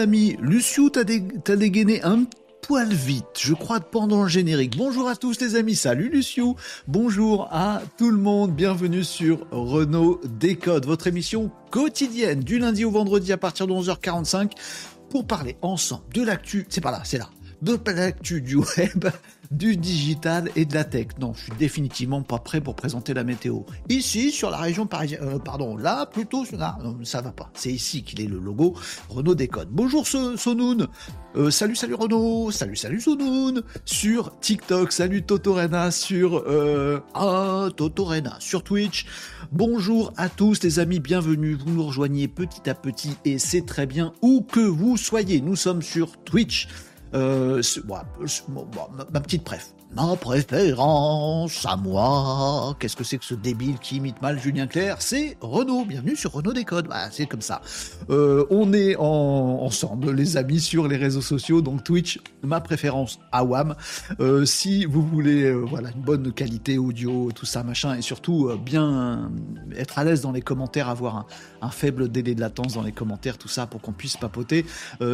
amis. 0.00 0.36
Luciou, 0.40 0.90
t'as 0.90 1.04
dégainé 1.04 2.02
un 2.02 2.24
poil 2.62 2.88
vite, 2.88 3.38
je 3.38 3.52
crois, 3.52 3.80
pendant 3.80 4.22
le 4.22 4.28
générique. 4.28 4.76
Bonjour 4.76 5.08
à 5.08 5.14
tous 5.14 5.40
les 5.40 5.56
amis, 5.56 5.76
salut 5.76 6.08
Luciou. 6.08 6.56
Bonjour 6.88 7.48
à 7.52 7.82
tout 7.98 8.10
le 8.10 8.16
monde, 8.16 8.52
bienvenue 8.54 9.04
sur 9.04 9.46
Renault 9.50 10.20
Décode, 10.24 10.86
votre 10.86 11.06
émission 11.06 11.50
quotidienne 11.70 12.40
du 12.40 12.58
lundi 12.58 12.84
au 12.84 12.90
vendredi 12.90 13.32
à 13.32 13.36
partir 13.36 13.66
de 13.66 13.72
11h45 13.72 14.52
pour 15.10 15.26
parler 15.26 15.56
ensemble 15.60 16.04
de 16.14 16.22
l'actu. 16.22 16.66
C'est 16.70 16.80
pas 16.80 16.92
là, 16.92 17.02
c'est 17.04 17.18
là. 17.18 17.28
De 17.60 17.78
l'actu 17.86 18.40
du 18.40 18.56
web 18.78 19.06
du 19.50 19.76
digital 19.76 20.48
et 20.54 20.64
de 20.64 20.74
la 20.74 20.84
tech. 20.84 21.08
Non, 21.20 21.32
je 21.34 21.44
suis 21.44 21.52
définitivement 21.58 22.22
pas 22.22 22.38
prêt 22.38 22.60
pour 22.60 22.76
présenter 22.76 23.14
la 23.14 23.24
météo. 23.24 23.60
Ici, 23.88 24.30
sur 24.30 24.50
la 24.50 24.58
région 24.58 24.86
parisienne, 24.86 25.20
euh, 25.22 25.38
pardon, 25.38 25.76
là, 25.76 26.06
plutôt, 26.06 26.44
là, 26.52 26.78
non, 26.82 26.96
ça 27.02 27.20
va 27.20 27.32
pas. 27.32 27.50
C'est 27.54 27.72
ici 27.72 28.02
qu'il 28.04 28.20
est 28.20 28.26
le 28.26 28.38
logo 28.38 28.74
Renault 29.08 29.34
Décode. 29.34 29.68
Bonjour 29.70 30.06
Sonoun. 30.06 30.86
Euh, 31.36 31.50
salut, 31.50 31.74
salut 31.74 31.94
Renault. 31.94 32.50
Salut, 32.52 32.76
salut 32.76 33.00
Sonoun. 33.00 33.62
Sur 33.84 34.38
TikTok. 34.38 34.92
Salut 34.92 35.22
Totorena 35.22 35.90
sur, 35.90 36.44
euh, 36.46 37.00
ah, 37.14 37.68
Totorena 37.76 38.36
sur 38.38 38.62
Twitch. 38.62 39.06
Bonjour 39.50 40.12
à 40.16 40.28
tous 40.28 40.62
les 40.62 40.78
amis, 40.78 41.00
bienvenue. 41.00 41.54
Vous 41.54 41.70
nous 41.70 41.86
rejoignez 41.86 42.28
petit 42.28 42.70
à 42.70 42.74
petit 42.74 43.16
et 43.24 43.38
c'est 43.38 43.66
très 43.66 43.86
bien 43.86 44.12
où 44.22 44.42
que 44.42 44.60
vous 44.60 44.96
soyez. 44.96 45.40
Nous 45.40 45.56
sommes 45.56 45.82
sur 45.82 46.16
Twitch. 46.22 46.68
Euh, 47.14 47.60
ma 49.10 49.20
petite 49.20 49.44
préf. 49.44 49.72
Ma 49.92 50.14
préférence 50.14 51.66
à 51.66 51.76
moi. 51.76 52.76
Qu'est-ce 52.78 52.94
que 52.94 53.02
c'est 53.02 53.18
que 53.18 53.24
ce 53.24 53.34
débile 53.34 53.76
qui 53.80 53.96
imite 53.96 54.22
mal 54.22 54.38
Julien 54.38 54.68
Clerc? 54.68 55.02
C'est 55.02 55.36
Renault. 55.40 55.84
Bienvenue 55.84 56.14
sur 56.14 56.30
Renault 56.30 56.52
Décode. 56.52 56.86
Bah, 56.86 57.08
c'est 57.10 57.26
comme 57.26 57.40
ça. 57.40 57.60
Euh, 58.08 58.46
on 58.50 58.72
est 58.72 58.94
ensemble, 58.94 60.12
les 60.12 60.36
amis, 60.36 60.60
sur 60.60 60.86
les 60.86 60.96
réseaux 60.96 61.20
sociaux. 61.20 61.60
Donc 61.60 61.82
Twitch, 61.82 62.20
ma 62.44 62.60
préférence 62.60 63.18
AWAM. 63.32 63.74
Euh, 64.20 64.44
si 64.44 64.84
vous 64.84 65.02
voulez, 65.02 65.42
euh, 65.42 65.56
voilà, 65.56 65.90
une 65.90 66.02
bonne 66.02 66.32
qualité 66.32 66.78
audio, 66.78 67.32
tout 67.34 67.46
ça, 67.46 67.64
machin, 67.64 67.96
et 67.96 68.02
surtout 68.02 68.48
bien 68.64 69.32
être 69.76 69.98
à 69.98 70.04
l'aise 70.04 70.20
dans 70.20 70.30
les 70.30 70.42
commentaires, 70.42 70.88
avoir 70.88 71.16
un, 71.16 71.26
un, 71.62 71.70
faible 71.70 72.08
délai 72.08 72.36
de 72.36 72.40
latence 72.40 72.74
dans 72.74 72.82
les 72.82 72.92
commentaires, 72.92 73.38
tout 73.38 73.48
ça, 73.48 73.66
pour 73.66 73.80
qu'on 73.80 73.92
puisse 73.92 74.16
papoter, 74.16 74.64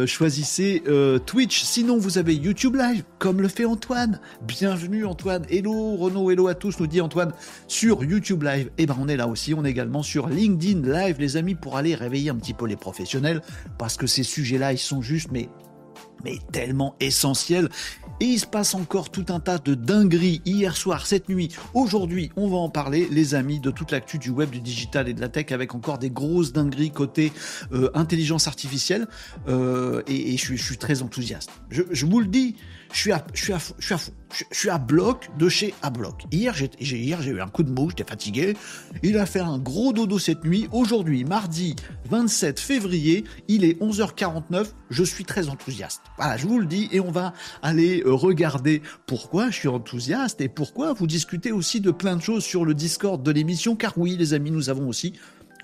choisissez 0.05 0.83
Twitch. 1.25 1.63
Sinon, 1.63 1.97
vous 1.97 2.19
avez 2.19 2.35
YouTube 2.35 2.75
Live, 2.75 3.03
comme 3.17 3.41
le 3.41 3.47
fait 3.47 3.65
Antoine. 3.65 4.19
Bien 4.43 4.66
bienvenue 4.67 5.05
Antoine. 5.05 5.45
Hello 5.49 5.95
Renaud, 5.95 6.29
hello 6.29 6.49
à 6.49 6.53
tous, 6.53 6.77
nous 6.81 6.87
dit 6.87 6.99
Antoine 6.99 7.31
sur 7.69 8.03
YouTube 8.03 8.43
Live. 8.43 8.67
Et 8.77 8.83
eh 8.83 8.85
ben 8.85 8.97
on 8.99 9.07
est 9.07 9.15
là 9.15 9.25
aussi, 9.25 9.53
on 9.53 9.63
est 9.63 9.69
également 9.69 10.03
sur 10.03 10.27
LinkedIn 10.27 10.81
Live, 10.81 11.21
les 11.21 11.37
amis, 11.37 11.55
pour 11.55 11.77
aller 11.77 11.95
réveiller 11.95 12.31
un 12.31 12.35
petit 12.35 12.53
peu 12.53 12.67
les 12.67 12.75
professionnels, 12.75 13.41
parce 13.77 13.95
que 13.95 14.07
ces 14.07 14.23
sujets-là, 14.23 14.73
ils 14.73 14.77
sont 14.77 15.01
juste, 15.01 15.31
mais 15.31 15.47
mais 16.25 16.39
tellement 16.51 16.95
essentiels. 16.99 17.69
Et 18.19 18.25
il 18.25 18.39
se 18.39 18.45
passe 18.45 18.75
encore 18.75 19.09
tout 19.09 19.27
un 19.29 19.39
tas 19.39 19.57
de 19.57 19.73
dingueries 19.73 20.41
hier 20.43 20.75
soir, 20.75 21.07
cette 21.07 21.29
nuit. 21.29 21.55
Aujourd'hui, 21.73 22.29
on 22.35 22.49
va 22.49 22.57
en 22.57 22.69
parler, 22.69 23.07
les 23.09 23.35
amis, 23.35 23.61
de 23.61 23.71
toute 23.71 23.91
l'actu 23.91 24.17
du 24.17 24.31
web, 24.31 24.49
du 24.49 24.59
digital 24.59 25.07
et 25.07 25.13
de 25.13 25.21
la 25.21 25.29
tech, 25.29 25.53
avec 25.53 25.75
encore 25.75 25.97
des 25.97 26.09
grosses 26.09 26.51
dingueries 26.51 26.91
côté 26.91 27.31
euh, 27.71 27.89
intelligence 27.93 28.47
artificielle. 28.47 29.07
Euh, 29.47 30.01
et, 30.07 30.35
je, 30.35 30.55
suis, 30.55 30.77
très 30.77 31.03
enthousiaste. 31.03 31.51
je 31.69 32.05
vous 32.05 32.19
le 32.19 32.27
dis, 32.27 32.57
je 32.91 32.99
suis 32.99 33.11
à, 33.11 33.25
je 33.33 33.43
suis 33.43 33.53
à, 33.53 33.59
je 33.79 33.85
suis 33.85 33.93
à. 33.93 33.97
Je, 34.33 34.43
suis 34.51 34.69
à 34.69 34.77
bloc 34.77 35.29
de 35.37 35.47
chez 35.47 35.73
à 35.81 35.89
bloc. 35.89 36.25
Hier, 36.31 36.53
j'ai, 36.53 36.69
hier, 36.79 37.21
j'ai 37.21 37.31
eu 37.31 37.41
un 37.41 37.47
coup 37.47 37.63
de 37.63 37.71
mou, 37.71 37.89
j'étais 37.89 38.03
fatigué. 38.03 38.57
Il 39.01 39.17
a 39.17 39.25
fait 39.25 39.39
un 39.39 39.57
gros 39.57 39.93
dodo 39.93 40.19
cette 40.19 40.43
nuit. 40.43 40.67
Aujourd'hui, 40.73 41.23
mardi 41.23 41.75
27 42.09 42.59
février, 42.59 43.23
il 43.47 43.63
est 43.63 43.81
11h49. 43.81 44.67
Je 44.89 45.03
suis 45.03 45.23
très 45.23 45.47
enthousiaste. 45.47 46.01
Voilà, 46.17 46.35
je 46.35 46.45
vous 46.45 46.59
le 46.59 46.65
dis. 46.65 46.89
Et 46.91 46.99
on 46.99 47.09
va 47.09 47.33
aller 47.61 48.03
euh, 48.05 48.13
regarder 48.13 48.81
pourquoi 49.05 49.49
je 49.49 49.55
suis 49.55 49.67
enthousiaste 49.69 50.41
et 50.41 50.49
pourquoi 50.49 50.93
vous 50.93 51.07
discutez 51.07 51.53
aussi 51.53 51.79
de 51.79 51.91
plein 51.91 52.17
de 52.17 52.21
choses 52.21 52.43
sur 52.43 52.65
le 52.65 52.73
Discord 52.73 53.23
de 53.23 53.31
l'émission. 53.31 53.77
Car 53.77 53.93
oui, 53.97 54.17
les 54.17 54.33
amis, 54.33 54.51
nous 54.51 54.69
avons 54.69 54.89
aussi 54.89 55.13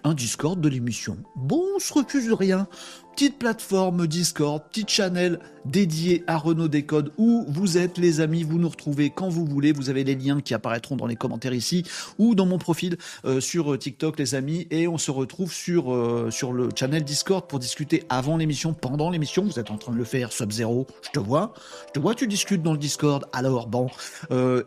un 0.04 0.14
Discord 0.14 0.60
de 0.60 0.70
l'émission. 0.70 1.18
Bon, 1.36 1.64
on 1.76 1.80
se 1.80 1.94
refuse 1.94 2.32
rien 2.32 2.68
petite 3.16 3.38
plateforme 3.38 4.08
Discord, 4.08 4.64
petite 4.70 4.90
channel 4.90 5.40
dédié 5.66 6.24
à 6.28 6.38
Renault 6.38 6.68
Décode 6.68 7.14
où 7.18 7.46
vous 7.48 7.78
êtes 7.78 7.98
les 7.98 8.22
amis, 8.22 8.44
vous 8.44 8.58
nous 8.58 8.70
retrouvez 8.70 9.12
quand 9.12 9.30
vous 9.30 9.46
voulez, 9.46 9.72
vous 9.72 9.90
avez 9.90 10.04
les 10.04 10.16
liens 10.16 10.42
qui 10.42 10.54
apparaîtront 10.54 10.96
dans 10.96 11.06
les 11.06 11.16
commentaires 11.16 11.54
ici 11.54 11.84
ou 12.18 12.36
dans 12.36 12.46
mon 12.46 12.58
profil 12.58 12.98
euh, 13.26 13.40
sur 13.40 13.74
euh, 13.74 13.78
TikTok 13.78 14.18
les 14.20 14.36
amis 14.36 14.68
et 14.72 14.88
on 14.88 14.98
se 14.98 15.12
retrouve 15.12 15.54
sur, 15.54 15.94
euh, 15.94 16.30
sur 16.32 16.54
le 16.54 16.70
channel 16.76 17.04
Discord 17.04 17.48
pour 17.48 17.60
discuter 17.60 18.04
avant 18.10 18.36
l'émission, 18.36 18.74
pendant 18.74 19.10
l'émission, 19.10 19.44
vous 19.44 19.60
êtes 19.60 19.72
en 19.72 19.78
train 19.78 19.94
de 19.94 19.98
le 19.98 20.04
faire 20.04 20.32
Sub-Zero, 20.32 20.88
je 21.04 21.10
te 21.12 21.20
vois, 21.20 21.54
je 21.88 21.92
te 21.94 22.00
vois 22.00 22.16
tu 22.16 22.28
discutes 22.28 22.64
dans 22.64 22.74
le 22.74 22.80
Discord, 22.80 23.26
alors 23.32 23.68
bon, 23.68 23.90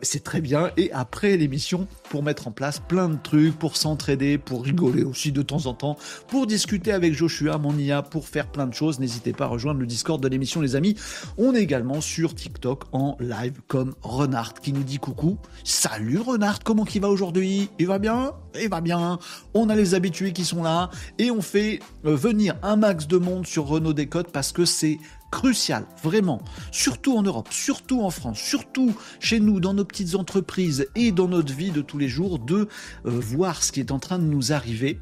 c'est 0.01 0.23
très 0.23 0.41
bien. 0.41 0.71
Et 0.77 0.91
après 0.93 1.37
l'émission 1.37 1.87
pour 2.09 2.23
mettre 2.23 2.47
en 2.47 2.51
place 2.51 2.79
plein 2.79 3.09
de 3.09 3.17
trucs, 3.21 3.57
pour 3.57 3.75
s'entraider, 3.75 4.37
pour 4.37 4.63
rigoler 4.63 5.03
aussi 5.03 5.31
de 5.31 5.41
temps 5.41 5.65
en 5.65 5.73
temps, 5.73 5.97
pour 6.27 6.47
discuter 6.47 6.91
avec 6.91 7.13
Joshua, 7.13 7.57
mon 7.57 7.77
IA, 7.77 8.01
pour 8.01 8.27
faire 8.27 8.36
plein 8.45 8.67
de 8.67 8.73
choses. 8.73 8.99
N'hésitez 8.99 9.33
pas 9.33 9.45
à 9.45 9.47
rejoindre 9.47 9.79
le 9.79 9.87
Discord 9.87 10.21
de 10.21 10.27
l'émission, 10.27 10.61
les 10.61 10.75
amis. 10.75 10.95
On 11.37 11.55
est 11.55 11.61
également 11.61 12.01
sur 12.01 12.35
TikTok 12.35 12.83
en 12.91 13.17
live 13.19 13.61
comme 13.67 13.95
Renard 14.01 14.53
qui 14.53 14.73
nous 14.73 14.83
dit 14.83 14.99
coucou. 14.99 15.37
Salut 15.63 16.19
Renard, 16.19 16.59
comment 16.63 16.85
il 16.93 17.01
va 17.01 17.09
aujourd'hui? 17.09 17.69
Il 17.79 17.87
va 17.87 17.99
bien? 17.99 18.33
Il 18.61 18.69
va 18.69 18.81
bien. 18.81 19.19
On 19.53 19.69
a 19.69 19.75
les 19.75 19.95
habitués 19.95 20.33
qui 20.33 20.45
sont 20.45 20.63
là 20.63 20.89
et 21.17 21.31
on 21.31 21.41
fait 21.41 21.79
euh, 22.05 22.15
venir 22.15 22.55
un 22.63 22.75
max 22.75 23.07
de 23.07 23.17
monde 23.17 23.45
sur 23.47 23.65
Renault 23.65 23.93
Décode 23.93 24.27
parce 24.31 24.51
que 24.51 24.65
c'est 24.65 24.97
crucial, 25.31 25.85
vraiment, 26.03 26.41
surtout 26.71 27.17
en 27.17 27.21
Europe, 27.21 27.49
surtout 27.51 28.01
en 28.01 28.09
France, 28.09 28.39
surtout 28.39 28.95
chez 29.19 29.39
nous, 29.39 29.59
dans 29.59 29.73
nos 29.73 29.85
petites 29.85 30.15
entreprises 30.15 30.87
et 30.95 31.11
dans 31.11 31.27
notre 31.27 31.53
vie 31.53 31.71
de 31.71 31.81
tous 31.81 31.97
les 31.97 32.07
jours, 32.07 32.39
de 32.39 32.55
euh, 32.55 32.65
voir 33.05 33.61
ce 33.61 33.71
qui 33.71 33.79
est 33.79 33.91
en 33.91 33.99
train 33.99 34.19
de 34.19 34.23
nous 34.23 34.53
arriver 34.53 34.99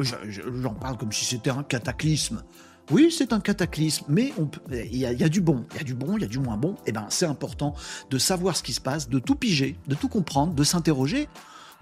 J'en 0.00 0.74
parle 0.74 0.96
comme 0.96 1.12
si 1.12 1.24
c'était 1.24 1.50
un 1.50 1.62
cataclysme. 1.62 2.42
Oui, 2.90 3.14
c'est 3.16 3.32
un 3.32 3.40
cataclysme, 3.40 4.04
mais 4.08 4.32
il 4.72 4.96
y, 4.96 5.04
a 5.04 5.28
du 5.28 5.40
bon, 5.40 5.64
il 5.72 5.76
y 5.78 5.80
a 5.80 5.84
du 5.84 5.94
bon, 5.94 6.16
il 6.16 6.22
y 6.22 6.24
a 6.24 6.28
du 6.28 6.40
moins 6.40 6.56
bon. 6.56 6.72
Et 6.72 6.88
eh 6.88 6.92
ben, 6.92 7.06
c'est 7.08 7.26
important 7.26 7.74
de 8.10 8.18
savoir 8.18 8.56
ce 8.56 8.64
qui 8.64 8.72
se 8.72 8.80
passe, 8.80 9.08
de 9.08 9.20
tout 9.20 9.36
piger, 9.36 9.78
de 9.86 9.94
tout 9.94 10.08
comprendre, 10.08 10.54
de 10.54 10.64
s'interroger. 10.64 11.28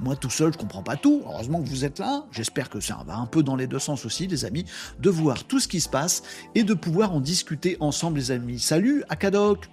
Moi, 0.00 0.16
tout 0.16 0.30
seul, 0.30 0.52
je 0.52 0.58
comprends 0.58 0.82
pas 0.82 0.96
tout. 0.96 1.22
Heureusement 1.24 1.62
que 1.62 1.68
vous 1.68 1.84
êtes 1.84 1.98
là. 1.98 2.24
J'espère 2.30 2.68
que 2.68 2.78
ça 2.78 3.02
va 3.06 3.16
un 3.16 3.26
peu 3.26 3.42
dans 3.42 3.56
les 3.56 3.66
deux 3.66 3.78
sens 3.78 4.04
aussi, 4.04 4.26
les 4.26 4.44
amis, 4.44 4.66
de 5.00 5.08
voir 5.08 5.44
tout 5.44 5.60
ce 5.60 5.66
qui 5.66 5.80
se 5.80 5.88
passe 5.88 6.22
et 6.54 6.62
de 6.62 6.74
pouvoir 6.74 7.12
en 7.12 7.20
discuter 7.20 7.78
ensemble, 7.80 8.18
les 8.18 8.30
amis. 8.30 8.60
Salut, 8.60 9.02
Akadok 9.08 9.68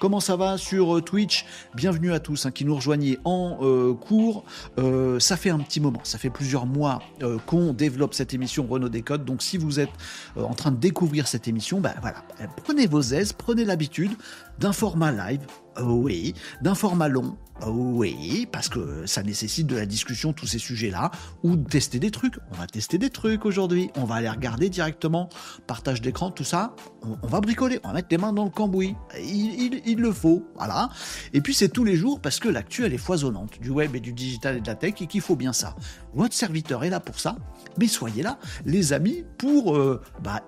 Comment 0.00 0.20
ça 0.20 0.36
va 0.36 0.56
sur 0.56 0.96
euh, 0.96 1.02
Twitch? 1.02 1.44
Bienvenue 1.74 2.12
à 2.12 2.20
tous 2.20 2.46
hein, 2.46 2.50
qui 2.50 2.64
nous 2.64 2.74
rejoignez 2.74 3.18
en 3.24 3.58
euh, 3.60 3.94
cours. 3.94 4.44
Euh, 4.78 5.18
ça 5.20 5.36
fait 5.36 5.50
un 5.50 5.58
petit 5.58 5.80
moment, 5.80 6.00
ça 6.04 6.18
fait 6.18 6.30
plusieurs 6.30 6.66
mois 6.66 7.00
qu'on 7.46 7.72
développe 7.72 8.14
cette 8.14 8.32
émission 8.34 8.66
Renault 8.68 8.88
Décode. 8.88 9.24
Donc 9.24 9.42
si 9.42 9.58
vous 9.58 9.78
êtes 9.80 9.90
en 10.36 10.54
train 10.54 10.70
de 10.70 10.78
découvrir 10.78 11.28
cette 11.28 11.48
émission, 11.48 11.80
ben 11.80 11.94
voilà, 12.00 12.24
prenez 12.64 12.86
vos 12.86 13.02
aises, 13.02 13.32
prenez 13.32 13.64
l'habitude 13.64 14.12
d'un 14.58 14.72
format 14.72 15.12
live, 15.12 15.40
oui, 15.82 16.34
d'un 16.62 16.74
format 16.74 17.08
long, 17.08 17.36
oui, 17.68 18.48
parce 18.50 18.68
que 18.68 19.06
ça 19.06 19.22
nécessite 19.22 19.66
de 19.66 19.76
la 19.76 19.86
discussion, 19.86 20.32
tous 20.32 20.46
ces 20.46 20.58
sujets-là, 20.58 21.10
ou 21.42 21.56
de 21.56 21.68
tester 21.68 21.98
des 21.98 22.10
trucs. 22.10 22.36
On 22.52 22.56
va 22.56 22.66
tester 22.66 22.98
des 22.98 23.10
trucs 23.10 23.44
aujourd'hui. 23.44 23.90
On 23.96 24.04
va 24.04 24.16
aller 24.16 24.30
regarder 24.30 24.68
directement, 24.68 25.28
partage 25.66 26.00
d'écran, 26.00 26.30
tout 26.30 26.44
ça. 26.44 26.74
On, 27.22 27.26
va 27.26 27.40
bricoler, 27.40 27.80
on 27.84 27.88
va 27.88 27.94
mettre 27.94 28.08
les 28.10 28.18
mains 28.18 28.32
dans 28.32 28.44
le 28.44 28.50
cambouis. 28.50 28.94
Il, 29.18 29.98
le 29.98 30.12
faut, 30.12 30.46
voilà. 30.56 30.90
Et 31.32 31.40
puis 31.40 31.54
c'est 31.54 31.68
tous 31.68 31.84
les 31.84 31.96
jours 31.96 32.20
parce 32.20 32.38
que 32.38 32.48
l'actu, 32.48 32.84
elle 32.84 32.94
est 32.94 32.98
foisonnante, 32.98 33.60
du 33.60 33.70
web 33.70 33.94
et 33.94 34.00
du 34.00 34.12
digital 34.12 34.56
et 34.56 34.60
de 34.60 34.66
la 34.66 34.74
tech, 34.74 34.94
et 35.00 35.06
qu'il 35.06 35.20
faut 35.20 35.36
bien 35.36 35.52
ça. 35.52 35.76
Votre 36.14 36.34
serviteur 36.34 36.84
est 36.84 36.90
là 36.90 37.00
pour 37.00 37.20
ça, 37.20 37.36
mais 37.78 37.86
soyez 37.86 38.22
là, 38.22 38.38
les 38.64 38.92
amis, 38.92 39.24
pour 39.38 39.76
euh, 39.76 40.00
bah, 40.22 40.42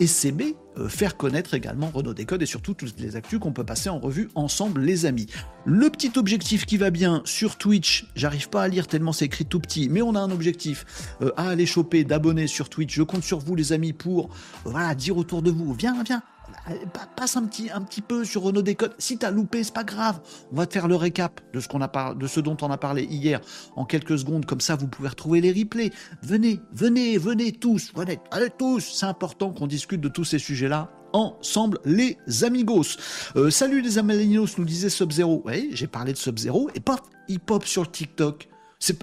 faire 0.88 1.16
connaître 1.16 1.54
également 1.54 1.90
Renault 1.92 2.14
Décode 2.14 2.42
et 2.42 2.46
surtout 2.46 2.74
toutes 2.74 2.98
les 2.98 3.16
actus 3.16 3.38
qu'on 3.38 3.52
peut 3.52 3.64
passer 3.64 3.88
en 3.90 3.98
revue 3.98 4.30
ensemble, 4.34 4.80
les 4.80 5.06
amis. 5.06 5.26
Le 5.64 5.90
petit 5.90 6.12
objectif 6.16 6.66
qui 6.66 6.76
va 6.76 6.90
bien 6.90 7.22
sur 7.24 7.56
Twitch, 7.56 8.06
j'arrive 8.14 8.48
pas 8.48 8.62
à 8.62 8.69
lire 8.69 8.86
tellement 8.86 9.12
c'est 9.12 9.26
écrit 9.26 9.44
tout 9.44 9.60
petit, 9.60 9.88
mais 9.88 10.02
on 10.02 10.14
a 10.14 10.20
un 10.20 10.30
objectif 10.30 10.84
euh, 11.22 11.30
à 11.36 11.48
aller 11.48 11.66
choper 11.66 12.04
d'abonnés 12.04 12.46
sur 12.46 12.69
Twitch. 12.69 12.94
Je 12.94 13.02
compte 13.02 13.22
sur 13.22 13.38
vous, 13.38 13.54
les 13.54 13.72
amis, 13.72 13.92
pour 13.92 14.30
voilà 14.64 14.94
dire 14.94 15.16
autour 15.16 15.42
de 15.42 15.50
vous, 15.50 15.72
viens, 15.74 16.02
viens, 16.02 16.22
passe 17.16 17.37
un 17.37 17.44
petit, 17.44 17.70
un 17.70 17.82
peu 18.06 18.25
sur 18.25 18.43
Renault 18.43 18.62
Décode. 18.62 18.94
Si 18.99 19.19
t'as 19.19 19.31
loupé, 19.31 19.64
c'est 19.64 19.75
pas 19.75 19.84
grave. 19.84 20.20
On 20.52 20.56
va 20.56 20.66
te 20.66 20.72
faire 20.72 20.88
le 20.88 20.96
récap 20.96 21.40
de 21.52 21.60
ce, 21.60 21.69
a 21.69 22.14
de 22.14 22.26
ce 22.26 22.40
dont 22.40 22.56
on 22.62 22.70
a 22.70 22.78
parlé 22.78 23.04
hier 23.04 23.40
en 23.76 23.84
quelques 23.84 24.19
secondes. 24.19 24.46
Comme 24.46 24.60
ça, 24.60 24.76
vous 24.76 24.88
pouvez 24.88 25.08
retrouver 25.08 25.40
les 25.40 25.52
replays. 25.52 25.90
Venez, 26.22 26.60
venez, 26.72 27.19
venez 27.19 27.52
tous. 27.52 27.93
Venez, 27.94 28.19
allez 28.31 28.50
tous. 28.50 28.81
C'est 28.81 29.06
important 29.06 29.52
qu'on 29.52 29.66
discute 29.66 30.00
de 30.00 30.08
tous 30.08 30.25
ces 30.25 30.38
sujets-là 30.38 30.90
ensemble 31.12 31.78
les 31.84 32.16
amigos. 32.43 32.96
Euh, 33.37 33.50
salut 33.50 33.82
les 33.82 33.98
amigos, 33.98 34.46
nous 34.58 34.64
disait 34.64 34.88
Sub-Zero. 34.88 35.43
Oui, 35.44 35.70
j'ai 35.72 35.87
parlé 35.87 36.12
de 36.12 36.19
Sub-Zero 36.19 36.70
et 36.75 36.81
paf, 36.81 37.00
il 37.28 37.40
pop 37.40 37.64
sur 37.64 37.90
TikTok. 37.90 38.48
C'est 38.78 38.98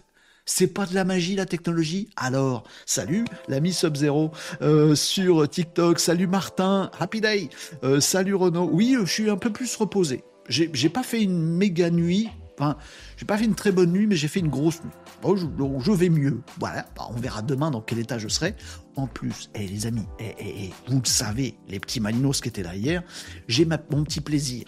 C'est 0.51 0.66
pas 0.66 0.88
de 0.88 0.96
la 0.96 1.06
magie 1.06 1.36
la 1.36 1.46
technologie? 1.46 2.10
Alors, 2.16 2.63
salut 2.88 3.24
l'ami 3.48 3.72
Sub-Zero 3.72 4.31
euh, 4.63 4.96
sur 4.96 5.48
TikTok, 5.48 6.00
salut 6.00 6.25
Martin, 6.25 6.90
Happy 7.00 7.22
Day, 7.22 7.50
euh, 7.84 8.00
salut 8.00 8.34
Renaud. 8.34 8.68
Oui, 8.74 8.98
je 9.00 9.06
suis 9.06 9.30
un 9.30 9.38
peu 9.38 9.51
plus 9.51 9.74
reposé. 9.75 10.24
J'ai 10.50 10.90
pas 10.90 11.04
fait 11.04 11.22
une 11.22 11.56
méga 11.56 11.92
nuit, 11.92 12.30
enfin, 12.57 12.78
j'ai 13.16 13.28
pas 13.28 13.38
fait 13.38 13.46
une 13.46 13.54
très 13.54 13.72
bonne 13.72 13.92
nuit, 13.92 14.07
mais 14.07 14.16
j'ai 14.16 14.28
fait 14.28 14.40
une 14.40 14.50
grosse 14.50 14.84
nuit. 14.84 14.92
Bon, 15.22 15.36
je, 15.36 15.92
vais 15.92 16.10
mieux. 16.10 16.42
Voilà, 16.57 16.88
bah, 16.98 17.07
on 17.12 17.19
verra 17.19 17.44
demain 17.44 17.69
dans 17.69 17.81
quel 17.81 18.00
état 18.00 18.18
je 18.18 18.28
serai. 18.28 18.56
En 18.95 19.06
plus, 19.06 19.52
eh, 19.54 19.68
les 19.68 19.86
amis, 19.86 20.07
eh, 20.19 20.34
eh, 20.40 20.69
vous 20.88 21.00
le 21.00 21.06
savez, 21.06 21.60
les 21.68 21.80
petits 21.80 22.00
malinos 22.00 22.42
qui 22.42 22.50
étaient 22.50 22.63
là 22.63 22.75
hier, 22.75 23.04
j'ai 23.48 23.66
mon 23.66 24.04
petit 24.04 24.19
plaisir. 24.19 24.66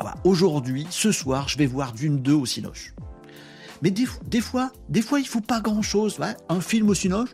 Ah 0.00 0.04
bah, 0.04 0.14
aujourd'hui, 0.24 0.88
ce 0.90 1.12
soir, 1.12 1.48
je 1.48 1.56
vais 1.56 1.66
voir 1.66 1.92
Dune 1.92 2.20
2 2.20 2.32
au 2.34 2.46
Cinoche. 2.46 2.94
Mais 3.82 3.90
des, 3.90 4.06
fois, 4.40 4.72
des 4.88 5.02
fois, 5.02 5.20
il 5.20 5.26
faut 5.26 5.40
pas 5.40 5.60
grand-chose. 5.60 6.18
un 6.48 6.60
film 6.60 6.88
au 6.90 6.94
Cinoche, 6.94 7.30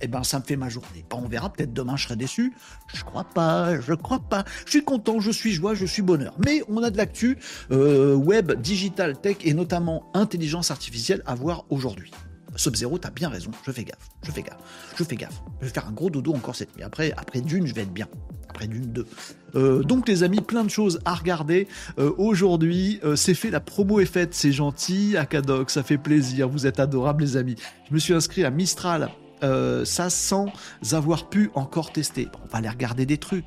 eh 0.00 0.08
ben, 0.08 0.24
ça 0.24 0.38
me 0.38 0.44
fait 0.44 0.56
ma 0.56 0.68
journée. 0.68 1.04
on 1.12 1.28
verra, 1.28 1.52
peut-être 1.52 1.72
demain 1.72 1.96
je 1.96 2.04
serai 2.04 2.16
déçu. 2.16 2.52
Je 2.94 3.04
crois 3.04 3.24
pas, 3.24 3.80
je 3.80 3.94
crois 3.94 4.20
pas. 4.20 4.44
Je 4.64 4.70
suis 4.70 4.84
content, 4.84 5.20
je 5.20 5.30
suis 5.30 5.52
joie, 5.52 5.74
je 5.74 5.86
suis 5.86 6.02
bonheur. 6.02 6.34
Mais 6.44 6.62
on 6.68 6.82
a 6.82 6.90
de 6.90 6.96
l'actu 6.96 7.38
euh, 7.70 8.14
web, 8.14 8.52
digital, 8.60 9.20
tech 9.20 9.36
et 9.42 9.54
notamment 9.54 10.10
intelligence 10.14 10.70
artificielle 10.70 11.22
à 11.26 11.34
voir 11.34 11.64
aujourd'hui. 11.70 12.10
Sub-Zero, 12.56 12.98
t'as 12.98 13.10
bien 13.10 13.28
raison, 13.28 13.50
je 13.64 13.70
fais 13.70 13.84
gaffe, 13.84 14.08
je 14.22 14.32
fais 14.32 14.42
gaffe, 14.42 14.58
je 14.96 15.04
fais 15.04 15.16
gaffe. 15.16 15.42
Je 15.60 15.66
vais 15.66 15.72
faire 15.72 15.86
un 15.86 15.92
gros 15.92 16.10
dodo 16.10 16.34
encore 16.34 16.56
cette 16.56 16.74
nuit. 16.76 16.82
Après, 16.82 17.12
après 17.16 17.40
d'une, 17.40 17.66
je 17.66 17.74
vais 17.74 17.82
être 17.82 17.92
bien. 17.92 18.08
Après 18.48 18.66
d'une, 18.66 18.92
deux. 18.92 19.06
Euh, 19.54 19.82
donc 19.82 20.08
les 20.08 20.22
amis, 20.22 20.40
plein 20.40 20.64
de 20.64 20.70
choses 20.70 21.00
à 21.04 21.14
regarder. 21.14 21.68
Euh, 21.98 22.12
aujourd'hui, 22.18 23.00
euh, 23.04 23.16
c'est 23.16 23.34
fait, 23.34 23.50
la 23.50 23.60
promo 23.60 24.00
est 24.00 24.06
faite, 24.06 24.34
c'est 24.34 24.52
gentil. 24.52 25.16
Akadoc, 25.16 25.70
ça 25.70 25.82
fait 25.82 25.98
plaisir, 25.98 26.48
vous 26.48 26.66
êtes 26.66 26.80
adorables 26.80 27.22
les 27.22 27.36
amis. 27.36 27.56
Je 27.88 27.94
me 27.94 27.98
suis 27.98 28.14
inscrit 28.14 28.44
à 28.44 28.50
Mistral, 28.50 29.10
ça 29.40 30.10
sans 30.10 30.46
avoir 30.92 31.28
pu 31.28 31.50
encore 31.54 31.92
tester. 31.92 32.28
on 32.44 32.48
va 32.48 32.58
aller 32.58 32.68
regarder 32.68 33.06
des 33.06 33.18
trucs. 33.18 33.46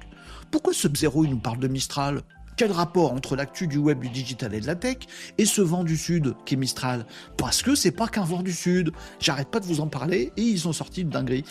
Pourquoi 0.49 0.73
Sub-Zero, 0.73 1.25
il 1.25 1.31
nous 1.31 1.39
parle 1.39 1.59
de 1.59 1.67
Mistral? 1.67 2.21
Quel 2.57 2.71
rapport 2.71 3.13
entre 3.13 3.35
l'actu 3.35 3.67
du 3.67 3.77
web, 3.77 3.99
du 3.99 4.09
digital 4.09 4.53
et 4.53 4.59
de 4.59 4.67
la 4.67 4.75
tech 4.75 4.97
et 5.37 5.45
ce 5.45 5.61
vent 5.61 5.83
du 5.83 5.97
sud 5.97 6.35
qui 6.45 6.53
est 6.53 6.57
Mistral? 6.57 7.05
Parce 7.37 7.63
que 7.63 7.75
c'est 7.75 7.91
pas 7.91 8.07
qu'un 8.07 8.23
vent 8.23 8.43
du 8.43 8.53
sud. 8.53 8.91
J'arrête 9.19 9.49
pas 9.49 9.59
de 9.59 9.65
vous 9.65 9.79
en 9.79 9.87
parler 9.87 10.31
et 10.37 10.41
ils 10.41 10.67
ont 10.67 10.73
sorti 10.73 11.01
une 11.01 11.09
dinguerie 11.09 11.45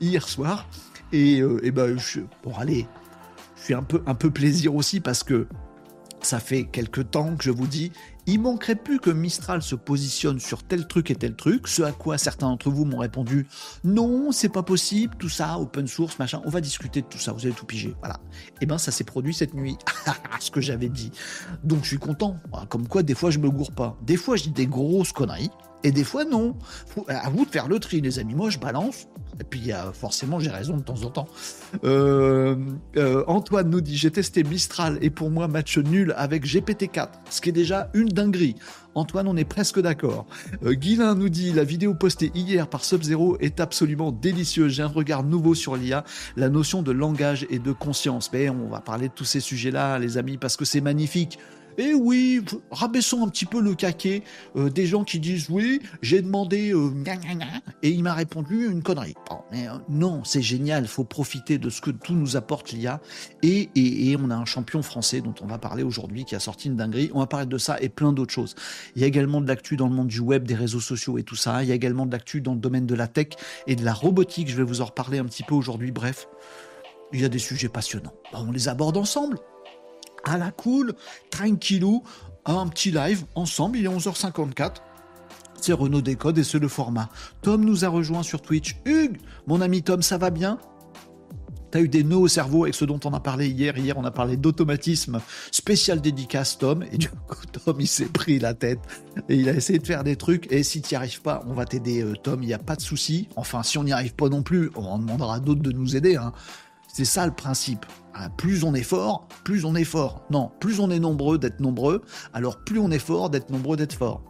hier 0.00 0.26
soir. 0.26 0.66
Et, 1.14 1.38
et 1.62 1.70
ben, 1.70 1.96
je, 1.96 2.20
bon 2.42 2.52
allez, 2.58 2.88
je 3.56 3.62
suis 3.62 3.74
un 3.74 3.84
peu, 3.84 4.02
un 4.04 4.16
peu 4.16 4.30
plaisir 4.30 4.74
aussi 4.74 4.98
parce 4.98 5.22
que 5.22 5.46
ça 6.22 6.40
fait 6.40 6.64
quelques 6.64 7.10
temps 7.12 7.36
que 7.36 7.44
je 7.44 7.52
vous 7.52 7.68
dis, 7.68 7.92
il 8.26 8.40
manquerait 8.40 8.74
plus 8.74 8.98
que 8.98 9.10
Mistral 9.10 9.62
se 9.62 9.76
positionne 9.76 10.40
sur 10.40 10.64
tel 10.64 10.88
truc 10.88 11.12
et 11.12 11.14
tel 11.14 11.36
truc, 11.36 11.68
ce 11.68 11.82
à 11.82 11.92
quoi 11.92 12.18
certains 12.18 12.48
d'entre 12.48 12.68
vous 12.68 12.84
m'ont 12.84 12.98
répondu 12.98 13.46
non, 13.84 14.32
c'est 14.32 14.48
pas 14.48 14.64
possible, 14.64 15.14
tout 15.16 15.28
ça, 15.28 15.56
open 15.60 15.86
source, 15.86 16.18
machin, 16.18 16.42
on 16.46 16.50
va 16.50 16.60
discuter 16.60 17.02
de 17.02 17.06
tout 17.06 17.18
ça, 17.18 17.30
vous 17.30 17.46
allez 17.46 17.54
tout 17.54 17.66
piger. 17.66 17.94
Voilà. 18.00 18.16
Et 18.54 18.62
eh 18.62 18.66
ben 18.66 18.78
ça 18.78 18.90
s'est 18.90 19.04
produit 19.04 19.34
cette 19.34 19.54
nuit, 19.54 19.76
ce 20.40 20.50
que 20.50 20.60
j'avais 20.60 20.88
dit. 20.88 21.12
Donc 21.62 21.84
je 21.84 21.88
suis 21.88 21.98
content. 21.98 22.38
Comme 22.70 22.88
quoi, 22.88 23.04
des 23.04 23.14
fois 23.14 23.30
je 23.30 23.38
me 23.38 23.50
gourre 23.50 23.72
pas. 23.72 23.96
Des 24.02 24.16
fois 24.16 24.34
je 24.34 24.44
dis 24.44 24.50
des 24.50 24.66
grosses 24.66 25.12
conneries, 25.12 25.50
et 25.84 25.92
des 25.92 26.02
fois 26.02 26.24
non. 26.24 26.56
à 27.06 27.30
vous 27.30 27.44
de 27.44 27.50
faire 27.50 27.68
le 27.68 27.78
tri, 27.78 28.00
les 28.00 28.18
amis. 28.18 28.34
Moi 28.34 28.50
je 28.50 28.58
balance, 28.58 29.06
et 29.38 29.44
puis 29.44 29.70
forcément 29.92 30.40
j'ai 30.40 30.50
raison 30.50 30.76
de 30.76 30.82
temps 30.82 31.02
en 31.04 31.10
temps. 31.10 31.28
Euh, 31.84 32.56
euh, 32.96 33.22
Antoine 33.26 33.70
nous 33.70 33.80
dit 33.80 33.96
j'ai 33.96 34.10
testé 34.10 34.42
Mistral 34.42 34.98
et 35.02 35.10
pour 35.10 35.30
moi 35.30 35.46
match 35.46 35.78
nul 35.78 36.14
avec 36.16 36.44
GPT-4, 36.44 37.08
ce 37.30 37.40
qui 37.40 37.50
est 37.50 37.52
déjà 37.52 37.90
une 37.94 38.08
dinguerie. 38.08 38.56
Antoine, 38.94 39.26
on 39.26 39.36
est 39.36 39.44
presque 39.44 39.80
d'accord. 39.80 40.26
Euh, 40.64 40.74
nous 41.14 41.28
dit 41.28 41.52
la 41.52 41.64
vidéo 41.64 41.94
postée 41.94 42.30
hier 42.34 42.68
par 42.68 42.84
Sub-Zero 42.84 43.36
est 43.40 43.60
absolument 43.60 44.12
délicieuse. 44.12 44.72
J'ai 44.72 44.82
un 44.82 44.88
regard 44.88 45.24
nouveau 45.24 45.54
sur 45.54 45.76
l'IA, 45.76 46.04
la 46.36 46.48
notion 46.48 46.82
de 46.82 46.92
langage 46.92 47.46
et 47.50 47.58
de 47.58 47.72
conscience. 47.72 48.30
Mais 48.32 48.48
on 48.48 48.68
va 48.68 48.80
parler 48.80 49.08
de 49.08 49.12
tous 49.12 49.24
ces 49.24 49.40
sujets-là, 49.40 49.98
les 49.98 50.16
amis, 50.16 50.38
parce 50.38 50.56
que 50.56 50.64
c'est 50.64 50.80
magnifique. 50.80 51.38
Eh 51.76 51.94
oui, 51.94 52.40
rabaissons 52.70 53.24
un 53.24 53.28
petit 53.28 53.46
peu 53.46 53.60
le 53.60 53.74
caquet 53.74 54.22
euh, 54.56 54.70
des 54.70 54.86
gens 54.86 55.02
qui 55.02 55.18
disent 55.18 55.48
oui, 55.50 55.80
j'ai 56.02 56.22
demandé 56.22 56.72
euh, 56.72 56.90
et 57.82 57.90
il 57.90 58.02
m'a 58.02 58.14
répondu 58.14 58.70
une 58.70 58.82
connerie. 58.82 59.14
mais, 59.50 59.68
euh, 59.68 59.72
non, 59.88 60.22
c'est 60.24 60.42
génial, 60.42 60.86
faut 60.86 61.04
profiter 61.04 61.58
de 61.58 61.70
ce 61.70 61.80
que 61.80 61.90
tout 61.90 62.14
nous 62.14 62.36
apporte 62.36 62.72
l'IA. 62.72 63.00
Et, 63.42 63.70
et, 63.74 64.16
on 64.16 64.30
a 64.30 64.36
un 64.36 64.44
champion 64.44 64.82
français 64.82 65.20
dont 65.20 65.34
on 65.42 65.46
va 65.46 65.58
parler 65.58 65.82
aujourd'hui 65.82 66.24
qui 66.24 66.36
a 66.36 66.40
sorti 66.40 66.68
une 66.68 66.76
dinguerie. 66.76 67.10
On 67.12 67.18
va 67.18 67.26
parler 67.26 67.46
de 67.46 67.58
ça 67.58 67.80
et 67.80 67.88
plein 67.88 68.12
d'autres 68.12 68.32
choses. 68.32 68.54
Il 68.94 69.02
y 69.02 69.04
a 69.04 69.08
également 69.08 69.40
de 69.40 69.48
l'actu 69.48 69.76
dans 69.76 69.88
le 69.88 69.94
monde 69.94 70.08
du 70.08 70.20
web, 70.20 70.46
des 70.46 70.54
réseaux 70.54 70.80
sociaux 70.80 71.18
et 71.18 71.24
tout 71.24 71.36
ça. 71.36 71.62
Il 71.62 71.68
y 71.68 71.72
a 71.72 71.74
également 71.74 72.06
de 72.06 72.12
l'actu 72.12 72.40
dans 72.40 72.54
le 72.54 72.60
domaine 72.60 72.86
de 72.86 72.94
la 72.94 73.08
tech 73.08 73.28
et 73.66 73.74
de 73.74 73.84
la 73.84 73.92
robotique. 73.92 74.48
Je 74.48 74.56
vais 74.56 74.62
vous 74.62 74.80
en 74.80 74.86
reparler 74.86 75.18
un 75.18 75.24
petit 75.24 75.42
peu 75.42 75.54
aujourd'hui. 75.54 75.90
Bref, 75.90 76.28
il 77.12 77.20
y 77.20 77.24
a 77.24 77.28
des 77.28 77.38
sujets 77.38 77.68
passionnants. 77.68 78.14
On 78.32 78.52
les 78.52 78.68
aborde 78.68 78.96
ensemble 78.96 79.38
à 80.26 80.38
la 80.38 80.50
cool, 80.50 80.94
tranquillou, 81.30 82.02
un 82.46 82.66
petit 82.68 82.90
live 82.90 83.24
ensemble, 83.34 83.78
il 83.78 83.86
est 83.86 83.88
11h54. 83.88 84.76
C'est 85.60 85.72
Renault 85.72 86.02
Décode 86.02 86.36
et 86.38 86.44
c'est 86.44 86.58
le 86.58 86.68
format. 86.68 87.08
Tom 87.40 87.64
nous 87.64 87.84
a 87.84 87.88
rejoint 87.88 88.22
sur 88.22 88.42
Twitch. 88.42 88.76
Hugues, 88.84 89.18
mon 89.46 89.60
ami 89.60 89.82
Tom, 89.82 90.02
ça 90.02 90.18
va 90.18 90.30
bien? 90.30 90.58
T'as 91.70 91.80
eu 91.80 91.88
des 91.88 92.04
nœuds 92.04 92.18
au 92.18 92.28
cerveau 92.28 92.64
avec 92.64 92.74
ce 92.74 92.84
dont 92.84 93.00
on 93.04 93.12
a 93.14 93.20
parlé 93.20 93.48
hier. 93.48 93.76
Hier, 93.76 93.98
on 93.98 94.04
a 94.04 94.12
parlé 94.12 94.36
d'automatisme 94.36 95.20
spécial 95.50 96.00
dédicace, 96.00 96.58
Tom. 96.58 96.84
Et 96.92 96.98
du 96.98 97.08
coup, 97.08 97.46
Tom, 97.50 97.80
il 97.80 97.88
s'est 97.88 98.04
pris 98.04 98.38
la 98.38 98.54
tête 98.54 98.78
et 99.28 99.34
il 99.34 99.48
a 99.48 99.54
essayé 99.54 99.80
de 99.80 99.86
faire 99.86 100.04
des 100.04 100.14
trucs. 100.14 100.52
Et 100.52 100.62
si 100.62 100.82
tu 100.82 100.94
n'y 100.94 100.96
arrives 100.96 101.20
pas, 101.22 101.42
on 101.48 101.52
va 101.52 101.64
t'aider, 101.64 102.02
euh, 102.02 102.14
Tom. 102.14 102.42
Il 102.42 102.46
n'y 102.46 102.54
a 102.54 102.58
pas 102.58 102.76
de 102.76 102.80
souci. 102.80 103.28
Enfin, 103.34 103.64
si 103.64 103.76
on 103.76 103.82
n'y 103.82 103.92
arrive 103.92 104.14
pas 104.14 104.28
non 104.28 104.44
plus, 104.44 104.70
on 104.76 104.98
demandera 104.98 105.36
à 105.36 105.40
d'autres 105.40 105.62
de 105.62 105.72
nous 105.72 105.96
aider. 105.96 106.14
Hein. 106.14 106.32
C'est 106.92 107.04
ça 107.04 107.26
le 107.26 107.32
principe. 107.32 107.86
Ah, 108.14 108.30
plus 108.30 108.64
on 108.64 108.74
est 108.74 108.82
fort, 108.82 109.26
plus 109.42 109.64
on 109.64 109.74
est 109.74 109.84
fort. 109.84 110.24
Non, 110.30 110.50
plus 110.60 110.78
on 110.78 110.90
est 110.90 111.00
nombreux 111.00 111.38
d'être 111.38 111.60
nombreux, 111.60 112.02
alors 112.32 112.58
plus 112.64 112.78
on 112.78 112.90
est 112.90 112.98
fort 112.98 113.28
d'être 113.28 113.50
nombreux 113.50 113.76
d'être 113.76 113.94
fort. 113.94 114.22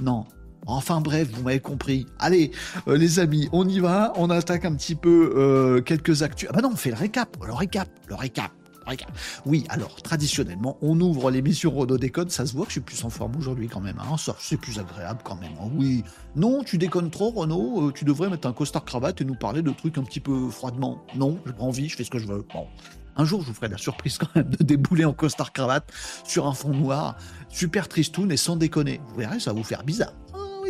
Non. 0.00 0.24
Enfin 0.66 1.00
bref, 1.00 1.28
vous 1.32 1.42
m'avez 1.42 1.60
compris. 1.60 2.06
Allez, 2.18 2.52
euh, 2.86 2.96
les 2.96 3.18
amis, 3.18 3.48
on 3.52 3.66
y 3.66 3.80
va. 3.80 4.12
On 4.16 4.30
attaque 4.30 4.64
un 4.64 4.74
petit 4.74 4.94
peu 4.94 5.32
euh, 5.34 5.80
quelques 5.80 6.22
actus. 6.22 6.48
Ah 6.50 6.54
bah 6.54 6.62
non, 6.62 6.70
on 6.72 6.76
fait 6.76 6.90
le 6.90 6.96
récap. 6.96 7.36
Le 7.44 7.52
récap. 7.52 7.88
Le 8.08 8.14
récap. 8.14 8.52
Oui, 9.46 9.64
alors 9.68 9.96
traditionnellement, 10.02 10.76
on 10.82 11.00
ouvre 11.00 11.30
l'émission 11.30 11.70
Renault 11.70 11.98
Déconne. 11.98 12.28
Ça 12.28 12.46
se 12.46 12.54
voit 12.54 12.64
que 12.64 12.70
je 12.70 12.74
suis 12.74 12.80
plus 12.80 13.04
en 13.04 13.10
forme 13.10 13.36
aujourd'hui 13.36 13.68
quand 13.68 13.80
même. 13.80 13.98
Hein. 14.00 14.16
Ça, 14.16 14.34
c'est 14.38 14.56
plus 14.56 14.78
agréable 14.78 15.20
quand 15.24 15.36
même. 15.36 15.52
Hein. 15.60 15.70
Oui. 15.76 16.02
Non, 16.36 16.62
tu 16.64 16.78
déconnes 16.78 17.10
trop, 17.10 17.30
Renault. 17.30 17.88
Euh, 17.88 17.92
tu 17.92 18.04
devrais 18.04 18.28
mettre 18.28 18.48
un 18.48 18.52
costard 18.52 18.84
cravate 18.84 19.20
et 19.20 19.24
nous 19.24 19.34
parler 19.34 19.62
de 19.62 19.70
trucs 19.70 19.98
un 19.98 20.02
petit 20.02 20.20
peu 20.20 20.48
froidement. 20.50 21.02
Non, 21.14 21.38
j'ai 21.46 21.52
pas 21.52 21.62
envie. 21.62 21.88
Je 21.88 21.96
fais 21.96 22.04
ce 22.04 22.10
que 22.10 22.18
je 22.18 22.26
veux. 22.26 22.44
Bon. 22.52 22.66
Un 23.20 23.26
jour, 23.26 23.42
je 23.42 23.48
vous 23.48 23.52
ferai 23.52 23.68
la 23.68 23.76
surprise 23.76 24.16
quand 24.16 24.34
même 24.34 24.48
de 24.48 24.64
débouler 24.64 25.04
en 25.04 25.12
costard 25.12 25.52
cravate 25.52 25.92
sur 26.24 26.46
un 26.46 26.54
fond 26.54 26.70
noir, 26.70 27.18
super 27.50 27.86
tristoun 27.86 28.32
et 28.32 28.38
sans 28.38 28.56
déconner. 28.56 28.98
Vous 29.08 29.16
verrez, 29.16 29.38
ça 29.40 29.50
va 29.50 29.58
vous 29.58 29.62
faire 29.62 29.84
bizarre. 29.84 30.14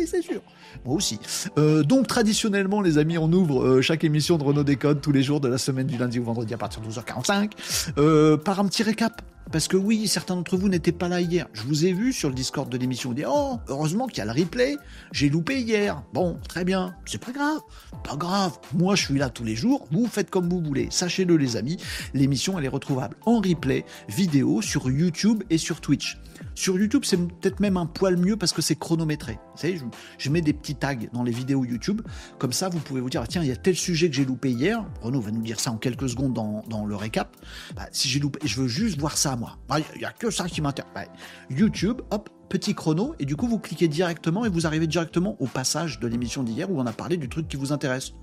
C'est 0.07 0.21
sûr. 0.21 0.41
Moi 0.85 0.95
aussi. 0.95 1.19
Euh, 1.57 1.83
donc 1.83 2.07
traditionnellement, 2.07 2.81
les 2.81 2.97
amis, 2.97 3.17
on 3.17 3.31
ouvre 3.31 3.63
euh, 3.63 3.81
chaque 3.81 4.03
émission 4.03 4.37
de 4.37 4.43
Renault 4.43 4.63
Décode 4.63 5.01
tous 5.01 5.11
les 5.11 5.23
jours 5.23 5.39
de 5.39 5.47
la 5.47 5.57
semaine 5.57 5.87
du 5.87 5.97
lundi 5.97 6.19
au 6.19 6.23
vendredi 6.23 6.53
à 6.53 6.57
partir 6.57 6.81
de 6.81 6.87
12h45 6.87 7.51
euh, 7.97 8.37
par 8.37 8.59
un 8.59 8.65
petit 8.65 8.83
récap. 8.83 9.21
Parce 9.51 9.67
que 9.67 9.75
oui, 9.75 10.07
certains 10.07 10.35
d'entre 10.35 10.55
vous 10.55 10.69
n'étaient 10.69 10.93
pas 10.93 11.09
là 11.09 11.19
hier. 11.19 11.47
Je 11.51 11.63
vous 11.63 11.85
ai 11.85 11.91
vu 11.91 12.13
sur 12.13 12.29
le 12.29 12.35
Discord 12.35 12.69
de 12.69 12.77
l'émission. 12.77 13.11
Dites, 13.11 13.25
oh, 13.27 13.59
heureusement 13.67 14.07
qu'il 14.07 14.19
y 14.19 14.21
a 14.21 14.33
le 14.33 14.39
replay. 14.39 14.77
J'ai 15.11 15.29
loupé 15.29 15.59
hier. 15.59 16.03
Bon, 16.13 16.39
très 16.47 16.63
bien. 16.63 16.95
C'est 17.05 17.23
pas 17.23 17.33
grave. 17.33 17.59
Pas 18.03 18.15
grave. 18.15 18.57
Moi, 18.73 18.95
je 18.95 19.05
suis 19.05 19.17
là 19.17 19.29
tous 19.29 19.43
les 19.43 19.55
jours. 19.55 19.87
Vous 19.91 20.07
faites 20.07 20.29
comme 20.29 20.47
vous 20.47 20.61
voulez. 20.61 20.87
Sachez-le, 20.89 21.35
les 21.35 21.57
amis. 21.57 21.77
L'émission, 22.13 22.57
elle 22.57 22.65
est 22.65 22.69
retrouvable 22.69 23.17
en 23.25 23.41
replay, 23.41 23.83
vidéo, 24.07 24.61
sur 24.61 24.89
YouTube 24.89 25.43
et 25.49 25.57
sur 25.57 25.81
Twitch. 25.81 26.17
Sur 26.55 26.77
YouTube, 26.77 27.03
c'est 27.05 27.17
peut-être 27.17 27.59
même 27.59 27.77
un 27.77 27.85
poil 27.85 28.17
mieux 28.17 28.37
parce 28.37 28.53
que 28.53 28.61
c'est 28.61 28.75
chronométré. 28.75 29.33
Vous 29.53 29.61
savez, 29.61 29.81
je, 30.17 30.29
mets 30.29 30.41
des 30.41 30.53
petits 30.53 30.75
tags 30.75 30.95
dans 31.13 31.23
les 31.23 31.31
vidéos 31.31 31.63
YouTube. 31.65 32.01
Comme 32.37 32.53
ça, 32.53 32.69
vous 32.69 32.79
pouvez 32.79 33.01
vous 33.01 33.09
dire, 33.09 33.27
tiens, 33.27 33.41
il 33.41 33.47
y 33.47 33.51
a 33.51 33.55
tel 33.55 33.75
sujet 33.75 34.09
que 34.09 34.15
j'ai 34.15 34.25
loupé 34.25 34.51
hier. 34.51 34.85
Renaud 35.01 35.21
va 35.21 35.31
nous 35.31 35.41
dire 35.41 35.59
ça 35.59 35.71
en 35.71 35.77
quelques 35.77 36.09
secondes 36.09 36.33
dans, 36.33 36.85
le 36.85 36.95
récap. 36.95 37.35
Bah, 37.75 37.87
si 37.91 38.09
j'ai 38.09 38.19
loupé, 38.19 38.39
je 38.45 38.59
veux 38.59 38.67
juste 38.67 38.99
voir 38.99 39.17
ça, 39.17 39.35
moi. 39.35 39.57
Il 39.57 39.67
bah, 39.69 39.79
n'y 39.97 40.05
a, 40.05 40.11
que 40.11 40.29
ça 40.29 40.47
qui 40.47 40.61
m'intéresse. 40.61 40.91
Bah, 40.93 41.05
YouTube, 41.49 42.01
hop, 42.11 42.29
petit 42.49 42.75
chrono. 42.75 43.15
Et 43.19 43.25
du 43.25 43.35
coup, 43.35 43.47
vous 43.47 43.59
cliquez 43.59 43.87
directement 43.87 44.45
et 44.45 44.49
vous 44.49 44.67
arrivez 44.67 44.87
directement 44.87 45.37
au 45.39 45.47
passage 45.47 45.99
de 45.99 46.07
l'émission 46.07 46.43
d'hier 46.43 46.69
où 46.69 46.79
on 46.79 46.85
a 46.85 46.93
parlé 46.93 47.17
du 47.17 47.29
truc 47.29 47.47
qui 47.47 47.57
vous 47.57 47.71
intéresse. 47.71 48.13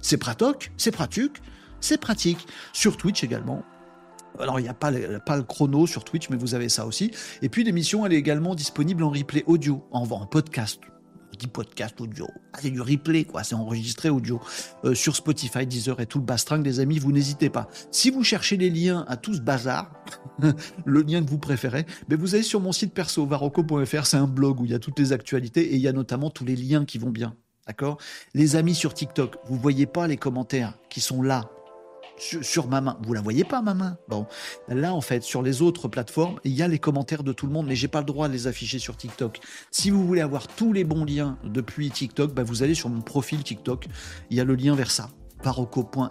C'est 0.00 0.18
pratique, 0.18 0.70
c'est 0.76 0.90
pratique, 0.90 1.42
c'est 1.80 1.98
pratique. 1.98 2.46
Sur 2.72 2.96
Twitch 2.96 3.24
également, 3.24 3.62
alors, 4.38 4.58
il 4.58 4.64
n'y 4.64 4.68
a 4.68 4.74
pas 4.74 4.90
le, 4.90 5.42
chrono 5.42 5.86
sur 5.86 6.04
Twitch, 6.04 6.28
mais 6.30 6.36
vous 6.36 6.54
avez 6.54 6.68
ça 6.68 6.86
aussi. 6.86 7.10
Et 7.42 7.48
puis, 7.48 7.64
l'émission, 7.64 8.04
elle 8.04 8.12
est 8.12 8.18
également 8.18 8.54
disponible 8.54 9.02
en 9.04 9.10
replay 9.10 9.44
audio, 9.46 9.84
en, 9.92 10.06
podcast. 10.26 10.80
dis 11.38 11.46
podcast 11.46 12.00
audio. 12.00 12.26
Ah, 12.52 12.58
c'est 12.60 12.70
du 12.70 12.80
replay, 12.80 13.24
quoi. 13.24 13.44
C'est 13.44 13.54
enregistré 13.54 14.08
audio. 14.08 14.40
Euh, 14.84 14.94
sur 14.94 15.14
Spotify, 15.14 15.66
Deezer 15.66 16.00
et 16.00 16.06
tout 16.06 16.18
le 16.18 16.24
bastring, 16.24 16.64
les 16.64 16.80
amis, 16.80 16.98
vous 16.98 17.12
n'hésitez 17.12 17.48
pas. 17.48 17.68
Si 17.92 18.10
vous 18.10 18.24
cherchez 18.24 18.56
les 18.56 18.70
liens 18.70 19.04
à 19.08 19.16
tout 19.16 19.34
ce 19.34 19.40
bazar, 19.40 19.92
le 20.84 21.02
lien 21.02 21.24
que 21.24 21.30
vous 21.30 21.38
préférez, 21.38 21.86
mais 22.08 22.16
vous 22.16 22.34
allez 22.34 22.42
sur 22.42 22.60
mon 22.60 22.72
site 22.72 22.92
perso, 22.92 23.24
varocco.fr. 23.26 24.06
C'est 24.06 24.16
un 24.16 24.26
blog 24.26 24.60
où 24.60 24.64
il 24.64 24.72
y 24.72 24.74
a 24.74 24.80
toutes 24.80 24.98
les 24.98 25.12
actualités 25.12 25.62
et 25.72 25.76
il 25.76 25.80
y 25.80 25.88
a 25.88 25.92
notamment 25.92 26.30
tous 26.30 26.44
les 26.44 26.56
liens 26.56 26.84
qui 26.84 26.98
vont 26.98 27.10
bien. 27.10 27.36
D'accord? 27.68 27.98
Les 28.34 28.56
amis 28.56 28.74
sur 28.74 28.94
TikTok, 28.94 29.36
vous 29.46 29.56
voyez 29.56 29.86
pas 29.86 30.06
les 30.06 30.16
commentaires 30.16 30.74
qui 30.90 31.00
sont 31.00 31.22
là 31.22 31.50
sur, 32.18 32.68
ma 32.68 32.80
main. 32.80 32.98
Vous 33.02 33.12
la 33.12 33.20
voyez 33.20 33.44
pas, 33.44 33.62
ma 33.62 33.74
main? 33.74 33.96
Bon, 34.08 34.26
là, 34.68 34.94
en 34.94 35.00
fait, 35.00 35.22
sur 35.22 35.42
les 35.42 35.62
autres 35.62 35.88
plateformes, 35.88 36.38
il 36.44 36.52
y 36.52 36.62
a 36.62 36.68
les 36.68 36.78
commentaires 36.78 37.24
de 37.24 37.32
tout 37.32 37.46
le 37.46 37.52
monde, 37.52 37.66
mais 37.66 37.76
j'ai 37.76 37.88
pas 37.88 38.00
le 38.00 38.06
droit 38.06 38.28
de 38.28 38.32
les 38.32 38.46
afficher 38.46 38.78
sur 38.78 38.96
TikTok. 38.96 39.40
Si 39.70 39.90
vous 39.90 40.06
voulez 40.06 40.20
avoir 40.20 40.46
tous 40.48 40.72
les 40.72 40.84
bons 40.84 41.04
liens 41.04 41.38
depuis 41.44 41.90
TikTok, 41.90 42.34
bah, 42.34 42.42
vous 42.42 42.62
allez 42.62 42.74
sur 42.74 42.88
mon 42.88 43.02
profil 43.02 43.42
TikTok. 43.42 43.86
Il 44.30 44.36
y 44.36 44.40
a 44.40 44.44
le 44.44 44.54
lien 44.54 44.74
vers 44.74 44.90
ça 44.90 45.10
paroco.fr 45.42 46.10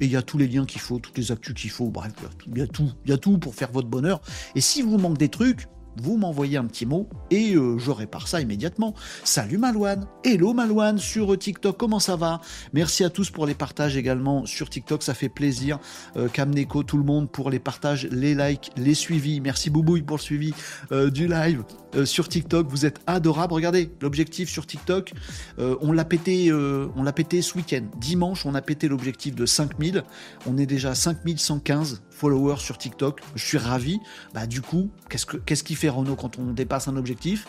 et 0.00 0.04
il 0.06 0.10
y 0.10 0.16
a 0.16 0.22
tous 0.22 0.38
les 0.38 0.48
liens 0.48 0.64
qu'il 0.64 0.80
faut, 0.80 0.98
toutes 0.98 1.18
les 1.18 1.30
actus 1.30 1.54
qu'il 1.54 1.70
faut, 1.70 1.90
bref, 1.90 2.12
il 2.46 2.58
y 2.58 2.62
a 2.62 2.66
tout, 2.66 2.90
il 3.04 3.18
tout 3.18 3.38
pour 3.38 3.54
faire 3.54 3.70
votre 3.70 3.88
bonheur. 3.88 4.22
Et 4.54 4.62
si 4.62 4.80
vous 4.80 4.96
manque 4.96 5.18
des 5.18 5.28
trucs, 5.28 5.68
vous 5.96 6.16
m'envoyez 6.16 6.56
un 6.56 6.64
petit 6.64 6.86
mot 6.86 7.08
et 7.30 7.54
euh, 7.54 7.78
je 7.78 7.90
répare 7.90 8.28
ça 8.28 8.40
immédiatement. 8.40 8.94
Salut 9.24 9.58
Malouane, 9.58 10.06
hello 10.24 10.52
Malouane 10.52 10.98
sur 10.98 11.38
TikTok, 11.38 11.76
comment 11.76 12.00
ça 12.00 12.16
va? 12.16 12.40
Merci 12.72 13.04
à 13.04 13.10
tous 13.10 13.30
pour 13.30 13.46
les 13.46 13.54
partages 13.54 13.96
également 13.96 14.46
sur 14.46 14.70
TikTok, 14.70 15.02
ça 15.02 15.14
fait 15.14 15.28
plaisir. 15.28 15.78
Euh, 16.16 16.28
Kamneko, 16.28 16.82
tout 16.82 16.98
le 16.98 17.04
monde 17.04 17.30
pour 17.30 17.50
les 17.50 17.58
partages, 17.58 18.08
les 18.10 18.34
likes, 18.34 18.70
les 18.76 18.94
suivis. 18.94 19.40
Merci 19.40 19.70
Boubouille 19.70 20.02
pour 20.02 20.16
le 20.16 20.22
suivi 20.22 20.54
euh, 20.92 21.10
du 21.10 21.28
live 21.28 21.62
sur 22.04 22.28
TikTok. 22.28 22.66
Vous 22.68 22.86
êtes 22.86 23.00
adorables. 23.06 23.52
Regardez 23.52 23.90
l'objectif 24.00 24.48
sur 24.48 24.66
TikTok. 24.66 25.12
on 25.58 25.92
l'a 25.92 26.04
pété, 26.04 26.52
on 26.52 27.02
l'a 27.02 27.12
pété 27.12 27.42
ce 27.42 27.56
week-end. 27.56 27.84
Dimanche, 27.98 28.46
on 28.46 28.54
a 28.54 28.62
pété 28.62 28.88
l'objectif 28.88 29.34
de 29.34 29.46
5000. 29.46 30.04
On 30.46 30.58
est 30.58 30.66
déjà 30.66 30.90
à 30.90 30.94
5115 30.94 32.02
followers 32.10 32.58
sur 32.58 32.78
TikTok. 32.78 33.20
Je 33.34 33.44
suis 33.44 33.58
ravi. 33.58 34.00
Bah, 34.32 34.46
du 34.46 34.60
coup, 34.60 34.90
qu'est-ce, 35.08 35.26
que, 35.26 35.36
qu'est-ce 35.36 35.64
qui 35.64 35.74
fait 35.74 35.88
Renault 35.88 36.16
quand 36.16 36.38
on 36.38 36.52
dépasse 36.52 36.88
un 36.88 36.96
objectif? 36.96 37.46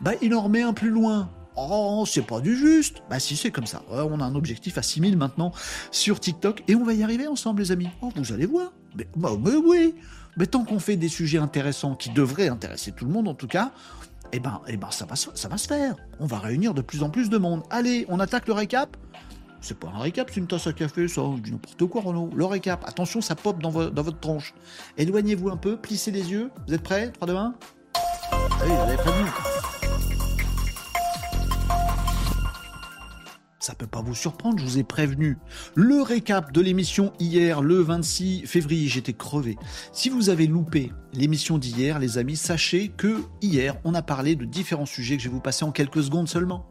Bah, 0.00 0.12
il 0.22 0.34
en 0.34 0.42
remet 0.42 0.62
un 0.62 0.72
plus 0.72 0.90
loin. 0.90 1.30
Oh, 1.56 2.04
c'est 2.06 2.26
pas 2.26 2.40
du 2.40 2.54
juste. 2.54 3.02
Bah 3.08 3.18
si, 3.18 3.34
c'est 3.34 3.50
comme 3.50 3.66
ça. 3.66 3.82
on 3.90 4.20
a 4.20 4.24
un 4.24 4.34
objectif 4.34 4.76
à 4.76 4.82
6000 4.82 5.16
maintenant 5.16 5.52
sur 5.90 6.20
TikTok 6.20 6.62
et 6.68 6.74
on 6.74 6.84
va 6.84 6.92
y 6.92 7.02
arriver 7.02 7.26
ensemble, 7.26 7.62
les 7.62 7.72
amis. 7.72 7.88
Oh, 8.02 8.10
vous 8.14 8.32
allez 8.32 8.44
voir. 8.44 8.72
Mais, 8.94 9.08
bah, 9.16 9.30
oui. 9.34 9.94
Mais 10.36 10.46
tant 10.46 10.64
qu'on 10.64 10.78
fait 10.78 10.96
des 10.96 11.08
sujets 11.08 11.38
intéressants 11.38 11.94
qui 11.94 12.10
devraient 12.10 12.48
intéresser 12.48 12.92
tout 12.92 13.04
le 13.04 13.12
monde 13.12 13.28
en 13.28 13.34
tout 13.34 13.46
cas, 13.46 13.72
eh 14.32 14.40
ben, 14.40 14.60
eh 14.66 14.76
ben 14.76 14.90
ça, 14.90 15.06
va, 15.06 15.16
ça 15.16 15.48
va 15.48 15.56
se 15.56 15.66
faire. 15.66 15.96
On 16.20 16.26
va 16.26 16.38
réunir 16.38 16.74
de 16.74 16.82
plus 16.82 17.02
en 17.02 17.10
plus 17.10 17.30
de 17.30 17.38
monde. 17.38 17.62
Allez, 17.70 18.04
on 18.08 18.20
attaque 18.20 18.48
le 18.48 18.54
récap 18.54 18.96
c'est 19.66 19.78
pas 19.78 19.88
un 19.88 19.98
récap, 19.98 20.30
c'est 20.32 20.38
une 20.38 20.46
tasse 20.46 20.68
à 20.68 20.72
café, 20.72 21.08
ça. 21.08 21.22
Dis 21.42 21.50
n'importe 21.50 21.86
quoi, 21.86 22.00
Renaud. 22.00 22.30
Le 22.34 22.44
récap. 22.44 22.84
Attention, 22.86 23.20
ça 23.20 23.34
pop 23.34 23.60
dans, 23.60 23.70
votre 23.70 24.20
tronche. 24.20 24.54
Éloignez-vous 24.96 25.48
un 25.48 25.56
peu, 25.56 25.76
plissez 25.76 26.12
les 26.12 26.30
yeux. 26.30 26.50
Vous 26.68 26.74
êtes 26.74 26.82
prêts? 26.82 27.10
3, 27.10 27.26
2, 27.26 27.34
1 27.34 27.54
Allez, 28.62 28.70
vous 28.74 28.82
avez 28.82 28.96
prévenu. 28.96 29.28
Ça 33.66 33.74
peut 33.74 33.88
pas 33.88 34.00
vous 34.00 34.14
surprendre, 34.14 34.60
je 34.60 34.64
vous 34.64 34.78
ai 34.78 34.84
prévenu. 34.84 35.38
Le 35.74 36.00
récap 36.00 36.52
de 36.52 36.60
l'émission 36.60 37.12
hier, 37.18 37.62
le 37.62 37.80
26 37.80 38.46
février, 38.46 38.86
j'étais 38.86 39.12
crevé. 39.12 39.56
Si 39.92 40.08
vous 40.08 40.30
avez 40.30 40.46
loupé 40.46 40.92
l'émission 41.12 41.58
d'hier, 41.58 41.98
les 41.98 42.16
amis, 42.16 42.36
sachez 42.36 42.92
que 42.96 43.24
hier, 43.42 43.76
on 43.82 43.92
a 43.94 44.02
parlé 44.02 44.36
de 44.36 44.44
différents 44.44 44.86
sujets 44.86 45.16
que 45.16 45.22
je 45.24 45.28
vais 45.28 45.34
vous 45.34 45.40
passer 45.40 45.64
en 45.64 45.72
quelques 45.72 46.04
secondes 46.04 46.28
seulement. 46.28 46.64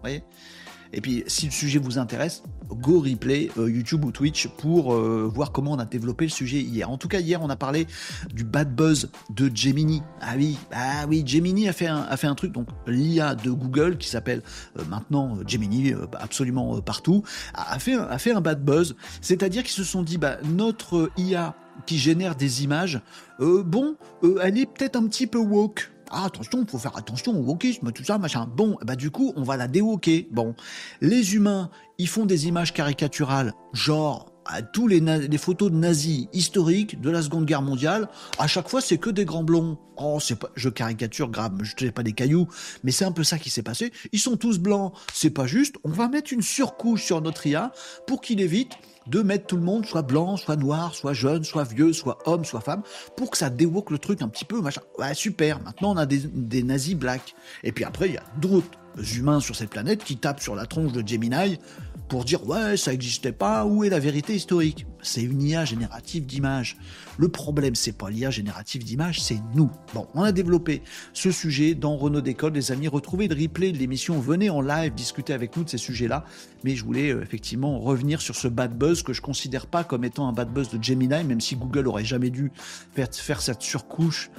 Et 0.93 1.01
puis, 1.01 1.23
si 1.27 1.45
le 1.45 1.51
sujet 1.51 1.79
vous 1.79 1.97
intéresse, 1.97 2.43
go 2.69 2.99
replay 2.99 3.49
euh, 3.57 3.69
YouTube 3.69 4.05
ou 4.05 4.11
Twitch 4.11 4.47
pour 4.47 4.93
euh, 4.93 5.29
voir 5.33 5.51
comment 5.51 5.73
on 5.73 5.79
a 5.79 5.85
développé 5.85 6.25
le 6.25 6.31
sujet 6.31 6.59
hier. 6.59 6.89
En 6.89 6.97
tout 6.97 7.07
cas, 7.07 7.19
hier, 7.19 7.41
on 7.41 7.49
a 7.49 7.55
parlé 7.55 7.87
du 8.33 8.43
bad 8.43 8.73
buzz 8.75 9.09
de 9.29 9.51
Gemini. 9.53 10.01
Ah 10.21 10.33
oui, 10.37 10.57
ah 10.71 11.05
oui, 11.07 11.23
Gemini 11.25 11.67
a 11.67 11.73
fait 11.73 11.87
un, 11.87 12.01
a 12.01 12.17
fait 12.17 12.27
un 12.27 12.35
truc, 12.35 12.51
donc 12.51 12.67
l'IA 12.87 13.35
de 13.35 13.51
Google 13.51 13.97
qui 13.97 14.09
s'appelle 14.09 14.41
euh, 14.79 14.83
maintenant 14.89 15.37
Gemini 15.45 15.93
absolument 16.19 16.81
partout, 16.81 17.23
a, 17.53 17.79
fait, 17.79 17.95
a 17.95 18.17
fait 18.17 18.31
un 18.31 18.41
bad 18.41 18.63
buzz. 18.63 18.95
C'est-à-dire 19.21 19.63
qu'ils 19.63 19.71
se 19.71 19.83
sont 19.83 20.03
dit, 20.03 20.17
bah, 20.17 20.37
notre 20.43 21.11
IA 21.17 21.55
qui 21.85 21.97
génère 21.97 22.35
des 22.35 22.63
images, 22.63 23.01
bon, 23.39 23.95
elle 24.41 24.57
est 24.57 24.65
peut-être 24.65 24.95
un 24.95 25.05
petit 25.07 25.27
peu 25.27 25.37
woke 25.37 25.91
ah, 26.11 26.25
attention, 26.25 26.65
faut 26.67 26.77
faire 26.77 26.97
attention 26.97 27.33
au 27.33 27.43
wokisme, 27.43 27.91
tout 27.91 28.03
ça, 28.03 28.17
machin. 28.17 28.47
Bon, 28.55 28.77
bah 28.85 28.95
du 28.95 29.11
coup, 29.11 29.33
on 29.35 29.43
va 29.43 29.57
la 29.57 29.67
déwoker. 29.67 30.27
Bon, 30.31 30.55
les 31.01 31.35
humains, 31.35 31.69
ils 31.97 32.07
font 32.07 32.25
des 32.25 32.47
images 32.47 32.73
caricaturales, 32.73 33.53
genre 33.73 34.31
à 34.45 34.61
tous 34.61 34.87
les, 34.87 34.99
les, 34.99 35.37
photos 35.37 35.71
de 35.71 35.75
nazis 35.75 36.27
historiques 36.31 37.01
de 37.01 37.09
la 37.09 37.23
Seconde 37.23 37.45
Guerre 37.45 37.63
mondiale, 37.63 38.07
à 38.37 38.45
chaque 38.45 38.69
fois 38.69 38.79
c'est 38.79 38.99
que 38.99 39.09
des 39.09 39.25
grands 39.25 39.43
blonds. 39.43 39.79
Oh, 39.97 40.19
c'est 40.21 40.37
pas, 40.37 40.49
je 40.55 40.69
caricature 40.69 41.29
grave, 41.29 41.53
je 41.63 41.85
ne 41.85 41.89
pas 41.89 42.03
des 42.03 42.13
cailloux, 42.13 42.47
mais 42.83 42.91
c'est 42.91 43.05
un 43.05 43.11
peu 43.11 43.23
ça 43.23 43.39
qui 43.39 43.49
s'est 43.49 43.63
passé. 43.63 43.91
Ils 44.11 44.19
sont 44.19 44.37
tous 44.37 44.59
blancs, 44.59 44.93
c'est 45.13 45.31
pas 45.31 45.47
juste. 45.47 45.77
On 45.83 45.89
va 45.89 46.09
mettre 46.09 46.31
une 46.31 46.43
surcouche 46.43 47.03
sur 47.03 47.21
notre 47.21 47.47
IA 47.47 47.71
pour 48.05 48.21
qu'il 48.21 48.39
évite 48.39 48.73
de 49.07 49.21
mettre 49.21 49.47
tout 49.47 49.55
le 49.55 49.61
monde 49.61 49.85
soit 49.85 50.01
blanc, 50.01 50.37
soit 50.37 50.55
noir, 50.55 50.95
soit 50.95 51.13
jeune, 51.13 51.43
soit 51.43 51.63
vieux, 51.63 51.93
soit 51.93 52.17
homme, 52.25 52.45
soit 52.45 52.61
femme, 52.61 52.83
pour 53.15 53.31
que 53.31 53.37
ça 53.37 53.49
déwoque 53.49 53.91
le 53.91 53.99
truc 53.99 54.21
un 54.21 54.27
petit 54.27 54.45
peu, 54.45 54.61
machin. 54.61 54.81
Ouais, 54.97 55.13
super, 55.13 55.61
maintenant 55.61 55.93
on 55.93 55.97
a 55.97 56.05
des, 56.05 56.19
des 56.19 56.63
nazis 56.63 56.95
blacks. 56.95 57.35
Et 57.63 57.71
puis 57.71 57.83
après, 57.83 58.07
il 58.07 58.13
y 58.13 58.17
a 58.17 58.23
d'autres 58.39 58.67
humains 59.15 59.39
sur 59.39 59.55
cette 59.55 59.69
planète 59.69 60.03
qui 60.03 60.17
tapent 60.17 60.41
sur 60.41 60.55
la 60.55 60.65
tronche 60.65 60.93
de 60.93 61.05
Gemini 61.05 61.59
pour 62.07 62.25
dire 62.25 62.47
ouais 62.47 62.77
ça 62.77 62.91
n'existait 62.91 63.31
pas, 63.31 63.65
où 63.65 63.83
est 63.83 63.89
la 63.89 63.99
vérité 63.99 64.35
historique? 64.35 64.85
C'est 65.01 65.21
une 65.21 65.41
IA 65.41 65.65
générative 65.65 66.25
d'images. 66.25 66.77
Le 67.17 67.27
problème 67.27 67.75
c'est 67.75 67.91
pas 67.91 68.09
l'IA 68.09 68.31
générative 68.31 68.83
d'images, 68.83 69.21
c'est 69.21 69.39
nous. 69.53 69.69
Bon, 69.93 70.07
on 70.13 70.23
a 70.23 70.31
développé 70.31 70.81
ce 71.13 71.31
sujet 71.31 71.75
dans 71.75 71.95
Renault 71.95 72.21
Décode, 72.21 72.55
les 72.55 72.71
amis, 72.71 72.87
retrouvez 72.87 73.27
le 73.27 73.35
replay 73.35 73.71
de 73.71 73.77
l'émission, 73.77 74.19
venez 74.19 74.49
en 74.49 74.61
live 74.61 74.93
discuter 74.93 75.33
avec 75.33 75.55
nous 75.57 75.63
de 75.63 75.69
ces 75.69 75.77
sujets-là, 75.77 76.25
mais 76.63 76.75
je 76.75 76.83
voulais 76.83 77.11
euh, 77.11 77.21
effectivement 77.21 77.79
revenir 77.79 78.21
sur 78.21 78.35
ce 78.35 78.47
bad 78.47 78.77
buzz 78.77 79.03
que 79.03 79.13
je 79.13 79.21
considère 79.21 79.67
pas 79.67 79.83
comme 79.83 80.03
étant 80.03 80.27
un 80.27 80.33
bad 80.33 80.51
buzz 80.51 80.69
de 80.69 80.83
Gemini, 80.83 81.23
même 81.23 81.41
si 81.41 81.55
Google 81.55 81.87
aurait 81.87 82.05
jamais 82.05 82.29
dû 82.29 82.51
faire, 82.93 83.07
faire 83.11 83.41
cette 83.41 83.61
surcouche 83.61 84.29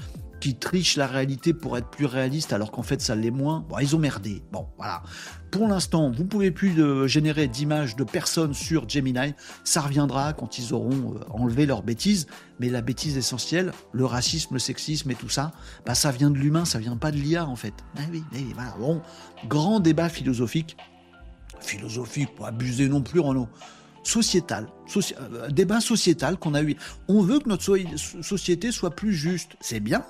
qui 0.47 0.55
trichent 0.55 0.97
la 0.97 1.09
réalité 1.09 1.53
pour 1.53 1.77
être 1.77 1.89
plus 1.89 2.07
réaliste 2.07 2.53
alors 2.53 2.71
qu'en 2.71 2.85
fait 2.85 3.01
ça 3.01 3.17
l'est 3.17 3.33
moins. 3.33 3.65
Bon, 3.69 3.81
ils 3.81 3.97
ont 3.97 3.99
merdé. 3.99 4.45
Bon, 4.53 4.69
voilà. 4.77 5.03
Pour 5.51 5.67
l'instant, 5.67 6.13
vous 6.13 6.25
pouvez 6.25 6.53
plus 6.53 6.81
euh, 6.81 7.09
générer 7.09 7.49
d'images 7.49 7.97
de 7.97 8.05
personnes 8.05 8.55
sur 8.55 8.89
Gemini. 8.89 9.35
Ça 9.65 9.81
reviendra 9.81 10.35
quand 10.35 10.61
ils 10.61 10.73
auront 10.73 11.17
euh, 11.17 11.19
enlevé 11.31 11.67
leurs 11.67 11.83
bêtises. 11.83 12.29
Mais 12.61 12.69
la 12.69 12.81
bêtise 12.81 13.17
essentielle, 13.17 13.73
le 13.91 14.05
racisme, 14.05 14.55
le 14.55 14.61
sexisme 14.61 15.11
et 15.11 15.17
tout 15.17 15.29
ça, 15.29 15.51
bah 15.85 15.97
ça 15.97 16.13
vient 16.13 16.31
de 16.31 16.39
l'humain, 16.39 16.65
ça 16.65 16.79
vient 16.79 16.97
pas 16.97 17.11
de 17.11 17.17
l'IA 17.17 17.45
en 17.45 17.57
fait. 17.57 17.75
Ah 17.97 18.03
oui, 18.13 18.23
voilà. 18.55 18.73
Bon, 18.79 19.03
grand 19.49 19.81
débat 19.81 20.09
philosophique. 20.09 20.77
Philosophique, 21.59 22.37
pas 22.37 22.49
abuser 22.49 22.89
non 22.89 23.03
plus, 23.03 23.19
Renaud 23.19 23.49
sociétal, 24.07 24.69
euh, 24.97 25.49
débat 25.49 25.81
sociétal 25.81 26.37
qu'on 26.39 26.55
a 26.55 26.63
eu. 26.63 26.77
On 27.09 27.23
veut 27.23 27.41
que 27.41 27.49
notre 27.49 27.77
société 28.23 28.71
soit 28.71 28.93
plus 28.93 29.13
juste. 29.13 29.57
C'est 29.61 29.81
bien, 29.81 30.05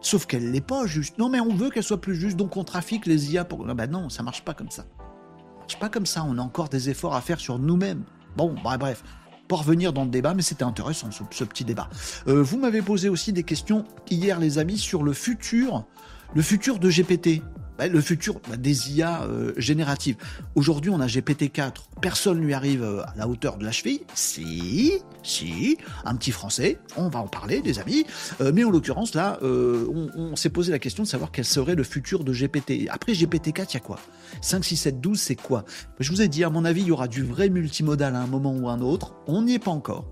Sauf 0.00 0.26
qu'elle 0.26 0.50
n'est 0.50 0.60
pas 0.60 0.86
juste. 0.86 1.18
Non, 1.18 1.28
mais 1.28 1.40
on 1.40 1.54
veut 1.54 1.70
qu'elle 1.70 1.82
soit 1.82 2.00
plus 2.00 2.14
juste, 2.14 2.36
donc 2.36 2.56
on 2.56 2.64
trafique 2.64 3.06
les 3.06 3.32
IA 3.32 3.44
pour. 3.44 3.64
Non, 3.66 3.74
ben 3.74 3.90
non, 3.90 4.08
ça 4.08 4.22
marche 4.22 4.44
pas 4.44 4.54
comme 4.54 4.70
ça. 4.70 4.82
Ça 4.82 5.56
marche 5.60 5.78
pas 5.78 5.88
comme 5.88 6.06
ça. 6.06 6.24
On 6.24 6.38
a 6.38 6.42
encore 6.42 6.68
des 6.68 6.90
efforts 6.90 7.14
à 7.14 7.20
faire 7.20 7.40
sur 7.40 7.58
nous-mêmes. 7.58 8.04
Bon, 8.36 8.54
bah, 8.62 8.78
bref. 8.78 9.02
Pour 9.48 9.60
revenir 9.60 9.94
dans 9.94 10.04
le 10.04 10.10
débat, 10.10 10.34
mais 10.34 10.42
c'était 10.42 10.64
intéressant 10.64 11.08
ce, 11.10 11.44
petit 11.44 11.64
débat. 11.64 11.88
Euh, 12.26 12.42
vous 12.42 12.58
m'avez 12.58 12.82
posé 12.82 13.08
aussi 13.08 13.32
des 13.32 13.44
questions 13.44 13.84
hier, 14.10 14.38
les 14.38 14.58
amis, 14.58 14.76
sur 14.76 15.02
le 15.02 15.14
futur, 15.14 15.86
le 16.34 16.42
futur 16.42 16.78
de 16.78 16.90
GPT. 16.90 17.42
Bah, 17.78 17.86
le 17.86 18.00
futur 18.00 18.40
bah, 18.48 18.56
des 18.56 18.92
IA 18.92 19.22
euh, 19.22 19.52
génératives. 19.56 20.16
Aujourd'hui, 20.56 20.90
on 20.90 21.00
a 21.00 21.06
GPT-4. 21.06 21.74
Personne 22.02 22.40
lui 22.40 22.52
arrive 22.52 22.82
euh, 22.82 23.02
à 23.02 23.14
la 23.16 23.28
hauteur 23.28 23.56
de 23.56 23.64
la 23.64 23.70
cheville. 23.70 24.00
Si, 24.14 24.94
si, 25.22 25.78
un 26.04 26.16
petit 26.16 26.32
français. 26.32 26.78
On 26.96 27.08
va 27.08 27.20
en 27.20 27.28
parler, 27.28 27.60
des 27.60 27.78
amis. 27.78 28.04
Euh, 28.40 28.50
mais 28.52 28.64
en 28.64 28.70
l'occurrence, 28.70 29.14
là, 29.14 29.38
on, 29.42 30.34
s'est 30.34 30.50
posé 30.50 30.72
la 30.72 30.80
question 30.80 31.04
de 31.04 31.08
savoir 31.08 31.30
quel 31.30 31.44
serait 31.44 31.76
le 31.76 31.84
futur 31.84 32.24
de 32.24 32.32
GPT. 32.32 32.88
Après 32.90 33.12
GPT-4, 33.12 33.66
il 33.70 33.74
y 33.74 33.76
a 33.76 33.80
quoi? 33.80 34.00
5, 34.40 34.64
6, 34.64 34.76
7, 34.76 35.00
12, 35.00 35.20
c'est 35.20 35.36
quoi? 35.36 35.64
Je 36.00 36.10
vous 36.10 36.20
ai 36.20 36.28
dit, 36.28 36.42
à 36.42 36.50
mon 36.50 36.64
avis, 36.64 36.82
il 36.82 36.88
y 36.88 36.92
aura 36.92 37.06
du 37.06 37.22
vrai 37.22 37.48
multimodal 37.48 38.16
à 38.16 38.20
un 38.20 38.26
moment 38.26 38.54
ou 38.56 38.68
à 38.68 38.72
un 38.72 38.80
autre. 38.80 39.14
On 39.28 39.42
n'y 39.42 39.54
est 39.54 39.58
pas 39.60 39.70
encore. 39.70 40.06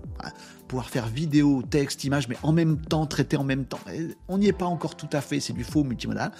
Pouvoir 0.67 0.89
faire 0.89 1.07
vidéo, 1.07 1.63
texte, 1.69 2.03
image, 2.03 2.27
mais 2.27 2.37
en 2.43 2.51
même 2.51 2.77
temps, 2.77 3.05
traiter 3.05 3.37
en 3.37 3.43
même 3.43 3.65
temps. 3.65 3.79
On 4.27 4.37
n'y 4.37 4.47
est 4.47 4.53
pas 4.53 4.65
encore 4.65 4.95
tout 4.95 5.09
à 5.11 5.21
fait, 5.21 5.39
c'est 5.39 5.53
du 5.53 5.63
faux 5.63 5.83
multimodal. 5.83 6.31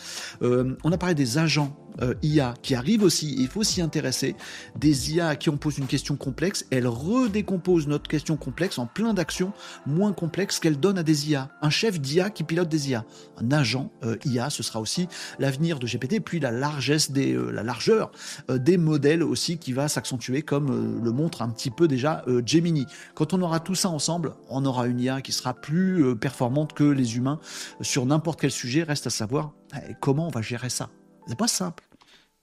Euh, 0.41 0.75
on 0.84 0.91
a 0.91 0.98
parlé 0.98 1.15
des 1.15 1.38
agents 1.38 1.75
euh, 2.01 2.13
IA 2.22 2.53
qui 2.62 2.75
arrivent 2.75 3.03
aussi, 3.03 3.36
il 3.39 3.48
faut 3.48 3.63
s'y 3.63 3.81
intéresser. 3.81 4.36
Des 4.77 5.13
IA 5.13 5.29
à 5.29 5.36
qui 5.36 5.50
on 5.50 5.57
pose 5.57 5.77
une 5.77 5.88
question 5.88 6.15
complexe, 6.15 6.65
elles 6.69 6.88
redécomposent 6.88 7.88
notre 7.88 8.07
question 8.07 8.38
complexe 8.38 8.77
en 8.77 8.86
plein 8.86 9.13
d'actions 9.13 9.51
moins 9.86 10.13
complexes 10.13 10.60
qu'elles 10.60 10.79
donnent 10.79 11.00
à 11.00 11.03
des 11.03 11.31
IA. 11.31 11.50
Un 11.62 11.69
chef 11.69 12.00
d'IA 12.00 12.29
qui 12.29 12.43
pilote 12.43 12.69
des 12.69 12.91
IA. 12.91 13.05
Un 13.38 13.51
agent 13.51 13.89
euh, 14.03 14.17
IA, 14.25 14.50
ce 14.50 14.62
sera 14.62 14.79
aussi 14.79 15.07
l'avenir 15.39 15.79
de 15.79 15.88
GPT, 15.88 16.19
puis 16.24 16.39
la 16.39 16.51
largesse 16.51 17.12
des, 17.12 17.34
euh, 17.34 17.51
la 17.51 17.63
largeur 17.63 18.12
des 18.50 18.77
modèles 18.77 19.24
aussi 19.24 19.57
qui 19.57 19.74
va 19.74 19.88
s'accentuer 19.88 20.41
comme 20.41 21.01
le 21.03 21.12
montre 21.12 21.41
un 21.41 21.50
petit 21.50 21.69
peu 21.69 21.88
déjà 21.88 22.24
Gemini. 22.46 22.86
Quand 23.15 23.34
on 23.34 23.41
aura 23.41 23.60
tout 23.60 23.75
ça 23.75 23.89
ensemble, 23.89 24.16
on 24.50 24.65
aura 24.65 24.88
une 24.88 25.00
IA 25.00 25.21
qui 25.21 25.31
sera 25.31 25.53
plus 25.53 26.15
performante 26.15 26.74
que 26.74 26.83
les 26.83 27.17
humains 27.17 27.39
sur 27.81 28.05
n'importe 28.05 28.41
quel 28.41 28.51
sujet. 28.51 28.83
Reste 28.83 29.07
à 29.07 29.09
savoir 29.09 29.51
eh, 29.75 29.93
comment 30.00 30.27
on 30.27 30.31
va 30.31 30.41
gérer 30.41 30.69
ça. 30.69 30.89
C'est 31.27 31.38
pas 31.38 31.47
simple. 31.47 31.83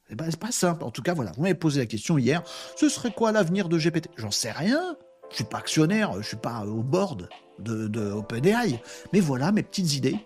C'est 0.09 0.39
pas 0.39 0.53
simple. 0.53 0.85
En 0.85 0.91
tout 0.91 1.03
cas, 1.03 1.15
voilà, 1.15 1.33
vous 1.33 1.43
m'avez 1.43 1.55
posé 1.55 1.81
la 1.81 1.87
question 1.87 2.19
hier. 2.19 2.43
Ce 2.77 2.89
serait 2.89 3.11
quoi 3.11 3.33
l'avenir 3.33 3.69
de 3.69 3.79
GPT 3.79 4.09
J'en 4.17 4.31
sais 4.31 4.53
rien. 4.53 4.97
Je 5.31 5.37
suis 5.37 5.45
pas 5.45 5.59
actionnaire, 5.59 6.13
je 6.19 6.27
suis 6.29 6.37
pas 6.37 6.65
au 6.67 6.83
board 6.83 7.29
de, 7.59 7.89
de 7.89 8.13
OpenAI. 8.13 8.81
Mais 9.13 9.21
voilà 9.21 9.51
mes 9.53 9.63
petites 9.63 9.95
idées. 9.95 10.19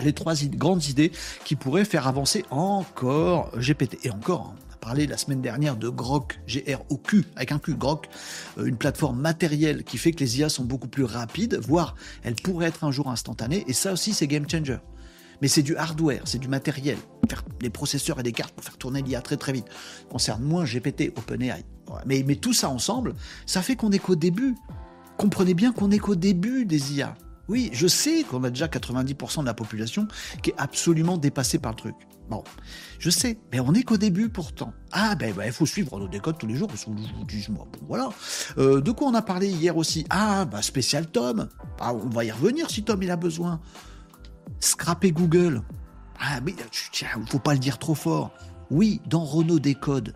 Les 0.00 0.12
trois 0.12 0.34
grandes 0.44 0.84
idées 0.86 1.12
qui 1.44 1.56
pourraient 1.56 1.84
faire 1.84 2.08
avancer 2.08 2.44
encore 2.50 3.50
GPT. 3.58 3.98
Et 4.04 4.10
encore, 4.10 4.54
a 4.67 4.67
parlé 4.80 5.06
la 5.06 5.16
semaine 5.16 5.40
dernière 5.40 5.76
de 5.76 5.88
Grok, 5.88 6.40
G-R-O-Q, 6.46 7.24
avec 7.36 7.52
un 7.52 7.58
Q, 7.58 7.74
Grok, 7.74 8.08
euh, 8.58 8.64
une 8.64 8.76
plateforme 8.76 9.20
matérielle 9.20 9.84
qui 9.84 9.98
fait 9.98 10.12
que 10.12 10.20
les 10.20 10.38
IA 10.38 10.48
sont 10.48 10.64
beaucoup 10.64 10.88
plus 10.88 11.04
rapides, 11.04 11.58
voire 11.62 11.94
elles 12.22 12.36
pourraient 12.36 12.68
être 12.68 12.84
un 12.84 12.90
jour 12.90 13.08
instantanées. 13.08 13.64
Et 13.66 13.72
ça 13.72 13.92
aussi, 13.92 14.12
c'est 14.14 14.26
game 14.26 14.48
changer 14.48 14.78
mais 15.40 15.48
c'est 15.48 15.62
du 15.62 15.76
hardware, 15.76 16.22
c'est 16.24 16.38
du 16.38 16.48
matériel. 16.48 16.98
Faire 17.28 17.44
des 17.60 17.70
processeurs 17.70 18.18
et 18.20 18.22
des 18.22 18.32
cartes 18.32 18.54
pour 18.54 18.64
faire 18.64 18.76
tourner 18.76 19.02
l'IA 19.02 19.20
très 19.20 19.36
très 19.36 19.52
vite. 19.52 19.66
Ça 19.68 20.06
concerne 20.10 20.42
moins 20.42 20.64
GPT, 20.64 21.12
OpenAI. 21.16 21.64
Mais, 22.06 22.22
mais 22.26 22.36
tout 22.36 22.52
ça 22.52 22.68
ensemble, 22.68 23.14
ça 23.46 23.62
fait 23.62 23.76
qu'on 23.76 23.90
est 23.92 23.98
qu'au 23.98 24.16
début. 24.16 24.56
Comprenez 25.16 25.54
bien 25.54 25.72
qu'on 25.72 25.90
est 25.90 25.98
qu'au 25.98 26.14
début 26.14 26.64
des 26.64 26.94
IA. 26.94 27.16
Oui, 27.48 27.70
je 27.72 27.86
sais 27.86 28.24
qu'on 28.24 28.44
a 28.44 28.50
déjà 28.50 28.66
90% 28.66 29.40
de 29.40 29.46
la 29.46 29.54
population 29.54 30.06
qui 30.42 30.50
est 30.50 30.54
absolument 30.58 31.16
dépassée 31.16 31.58
par 31.58 31.72
le 31.72 31.76
truc. 31.76 31.94
Bon, 32.28 32.44
je 32.98 33.08
sais, 33.08 33.38
mais 33.50 33.60
on 33.60 33.72
est 33.72 33.82
qu'au 33.82 33.96
début 33.96 34.28
pourtant. 34.28 34.74
Ah 34.92 35.14
ben 35.14 35.34
il 35.46 35.52
faut 35.52 35.64
suivre 35.64 35.98
nos 35.98 36.08
décodes 36.08 36.36
tous 36.36 36.46
les 36.46 36.56
jours, 36.56 36.68
parce 36.68 36.84
que 36.84 36.90
vous 36.90 37.24
dites 37.24 37.48
moi, 37.48 37.66
bon 37.72 37.86
voilà. 37.88 38.10
Euh, 38.58 38.82
de 38.82 38.90
quoi 38.90 39.08
on 39.08 39.14
a 39.14 39.22
parlé 39.22 39.48
hier 39.48 39.78
aussi? 39.78 40.04
Ah 40.10 40.44
bah 40.44 40.60
spécial 40.60 41.06
Tom. 41.06 41.48
Ah, 41.80 41.94
on 41.94 42.10
va 42.10 42.24
y 42.24 42.30
revenir 42.30 42.68
si 42.68 42.84
Tom 42.84 43.02
il 43.02 43.10
a 43.10 43.16
besoin. 43.16 43.60
Scraper 44.60 45.12
Google. 45.12 45.62
Ah, 46.20 46.40
mais 46.44 46.54
faut 47.28 47.38
pas 47.38 47.54
le 47.54 47.60
dire 47.60 47.78
trop 47.78 47.94
fort. 47.94 48.30
Oui, 48.70 49.00
dans 49.06 49.24
Renault 49.24 49.60
Décode, 49.60 50.12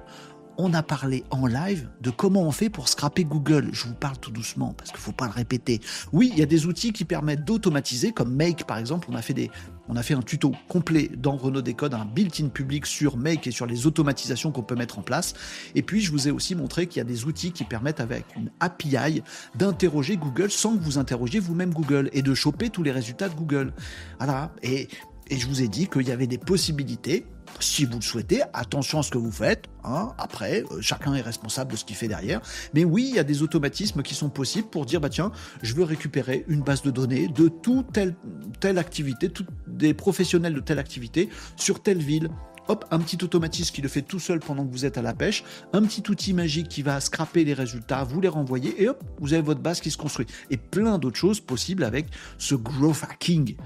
on 0.58 0.74
a 0.74 0.82
parlé 0.82 1.24
en 1.30 1.46
live 1.46 1.88
de 2.00 2.10
comment 2.10 2.42
on 2.42 2.52
fait 2.52 2.70
pour 2.70 2.88
scraper 2.88 3.24
Google. 3.24 3.70
Je 3.72 3.86
vous 3.86 3.94
parle 3.94 4.18
tout 4.18 4.30
doucement 4.30 4.74
parce 4.76 4.90
qu'il 4.90 5.00
faut 5.00 5.12
pas 5.12 5.26
le 5.26 5.32
répéter. 5.32 5.80
Oui, 6.12 6.30
il 6.32 6.38
y 6.38 6.42
a 6.42 6.46
des 6.46 6.66
outils 6.66 6.92
qui 6.92 7.04
permettent 7.04 7.44
d'automatiser, 7.44 8.12
comme 8.12 8.34
Make 8.34 8.66
par 8.66 8.78
exemple. 8.78 9.08
On 9.10 9.14
a 9.14 9.22
fait 9.22 9.34
des, 9.34 9.50
on 9.88 9.96
a 9.96 10.02
fait 10.02 10.14
un 10.14 10.22
tuto 10.22 10.52
complet 10.68 11.10
dans 11.16 11.36
Renault 11.36 11.62
Décode, 11.62 11.94
un 11.94 12.04
built-in 12.04 12.48
public 12.48 12.86
sur 12.86 13.16
Make 13.16 13.46
et 13.46 13.50
sur 13.50 13.66
les 13.66 13.86
automatisations 13.86 14.52
qu'on 14.52 14.62
peut 14.62 14.76
mettre 14.76 14.98
en 14.98 15.02
place. 15.02 15.34
Et 15.74 15.82
puis, 15.82 16.00
je 16.00 16.10
vous 16.10 16.28
ai 16.28 16.30
aussi 16.30 16.54
montré 16.54 16.86
qu'il 16.86 16.98
y 16.98 17.00
a 17.00 17.04
des 17.04 17.24
outils 17.24 17.52
qui 17.52 17.64
permettent 17.64 18.00
avec 18.00 18.24
une 18.36 18.50
API 18.60 19.22
d'interroger 19.54 20.16
Google 20.16 20.50
sans 20.50 20.76
que 20.76 20.82
vous 20.82 20.98
interrogiez 20.98 21.40
vous-même 21.40 21.72
Google 21.72 22.10
et 22.12 22.22
de 22.22 22.34
choper 22.34 22.70
tous 22.70 22.82
les 22.82 22.92
résultats 22.92 23.28
de 23.28 23.34
Google. 23.34 23.72
Voilà. 24.18 24.52
Et, 24.62 24.88
et 25.28 25.38
je 25.38 25.46
vous 25.46 25.62
ai 25.62 25.68
dit 25.68 25.88
qu'il 25.88 26.06
y 26.06 26.12
avait 26.12 26.26
des 26.26 26.38
possibilités 26.38 27.26
si 27.60 27.84
vous 27.84 27.96
le 27.96 28.02
souhaitez, 28.02 28.42
attention 28.52 28.98
à 28.98 29.02
ce 29.02 29.10
que 29.10 29.18
vous 29.18 29.32
faites. 29.32 29.66
Hein. 29.84 30.12
Après, 30.18 30.64
euh, 30.70 30.80
chacun 30.80 31.14
est 31.14 31.20
responsable 31.20 31.72
de 31.72 31.76
ce 31.76 31.84
qu'il 31.84 31.96
fait 31.96 32.08
derrière. 32.08 32.40
Mais 32.74 32.84
oui, 32.84 33.06
il 33.08 33.16
y 33.16 33.18
a 33.18 33.24
des 33.24 33.42
automatismes 33.42 34.02
qui 34.02 34.14
sont 34.14 34.30
possibles 34.30 34.68
pour 34.68 34.86
dire, 34.86 35.00
bah 35.00 35.08
tiens, 35.08 35.32
je 35.62 35.74
veux 35.74 35.84
récupérer 35.84 36.44
une 36.48 36.62
base 36.62 36.82
de 36.82 36.90
données 36.90 37.28
de 37.28 37.48
toute 37.48 37.92
telle, 37.92 38.14
telle 38.60 38.78
activité, 38.78 39.28
tout, 39.28 39.46
des 39.66 39.94
professionnels 39.94 40.54
de 40.54 40.60
telle 40.60 40.78
activité 40.78 41.28
sur 41.56 41.82
telle 41.82 41.98
ville. 41.98 42.30
Hop, 42.68 42.84
un 42.92 43.00
petit 43.00 43.18
automatisme 43.24 43.74
qui 43.74 43.82
le 43.82 43.88
fait 43.88 44.02
tout 44.02 44.20
seul 44.20 44.38
pendant 44.38 44.64
que 44.64 44.70
vous 44.70 44.84
êtes 44.84 44.96
à 44.96 45.02
la 45.02 45.14
pêche, 45.14 45.42
un 45.72 45.82
petit 45.82 46.08
outil 46.08 46.32
magique 46.32 46.68
qui 46.68 46.82
va 46.82 47.00
scraper 47.00 47.44
les 47.44 47.54
résultats, 47.54 48.04
vous 48.04 48.20
les 48.20 48.28
renvoyer, 48.28 48.80
et 48.80 48.88
hop, 48.88 49.02
vous 49.18 49.32
avez 49.32 49.42
votre 49.42 49.60
base 49.60 49.80
qui 49.80 49.90
se 49.90 49.96
construit. 49.96 50.26
Et 50.50 50.56
plein 50.56 50.98
d'autres 50.98 51.18
choses 51.18 51.40
possibles 51.40 51.82
avec 51.82 52.06
ce 52.38 52.54
growth 52.54 53.02
hacking. 53.02 53.56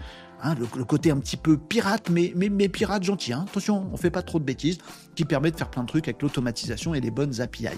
Hein, 0.43 0.55
le, 0.55 0.85
côté 0.85 1.11
un 1.11 1.19
petit 1.19 1.37
peu 1.37 1.57
pirate, 1.57 2.11
mais, 2.11 2.33
mais, 2.35 2.69
pirate 2.69 3.03
gentil. 3.03 3.33
Hein. 3.33 3.47
Attention, 3.49 3.89
on 3.93 3.97
fait 3.97 4.11
pas 4.11 4.23
trop 4.23 4.39
de 4.39 4.45
bêtises, 4.45 4.79
qui 5.15 5.25
permet 5.25 5.51
de 5.51 5.57
faire 5.57 5.71
plein 5.71 5.83
de 5.83 5.89
trucs 5.89 6.09
avec 6.09 6.23
l'automatisation 6.23 6.95
et 6.95 7.01
les 7.01 7.11
bonnes 7.11 7.41
API. 7.41 7.69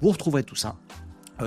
Vous 0.00 0.10
retrouverez 0.10 0.44
tout 0.44 0.56
ça 0.56 0.76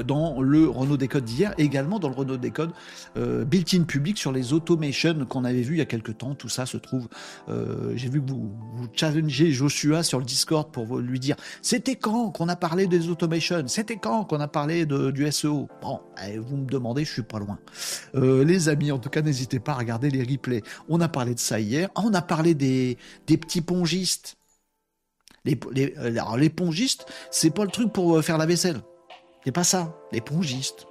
dans 0.06 0.42
le 0.42 0.68
Renault 0.68 0.98
Décode 0.98 1.26
d'hier, 1.26 1.54
également 1.58 2.00
dans 2.00 2.10
le 2.10 2.16
Renault 2.16 2.38
Décode 2.38 2.72
euh, 3.16 3.46
built-in 3.46 3.84
public 3.84 4.18
sur 4.18 4.32
les 4.32 4.54
automations 4.54 5.26
qu'on 5.26 5.46
avait 5.46 5.62
vu 5.62 5.76
il 5.76 5.78
y 5.78 5.82
a 5.82 5.86
quelques 5.86 6.18
temps. 6.18 6.36
Tout 6.36 6.50
ça 6.50 6.66
se 6.66 6.78
trouve. 6.78 7.08
Euh, 7.50 7.94
j'ai 7.96 8.10
vu 8.10 8.22
que 8.22 8.30
vous, 8.30 8.52
vous 8.76 8.88
challengez 8.94 9.52
Joshua 9.52 10.04
sur 10.04 10.20
le 10.20 10.26
Discord 10.26 10.72
pour 10.72 10.98
lui 10.98 11.20
dire 11.20 11.36
c'était 11.62 11.96
quand 11.96 12.32
qu'on 12.32 12.50
a 12.50 12.56
parlé 12.56 12.88
des 12.88 13.10
automations? 13.10 13.64
C'était 13.68 13.98
quand 13.98 14.26
qu'on 14.26 14.40
a 14.40 14.48
parlé 14.48 14.86
du 14.86 15.32
SEO 15.32 15.68
Bon, 15.82 16.00
eh, 16.26 16.38
vous 16.38 16.58
me 16.58 16.66
demandez, 16.66 17.06
je 17.06 17.12
suis 17.12 17.24
pas 17.24 17.40
loin. 17.40 17.60
les 18.14 18.70
amis, 18.70 18.92
en 18.92 19.00
tout 19.00 19.10
cas, 19.10 19.22
n'hésitez 19.22 19.60
pas 19.60 19.74
à 19.74 19.76
regarder 19.76 20.10
les 20.10 20.24
replays. 20.24 20.64
On 20.90 21.02
a 21.02 21.08
parlé 21.08 21.34
de 21.34 21.40
ça 21.40 21.60
hier. 21.60 21.90
On 21.96 22.14
a 22.14 22.22
parlé 22.22 22.54
des, 22.54 22.98
petits 23.26 23.62
pongistes. 23.62 24.38
Alors, 25.98 26.38
les 26.38 26.50
pongistes, 26.50 27.06
c'est 27.32 27.52
pas 27.52 27.64
le 27.64 27.72
truc 27.72 27.94
pour 27.94 28.22
faire 28.24 28.38
la 28.38 28.46
vaisselle. 28.46 28.82
C'est 29.48 29.54
pas 29.54 29.64
ça, 29.64 29.96
les 30.12 30.20
pongistes. 30.20 30.88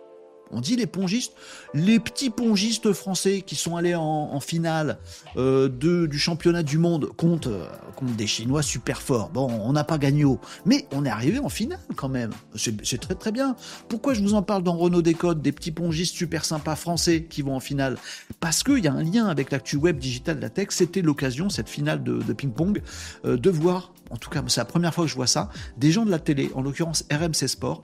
On 0.50 0.62
dit 0.62 0.76
les 0.76 0.86
pongistes, 0.86 1.34
les 1.74 2.00
petits 2.00 2.30
pongistes 2.30 2.94
français 2.94 3.42
qui 3.42 3.54
sont 3.54 3.76
allés 3.76 3.94
en, 3.94 4.40
finale 4.40 4.98
euh, 5.36 5.68
du 5.68 6.18
championnat 6.18 6.62
du 6.62 6.78
monde 6.78 7.10
contre, 7.18 7.50
euh, 7.50 7.66
contre 7.96 8.14
des 8.14 8.26
Chinois 8.26 8.62
super 8.62 9.02
forts. 9.02 9.28
Bon, 9.28 9.46
on 9.46 9.74
n'a 9.74 9.84
pas 9.84 9.98
gagné 9.98 10.24
mais 10.64 10.88
on 10.92 11.04
est 11.04 11.10
arrivé 11.10 11.38
en 11.38 11.50
finale 11.50 11.80
quand 11.96 12.08
même. 12.08 12.30
C'est 12.54 12.98
très 12.98 13.14
très 13.14 13.30
bien. 13.30 13.56
Pourquoi 13.90 14.14
je 14.14 14.22
vous 14.22 14.32
en 14.32 14.40
parle 14.40 14.62
dans 14.62 14.78
Renault 14.78 15.02
Décode, 15.02 15.42
des 15.42 15.52
petits 15.52 15.72
pongistes 15.72 16.14
super 16.14 16.46
sympas 16.46 16.76
français 16.76 17.24
qui 17.24 17.42
vont 17.42 17.56
en 17.56 17.60
finale? 17.60 17.98
Parce 18.40 18.62
qu'il 18.62 18.82
y 18.82 18.88
a 18.88 18.92
un 18.94 19.02
lien 19.02 19.26
avec 19.26 19.50
l'actu 19.50 19.76
web 19.76 19.98
digital 19.98 20.36
de 20.36 20.40
la 20.40 20.48
tech. 20.48 20.68
C'était 20.70 21.02
l'occasion, 21.02 21.50
cette 21.50 21.68
finale 21.68 22.02
de, 22.02 22.32
ping-pong, 22.32 22.80
euh, 23.26 23.36
de 23.36 23.50
voir, 23.50 23.92
en 24.08 24.16
tout 24.16 24.30
cas 24.30 24.42
c'est 24.46 24.62
la 24.62 24.64
première 24.64 24.94
fois 24.94 25.04
que 25.04 25.10
je 25.10 25.16
vois 25.16 25.26
ça, 25.26 25.50
des 25.76 25.92
gens 25.92 26.06
de 26.06 26.10
la 26.10 26.18
télé, 26.18 26.50
en 26.54 26.62
l'occurrence 26.62 27.04
RMC 27.12 27.48
Sport, 27.48 27.82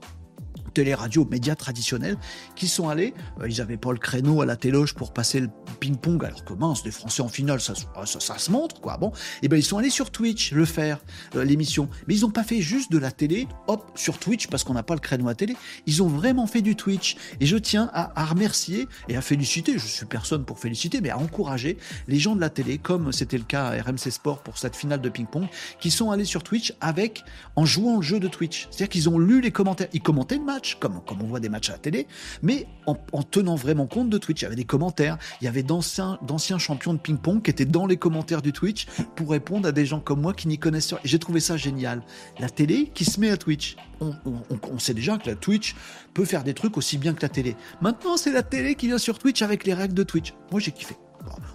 télé, 0.73 0.93
radio, 0.93 1.25
médias 1.29 1.55
traditionnels 1.55 2.17
qui 2.55 2.67
sont 2.67 2.89
allés. 2.89 3.13
Euh, 3.39 3.49
ils 3.49 3.57
n'avaient 3.57 3.77
pas 3.77 3.91
le 3.91 3.97
créneau 3.97 4.41
à 4.41 4.45
la 4.45 4.55
téloge 4.55 4.93
pour 4.93 5.13
passer 5.13 5.39
le 5.39 5.49
ping-pong, 5.79 6.23
alors 6.25 6.43
que 6.43 6.53
mince, 6.53 6.83
les 6.85 6.91
Français 6.91 7.21
en 7.21 7.27
finale, 7.27 7.59
ça, 7.61 7.73
se 7.75 8.51
montre, 8.51 8.81
quoi. 8.81 8.97
Bon, 8.97 9.09
et 9.09 9.11
eh 9.43 9.47
ben 9.47 9.57
ils 9.57 9.63
sont 9.63 9.77
allés 9.77 9.89
sur 9.89 10.11
Twitch 10.11 10.51
le 10.51 10.65
faire, 10.65 10.99
euh, 11.35 11.43
l'émission. 11.43 11.89
Mais 12.07 12.15
ils 12.15 12.21
n'ont 12.21 12.31
pas 12.31 12.43
fait 12.43 12.61
juste 12.61 12.91
de 12.91 12.97
la 12.97 13.11
télé, 13.11 13.47
hop, 13.67 13.91
sur 13.95 14.17
Twitch, 14.17 14.47
parce 14.47 14.63
qu'on 14.63 14.73
n'a 14.73 14.83
pas 14.83 14.93
le 14.95 14.99
créneau 14.99 15.27
à 15.27 15.35
télé. 15.35 15.55
Ils 15.85 16.01
ont 16.01 16.07
vraiment 16.07 16.47
fait 16.47 16.61
du 16.61 16.75
Twitch. 16.75 17.15
Et 17.39 17.45
je 17.45 17.57
tiens 17.57 17.89
à, 17.93 18.25
remercier 18.25 18.87
et 19.09 19.15
à 19.15 19.21
féliciter, 19.21 19.73
je 19.77 19.85
suis 19.85 20.05
personne 20.05 20.45
pour 20.45 20.59
féliciter, 20.59 21.01
mais 21.01 21.09
à 21.09 21.17
encourager 21.17 21.77
les 22.07 22.19
gens 22.19 22.35
de 22.35 22.41
la 22.41 22.49
télé, 22.49 22.77
comme 22.77 23.11
c'était 23.11 23.37
le 23.37 23.43
cas 23.43 23.65
à 23.65 23.81
RMC 23.81 24.09
Sport 24.09 24.41
pour 24.43 24.57
cette 24.57 24.75
finale 24.75 25.01
de 25.01 25.09
ping-pong, 25.09 25.47
qui 25.79 25.91
sont 25.91 26.11
allés 26.11 26.25
sur 26.25 26.43
Twitch 26.43 26.73
avec, 26.81 27.23
en 27.55 27.65
jouant 27.65 27.97
le 27.97 28.01
jeu 28.01 28.19
de 28.19 28.27
Twitch. 28.27 28.67
C'est-à-dire 28.69 28.89
qu'ils 28.89 29.09
ont 29.09 29.19
lu 29.19 29.41
les 29.41 29.51
commentaires. 29.51 29.87
Ils 29.93 30.01
commentaient 30.01 30.37
le 30.37 30.43
match 30.43 30.62
comme, 30.79 31.01
on 31.09 31.25
voit 31.25 31.39
des 31.39 31.49
matchs 31.49 31.69
à 31.69 31.73
la 31.73 31.79
télé, 31.79 32.07
mais 32.41 32.67
en, 32.85 32.95
tenant 33.23 33.55
vraiment 33.55 33.87
compte 33.87 34.09
de 34.09 34.17
Twitch. 34.17 34.41
Il 34.41 34.43
y 34.43 34.47
avait 34.47 34.55
des 34.55 34.65
commentaires, 34.65 35.17
il 35.41 35.45
y 35.45 35.47
avait 35.47 35.63
d'anciens, 35.63 36.17
champions 36.57 36.93
de 36.93 36.99
ping-pong 36.99 37.41
qui 37.41 37.51
étaient 37.51 37.65
dans 37.65 37.85
les 37.85 37.97
commentaires 37.97 38.41
du 38.41 38.53
Twitch 38.53 38.87
pour 39.15 39.31
répondre 39.31 39.67
à 39.67 39.71
des 39.71 39.85
gens 39.85 39.99
comme 39.99 40.21
moi 40.21 40.33
qui 40.33 40.47
n'y 40.47 40.57
connaissent 40.57 40.93
rien. 40.93 41.01
J'ai 41.03 41.19
trouvé 41.19 41.39
ça 41.39 41.57
génial. 41.57 42.03
La 42.39 42.49
télé 42.49 42.91
qui 42.93 43.05
se 43.05 43.19
met 43.19 43.29
à 43.29 43.37
Twitch. 43.37 43.75
On, 44.01 44.13
on, 44.25 44.79
sait 44.79 44.93
déjà 44.93 45.17
que 45.17 45.29
la 45.29 45.35
Twitch 45.35 45.75
peut 46.13 46.25
faire 46.25 46.43
des 46.43 46.53
trucs 46.53 46.77
aussi 46.77 46.97
bien 46.97 47.13
que 47.13 47.21
la 47.21 47.29
télé. 47.29 47.55
Maintenant, 47.81 48.17
c'est 48.17 48.33
la 48.33 48.43
télé 48.43 48.75
qui 48.75 48.87
vient 48.87 48.97
sur 48.97 49.17
Twitch 49.17 49.41
avec 49.41 49.65
les 49.65 49.73
règles 49.73 49.93
de 49.93 50.03
Twitch. 50.03 50.33
Moi, 50.51 50.59
j'ai 50.59 50.71
kiffé. 50.71 50.97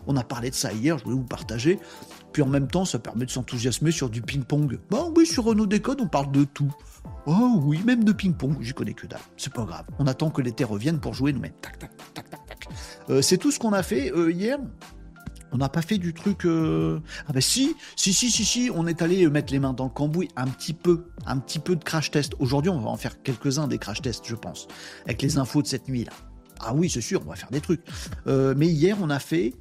On 0.07 0.17
a 0.17 0.25
parlé 0.25 0.51
de 0.51 0.55
ça 0.55 0.73
hier, 0.73 0.97
je 0.99 1.05
voulais 1.05 1.17
vous 1.17 1.25
partager. 1.25 1.79
Puis 2.33 2.43
en 2.43 2.47
même 2.47 2.69
temps, 2.69 2.85
ça 2.85 2.99
permet 2.99 3.27
de 3.27 3.31
s'enthousiasmer 3.31 3.91
sur 3.91 4.09
du 4.11 4.23
ping-pong. 4.23 4.79
Bon, 4.91 5.13
oui, 5.17 5.27
sur 5.27 5.45
Renault 5.45 5.67
Décode, 5.67 6.01
on 6.01 6.09
parle 6.09 6.31
de 6.33 6.45
tout. 6.45 6.73
Oh 7.27 7.61
oui, 7.63 7.83
même 7.85 8.05
de 8.05 8.13
ping-pong, 8.13 8.57
j'y 8.61 8.73
connais 8.73 8.95
que 8.95 9.07
dalle. 9.07 9.21
C'est 9.37 9.53
pas 9.53 9.65
grave. 9.65 9.85
On 9.99 10.07
attend 10.07 10.31
que 10.31 10.41
l'été 10.41 10.65
revienne 10.65 10.99
pour 10.99 11.15
jouer 11.15 11.33
nous 11.33 11.41
mettre 11.41 11.61
Tac, 11.61 11.79
tac, 11.79 11.91
tac, 12.15 12.31
tac. 12.31 12.69
Euh, 13.11 13.23
c'est 13.23 13.39
tout 13.39 13.51
ce 13.51 13.59
qu'on 13.59 13.73
a 13.73 13.83
fait 13.83 14.13
euh, 14.13 14.31
hier? 14.31 14.59
On 15.53 15.59
n'a 15.59 15.69
pas 15.69 15.83
fait 15.83 15.99
du 15.99 16.13
truc. 16.13 16.45
Euh, 16.45 17.01
ah 17.27 17.33
ben 17.33 17.41
si, 17.41 17.75
si, 17.97 18.13
si, 18.13 18.31
si, 18.31 18.45
si, 18.45 18.71
on 18.75 18.87
est 18.87 19.01
allé 19.03 19.29
mettre 19.29 19.53
les 19.53 19.59
mains 19.59 19.73
dans 19.73 19.85
le 19.85 19.91
cambouis 19.91 20.29
un 20.37 20.47
petit 20.47 20.75
peu, 20.75 21.07
un 21.27 21.39
petit 21.39 21.59
peu 21.59 21.77
de 21.77 21.83
crash 21.83 22.11
test. 22.11 22.35
Aujourd'hui, 22.39 22.71
on 22.71 22.81
va 22.81 22.91
en 22.91 22.97
faire 22.97 23.23
quelques-uns 23.23 23.67
des 23.67 23.79
crash 23.79 24.03
tests, 24.03 24.27
je 24.27 24.35
pense, 24.35 24.69
avec 25.05 25.23
les 25.23 25.39
infos 25.39 25.63
de 25.63 25.67
cette 25.67 25.89
nuit 25.89 26.05
là. 26.05 26.13
Ah 26.61 26.75
oui, 26.75 26.91
c'est 26.91 27.01
sûr, 27.01 27.23
on 27.25 27.31
va 27.31 27.37
faire 27.37 27.51
des 27.51 27.61
trucs. 27.61 27.83
Mais 28.27 28.67
hier, 28.67 28.99
on 29.01 29.11
a 29.11 29.21
fait 29.21 29.55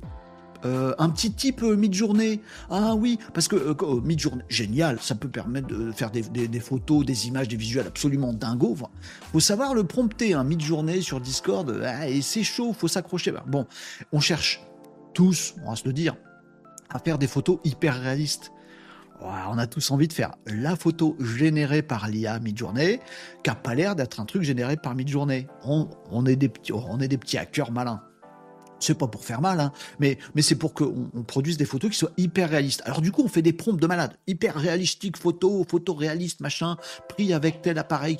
euh, 0.66 0.94
un 0.98 1.10
petit 1.10 1.32
type 1.32 1.62
euh, 1.64 1.76
mid-journée. 1.76 2.42
Ah 2.70 2.96
oui, 2.96 3.20
parce 3.34 3.48
que 3.48 3.56
euh, 3.56 4.02
mid-journée, 4.02 4.44
génial, 4.50 5.00
ça 5.00 5.16
peut 5.16 5.30
permettre 5.30 5.68
de 5.68 5.92
faire 5.92 6.12
des, 6.12 6.60
photos, 6.60 7.06
des 7.06 7.28
images, 7.28 7.48
des 7.48 7.56
visuels 7.56 7.88
absolument 7.88 8.34
dingos. 8.34 8.74
Enfin, 8.74 8.90
faut 9.32 9.40
savoir 9.40 9.74
le 9.74 9.84
prompter, 9.84 10.34
un 10.34 10.44
mid-journée 10.44 11.02
sur 11.02 11.22
Discord, 11.22 11.82
ah, 11.86 12.10
et 12.10 12.22
c'est 12.22 12.44
chaud, 12.44 12.74
faut 12.74 12.88
s'accrocher. 12.88 13.34
Bon, 13.46 13.68
on 14.12 14.20
cherche 14.20 14.62
tous, 15.14 15.56
on 15.64 15.70
va 15.70 15.76
se 15.76 15.86
le 15.86 15.94
dire, 15.94 16.16
à 16.90 17.00
faire 17.00 17.18
des 17.18 17.28
photos 17.28 17.60
hyper 17.64 18.00
réalistes. 18.00 18.52
On 19.20 19.58
a 19.58 19.66
tous 19.66 19.90
envie 19.90 20.08
de 20.08 20.14
faire 20.14 20.36
la 20.46 20.76
photo 20.76 21.16
générée 21.20 21.82
par 21.82 22.08
l'IA 22.08 22.40
mid-journée, 22.40 23.00
qui 23.44 23.50
n'a 23.50 23.56
pas 23.56 23.74
l'air 23.74 23.96
d'être 23.96 24.20
un 24.20 24.26
truc 24.26 24.44
généré 24.44 24.78
par 24.78 24.94
mid-journée. 24.94 25.48
On, 25.64 25.88
on 26.12 26.26
est 26.28 26.36
des 26.36 26.50
petits, 26.50 26.72
on 26.72 27.00
est 27.00 27.08
des 27.08 27.18
petits 27.18 27.38
hackers 27.38 27.72
malins. 27.72 28.02
C'est 28.80 28.98
pas 28.98 29.08
pour 29.08 29.24
faire 29.24 29.42
mal, 29.42 29.60
hein, 29.60 29.72
mais, 30.00 30.18
c'est 30.42 30.56
pour 30.56 30.74
qu'on 30.74 31.10
on 31.14 31.24
produise 31.24 31.58
des 31.58 31.66
photos 31.66 31.92
qui 31.92 31.98
soient 31.98 32.12
hyper 32.18 32.50
réalistes. 32.50 32.82
Alors 32.86 33.02
du 33.02 33.12
coup, 33.12 33.24
on 33.24 33.28
fait 33.28 33.42
des 33.42 33.54
prompts 33.54 33.80
de 33.80 33.88
malade, 33.88 34.14
hyper 34.28 34.56
réalistiques, 34.56 35.18
photo, 35.18 35.66
photo 35.68 35.94
réaliste, 35.94 36.40
machin, 36.42 36.78
pris 37.10 37.34
avec 37.34 37.62
tel 37.62 37.78
appareil. 37.78 38.18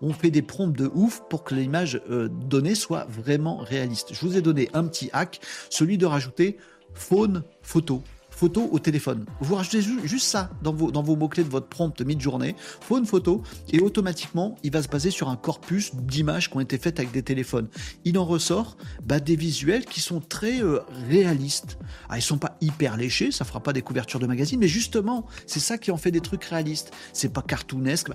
On 0.00 0.12
fait 0.12 0.30
des 0.30 0.42
prompts 0.42 0.72
de 0.72 0.90
ouf 0.94 1.22
pour 1.28 1.44
que 1.44 1.54
l'image 1.54 2.00
euh, 2.10 2.28
donnée 2.28 2.74
soit 2.74 3.06
vraiment 3.08 3.58
réaliste. 3.58 4.14
Je 4.14 4.20
vous 4.26 4.36
ai 4.36 4.42
donné 4.42 4.68
un 4.72 4.84
petit 4.84 5.10
hack, 5.12 5.40
celui 5.70 5.98
de 5.98 6.06
rajouter 6.06 6.56
faune 6.94 7.42
photo. 7.62 8.02
Photo 8.38 8.68
au 8.70 8.78
téléphone. 8.78 9.26
Vous 9.40 9.56
rajoutez 9.56 9.82
ju- 9.82 9.98
juste 10.04 10.26
ça 10.26 10.50
dans 10.62 10.72
vos, 10.72 11.16
mots-clés 11.16 11.42
de 11.42 11.48
votre 11.48 11.66
prompt 11.66 12.00
mid-journée, 12.02 12.54
faune 12.80 13.04
photo, 13.04 13.42
et 13.72 13.80
automatiquement, 13.80 14.54
il 14.62 14.70
va 14.70 14.80
se 14.80 14.86
baser 14.86 15.10
sur 15.10 15.28
un 15.28 15.34
corpus 15.34 15.92
d'images 15.96 16.48
qui 16.48 16.56
ont 16.56 16.60
été 16.60 16.78
faites 16.78 17.00
avec 17.00 17.10
des 17.10 17.24
téléphones. 17.24 17.66
Il 18.04 18.16
en 18.16 18.24
ressort 18.24 18.76
bah, 19.04 19.18
des 19.18 19.34
visuels 19.34 19.84
qui 19.86 20.00
sont 20.00 20.20
très 20.20 20.62
euh, 20.62 20.78
réalistes. 21.08 21.78
Ah, 22.08 22.16
ils 22.16 22.22
sont 22.22 22.38
pas 22.38 22.56
hyper 22.60 22.96
léchés, 22.96 23.32
ça 23.32 23.44
fera 23.44 23.60
pas 23.60 23.72
des 23.72 23.82
couvertures 23.82 24.20
de 24.20 24.26
magazines, 24.28 24.60
mais 24.60 24.68
justement, 24.68 25.26
c'est 25.46 25.58
ça 25.58 25.76
qui 25.76 25.90
en 25.90 25.96
fait 25.96 26.12
des 26.12 26.20
trucs 26.20 26.44
réalistes. 26.44 26.92
C'est 27.12 27.32
pas 27.32 27.42
cartoonesque. 27.42 28.10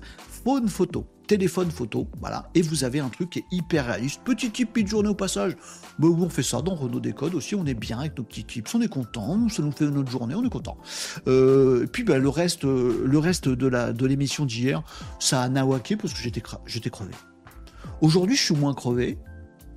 Faune 0.45 0.69
photo, 0.69 1.05
téléphone 1.27 1.71
photo, 1.71 2.07
voilà, 2.19 2.49
et 2.55 2.61
vous 2.61 2.83
avez 2.83 2.99
un 2.99 3.09
truc 3.09 3.31
qui 3.31 3.39
est 3.39 3.45
hyper 3.51 3.85
réaliste. 3.85 4.21
Petit 4.23 4.51
type 4.51 4.75
mid-journée 4.75 5.09
au 5.09 5.15
passage. 5.15 5.55
Bah, 5.99 6.07
on 6.07 6.29
fait 6.29 6.43
ça 6.43 6.61
dans 6.61 6.75
Renault 6.75 6.99
Décode 6.99 7.35
aussi, 7.35 7.55
on 7.55 7.65
est 7.65 7.73
bien 7.73 7.99
avec 7.99 8.17
nos 8.17 8.23
petits 8.23 8.43
tips, 8.43 8.73
on 8.75 8.81
est 8.81 8.87
content, 8.87 9.47
ça 9.49 9.61
nous 9.61 9.71
fait 9.71 9.85
notre 9.85 10.09
journée, 10.11 10.35
on 10.35 10.43
est 10.43 10.49
content. 10.49 10.77
Euh, 11.27 11.83
et 11.83 11.87
puis 11.87 12.03
bah, 12.03 12.17
le 12.17 12.29
reste, 12.29 12.65
euh, 12.65 13.03
le 13.05 13.17
reste 13.19 13.49
de 13.49 13.67
la 13.67 13.93
de 13.93 14.05
l'émission 14.05 14.45
d'hier, 14.45 14.83
ça 15.19 15.41
a 15.41 15.49
nawaké 15.49 15.95
parce 15.95 16.13
que 16.13 16.19
j'étais 16.19 16.89
crevé. 16.89 17.13
Aujourd'hui, 18.01 18.35
je 18.35 18.41
suis 18.41 18.55
moins 18.55 18.73
crevé, 18.73 19.17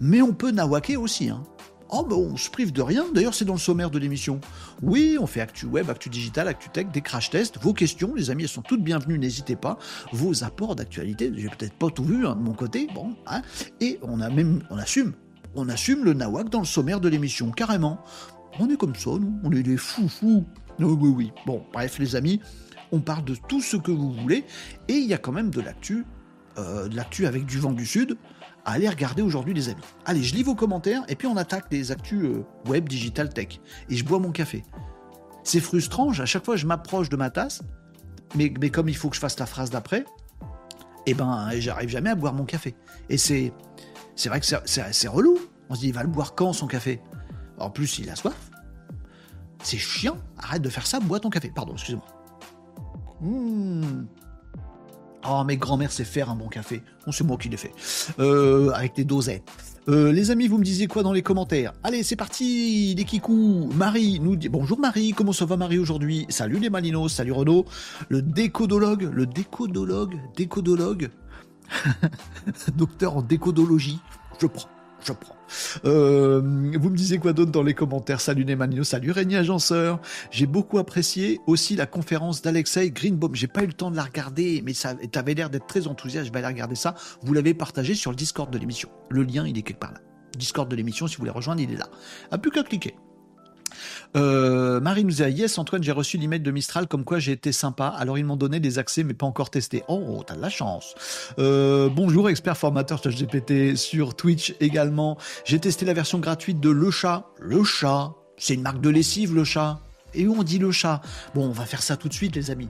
mais 0.00 0.22
on 0.22 0.32
peut 0.32 0.50
nawaker 0.50 1.00
aussi. 1.00 1.28
Hein. 1.28 1.42
Oh, 1.90 2.04
bah, 2.08 2.16
on 2.16 2.36
se 2.36 2.50
prive 2.50 2.72
de 2.72 2.82
rien. 2.82 3.04
D'ailleurs, 3.14 3.34
c'est 3.34 3.44
dans 3.44 3.54
le 3.54 3.60
sommaire 3.60 3.90
de 3.90 3.98
l'émission. 3.98 4.40
Oui, 4.82 5.16
on 5.20 5.26
fait 5.26 5.40
Actu 5.40 5.66
Web, 5.66 5.88
Actu 5.88 6.08
Digital, 6.08 6.48
Actu 6.48 6.68
Tech, 6.68 6.86
des 6.92 7.00
crash 7.00 7.30
tests. 7.30 7.58
Vos 7.60 7.72
questions, 7.72 8.14
les 8.14 8.30
amis, 8.30 8.42
elles 8.42 8.48
sont 8.48 8.62
toutes 8.62 8.82
bienvenues. 8.82 9.18
N'hésitez 9.18 9.56
pas. 9.56 9.78
Vos 10.12 10.42
apports 10.42 10.74
d'actualité. 10.74 11.32
J'ai 11.36 11.48
peut-être 11.48 11.74
pas 11.74 11.90
tout 11.90 12.04
vu 12.04 12.26
hein, 12.26 12.34
de 12.34 12.42
mon 12.42 12.54
côté. 12.54 12.88
Bon, 12.94 13.14
hein. 13.26 13.42
Et 13.80 13.98
on 14.02 14.20
a 14.20 14.30
même, 14.30 14.62
on 14.70 14.78
assume. 14.78 15.12
On 15.54 15.68
assume 15.68 16.04
le 16.04 16.12
nawak 16.12 16.50
dans 16.50 16.60
le 16.60 16.66
sommaire 16.66 17.00
de 17.00 17.08
l'émission, 17.08 17.50
carrément. 17.50 18.04
On 18.58 18.68
est 18.68 18.76
comme 18.76 18.94
ça, 18.94 19.10
nous. 19.10 19.38
On 19.44 19.52
est 19.52 19.62
des 19.62 19.76
fous 19.76 20.08
fous. 20.08 20.44
Oui, 20.78 20.96
oui, 21.00 21.08
oui. 21.16 21.32
Bon, 21.46 21.64
bref, 21.72 21.98
les 21.98 22.16
amis, 22.16 22.40
on 22.92 23.00
parle 23.00 23.24
de 23.24 23.36
tout 23.48 23.60
ce 23.60 23.76
que 23.76 23.90
vous 23.90 24.12
voulez. 24.12 24.44
Et 24.88 24.94
il 24.94 25.06
y 25.06 25.14
a 25.14 25.18
quand 25.18 25.32
même 25.32 25.50
de 25.50 25.60
l'actu, 25.60 26.04
euh, 26.58 26.88
de 26.88 26.96
l'actu 26.96 27.26
avec 27.26 27.46
du 27.46 27.58
vent 27.58 27.72
du 27.72 27.86
sud 27.86 28.16
à 28.66 28.72
aller 28.72 28.88
regarder 28.88 29.22
aujourd'hui, 29.22 29.54
les 29.54 29.70
amis. 29.70 29.80
Allez, 30.04 30.22
je 30.22 30.34
lis 30.34 30.42
vos 30.42 30.54
commentaires 30.54 31.02
et 31.08 31.14
puis 31.14 31.26
on 31.26 31.36
attaque 31.36 31.66
les 31.70 31.92
actus 31.92 32.24
euh, 32.24 32.44
web, 32.66 32.88
digital, 32.88 33.32
tech. 33.32 33.60
Et 33.88 33.96
je 33.96 34.04
bois 34.04 34.18
mon 34.18 34.32
café. 34.32 34.64
C'est 35.44 35.60
frustrant, 35.60 36.10
à 36.10 36.26
chaque 36.26 36.44
fois 36.44 36.56
je 36.56 36.66
m'approche 36.66 37.08
de 37.08 37.16
ma 37.16 37.30
tasse, 37.30 37.62
mais, 38.34 38.50
comme 38.70 38.88
il 38.88 38.96
faut 38.96 39.08
que 39.08 39.14
je 39.14 39.20
fasse 39.20 39.38
la 39.38 39.46
phrase 39.46 39.70
d'après, 39.70 40.04
eh 41.06 41.14
ben, 41.14 41.48
j'arrive 41.58 41.88
jamais 41.88 42.10
à 42.10 42.16
boire 42.16 42.34
mon 42.34 42.44
café. 42.44 42.74
Et 43.08 43.16
c'est, 43.16 43.52
c'est 44.16 44.28
vrai 44.28 44.40
que 44.40 44.46
c'est 44.46 45.08
relou. 45.08 45.38
On 45.70 45.74
se 45.74 45.80
dit, 45.80 45.88
il 45.88 45.94
va 45.94 46.02
le 46.02 46.08
boire 46.08 46.34
quand 46.34 46.52
son 46.52 46.66
café? 46.66 47.00
En 47.58 47.70
plus, 47.70 48.00
il 48.00 48.10
a 48.10 48.16
soif. 48.16 48.50
C'est 49.62 49.78
chiant. 49.78 50.18
Arrête 50.38 50.62
de 50.62 50.68
faire 50.68 50.86
ça, 50.86 50.98
bois 51.00 51.20
ton 51.20 51.30
café. 51.30 51.52
Pardon, 51.54 51.74
excusez-moi. 51.74 52.04
Mmh. 53.20 54.06
Oh, 55.28 55.42
mais 55.44 55.56
grand-mère 55.56 55.90
sait 55.90 56.04
faire 56.04 56.30
un 56.30 56.36
bon 56.36 56.48
café. 56.48 56.82
Bon, 57.04 57.12
c'est 57.12 57.24
moi 57.24 57.36
qui 57.36 57.48
l'ai 57.48 57.56
fait. 57.56 57.72
Euh, 58.20 58.70
avec 58.70 58.94
des 58.94 59.04
dosettes. 59.04 59.42
Euh, 59.88 60.12
les 60.12 60.30
amis, 60.30 60.48
vous 60.48 60.58
me 60.58 60.64
disiez 60.64 60.86
quoi 60.86 61.02
dans 61.02 61.12
les 61.12 61.22
commentaires? 61.22 61.72
Allez, 61.82 62.02
c'est 62.02 62.16
parti, 62.16 62.94
les 62.96 63.04
kikous. 63.04 63.70
Marie 63.74 64.20
nous 64.20 64.36
dit 64.36 64.48
bonjour 64.48 64.78
Marie, 64.78 65.12
comment 65.12 65.32
ça 65.32 65.44
va 65.44 65.56
Marie 65.56 65.78
aujourd'hui? 65.78 66.26
Salut 66.28 66.58
les 66.58 66.70
Malinos, 66.70 67.08
salut 67.08 67.32
Renaud. 67.32 67.66
Le 68.08 68.22
décodologue, 68.22 69.08
le 69.12 69.26
décodologue, 69.26 70.16
décodologue, 70.36 71.10
docteur 72.76 73.16
en 73.16 73.22
décodologie. 73.22 74.00
Je 74.40 74.46
prends, 74.46 74.68
je 75.06 75.12
prends. 75.12 75.36
Euh, 75.84 76.40
vous 76.40 76.90
me 76.90 76.96
disiez 76.96 77.18
quoi 77.18 77.32
d'autre 77.32 77.52
dans 77.52 77.62
les 77.62 77.74
commentaires? 77.74 78.20
Salut 78.20 78.44
les 78.44 78.56
Malinos, 78.56 78.88
salut 78.88 79.10
Régnier 79.10 79.36
Agenceur. 79.36 80.00
J'ai 80.30 80.46
beaucoup 80.46 80.78
apprécié 80.78 81.40
aussi 81.46 81.76
la 81.76 81.86
conférence 81.86 82.42
d'Alexei 82.42 82.90
Greenbaum. 82.90 83.34
J'ai 83.34 83.46
pas 83.46 83.62
eu 83.62 83.66
le 83.66 83.72
temps 83.72 83.90
de 83.90 83.96
la 83.96 84.04
regarder, 84.04 84.62
mais 84.64 84.74
ça 84.74 84.94
t'avais 85.12 85.34
l'air 85.34 85.50
d'être 85.50 85.66
très 85.66 85.86
enthousiaste. 85.86 86.26
Je 86.26 86.32
vais 86.32 86.38
aller 86.38 86.48
regarder 86.48 86.74
ça. 86.74 86.94
Vous 87.22 87.32
l'avez 87.32 87.54
partagé 87.54 87.94
sur 87.94 88.10
le 88.10 88.16
Discord 88.16 88.50
de 88.50 88.58
l'émission. 88.58 88.88
Le 89.08 89.22
lien, 89.22 89.46
il 89.46 89.56
est 89.56 89.62
quelque 89.62 89.80
part 89.80 89.92
là. 89.92 90.00
Discord 90.36 90.68
de 90.68 90.76
l'émission, 90.76 91.06
si 91.06 91.16
vous 91.16 91.20
voulez 91.20 91.30
rejoindre, 91.30 91.62
il 91.62 91.72
est 91.72 91.76
là. 91.76 91.88
A 92.30 92.38
plus 92.38 92.50
qu'à 92.50 92.62
cliquer. 92.62 92.94
Euh, 94.16 94.80
Marie 94.80 95.04
nous 95.04 95.22
a 95.22 95.30
dit 95.30 95.42
Yes, 95.42 95.58
Antoine, 95.58 95.82
j'ai 95.82 95.92
reçu 95.92 96.18
l'email 96.18 96.40
de 96.40 96.50
Mistral 96.50 96.86
comme 96.86 97.04
quoi 97.04 97.18
j'ai 97.18 97.32
été 97.32 97.52
sympa. 97.52 97.88
Alors 97.88 98.18
ils 98.18 98.24
m'ont 98.24 98.36
donné 98.36 98.60
des 98.60 98.78
accès, 98.78 99.04
mais 99.04 99.14
pas 99.14 99.26
encore 99.26 99.50
testé. 99.50 99.82
Oh, 99.88 100.22
t'as 100.26 100.36
de 100.36 100.40
la 100.40 100.50
chance. 100.50 100.94
Euh, 101.38 101.88
bonjour, 101.88 102.28
expert 102.28 102.56
formateur 102.56 103.02
ChatGPT 103.02 103.76
sur 103.76 104.14
Twitch 104.14 104.54
également. 104.60 105.18
J'ai 105.44 105.58
testé 105.58 105.84
la 105.84 105.94
version 105.94 106.18
gratuite 106.18 106.60
de 106.60 106.70
Le 106.70 106.90
Chat. 106.90 107.26
Le 107.38 107.64
Chat, 107.64 108.14
c'est 108.36 108.54
une 108.54 108.62
marque 108.62 108.80
de 108.80 108.90
lessive, 108.90 109.34
Le 109.34 109.44
Chat. 109.44 109.80
Et 110.14 110.26
où 110.26 110.34
on 110.38 110.42
dit 110.42 110.58
Le 110.58 110.72
Chat? 110.72 111.00
Bon, 111.34 111.46
on 111.46 111.52
va 111.52 111.66
faire 111.66 111.82
ça 111.82 111.96
tout 111.96 112.08
de 112.08 112.14
suite, 112.14 112.34
les 112.36 112.50
amis. 112.50 112.68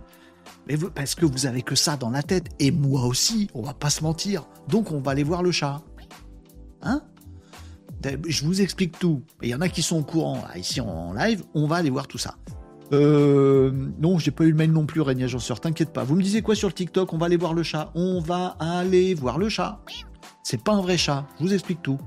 Parce 0.95 1.15
que 1.15 1.25
vous 1.25 1.47
avez 1.47 1.63
que 1.63 1.77
ça 1.77 1.97
dans 1.97 2.11
la 2.11 2.23
tête, 2.23 2.47
et 2.59 2.71
moi 2.71 3.05
aussi, 3.05 3.49
on 3.55 3.63
va 3.63 3.73
pas 3.73 3.91
se 3.91 4.03
mentir. 4.03 4.47
Donc 4.69 4.91
on 4.91 4.99
va 4.99 5.13
aller 5.13 5.23
voir 5.23 5.43
le 5.43 5.53
chat. 5.53 5.81
Hein? 6.83 7.03
Je 8.27 8.45
vous 8.45 8.61
explique 8.63 8.99
tout. 8.99 9.23
Il 9.43 9.49
y 9.49 9.55
en 9.55 9.61
a 9.61 9.69
qui 9.69 9.83
sont 9.83 9.99
au 9.99 10.05
courant. 10.05 10.43
Ici 10.57 10.81
en 10.81 11.13
live, 11.13 11.43
on 11.55 11.67
va 11.67 11.77
aller 11.77 11.91
voir 11.91 12.07
tout 12.07 12.19
ça. 12.19 12.37
Euh, 12.93 13.73
non, 13.99 14.19
j'ai 14.19 14.31
pas 14.31 14.45
eu 14.45 14.51
le 14.51 14.57
mail 14.57 14.73
non 14.73 14.87
plus, 14.87 15.01
Régnier 15.01 15.25
Agenceur, 15.25 15.61
t'inquiète 15.61 15.93
pas. 15.93 16.05
Vous 16.05 16.15
me 16.15 16.23
disiez 16.23 16.43
quoi 16.43 16.55
sur 16.55 16.69
le 16.69 16.75
TikTok? 16.75 17.13
On 17.13 17.19
va 17.19 17.27
aller 17.27 17.37
voir 17.37 17.55
le 17.55 17.63
chat. 17.63 17.91
On 17.95 18.21
va 18.21 18.57
aller 18.61 19.15
voir 19.15 19.39
le 19.39 19.49
chat. 19.49 19.81
C'est 20.43 20.63
pas 20.63 20.73
un 20.73 20.81
vrai 20.81 20.97
chat, 20.97 21.27
je 21.39 21.45
vous 21.45 21.55
explique 21.55 21.83
tout. 21.83 21.99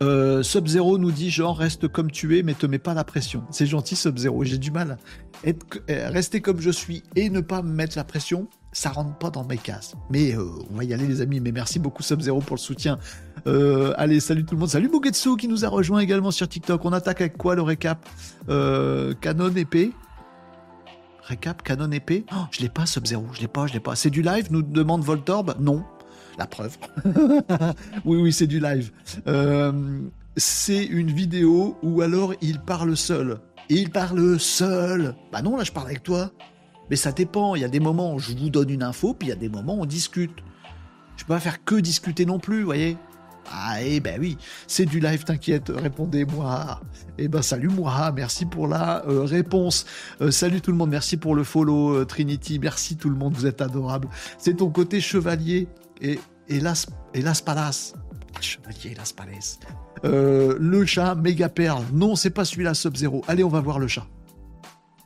Euh, 0.00 0.44
Sub-Zero 0.44 0.96
nous 0.98 1.10
dit 1.10 1.28
genre 1.30 1.58
reste 1.58 1.88
comme 1.88 2.10
tu 2.10 2.38
es 2.38 2.44
mais 2.44 2.54
te 2.54 2.66
mets 2.66 2.78
pas 2.78 2.94
la 2.94 3.02
pression. 3.02 3.44
C'est 3.50 3.66
gentil 3.66 3.96
Sub-Zero, 3.96 4.44
j'ai 4.44 4.58
du 4.58 4.70
mal. 4.70 4.98
Être, 5.44 5.80
euh, 5.90 6.10
rester 6.10 6.40
comme 6.40 6.60
je 6.60 6.70
suis 6.70 7.02
et 7.16 7.30
ne 7.30 7.40
pas 7.40 7.62
me 7.62 7.72
mettre 7.72 7.96
la 7.96 8.04
pression, 8.04 8.46
ça 8.72 8.90
rentre 8.90 9.16
pas 9.18 9.30
dans 9.30 9.44
mes 9.44 9.56
cases. 9.56 9.94
Mais 10.10 10.34
euh, 10.34 10.44
on 10.70 10.76
va 10.76 10.84
y 10.84 10.92
aller 10.92 11.06
les 11.06 11.20
amis, 11.20 11.40
mais 11.40 11.50
merci 11.50 11.78
beaucoup 11.78 12.02
Sub-Zero 12.02 12.40
pour 12.40 12.56
le 12.56 12.60
soutien. 12.60 12.98
Euh, 13.48 13.94
allez, 13.96 14.20
salut 14.20 14.44
tout 14.44 14.54
le 14.54 14.60
monde. 14.60 14.68
Salut 14.68 14.90
Mugetsu 14.92 15.36
qui 15.36 15.48
nous 15.48 15.64
a 15.64 15.68
rejoint 15.68 16.00
également 16.00 16.30
sur 16.30 16.46
TikTok. 16.46 16.84
On 16.84 16.92
attaque 16.92 17.22
avec 17.22 17.38
quoi 17.38 17.54
le 17.54 17.62
récap 17.62 18.06
euh, 18.50 19.14
Canon 19.20 19.54
épée 19.54 19.92
Récap, 21.22 21.62
canon 21.62 21.90
épée 21.90 22.24
oh, 22.32 22.44
Je 22.50 22.60
l'ai 22.60 22.68
pas 22.68 22.84
Sub-Zero, 22.86 23.26
je 23.32 23.40
l'ai 23.40 23.48
pas, 23.48 23.66
je 23.66 23.72
l'ai 23.72 23.80
pas. 23.80 23.96
C'est 23.96 24.10
du 24.10 24.22
live 24.22 24.48
nous 24.50 24.62
demande 24.62 25.02
Voltorb 25.02 25.54
Non. 25.60 25.82
La 26.36 26.46
preuve. 26.46 26.76
oui, 28.04 28.18
oui, 28.18 28.32
c'est 28.32 28.46
du 28.46 28.60
live. 28.60 28.92
Euh, 29.26 29.72
c'est 30.36 30.84
une 30.84 31.10
vidéo 31.10 31.76
où 31.82 32.02
alors 32.02 32.34
il 32.42 32.60
parle 32.60 32.96
seul. 32.96 33.40
Il 33.70 33.90
parle 33.90 34.38
seul. 34.38 35.16
Bah 35.32 35.42
non, 35.42 35.56
là 35.56 35.64
je 35.64 35.72
parle 35.72 35.86
avec 35.86 36.02
toi. 36.02 36.30
Mais 36.90 36.96
ça 36.96 37.12
dépend. 37.12 37.54
Il 37.54 37.62
y 37.62 37.64
a 37.64 37.68
des 37.68 37.80
moments 37.80 38.14
où 38.14 38.18
je 38.18 38.32
vous 38.32 38.50
donne 38.50 38.70
une 38.70 38.82
info, 38.82 39.14
puis 39.14 39.28
il 39.28 39.30
y 39.30 39.34
a 39.34 39.36
des 39.36 39.48
moments 39.48 39.76
où 39.76 39.82
on 39.82 39.86
discute. 39.86 40.36
Je 41.16 41.24
peux 41.24 41.34
pas 41.34 41.40
faire 41.40 41.64
que 41.64 41.74
discuter 41.74 42.24
non 42.24 42.38
plus, 42.38 42.62
voyez. 42.62 42.96
Ah, 43.50 43.82
eh 43.82 44.00
ben 44.00 44.20
oui, 44.20 44.36
c'est 44.66 44.84
du 44.84 45.00
live, 45.00 45.24
t'inquiète, 45.24 45.70
répondez-moi. 45.74 46.80
Eh 47.16 47.28
ben 47.28 47.42
salut 47.42 47.68
moi, 47.68 48.12
merci 48.14 48.44
pour 48.44 48.68
la 48.68 49.04
euh, 49.06 49.22
réponse. 49.22 49.86
Euh, 50.20 50.30
salut 50.30 50.60
tout 50.60 50.70
le 50.70 50.76
monde, 50.76 50.90
merci 50.90 51.16
pour 51.16 51.34
le 51.34 51.44
follow 51.44 51.96
euh, 51.96 52.04
Trinity, 52.04 52.58
merci 52.58 52.96
tout 52.96 53.08
le 53.08 53.16
monde, 53.16 53.34
vous 53.34 53.46
êtes 53.46 53.62
adorables. 53.62 54.08
C'est 54.38 54.58
ton 54.58 54.70
côté 54.70 55.00
chevalier 55.00 55.68
et 56.00 56.18
hélas, 56.48 56.86
hélas 57.14 57.40
palace. 57.40 57.94
Chevalier, 58.40 58.92
hélas 58.92 59.12
palace. 59.12 59.58
Le 60.04 60.84
chat, 60.84 61.14
méga 61.14 61.48
perle. 61.48 61.84
Non, 61.92 62.16
c'est 62.16 62.30
pas 62.30 62.44
celui-là, 62.44 62.74
Sub-Zero. 62.74 63.24
Allez, 63.26 63.42
on 63.42 63.48
va 63.48 63.60
voir 63.60 63.78
le 63.78 63.88
chat. 63.88 64.06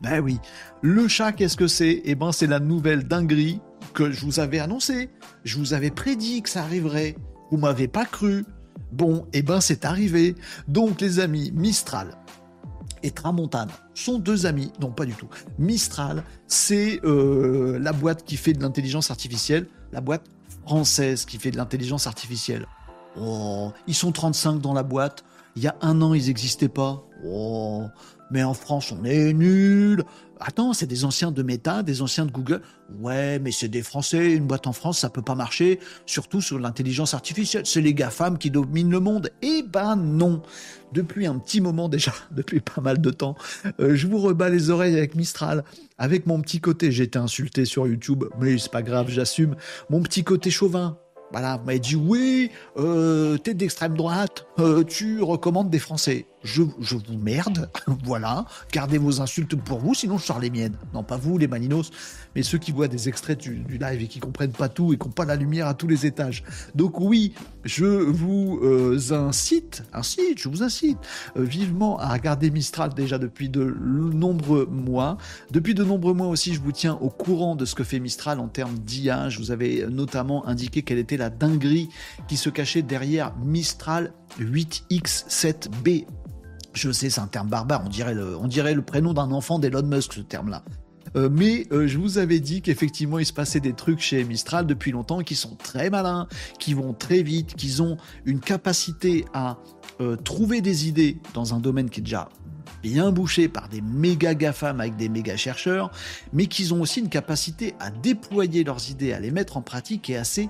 Ben 0.02 0.20
oui. 0.20 0.38
Le 0.82 1.06
chat, 1.06 1.32
qu'est-ce 1.32 1.56
que 1.56 1.68
c'est? 1.68 2.02
Eh 2.04 2.14
ben, 2.14 2.32
c'est 2.32 2.48
la 2.48 2.58
nouvelle 2.58 3.04
dinguerie 3.04 3.60
que 3.94 4.10
je 4.10 4.24
vous 4.24 4.40
avais 4.40 4.58
annoncée. 4.58 5.10
Je 5.44 5.58
vous 5.58 5.74
avais 5.74 5.90
prédit 5.90 6.42
que 6.42 6.50
ça 6.50 6.62
arriverait. 6.62 7.14
Vous 7.52 7.58
m'avez 7.58 7.86
pas 7.86 8.06
cru. 8.06 8.46
Bon, 8.92 9.26
eh 9.34 9.42
ben 9.42 9.60
c'est 9.60 9.84
arrivé. 9.84 10.34
Donc 10.68 11.02
les 11.02 11.20
amis, 11.20 11.52
Mistral 11.54 12.16
et 13.02 13.10
Tramontane 13.10 13.68
sont 13.92 14.18
deux 14.18 14.46
amis. 14.46 14.72
Non, 14.80 14.90
pas 14.90 15.04
du 15.04 15.12
tout. 15.12 15.28
Mistral, 15.58 16.24
c'est 16.46 17.00
euh, 17.04 17.78
la 17.78 17.92
boîte 17.92 18.24
qui 18.24 18.38
fait 18.38 18.54
de 18.54 18.62
l'intelligence 18.62 19.10
artificielle, 19.10 19.66
la 19.92 20.00
boîte 20.00 20.24
française 20.64 21.26
qui 21.26 21.36
fait 21.36 21.50
de 21.50 21.58
l'intelligence 21.58 22.06
artificielle. 22.06 22.64
Oh, 23.20 23.70
ils 23.86 23.94
sont 23.94 24.12
35 24.12 24.58
dans 24.58 24.72
la 24.72 24.82
boîte. 24.82 25.22
Il 25.54 25.62
y 25.62 25.68
a 25.68 25.76
un 25.82 26.00
an, 26.00 26.14
ils 26.14 26.28
n'existaient 26.28 26.68
pas. 26.68 27.04
Oh, 27.22 27.84
mais 28.30 28.42
en 28.42 28.54
France, 28.54 28.92
on 28.98 29.04
est 29.04 29.34
nuls. 29.34 30.04
Attends, 30.44 30.72
c'est 30.72 30.88
des 30.88 31.04
anciens 31.04 31.30
de 31.30 31.42
Meta, 31.44 31.84
des 31.84 32.02
anciens 32.02 32.26
de 32.26 32.32
Google. 32.32 32.62
Ouais, 32.98 33.38
mais 33.38 33.52
c'est 33.52 33.68
des 33.68 33.82
Français, 33.82 34.32
une 34.32 34.46
boîte 34.46 34.66
en 34.66 34.72
France, 34.72 34.98
ça 34.98 35.08
peut 35.08 35.22
pas 35.22 35.36
marcher, 35.36 35.78
surtout 36.04 36.40
sur 36.40 36.58
l'intelligence 36.58 37.14
artificielle. 37.14 37.62
C'est 37.64 37.80
les 37.80 37.94
GAFAM 37.94 38.38
qui 38.38 38.50
dominent 38.50 38.90
le 38.90 38.98
monde. 38.98 39.30
Eh 39.42 39.62
ben 39.62 39.94
non. 39.94 40.42
Depuis 40.92 41.26
un 41.26 41.38
petit 41.38 41.60
moment 41.60 41.88
déjà, 41.88 42.12
depuis 42.32 42.60
pas 42.60 42.80
mal 42.80 43.00
de 43.00 43.10
temps, 43.10 43.36
euh, 43.78 43.94
je 43.94 44.08
vous 44.08 44.18
rebats 44.18 44.48
les 44.48 44.70
oreilles 44.70 44.96
avec 44.96 45.14
Mistral, 45.14 45.62
avec 45.96 46.26
mon 46.26 46.40
petit 46.40 46.60
côté. 46.60 46.90
J'ai 46.90 47.04
été 47.04 47.20
insulté 47.20 47.64
sur 47.64 47.86
YouTube, 47.86 48.24
mais 48.40 48.58
c'est 48.58 48.72
pas 48.72 48.82
grave, 48.82 49.10
j'assume. 49.10 49.54
Mon 49.90 50.02
petit 50.02 50.24
côté 50.24 50.50
chauvin, 50.50 50.98
voilà, 51.30 51.56
vous 51.56 51.64
m'avez 51.64 51.78
dit 51.78 51.94
oui, 51.94 52.50
euh, 52.78 53.38
t'es 53.38 53.54
d'extrême 53.54 53.96
droite, 53.96 54.46
euh, 54.58 54.82
tu 54.82 55.22
recommandes 55.22 55.70
des 55.70 55.78
Français. 55.78 56.26
Je, 56.44 56.62
vous 56.62 57.18
merde, 57.18 57.70
voilà. 58.04 58.44
Gardez 58.72 58.98
vos 58.98 59.20
insultes 59.20 59.56
pour 59.56 59.78
vous, 59.78 59.94
sinon 59.94 60.18
je 60.18 60.24
sors 60.24 60.40
les 60.40 60.50
miennes. 60.50 60.76
Non, 60.92 61.02
pas 61.02 61.16
vous, 61.16 61.38
les 61.38 61.46
maninos, 61.46 61.90
mais 62.34 62.42
ceux 62.42 62.58
qui 62.58 62.72
voient 62.72 62.88
des 62.88 63.08
extraits 63.08 63.38
du, 63.38 63.64
live 63.78 64.02
et 64.02 64.08
qui 64.08 64.20
comprennent 64.20 64.52
pas 64.52 64.68
tout 64.68 64.92
et 64.92 64.98
qui 64.98 65.06
n'ont 65.06 65.12
pas 65.12 65.24
la 65.24 65.36
lumière 65.36 65.66
à 65.66 65.74
tous 65.74 65.86
les 65.86 66.06
étages. 66.06 66.44
Donc 66.74 67.00
oui, 67.00 67.32
je 67.64 67.84
vous 67.84 68.60
euh, 68.62 68.98
incite, 69.10 69.84
incite, 69.92 70.38
je 70.38 70.48
vous 70.48 70.62
incite 70.62 70.98
euh, 71.36 71.42
vivement 71.42 71.98
à 71.98 72.12
regarder 72.12 72.50
Mistral 72.50 72.92
déjà 72.94 73.18
depuis 73.18 73.48
de 73.48 73.64
nombreux 73.64 74.66
mois. 74.66 75.18
Depuis 75.50 75.74
de 75.74 75.84
nombreux 75.84 76.14
mois 76.14 76.28
aussi, 76.28 76.54
je 76.54 76.60
vous 76.60 76.72
tiens 76.72 76.98
au 77.00 77.08
courant 77.08 77.56
de 77.56 77.64
ce 77.64 77.74
que 77.74 77.84
fait 77.84 78.00
Mistral 78.00 78.40
en 78.40 78.48
termes 78.48 78.78
d'IA. 78.78 79.28
Vous 79.38 79.50
avais 79.50 79.86
notamment 79.88 80.46
indiqué 80.46 80.82
quelle 80.82 80.98
était 80.98 81.16
la 81.16 81.30
dinguerie 81.30 81.88
qui 82.28 82.36
se 82.36 82.50
cachait 82.50 82.82
derrière 82.82 83.34
Mistral 83.36 84.12
8X7B. 84.40 86.06
Je 86.72 86.90
sais, 86.90 87.10
c'est 87.10 87.20
un 87.20 87.26
terme 87.26 87.48
barbare, 87.48 87.84
on 87.84 87.88
dirait 87.88 88.74
le, 88.74 88.82
prénom 88.82 89.12
d'un 89.12 89.30
enfant 89.30 89.58
d'Elon 89.58 89.82
Musk, 89.82 90.14
ce 90.14 90.20
terme-là. 90.20 90.64
Euh, 91.14 91.28
mais 91.30 91.66
euh, 91.72 91.86
je 91.86 91.98
vous 91.98 92.16
avais 92.16 92.40
dit 92.40 92.62
qu'effectivement 92.62 93.18
il 93.18 93.26
se 93.26 93.34
passait 93.34 93.60
des 93.60 93.74
trucs 93.74 94.00
chez 94.00 94.24
Mistral 94.24 94.66
depuis 94.66 94.92
longtemps 94.92 95.22
qui 95.22 95.34
sont 95.34 95.56
très 95.56 95.90
malins, 95.90 96.26
qui 96.58 96.72
vont 96.72 96.94
très 96.94 97.22
vite, 97.22 97.54
qu'ils 97.54 97.82
ont 97.82 97.98
une 98.24 98.40
capacité 98.40 99.26
à 99.34 99.58
euh, 100.00 100.16
trouver 100.16 100.62
des 100.62 100.88
idées 100.88 101.18
dans 101.34 101.54
un 101.54 101.60
domaine 101.60 101.90
qui 101.90 102.00
est 102.00 102.02
déjà 102.02 102.30
bien 102.82 103.12
bouché 103.12 103.48
par 103.48 103.68
des 103.68 103.82
méga 103.82 104.34
GAFAM 104.34 104.80
avec 104.80 104.96
des 104.96 105.08
méga 105.08 105.36
chercheurs, 105.36 105.90
mais 106.32 106.46
qu'ils 106.46 106.72
ont 106.72 106.80
aussi 106.80 107.00
une 107.00 107.10
capacité 107.10 107.74
à 107.78 107.90
déployer 107.90 108.64
leurs 108.64 108.90
idées, 108.90 109.12
à 109.12 109.20
les 109.20 109.30
mettre 109.30 109.58
en 109.58 109.62
pratique 109.62 110.08
et 110.08 110.16
assez 110.16 110.48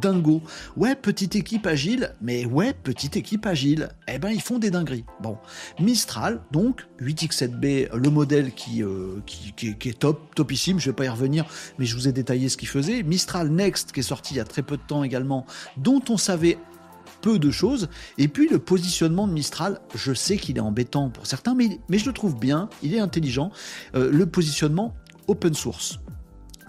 dingo. 0.00 0.42
Ouais, 0.76 0.94
petite 0.94 1.36
équipe 1.36 1.66
agile, 1.66 2.14
mais 2.20 2.44
ouais, 2.44 2.74
petite 2.74 3.16
équipe 3.16 3.46
agile. 3.46 3.90
Eh 4.08 4.18
ben, 4.18 4.30
ils 4.30 4.40
font 4.40 4.58
des 4.58 4.70
dingueries. 4.70 5.04
Bon, 5.20 5.38
Mistral, 5.80 6.40
donc 6.50 6.86
8x7b, 7.00 7.94
le 7.94 8.10
modèle 8.10 8.52
qui, 8.52 8.82
euh, 8.82 9.20
qui, 9.26 9.54
est 9.68 9.98
top, 9.98 10.34
topissime. 10.34 10.78
Je 10.78 10.90
vais 10.90 10.96
pas 10.96 11.04
y 11.04 11.08
revenir, 11.08 11.44
mais 11.78 11.86
je 11.86 11.94
vous 11.94 12.08
ai 12.08 12.12
détaillé 12.12 12.48
ce 12.48 12.56
qu'il 12.56 12.68
faisait. 12.68 13.02
Mistral 13.02 13.48
Next, 13.48 13.92
qui 13.92 14.00
est 14.00 14.04
sorti 14.04 14.34
il 14.34 14.36
y 14.38 14.40
a 14.40 14.44
très 14.44 14.62
peu 14.62 14.76
de 14.76 14.82
temps 14.82 15.04
également, 15.04 15.46
dont 15.76 16.02
on 16.08 16.16
savait 16.16 16.58
peu 17.22 17.38
de 17.38 17.50
choses. 17.50 17.88
Et 18.18 18.28
puis 18.28 18.48
le 18.48 18.58
positionnement 18.58 19.26
de 19.26 19.32
Mistral, 19.32 19.80
je 19.94 20.12
sais 20.12 20.36
qu'il 20.36 20.58
est 20.58 20.60
embêtant 20.60 21.08
pour 21.08 21.26
certains, 21.26 21.54
mais, 21.54 21.80
mais 21.88 21.98
je 21.98 22.06
le 22.06 22.12
trouve 22.12 22.38
bien, 22.38 22.68
il 22.82 22.94
est 22.94 23.00
intelligent. 23.00 23.50
Euh, 23.94 24.10
le 24.10 24.26
positionnement 24.26 24.94
open 25.28 25.54
source. 25.54 26.00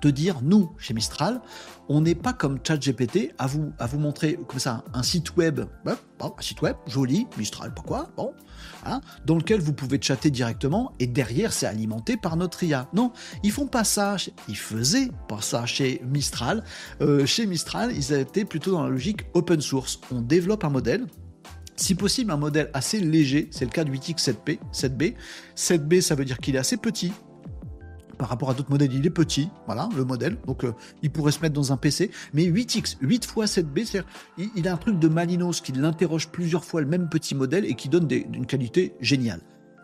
De 0.02 0.10
dire, 0.10 0.42
nous, 0.42 0.70
chez 0.78 0.94
Mistral, 0.94 1.40
on 1.90 2.02
n'est 2.02 2.16
pas 2.16 2.34
comme 2.34 2.60
ChatGPT 2.66 3.34
à 3.38 3.48
vous, 3.48 3.74
à 3.80 3.88
vous 3.88 4.00
montrer 4.00 4.40
comme 4.48 4.60
ça 4.60 4.84
un 4.94 5.04
site 5.04 5.36
web, 5.36 5.62
un 5.86 6.32
site 6.40 6.62
web 6.62 6.76
joli, 6.88 7.28
Mistral, 7.38 7.74
pourquoi, 7.74 8.10
bon, 8.16 8.34
hein, 8.86 9.02
dans 9.26 9.36
lequel 9.36 9.60
vous 9.60 9.74
pouvez 9.74 10.00
chatter 10.02 10.32
directement 10.32 10.94
et 11.00 11.08
derrière 11.08 11.52
c'est 11.54 11.66
alimenté 11.66 12.18
par 12.18 12.38
notre 12.38 12.64
IA. 12.64 12.88
Non, 12.94 13.12
ils 13.44 13.52
font 13.52 13.68
pas 13.68 13.84
ça. 13.84 14.16
Ils 14.48 14.58
faisaient 14.58 15.10
pas 15.28 15.42
ça 15.42 15.66
chez 15.66 16.02
Mistral. 16.06 16.64
Euh, 17.02 17.26
chez 17.26 17.46
Mistral, 17.46 17.92
ils 17.96 18.14
étaient 18.14 18.46
plutôt 18.46 18.72
dans 18.72 18.84
la 18.84 18.90
logique 18.90 19.22
open 19.34 19.62
source. 19.62 20.00
On 20.12 20.22
développe 20.22 20.64
un 20.64 20.70
modèle, 20.70 21.06
si 21.76 21.96
possible, 21.96 22.32
un 22.32 22.38
modèle 22.38 22.70
assez 22.74 23.00
léger, 23.00 23.50
c'est 23.52 23.66
le 23.66 23.72
cas 23.72 23.84
du 23.84 23.92
8X7P, 23.92 24.60
7B. 24.72 25.16
7B, 25.56 26.02
ça 26.02 26.16
veut 26.16 26.26
dire 26.26 26.38
qu'il 26.38 26.56
est 26.56 26.60
assez 26.60 26.78
petit, 26.78 27.12
par 28.24 28.30
rapport 28.30 28.52
à 28.52 28.54
d'autres 28.54 28.72
modèles, 28.72 28.94
il 28.94 29.06
est 29.06 29.10
petit, 29.10 29.50
voilà, 29.66 29.90
le 29.98 30.06
modèle, 30.06 30.38
donc 30.48 30.64
euh, 30.64 30.72
il 31.02 31.12
pourrait 31.12 31.34
se 31.34 31.42
mettre 31.42 31.56
dans 31.56 31.74
un 31.74 31.76
PC, 31.76 32.10
mais 32.34 32.46
8X, 32.46 32.96
8 33.02 33.16
x 33.16 33.34
7B, 33.36 33.86
c'est-à-dire, 33.86 34.06
il, 34.56 34.66
a 34.66 34.72
un 34.72 34.78
truc 34.78 34.98
de 34.98 35.10
Malinos 35.10 35.60
qui 35.60 35.74
l'interroge 35.74 36.30
plusieurs 36.30 36.64
fois 36.64 36.80
le 36.80 36.88
même 36.88 37.10
petit 37.10 37.36
modèle 37.36 37.66
et 37.66 37.74
qui 37.74 37.90
donne 37.90 38.08
une 38.10 38.46
qualité 38.46 38.94
géniale. 39.02 39.42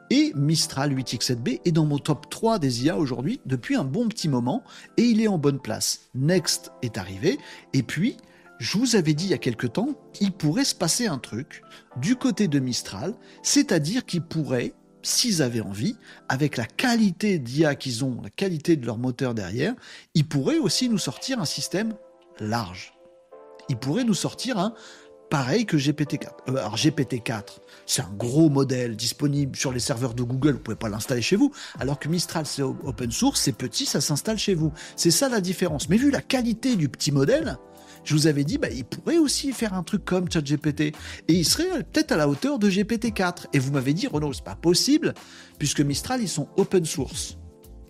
Et 0.10 0.32
Mistral 0.38 0.96
8X7B 0.96 1.60
est 1.66 1.74
dans 1.74 1.84
mon 1.86 1.98
top 1.98 2.30
3 2.30 2.60
des 2.60 2.86
IA 2.86 2.98
aujourd'hui 2.98 3.42
depuis 3.46 3.76
un 3.76 3.84
bon 3.84 4.08
petit 4.08 4.30
moment 4.30 4.64
et 4.96 5.04
il 5.04 5.20
est 5.20 5.28
en 5.28 5.38
bonne 5.38 5.60
place. 5.60 6.10
Next 6.16 6.72
est 6.82 6.98
arrivé 6.98 7.40
et 7.74 7.84
puis 7.84 8.16
je 8.60 8.78
vous 8.78 8.96
avais 8.96 9.14
dit 9.14 9.26
il 9.26 9.32
y 9.32 9.34
a 9.34 9.38
quelque 9.38 9.68
temps, 9.68 9.90
il 10.22 10.32
pourrait 10.32 10.64
se 10.64 10.76
passer 10.76 11.08
un 11.08 11.18
truc 11.18 11.62
du 11.98 12.16
côté 12.16 12.48
de 12.48 12.60
Mistral, 12.60 13.16
c'est-à-dire 13.44 14.06
qu'il 14.06 14.22
pourrait 14.22 14.76
s'ils 15.10 15.42
avaient 15.42 15.62
envie, 15.62 15.98
avec 16.28 16.58
la 16.58 16.66
qualité 16.66 17.40
d'IA 17.40 17.76
qu'ils 17.76 18.06
ont, 18.06 18.22
la 18.22 18.30
qualité 18.30 18.76
de 18.76 18.86
leur 18.86 18.98
moteur 18.98 19.34
derrière, 19.34 19.74
ils 20.14 20.28
pourraient 20.28 20.60
aussi 20.60 20.90
nous 20.90 20.98
sortir 20.98 21.40
un 21.40 21.46
système 21.46 21.94
large. 22.40 22.94
Ils 23.70 23.78
pourraient 23.78 24.04
nous 24.04 24.14
sortir 24.14 24.58
un 24.58 24.74
pareil 25.30 25.66
que 25.66 25.78
GPT-4. 25.78 26.28
Euh, 26.50 26.56
alors 26.58 26.76
GPT-4, 26.76 27.60
c'est 27.86 28.02
un 28.02 28.12
gros 28.18 28.50
modèle 28.50 28.96
disponible 28.96 29.56
sur 29.56 29.72
les 29.72 29.80
serveurs 29.80 30.14
de 30.14 30.24
Google, 30.24 30.54
vous 30.54 30.60
pouvez 30.60 30.78
pas 30.78 30.90
l'installer 30.90 31.22
chez 31.22 31.36
vous, 31.36 31.52
alors 31.80 32.00
que 32.00 32.10
Mistral 32.10 32.46
c'est 32.46 32.64
open 32.64 33.12
source, 33.12 33.42
c'est 33.42 33.54
petit, 33.54 33.86
ça 33.86 34.02
s'installe 34.02 34.38
chez 34.38 34.56
vous. 34.56 34.74
C'est 34.96 35.12
ça 35.12 35.30
la 35.30 35.42
différence. 35.42 35.90
Mais 35.90 35.98
vu 35.98 36.12
la 36.12 36.22
qualité 36.22 36.76
du 36.76 36.90
petit 36.90 37.12
modèle, 37.12 37.58
je 38.04 38.14
vous 38.14 38.28
avais 38.28 38.44
dit, 38.44 38.58
bah, 38.58 38.70
il 38.70 38.86
pourrait 38.86 39.18
aussi 39.18 39.52
faire 39.52 39.74
un 39.74 39.84
truc 39.84 40.06
comme 40.06 40.32
ChatGPT. 40.32 40.82
Et 41.28 41.34
il 41.34 41.46
serait 41.46 41.84
peut-être 41.84 42.12
à 42.12 42.18
la 42.18 42.28
hauteur 42.28 42.60
de 42.60 42.70
GPT-4. 42.70 43.48
Et 43.54 43.60
vous 43.60 43.72
m'avez 43.72 43.94
dit, 43.94 44.08
Renaud, 44.08 44.34
c'est 44.34 44.44
pas 44.44 44.56
possible, 44.56 45.14
puisque 45.58 45.82
Mistral, 45.82 46.22
ils 46.22 46.30
sont 46.30 46.48
open 46.58 46.86
source. 46.86 47.38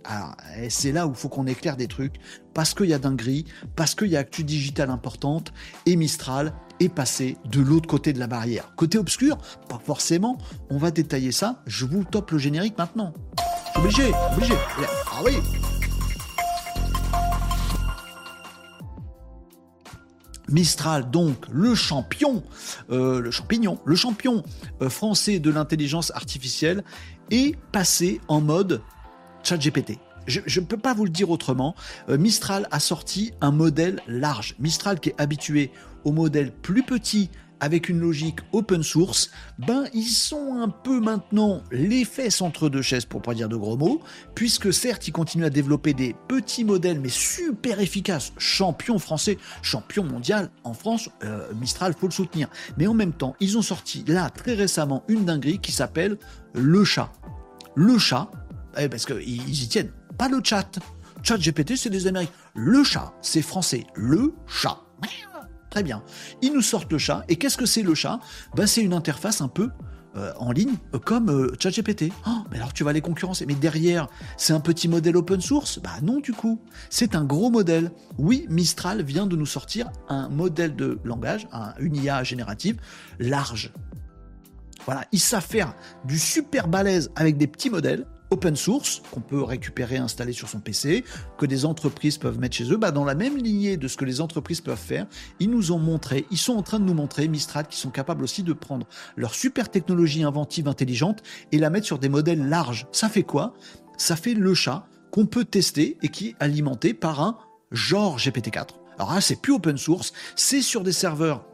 Alors, 0.06 0.36
c'est 0.70 0.92
là 0.92 1.06
où 1.06 1.12
il 1.12 1.16
faut 1.16 1.30
qu'on 1.30 1.46
éclaire 1.46 1.78
des 1.78 1.88
trucs, 1.88 2.16
parce 2.54 2.74
qu'il 2.74 2.88
y 2.88 2.94
a 2.94 3.00
dinguerie, 3.00 3.46
parce 3.76 3.96
qu'il 3.96 4.08
y 4.08 4.16
a 4.16 4.20
actu 4.20 4.44
digital 4.44 4.90
importante, 4.90 5.54
et 5.86 5.96
Mistral 5.96 6.54
est 6.80 6.90
passé 6.90 7.38
de 7.46 7.60
l'autre 7.60 7.88
côté 7.88 8.14
de 8.14 8.20
la 8.20 8.28
barrière. 8.28 8.74
Côté 8.76 8.98
obscur, 8.98 9.38
pas 9.68 9.80
forcément, 9.86 10.38
on 10.70 10.78
va 10.78 10.92
détailler 10.92 11.32
ça, 11.32 11.62
je 11.68 11.86
vous 11.86 12.06
top 12.06 12.32
le 12.32 12.38
générique 12.38 12.78
maintenant. 12.78 13.14
Obligé, 13.76 14.12
obligé. 14.36 14.54
Ah 15.12 15.22
oui, 15.24 15.34
Mistral, 20.52 21.10
donc 21.10 21.46
le 21.52 21.76
champion, 21.76 22.44
euh, 22.90 23.22
le 23.22 23.32
champignon, 23.32 23.80
le 23.86 23.96
champion 23.96 24.44
euh, 24.82 24.90
français 24.90 25.40
de 25.40 25.50
l'intelligence 25.50 26.12
artificielle, 26.16 26.84
est 27.32 27.56
passé 27.72 28.22
en 28.28 28.42
mode 28.42 28.82
ChatGPT. 29.44 30.00
Je 30.28 30.60
ne 30.60 30.66
peux 30.66 30.78
pas 30.78 30.94
vous 30.94 31.06
le 31.06 31.10
dire 31.10 31.32
autrement. 31.32 31.76
Euh, 32.08 32.18
Mistral 32.18 32.68
a 32.70 32.80
sorti 32.80 33.32
un 33.42 33.52
modèle 33.52 34.00
large. 34.08 34.56
Mistral 34.60 35.00
qui 35.00 35.10
est 35.10 35.16
habitué 35.18 35.72
au 36.04 36.12
modèle 36.12 36.52
plus 36.52 36.84
petit 36.84 37.32
avec 37.60 37.90
une 37.90 38.00
logique 38.00 38.40
open 38.52 38.84
source, 38.84 39.32
ben 39.58 39.86
ils 39.94 40.10
sont 40.10 40.56
un 40.62 40.70
peu 40.70 41.00
maintenant 41.00 41.62
les 41.72 42.06
fesses 42.06 42.42
entre 42.42 42.70
deux 42.70 42.82
chaises 42.82 43.06
pour 43.06 43.22
pas 43.22 43.34
dire 43.34 43.50
de 43.50 43.56
gros 43.56 43.78
mots, 43.78 44.02
puisque 44.36 44.74
certes 44.74 45.08
ils 45.08 45.12
continuent 45.12 45.46
à 45.46 45.50
développer 45.50 45.94
des 45.94 46.16
petits 46.28 46.64
modèles 46.64 47.00
mais 47.00 47.10
super 47.10 47.80
efficaces, 47.80 48.34
champion 48.38 49.00
français, 49.00 49.38
champion 49.62 50.04
mondial 50.04 50.50
en 50.64 50.74
France, 50.74 51.10
euh, 51.24 51.52
Mistral 51.56 51.94
faut 51.94 52.08
le 52.08 52.14
soutenir. 52.14 52.48
Mais 52.78 52.88
en 52.88 52.94
même 52.94 53.14
temps 53.14 53.36
ils 53.40 53.58
ont 53.58 53.62
sorti 53.62 54.04
là 54.08 54.30
très 54.30 54.54
récemment 54.54 55.04
une 55.08 55.26
dinguerie 55.26 55.60
qui 55.60 55.72
s'appelle 55.72 56.18
le 56.54 56.84
chat. 56.84 57.12
Le 57.76 57.98
chat, 57.98 58.30
eh, 58.78 58.90
parce 58.90 59.06
qu'ils 59.06 59.64
y 59.64 59.68
tiennent, 59.68 59.92
pas 60.18 60.30
le 60.30 60.42
chat. 60.44 60.80
Chat 61.24 61.38
GPT 61.38 61.76
c'est 61.76 61.90
des 61.90 62.08
Américains. 62.08 62.32
Le 62.56 62.84
chat 62.84 63.14
c'est 63.22 63.42
français, 63.42 63.86
le 63.96 64.34
chat. 64.48 64.80
Très 65.70 65.84
bien. 65.84 66.04
Ils 66.42 66.54
nous 66.54 66.62
sortent 66.62 66.92
le 66.92 66.98
chat. 66.98 67.24
Et 67.30 67.36
qu'est-ce 67.36 67.58
que 67.58 67.66
c'est 67.66 67.84
le 67.84 67.94
chat? 67.94 68.20
Ben, 68.56 68.68
C'est 68.68 68.82
une 68.82 68.94
interface 68.94 69.42
un 69.42 69.48
peu 69.48 69.70
euh, 70.16 70.34
en 70.40 70.52
ligne 70.52 70.74
euh, 70.96 71.00
comme 71.00 71.30
euh, 71.30 71.54
ChatGPT. 71.60 72.12
Oh, 72.26 72.44
mais 72.50 72.58
alors 72.58 72.74
tu 72.74 72.84
vas 72.84 72.94
les 72.94 73.02
concurrencer. 73.02 73.46
Mais 73.46 73.54
derrière, 73.54 74.08
c'est 74.38 74.54
un 74.54 74.60
petit 74.60 74.88
modèle 74.88 75.16
open 75.16 75.40
source? 75.40 75.80
Bah 75.80 76.02
non 76.02 76.20
du 76.20 76.34
coup. 76.34 76.60
C'est 76.90 77.14
un 77.14 77.24
gros 77.24 77.52
modèle. 77.52 77.92
Oui, 78.18 78.48
Mistral 78.50 79.04
vient 79.04 79.28
de 79.28 79.36
nous 79.36 79.46
sortir 79.46 79.92
un 80.08 80.28
modèle 80.30 80.76
de 80.76 81.00
langage, 81.04 81.48
un, 81.52 81.74
une 81.80 81.96
IA 81.96 82.24
générative 82.24 82.78
large. 83.20 83.72
Voilà, 84.86 85.06
ils 85.12 85.20
savent 85.20 85.46
faire 85.46 85.76
du 86.06 86.18
super 86.18 86.68
balèze 86.68 87.12
avec 87.16 87.38
des 87.38 87.46
petits 87.46 87.70
modèles 87.70 88.08
open 88.32 88.56
source 88.56 89.02
qu'on 89.12 89.22
peut 89.22 89.42
récupérer, 89.42 89.98
installer 89.98 90.34
sur 90.34 90.50
son 90.50 90.60
PC, 90.60 91.04
que 91.38 91.46
des 91.46 91.66
entreprises 91.66 92.18
peuvent 92.18 92.40
mettre 92.40 92.56
chez 92.56 92.72
eux, 92.72 92.78
bah 92.78 92.92
dans 92.92 93.06
la 93.06 93.16
même 93.16 93.38
lignée 93.38 93.78
de 93.78 93.88
ce 93.88 93.98
que 93.98 94.06
les 94.06 94.22
entreprises 94.22 94.62
peuvent 94.62 94.78
faire, 94.78 95.08
ils 95.40 95.50
nous 95.50 95.72
ont 95.72 95.80
montré, 95.80 96.26
ils 96.32 96.38
sont 96.38 96.54
en 96.54 96.62
train 96.62 96.80
de 96.80 96.86
nous 96.86 96.94
montrer, 96.94 97.28
Mistral, 97.28 97.68
qui 97.68 97.78
sont 97.78 97.90
capables 97.90 98.24
aussi 98.24 98.44
de 98.44 98.54
prendre 98.54 98.88
leur 99.16 99.34
super 99.34 99.70
technologie 99.70 100.24
inventive, 100.24 100.68
intelligente, 100.68 101.24
et 101.52 101.58
la 101.58 101.70
mettre 101.70 101.88
sur 101.88 102.00
des 102.00 102.10
modèles 102.10 102.48
larges. 102.48 102.88
Ça 102.92 103.10
fait 103.10 103.24
quoi? 103.24 103.54
Ça 103.98 104.16
fait 104.16 104.34
le 104.34 104.54
chat 104.54 104.88
qu'on 105.12 105.26
peut 105.26 105.46
tester 105.46 105.98
et 106.02 106.10
qui 106.10 106.30
est 106.30 106.36
alimenté 106.40 106.94
par 106.94 107.22
un 107.22 107.38
genre 107.72 108.18
GPT-4. 108.18 108.68
Alors 108.98 109.14
là, 109.14 109.22
c'est 109.22 109.42
plus 109.42 109.54
open 109.54 109.78
source, 109.78 110.14
c'est 110.36 110.62
sur 110.62 110.84
des 110.84 110.92
serveurs 110.92 111.46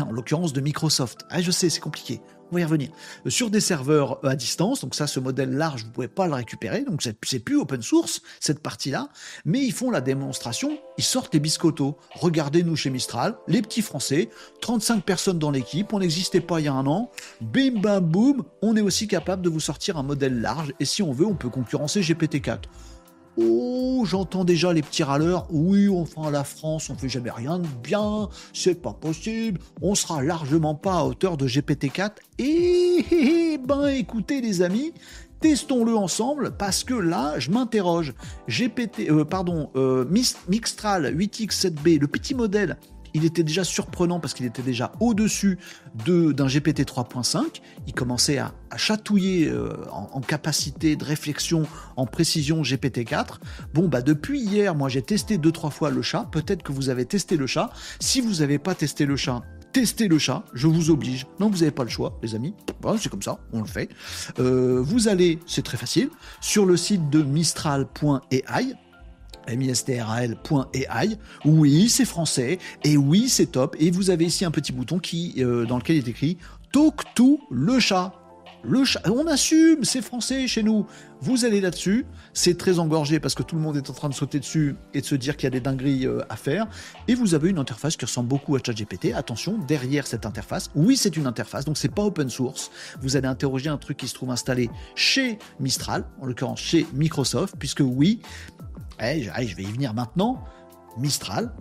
en 0.00 0.10
l'occurrence 0.10 0.52
de 0.52 0.60
Microsoft. 0.60 1.24
Ah, 1.30 1.40
je 1.40 1.50
sais, 1.50 1.70
c'est 1.70 1.80
compliqué 1.80 2.20
on 2.50 2.54
va 2.54 2.60
y 2.60 2.64
revenir, 2.64 2.90
sur 3.26 3.50
des 3.50 3.60
serveurs 3.60 4.24
à 4.24 4.36
distance. 4.36 4.80
Donc 4.80 4.94
ça, 4.94 5.06
ce 5.06 5.20
modèle 5.20 5.50
large, 5.50 5.84
vous 5.84 5.90
pouvez 5.90 6.08
pas 6.08 6.26
le 6.26 6.34
récupérer. 6.34 6.82
Donc 6.82 7.02
c'est 7.02 7.38
plus 7.38 7.58
open 7.58 7.82
source, 7.82 8.22
cette 8.40 8.60
partie-là. 8.60 9.08
Mais 9.44 9.60
ils 9.60 9.72
font 9.72 9.90
la 9.90 10.00
démonstration, 10.00 10.78
ils 10.98 11.04
sortent 11.04 11.34
les 11.34 11.40
biscottos. 11.40 11.96
Regardez-nous 12.12 12.76
chez 12.76 12.90
Mistral, 12.90 13.36
les 13.48 13.62
petits 13.62 13.82
Français, 13.82 14.30
35 14.60 15.04
personnes 15.04 15.38
dans 15.38 15.50
l'équipe, 15.50 15.92
on 15.92 15.98
n'existait 15.98 16.40
pas 16.40 16.60
il 16.60 16.64
y 16.64 16.68
a 16.68 16.72
un 16.72 16.86
an. 16.86 17.10
Bim 17.40 17.80
bam 17.80 18.04
boum, 18.04 18.44
on 18.62 18.76
est 18.76 18.80
aussi 18.80 19.08
capable 19.08 19.42
de 19.42 19.48
vous 19.48 19.60
sortir 19.60 19.96
un 19.96 20.02
modèle 20.02 20.40
large. 20.40 20.72
Et 20.80 20.84
si 20.84 21.02
on 21.02 21.12
veut, 21.12 21.26
on 21.26 21.34
peut 21.34 21.48
concurrencer 21.48 22.00
GPT-4. 22.00 22.58
Oh, 23.36 24.04
j'entends 24.06 24.44
déjà 24.44 24.72
les 24.72 24.82
petits 24.82 25.02
râleurs. 25.02 25.46
Oui, 25.50 25.88
enfin, 25.88 26.30
la 26.30 26.44
France, 26.44 26.88
on 26.90 26.94
fait 26.94 27.08
jamais 27.08 27.30
rien 27.30 27.58
de 27.58 27.66
bien. 27.82 28.28
C'est 28.52 28.80
pas 28.80 28.92
possible. 28.92 29.60
On 29.82 29.94
sera 29.94 30.22
largement 30.22 30.74
pas 30.74 30.98
à 30.98 31.04
hauteur 31.04 31.36
de 31.36 31.48
GPT-4. 31.48 32.12
Et 32.38 33.58
ben, 33.64 33.86
écoutez, 33.86 34.40
les 34.40 34.62
amis, 34.62 34.92
testons-le 35.40 35.96
ensemble 35.96 36.56
parce 36.56 36.84
que 36.84 36.94
là, 36.94 37.38
je 37.38 37.50
m'interroge. 37.50 38.14
GPT, 38.48 39.10
euh, 39.10 39.24
pardon, 39.24 39.70
euh, 39.74 40.04
Mixtral 40.48 41.14
8X7B, 41.16 41.98
le 41.98 42.06
petit 42.06 42.34
modèle 42.34 42.76
il 43.14 43.24
était 43.24 43.44
déjà 43.44 43.64
surprenant 43.64 44.20
parce 44.20 44.34
qu'il 44.34 44.44
était 44.44 44.62
déjà 44.62 44.92
au-dessus 45.00 45.58
d'un 45.94 46.46
GPT 46.46 46.80
3.5. 46.80 47.60
Il 47.86 47.94
commençait 47.94 48.38
à, 48.38 48.52
chatouiller 48.76 49.48
euh, 49.48 49.72
en, 49.92 50.20
capacité 50.20 50.96
de 50.96 51.04
réflexion, 51.04 51.64
en 51.96 52.06
précision 52.06 52.62
GPT 52.62 53.04
4. 53.04 53.40
Bon, 53.72 53.86
bah 53.86 54.02
depuis 54.02 54.40
hier, 54.40 54.74
moi 54.74 54.88
j'ai 54.88 55.02
testé 55.02 55.38
deux 55.38 55.52
trois 55.52 55.70
fois 55.70 55.90
le 55.90 56.02
chat. 56.02 56.28
Peut-être 56.32 56.64
que 56.64 56.72
vous 56.72 56.88
avez 56.88 57.04
testé 57.04 57.36
le 57.36 57.46
chat. 57.46 57.70
Si 58.00 58.20
vous 58.20 58.40
n'avez 58.40 58.58
pas 58.58 58.74
testé 58.74 59.06
le 59.06 59.16
chat, 59.16 59.42
testez 59.74 60.08
le 60.08 60.18
chat, 60.18 60.44
je 60.54 60.68
vous 60.68 60.90
oblige. 60.90 61.26
Non, 61.40 61.50
vous 61.50 61.58
n'avez 61.58 61.72
pas 61.72 61.82
le 61.82 61.90
choix, 61.90 62.18
les 62.22 62.34
amis. 62.34 62.54
c'est 62.98 63.08
comme 63.08 63.22
ça, 63.22 63.38
on 63.52 63.60
le 63.60 63.66
fait. 63.66 63.90
Euh, 64.38 64.80
vous 64.80 65.08
allez, 65.08 65.40
c'est 65.46 65.64
très 65.64 65.76
facile, 65.76 66.10
sur 66.40 66.64
le 66.64 66.76
site 66.76 67.10
de 67.10 67.22
mistral.ai, 67.22 68.74
mistral.ai. 69.56 71.18
Oui, 71.44 71.88
c'est 71.88 72.04
français 72.04 72.58
et 72.82 72.96
oui, 72.96 73.28
c'est 73.28 73.46
top. 73.46 73.76
Et 73.78 73.90
vous 73.90 74.10
avez 74.10 74.24
ici 74.24 74.44
un 74.44 74.50
petit 74.50 74.72
bouton 74.72 74.98
qui, 74.98 75.34
euh, 75.38 75.66
dans 75.66 75.78
lequel 75.78 75.96
est 75.96 76.08
écrit 76.08 76.38
Talk 76.72 77.14
to 77.14 77.40
le 77.50 77.78
chat. 77.78 78.12
Le 78.66 78.82
chat, 78.84 79.02
on 79.10 79.26
assume, 79.26 79.84
c'est 79.84 80.00
français 80.00 80.48
chez 80.48 80.62
nous. 80.62 80.86
Vous 81.20 81.44
allez 81.44 81.60
là-dessus, 81.60 82.06
c'est 82.32 82.58
très 82.58 82.78
engorgé 82.78 83.20
parce 83.20 83.34
que 83.34 83.42
tout 83.42 83.56
le 83.56 83.60
monde 83.62 83.76
est 83.76 83.88
en 83.88 83.92
train 83.92 84.08
de 84.08 84.14
sauter 84.14 84.38
dessus 84.38 84.76
et 84.92 85.00
de 85.00 85.06
se 85.06 85.14
dire 85.14 85.36
qu'il 85.36 85.44
y 85.44 85.46
a 85.46 85.50
des 85.50 85.60
dingueries 85.60 86.06
euh, 86.06 86.20
à 86.28 86.36
faire. 86.36 86.66
Et 87.08 87.14
vous 87.14 87.34
avez 87.34 87.50
une 87.50 87.58
interface 87.58 87.96
qui 87.96 88.04
ressemble 88.04 88.28
beaucoup 88.28 88.56
à 88.56 88.58
ChatGPT. 88.64 89.14
Attention, 89.14 89.58
derrière 89.58 90.06
cette 90.06 90.26
interface, 90.26 90.70
oui, 90.74 90.96
c'est 90.96 91.16
une 91.16 91.26
interface, 91.26 91.64
donc 91.64 91.76
c'est 91.76 91.94
pas 91.94 92.02
open 92.02 92.28
source. 92.28 92.70
Vous 93.00 93.16
allez 93.16 93.28
interroger 93.28 93.70
un 93.70 93.76
truc 93.76 93.98
qui 93.98 94.08
se 94.08 94.14
trouve 94.14 94.30
installé 94.30 94.70
chez 94.94 95.38
Mistral, 95.60 96.04
en 96.20 96.26
l'occurrence 96.26 96.60
chez 96.60 96.86
Microsoft, 96.94 97.54
puisque 97.58 97.82
oui, 97.84 98.20
eh, 99.00 99.22
je 99.22 99.56
vais 99.56 99.62
y 99.62 99.72
venir 99.72 99.94
maintenant, 99.94 100.44
Mistral 100.98 101.52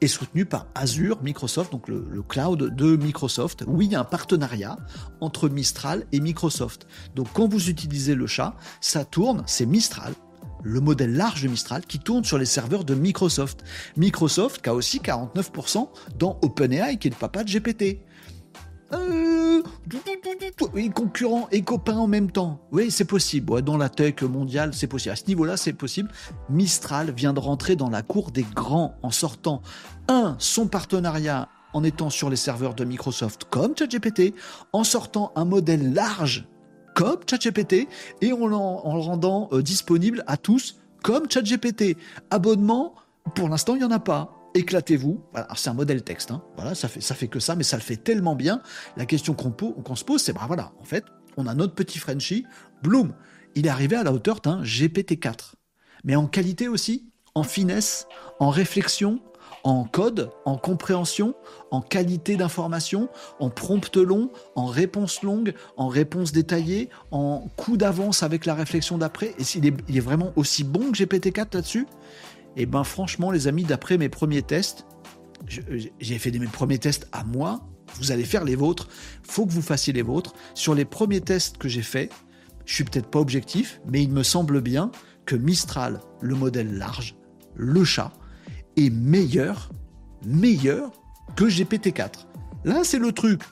est 0.00 0.08
soutenu 0.08 0.44
par 0.44 0.66
Azure 0.74 1.22
Microsoft, 1.22 1.72
donc 1.72 1.88
le, 1.88 2.22
cloud 2.22 2.74
de 2.74 2.96
Microsoft. 2.96 3.64
Oui, 3.66 3.86
il 3.86 3.92
y 3.92 3.94
a 3.94 4.00
un 4.00 4.04
partenariat 4.04 4.76
entre 5.20 5.48
Mistral 5.48 6.04
et 6.12 6.20
Microsoft. 6.20 6.86
Donc 7.14 7.28
quand 7.32 7.48
vous 7.48 7.70
utilisez 7.70 8.14
le 8.14 8.26
chat, 8.26 8.54
ça 8.80 9.04
tourne, 9.04 9.42
c'est 9.46 9.66
Mistral, 9.66 10.12
le 10.62 10.80
modèle 10.80 11.14
large 11.14 11.42
de 11.42 11.48
Mistral 11.48 11.84
qui 11.86 11.98
tourne 11.98 12.24
sur 12.24 12.38
les 12.38 12.44
serveurs 12.44 12.84
de 12.84 12.94
Microsoft. 12.94 13.64
Microsoft 13.96 14.62
qui 14.62 14.68
a 14.68 14.74
aussi 14.74 14.98
49% 14.98 15.88
dans 16.18 16.38
OpenAI 16.42 16.98
qui 16.98 17.08
est 17.08 17.12
le 17.12 17.16
papa 17.16 17.44
de 17.44 17.50
GPT. 17.50 18.00
Euh, 18.92 19.35
concurrents 20.90 21.48
et 21.50 21.62
copains 21.62 21.96
en 21.96 22.06
même 22.06 22.30
temps. 22.30 22.60
Oui, 22.72 22.90
c'est 22.90 23.04
possible. 23.04 23.62
dans 23.62 23.76
la 23.76 23.88
tech 23.88 24.22
mondiale, 24.22 24.70
c'est 24.74 24.86
possible. 24.86 25.12
À 25.12 25.16
ce 25.16 25.26
niveau-là, 25.26 25.56
c'est 25.56 25.72
possible. 25.72 26.10
Mistral 26.50 27.12
vient 27.12 27.32
de 27.32 27.40
rentrer 27.40 27.76
dans 27.76 27.90
la 27.90 28.02
cour 28.02 28.30
des 28.30 28.44
grands 28.54 28.94
en 29.02 29.10
sortant, 29.10 29.62
un, 30.08 30.36
son 30.38 30.66
partenariat 30.66 31.48
en 31.72 31.84
étant 31.84 32.10
sur 32.10 32.30
les 32.30 32.36
serveurs 32.36 32.74
de 32.74 32.84
Microsoft 32.84 33.44
comme 33.50 33.76
ChatGPT, 33.76 34.34
en 34.72 34.84
sortant 34.84 35.32
un 35.36 35.44
modèle 35.44 35.92
large 35.92 36.48
comme 36.94 37.18
ChatGPT 37.28 37.88
et 38.22 38.32
en, 38.32 38.40
en 38.40 38.94
le 38.94 39.00
rendant 39.00 39.48
euh, 39.52 39.62
disponible 39.62 40.24
à 40.26 40.38
tous 40.38 40.80
comme 41.02 41.30
ChatGPT. 41.30 41.96
Abonnement, 42.30 42.94
pour 43.34 43.48
l'instant, 43.48 43.74
il 43.74 43.78
n'y 43.78 43.84
en 43.84 43.90
a 43.90 43.98
pas 43.98 44.45
éclatez-vous. 44.56 45.22
Voilà, 45.32 45.48
c'est 45.56 45.70
un 45.70 45.74
modèle 45.74 46.02
texte, 46.02 46.30
hein. 46.30 46.42
ça 46.74 46.88
fait, 46.88 47.00
ça 47.00 47.14
fait 47.14 47.28
que 47.28 47.40
ça, 47.40 47.54
mais 47.54 47.64
ça 47.64 47.76
le 47.76 47.82
fait 47.82 47.96
tellement 47.96 48.34
bien. 48.34 48.62
La 48.96 49.06
question 49.06 49.34
qu'on 49.34 49.96
se 49.96 50.04
pose, 50.04 50.22
c'est 50.22 50.32
bah 50.32 50.44
voilà, 50.46 50.72
en 50.80 50.84
fait, 50.84 51.04
on 51.36 51.46
a 51.46 51.54
notre 51.54 51.74
petit 51.74 51.98
Frenchie, 51.98 52.44
Bloom, 52.82 53.14
il 53.54 53.66
est 53.66 53.70
arrivé 53.70 53.96
à 53.96 54.02
la 54.02 54.12
hauteur 54.12 54.40
d'un 54.40 54.62
GPT-4, 54.62 55.54
mais 56.04 56.16
en 56.16 56.26
qualité 56.26 56.68
aussi, 56.68 57.10
en 57.34 57.42
finesse, 57.42 58.06
en 58.40 58.50
réflexion, 58.50 59.20
en 59.66 59.84
code, 59.84 60.30
en 60.44 60.56
compréhension, 60.56 61.34
en 61.72 61.80
qualité 61.80 62.36
d'information, 62.36 63.08
en 63.40 63.50
prompt 63.50 63.96
long, 63.96 64.30
en 64.54 64.66
réponse 64.66 65.22
longue, 65.22 65.54
en 65.76 65.88
réponse 65.88 66.30
détaillée, 66.30 66.88
en 67.10 67.48
coup 67.56 67.76
d'avance 67.76 68.22
avec 68.22 68.46
la 68.46 68.54
réflexion 68.54 68.96
d'après. 68.96 69.34
Et 69.38 69.44
s'il 69.44 69.66
est, 69.66 69.74
est 69.92 70.00
vraiment 70.00 70.32
aussi 70.36 70.62
bon 70.62 70.92
que 70.92 70.98
GPT-4 70.98 71.54
là-dessus 71.54 71.86
et 72.56 72.62
eh 72.62 72.66
ben 72.66 72.84
franchement, 72.84 73.30
les 73.30 73.48
amis, 73.48 73.64
d'après 73.64 73.98
mes 73.98 74.08
premiers 74.08 74.40
tests, 74.40 74.86
j'ai 75.46 76.18
fait 76.18 76.30
mes 76.30 76.46
premiers 76.46 76.78
tests 76.78 77.06
à 77.12 77.22
moi. 77.22 77.60
Vous 77.96 78.12
allez 78.12 78.24
faire 78.24 78.44
les 78.44 78.56
vôtres. 78.56 78.88
Faut 79.22 79.44
que 79.44 79.52
vous 79.52 79.60
fassiez 79.60 79.92
les 79.92 80.00
vôtres. 80.00 80.34
Sur 80.54 80.74
les 80.74 80.86
premiers 80.86 81.20
tests 81.20 81.58
que 81.58 81.68
j'ai 81.68 81.82
faits, 81.82 82.10
je 82.64 82.74
suis 82.74 82.84
peut-être 82.84 83.08
pas 83.08 83.20
objectif, 83.20 83.80
mais 83.86 84.02
il 84.02 84.10
me 84.10 84.22
semble 84.22 84.62
bien 84.62 84.90
que 85.26 85.36
Mistral, 85.36 86.00
le 86.22 86.34
modèle 86.34 86.78
large, 86.78 87.14
le 87.54 87.84
chat, 87.84 88.10
est 88.76 88.90
meilleur, 88.90 89.70
meilleur 90.24 90.92
que 91.36 91.44
GPT-4. 91.44 92.26
Là, 92.64 92.84
c'est 92.84 92.98
le 92.98 93.12
truc. 93.12 93.42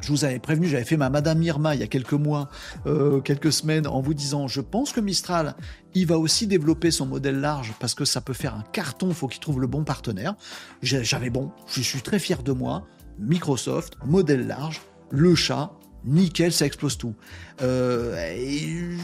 Je 0.00 0.12
vous 0.12 0.24
avais 0.24 0.38
prévenu, 0.38 0.68
j'avais 0.68 0.84
fait 0.84 0.96
ma 0.96 1.10
Madame 1.10 1.42
Irma 1.42 1.74
il 1.74 1.80
y 1.80 1.84
a 1.84 1.86
quelques 1.86 2.12
mois, 2.12 2.48
euh, 2.86 3.20
quelques 3.20 3.52
semaines, 3.52 3.86
en 3.86 4.00
vous 4.00 4.14
disant, 4.14 4.46
je 4.46 4.60
pense 4.60 4.92
que 4.92 5.00
Mistral, 5.00 5.54
il 5.94 6.06
va 6.06 6.18
aussi 6.18 6.46
développer 6.46 6.90
son 6.90 7.06
modèle 7.06 7.40
large 7.40 7.74
parce 7.80 7.94
que 7.94 8.04
ça 8.04 8.20
peut 8.20 8.32
faire 8.32 8.54
un 8.54 8.64
carton, 8.72 9.12
faut 9.12 9.28
qu'il 9.28 9.40
trouve 9.40 9.60
le 9.60 9.66
bon 9.66 9.84
partenaire. 9.84 10.34
J'avais 10.82 11.30
bon, 11.30 11.50
je 11.68 11.82
suis 11.82 12.00
très 12.00 12.18
fier 12.18 12.42
de 12.42 12.52
moi. 12.52 12.86
Microsoft, 13.18 13.94
modèle 14.04 14.46
large, 14.46 14.80
le 15.10 15.34
chat, 15.34 15.72
nickel, 16.04 16.52
ça 16.52 16.66
explose 16.66 16.96
tout. 16.96 17.14
Euh, 17.62 18.96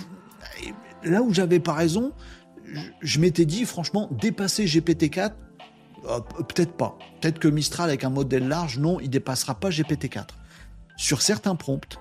là 1.02 1.22
où 1.22 1.34
j'avais 1.34 1.58
pas 1.58 1.72
raison, 1.72 2.12
je, 3.00 3.18
m'étais 3.18 3.44
dit, 3.44 3.64
franchement, 3.64 4.08
dépasser 4.12 4.66
GPT-4, 4.66 5.32
euh, 6.06 6.20
peut-être 6.20 6.72
pas. 6.72 6.96
Peut-être 7.20 7.40
que 7.40 7.48
Mistral 7.48 7.88
avec 7.88 8.04
un 8.04 8.10
modèle 8.10 8.46
large, 8.46 8.78
non, 8.78 9.00
il 9.00 9.10
dépassera 9.10 9.54
pas 9.54 9.70
GPT-4 9.70 10.26
sur 10.96 11.22
certains 11.22 11.54
prompts, 11.54 11.98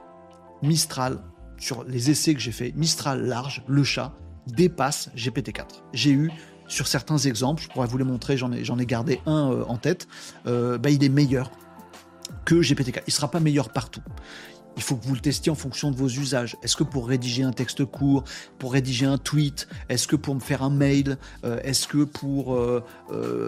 Mistral, 0.62 1.20
sur 1.58 1.84
les 1.84 2.10
essais 2.10 2.34
que 2.34 2.40
j'ai 2.40 2.52
fait, 2.52 2.72
Mistral 2.76 3.26
large, 3.26 3.64
le 3.68 3.84
chat, 3.84 4.14
dépasse 4.48 5.10
GPT-4. 5.16 5.84
J'ai 5.94 6.12
eu 6.12 6.32
sur 6.68 6.88
certains 6.88 7.18
exemples, 7.18 7.62
je 7.62 7.70
pourrais 7.70 7.88
vous 7.88 7.98
les 7.98 8.04
montrer, 8.04 8.38
j'en 8.38 8.52
ai, 8.52 8.62
ai 8.62 8.86
gardé 8.86 9.22
un 9.26 9.52
euh, 9.52 9.64
en 9.68 9.78
tête, 9.78 10.08
euh, 10.48 10.78
bah, 10.78 10.90
il 10.90 11.04
est 11.04 11.10
meilleur 11.10 11.52
que 12.46 12.56
GPT-4. 12.56 13.00
Il 13.00 13.04
ne 13.08 13.12
sera 13.12 13.30
pas 13.30 13.40
meilleur 13.40 13.70
partout. 13.70 14.02
Il 14.76 14.82
faut 14.82 14.96
que 14.96 15.06
vous 15.06 15.14
le 15.14 15.20
testiez 15.22 15.52
en 15.52 15.56
fonction 15.56 15.92
de 15.92 15.96
vos 15.96 16.08
usages. 16.08 16.58
Est-ce 16.64 16.76
que 16.76 16.84
pour 16.84 17.08
rédiger 17.08 17.44
un 17.44 17.52
texte 17.52 17.86
court, 17.86 18.24
pour 18.58 18.74
rédiger 18.74 19.06
un 19.06 19.20
tweet, 19.20 19.68
est-ce 19.88 20.08
que 20.08 20.16
pour 20.16 20.34
me 20.34 20.40
faire 20.40 20.64
un 20.64 20.72
mail, 20.72 21.18
euh, 21.46 21.60
est-ce 21.64 21.88
que 21.88 22.04
pour 22.04 22.58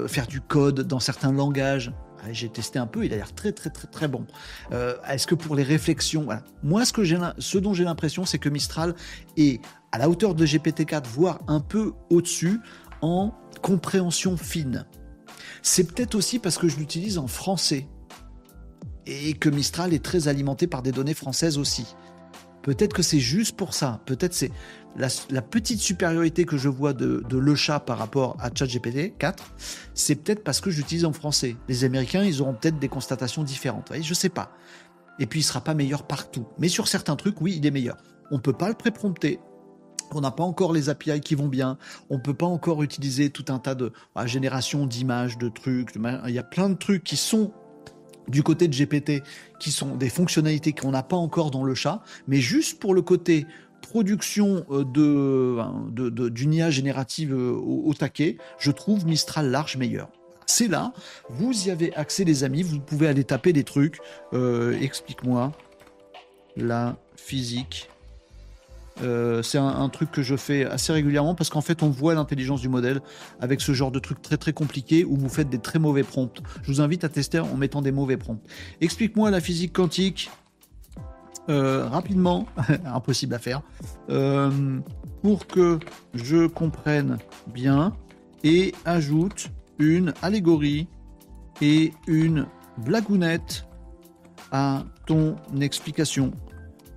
faire 0.07 0.27
du 0.27 0.41
code 0.41 0.81
dans 0.81 0.99
certains 0.99 1.31
langages? 1.31 1.91
J'ai 2.31 2.49
testé 2.49 2.79
un 2.79 2.87
peu, 2.87 3.05
il 3.05 3.13
a 3.13 3.17
l'air 3.17 3.33
très 3.33 3.51
très 3.51 3.69
très 3.69 3.87
très 3.87 4.07
bon. 4.07 4.25
Euh, 4.71 4.95
est-ce 5.09 5.27
que 5.27 5.35
pour 5.35 5.55
les 5.55 5.63
réflexions, 5.63 6.27
moi 6.63 6.85
ce, 6.85 6.93
que 6.93 7.03
ce 7.39 7.57
dont 7.57 7.73
j'ai 7.73 7.83
l'impression, 7.83 8.25
c'est 8.25 8.39
que 8.39 8.49
Mistral 8.49 8.95
est 9.37 9.61
à 9.91 9.97
la 9.97 10.09
hauteur 10.09 10.35
de 10.35 10.45
GPT-4, 10.45 11.05
voire 11.07 11.39
un 11.47 11.59
peu 11.59 11.93
au-dessus, 12.09 12.59
en 13.01 13.33
compréhension 13.61 14.37
fine. 14.37 14.85
C'est 15.61 15.85
peut-être 15.85 16.15
aussi 16.15 16.39
parce 16.39 16.57
que 16.57 16.67
je 16.67 16.77
l'utilise 16.77 17.17
en 17.17 17.27
français 17.27 17.87
et 19.05 19.33
que 19.33 19.49
Mistral 19.49 19.93
est 19.93 20.03
très 20.03 20.27
alimenté 20.27 20.67
par 20.67 20.81
des 20.81 20.91
données 20.91 21.13
françaises 21.13 21.57
aussi. 21.57 21.95
Peut-être 22.61 22.93
que 22.93 23.03
c'est 23.03 23.19
juste 23.19 23.55
pour 23.55 23.73
ça. 23.73 24.01
Peut-être 24.05 24.33
c'est 24.33 24.51
la, 24.97 25.41
petite 25.41 25.79
supériorité 25.79 26.45
que 26.45 26.57
je 26.57 26.69
vois 26.69 26.93
de, 26.93 27.23
Le 27.29 27.55
Chat 27.55 27.79
par 27.79 27.97
rapport 27.97 28.37
à 28.39 28.49
ChatGPT 28.53 29.17
4, 29.17 29.43
c'est 29.93 30.15
peut-être 30.15 30.43
parce 30.43 30.61
que 30.61 30.69
j'utilise 30.69 31.05
en 31.05 31.13
français. 31.13 31.55
Les 31.67 31.83
Américains, 31.83 32.23
ils 32.23 32.41
auront 32.41 32.53
peut-être 32.53 32.79
des 32.79 32.89
constatations 32.89 33.43
différentes. 33.43 33.91
Je 33.93 34.01
je 34.01 34.13
sais 34.13 34.29
pas. 34.29 34.51
Et 35.19 35.25
puis, 35.25 35.41
il 35.41 35.43
sera 35.43 35.61
pas 35.61 35.73
meilleur 35.73 36.03
partout. 36.03 36.45
Mais 36.57 36.69
sur 36.69 36.87
certains 36.87 37.15
trucs, 37.15 37.41
oui, 37.41 37.55
il 37.57 37.65
est 37.65 37.71
meilleur. 37.71 37.97
On 38.31 38.39
peut 38.39 38.53
pas 38.53 38.69
le 38.69 38.75
préprompter. 38.75 39.39
On 40.11 40.21
n'a 40.21 40.31
pas 40.31 40.43
encore 40.43 40.71
les 40.71 40.89
API 40.89 41.19
qui 41.19 41.35
vont 41.35 41.47
bien. 41.47 41.77
On 42.09 42.19
peut 42.19 42.33
pas 42.33 42.45
encore 42.45 42.81
utiliser 42.81 43.29
tout 43.29 43.45
un 43.49 43.59
tas 43.59 43.75
de 43.75 43.91
bah, 44.13 44.25
génération 44.25 44.85
d'images, 44.85 45.37
de 45.37 45.49
trucs. 45.49 45.95
il 45.95 46.33
y 46.33 46.39
a 46.39 46.43
plein 46.43 46.69
de 46.69 46.75
trucs 46.75 47.03
qui 47.03 47.17
sont 47.17 47.51
du 48.27 48.43
côté 48.43 48.67
de 48.67 48.75
GPT 48.75 49.23
qui 49.59 49.71
sont 49.71 49.95
des 49.95 50.09
fonctionnalités 50.09 50.73
qu'on 50.73 50.91
n'a 50.91 51.03
pas 51.03 51.15
encore 51.15 51.51
dans 51.51 51.63
le 51.63 51.75
chat, 51.75 52.01
mais 52.27 52.37
juste 52.37 52.79
pour 52.79 52.93
le 52.93 53.01
côté 53.01 53.45
production 53.95 54.65
euh, 54.71 54.83
de, 54.83 56.27
d'une 56.27 56.53
IA 56.53 56.69
générative 56.69 57.33
euh, 57.33 57.53
au, 57.53 57.93
taquet, 57.93 58.35
je 58.59 58.71
trouve 58.71 59.05
Mistral 59.05 59.49
large 59.49 59.77
meilleur. 59.77 60.09
C'est 60.45 60.67
là, 60.67 60.91
vous 61.29 61.67
y 61.67 61.71
avez 61.71 61.95
accès 61.95 62.25
les 62.25 62.43
amis, 62.43 62.61
vous 62.61 62.81
pouvez 62.81 63.07
aller 63.07 63.23
taper 63.23 63.53
des 63.53 63.63
trucs. 63.63 63.99
Euh, 64.33 64.77
explique-moi 64.81 65.53
la 66.57 66.97
physique 67.15 67.89
c'est 69.43 69.57
un, 69.57 69.89
truc 69.89 70.09
que 70.09 70.21
je 70.21 70.37
fais 70.37 70.63
assez 70.63 70.93
régulièrement 70.93 71.35
parce 71.35 71.49
qu'en 71.49 71.59
fait, 71.59 71.83
on 71.83 71.89
voit 71.89 72.13
l'intelligence 72.13 72.61
du 72.61 72.69
modèle 72.69 73.01
avec 73.41 73.59
ce 73.59 73.73
genre 73.73 73.91
de 73.91 73.99
truc 73.99 74.21
très 74.21 74.37
très 74.37 74.53
compliqué 74.53 75.03
où 75.03 75.17
vous 75.17 75.27
faites 75.27 75.49
des 75.49 75.59
très 75.59 75.79
mauvais 75.79 76.03
prompts. 76.03 76.41
Je 76.63 76.71
vous 76.71 76.79
invite 76.79 77.03
à 77.03 77.09
tester 77.09 77.39
en 77.39 77.57
mettant 77.57 77.81
des 77.81 77.91
mauvais 77.91 78.15
prompts. 78.15 78.39
Explique-moi 78.79 79.31
la 79.31 79.41
physique 79.41 79.73
quantique 79.73 80.31
euh, 81.49 81.87
rapidement, 81.87 82.47
impossible 82.85 83.33
à 83.35 83.39
faire, 83.39 83.61
euh, 84.09 84.79
pour 85.21 85.47
que 85.47 85.79
je 86.13 86.47
comprenne 86.47 87.17
bien 87.47 87.93
et 88.43 88.73
ajoute 88.85 89.49
une 89.79 90.13
allégorie 90.21 90.87
et 91.61 91.93
une 92.07 92.47
blagounette 92.77 93.65
à 94.51 94.83
ton 95.05 95.35
explication. 95.61 96.31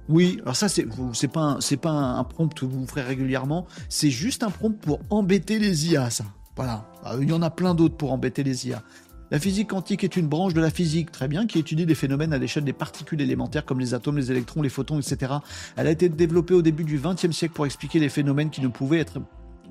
Oui, 0.08 0.38
alors 0.42 0.56
ça, 0.56 0.68
c'est 0.68 0.86
c'est 1.12 1.28
pas 1.28 1.40
un, 1.40 1.60
c'est 1.60 1.76
pas 1.76 1.90
un, 1.90 2.24
prompt 2.24 2.52
que 2.54 2.64
vous 2.64 2.86
ferez 2.86 3.02
régulièrement. 3.02 3.66
C'est 3.88 4.10
juste 4.10 4.42
un 4.42 4.50
prompt 4.50 4.80
pour 4.80 5.00
embêter 5.10 5.58
les 5.58 5.88
IA, 5.88 6.08
ça. 6.08 6.24
Voilà. 6.56 6.86
Ah, 7.04 7.16
il 7.20 7.28
y 7.28 7.32
en 7.32 7.42
a 7.42 7.50
plein 7.50 7.74
d'autres 7.74 7.96
pour 7.96 8.12
embêter 8.12 8.42
les 8.42 8.68
IA. 8.68 8.82
La 9.30 9.38
physique 9.38 9.68
quantique 9.68 10.04
est 10.04 10.16
une 10.16 10.26
branche 10.26 10.54
de 10.54 10.60
la 10.60 10.70
physique, 10.70 11.12
très 11.12 11.28
bien, 11.28 11.46
qui 11.46 11.58
étudie 11.58 11.84
des 11.84 11.94
phénomènes 11.94 12.32
à 12.32 12.38
l'échelle 12.38 12.64
des 12.64 12.72
particules 12.72 13.20
élémentaires 13.20 13.66
comme 13.66 13.78
les 13.78 13.92
atomes, 13.92 14.16
les 14.16 14.30
électrons, 14.30 14.62
les 14.62 14.70
photons, 14.70 14.98
etc. 14.98 15.34
Elle 15.76 15.86
a 15.86 15.90
été 15.90 16.08
développée 16.08 16.54
au 16.54 16.62
début 16.62 16.84
du 16.84 16.98
XXe 16.98 17.32
siècle 17.32 17.52
pour 17.54 17.66
expliquer 17.66 17.98
les 17.98 18.08
phénomènes 18.08 18.48
qui 18.48 18.62
ne 18.62 18.68
pouvaient 18.68 19.04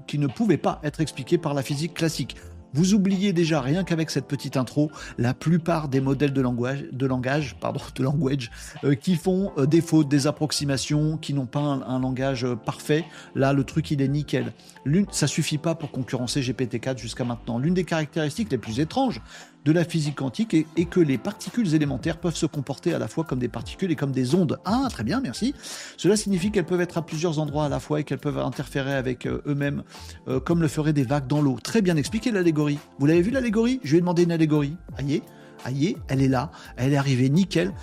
qui 0.05 0.19
ne 0.19 0.27
pouvaient 0.27 0.57
pas 0.57 0.79
être 0.83 1.01
expliqués 1.01 1.39
par 1.39 1.55
la 1.55 1.63
physique 1.63 1.95
classique. 1.95 2.37
Vous 2.73 2.93
oubliez 2.93 3.33
déjà, 3.33 3.61
rien 3.61 3.83
qu'avec 3.83 4.09
cette 4.09 4.27
petite 4.27 4.57
intro, 4.57 4.91
la 5.17 5.33
plupart 5.33 5.87
des 5.87 6.01
modèles 6.01 6.33
de 6.33 6.41
langage, 6.41 7.55
pardon, 7.59 7.79
de 7.95 8.03
language, 8.03 8.51
euh, 8.83 8.95
qui 8.95 9.15
font 9.15 9.51
euh, 9.57 9.65
des 9.65 9.81
fautes, 9.81 10.09
des 10.09 10.27
approximations, 10.27 11.17
qui 11.17 11.33
n'ont 11.33 11.45
pas 11.45 11.59
un, 11.59 11.99
langage 11.99 12.43
euh, 12.43 12.55
parfait. 12.55 13.05
Là, 13.35 13.53
le 13.53 13.63
truc, 13.63 13.91
il 13.91 14.01
est 14.01 14.07
nickel. 14.07 14.53
L'une, 14.85 15.05
ça 15.11 15.27
suffit 15.27 15.57
pas 15.57 15.75
pour 15.75 15.91
concurrencer 15.91 16.41
GPT-4 16.41 16.97
jusqu'à 16.97 17.23
maintenant. 17.23 17.57
L'une 17.57 17.73
des 17.73 17.83
caractéristiques 17.83 18.51
les 18.51 18.57
plus 18.57 18.79
étranges 18.79 19.21
de 19.67 19.73
la 19.73 19.83
physique 19.83 20.15
quantique 20.15 20.53
et, 20.53 20.85
que 20.85 21.01
les 21.01 21.17
particules 21.17 21.75
élémentaires 21.75 22.19
peuvent 22.19 22.37
se 22.37 22.45
comporter 22.45 22.93
à 22.93 22.99
la 22.99 23.09
fois 23.09 23.25
comme 23.25 23.39
des 23.39 23.49
particules 23.49 23.91
et 23.91 23.97
comme 23.97 24.13
des 24.13 24.33
ondes. 24.33 24.59
Ah, 24.63 24.87
très 24.89 25.03
bien, 25.03 25.19
merci. 25.19 25.53
Cela 25.97 26.15
signifie 26.15 26.51
qu'elles 26.51 26.65
peuvent 26.65 26.79
être 26.79 26.97
à 26.97 27.01
plusieurs 27.05 27.39
endroits 27.39 27.65
à 27.65 27.69
la 27.69 27.81
fois 27.81 27.99
et 27.99 28.05
qu'elles 28.05 28.17
peuvent 28.17 28.37
interférer 28.37 28.93
avec 28.93 29.25
euh, 29.25 29.41
eux-mêmes, 29.45 29.83
euh, 30.29 30.39
comme 30.39 30.61
le 30.61 30.69
feraient 30.69 30.93
des 30.93 31.03
vagues 31.03 31.27
dans 31.27 31.41
l'eau. 31.41 31.57
Très 31.61 31.81
bien 31.81 31.97
expliqué 31.97 32.31
l'allégorie. 32.31 32.79
Vous 32.97 33.07
l'avez 33.07 33.21
vu 33.21 33.29
l'allégorie? 33.29 33.81
Je 33.83 33.91
lui 33.91 33.97
ai 33.97 33.99
demandé 33.99 34.23
une 34.23 34.31
allégorie. 34.31 34.77
Aïe, 34.97 35.21
aïe, 35.65 35.97
elle 36.07 36.21
est 36.21 36.29
là, 36.29 36.49
elle 36.77 36.93
est 36.93 36.97
arrivée 36.97 37.29
nickel. 37.29 37.73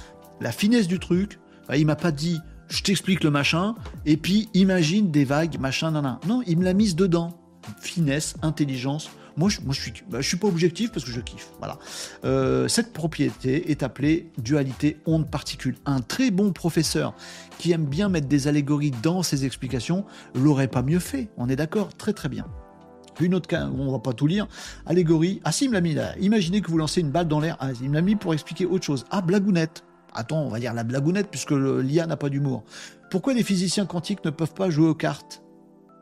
La 0.41 0.53
finesse 0.53 0.89
du 0.89 0.99
truc, 0.99 1.39
bah, 1.69 1.77
il 1.77 1.85
m'a 1.85 1.97
pas 1.97 2.13
dit 2.13 2.41
je 2.69 2.83
t'explique 2.83 3.23
le 3.23 3.31
machin, 3.31 3.75
et 4.07 4.17
puis 4.17 4.49
imagine 4.55 5.11
des 5.11 5.27
vagues, 5.27 5.61
machin, 5.61 5.91
nan, 5.91 6.19
Non, 6.27 6.43
il 6.47 6.59
me 6.59 6.65
l'a 6.65 6.73
mise 6.73 6.97
dedans. 6.97 7.39
Finesse, 7.79 8.37
intelligence, 8.41 9.11
moi, 9.37 9.51
bah, 9.65 10.21
je 10.21 10.27
suis 10.27 10.37
pas 10.37 10.47
objectif 10.47 10.93
parce 10.93 11.05
que 11.05 11.11
je 11.11 11.21
kiffe. 11.21 11.51
Voilà. 11.59 11.79
Euh, 12.25 12.69
cette 12.69 12.93
propriété 12.93 13.71
est 13.71 13.83
appelée 13.83 14.31
dualité 14.39 14.99
onde-particule. 15.07 15.77
Un 15.87 16.01
très 16.01 16.31
bon 16.31 16.53
professeur 16.53 17.15
qui 17.59 17.73
aime 17.73 17.85
bien 17.85 18.09
mettre 18.09 18.29
des 18.29 18.49
allégories 18.49 18.93
dans 19.03 19.23
ses 19.23 19.45
explications 19.45 20.05
l'aurait 20.35 20.69
pas 20.69 20.83
mieux 20.83 21.01
fait. 21.01 21.29
On 21.37 21.49
est 21.49 21.57
d'accord? 21.57 21.95
Très 21.95 22.13
très 22.13 22.29
bien. 22.29 22.47
Une 23.21 23.35
autre 23.35 23.49
on 23.55 23.93
va 23.93 23.99
pas 24.01 24.13
tout 24.13 24.27
lire. 24.27 24.49
Allégorie. 24.87 25.41
Ah 25.45 25.53
si, 25.53 25.65
il 25.65 25.69
me 25.69 25.75
l'a 25.75 25.81
mis 25.81 25.95
là. 25.95 26.17
Imaginez 26.19 26.61
que 26.61 26.71
vous 26.71 26.79
lancez 26.79 27.01
une 27.01 27.11
balle 27.11 27.29
dans 27.29 27.41
l'air. 27.41 27.57
Ah, 27.61 27.71
il 27.81 27.89
me 27.89 27.95
l'a 27.95 28.03
mis 28.03 28.17
pour 28.17 28.35
expliquer 28.35 28.67
autre 28.67 28.85
chose. 28.85 29.05
Ah, 29.11 29.21
blagounette. 29.21 29.85
Attends, 30.13 30.43
on 30.43 30.49
va 30.49 30.61
dire 30.61 30.75
la 30.75 30.85
blagounette 30.85 31.29
puisque 31.31 31.53
l'IA 31.53 32.07
n'a 32.07 32.17
pas 32.17 32.29
d'humour. 32.29 32.65
Pourquoi 33.11 33.35
les 33.35 33.43
physiciens 33.43 33.87
quantiques 33.87 34.25
ne 34.25 34.31
peuvent 34.31 34.55
pas 34.55 34.71
jouer 34.71 34.89
aux 34.89 34.95
cartes? 34.95 35.43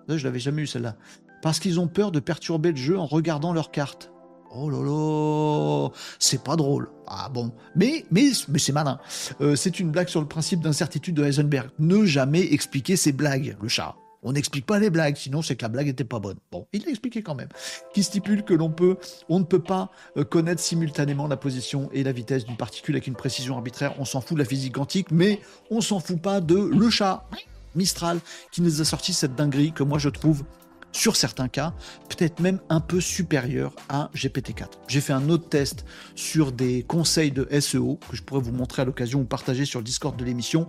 Je 0.08 0.24
l'avais 0.24 0.38
jamais 0.38 0.62
eu 0.62 0.66
celle-là 0.66 0.96
parce 1.42 1.58
qu'ils 1.58 1.78
ont 1.80 1.88
peur 1.88 2.12
de 2.12 2.20
perturber 2.20 2.70
le 2.70 2.76
jeu 2.76 2.98
en 2.98 3.06
regardant 3.06 3.52
leurs 3.52 3.70
cartes. 3.70 4.10
Oh 4.54 4.68
là 4.70 5.90
c'est 6.18 6.42
pas 6.42 6.56
drôle. 6.56 6.90
Ah 7.06 7.30
bon, 7.32 7.52
mais 7.74 8.04
mais 8.10 8.32
c'est 8.32 8.72
malin. 8.72 8.98
Euh, 9.40 9.56
c'est 9.56 9.80
une 9.80 9.90
blague 9.90 10.08
sur 10.08 10.20
le 10.20 10.28
principe 10.28 10.60
d'incertitude 10.60 11.14
de 11.14 11.24
Heisenberg. 11.24 11.70
Ne 11.78 12.04
jamais 12.04 12.52
expliquer 12.52 12.96
ses 12.96 13.12
blagues, 13.12 13.56
le 13.62 13.68
chat. 13.68 13.96
On 14.24 14.32
n'explique 14.32 14.66
pas 14.66 14.78
les 14.78 14.90
blagues, 14.90 15.16
sinon 15.16 15.42
c'est 15.42 15.56
que 15.56 15.62
la 15.62 15.68
blague 15.68 15.88
était 15.88 16.04
pas 16.04 16.20
bonne. 16.20 16.36
Bon, 16.52 16.66
il 16.72 16.84
l'a 16.84 16.90
expliqué 16.90 17.22
quand 17.22 17.34
même. 17.34 17.48
Qui 17.92 18.04
stipule 18.04 18.44
que 18.44 18.54
l'on 18.54 18.70
peut, 18.70 18.96
on 19.28 19.40
ne 19.40 19.44
peut 19.44 19.62
pas 19.62 19.90
euh, 20.16 20.22
connaître 20.22 20.60
simultanément 20.60 21.26
la 21.26 21.36
position 21.36 21.88
et 21.92 22.04
la 22.04 22.12
vitesse 22.12 22.44
d'une 22.44 22.56
particule 22.56 22.94
avec 22.94 23.08
une 23.08 23.16
précision 23.16 23.56
arbitraire. 23.56 23.94
On 23.98 24.04
s'en 24.04 24.20
fout 24.20 24.36
de 24.36 24.42
la 24.42 24.48
physique 24.48 24.74
quantique, 24.74 25.10
mais 25.10 25.40
on 25.70 25.80
s'en 25.80 25.98
fout 25.98 26.20
pas 26.20 26.40
de 26.40 26.56
le 26.56 26.90
chat. 26.90 27.26
Mistral 27.74 28.20
qui 28.52 28.60
nous 28.60 28.82
a 28.82 28.84
sorti 28.84 29.14
cette 29.14 29.34
dinguerie 29.34 29.72
que 29.72 29.82
moi 29.82 29.98
je 29.98 30.10
trouve 30.10 30.44
sur 30.92 31.16
certains 31.16 31.48
cas, 31.48 31.74
peut-être 32.08 32.40
même 32.40 32.60
un 32.68 32.80
peu 32.80 33.00
supérieur 33.00 33.74
à 33.88 34.10
GPT-4. 34.14 34.66
J'ai 34.88 35.00
fait 35.00 35.12
un 35.12 35.28
autre 35.28 35.48
test 35.48 35.84
sur 36.14 36.52
des 36.52 36.82
conseils 36.82 37.32
de 37.32 37.48
SEO 37.60 37.98
que 38.08 38.16
je 38.16 38.22
pourrais 38.22 38.42
vous 38.42 38.52
montrer 38.52 38.82
à 38.82 38.84
l'occasion 38.84 39.20
ou 39.20 39.24
partager 39.24 39.64
sur 39.64 39.80
le 39.80 39.84
Discord 39.84 40.16
de 40.16 40.24
l'émission, 40.24 40.66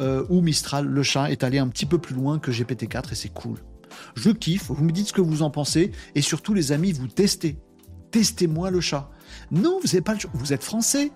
euh, 0.00 0.24
où 0.28 0.40
Mistral, 0.40 0.86
le 0.86 1.02
chat, 1.02 1.30
est 1.30 1.44
allé 1.44 1.58
un 1.58 1.68
petit 1.68 1.86
peu 1.86 1.98
plus 1.98 2.14
loin 2.14 2.38
que 2.38 2.50
GPT-4 2.50 3.12
et 3.12 3.14
c'est 3.14 3.32
cool. 3.32 3.58
Je 4.14 4.30
kiffe, 4.30 4.70
vous 4.70 4.84
me 4.84 4.92
dites 4.92 5.08
ce 5.08 5.12
que 5.12 5.20
vous 5.20 5.42
en 5.42 5.50
pensez 5.50 5.92
et 6.14 6.22
surtout 6.22 6.54
les 6.54 6.72
amis, 6.72 6.92
vous 6.92 7.08
testez. 7.08 7.56
Testez-moi 8.10 8.70
le 8.70 8.80
chat. 8.80 9.10
Non, 9.50 9.80
vous, 9.82 10.00
pas 10.02 10.14
vous 10.32 10.52
êtes 10.52 10.64
français, 10.64 11.10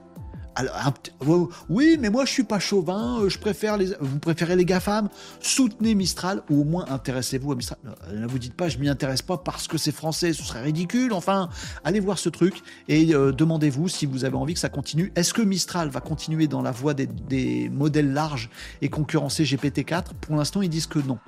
oui, 1.68 1.96
mais 2.00 2.10
moi 2.10 2.24
je 2.24 2.32
suis 2.32 2.44
pas 2.44 2.58
chauvin, 2.58 3.20
euh, 3.20 3.28
je 3.28 3.38
préfère 3.38 3.76
les, 3.76 3.94
vous 4.00 4.18
préférez 4.18 4.56
les 4.56 4.64
GAFAM, 4.64 5.08
soutenez 5.40 5.94
Mistral 5.94 6.42
ou 6.50 6.62
au 6.62 6.64
moins 6.64 6.86
intéressez-vous 6.88 7.52
à 7.52 7.54
Mistral. 7.54 7.78
Ne 8.12 8.26
vous 8.26 8.38
dites 8.38 8.54
pas 8.54 8.68
je 8.68 8.78
m'y 8.78 8.88
intéresse 8.88 9.22
pas 9.22 9.38
parce 9.38 9.68
que 9.68 9.78
c'est 9.78 9.92
français, 9.92 10.32
ce 10.32 10.42
serait 10.42 10.62
ridicule. 10.62 11.12
Enfin, 11.12 11.48
allez 11.84 12.00
voir 12.00 12.18
ce 12.18 12.28
truc 12.28 12.62
et 12.88 13.14
euh, 13.14 13.32
demandez-vous 13.32 13.88
si 13.88 14.06
vous 14.06 14.24
avez 14.24 14.36
envie 14.36 14.54
que 14.54 14.60
ça 14.60 14.68
continue. 14.68 15.12
Est-ce 15.16 15.34
que 15.34 15.42
Mistral 15.42 15.88
va 15.88 16.00
continuer 16.00 16.46
dans 16.46 16.62
la 16.62 16.72
voie 16.72 16.94
des, 16.94 17.06
des 17.06 17.68
modèles 17.68 18.12
larges 18.12 18.50
et 18.82 18.88
concurrencer 18.88 19.44
GPT-4 19.44 20.14
Pour 20.20 20.36
l'instant, 20.36 20.62
ils 20.62 20.68
disent 20.68 20.86
que 20.86 20.98
non. 20.98 21.18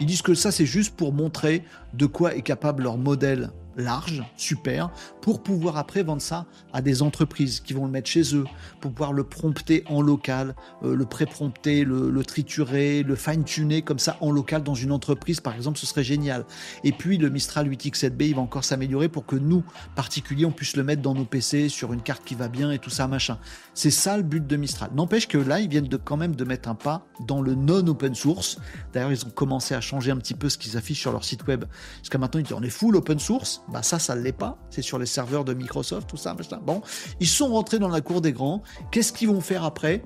Ils 0.00 0.06
disent 0.06 0.22
que 0.22 0.34
ça 0.34 0.52
c'est 0.52 0.66
juste 0.66 0.94
pour 0.96 1.12
montrer 1.12 1.64
de 1.94 2.06
quoi 2.06 2.34
est 2.34 2.42
capable 2.42 2.84
leur 2.84 2.98
modèle 2.98 3.50
large, 3.78 4.24
super, 4.36 4.90
pour 5.22 5.42
pouvoir 5.42 5.76
après 5.76 6.02
vendre 6.02 6.20
ça 6.20 6.46
à 6.72 6.82
des 6.82 7.02
entreprises 7.02 7.60
qui 7.60 7.72
vont 7.72 7.86
le 7.86 7.90
mettre 7.90 8.10
chez 8.10 8.34
eux, 8.34 8.44
pour 8.80 8.92
pouvoir 8.92 9.12
le 9.12 9.24
prompter 9.24 9.84
en 9.86 10.02
local, 10.02 10.54
euh, 10.82 10.94
le 10.94 11.06
pré-prompter, 11.06 11.84
le, 11.84 12.22
triturer, 12.24 13.02
le 13.02 13.14
fine-tuner 13.14 13.82
comme 13.82 13.98
ça 13.98 14.16
en 14.20 14.30
local 14.30 14.62
dans 14.62 14.74
une 14.74 14.92
entreprise, 14.92 15.40
par 15.40 15.54
exemple, 15.54 15.78
ce 15.78 15.86
serait 15.86 16.04
génial. 16.04 16.44
Et 16.84 16.92
puis 16.92 17.16
le 17.18 17.30
Mistral 17.30 17.68
8X7B, 17.68 18.28
il 18.28 18.34
va 18.34 18.42
encore 18.42 18.64
s'améliorer 18.64 19.08
pour 19.08 19.24
que 19.24 19.36
nous, 19.36 19.62
particuliers, 19.94 20.44
on 20.44 20.52
puisse 20.52 20.76
le 20.76 20.82
mettre 20.82 21.02
dans 21.02 21.14
nos 21.14 21.24
PC 21.24 21.68
sur 21.68 21.92
une 21.92 22.02
carte 22.02 22.24
qui 22.24 22.34
va 22.34 22.48
bien 22.48 22.70
et 22.70 22.78
tout 22.78 22.90
ça, 22.90 23.06
machin. 23.06 23.38
C'est 23.74 23.90
ça 23.90 24.16
le 24.16 24.22
but 24.22 24.46
de 24.46 24.56
Mistral. 24.56 24.90
N'empêche 24.94 25.28
que 25.28 25.38
là, 25.38 25.60
ils 25.60 25.68
viennent 25.68 25.88
de, 25.88 25.96
quand 25.96 26.16
même 26.16 26.34
de 26.34 26.44
mettre 26.44 26.68
un 26.68 26.74
pas 26.74 27.06
dans 27.26 27.40
le 27.40 27.54
non-open 27.54 28.14
source. 28.14 28.58
D'ailleurs, 28.92 29.12
ils 29.12 29.24
ont 29.24 29.30
commencé 29.30 29.74
à 29.74 29.80
changer 29.80 30.10
un 30.10 30.16
petit 30.16 30.34
peu 30.34 30.48
ce 30.48 30.58
qu'ils 30.58 30.76
affichent 30.76 31.00
sur 31.00 31.12
leur 31.12 31.24
site 31.24 31.46
web. 31.46 31.64
Jusqu'à 32.00 32.18
maintenant, 32.18 32.40
ils 32.40 32.44
disent 32.44 32.56
on 32.56 32.62
est 32.62 32.70
full 32.70 32.96
open 32.96 33.18
source 33.18 33.62
Bah 33.72 33.82
ça, 33.82 33.98
ça 33.98 34.14
ne 34.14 34.22
l'est 34.22 34.32
pas. 34.32 34.58
C'est 34.70 34.82
sur 34.82 34.98
les 34.98 35.06
serveurs 35.06 35.44
de 35.44 35.54
Microsoft, 35.54 36.08
tout 36.08 36.16
ça, 36.16 36.34
machin. 36.34 36.58
Bon, 36.64 36.82
ils 37.20 37.28
sont 37.28 37.48
rentrés 37.48 37.78
dans 37.78 37.88
la 37.88 38.00
cour 38.00 38.20
des 38.20 38.32
grands. 38.32 38.62
Qu'est-ce 38.90 39.12
qu'ils 39.12 39.28
vont 39.28 39.40
faire 39.40 39.64
après? 39.64 40.02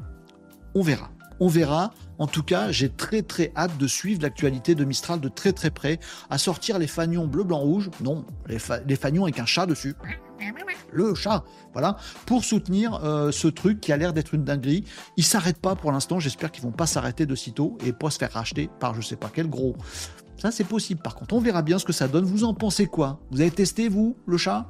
On 0.74 0.82
verra. 0.82 1.10
On 1.40 1.48
verra. 1.48 1.92
En 2.18 2.26
tout 2.26 2.42
cas, 2.42 2.70
j'ai 2.70 2.88
très 2.88 3.22
très 3.22 3.52
hâte 3.56 3.76
de 3.78 3.86
suivre 3.86 4.22
l'actualité 4.22 4.74
de 4.74 4.84
Mistral 4.84 5.20
de 5.20 5.28
très 5.28 5.52
très 5.52 5.70
près, 5.70 5.98
à 6.30 6.38
sortir 6.38 6.78
les 6.78 6.86
fanions 6.86 7.26
bleu, 7.26 7.42
blanc, 7.42 7.58
rouge. 7.58 7.90
Non, 8.00 8.24
les, 8.46 8.58
fanions 8.96 9.24
avec 9.24 9.38
un 9.38 9.46
chat 9.46 9.66
dessus. 9.66 9.94
Le 10.92 11.14
chat, 11.14 11.42
voilà, 11.72 11.96
pour 12.26 12.44
soutenir 12.44 13.00
euh, 13.02 13.32
ce 13.32 13.48
truc 13.48 13.80
qui 13.80 13.92
a 13.92 13.96
l'air 13.96 14.12
d'être 14.12 14.34
une 14.34 14.44
dinguerie. 14.44 14.84
Ils 15.16 15.24
s'arrêtent 15.24 15.60
pas 15.60 15.74
pour 15.74 15.90
l'instant. 15.90 16.20
J'espère 16.20 16.52
qu'ils 16.52 16.62
vont 16.62 16.72
pas 16.72 16.86
s'arrêter 16.86 17.26
de 17.26 17.34
sitôt 17.34 17.78
et 17.84 17.92
pas 17.92 18.10
se 18.10 18.18
faire 18.18 18.32
racheter 18.32 18.68
par 18.78 18.94
je 18.94 19.00
sais 19.00 19.16
pas 19.16 19.30
quel 19.32 19.48
gros. 19.48 19.74
Ça, 20.36 20.50
c'est 20.50 20.64
possible. 20.64 21.00
Par 21.02 21.14
contre, 21.14 21.34
on 21.34 21.40
verra 21.40 21.62
bien 21.62 21.78
ce 21.78 21.84
que 21.84 21.92
ça 21.92 22.08
donne. 22.08 22.24
Vous 22.24 22.44
en 22.44 22.54
pensez 22.54 22.86
quoi? 22.86 23.20
Vous 23.30 23.40
avez 23.40 23.50
testé, 23.50 23.88
vous, 23.88 24.16
le 24.26 24.36
chat? 24.36 24.66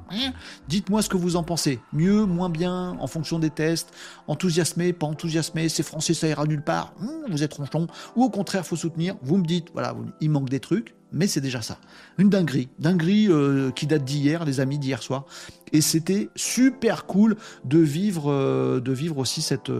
Dites-moi 0.67 1.01
ce 1.01 1.09
que 1.09 1.17
vous 1.17 1.35
en 1.35 1.43
pensez. 1.43 1.79
Mieux, 1.93 2.25
moins 2.25 2.49
bien, 2.49 2.95
en 2.99 3.07
fonction 3.07 3.39
des 3.39 3.49
tests. 3.49 3.91
Enthousiasmé, 4.27 4.93
pas 4.93 5.07
enthousiasmé, 5.07 5.69
c'est 5.69 5.83
français, 5.83 6.13
ça 6.13 6.27
ira 6.27 6.45
nulle 6.45 6.63
part. 6.63 6.93
Hmm, 6.99 7.31
vous 7.31 7.43
êtes 7.43 7.53
ronchon. 7.53 7.87
Ou 8.15 8.23
au 8.23 8.29
contraire, 8.29 8.65
faut 8.65 8.75
soutenir. 8.75 9.15
Vous 9.23 9.37
me 9.37 9.45
dites, 9.45 9.69
voilà, 9.73 9.95
il 10.21 10.29
manque 10.29 10.49
des 10.49 10.59
trucs, 10.59 10.95
mais 11.11 11.27
c'est 11.27 11.41
déjà 11.41 11.61
ça. 11.61 11.77
Une 12.17 12.29
dinguerie. 12.29 12.69
Dinguerie 12.79 13.27
euh, 13.29 13.71
qui 13.71 13.87
date 13.87 14.03
d'hier, 14.03 14.45
les 14.45 14.59
amis, 14.59 14.77
d'hier 14.77 15.01
soir. 15.01 15.25
Et 15.71 15.81
c'était 15.81 16.29
super 16.35 17.05
cool 17.05 17.35
de 17.65 17.79
vivre, 17.79 18.31
euh, 18.31 18.79
de 18.79 18.91
vivre 18.91 19.17
aussi 19.17 19.41
cette 19.41 19.71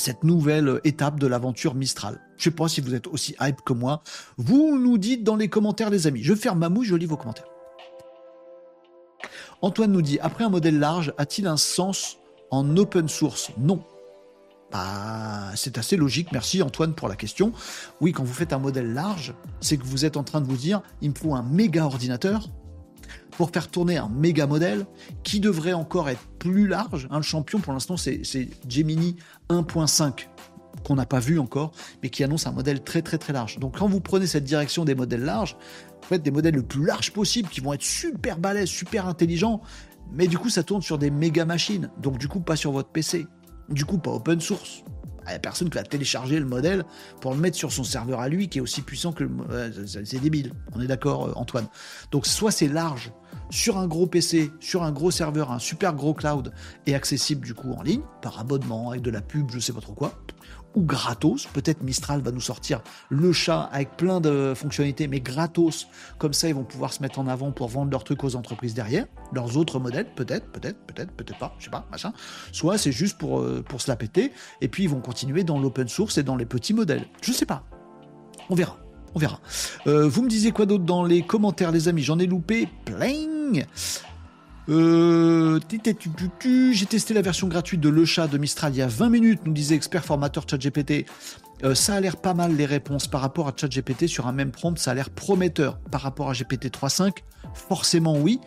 cette 0.00 0.24
nouvelle 0.24 0.80
étape 0.84 1.18
de 1.18 1.26
l'aventure 1.26 1.74
Mistral. 1.74 2.20
Je 2.36 2.44
sais 2.44 2.50
pas 2.50 2.68
si 2.68 2.80
vous 2.80 2.94
êtes 2.94 3.06
aussi 3.06 3.34
hype 3.40 3.62
que 3.62 3.72
moi. 3.72 4.02
Vous 4.36 4.78
nous 4.78 4.98
dites 4.98 5.24
dans 5.24 5.36
les 5.36 5.48
commentaires, 5.48 5.90
les 5.90 6.06
amis. 6.06 6.22
Je 6.22 6.34
ferme 6.34 6.60
ma 6.60 6.68
mouche, 6.68 6.86
je 6.86 6.94
lis 6.94 7.06
vos 7.06 7.16
commentaires. 7.16 7.48
Antoine 9.60 9.92
nous 9.92 10.02
dit 10.02 10.18
après 10.20 10.44
un 10.44 10.50
modèle 10.50 10.78
large, 10.78 11.12
a-t-il 11.18 11.46
un 11.46 11.56
sens 11.56 12.18
en 12.50 12.76
open 12.76 13.08
source? 13.08 13.50
Non. 13.58 13.82
Bah, 14.70 15.50
c'est 15.56 15.78
assez 15.78 15.96
logique. 15.96 16.30
Merci 16.32 16.62
Antoine 16.62 16.94
pour 16.94 17.08
la 17.08 17.16
question. 17.16 17.52
Oui, 18.00 18.12
quand 18.12 18.22
vous 18.22 18.34
faites 18.34 18.52
un 18.52 18.58
modèle 18.58 18.92
large, 18.92 19.34
c'est 19.60 19.76
que 19.76 19.84
vous 19.84 20.04
êtes 20.04 20.16
en 20.16 20.22
train 20.22 20.40
de 20.40 20.46
vous 20.46 20.56
dire 20.56 20.82
il 21.00 21.10
me 21.10 21.14
faut 21.14 21.34
un 21.34 21.42
méga 21.42 21.84
ordinateur 21.84 22.48
pour 23.38 23.50
faire 23.50 23.68
tourner 23.68 23.96
un 23.98 24.08
méga 24.08 24.48
modèle 24.48 24.84
qui 25.22 25.38
devrait 25.38 25.72
encore 25.72 26.08
être 26.08 26.26
plus 26.40 26.66
large. 26.66 27.08
le 27.08 27.22
champion 27.22 27.60
pour 27.60 27.72
l'instant, 27.72 27.96
c'est 27.96 28.20
Gemini 28.68 29.14
1.5 29.48 30.26
qu'on 30.84 30.96
n'a 30.96 31.06
pas 31.06 31.20
vu 31.20 31.38
encore, 31.38 31.70
mais 32.02 32.10
qui 32.10 32.24
annonce 32.24 32.48
un 32.48 32.52
modèle 32.52 32.82
très 32.82 33.00
très 33.00 33.16
très 33.16 33.32
large. 33.32 33.60
Donc 33.60 33.78
quand 33.78 33.86
vous 33.86 34.00
prenez 34.00 34.26
cette 34.26 34.42
direction 34.42 34.84
des 34.84 34.96
modèles 34.96 35.22
larges, 35.22 35.56
vous 36.02 36.08
faites 36.08 36.22
des 36.24 36.32
modèles 36.32 36.56
le 36.56 36.64
plus 36.64 36.84
larges 36.84 37.12
possible, 37.12 37.48
qui 37.48 37.60
vont 37.60 37.72
être 37.72 37.82
super 37.82 38.38
balèzes, 38.38 38.70
super 38.70 39.06
intelligents, 39.06 39.60
mais 40.12 40.26
du 40.26 40.36
coup 40.36 40.48
ça 40.48 40.64
tourne 40.64 40.82
sur 40.82 40.98
des 40.98 41.12
méga 41.12 41.44
machines, 41.44 41.92
donc 42.02 42.18
du 42.18 42.26
coup 42.26 42.40
pas 42.40 42.56
sur 42.56 42.72
votre 42.72 42.88
PC, 42.88 43.28
du 43.68 43.84
coup 43.84 43.98
pas 43.98 44.10
open 44.10 44.40
source. 44.40 44.82
Il 45.26 45.32
n'y 45.32 45.36
a 45.36 45.40
personne 45.40 45.68
qui 45.68 45.76
va 45.76 45.84
télécharger 45.84 46.40
le 46.40 46.46
modèle 46.46 46.84
pour 47.20 47.34
le 47.34 47.38
mettre 47.38 47.56
sur 47.56 47.70
son 47.70 47.84
serveur 47.84 48.18
à 48.20 48.28
lui 48.28 48.48
qui 48.48 48.58
est 48.58 48.60
aussi 48.62 48.80
puissant 48.80 49.12
que 49.12 49.24
le... 49.24 49.30
c'est 49.86 50.20
débile, 50.20 50.54
on 50.74 50.80
est 50.80 50.86
d'accord 50.86 51.26
euh, 51.26 51.32
Antoine. 51.36 51.66
Donc 52.10 52.26
soit 52.26 52.50
c'est 52.50 52.66
large, 52.66 53.12
sur 53.50 53.78
un 53.78 53.86
gros 53.86 54.06
PC, 54.06 54.50
sur 54.60 54.82
un 54.82 54.92
gros 54.92 55.10
serveur, 55.10 55.52
un 55.52 55.58
super 55.58 55.94
gros 55.94 56.14
cloud 56.14 56.52
et 56.86 56.94
accessible 56.94 57.44
du 57.44 57.54
coup 57.54 57.72
en 57.72 57.82
ligne, 57.82 58.02
par 58.22 58.38
abonnement, 58.38 58.90
avec 58.90 59.02
de 59.02 59.10
la 59.10 59.20
pub, 59.20 59.50
je 59.50 59.58
sais 59.58 59.72
pas 59.72 59.80
trop 59.80 59.94
quoi, 59.94 60.12
ou 60.74 60.82
gratos. 60.82 61.46
Peut-être 61.46 61.82
Mistral 61.82 62.20
va 62.20 62.30
nous 62.30 62.40
sortir 62.40 62.82
le 63.08 63.32
chat 63.32 63.62
avec 63.72 63.96
plein 63.96 64.20
de 64.20 64.52
fonctionnalités, 64.54 65.08
mais 65.08 65.20
gratos. 65.20 65.88
Comme 66.18 66.32
ça, 66.32 66.48
ils 66.48 66.54
vont 66.54 66.64
pouvoir 66.64 66.92
se 66.92 67.02
mettre 67.02 67.18
en 67.18 67.26
avant 67.26 67.52
pour 67.52 67.68
vendre 67.68 67.90
leurs 67.90 68.04
trucs 68.04 68.24
aux 68.24 68.36
entreprises 68.36 68.74
derrière. 68.74 69.06
Leurs 69.32 69.56
autres 69.56 69.78
modèles, 69.78 70.12
peut-être, 70.14 70.50
peut-être, 70.52 70.78
peut-être, 70.86 71.12
peut-être 71.12 71.38
pas, 71.38 71.54
je 71.58 71.64
sais 71.64 71.70
pas, 71.70 71.86
machin. 71.90 72.12
Soit 72.52 72.78
c'est 72.78 72.92
juste 72.92 73.18
pour, 73.18 73.40
euh, 73.40 73.64
pour 73.66 73.80
se 73.80 73.90
la 73.90 73.96
péter, 73.96 74.32
et 74.60 74.68
puis 74.68 74.84
ils 74.84 74.90
vont 74.90 75.00
continuer 75.00 75.44
dans 75.44 75.58
l'open 75.58 75.88
source 75.88 76.18
et 76.18 76.22
dans 76.22 76.36
les 76.36 76.46
petits 76.46 76.74
modèles. 76.74 77.06
Je 77.22 77.32
sais 77.32 77.46
pas. 77.46 77.64
On 78.50 78.54
verra. 78.54 78.78
On 79.14 79.18
verra. 79.18 79.40
Euh, 79.86 80.08
vous 80.08 80.22
me 80.22 80.28
disiez 80.28 80.52
quoi 80.52 80.66
d'autre 80.66 80.84
dans 80.84 81.04
les 81.04 81.22
commentaires, 81.22 81.72
les 81.72 81.88
amis? 81.88 82.02
J'en 82.02 82.18
ai 82.18 82.26
loupé 82.26 82.68
plein. 82.84 83.64
Euh, 84.68 85.58
j'ai 86.72 86.86
testé 86.86 87.14
la 87.14 87.22
version 87.22 87.48
gratuite 87.48 87.80
de 87.80 87.88
Le 87.88 88.04
Chat 88.04 88.28
de 88.28 88.36
Mistral 88.36 88.74
il 88.74 88.78
y 88.78 88.82
a 88.82 88.86
20 88.86 89.08
minutes, 89.08 89.40
nous 89.46 89.52
disait 89.52 89.74
expert 89.74 90.04
formateur 90.04 90.44
ChatGPT. 90.48 91.06
Euh, 91.64 91.74
ça 91.74 91.94
a 91.94 92.00
l'air 92.00 92.16
pas 92.16 92.34
mal 92.34 92.54
les 92.54 92.66
réponses 92.66 93.06
par 93.06 93.22
rapport 93.22 93.48
à 93.48 93.52
ChatGPT 93.56 94.06
sur 94.06 94.26
un 94.26 94.32
même 94.32 94.50
prompt, 94.50 94.78
ça 94.78 94.90
a 94.90 94.94
l'air 94.94 95.10
prometteur. 95.10 95.78
Par 95.90 96.02
rapport 96.02 96.28
à 96.28 96.32
GPT 96.32 96.66
3.5, 96.66 97.18
forcément 97.54 98.16
oui. 98.18 98.40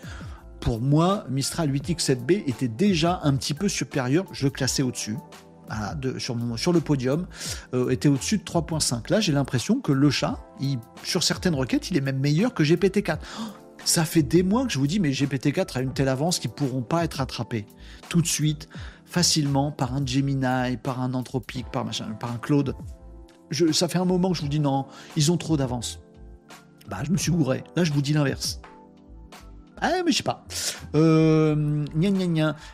Pour 0.60 0.80
moi, 0.80 1.26
Mistral 1.30 1.72
8X7B 1.72 2.44
était 2.48 2.68
déjà 2.68 3.20
un 3.24 3.36
petit 3.36 3.56
peu 3.56 3.68
supérieur, 3.68 4.26
je 4.32 4.46
le 4.46 4.52
classais 4.52 4.84
au-dessus 4.84 5.18
sur, 6.18 6.74
le 6.74 6.80
podium, 6.80 7.28
euh, 7.74 7.90
était 7.90 8.10
au-dessus 8.10 8.38
de 8.38 8.44
3.5. 8.44 9.10
Là, 9.12 9.20
j'ai 9.20 9.32
l'impression 9.32 9.80
que 9.80 9.92
le 9.92 10.10
chat, 10.10 10.40
sur 11.04 11.24
certaines 11.24 11.56
requêtes, 11.56 11.92
il 11.92 11.98
est 11.98 12.02
même 12.02 12.20
meilleur 12.20 12.54
que 12.54 12.64
GPT-4. 12.64 13.20
ça 13.86 14.06
fait 14.06 14.24
des 14.24 14.44
mois 14.44 14.66
que 14.66 14.72
je 14.72 14.80
vous 14.80 14.88
dis, 14.88 15.00
mais 15.00 15.12
GPT-4 15.12 15.78
a 15.78 15.82
une 15.82 15.94
telle 15.94 16.10
avance 16.10 16.40
qu'ils 16.40 16.52
ne 16.52 16.56
pourront 16.56 16.82
pas 16.82 17.04
être 17.04 17.22
attrapés 17.22 17.66
tout 18.10 18.22
de 18.22 18.28
suite, 18.28 18.68
facilement, 19.06 19.72
par 19.72 19.94
un 19.94 20.06
Gemini, 20.06 20.78
par 20.82 21.02
un 21.02 21.14
Anthropic, 21.14 21.66
par, 21.72 21.86
un 21.88 22.38
Claude. 22.42 22.76
Je, 23.50 23.72
ça 23.72 23.88
fait 23.88 24.00
un 24.00 24.06
moment 24.06 24.32
que 24.32 24.38
je 24.38 24.42
vous 24.42 24.48
dis 24.48 24.60
non, 24.60 24.86
ils 25.16 25.32
ont 25.32 25.38
trop 25.38 25.58
d'avance. 25.58 26.00
Bah, 26.90 27.00
je 27.04 27.12
me 27.12 27.18
suis 27.18 27.32
gouré. 27.32 27.64
Là, 27.76 27.84
je 27.84 27.94
vous 27.94 28.02
dis 28.02 28.14
l'inverse. 28.14 28.60
Ah, 29.82 30.04
mais 30.06 30.12
je 30.12 30.18
sais 30.18 30.24
pas. 30.24 30.46
Euh, 30.94 31.86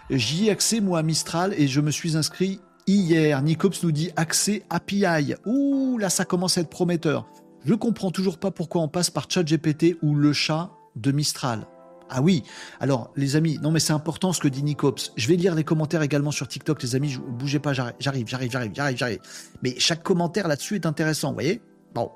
J'y 0.09 0.47
ai 0.47 0.51
accès, 0.51 0.81
moi, 0.81 0.99
à 0.99 1.03
Mistral, 1.03 1.53
et 1.57 1.67
je 1.67 1.79
me 1.79 1.91
suis 1.91 2.17
inscrit 2.17 2.59
hier. 2.87 3.41
Nicops 3.41 3.83
nous 3.83 3.91
dit 3.91 4.11
accès 4.15 4.63
API. 4.69 5.35
Ouh, 5.45 5.97
là, 5.97 6.09
ça 6.09 6.25
commence 6.25 6.57
à 6.57 6.61
être 6.61 6.69
prometteur. 6.69 7.29
Je 7.65 7.73
comprends 7.73 8.11
toujours 8.11 8.37
pas 8.37 8.51
pourquoi 8.51 8.81
on 8.81 8.87
passe 8.87 9.09
par 9.09 9.29
ChatGPT 9.29 9.97
ou 10.01 10.15
le 10.15 10.33
chat 10.33 10.71
de 10.95 11.11
Mistral. 11.11 11.67
Ah 12.09 12.21
oui, 12.21 12.43
alors 12.79 13.11
les 13.17 13.35
amis, 13.35 13.59
non 13.61 13.69
mais 13.69 13.81
c'est 13.81 13.91
important 13.91 14.31
ce 14.31 14.39
que 14.39 14.47
dit 14.47 14.63
Nicops. 14.63 15.11
Je 15.17 15.27
vais 15.27 15.35
lire 15.35 15.53
les 15.55 15.65
commentaires 15.65 16.01
également 16.01 16.31
sur 16.31 16.47
TikTok, 16.47 16.81
les 16.81 16.95
amis, 16.95 17.17
bougez 17.17 17.59
pas, 17.59 17.73
j'arrive, 17.73 17.95
j'arrive, 17.99 18.27
j'arrive, 18.27 18.71
j'arrive, 18.73 18.97
j'arrive. 18.97 19.19
Mais 19.61 19.75
chaque 19.77 20.03
commentaire 20.03 20.47
là-dessus 20.47 20.75
est 20.75 20.85
intéressant, 20.85 21.29
vous 21.29 21.33
voyez? 21.33 21.61
Bon. 21.93 22.09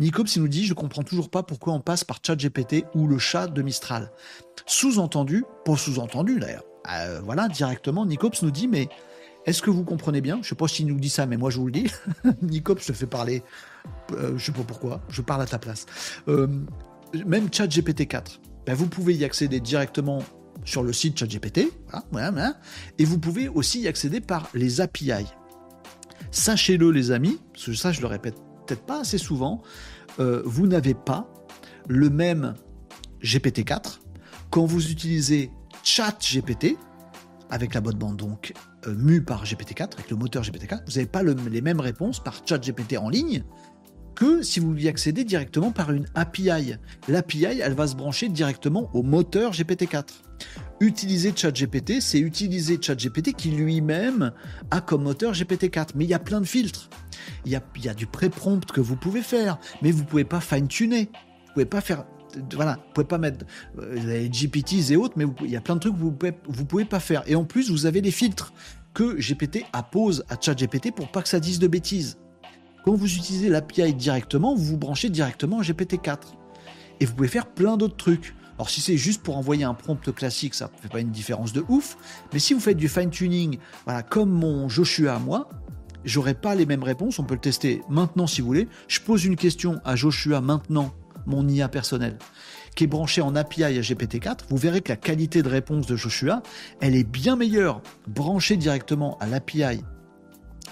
Nicops, 0.00 0.34
il 0.34 0.42
nous 0.42 0.48
dit, 0.48 0.66
je 0.66 0.74
comprends 0.74 1.04
toujours 1.04 1.30
pas 1.30 1.44
pourquoi 1.44 1.72
on 1.72 1.80
passe 1.80 2.02
par 2.02 2.18
ChatGPT 2.20 2.84
ou 2.96 3.06
le 3.06 3.18
chat 3.18 3.46
de 3.46 3.62
Mistral. 3.62 4.10
Sous-entendu, 4.66 5.44
pas 5.64 5.76
sous-entendu 5.76 6.40
d'ailleurs, 6.40 6.64
euh, 6.92 7.20
voilà, 7.24 7.46
directement, 7.46 8.06
Nicops 8.06 8.42
nous 8.42 8.50
dit, 8.50 8.66
mais 8.66 8.88
est-ce 9.46 9.62
que 9.62 9.70
vous 9.70 9.84
comprenez 9.84 10.20
bien? 10.20 10.40
Je 10.42 10.48
sais 10.48 10.54
pas 10.56 10.66
s'il 10.66 10.86
nous 10.86 10.98
dit 10.98 11.08
ça, 11.08 11.24
mais 11.24 11.36
moi 11.36 11.50
je 11.50 11.58
vous 11.58 11.66
le 11.66 11.72
dis. 11.72 11.86
Nicop, 12.42 12.80
je 12.80 12.88
te 12.88 12.92
fais 12.92 13.06
parler. 13.06 13.42
Euh, 14.12 14.36
je 14.36 14.44
sais 14.44 14.52
pas 14.52 14.64
pourquoi. 14.64 15.00
Je 15.08 15.22
parle 15.22 15.42
à 15.42 15.46
ta 15.46 15.58
place. 15.58 15.86
Euh, 16.28 16.48
même 17.24 17.48
ChatGPT 17.52 18.08
4. 18.08 18.40
Ben, 18.66 18.74
vous 18.74 18.88
pouvez 18.88 19.14
y 19.14 19.24
accéder 19.24 19.60
directement 19.60 20.22
sur 20.64 20.82
le 20.82 20.92
site 20.92 21.16
ChatGPT. 21.18 21.70
et 22.98 23.04
vous 23.04 23.18
pouvez 23.20 23.48
aussi 23.48 23.80
y 23.82 23.88
accéder 23.88 24.20
par 24.20 24.48
les 24.52 24.80
API. 24.80 25.26
Sachez-le, 26.32 26.90
les 26.90 27.12
amis, 27.12 27.38
parce 27.52 27.66
que 27.66 27.74
ça, 27.74 27.92
je 27.92 28.00
le 28.00 28.08
répète 28.08 28.34
peut-être 28.66 28.84
pas 28.84 29.00
assez 29.00 29.18
souvent. 29.18 29.62
Euh, 30.18 30.42
vous 30.44 30.66
n'avez 30.66 30.94
pas 30.94 31.32
le 31.86 32.10
même 32.10 32.54
GPT-4 33.22 34.00
quand 34.50 34.64
vous 34.64 34.90
utilisez 34.90 35.52
ChatGPT 35.84 36.76
avec 37.48 37.74
la 37.74 37.80
bonne 37.80 37.96
bande 37.96 38.16
donc 38.16 38.52
euh, 38.86 38.94
mu 38.94 39.22
par 39.22 39.44
GPT-4, 39.44 39.94
avec 39.94 40.10
le 40.10 40.16
moteur 40.16 40.42
GPT-4, 40.42 40.82
vous 40.86 40.92
n'avez 40.92 41.06
pas 41.06 41.22
les 41.22 41.60
mêmes 41.60 41.80
réponses 41.80 42.22
par 42.22 42.42
chat 42.46 42.58
GPT 42.58 42.96
en 42.98 43.08
ligne 43.08 43.44
que 44.16 44.42
si 44.42 44.58
vous 44.58 44.74
y 44.74 44.88
accédez 44.88 45.22
directement 45.22 45.70
par 45.70 45.92
une 45.92 46.06
API. 46.14 46.74
L'API, 47.06 47.44
elle 47.44 47.74
va 47.74 47.86
se 47.86 47.94
brancher 47.94 48.28
directement 48.28 48.90
au 48.94 49.02
moteur 49.02 49.52
GPT-4. 49.52 50.06
Utiliser 50.80 51.32
ChatGPT, 51.36 52.00
c'est 52.00 52.18
utiliser 52.18 52.78
ChatGPT 52.80 53.34
qui 53.34 53.50
lui-même 53.50 54.32
a 54.70 54.80
comme 54.80 55.04
moteur 55.04 55.32
GPT-4. 55.32 55.90
Mais 55.94 56.04
il 56.04 56.10
y 56.10 56.14
a 56.14 56.18
plein 56.18 56.40
de 56.40 56.46
filtres. 56.46 56.88
Il 57.44 57.52
y 57.52 57.88
a, 57.88 57.94
du 57.94 58.06
pré-prompt 58.06 58.64
que 58.72 58.80
vous 58.80 58.96
pouvez 58.96 59.22
faire, 59.22 59.58
mais 59.82 59.90
vous 59.90 60.02
ne 60.02 60.08
pouvez 60.08 60.24
pas 60.24 60.40
fine-tuner. 60.40 61.10
Vous 61.46 61.52
pouvez 61.52 61.66
pas 61.66 61.80
faire 61.80 62.04
voilà, 62.54 62.74
vous 62.74 62.92
pouvez 62.92 63.06
pas 63.06 63.18
mettre 63.18 63.46
euh, 63.78 63.94
les 63.94 64.30
GPTs 64.30 64.90
et 64.90 64.96
autres, 64.96 65.14
mais 65.16 65.24
il 65.42 65.50
y 65.50 65.56
a 65.56 65.60
plein 65.62 65.76
de 65.76 65.80
trucs 65.80 65.94
que 65.94 65.98
vous 65.98 66.12
pouvez, 66.12 66.32
vous 66.46 66.64
pouvez 66.66 66.84
pas 66.84 67.00
faire. 67.00 67.22
Et 67.26 67.34
en 67.34 67.44
plus, 67.44 67.70
vous 67.70 67.86
avez 67.86 68.02
des 68.02 68.10
filtres 68.10 68.52
que 68.96 69.20
GPT 69.20 69.66
appose 69.74 70.24
à 70.30 70.40
ChatGPT 70.40 70.90
pour 70.90 71.08
pas 71.08 71.20
que 71.20 71.28
ça 71.28 71.38
dise 71.38 71.58
de 71.58 71.66
bêtises. 71.66 72.16
Quand 72.82 72.94
vous 72.94 73.14
utilisez 73.14 73.50
l'API 73.50 73.92
directement, 73.92 74.54
vous 74.54 74.64
vous 74.64 74.78
branchez 74.78 75.10
directement 75.10 75.60
à 75.60 75.62
GPT-4. 75.62 76.18
Et 77.00 77.04
vous 77.04 77.14
pouvez 77.14 77.28
faire 77.28 77.46
plein 77.46 77.76
d'autres 77.76 77.96
trucs. 77.96 78.34
Alors 78.56 78.70
si 78.70 78.80
c'est 78.80 78.96
juste 78.96 79.22
pour 79.22 79.36
envoyer 79.36 79.64
un 79.64 79.74
prompt 79.74 80.14
classique, 80.14 80.54
ça 80.54 80.70
ne 80.74 80.80
fait 80.80 80.88
pas 80.88 81.00
une 81.00 81.10
différence 81.10 81.52
de 81.52 81.62
ouf. 81.68 81.98
Mais 82.32 82.38
si 82.38 82.54
vous 82.54 82.60
faites 82.60 82.78
du 82.78 82.88
fine-tuning, 82.88 83.58
voilà, 83.84 84.02
comme 84.02 84.30
mon 84.30 84.70
Joshua 84.70 85.16
à 85.16 85.18
moi, 85.18 85.50
j'aurai 86.06 86.32
pas 86.32 86.54
les 86.54 86.64
mêmes 86.64 86.82
réponses. 86.82 87.18
On 87.18 87.24
peut 87.24 87.34
le 87.34 87.40
tester 87.40 87.82
maintenant 87.90 88.26
si 88.26 88.40
vous 88.40 88.46
voulez. 88.46 88.66
Je 88.88 89.00
pose 89.00 89.26
une 89.26 89.36
question 89.36 89.78
à 89.84 89.94
Joshua 89.94 90.40
maintenant 90.40 90.94
mon 91.26 91.46
IA 91.46 91.68
personnel. 91.68 92.16
Qui 92.76 92.84
est 92.84 92.86
branché 92.86 93.20
en 93.22 93.34
API 93.34 93.64
à 93.64 93.72
GPT-4, 93.72 94.40
vous 94.48 94.56
verrez 94.56 94.82
que 94.82 94.92
la 94.92 94.96
qualité 94.96 95.42
de 95.42 95.48
réponse 95.48 95.86
de 95.86 95.96
Joshua, 95.96 96.42
elle 96.80 96.94
est 96.94 97.08
bien 97.08 97.34
meilleure 97.34 97.82
branchée 98.06 98.56
directement 98.56 99.18
à 99.18 99.26
l'API 99.26 99.82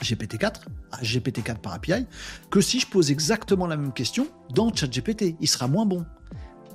GPT-4, 0.03 0.53
à 0.93 1.03
GPT-4 1.03 1.57
par 1.57 1.73
API, 1.73 2.07
que 2.51 2.61
si 2.61 2.79
je 2.79 2.87
pose 2.87 3.11
exactement 3.11 3.67
la 3.67 3.77
même 3.77 3.93
question 3.93 4.27
dans 4.55 4.73
ChatGPT. 4.73 5.37
Il 5.41 5.49
sera 5.49 5.67
moins 5.67 5.87
bon. 5.87 6.05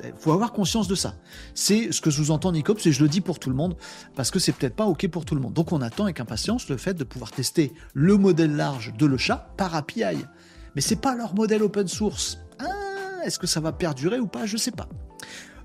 Il 0.04 0.14
faut 0.18 0.32
avoir 0.32 0.54
conscience 0.54 0.88
de 0.88 0.96
ça. 0.96 1.16
C'est 1.54 1.92
ce 1.92 2.00
que 2.00 2.10
sous-entend 2.10 2.54
Nicops 2.54 2.86
et 2.86 2.92
je 2.92 3.04
le 3.04 3.10
dis 3.10 3.22
pour 3.22 3.38
tout 3.38 3.50
le 3.50 3.56
monde 3.56 3.76
parce 4.16 4.32
que 4.32 4.40
c'est 4.40 4.54
peut-être 4.54 4.76
pas 4.76 4.86
OK 4.86 5.08
pour 5.10 5.26
tout 5.26 5.36
le 5.36 5.42
monde. 5.42 5.54
Donc 5.54 5.74
on 5.74 5.82
attend 5.82 6.06
avec 6.06 6.20
impatience 6.22 6.70
le 6.70 6.78
fait 6.78 6.94
de 6.94 7.04
pouvoir 7.04 7.32
tester 7.32 7.74
le 7.94 8.18
modèle 8.18 8.56
large 8.56 8.94
de 8.98 9.06
le 9.06 9.18
chat 9.18 9.50
par 9.58 9.76
API. 9.76 10.18
Mais 10.76 10.82
c'est 10.82 11.02
pas 11.02 11.16
leur 11.16 11.36
modèle 11.36 11.62
open 11.64 11.88
source. 11.88 12.40
Ah, 12.60 12.89
est-ce 13.24 13.40
que 13.40 13.48
ça 13.48 13.60
va 13.60 13.72
perdurer 13.72 14.20
ou 14.20 14.28
pas? 14.28 14.46
Je 14.46 14.58
sais 14.58 14.72
pas. 14.72 14.88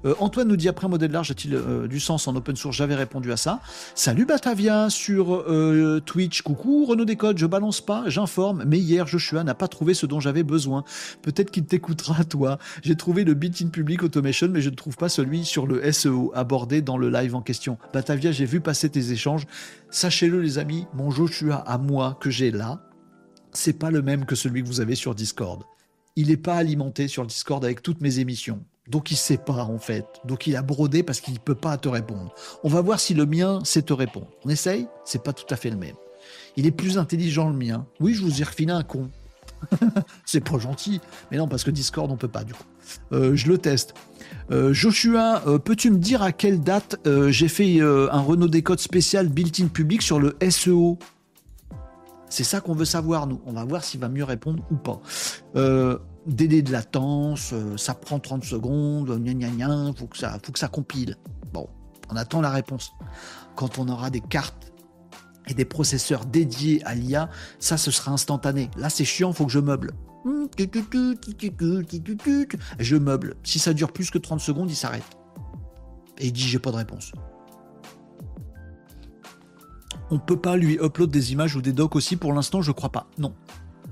Euh, 0.05 0.15
Antoine 0.19 0.49
nous 0.49 0.57
dit 0.57 0.69
après 0.69 0.89
modèle 0.89 1.13
large 1.13 1.31
a-t-il 1.31 1.55
euh, 1.55 1.87
du 1.89 1.99
sens 2.01 2.29
en 2.29 2.37
open 2.37 2.57
source? 2.57 2.77
J'avais 2.77 2.95
répondu 2.95 3.33
à 3.33 3.37
ça. 3.37 3.61
Salut 3.95 4.27
Batavia 4.27 4.91
sur 4.91 5.35
euh, 5.35 6.01
Twitch. 6.05 6.43
Coucou 6.43 6.85
Renaud 6.85 7.05
Décode, 7.05 7.39
je 7.39 7.47
balance 7.47 7.81
pas, 7.81 8.05
j'informe, 8.09 8.65
mais 8.67 8.79
hier 8.79 9.07
Joshua 9.07 9.45
n'a 9.45 9.55
pas 9.55 9.69
trouvé 9.69 9.95
ce 9.95 10.07
dont 10.07 10.21
j'avais 10.21 10.43
besoin. 10.43 10.85
Peut-être 11.23 11.51
qu'il 11.51 11.65
t'écoutera 11.65 12.25
toi. 12.25 12.59
J'ai 12.83 12.97
trouvé 12.97 13.25
le 13.25 13.35
Bit 13.35 13.63
in 13.63 13.69
Public 13.69 14.03
Automation, 14.03 14.49
mais 14.51 14.61
je 14.61 14.71
ne 14.71 14.75
trouve 14.75 14.97
pas 14.97 15.09
celui 15.09 15.45
sur 15.45 15.67
le 15.67 15.91
SEO 15.91 16.33
abordé 16.35 16.83
dans 16.83 16.99
le 16.99 17.09
live 17.09 17.35
en 17.35 17.41
question. 17.41 17.79
Batavia, 17.93 18.33
j'ai 18.33 18.47
vu 18.47 18.61
passer 18.61 18.91
tes 18.91 19.13
échanges. 19.13 19.47
Sachez-le 19.91 20.41
les 20.41 20.59
amis, 20.59 20.87
mon 20.95 21.11
Joshua 21.11 21.57
à 21.57 21.79
moi 21.79 22.19
que 22.21 22.31
j'ai 22.31 22.51
là, 22.51 22.83
c'est 23.53 23.79
pas 23.79 23.91
le 23.91 24.03
même 24.03 24.27
que 24.27 24.35
celui 24.35 24.63
que 24.63 24.69
vous 24.69 24.81
avez 24.81 24.97
sur 24.97 25.15
Discord. 25.15 25.63
Il 26.17 26.29
n'est 26.29 26.37
pas 26.37 26.55
alimenté 26.55 27.09
sur 27.09 27.23
le 27.23 27.29
Discord 27.29 27.65
avec 27.65 27.83
toutes 27.83 28.01
mes 28.01 28.21
émissions. 28.21 28.61
Donc 28.89 29.11
il 29.11 29.17
sait 29.17 29.39
pas 29.39 29.65
en 29.65 29.79
fait. 29.79 30.07
Donc 30.25 30.47
il 30.47 30.57
a 30.57 30.63
brodé 30.63 31.03
parce 31.03 31.21
qu'il 31.21 31.35
ne 31.35 31.39
peut 31.39 31.55
pas 31.55 31.77
te 31.77 31.89
répondre. 31.89 32.35
On 32.63 32.69
va 32.69 32.83
voir 32.83 33.01
si 33.01 33.15
le 33.15 33.27
mien 33.27 33.61
sait 33.65 33.83
te 33.83 33.93
répondre. 33.93 34.29
On 34.45 34.51
essaye? 34.51 34.87
C'est 35.05 35.23
pas 35.23 35.33
tout 35.33 35.47
à 35.53 35.57
fait 35.57 35.71
le 35.71 35.77
même. 35.77 35.97
Il 36.57 36.67
est 36.67 36.71
plus 36.71 36.99
intelligent 36.99 37.49
le 37.49 37.57
mien. 37.57 37.87
Oui, 38.01 38.15
je 38.15 38.23
vous 38.23 38.41
ai 38.41 38.45
refilé 38.45 38.73
un 38.73 38.83
con. 38.83 39.11
c'est 40.25 40.43
pas 40.43 40.59
gentil. 40.59 41.01
Mais 41.31 41.39
non, 41.39 41.49
parce 41.49 41.65
que 41.65 41.71
Discord, 41.71 42.11
on 42.11 42.17
peut 42.17 42.29
pas 42.29 42.45
du 42.45 42.53
coup. 42.53 42.65
Euh, 43.13 43.35
je 43.35 43.49
le 43.49 43.59
teste. 43.59 43.95
Euh, 44.51 44.73
Joshua, 44.73 45.43
euh, 45.47 45.59
peux-tu 45.59 45.91
me 45.91 45.99
dire 45.99 46.23
à 46.23 46.33
quelle 46.33 46.61
date 46.61 46.97
j'ai 47.29 47.49
fait 47.49 47.81
un 47.81 48.21
Renault 48.21 48.49
Décode 48.49 48.81
spécial 48.81 49.29
built-in 49.29 49.69
public 49.69 50.03
sur 50.03 50.21
le 50.21 50.37
SEO 50.49 50.99
C'est 52.35 52.45
ça 52.45 52.61
qu'on 52.61 52.75
veut 52.75 52.85
savoir, 52.85 53.27
nous. 53.27 53.41
On 53.47 53.53
va 53.53 53.65
voir 53.65 53.85
s'il 53.85 54.01
va 54.01 54.09
mieux 54.09 54.25
répondre 54.25 54.65
ou 54.71 54.77
pas 54.77 55.01
délai 56.27 56.63
de 56.63 56.73
latence, 56.73 57.53
euh, 57.53 57.77
ça 57.77 57.95
prend 57.95 58.19
30 58.19 58.45
secondes, 58.45 59.11
gna 59.11 59.35
gna 59.35 59.51
gna, 59.51 59.93
faut 59.97 60.07
que 60.07 60.17
ça, 60.17 60.39
faut 60.45 60.53
que 60.53 60.59
ça 60.59 60.69
compile. 60.69 61.17
Bon, 61.53 61.69
on 62.11 62.17
attend 62.17 62.41
la 62.41 62.51
réponse. 62.51 62.93
Quand 63.57 63.79
on 63.79 63.89
aura 63.89 64.11
des 64.11 64.21
cartes 64.21 64.73
et 65.47 65.55
des 65.55 65.65
processeurs 65.65 66.25
dédiés 66.25 66.83
à 66.85 66.95
l'IA, 66.95 67.29
ça 67.59 67.77
ce 67.77 67.91
sera 67.91 68.13
instantané. 68.13 68.71
Là 68.77 68.91
c'est 68.91 69.05
chiant, 69.05 69.33
faut 69.33 69.47
que 69.47 69.53
je 69.53 69.59
meuble. 69.59 69.93
Je 72.79 72.97
meuble. 72.97 73.37
Si 73.45 73.59
ça 73.59 73.75
dure 73.75 73.93
plus 73.93 74.11
que 74.11 74.19
30 74.19 74.41
secondes, 74.41 74.71
il 74.71 74.77
s'arrête. 74.77 75.05
Et 76.19 76.29
il 76.29 76.33
dit 76.33 76.49
j'ai 76.49 76.59
pas 76.59 76.71
de 76.71 76.77
réponse. 76.77 77.13
On 80.11 80.19
peut 80.19 80.37
pas 80.37 80.57
lui 80.57 80.79
upload 80.81 81.11
des 81.11 81.33
images 81.33 81.57
ou 81.57 81.63
des 81.63 81.73
docs 81.73 81.97
aussi 81.97 82.17
pour 82.17 82.33
l'instant, 82.33 82.63
je 82.63 82.73
crois 82.73 82.91
pas. 82.91 83.07
Non. 83.19 83.33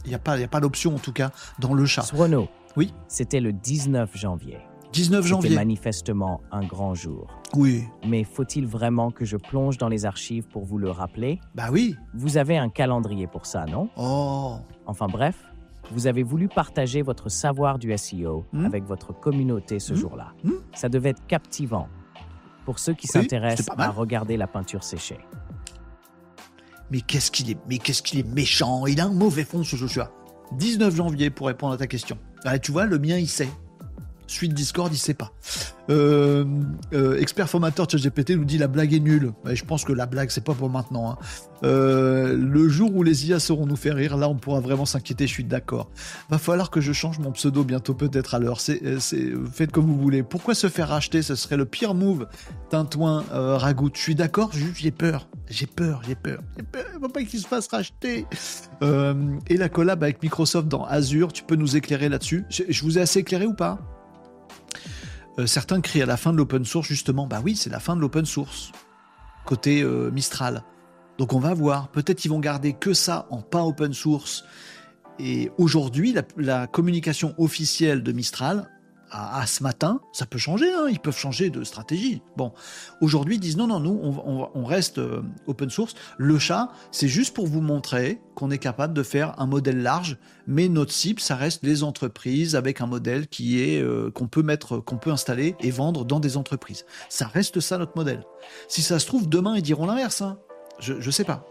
Il 0.05 0.09
n'y 0.09 0.15
a 0.15 0.19
pas, 0.19 0.37
pas 0.49 0.61
l'option, 0.61 0.95
en 0.95 0.99
tout 0.99 1.13
cas, 1.13 1.31
dans 1.59 1.75
le 1.75 1.87
chat. 1.87 2.03
Renaud. 2.13 2.49
Oui. 2.77 2.93
C'était 3.09 3.41
le 3.41 3.53
19 3.53 4.17
janvier. 4.17 4.59
19 4.93 5.25
janvier. 5.27 5.51
C'était 5.51 5.61
manifestement 5.61 6.41
un 6.51 6.65
grand 6.65 6.95
jour. 6.95 7.29
Oui. 7.55 7.85
Mais 8.07 8.25
faut-il 8.25 8.67
vraiment 8.67 9.11
que 9.11 9.25
je 9.25 9.37
plonge 9.37 9.79
dans 9.79 9.89
les 9.89 10.05
archives 10.05 10.47
pour 10.49 10.65
vous 10.65 10.79
le 10.79 10.91
rappeler? 10.91 11.41
Bah 11.55 11.69
oui. 11.71 11.97
Vous 12.15 12.37
avez 12.37 12.59
un 12.59 12.69
calendrier 12.69 13.27
pour 13.27 13.47
ça, 13.47 13.65
non? 13.65 13.89
Oh. 13.97 14.57
Enfin 14.87 15.07
bref, 15.07 15.37
vous 15.93 16.07
avez 16.07 16.23
voulu 16.23 16.49
partager 16.49 17.03
votre 17.03 17.29
savoir 17.29 17.79
du 17.79 17.97
SEO 17.97 18.45
hmm. 18.53 18.67
avec 18.67 18.85
votre 18.85 19.13
communauté 19.13 19.79
ce 19.79 19.93
hmm. 19.95 19.97
jour-là. 19.97 20.33
Hmm. 20.45 20.53
Ça 20.75 20.89
devait 20.89 21.11
être 21.11 21.27
captivant 21.27 21.89
pour 22.65 22.79
ceux 22.79 22.95
qui 22.95 23.07
s'intéressent 23.07 23.71
à 23.77 23.91
regarder 23.91 24.37
la 24.37 24.47
peinture 24.47 24.85
séchée 24.85 25.19
mais 26.93 27.01
qu'est-ce 27.01 27.31
qu'il 27.31 27.51
est, 27.51 27.57
mais 27.69 27.79
qu'est-ce 27.79 28.03
est 28.19 28.29
méchant. 28.29 28.87
Il 28.87 29.01
a 29.01 29.07
un 29.07 29.13
mauvais 29.13 29.45
fond, 29.45 29.65
ce 29.65 29.77
Joshua. 29.77 30.13
19 30.59 30.95
janvier 30.95 31.31
pour 31.31 31.47
répondre 31.47 31.73
à 31.73 31.79
ta 31.79 31.87
question. 31.87 32.19
Tu 32.63 32.71
vois, 32.71 32.85
le 32.85 32.99
mien, 32.99 33.17
il 33.17 33.29
sait. 33.29 33.49
Suite 34.33 34.55
Discord, 34.55 34.91
il 34.93 34.99
sait 34.99 35.13
pas. 35.13 35.33
Euh, 35.91 36.45
euh, 36.95 37.19
expert 37.19 37.51
formateur 37.51 37.91
ChatGPT 37.91 38.31
nous 38.31 38.47
dit 38.47 38.57
la 38.57 38.67
blague 38.67 38.95
est 38.95 39.01
nulle. 39.01 39.33
je 39.45 39.63
pense 39.65 39.85
que 39.85 39.93
la 39.93 40.07
blague, 40.07 40.31
c'est 40.31 40.45
pas 40.45 40.55
pour 40.55 40.71
maintenant. 40.71 41.11
Hein. 41.11 41.19
Euh, 41.65 42.35
le 42.35 42.67
jour 42.69 42.97
où 42.97 43.03
les 43.03 43.29
IA 43.29 43.39
sauront 43.39 43.67
nous 43.67 43.77
faire 43.77 43.97
rire, 43.97 44.17
là, 44.17 44.29
on 44.31 44.37
pourra 44.37 44.61
vraiment 44.61 44.87
s'inquiéter. 44.87 45.27
Je 45.27 45.33
suis 45.33 45.45
d'accord. 45.45 45.91
Va 46.31 46.39
falloir 46.39 46.71
que 46.71 46.81
je 46.81 46.95
change 46.95 47.19
mon 47.19 47.31
pseudo 47.33 47.63
bientôt, 47.63 47.93
peut-être 47.93 48.35
à 48.35 48.39
l'heure. 48.39 48.59
Faites 48.61 49.71
comme 49.71 49.85
vous 49.85 49.99
voulez. 49.99 50.23
Pourquoi 50.23 50.55
se 50.55 50.69
faire 50.69 50.89
racheter? 50.89 51.21
Ce 51.21 51.35
serait 51.35 51.59
le 51.59 51.67
pire 51.67 51.93
move. 51.93 52.27
Tintouin, 52.71 53.25
Ragout. 53.31 53.91
Je 53.95 54.01
suis 54.01 54.15
d'accord. 54.15 54.51
J'ai 54.75 54.91
peur. 54.93 55.29
J'ai 55.51 55.67
peur. 55.67 56.01
J'ai 56.07 56.15
peur. 56.15 56.41
J'ai 56.57 56.63
peur. 56.63 56.89
Faut 57.03 57.09
pas 57.09 57.23
qu'il 57.23 57.39
se 57.39 57.47
fasse 57.47 57.69
racheter. 57.69 58.25
et 58.81 59.57
la 59.59 59.69
collab 59.69 60.03
avec 60.03 60.23
Microsoft 60.23 60.69
dans 60.69 60.85
Azure. 60.85 61.35
Tu 61.35 61.43
peux 61.43 61.57
nous 61.57 61.77
éclairer 61.77 62.09
là-dessus? 62.09 62.47
Je 62.49 62.83
vous 62.83 62.99
ai 62.99 63.03
assez 63.03 63.21
éclairé 63.21 63.47
ou 63.47 63.55
pas? 63.55 63.92
Euh, 65.39 65.47
certains 65.47 65.81
crient 65.81 66.03
à 66.03 66.07
la 66.07 66.17
fin 66.17 66.33
de 66.33 66.39
l'open 66.39 66.65
source, 66.65 66.89
justement, 66.89 67.27
bah 67.27 67.41
oui, 67.43 67.57
c'est 67.57 67.71
la 67.71 67.81
fin 67.81 67.97
de 67.97 68.01
l'open 68.01 68.25
source, 68.27 68.73
côté 69.45 69.83
euh, 69.83 70.11
Mistral. 70.11 70.63
Donc 71.19 71.33
on 71.33 71.39
va 71.39 71.55
voir, 71.55 71.89
peut-être 71.89 72.25
ils 72.25 72.29
vont 72.29 72.41
garder 72.41 72.73
que 72.73 72.95
ça 72.95 73.27
en 73.31 73.41
pas 73.41 73.63
open 73.65 73.93
source. 73.93 74.45
Et 75.19 75.51
aujourd'hui, 75.59 76.15
la, 76.37 76.67
communication 76.67 77.35
officielle 77.39 78.03
de 78.03 78.13
Mistral, 78.13 78.71
à, 79.13 79.47
ce 79.47 79.63
matin, 79.63 80.01
ça 80.13 80.25
peut 80.25 80.39
changer, 80.39 80.73
hein, 80.73 80.87
ils 80.91 80.99
peuvent 80.99 81.17
changer 81.17 81.51
de 81.51 81.65
stratégie. 81.65 82.23
Bon, 82.37 82.53
aujourd'hui, 83.03 83.35
ils 83.35 83.41
disent 83.41 83.59
non, 83.59 83.67
non, 83.67 83.79
nous, 83.79 84.01
on, 84.03 84.65
reste 84.65 84.99
euh, 84.99 85.23
open 85.47 85.69
source. 85.69 85.95
Le 86.17 86.39
chat, 86.39 86.71
c'est 86.91 87.09
juste 87.09 87.35
pour 87.35 87.47
vous 87.47 87.61
montrer 87.61 88.21
qu'on 88.35 88.51
est 88.51 88.59
capable 88.59 88.95
de 88.95 89.03
faire 89.03 89.39
un 89.39 89.47
modèle 89.47 89.83
large, 89.83 90.17
mais 90.47 90.69
notre 90.69 90.93
cible, 90.93 91.21
ça 91.21 91.37
reste 91.37 91.63
les 91.63 91.83
entreprises 91.83 92.57
avec 92.57 92.81
un 92.81 92.87
modèle 92.87 93.29
qui 93.29 93.61
est 93.61 93.83
euh, 93.83 94.11
qu'on 94.11 94.29
peut 94.29 94.43
mettre, 94.43 94.79
qu'on 94.79 94.97
peut 94.97 95.11
installer 95.11 95.57
et 95.61 95.71
vendre 95.71 96.07
dans 96.07 96.21
des 96.21 96.39
entreprises. 96.39 96.87
Ça 97.11 97.27
reste 97.27 97.61
ça 97.61 97.77
notre 97.77 97.97
modèle. 97.97 98.25
Si 98.69 98.81
ça 98.81 98.99
se 98.99 99.07
trouve, 99.07 99.29
demain, 99.29 99.57
ils 99.57 99.63
diront 99.63 99.85
l'inverse. 99.85 100.23
Hein. 100.23 100.39
Je, 100.79 101.01
je 101.01 101.11
sais 101.11 101.25
pas. 101.25 101.47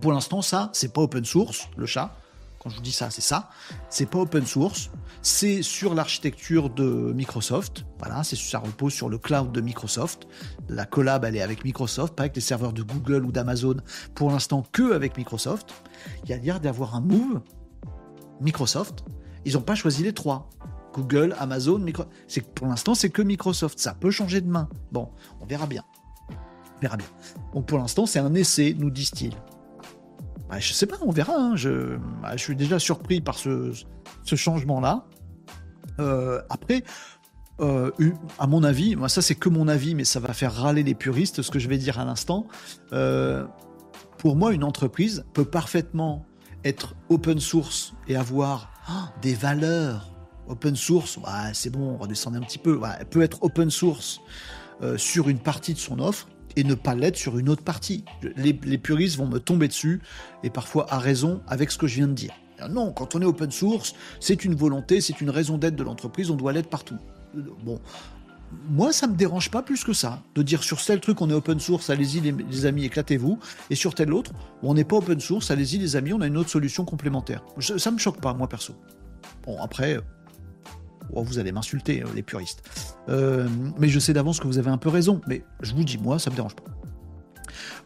Pour 0.00 0.12
l'instant, 0.12 0.40
ça, 0.40 0.70
c'est 0.72 0.92
pas 0.92 1.02
open 1.02 1.24
source, 1.24 1.68
le 1.76 1.84
chat. 1.86 2.16
Quand 2.64 2.70
je 2.70 2.76
vous 2.76 2.82
dis 2.82 2.92
ça, 2.92 3.10
c'est 3.10 3.20
ça. 3.20 3.50
C'est 3.90 4.06
pas 4.06 4.20
open 4.20 4.46
source. 4.46 4.90
C'est 5.20 5.60
sur 5.60 5.94
l'architecture 5.94 6.70
de 6.70 7.12
Microsoft. 7.14 7.84
Voilà, 7.98 8.24
ça 8.24 8.58
repose 8.58 8.94
sur 8.94 9.10
le 9.10 9.18
cloud 9.18 9.52
de 9.52 9.60
Microsoft. 9.60 10.26
La 10.70 10.86
collab, 10.86 11.26
elle 11.26 11.36
est 11.36 11.42
avec 11.42 11.62
Microsoft, 11.62 12.14
pas 12.14 12.22
avec 12.22 12.34
les 12.34 12.40
serveurs 12.40 12.72
de 12.72 12.82
Google 12.82 13.26
ou 13.26 13.32
d'Amazon. 13.32 13.76
Pour 14.14 14.30
l'instant, 14.30 14.64
que 14.72 14.94
avec 14.94 15.18
Microsoft. 15.18 15.74
Il 16.24 16.30
y 16.30 16.32
a 16.32 16.38
l'air 16.38 16.58
d'avoir 16.58 16.94
un 16.94 17.02
move. 17.02 17.42
Microsoft. 18.40 19.04
Ils 19.44 19.52
n'ont 19.52 19.60
pas 19.60 19.74
choisi 19.74 20.02
les 20.02 20.14
trois. 20.14 20.48
Google, 20.94 21.36
Amazon, 21.38 21.78
Microsoft. 21.80 22.10
Pour 22.54 22.66
l'instant, 22.66 22.94
c'est 22.94 23.10
que 23.10 23.20
Microsoft. 23.20 23.78
Ça 23.78 23.92
peut 23.92 24.10
changer 24.10 24.40
demain. 24.40 24.70
Bon, 24.90 25.10
on 25.42 25.44
verra 25.44 25.66
bien. 25.66 25.84
On 26.30 26.80
verra 26.80 26.96
bien. 26.96 27.08
Donc 27.52 27.66
pour 27.66 27.76
l'instant, 27.76 28.06
c'est 28.06 28.20
un 28.20 28.34
essai, 28.34 28.74
nous 28.78 28.88
disent-ils. 28.88 29.34
Bah, 30.48 30.60
je 30.60 30.72
sais 30.72 30.86
pas, 30.86 30.96
on 31.02 31.10
verra. 31.10 31.34
Hein. 31.36 31.54
Bah, 32.22 32.36
je, 32.36 32.42
suis 32.42 32.56
déjà 32.56 32.78
surpris 32.78 33.20
par 33.20 33.38
ce, 33.38 33.72
changement-là. 34.24 35.06
Euh, 36.00 36.42
après, 36.50 36.84
euh, 37.60 37.90
à 38.38 38.46
mon 38.46 38.64
avis, 38.64 38.96
moi 38.96 39.08
ça 39.08 39.22
c'est 39.22 39.36
que 39.36 39.48
mon 39.48 39.68
avis, 39.68 39.94
mais 39.94 40.04
ça 40.04 40.18
va 40.18 40.32
faire 40.32 40.52
râler 40.52 40.82
les 40.82 40.94
puristes, 40.94 41.42
ce 41.42 41.50
que 41.50 41.58
je 41.58 41.68
vais 41.68 41.78
dire 41.78 41.98
à 41.98 42.04
l'instant. 42.04 42.46
Euh, 42.92 43.46
pour 44.18 44.36
moi, 44.36 44.52
une 44.52 44.64
entreprise 44.64 45.24
peut 45.34 45.44
parfaitement 45.44 46.26
être 46.64 46.94
open 47.10 47.38
source 47.38 47.94
et 48.08 48.16
avoir 48.16 48.72
ah, 48.88 49.12
des 49.22 49.34
valeurs. 49.34 50.10
Open 50.48 50.76
source, 50.76 51.18
c'est 51.54 51.70
bon, 51.70 51.94
on 51.94 51.96
redescend 51.96 52.36
un 52.36 52.40
petit 52.40 52.58
peu. 52.58 52.78
elle 52.98 53.06
peut 53.06 53.22
être 53.22 53.42
open 53.42 53.70
source 53.70 54.20
sur 54.96 55.30
une 55.30 55.38
partie 55.38 55.72
de 55.72 55.78
son 55.78 55.98
offre 56.00 56.26
et 56.56 56.64
ne 56.64 56.74
pas 56.74 56.94
l'être 56.94 57.16
sur 57.16 57.38
une 57.38 57.48
autre 57.48 57.62
partie. 57.62 58.04
Les, 58.36 58.54
puristes 58.78 59.16
vont 59.16 59.26
me 59.26 59.38
tomber 59.38 59.68
dessus, 59.68 60.00
et 60.42 60.50
parfois 60.50 60.86
à 60.92 60.98
raison, 60.98 61.40
avec 61.48 61.70
ce 61.70 61.78
que 61.78 61.86
je 61.86 61.96
viens 61.96 62.08
de 62.08 62.12
dire. 62.12 62.32
Non, 62.70 62.92
quand 62.92 63.14
on 63.14 63.20
est 63.20 63.26
open 63.26 63.50
source, 63.50 63.94
c'est 64.20 64.44
une 64.44 64.54
volonté, 64.54 65.00
c'est 65.00 65.20
une 65.20 65.30
raison 65.30 65.58
d'être 65.58 65.76
de 65.76 65.82
l'entreprise, 65.82 66.30
on 66.30 66.36
doit 66.36 66.52
l'être 66.52 66.70
partout. 66.70 66.96
Bon, 67.34 67.80
moi, 68.68 68.92
ça 68.92 69.06
me 69.06 69.16
dérange 69.16 69.50
pas 69.50 69.62
plus 69.62 69.84
que 69.84 69.92
ça, 69.92 70.22
de 70.34 70.42
dire 70.42 70.62
sur 70.62 70.82
tel 70.82 71.00
truc 71.00 71.20
on 71.20 71.28
est 71.28 71.34
open 71.34 71.58
source, 71.58 71.90
allez-y 71.90 72.20
les, 72.20 72.66
amis, 72.66 72.84
éclatez-vous, 72.84 73.38
et 73.70 73.74
sur 73.74 73.94
tel 73.94 74.12
autre, 74.12 74.32
on 74.62 74.74
n'est 74.74 74.84
pas 74.84 74.96
open 74.96 75.20
source, 75.20 75.50
allez-y 75.50 75.78
les 75.78 75.96
amis, 75.96 76.12
on 76.12 76.20
a 76.20 76.26
une 76.26 76.36
autre 76.36 76.50
solution 76.50 76.84
complémentaire. 76.84 77.42
Ça, 77.58 77.78
ça 77.78 77.90
me 77.90 77.98
choque 77.98 78.20
pas, 78.20 78.32
moi 78.32 78.48
perso. 78.48 78.74
Bon, 79.44 79.60
après, 79.60 79.98
Oh, 81.14 81.22
vous 81.22 81.38
allez 81.38 81.52
m'insulter, 81.52 82.02
les 82.14 82.22
puristes. 82.22 82.62
mais 83.08 83.88
je 83.88 83.98
sais 83.98 84.12
d'avance 84.12 84.40
que 84.40 84.46
vous 84.46 84.58
avez 84.58 84.70
un 84.70 84.78
peu 84.78 84.88
raison. 84.88 85.20
Mais 85.26 85.44
je 85.62 85.74
vous 85.74 85.84
dis, 85.84 85.98
moi, 85.98 86.18
ça 86.18 86.30
me 86.30 86.36
dérange 86.36 86.56
pas. 86.56 86.64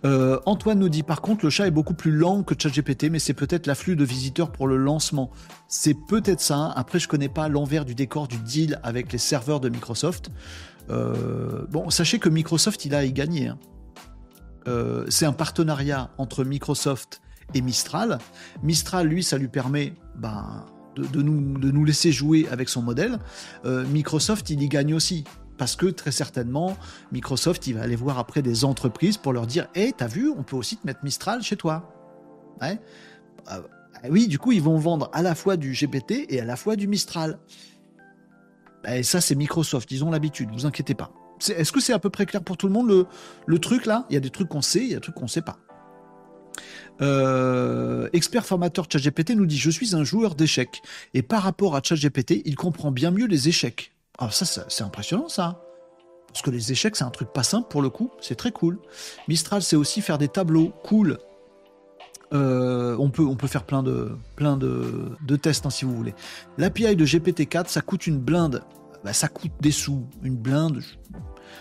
Euh, 0.05 0.39
Antoine 0.47 0.79
nous 0.79 0.89
dit 0.89 1.03
par 1.03 1.20
contre 1.20 1.45
le 1.45 1.51
chat 1.51 1.66
est 1.66 1.72
beaucoup 1.72 1.95
plus 1.95 2.12
lent 2.12 2.43
que 2.43 2.55
ChatGPT, 2.59 3.11
mais 3.11 3.18
c'est 3.18 3.35
peut-être 3.35 3.66
l'afflux 3.66 3.97
de 3.97 4.05
visiteurs 4.05 4.53
pour 4.53 4.66
le 4.66 4.76
lancement. 4.76 5.31
C'est 5.66 5.97
peut-être 6.09 6.41
ça. 6.41 6.72
Après, 6.76 6.99
je 6.99 7.09
connais 7.09 7.29
pas 7.29 7.49
l'envers 7.49 7.85
du 7.85 7.95
décor 7.95 8.29
du 8.29 8.39
deal 8.39 8.79
avec 8.83 9.12
les 9.12 9.18
serveurs 9.18 9.61
de 9.61 9.68
Microsoft. 9.68 10.31
Euh, 10.91 11.66
bon, 11.70 11.91
sachez 11.91 12.18
que 12.18 12.29
Microsoft, 12.29 12.85
il 12.85 12.95
a 12.95 13.05
y 13.05 13.12
gagner. 13.12 13.49
Hein. 13.49 13.59
Euh, 14.68 15.05
c'est 15.09 15.26
un 15.26 15.33
partenariat 15.33 16.11
entre 16.18 16.45
Microsoft 16.45 17.20
et 17.55 17.61
Mistral. 17.61 18.18
Mistral, 18.62 19.07
lui, 19.07 19.22
ça 19.22 19.39
lui 19.39 19.49
permet 19.49 19.95
ben, 20.16 20.64
de, 21.03 21.22
nous, 21.22 21.59
de, 21.59 21.70
nous, 21.70 21.84
laisser 21.84 22.12
jouer 22.12 22.49
avec 22.51 22.68
son 22.68 22.82
modèle. 22.82 23.18
Microsoft, 23.64 24.51
il 24.51 24.62
y 24.62 24.68
gagne 24.68 24.94
aussi 24.94 25.24
parce 25.59 25.76
que 25.76 25.86
très 25.86 26.12
certainement, 26.12 26.78
Microsoft, 27.12 27.66
il 27.66 27.74
va 27.74 27.82
aller 27.82 27.96
voir 27.96 28.18
après 28.18 28.40
des 28.40 28.64
entreprises 28.64 29.18
pour 29.18 29.32
leur 29.32 29.46
dire 29.46 29.66
Hé, 29.74 29.92
t'as 29.94 30.07
vu, 30.07 30.30
on 30.30 30.44
peut 30.44 30.57
aussi 30.57 30.76
te 30.76 30.86
mettre 30.86 31.01
Mistral 31.03 31.42
chez 31.42 31.57
toi. 31.57 31.92
Euh, 32.62 32.76
oui, 34.09 34.28
du 34.28 34.38
coup, 34.38 34.53
ils 34.53 34.62
vont 34.62 34.78
vendre 34.78 35.11
à 35.12 35.22
la 35.22 35.34
fois 35.34 35.57
du 35.57 35.72
GPT 35.72 36.26
et 36.28 36.40
à 36.40 36.44
la 36.44 36.57
fois 36.57 36.76
du 36.76 36.86
Mistral. 36.86 37.38
Et 38.88 39.03
ça, 39.03 39.20
c'est 39.20 39.34
Microsoft, 39.34 39.90
ils 39.90 40.05
ont 40.05 40.11
l'habitude, 40.11 40.49
vous 40.53 40.64
inquiétez 40.64 40.94
pas. 40.94 41.12
Est-ce 41.49 41.72
que 41.72 41.80
c'est 41.80 41.92
à 41.92 41.99
peu 41.99 42.11
près 42.11 42.26
clair 42.26 42.42
pour 42.42 42.57
tout 42.57 42.66
le 42.66 42.72
monde 42.72 42.88
le, 42.88 43.07
le 43.46 43.59
truc 43.59 43.86
là? 43.86 44.07
Il 44.11 44.14
y 44.14 44.16
a 44.16 44.20
des 44.20 44.30
trucs 44.30 44.49
qu'on 44.49 44.62
sait, 44.62 44.80
il 44.80 44.88
y 44.88 44.92
a 44.92 44.96
des 44.96 45.03
trucs 45.03 45.14
qu'on 45.14 45.24
ne 45.24 45.28
sait 45.28 45.42
pas. 45.42 45.59
Euh, 47.00 48.09
expert 48.12 48.44
formateur 48.44 48.86
ChatGPT 48.90 49.30
nous 49.30 49.46
dit 49.46 49.59
Je 49.59 49.70
suis 49.70 49.94
un 49.94 50.04
joueur 50.04 50.34
d'échecs. 50.34 50.82
Et 51.14 51.22
par 51.22 51.42
rapport 51.42 51.76
à 51.76 51.82
ChatGPT, 51.82 52.42
il 52.44 52.56
comprend 52.56 52.90
bien 52.90 53.11
mieux 53.11 53.26
les 53.26 53.48
échecs. 53.48 53.92
Alors 54.18 54.32
ça, 54.32 54.64
c'est 54.68 54.82
impressionnant 54.82 55.28
ça. 55.28 55.62
Parce 56.28 56.42
que 56.42 56.50
les 56.50 56.72
échecs, 56.72 56.96
c'est 56.96 57.04
un 57.04 57.11
truc 57.11 57.32
pas 57.32 57.42
simple 57.42 57.68
pour 57.68 57.82
le 57.82 57.90
coup, 57.90 58.11
c'est 58.20 58.34
très 58.34 58.52
cool. 58.52 58.78
Mistral, 59.28 59.62
c'est 59.62 59.76
aussi 59.76 60.02
faire 60.02 60.18
des 60.18 60.28
tableaux 60.28 60.72
cool. 60.84 61.18
Euh, 62.34 62.94
on, 62.98 63.09
peut, 63.09 63.24
on 63.24 63.36
peut 63.36 63.46
faire 63.46 63.64
plein 63.64 63.82
de, 63.82 64.12
plein 64.36 64.59
de, 64.59 65.36
tests 65.40 65.64
hein, 65.64 65.70
si 65.70 65.84
vous 65.84 65.96
voulez. 65.96 66.14
L'API 66.59 66.94
de 66.94 67.06
GPT-4, 67.06 67.68
ça 67.68 67.80
coûte 67.80 68.06
une 68.06 68.18
blinde. 68.18 68.62
Bah, 69.04 69.12
ça 69.12 69.28
coûte 69.28 69.52
des 69.61 69.70
sous. 69.70 70.06
Une 70.22 70.36
blinde, 70.36 70.82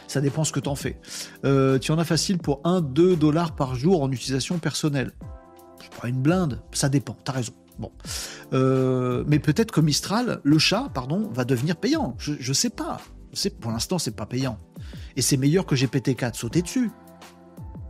ça 0.08 0.22
dépend 0.22 0.44
ce 0.44 0.52
que 0.52 0.60
tu 0.60 0.70
en 0.70 0.76
fais. 0.76 1.00
Euh, 1.46 1.80
tu 1.80 1.92
en 1.92 2.00
as 2.00 2.06
facile 2.06 2.38
pour 2.38 2.62
1-2 2.64 3.18
dollars 3.18 3.56
par 3.56 3.76
jour 3.76 4.02
en 4.02 4.12
utilisation 4.12 4.58
personnelle. 4.58 5.12
Pas 6.02 6.08
une 6.08 6.22
blinde, 6.22 6.62
ça 6.72 6.90
dépend, 6.90 7.18
t'as 7.24 7.34
raison. 7.34 7.54
Bon. 7.80 7.92
Euh, 8.54 9.24
mais 9.28 9.40
peut-être 9.40 9.72
que 9.72 9.82
Mistral, 9.82 10.40
le 10.44 10.58
chat, 10.58 10.90
pardon, 10.94 11.30
va 11.34 11.46
devenir 11.46 11.76
payant. 11.76 12.16
Je, 12.18 12.34
ne 12.34 12.54
sais 12.54 12.70
pas. 12.70 13.02
Je 13.34 13.50
pour 13.50 13.72
l'instant, 13.72 14.00
c'est 14.00 14.16
pas 14.16 14.26
payant. 14.26 14.58
Et 15.16 15.22
c'est 15.22 15.38
meilleur 15.38 15.66
que 15.66 15.76
GPT-4. 15.76 16.36
Sauter 16.36 16.62
dessus. 16.62 16.90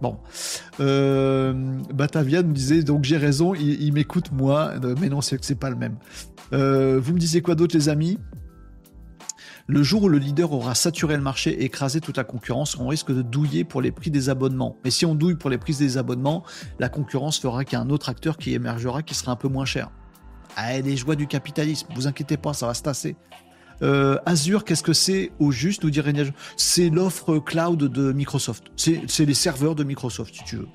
Bon. 0.02 0.18
Euh, 0.80 1.54
Batavia 1.94 2.44
disait, 2.44 2.84
donc 2.84 3.04
j'ai 3.04 3.18
raison, 3.18 3.54
il, 3.56 3.92
m'écoute 3.94 4.32
moi. 4.32 4.74
Euh, 4.84 4.96
mais 5.00 5.10
non, 5.10 5.22
c'est 5.22 5.44
c'est 5.44 5.56
pas 5.56 5.70
le 5.70 5.76
même. 5.76 5.96
Vous 6.52 7.14
me 7.14 7.20
disiez 7.20 7.42
quoi 7.42 7.56
d'autre, 7.56 7.76
les 7.76 7.90
amis? 7.90 8.18
Le 9.68 9.84
jour 9.84 10.04
où 10.04 10.10
le 10.10 10.18
leader 10.18 10.54
aura 10.54 10.76
saturé 10.76 11.18
le 11.18 11.22
marché 11.22 11.52
et 11.52 11.66
écrasé 11.66 12.00
toute 12.00 12.16
la 12.16 12.24
concurrence, 12.24 12.78
on 12.80 12.88
risque 12.88 13.12
de 13.12 13.22
douiller 13.22 13.66
pour 13.66 13.82
les 13.82 13.92
prix 13.92 14.10
des 14.10 14.30
abonnements. 14.30 14.78
Mais 14.86 14.92
si 14.92 15.06
on 15.06 15.14
douille 15.14 15.36
pour 15.36 15.50
les 15.50 15.58
prix 15.58 15.76
des 15.76 15.98
abonnements, 15.98 16.44
la 16.80 16.88
concurrence 16.88 17.38
fera 17.38 17.66
qu'il 17.66 17.74
y 17.78 17.82
a 17.82 17.84
un 17.84 17.90
autre 17.90 18.08
acteur 18.08 18.38
qui 18.38 18.54
émergera 18.54 19.04
qui 19.04 19.14
sera 19.14 19.34
un 19.34 19.36
peu 19.36 19.50
moins 19.50 19.66
cher. 19.66 19.92
Ah, 20.56 20.80
les 20.80 20.96
joies 20.96 21.16
du 21.16 21.28
capitalisme, 21.28 21.88
vous 21.96 22.08
inquiétez 22.08 22.38
pas, 22.38 22.54
ça 22.54 22.66
va 22.66 22.74
se 22.74 22.82
tasser. 22.82 23.18
Euh, 23.84 24.18
Azure, 24.26 24.64
qu'est-ce 24.64 24.82
que 24.82 24.94
c'est 24.94 25.32
au 25.38 25.52
juste, 25.52 25.84
nous 25.84 25.92
dirait 25.92 26.14
C'est 26.56 26.90
l'offre 26.90 27.38
cloud 27.38 27.78
de 27.78 28.12
Microsoft. 28.12 28.72
C'est 28.76 29.26
les 29.26 29.34
serveurs 29.34 29.76
de 29.76 29.84
Microsoft, 29.84 30.34
si 30.34 30.44
tu 30.46 30.56
veux. 30.56 30.68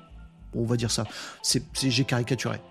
on 0.55 0.63
va 0.65 0.77
dire 0.77 0.91
ça. 0.91 1.05
J'ai 1.43 2.03
caricaturé. 2.05 2.61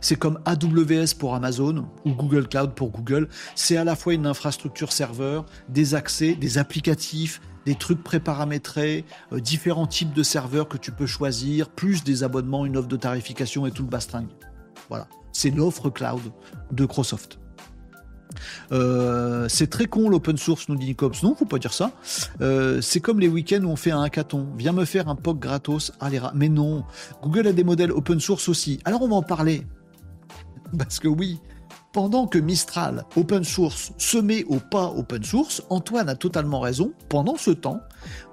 C'est 0.00 0.16
comme 0.16 0.40
AWS 0.44 1.14
pour 1.18 1.34
Amazon 1.34 1.86
ou 2.04 2.12
Google 2.12 2.48
Cloud 2.48 2.72
pour 2.74 2.90
Google. 2.90 3.28
C'est 3.54 3.76
à 3.76 3.84
la 3.84 3.96
fois 3.96 4.14
une 4.14 4.26
infrastructure 4.26 4.92
serveur, 4.92 5.44
des 5.68 5.94
accès, 5.94 6.34
des 6.34 6.58
applicatifs, 6.58 7.40
des 7.66 7.74
trucs 7.74 8.02
préparamétrés, 8.02 9.04
euh, 9.32 9.40
différents 9.40 9.86
types 9.86 10.12
de 10.12 10.22
serveurs 10.22 10.68
que 10.68 10.78
tu 10.78 10.92
peux 10.92 11.06
choisir, 11.06 11.68
plus 11.68 12.04
des 12.04 12.22
abonnements, 12.22 12.64
une 12.64 12.76
offre 12.76 12.88
de 12.88 12.96
tarification 12.96 13.66
et 13.66 13.70
tout 13.70 13.82
le 13.82 13.88
bastringue. 13.88 14.28
Voilà, 14.88 15.06
c'est 15.32 15.50
l'offre 15.50 15.90
cloud 15.90 16.20
de 16.72 16.82
Microsoft. 16.82 17.38
Euh, 18.72 19.46
c'est 19.48 19.68
très 19.68 19.86
con 19.86 20.08
l'open 20.08 20.36
source, 20.36 20.68
nous 20.68 20.76
dit 20.76 20.86
Nicops. 20.86 21.22
Non, 21.22 21.34
faut 21.34 21.44
pas 21.44 21.58
dire 21.58 21.72
ça. 21.72 21.92
Euh, 22.40 22.80
c'est 22.80 23.00
comme 23.00 23.20
les 23.20 23.28
week-ends 23.28 23.62
où 23.64 23.68
on 23.68 23.76
fait 23.76 23.90
un 23.90 24.02
hackathon. 24.02 24.48
Viens 24.56 24.72
me 24.72 24.84
faire 24.84 25.08
un 25.08 25.16
POC 25.16 25.38
gratos. 25.40 25.92
Allez, 26.00 26.20
mais 26.34 26.48
non. 26.48 26.84
Google 27.22 27.48
a 27.48 27.52
des 27.52 27.64
modèles 27.64 27.92
open 27.92 28.20
source 28.20 28.48
aussi. 28.48 28.78
Alors 28.84 29.02
on 29.02 29.08
va 29.08 29.16
en 29.16 29.22
parler. 29.22 29.66
Parce 30.78 30.98
que 30.98 31.08
oui, 31.08 31.40
pendant 31.92 32.26
que 32.26 32.38
Mistral 32.38 33.04
open 33.16 33.44
source 33.44 33.92
se 33.98 34.18
met 34.18 34.44
au 34.44 34.58
pas 34.58 34.92
open 34.96 35.24
source, 35.24 35.62
Antoine 35.70 36.08
a 36.08 36.14
totalement 36.14 36.60
raison. 36.60 36.92
Pendant 37.08 37.36
ce 37.36 37.50
temps, 37.50 37.80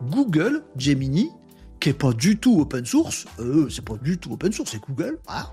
Google 0.04 0.64
Gemini, 0.78 1.30
qui 1.80 1.90
est 1.90 1.94
pas 1.94 2.14
du 2.14 2.38
tout 2.38 2.60
open 2.60 2.86
source, 2.86 3.26
euh, 3.40 3.68
c'est 3.70 3.84
pas 3.84 3.98
du 3.98 4.18
tout 4.18 4.34
open 4.34 4.52
source, 4.52 4.72
c'est 4.72 4.82
Google, 4.82 5.20
ah, 5.28 5.52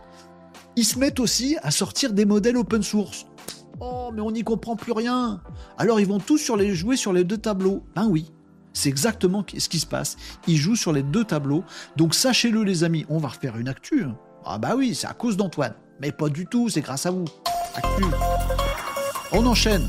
ils 0.76 0.84
se 0.84 0.98
mettent 0.98 1.20
aussi 1.20 1.56
à 1.62 1.70
sortir 1.70 2.12
des 2.12 2.24
modèles 2.24 2.56
open 2.56 2.82
source. 2.82 3.26
Oh, 3.80 4.10
mais 4.12 4.20
on 4.20 4.30
n'y 4.30 4.42
comprend 4.42 4.76
plus 4.76 4.92
rien. 4.92 5.40
Alors 5.78 6.00
ils 6.00 6.06
vont 6.06 6.20
tous 6.20 6.50
jouer 6.72 6.96
sur 6.96 7.12
les 7.12 7.24
deux 7.24 7.38
tableaux. 7.38 7.84
Ben 7.94 8.06
oui, 8.06 8.30
c'est 8.72 8.88
exactement 8.88 9.44
ce 9.56 9.68
qui 9.68 9.78
se 9.78 9.86
passe. 9.86 10.16
Ils 10.46 10.56
jouent 10.56 10.76
sur 10.76 10.92
les 10.92 11.02
deux 11.02 11.24
tableaux. 11.24 11.64
Donc 11.96 12.14
sachez-le 12.14 12.62
les 12.62 12.84
amis, 12.84 13.06
on 13.08 13.18
va 13.18 13.28
refaire 13.28 13.56
une 13.56 13.68
actu. 13.68 14.04
Ah 14.46 14.58
bah 14.58 14.74
oui, 14.76 14.94
c'est 14.94 15.06
à 15.06 15.14
cause 15.14 15.36
d'Antoine. 15.38 15.74
Mais 16.00 16.12
pas 16.12 16.28
du 16.28 16.46
tout, 16.46 16.68
c'est 16.68 16.82
grâce 16.82 17.06
à 17.06 17.10
vous. 17.10 17.24
On 19.32 19.46
enchaîne. 19.46 19.88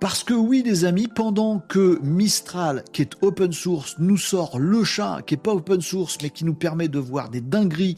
Parce 0.00 0.24
que 0.24 0.34
oui, 0.34 0.62
les 0.64 0.84
amis, 0.84 1.08
pendant 1.08 1.58
que 1.58 1.98
Mistral, 2.02 2.84
qui 2.92 3.02
est 3.02 3.12
open 3.22 3.52
source, 3.52 3.96
nous 3.98 4.16
sort 4.16 4.58
le 4.58 4.84
chat, 4.84 5.20
qui 5.26 5.34
est 5.34 5.38
pas 5.38 5.52
open 5.52 5.80
source, 5.80 6.16
mais 6.22 6.30
qui 6.30 6.44
nous 6.44 6.54
permet 6.54 6.88
de 6.88 6.98
voir 6.98 7.28
des 7.28 7.40
dingueries 7.40 7.96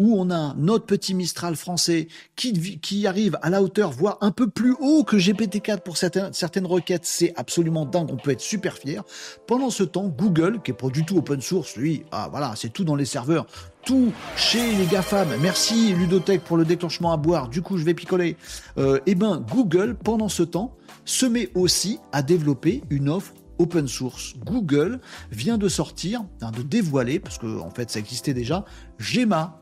où 0.00 0.18
on 0.18 0.30
a 0.30 0.54
notre 0.56 0.86
petit 0.86 1.12
Mistral 1.12 1.56
français 1.56 2.08
qui, 2.34 3.06
arrive 3.06 3.38
à 3.42 3.50
la 3.50 3.62
hauteur, 3.62 3.90
voire 3.90 4.16
un 4.22 4.30
peu 4.30 4.48
plus 4.48 4.74
haut 4.80 5.04
que 5.04 5.16
GPT-4 5.16 5.80
pour 5.80 5.98
certaines, 5.98 6.66
requêtes, 6.66 7.04
c'est 7.04 7.34
absolument 7.36 7.84
dingue, 7.84 8.08
on 8.10 8.16
peut 8.16 8.30
être 8.30 8.40
super 8.40 8.78
fier. 8.78 9.04
Pendant 9.46 9.68
ce 9.68 9.82
temps, 9.82 10.08
Google, 10.08 10.62
qui 10.62 10.70
est 10.70 10.74
pas 10.74 10.88
du 10.88 11.04
tout 11.04 11.18
open 11.18 11.42
source, 11.42 11.76
lui, 11.76 12.04
ah 12.12 12.28
voilà, 12.30 12.54
c'est 12.56 12.70
tout 12.70 12.82
dans 12.82 12.96
les 12.96 13.04
serveurs, 13.04 13.46
tout 13.84 14.10
chez 14.36 14.72
les 14.74 14.86
GAFAM. 14.86 15.28
Merci 15.42 15.92
Ludotech 15.92 16.44
pour 16.44 16.56
le 16.56 16.64
déclenchement 16.64 17.12
à 17.12 17.18
boire, 17.18 17.50
du 17.50 17.60
coup 17.60 17.76
je 17.76 17.84
vais 17.84 17.92
picoler. 17.92 18.38
Euh, 18.78 19.00
eh 19.04 19.14
ben 19.14 19.44
Google, 19.52 19.96
pendant 20.02 20.30
ce 20.30 20.42
temps, 20.42 20.78
se 21.04 21.26
met 21.26 21.50
aussi 21.54 21.98
à 22.12 22.22
développer 22.22 22.82
une 22.88 23.10
offre 23.10 23.34
open 23.58 23.86
source. 23.86 24.32
Google 24.46 24.98
vient 25.30 25.58
de 25.58 25.68
sortir, 25.68 26.24
de 26.56 26.62
dévoiler, 26.62 27.20
parce 27.20 27.36
que 27.36 27.60
en 27.60 27.70
fait 27.70 27.90
ça 27.90 27.98
existait 27.98 28.32
déjà, 28.32 28.64
Gemma, 28.98 29.59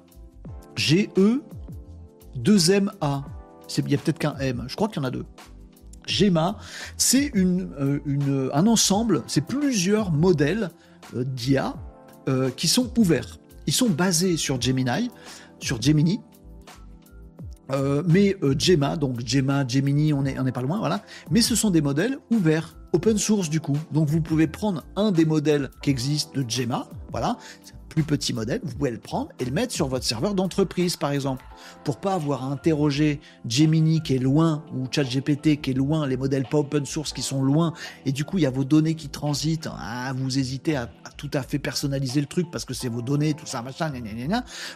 G-E 0.79 1.43
2-M-A. 2.37 3.25
Il 3.77 3.91
y 3.91 3.95
a 3.95 3.99
peut-être 3.99 4.19
qu'un 4.19 4.37
M, 4.39 4.65
je 4.69 4.77
crois 4.77 4.89
qu'il 4.89 5.03
y 5.03 5.05
en 5.05 5.09
a 5.09 5.11
deux. 5.11 5.27
Gemma, 6.07 6.57
c'est 6.97 7.33
euh, 7.37 8.51
un 8.55 8.67
ensemble, 8.67 9.23
c'est 9.27 9.43
plusieurs 9.43 10.11
modèles 10.11 10.71
euh, 11.15 11.25
d'IA 11.25 11.75
euh, 12.29 12.49
qui 12.51 12.67
sont 12.67 12.99
ouverts. 12.99 13.39
Ils 13.67 13.75
sont 13.75 13.91
basés 13.91 14.39
sur 14.39 14.59
Gemini, 14.59 15.11
sur 15.59 15.83
Gemini, 15.83 16.21
mais 18.07 18.35
Gemma, 18.57 18.97
donc 18.97 19.21
Gemma, 19.27 19.69
Gemini, 19.69 20.15
on 20.15 20.23
n'est 20.23 20.53
pas 20.53 20.63
loin, 20.63 20.79
voilà. 20.79 21.03
Mais 21.31 21.43
ce 21.43 21.55
sont 21.55 21.69
des 21.69 21.83
modèles 21.83 22.19
ouverts, 22.31 22.79
open 22.95 23.19
source 23.19 23.51
du 23.51 23.61
coup. 23.61 23.77
Donc 23.93 24.09
vous 24.09 24.23
pouvez 24.23 24.47
prendre 24.47 24.85
un 24.97 25.13
des 25.13 25.27
modèles 25.27 25.69
qui 25.83 25.91
existent 25.91 26.31
de 26.35 26.49
Gemma, 26.49 26.89
voilà 27.11 27.37
petit 28.03 28.33
modèle, 28.33 28.61
vous 28.63 28.75
pouvez 28.75 28.91
le 28.91 28.99
prendre 28.99 29.31
et 29.39 29.45
le 29.45 29.51
mettre 29.51 29.73
sur 29.73 29.89
votre 29.89 30.05
serveur 30.05 30.35
d'entreprise, 30.35 30.97
par 30.97 31.13
exemple, 31.13 31.45
pour 31.85 31.99
pas 31.99 32.15
avoir 32.15 32.45
à 32.45 32.47
interroger 32.47 33.21
Gemini 33.47 34.03
qui 34.03 34.15
est 34.15 34.19
loin 34.19 34.65
ou 34.75 34.87
ChatGPT 34.91 35.61
qui 35.61 35.71
est 35.71 35.75
loin, 35.75 36.07
les 36.07 36.17
modèles 36.17 36.45
pas 36.45 36.59
open 36.59 36.87
source 36.87 37.13
qui 37.13 37.23
sont 37.23 37.43
loin, 37.43 37.73
et 38.07 38.13
du 38.13 38.25
coup 38.25 38.39
il 38.39 38.43
y 38.43 38.47
a 38.47 38.51
vos 38.51 38.65
données 38.65 38.95
qui 38.95 39.09
transitent. 39.09 39.69
Ah, 39.79 40.13
vous 40.17 40.39
hésitez 40.39 40.77
à, 40.77 40.91
tout 41.17 41.31
à 41.35 41.43
fait 41.43 41.59
personnaliser 41.59 42.21
le 42.21 42.27
truc 42.27 42.51
parce 42.51 42.65
que 42.65 42.75
c'est 42.75 42.89
vos 42.89 43.03
données, 43.03 43.35
tout 43.35 43.47
ça, 43.47 43.63
machin, 43.63 43.93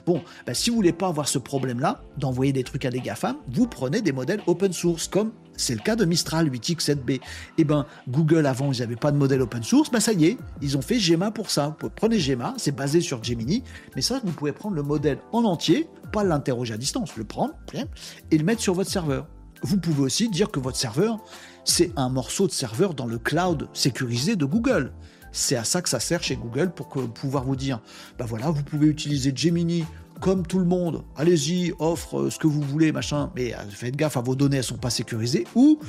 Bon, 0.07 0.23
ben, 0.47 0.55
si 0.55 0.71
vous 0.71 0.77
voulez 0.77 0.93
pas 0.93 1.09
avoir 1.09 1.29
ce 1.29 1.39
problème-là 1.39 2.03
d'envoyer 2.19 2.53
des 2.53 2.65
trucs 2.65 2.85
à 2.85 2.91
des 2.91 3.01
GAFAM, 3.01 3.37
vous 3.49 3.67
prenez 3.67 4.03
des 4.03 4.13
modèles 4.13 4.43
open 4.47 4.73
source 4.73 5.09
comme 5.09 5.33
c'est 5.57 5.74
le 5.74 5.80
cas 5.80 5.96
de 5.96 6.05
Mistral 6.05 6.48
8X7B. 6.48 7.20
Eh 7.59 7.64
ben, 7.64 7.86
Google, 8.09 8.46
avant, 8.46 8.72
ils 8.72 8.80
n'avaient 8.80 8.96
pas 8.96 9.12
de 9.12 9.16
modèle 9.16 9.40
open 9.42 9.62
source. 9.62 9.90
Ben, 9.90 10.00
ça 10.00 10.12
y 10.12 10.26
est, 10.26 10.38
ils 10.61 10.76
ont 10.76 10.82
fait 10.82 10.98
Gemma 10.98 11.30
pour 11.30 11.50
ça. 11.50 11.76
Vous 11.80 11.90
prenez 11.90 12.18
Gemma, 12.18 12.55
c'est 12.57 12.74
basé 12.74 13.00
sur 13.00 13.22
Gemini. 13.22 13.62
Mais 13.94 14.03
ça, 14.03 14.20
vous 14.24 14.32
pouvez 14.32 14.53
prendre 14.53 14.76
le 14.76 14.82
modèle 14.82 15.18
en 15.32 15.44
entier, 15.44 15.88
pas 16.12 16.24
l'interroger 16.24 16.74
à 16.74 16.78
distance, 16.78 17.16
le 17.16 17.24
prendre 17.24 17.55
et 18.30 18.38
le 18.38 18.44
mettre 18.44 18.62
sur 18.62 18.74
votre 18.74 18.90
serveur. 18.90 19.26
vous 19.62 19.78
pouvez 19.78 20.03
aussi 20.03 20.28
dire 20.28 20.50
que 20.50 20.61
votre 20.61 20.76
serveur, 20.76 21.18
c'est 21.64 21.92
un 21.96 22.09
morceau 22.09 22.46
de 22.46 22.53
serveur 22.53 22.94
dans 22.94 23.07
le 23.07 23.18
cloud 23.18 23.68
sécurisé 23.72 24.36
de 24.36 24.44
Google. 24.44 24.92
C'est 25.32 25.57
à 25.57 25.64
ça 25.64 25.80
que 25.80 25.88
ça 25.88 26.00
sert 26.00 26.22
chez 26.22 26.36
Google 26.36 26.72
pour 26.72 26.88
pouvoir 26.88 27.44
vous 27.44 27.57
dire, 27.57 27.80
ben 28.18 28.26
voilà, 28.26 28.50
vous 28.50 28.62
pouvez 28.62 28.86
utiliser 28.86 29.32
Gemini 29.34 29.84
comme 30.23 30.47
tout 30.47 30.61
le 30.61 30.64
monde. 30.64 31.03
Allez-y, 31.16 31.75
offre 31.81 32.20
euh, 32.20 32.31
ce 32.31 32.39
que 32.39 32.47
vous 32.47 32.62
voulez, 32.62 32.93
machin, 32.93 33.31
mais 33.35 33.53
euh, 33.55 33.59
faites 33.68 33.97
gaffe 33.97 34.16
à 34.16 34.20
vos 34.20 34.37
données, 34.37 34.59
elles 34.59 34.64
sont 34.64 34.79
pas 34.79 34.89
sécurisées. 34.89 35.45
Ou, 35.57 35.81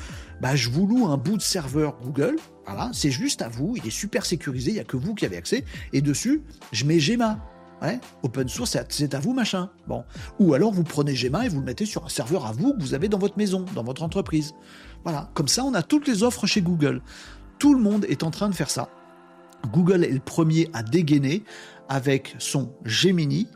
bah, 0.42 0.56
je 0.56 0.72
vous 0.72 0.88
loue 0.88 1.06
un 1.06 1.18
bout 1.18 1.38
de 1.38 1.42
serveur 1.42 1.96
Google. 2.02 2.38
Voilà, 2.66 2.90
c'est 2.94 3.12
juste 3.12 3.44
à 3.44 3.48
vous, 3.48 3.76
il 3.78 3.86
est 3.86 3.92
super 3.92 4.26
sécurisé, 4.26 4.72
il 4.72 4.74
n'y 4.74 4.80
a 4.80 4.86
que 4.86 4.98
vous 4.98 5.14
qui 5.14 5.26
avez 5.26 5.38
accès. 5.38 5.64
Et 5.94 6.02
dessus, 6.02 6.42
je 6.72 6.84
mets 6.84 7.00
Gemma. 7.00 7.40
Ouais, 7.84 8.00
open 8.24 8.48
source, 8.48 8.76
c'est 8.90 9.14
à 9.14 9.20
vous, 9.20 9.34
machin. 9.34 9.70
Bon. 9.88 10.04
Ou 10.40 10.54
alors 10.56 10.72
vous 10.72 10.84
prenez 10.84 11.14
Gemma 11.16 11.46
et 11.46 11.50
vous 11.50 11.60
le 11.60 11.66
mettez 11.66 11.86
sur 11.86 12.04
un 12.04 12.10
serveur 12.10 12.48
à 12.48 12.54
vous 12.54 12.74
que 12.74 12.82
vous 12.82 12.96
avez 12.96 13.10
dans 13.10 13.20
votre 13.20 13.38
maison, 13.38 13.66
dans 13.76 13.84
votre 13.84 14.02
entreprise. 14.02 14.56
Voilà. 15.04 15.30
Comme 15.36 15.50
ça, 15.50 15.64
on 15.64 15.74
a 15.76 15.84
toutes 15.84 16.08
les 16.08 16.24
offres 16.24 16.48
chez 16.48 16.62
Google. 16.62 17.02
Tout 17.60 17.76
le 17.76 17.82
monde 17.82 18.06
est 18.10 18.24
en 18.24 18.32
train 18.32 18.50
de 18.50 18.56
faire 18.56 18.70
ça. 18.70 18.90
Google 19.72 20.04
est 20.04 20.12
le 20.12 20.20
premier 20.20 20.70
à 20.74 20.82
dégainer 20.82 21.44
avec 21.90 22.36
son 22.40 22.74
Gemini 22.86 23.48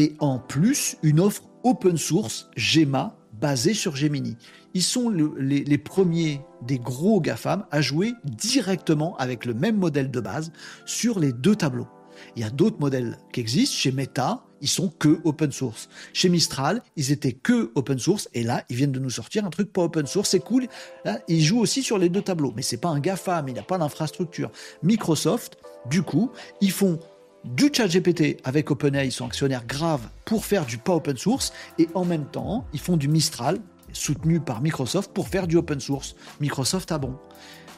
et 0.00 0.16
en 0.18 0.38
plus 0.38 0.96
une 1.02 1.20
offre 1.20 1.42
open 1.62 1.98
source 1.98 2.48
Gemma 2.56 3.18
basée 3.38 3.74
sur 3.74 3.96
Gemini. 3.96 4.38
Ils 4.72 4.82
sont 4.82 5.10
les, 5.10 5.78
premiers 5.78 6.40
des 6.62 6.78
gros 6.78 7.20
GAFAM 7.20 7.66
à 7.70 7.82
jouer 7.82 8.14
directement 8.24 9.14
avec 9.18 9.44
le 9.44 9.52
même 9.52 9.76
modèle 9.76 10.10
de 10.10 10.20
base 10.20 10.52
sur 10.86 11.18
les 11.18 11.32
deux 11.32 11.54
tableaux. 11.54 11.88
Il 12.34 12.42
y 12.42 12.46
a 12.46 12.50
d'autres 12.50 12.80
modèles 12.80 13.18
qui 13.32 13.40
existent. 13.40 13.76
Chez 13.76 13.92
Meta, 13.92 14.44
ils 14.62 14.68
sont 14.68 14.88
que 14.88 15.20
open 15.24 15.52
source. 15.52 15.88
Chez 16.14 16.30
Mistral, 16.30 16.82
ils 16.96 17.12
étaient 17.12 17.32
que 17.32 17.70
open 17.74 17.98
source. 17.98 18.28
Et 18.32 18.42
là, 18.42 18.64
ils 18.70 18.76
viennent 18.76 18.92
de 18.92 19.00
nous 19.00 19.10
sortir 19.10 19.44
un 19.44 19.50
truc 19.50 19.72
pas 19.72 19.82
open 19.82 20.06
source. 20.06 20.30
C'est 20.30 20.40
cool. 20.40 20.66
Là, 21.04 21.18
ils 21.28 21.42
jouent 21.42 21.60
aussi 21.60 21.82
sur 21.82 21.98
les 21.98 22.08
deux 22.08 22.22
tableaux. 22.22 22.52
Mais 22.56 22.62
c'est 22.62 22.78
pas 22.78 22.88
un 22.88 23.00
GAFAM. 23.00 23.48
Il 23.48 23.54
n'a 23.54 23.62
pas 23.62 23.78
d'infrastructure. 23.78 24.50
Microsoft, 24.82 25.58
du 25.90 26.02
coup, 26.02 26.30
ils 26.60 26.72
font 26.72 27.00
du 27.44 27.70
chat 27.72 27.88
GPT 27.88 28.38
avec 28.44 28.70
OpenAI, 28.70 29.06
ils 29.06 29.12
sont 29.12 29.26
actionnaires 29.26 29.66
graves 29.66 30.08
pour 30.24 30.44
faire 30.44 30.66
du 30.66 30.78
pas 30.78 30.94
open 30.94 31.16
source. 31.16 31.52
Et 31.78 31.88
en 31.94 32.04
même 32.04 32.26
temps, 32.26 32.66
ils 32.72 32.80
font 32.80 32.96
du 32.96 33.08
Mistral, 33.08 33.58
soutenu 33.92 34.40
par 34.40 34.60
Microsoft, 34.60 35.12
pour 35.12 35.28
faire 35.28 35.46
du 35.46 35.56
open 35.56 35.80
source. 35.80 36.14
Microsoft 36.40 36.92
a 36.92 36.98
bon? 36.98 37.16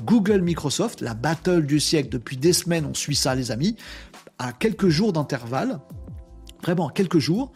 Google 0.05 0.41
Microsoft, 0.41 1.01
la 1.01 1.15
battle 1.15 1.65
du 1.65 1.79
siècle 1.79 2.09
depuis 2.09 2.37
des 2.37 2.53
semaines, 2.53 2.87
on 2.87 2.95
suit 2.95 3.15
ça 3.15 3.35
les 3.35 3.51
amis 3.51 3.77
à 4.43 4.53
quelques 4.53 4.89
jours 4.89 5.13
d'intervalle, 5.13 5.79
vraiment 6.63 6.89
quelques 6.89 7.19
jours, 7.19 7.53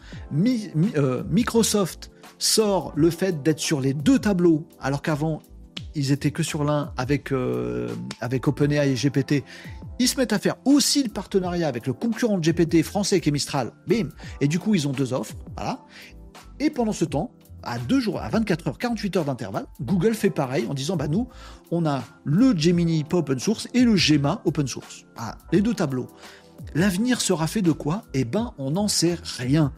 euh, 0.95 1.23
Microsoft 1.29 2.11
sort 2.39 2.93
le 2.95 3.09
fait 3.09 3.43
d'être 3.43 3.59
sur 3.59 3.81
les 3.81 3.93
deux 3.93 4.19
tableaux, 4.19 4.67
alors 4.79 5.01
qu'avant 5.01 5.41
ils 5.97 6.11
étaient 6.11 6.31
que 6.31 6.43
sur 6.43 6.63
l'un 6.63 6.93
avec, 6.95 7.31
euh, 7.31 7.89
avec 8.21 8.47
OpenAI 8.47 8.91
et 8.91 8.93
GPT. 8.93 9.43
Ils 9.99 10.07
se 10.07 10.17
mettent 10.17 10.31
à 10.31 10.39
faire 10.39 10.55
aussi 10.63 11.03
le 11.03 11.09
partenariat 11.09 11.67
avec 11.67 11.87
le 11.87 11.93
concurrent 11.93 12.37
de 12.37 12.51
GPT 12.51 12.83
français 12.83 13.19
qui 13.19 13.29
est 13.29 13.31
Mistral. 13.31 13.71
Bim 13.87 14.09
Et 14.39 14.47
du 14.47 14.59
coup, 14.59 14.75
ils 14.75 14.87
ont 14.87 14.91
deux 14.91 15.11
offres. 15.11 15.33
Voilà. 15.55 15.79
Et 16.59 16.69
pendant 16.69 16.93
ce 16.93 17.03
temps, 17.03 17.31
à 17.63 17.79
deux 17.79 17.99
jours, 17.99 18.21
à 18.21 18.29
24 18.29 18.67
heures, 18.67 18.77
48 18.77 19.17
heures 19.17 19.25
d'intervalle, 19.25 19.65
Google 19.81 20.13
fait 20.13 20.29
pareil 20.29 20.67
en 20.69 20.75
disant 20.75 20.95
bah 20.95 21.07
nous, 21.07 21.27
on 21.71 21.85
a 21.85 22.03
le 22.23 22.55
Gemini 22.55 23.03
pas 23.03 23.17
open 23.17 23.39
source 23.39 23.67
et 23.73 23.81
le 23.81 23.95
Gemma 23.95 24.41
open 24.45 24.67
source. 24.67 25.05
les 25.51 25.61
deux 25.61 25.73
tableaux. 25.73 26.07
L'avenir 26.75 27.21
sera 27.21 27.47
fait 27.47 27.63
de 27.63 27.71
quoi? 27.71 28.03
Eh 28.13 28.23
ben, 28.23 28.53
on 28.59 28.71
n'en 28.71 28.87
sait 28.87 29.17
rien. 29.37 29.73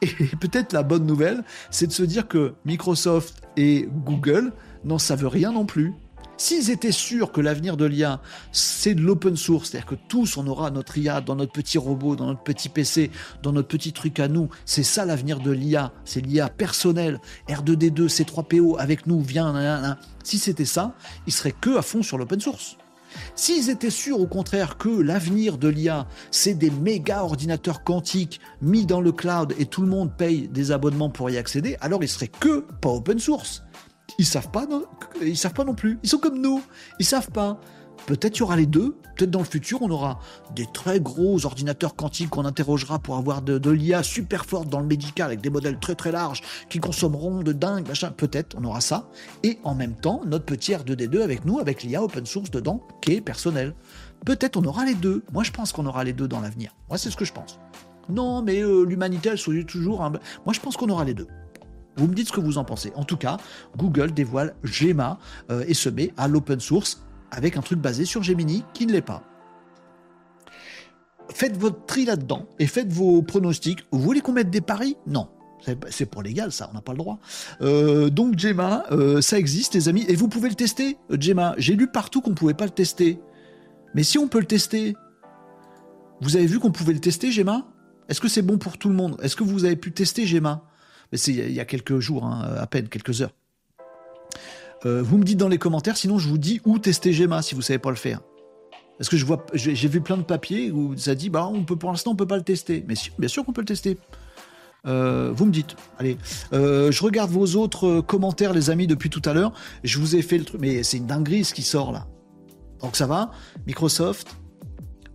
Et 0.00 0.06
peut-être 0.40 0.72
la 0.72 0.82
bonne 0.82 1.04
nouvelle, 1.04 1.44
c'est 1.70 1.86
de 1.86 1.92
se 1.92 2.02
dire 2.02 2.26
que 2.26 2.54
Microsoft 2.64 3.42
et 3.56 3.88
Google 4.04 4.52
n'en 4.86 4.98
savent 4.98 5.26
rien 5.26 5.52
non 5.52 5.66
plus. 5.66 5.92
S'ils 6.38 6.70
étaient 6.70 6.92
sûrs 6.92 7.32
que 7.32 7.40
l'avenir 7.40 7.78
de 7.78 7.86
l'IA, 7.86 8.20
c'est 8.52 8.94
de 8.94 9.00
l'open 9.00 9.36
source, 9.36 9.70
c'est-à-dire 9.70 9.88
que 9.88 9.94
tous 10.08 10.36
on 10.36 10.46
aura 10.46 10.70
notre 10.70 10.98
IA 10.98 11.22
dans 11.22 11.34
notre 11.34 11.52
petit 11.52 11.78
robot, 11.78 12.14
dans 12.14 12.26
notre 12.26 12.42
petit 12.42 12.68
PC, 12.68 13.10
dans 13.42 13.52
notre 13.52 13.68
petit 13.68 13.94
truc 13.94 14.20
à 14.20 14.28
nous, 14.28 14.50
c'est 14.66 14.82
ça 14.82 15.06
l'avenir 15.06 15.40
de 15.40 15.50
l'IA, 15.50 15.92
c'est 16.04 16.20
l'IA 16.20 16.50
personnelle, 16.50 17.20
R2D2, 17.48 18.08
C3PO 18.08 18.78
avec 18.78 19.06
nous, 19.06 19.22
viens, 19.22 19.96
si 20.24 20.38
c'était 20.38 20.66
ça, 20.66 20.94
ils 21.26 21.32
seraient 21.32 21.54
que 21.58 21.78
à 21.78 21.82
fond 21.82 22.02
sur 22.02 22.18
l'open 22.18 22.38
source. 22.38 22.76
S'ils 23.34 23.70
étaient 23.70 23.88
sûrs 23.88 24.20
au 24.20 24.26
contraire 24.26 24.76
que 24.76 24.90
l'avenir 24.90 25.56
de 25.56 25.68
l'IA, 25.68 26.06
c'est 26.30 26.54
des 26.54 26.70
méga 26.70 27.24
ordinateurs 27.24 27.82
quantiques 27.82 28.40
mis 28.60 28.84
dans 28.84 29.00
le 29.00 29.12
cloud 29.12 29.54
et 29.58 29.64
tout 29.64 29.80
le 29.80 29.88
monde 29.88 30.14
paye 30.14 30.48
des 30.48 30.70
abonnements 30.70 31.08
pour 31.08 31.30
y 31.30 31.38
accéder, 31.38 31.78
alors 31.80 32.02
ils 32.02 32.08
seraient 32.08 32.28
que 32.28 32.60
pas 32.82 32.90
open 32.90 33.18
source. 33.18 33.62
Ils 34.18 34.26
savent 34.26 34.50
pas, 34.50 34.66
ils 35.22 35.36
savent 35.36 35.52
pas 35.52 35.64
non 35.64 35.74
plus. 35.74 35.98
Ils 36.02 36.08
sont 36.08 36.18
comme 36.18 36.40
nous, 36.40 36.62
ils 36.98 37.06
savent 37.06 37.30
pas. 37.30 37.60
Peut-être 38.06 38.38
y 38.38 38.42
aura 38.42 38.56
les 38.56 38.66
deux. 38.66 38.96
Peut-être 39.16 39.30
dans 39.30 39.40
le 39.40 39.46
futur, 39.46 39.80
on 39.82 39.90
aura 39.90 40.20
des 40.54 40.66
très 40.72 41.00
gros 41.00 41.44
ordinateurs 41.46 41.96
quantiques 41.96 42.30
qu'on 42.30 42.44
interrogera 42.44 42.98
pour 42.98 43.16
avoir 43.16 43.40
de, 43.42 43.70
l'IA 43.70 44.02
super 44.02 44.44
forte 44.44 44.68
dans 44.68 44.80
le 44.80 44.86
médical 44.86 45.26
avec 45.26 45.40
des 45.40 45.50
modèles 45.50 45.78
très 45.80 45.94
très 45.94 46.12
larges 46.12 46.42
qui 46.68 46.78
consommeront 46.78 47.42
de 47.42 47.52
dingue, 47.52 47.88
machin. 47.88 48.10
Peut-être 48.10 48.56
on 48.58 48.64
aura 48.64 48.80
ça. 48.80 49.08
Et 49.42 49.58
en 49.64 49.74
même 49.74 49.94
temps, 49.94 50.20
notre 50.26 50.44
petit 50.44 50.72
R2D2 50.72 51.22
avec 51.22 51.44
nous, 51.44 51.58
avec 51.58 51.82
l'IA 51.82 52.02
open 52.02 52.26
source 52.26 52.50
dedans, 52.50 52.86
qui 53.00 53.14
est 53.14 53.20
personnel. 53.20 53.74
Peut-être 54.24 54.56
on 54.56 54.64
aura 54.64 54.84
les 54.84 54.94
deux. 54.94 55.24
Moi, 55.32 55.42
je 55.42 55.50
pense 55.50 55.72
qu'on 55.72 55.86
aura 55.86 56.04
les 56.04 56.12
deux 56.12 56.28
dans 56.28 56.40
l'avenir. 56.40 56.74
Moi, 56.88 56.98
c'est 56.98 57.10
ce 57.10 57.16
que 57.16 57.24
je 57.24 57.32
pense. 57.32 57.58
Non, 58.08 58.42
mais 58.42 58.62
euh, 58.62 58.84
l'humanité, 58.84 59.30
elle 59.30 59.38
soit 59.38 59.64
toujours. 59.64 59.98
Moi, 59.98 60.52
je 60.52 60.60
pense 60.60 60.76
qu'on 60.76 60.88
aura 60.90 61.04
les 61.04 61.14
deux. 61.14 61.26
Vous 61.96 62.06
me 62.06 62.14
dites 62.14 62.28
ce 62.28 62.32
que 62.32 62.40
vous 62.40 62.58
en 62.58 62.64
pensez. 62.64 62.92
En 62.94 63.04
tout 63.04 63.16
cas, 63.16 63.38
Google 63.76 64.12
dévoile 64.12 64.54
Gemma 64.62 65.18
euh, 65.50 65.64
et 65.66 65.74
se 65.74 65.88
met 65.88 66.12
à 66.16 66.28
l'open 66.28 66.60
source 66.60 67.02
avec 67.30 67.56
un 67.56 67.62
truc 67.62 67.78
basé 67.78 68.04
sur 68.04 68.22
Gemini 68.22 68.64
qui 68.74 68.86
ne 68.86 68.92
l'est 68.92 69.00
pas. 69.00 69.22
Faites 71.28 71.56
votre 71.56 71.84
tri 71.86 72.04
là-dedans 72.04 72.46
et 72.58 72.66
faites 72.66 72.92
vos 72.92 73.22
pronostics. 73.22 73.84
Vous 73.90 74.00
voulez 74.00 74.20
qu'on 74.20 74.32
mette 74.32 74.50
des 74.50 74.60
paris? 74.60 74.96
Non. 75.06 75.28
C'est 75.90 76.06
pour 76.06 76.22
légal, 76.22 76.52
ça, 76.52 76.68
on 76.70 76.74
n'a 76.74 76.80
pas 76.80 76.92
le 76.92 76.98
droit. 76.98 77.18
Euh, 77.60 78.08
donc 78.08 78.38
Gemma, 78.38 78.84
euh, 78.92 79.20
ça 79.20 79.36
existe, 79.36 79.74
les 79.74 79.88
amis, 79.88 80.04
et 80.06 80.14
vous 80.14 80.28
pouvez 80.28 80.48
le 80.48 80.54
tester, 80.54 80.96
Gemma. 81.10 81.54
J'ai 81.58 81.74
lu 81.74 81.88
partout 81.88 82.20
qu'on 82.20 82.30
ne 82.30 82.36
pouvait 82.36 82.54
pas 82.54 82.66
le 82.66 82.70
tester. 82.70 83.18
Mais 83.94 84.04
si 84.04 84.16
on 84.18 84.28
peut 84.28 84.38
le 84.38 84.46
tester, 84.46 84.94
vous 86.20 86.36
avez 86.36 86.46
vu 86.46 86.60
qu'on 86.60 86.70
pouvait 86.70 86.92
le 86.92 87.00
tester, 87.00 87.32
Gemma? 87.32 87.66
Est-ce 88.08 88.20
que 88.20 88.28
c'est 88.28 88.42
bon 88.42 88.58
pour 88.58 88.78
tout 88.78 88.88
le 88.88 88.94
monde? 88.94 89.16
Est-ce 89.22 89.34
que 89.34 89.42
vous 89.42 89.64
avez 89.64 89.74
pu 89.74 89.90
tester 89.90 90.24
Gemma? 90.24 90.62
Mais 91.12 91.18
c'est 91.18 91.32
il 91.32 91.52
y 91.52 91.60
a 91.60 91.64
quelques 91.64 91.98
jours, 91.98 92.24
hein, 92.24 92.42
à 92.58 92.66
peine, 92.66 92.88
quelques 92.88 93.22
heures. 93.22 93.32
Euh, 94.84 95.02
vous 95.02 95.18
me 95.18 95.24
dites 95.24 95.38
dans 95.38 95.48
les 95.48 95.58
commentaires, 95.58 95.96
sinon 95.96 96.18
je 96.18 96.28
vous 96.28 96.38
dis 96.38 96.60
où 96.64 96.78
tester 96.78 97.12
Gemma 97.12 97.42
si 97.42 97.54
vous 97.54 97.62
savez 97.62 97.78
pas 97.78 97.90
le 97.90 97.96
faire. 97.96 98.20
Parce 98.98 99.08
que 99.08 99.16
je 99.16 99.24
vois, 99.26 99.44
j'ai 99.52 99.88
vu 99.88 100.00
plein 100.00 100.16
de 100.16 100.22
papiers 100.22 100.70
où 100.70 100.96
ça 100.96 101.14
dit, 101.14 101.28
bah 101.28 101.46
on 101.52 101.64
peut 101.64 101.76
pour 101.76 101.90
l'instant 101.90 102.12
on 102.12 102.16
peut 102.16 102.26
pas 102.26 102.36
le 102.36 102.42
tester. 102.42 102.84
Mais 102.88 102.94
bien 103.18 103.28
sûr 103.28 103.44
qu'on 103.44 103.52
peut 103.52 103.60
le 103.60 103.66
tester. 103.66 103.98
Euh, 104.86 105.32
vous 105.34 105.46
me 105.46 105.52
dites. 105.52 105.76
Allez, 105.98 106.16
euh, 106.52 106.92
je 106.92 107.02
regarde 107.02 107.30
vos 107.30 107.56
autres 107.56 108.00
commentaires, 108.00 108.52
les 108.52 108.70
amis, 108.70 108.86
depuis 108.86 109.10
tout 109.10 109.22
à 109.24 109.32
l'heure. 109.32 109.52
Je 109.84 109.98
vous 109.98 110.16
ai 110.16 110.22
fait 110.22 110.38
le 110.38 110.44
truc, 110.44 110.60
mais 110.60 110.82
c'est 110.82 110.98
une 110.98 111.06
dinguerie 111.06 111.44
ce 111.44 111.52
qui 111.52 111.62
sort 111.62 111.92
là. 111.92 112.06
Donc 112.80 112.96
ça 112.96 113.06
va. 113.06 113.32
Microsoft, 113.66 114.36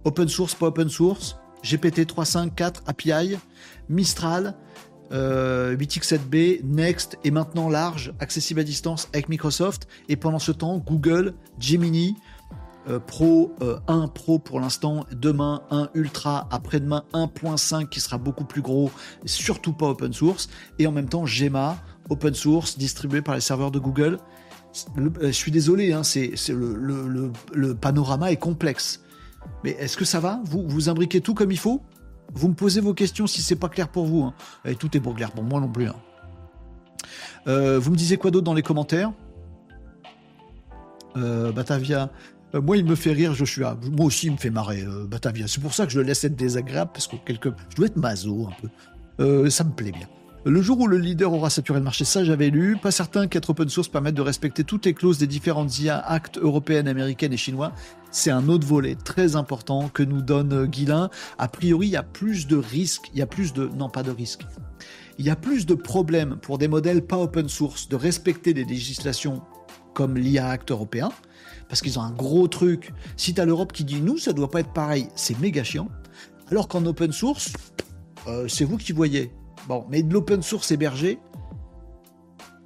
open 0.03 0.27
source, 0.27 0.53
pas 0.53 0.67
open 0.67 0.89
source, 0.89 1.37
GPT 1.63 2.01
3.5.4 2.01 2.81
API, 2.85 3.37
Mistral, 3.89 4.55
8x7b, 5.11 6.59
euh, 6.59 6.61
Next 6.63 7.17
et 7.23 7.31
maintenant 7.31 7.69
large, 7.69 8.13
accessible 8.19 8.59
à 8.61 8.63
distance 8.63 9.09
avec 9.13 9.29
Microsoft. 9.29 9.87
Et 10.09 10.15
pendant 10.15 10.39
ce 10.39 10.51
temps, 10.51 10.77
Google, 10.77 11.33
Gemini, 11.59 12.15
euh, 12.89 12.99
Pro 12.99 13.53
1 13.87 14.03
euh, 14.03 14.07
Pro 14.07 14.39
pour 14.39 14.59
l'instant, 14.59 15.05
demain 15.11 15.61
1 15.69 15.89
Ultra, 15.93 16.47
après-demain 16.51 17.03
1.5 17.13 17.89
qui 17.89 17.99
sera 17.99 18.17
beaucoup 18.17 18.45
plus 18.45 18.61
gros, 18.61 18.89
surtout 19.25 19.73
pas 19.73 19.87
open 19.87 20.13
source, 20.13 20.49
et 20.79 20.87
en 20.87 20.91
même 20.91 21.09
temps 21.09 21.25
Gemma, 21.25 21.77
open 22.09 22.33
source, 22.33 22.77
distribué 22.77 23.21
par 23.21 23.35
les 23.35 23.41
serveurs 23.41 23.71
de 23.71 23.79
Google. 23.79 24.17
je 24.95 25.31
suis 25.31 25.51
désolé, 25.51 25.93
hein, 25.93 26.01
le, 26.49 27.31
le, 27.53 27.75
panorama 27.75 28.31
est 28.31 28.37
complexe. 28.37 29.01
Mais 29.63 29.71
est-ce 29.71 29.97
que 29.97 30.05
ça 30.05 30.19
va? 30.19 30.39
Vous, 30.45 30.63
vous 30.67 30.89
imbriquez 30.89 31.21
tout 31.21 31.33
comme 31.33 31.51
il 31.51 31.59
faut? 31.59 31.81
Vous 32.33 32.47
me 32.49 32.53
posez 32.53 32.81
vos 32.81 32.93
questions 32.93 33.27
si 33.27 33.41
c'est 33.41 33.55
pas 33.55 33.69
clair 33.69 33.89
pour 33.89 34.05
vous. 34.05 34.23
Hein. 34.23 34.33
Et 34.65 34.75
tout 34.75 34.95
est 34.95 34.99
pour 34.99 35.15
clair 35.15 35.31
pour 35.31 35.43
moi 35.43 35.59
non 35.59 35.69
plus. 35.69 35.87
Hein. 35.87 35.95
Euh, 37.47 37.79
vous 37.79 37.91
me 37.91 37.95
disiez 37.95 38.17
quoi 38.17 38.31
d'autre 38.31 38.45
dans 38.45 38.53
les 38.53 38.61
commentaires? 38.61 39.11
Euh, 41.17 41.51
Batavia. 41.51 42.09
Euh, 42.53 42.61
moi, 42.61 42.77
il 42.77 42.85
me 42.85 42.95
fait 42.95 43.11
rire, 43.11 43.33
Joshua. 43.33 43.77
Moi 43.91 44.05
aussi, 44.05 44.27
il 44.27 44.33
me 44.33 44.37
fait 44.37 44.49
marrer, 44.49 44.85
Batavia. 45.07 45.47
C'est 45.47 45.61
pour 45.61 45.73
ça 45.73 45.85
que 45.85 45.91
je 45.91 45.99
le 45.99 46.05
laisse 46.05 46.23
être 46.23 46.35
désagréable, 46.35 46.91
parce 46.93 47.07
que 47.07 47.15
quelque... 47.17 47.49
je 47.69 47.75
dois 47.75 47.87
être 47.87 47.97
maso 47.97 48.47
un 48.47 48.67
peu. 49.17 49.49
ça 49.49 49.63
me 49.63 49.71
plaît 49.71 49.91
bien. 49.91 50.07
Le 50.43 50.59
jour 50.63 50.79
où 50.79 50.87
le 50.87 50.97
leader 50.97 51.31
aura 51.33 51.51
saturé 51.51 51.77
le 51.77 51.83
marché, 51.83 52.03
ça 52.03 52.23
j'avais 52.23 52.49
lu, 52.49 52.75
pas 52.75 52.89
certain 52.89 53.27
qu'être 53.27 53.51
open 53.51 53.69
source 53.69 53.89
permette 53.89 54.15
de 54.15 54.23
respecter 54.23 54.63
toutes 54.63 54.87
les 54.87 54.95
clauses 54.95 55.19
des 55.19 55.27
différentes 55.27 55.77
IA 55.79 55.99
actes 55.99 56.39
européennes, 56.39 56.87
américaines 56.87 57.31
et 57.31 57.37
chinois. 57.37 57.73
C'est 58.09 58.31
un 58.31 58.49
autre 58.49 58.65
volet 58.65 58.95
très 58.95 59.35
important 59.35 59.87
que 59.89 60.01
nous 60.01 60.23
donne 60.23 60.65
Guilin. 60.65 61.11
A 61.37 61.47
priori, 61.47 61.87
il 61.87 61.91
y 61.91 61.95
a 61.95 62.01
plus 62.01 62.47
de 62.47 62.57
risques, 62.57 63.11
il 63.13 63.19
y 63.19 63.21
a 63.21 63.27
plus 63.27 63.53
de... 63.53 63.69
Non, 63.77 63.87
pas 63.87 64.01
de 64.01 64.09
risques. 64.09 64.47
il 65.19 65.25
y 65.25 65.29
a 65.29 65.35
plus 65.35 65.67
de 65.67 65.75
problèmes 65.75 66.37
pour 66.41 66.57
des 66.57 66.67
modèles 66.67 67.05
pas 67.05 67.19
open 67.19 67.47
source 67.47 67.87
de 67.87 67.95
respecter 67.95 68.55
des 68.55 68.65
législations 68.65 69.43
comme 69.93 70.17
l'IA 70.17 70.47
Act 70.47 70.71
européen, 70.71 71.11
parce 71.69 71.83
qu'ils 71.83 71.99
ont 71.99 72.03
un 72.03 72.11
gros 72.11 72.47
truc. 72.47 72.93
Si 73.15 73.35
tu 73.35 73.41
as 73.41 73.45
l'Europe 73.45 73.73
qui 73.73 73.83
dit 73.83 74.01
nous, 74.01 74.17
ça 74.17 74.33
doit 74.33 74.49
pas 74.49 74.61
être 74.61 74.73
pareil, 74.73 75.07
c'est 75.13 75.39
méga 75.39 75.63
chiant. 75.63 75.89
Alors 76.49 76.67
qu'en 76.67 76.83
open 76.87 77.11
source, 77.11 77.53
euh, 78.25 78.47
c'est 78.47 78.65
vous 78.65 78.77
qui 78.77 78.91
voyez. 78.91 79.31
Bon, 79.67 79.85
mais 79.89 80.03
de 80.03 80.13
l'open 80.13 80.41
source 80.41 80.71
hébergé, 80.71 81.19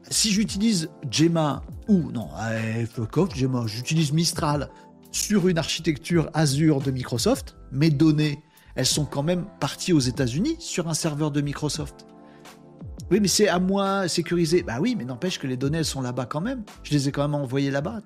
si 0.10 0.32
j'utilise 0.32 0.90
Gemma 1.10 1.64
ou 1.88 2.12
non, 2.12 2.30
eh, 2.52 2.86
fuck 2.86 3.18
off, 3.18 3.36
Gemma, 3.36 3.66
j'utilise 3.68 4.12
Mistral 4.12 4.70
sur 5.12 5.48
une 5.48 5.58
architecture 5.58 6.30
Azure 6.34 6.82
de 6.82 6.92
Microsoft, 6.92 7.56
mes 7.72 7.90
données, 7.90 8.44
elles 8.76 8.86
sont 8.86 9.06
quand 9.06 9.24
même 9.24 9.46
parties 9.60 9.94
aux 9.94 10.00
États-Unis 10.00 10.58
sur 10.60 10.88
un 10.88 10.94
serveur 10.94 11.32
de 11.32 11.42
Microsoft. 11.42 12.06
Oui, 13.12 13.20
mais 13.20 13.28
c'est 13.28 13.48
à 13.48 13.60
moi 13.60 14.08
sécurisé. 14.08 14.64
Bah 14.64 14.78
oui, 14.82 14.96
mais 14.98 15.06
n'empêche 15.06 15.40
que 15.40 15.48
les 15.48 15.58
données, 15.58 15.78
elles 15.80 15.86
sont 15.86 16.02
là-bas 16.02 16.26
quand 16.26 16.42
même. 16.42 16.64
Je 16.84 16.92
les 16.92 17.08
ai 17.08 17.12
quand 17.12 17.22
même 17.22 17.36
envoyées 17.36 17.72
là-bas. 17.72 18.02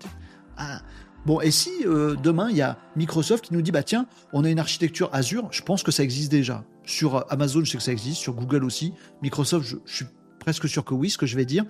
Ah. 0.57 0.81
Bon, 1.25 1.41
et 1.41 1.51
si 1.51 1.71
euh, 1.85 2.15
demain, 2.15 2.49
il 2.49 2.57
y 2.57 2.61
a 2.61 2.77
Microsoft 2.95 3.45
qui 3.45 3.53
nous 3.53 3.61
dit, 3.61 3.71
bah 3.71 3.83
tiens, 3.83 4.07
on 4.33 4.43
a 4.43 4.49
une 4.49 4.59
architecture 4.59 5.09
Azure, 5.13 5.47
je 5.51 5.61
pense 5.61 5.83
que 5.83 5.91
ça 5.91 6.03
existe 6.03 6.31
déjà. 6.31 6.63
Sur 6.85 7.25
Amazon, 7.31 7.63
je 7.63 7.71
sais 7.71 7.77
que 7.77 7.83
ça 7.83 7.91
existe, 7.91 8.17
sur 8.17 8.33
Google 8.33 8.63
aussi. 8.63 8.93
Microsoft, 9.21 9.67
je, 9.67 9.75
suis 9.85 10.05
presque 10.39 10.67
sûr 10.67 10.83
que 10.85 10.93
oui, 10.93 11.09
ce 11.09 11.17
que 11.17 11.25
je 11.25 11.35
vais 11.35 11.45
dire. 11.45 11.65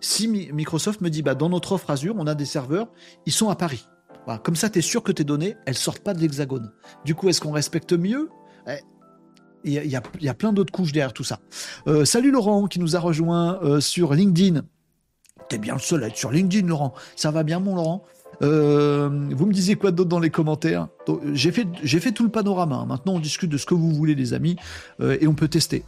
Si 0.00 0.28
Microsoft 0.28 1.00
me 1.00 1.10
dit, 1.10 1.22
bah 1.22 1.34
dans 1.34 1.48
notre 1.48 1.72
offre 1.72 1.90
Azure, 1.90 2.14
on 2.18 2.26
a 2.26 2.34
des 2.34 2.44
serveurs, 2.44 2.88
ils 3.24 3.32
sont 3.32 3.48
à 3.48 3.56
Paris. 3.56 3.86
Comme 4.42 4.56
ça, 4.56 4.68
tu 4.68 4.80
es 4.80 4.82
sûr 4.82 5.02
que 5.02 5.12
tes 5.12 5.24
données, 5.24 5.56
elles 5.64 5.76
sortent 5.76 6.02
pas 6.02 6.12
de 6.12 6.20
l'hexagone. 6.20 6.70
Du 7.04 7.14
coup, 7.14 7.30
est-ce 7.30 7.40
qu'on 7.40 7.52
respecte 7.52 7.94
mieux? 7.94 8.28
Eh, 8.68 8.72
il 9.64 9.72
y, 9.72 9.96
a, 9.96 10.34
plein 10.34 10.52
d'autres 10.52 10.72
couches 10.72 10.92
derrière 10.92 11.12
tout 11.12 11.24
ça. 11.24 11.40
Euh, 11.86 12.04
salut 12.04 12.30
Laurent 12.30 12.66
qui 12.66 12.78
nous 12.78 12.94
a 12.94 13.00
rejoint 13.00 13.58
euh, 13.62 13.80
sur 13.80 14.14
LinkedIn. 14.14 14.62
T'es 15.48 15.58
bien 15.58 15.74
le 15.74 15.80
seul 15.80 16.04
à 16.04 16.08
être 16.08 16.16
sur 16.16 16.30
LinkedIn, 16.30 16.66
Laurent. 16.68 16.94
Ça 17.16 17.30
va 17.30 17.42
bien, 17.42 17.58
mon 17.58 17.74
Laurent? 17.74 18.04
Euh, 18.42 19.08
Vous 19.30 19.46
me 19.46 19.52
disiez 19.52 19.76
quoi 19.76 19.90
d'autre 19.90 20.08
dans 20.08 20.20
les 20.20 20.30
commentaires 20.30 20.88
J'ai 21.32 21.50
fait, 21.52 22.12
tout 22.12 22.24
le 22.24 22.30
panorama. 22.30 22.84
Maintenant, 22.86 23.14
on 23.14 23.20
discute 23.20 23.50
de 23.50 23.56
ce 23.56 23.66
que 23.66 23.74
vous 23.74 23.92
voulez, 23.92 24.14
les 24.14 24.34
amis, 24.34 24.56
et 25.02 25.26
on 25.26 25.34
peut 25.34 25.48
tester. 25.48 25.84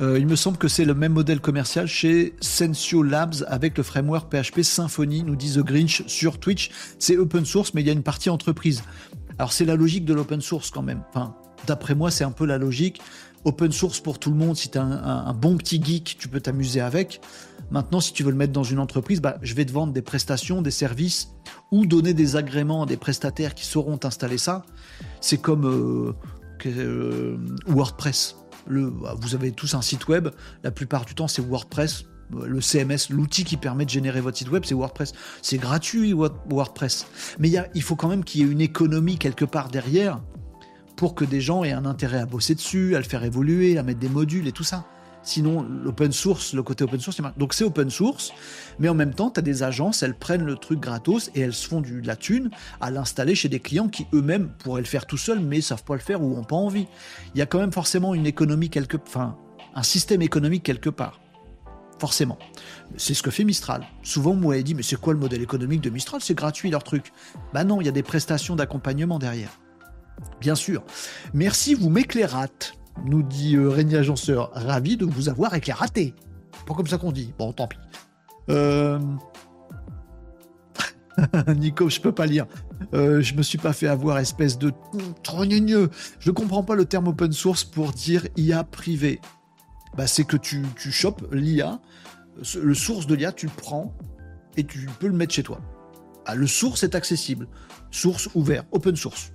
il 0.00 0.26
me 0.26 0.36
semble 0.36 0.58
que 0.58 0.68
c'est 0.68 0.84
le 0.84 0.94
même 0.94 1.12
modèle 1.12 1.40
commercial 1.40 1.86
chez 1.86 2.34
Sensio 2.40 3.02
Labs 3.02 3.44
avec 3.48 3.76
le 3.76 3.82
framework 3.82 4.32
PHP 4.32 4.62
Symfony, 4.62 5.22
nous 5.22 5.36
dit 5.36 5.54
The 5.54 5.60
Grinch 5.60 6.04
sur 6.06 6.38
Twitch. 6.38 6.70
C'est 6.98 7.16
open 7.16 7.44
source, 7.44 7.74
mais 7.74 7.82
il 7.82 7.86
y 7.86 7.90
a 7.90 7.94
une 7.94 8.02
partie 8.02 8.30
entreprise. 8.30 8.82
Alors 9.38 9.52
c'est 9.52 9.64
la 9.64 9.76
logique 9.76 10.04
de 10.04 10.14
l'open 10.14 10.40
source 10.40 10.70
quand 10.70 10.82
même. 10.82 11.02
Enfin, 11.10 11.34
d'après 11.66 11.94
moi, 11.94 12.10
c'est 12.10 12.24
un 12.24 12.32
peu 12.32 12.44
la 12.44 12.58
logique. 12.58 13.00
Open 13.44 13.70
source 13.70 14.00
pour 14.00 14.18
tout 14.18 14.30
le 14.30 14.36
monde, 14.36 14.56
si 14.56 14.68
tu 14.68 14.78
es 14.78 14.80
un, 14.80 15.32
bon 15.32 15.56
petit 15.56 15.82
geek, 15.82 16.16
tu 16.18 16.28
peux 16.28 16.40
t'amuser 16.40 16.80
avec. 16.80 17.20
Maintenant, 17.70 18.00
si 18.00 18.12
tu 18.12 18.22
veux 18.22 18.30
le 18.30 18.36
mettre 18.36 18.52
dans 18.52 18.62
une 18.64 18.78
entreprise, 18.78 19.20
bah, 19.20 19.38
je 19.42 19.54
vais 19.54 19.64
te 19.64 19.72
vendre 19.72 19.92
des 19.92 20.02
prestations, 20.02 20.62
des 20.62 20.70
services 20.70 21.30
ou 21.70 21.86
donner 21.86 22.14
des 22.14 22.36
agréments 22.36 22.84
à 22.84 22.86
des 22.86 22.96
prestataires 22.96 23.54
qui 23.54 23.66
sauront 23.66 24.00
installer 24.04 24.38
ça. 24.38 24.64
C'est 25.20 25.38
comme 25.38 25.66
euh, 25.66 26.14
euh, 26.66 27.36
WordPress. 27.66 28.36
Bah, 28.68 29.14
vous 29.18 29.34
avez 29.34 29.52
tous 29.52 29.74
un 29.74 29.82
site 29.82 30.08
web, 30.08 30.28
la 30.62 30.70
plupart 30.70 31.04
du 31.04 31.14
temps 31.14 31.28
c'est 31.28 31.42
WordPress. 31.42 32.04
Le 32.30 32.60
CMS, 32.60 33.08
l'outil 33.08 33.44
qui 33.44 33.56
permet 33.56 33.86
de 33.86 33.90
générer 33.90 34.20
votre 34.20 34.36
site 34.36 34.50
web, 34.50 34.62
c'est 34.66 34.74
WordPress. 34.74 35.12
C'est 35.40 35.56
gratuit 35.56 36.12
WordPress. 36.12 37.06
Mais 37.38 37.50
il 37.74 37.82
faut 37.82 37.96
quand 37.96 38.08
même 38.08 38.22
qu'il 38.22 38.42
y 38.42 38.44
ait 38.44 38.52
une 38.52 38.60
économie 38.60 39.16
quelque 39.16 39.46
part 39.46 39.70
derrière 39.70 40.20
pour 40.94 41.14
que 41.14 41.24
des 41.24 41.40
gens 41.40 41.64
aient 41.64 41.72
un 41.72 41.86
intérêt 41.86 42.18
à 42.18 42.26
bosser 42.26 42.54
dessus, 42.54 42.96
à 42.96 42.98
le 42.98 43.04
faire 43.04 43.24
évoluer, 43.24 43.78
à 43.78 43.82
mettre 43.82 44.00
des 44.00 44.10
modules 44.10 44.46
et 44.46 44.52
tout 44.52 44.64
ça. 44.64 44.84
Sinon, 45.28 45.60
l'open 45.84 46.10
source, 46.10 46.54
le 46.54 46.62
côté 46.62 46.84
open 46.84 47.00
source, 47.00 47.18
c'est 47.18 47.38
donc 47.38 47.52
c'est 47.52 47.64
open 47.64 47.90
source, 47.90 48.32
mais 48.78 48.88
en 48.88 48.94
même 48.94 49.12
temps, 49.12 49.30
tu 49.30 49.40
as 49.40 49.42
des 49.42 49.62
agences, 49.62 50.02
elles 50.02 50.14
prennent 50.14 50.46
le 50.46 50.56
truc 50.56 50.80
gratos 50.80 51.30
et 51.34 51.40
elles 51.40 51.52
se 51.52 51.68
font 51.68 51.82
du, 51.82 52.00
de 52.00 52.06
la 52.06 52.16
thune 52.16 52.48
à 52.80 52.90
l'installer 52.90 53.34
chez 53.34 53.50
des 53.50 53.60
clients 53.60 53.88
qui 53.88 54.06
eux-mêmes 54.14 54.48
pourraient 54.58 54.80
le 54.80 54.86
faire 54.86 55.04
tout 55.04 55.18
seuls, 55.18 55.40
mais 55.40 55.60
savent 55.60 55.84
pas 55.84 55.92
le 55.92 56.00
faire 56.00 56.22
ou 56.22 56.34
ont 56.38 56.44
pas 56.44 56.56
envie. 56.56 56.86
Il 57.34 57.38
y 57.38 57.42
a 57.42 57.46
quand 57.46 57.58
même 57.58 57.72
forcément 57.72 58.14
une 58.14 58.24
économie 58.24 58.70
quelque, 58.70 58.96
enfin, 59.06 59.36
un 59.74 59.82
système 59.82 60.22
économique 60.22 60.62
quelque 60.62 60.88
part. 60.88 61.20
Forcément. 62.00 62.38
C'est 62.96 63.12
ce 63.12 63.22
que 63.22 63.30
fait 63.30 63.44
Mistral. 63.44 63.86
Souvent, 64.02 64.32
moi, 64.32 64.56
il 64.56 64.64
dit, 64.64 64.74
mais 64.74 64.82
c'est 64.82 64.98
quoi 64.98 65.12
le 65.12 65.18
modèle 65.18 65.42
économique 65.42 65.82
de 65.82 65.90
Mistral? 65.90 66.22
C'est 66.22 66.34
gratuit 66.34 66.70
leur 66.70 66.84
truc. 66.84 67.12
Bah 67.52 67.64
non, 67.64 67.82
il 67.82 67.84
y 67.84 67.88
a 67.90 67.92
des 67.92 68.02
prestations 68.02 68.56
d'accompagnement 68.56 69.18
derrière. 69.18 69.60
Bien 70.40 70.54
sûr. 70.54 70.84
Merci, 71.34 71.74
vous 71.74 71.90
m'éclairâtes, 71.90 72.72
nous 73.04 73.22
dit 73.22 73.56
euh, 73.56 73.68
Régnier 73.68 73.98
Agenceur. 73.98 74.50
Ravi 74.52 74.96
de 74.96 75.04
vous 75.04 75.28
avoir 75.28 75.54
éclairaté. 75.54 76.14
Pas 76.66 76.74
comme 76.74 76.86
ça 76.86 76.98
qu'on 76.98 77.12
dit. 77.12 77.32
Bon, 77.38 77.52
tant 77.52 77.66
pis. 77.66 77.78
Euh... 78.50 78.98
Nico, 81.56 81.88
je 81.88 82.00
peux 82.00 82.12
pas 82.12 82.26
lire. 82.26 82.46
Euh, 82.94 83.20
je 83.20 83.34
me 83.34 83.42
suis 83.42 83.58
pas 83.58 83.72
fait 83.72 83.88
avoir, 83.88 84.18
espèce 84.18 84.58
de 84.58 84.72
trogneux. 85.22 85.90
Je 86.20 86.30
comprends 86.30 86.62
pas 86.62 86.74
le 86.74 86.84
terme 86.84 87.08
open 87.08 87.32
source 87.32 87.64
pour 87.64 87.92
dire 87.92 88.26
IA 88.36 88.64
privé. 88.64 89.20
Bah, 89.96 90.06
c'est 90.06 90.24
que 90.24 90.36
tu, 90.36 90.64
chopes 90.76 91.26
l'IA, 91.32 91.80
le 92.62 92.74
source 92.74 93.06
de 93.06 93.14
l'IA, 93.14 93.32
tu 93.32 93.46
le 93.46 93.52
prends 93.52 93.94
et 94.56 94.64
tu 94.64 94.88
peux 95.00 95.08
le 95.08 95.14
mettre 95.14 95.34
chez 95.34 95.42
toi. 95.42 95.60
Ah, 96.24 96.34
le 96.34 96.46
source 96.46 96.84
est 96.84 96.94
accessible 96.94 97.48
source 97.90 98.28
ouvert, 98.34 98.64
open 98.72 98.96
source. 98.96 99.32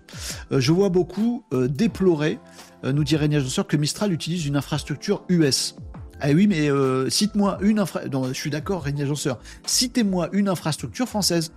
Euh, 0.51 0.59
je 0.59 0.72
vois 0.72 0.89
beaucoup 0.89 1.43
euh, 1.53 1.68
déplorer, 1.68 2.39
nous 2.84 3.04
dit 3.04 3.16
Régnier 3.16 3.38
Agenceur, 3.38 3.68
que 3.68 3.78
Mistral 3.78 4.12
utilise 4.12 4.46
une 4.46 4.56
infrastructure 4.56 5.24
US. 5.30 5.76
Ah 6.20 6.30
oui, 6.32 6.48
mais 6.48 6.70
cite-moi 7.10 7.58
une 7.62 7.80
infrastructure. 7.80 8.28
Je 8.28 8.34
suis 8.34 8.50
d'accord, 8.50 8.84
Régnier 8.84 9.04
Agenceur. 9.04 9.40
Citez-moi 9.66 10.30
une 10.34 10.50
infrastructure 10.50 11.08
française. 11.08 11.52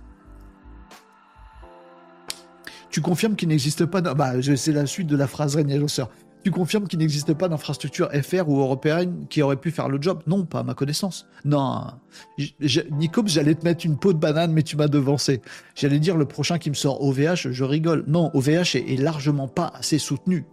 Tu 2.89 3.01
confirmes 3.01 3.35
qu'il 3.35 3.49
n'existe 3.49 3.85
pas. 3.85 4.01
Bah, 4.01 4.33
c'est 4.41 4.71
la 4.71 4.85
suite 4.85 5.07
de 5.07 5.15
la 5.15 5.27
phrase 5.27 5.55
Régnier 5.55 5.75
Agenceur. 5.75 6.09
Tu 6.43 6.51
confirmes 6.51 6.87
qu'il 6.87 6.99
n'existe 6.99 7.33
pas 7.33 7.49
d'infrastructure 7.49 8.09
FR 8.09 8.47
ou 8.47 8.59
européenne 8.59 9.25
qui 9.29 9.41
aurait 9.41 9.57
pu 9.57 9.69
faire 9.69 9.89
le 9.89 10.01
job? 10.01 10.21
Non, 10.27 10.45
pas 10.45 10.59
à 10.59 10.63
ma 10.63 10.73
connaissance. 10.73 11.27
Non. 11.43 11.87
Nico, 12.91 13.21
j'allais 13.25 13.55
te 13.55 13.65
mettre 13.65 13.85
une 13.85 13.97
peau 13.97 14.13
de 14.13 14.17
banane, 14.17 14.53
mais 14.53 14.63
tu 14.63 14.77
m'as 14.77 14.87
devancé. 14.87 15.41
J'allais 15.75 15.99
dire 15.99 16.15
le 16.15 16.25
prochain 16.25 16.57
qui 16.57 16.69
me 16.69 16.75
sort 16.75 17.03
OVH, 17.03 17.51
je 17.51 17.63
rigole. 17.63 18.05
Non, 18.07 18.31
OVH 18.33 18.75
est, 18.75 18.97
largement 18.97 19.47
pas 19.47 19.73
assez 19.75 19.99
soutenu. 19.99 20.45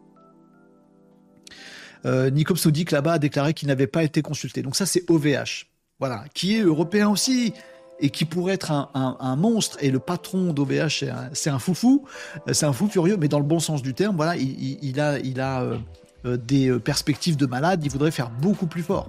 Euh, 2.07 2.31
que 2.31 2.95
là-bas 2.95 3.15
a 3.15 3.19
déclaré 3.19 3.55
qu'il 3.55 3.69
n'avait 3.69 3.87
pas 3.87 4.03
été 4.03 4.23
consulté. 4.23 4.63
Donc 4.63 4.77
ça, 4.77 4.87
c'est 4.87 5.09
OVH. 5.11 5.67
Voilà. 5.99 6.25
Qui 6.35 6.57
est 6.57 6.63
européen 6.63 7.09
aussi 7.09 7.55
et 8.01 8.11
qui 8.11 8.25
pourrait 8.25 8.55
être 8.55 8.73
un, 8.73 9.37
monstre. 9.37 9.79
Et 9.81 9.91
le 9.91 10.01
patron 10.01 10.53
d'OVH, 10.53 11.05
c'est 11.33 11.51
un, 11.51 11.59
foufou, 11.59 12.05
c'est 12.53 12.67
un 12.67 12.73
fou 12.73 12.89
furieux, 12.89 13.17
mais 13.17 13.29
dans 13.29 13.39
le 13.39 13.45
bon 13.45 13.61
sens 13.61 13.83
du 13.83 13.95
terme. 13.95 14.17
Voilà, 14.17 14.37
il, 14.37 15.01
a, 15.01 15.63
euh, 15.63 15.79
euh, 16.27 16.37
des 16.37 16.77
perspectives 16.81 17.37
de 17.37 17.47
malade. 17.47 17.83
Il 17.85 17.91
voudrait 17.91 18.11
faire 18.11 18.31
beaucoup 18.31 18.67
plus 18.67 18.83
fort. 18.83 19.09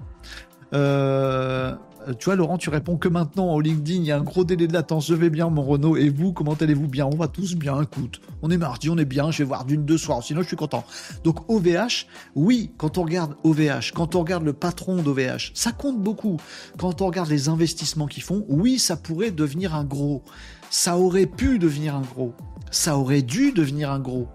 Euh, 0.73 1.71
euh, 1.71 1.75
tu 2.13 2.25
vois, 2.25 2.35
Laurent, 2.35 2.57
tu 2.57 2.69
réponds 2.69 2.97
que 2.97 3.07
maintenant 3.07 3.53
au 3.53 3.61
LinkedIn, 3.61 3.99
il 3.99 4.05
y 4.05 4.11
a 4.11 4.17
un 4.17 4.23
gros 4.23 4.43
délai 4.43 4.67
de 4.67 4.73
latence. 4.73 5.07
Je 5.07 5.13
vais 5.13 5.29
bien, 5.29 5.49
mon 5.49 5.63
Renault. 5.63 5.97
Et 5.97 6.09
vous, 6.09 6.33
comment 6.33 6.53
allez-vous 6.53 6.87
bien? 6.87 7.05
On 7.05 7.15
va 7.15 7.27
tous 7.27 7.55
bien. 7.55 7.81
Écoute, 7.81 8.21
on 8.41 8.51
est 8.51 8.57
mardi, 8.57 8.89
on 8.89 8.97
est 8.97 9.05
bien. 9.05 9.31
Je 9.31 9.39
vais 9.39 9.43
voir 9.43 9.65
d'une, 9.65 9.85
deux 9.85 9.97
soirs. 9.97 10.23
Sinon, 10.23 10.41
je 10.41 10.47
suis 10.47 10.55
content. 10.55 10.85
Donc, 11.23 11.49
OVH, 11.49 12.07
oui, 12.35 12.71
quand 12.77 12.97
on 12.97 13.03
regarde 13.03 13.35
OVH, 13.43 13.91
quand 13.93 14.15
on 14.15 14.19
regarde 14.19 14.43
le 14.43 14.53
patron 14.53 15.01
d'OVH, 15.01 15.51
ça 15.53 15.71
compte 15.71 16.01
beaucoup. 16.01 16.37
Quand 16.77 17.01
on 17.01 17.07
regarde 17.07 17.29
les 17.29 17.49
investissements 17.49 18.07
qu'ils 18.07 18.23
font, 18.23 18.45
oui, 18.49 18.79
ça 18.79 18.95
pourrait 18.95 19.31
devenir 19.31 19.75
un 19.75 19.83
gros. 19.83 20.23
Ça 20.69 20.97
aurait 20.97 21.25
pu 21.25 21.59
devenir 21.59 21.95
un 21.95 22.01
gros. 22.01 22.33
Ça 22.71 22.97
aurait 22.97 23.21
dû 23.21 23.51
devenir 23.51 23.91
un 23.91 23.99
gros. 23.99 24.27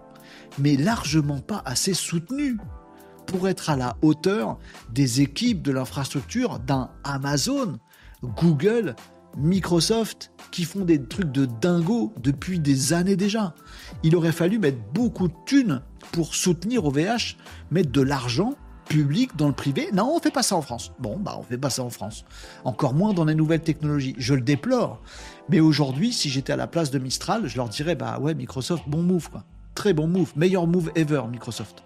Mais 0.58 0.76
largement 0.76 1.38
pas 1.38 1.62
assez 1.64 1.94
soutenu 1.94 2.56
pour 3.30 3.46
être 3.48 3.70
à 3.70 3.76
la 3.76 3.96
hauteur 4.02 4.58
des 4.92 5.20
équipes 5.20 5.62
de 5.62 5.70
l'infrastructure 5.70 6.58
d'un 6.58 6.90
Amazon, 7.04 7.78
Google, 8.24 8.96
Microsoft, 9.38 10.32
qui 10.50 10.64
font 10.64 10.84
des 10.84 11.00
trucs 11.00 11.30
de 11.30 11.46
dingo 11.46 12.12
depuis 12.20 12.58
des 12.58 12.92
années 12.92 13.14
déjà. 13.14 13.54
Il 14.02 14.16
aurait 14.16 14.32
fallu 14.32 14.58
mettre 14.58 14.78
beaucoup 14.92 15.28
de 15.28 15.34
thunes 15.46 15.80
pour 16.10 16.34
soutenir 16.34 16.84
OVH, 16.86 17.36
mettre 17.70 17.92
de 17.92 18.00
l'argent 18.00 18.54
public 18.88 19.36
dans 19.36 19.46
le 19.46 19.54
privé. 19.54 19.90
Non, 19.92 20.12
on 20.16 20.18
fait 20.18 20.32
pas 20.32 20.42
ça 20.42 20.56
en 20.56 20.62
France. 20.62 20.90
Bon, 20.98 21.16
bah 21.16 21.36
on 21.38 21.44
fait 21.44 21.56
pas 21.56 21.70
ça 21.70 21.84
en 21.84 21.90
France. 21.90 22.24
Encore 22.64 22.94
moins 22.94 23.12
dans 23.12 23.24
les 23.24 23.36
nouvelles 23.36 23.62
technologies. 23.62 24.16
Je 24.18 24.34
le 24.34 24.40
déplore. 24.40 25.00
Mais 25.48 25.60
aujourd'hui, 25.60 26.12
si 26.12 26.28
j'étais 26.28 26.52
à 26.52 26.56
la 26.56 26.66
place 26.66 26.90
de 26.90 26.98
Mistral, 26.98 27.46
je 27.46 27.56
leur 27.56 27.68
dirais 27.68 27.94
bah 27.94 28.18
ouais, 28.18 28.34
Microsoft, 28.34 28.88
bon 28.88 29.02
move 29.02 29.30
quoi. 29.30 29.44
Très 29.76 29.92
bon 29.92 30.08
move, 30.08 30.32
meilleur 30.34 30.66
move 30.66 30.90
ever 30.96 31.22
Microsoft 31.30 31.84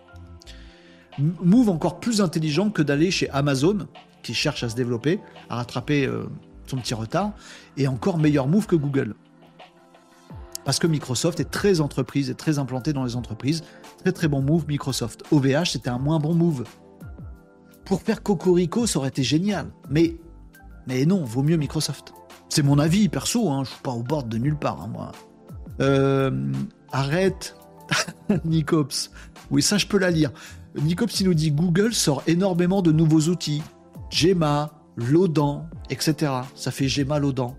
move 1.19 1.69
encore 1.69 2.01
plus 2.01 2.21
intelligent 2.21 2.71
que 2.71 2.83
d'aller 2.83 3.11
chez 3.11 3.31
Amazon, 3.31 3.87
qui 4.23 4.35
cherche 4.35 4.63
à 4.63 4.69
se 4.69 4.75
développer, 4.75 5.21
à 5.49 5.57
rattraper 5.57 6.07
euh, 6.07 6.25
son 6.67 6.79
petit 6.79 6.95
retard, 6.95 7.33
et 7.77 7.89
encore 7.89 8.19
meilleur 8.19 8.49
move 8.49 8.67
que 8.67 8.77
Google. 8.77 9.15
Parce 10.65 10.79
que 10.79 10.87
Microsoft 10.87 11.41
est 11.41 11.51
très 11.51 11.81
entreprise 11.81 12.31
et 12.31 12.35
très 12.35 12.59
implanté 12.59 12.93
dans 12.93 13.05
les 13.05 13.17
entreprises. 13.17 13.63
Très 13.99 14.13
très 14.13 14.29
bon 14.29 14.41
move 14.41 14.67
Microsoft. 14.67 15.23
OVH, 15.31 15.73
c'était 15.73 15.91
un 15.91 15.99
moins 15.99 16.19
bon 16.19 16.35
move. 16.35 16.65
Pour 17.85 18.01
faire 18.01 18.23
Cocorico, 18.23 18.87
ça 18.87 18.99
aurait 18.99 19.09
été 19.09 19.23
génial. 19.23 19.67
Mais, 19.91 20.17
mais 20.87 21.05
non, 21.05 21.23
vaut 21.23 21.43
mieux 21.43 21.57
Microsoft. 21.57 22.15
C'est 22.49 22.63
mon 22.63 22.79
avis 22.79 23.09
perso, 23.09 23.51
hein, 23.51 23.65
je 23.65 23.71
suis 23.71 23.83
pas 23.83 23.91
au 23.91 24.03
bord 24.03 24.25
de 24.25 24.39
nulle 24.39 24.57
part, 24.57 24.81
hein, 24.81 24.89
moi. 24.91 25.13
Euh, 25.81 26.53
arrête, 26.93 27.57
Nicops. 28.45 29.11
Oui, 29.51 29.61
ça, 29.61 29.77
je 29.77 29.87
peux 29.87 29.99
la 29.99 30.11
lire. 30.11 30.31
Nicops, 30.83 31.21
nous 31.23 31.35
dit 31.35 31.51
Google 31.51 31.95
sort 31.95 32.23
énormément 32.27 32.83
de 32.83 32.93
nouveaux 32.93 33.29
outils. 33.29 33.63
Gemma, 34.11 34.73
Lodan, 34.97 35.69
etc. 35.91 36.33
Ça 36.55 36.71
fait 36.71 36.89
Gemma, 36.89 37.19
Lodan. 37.19 37.57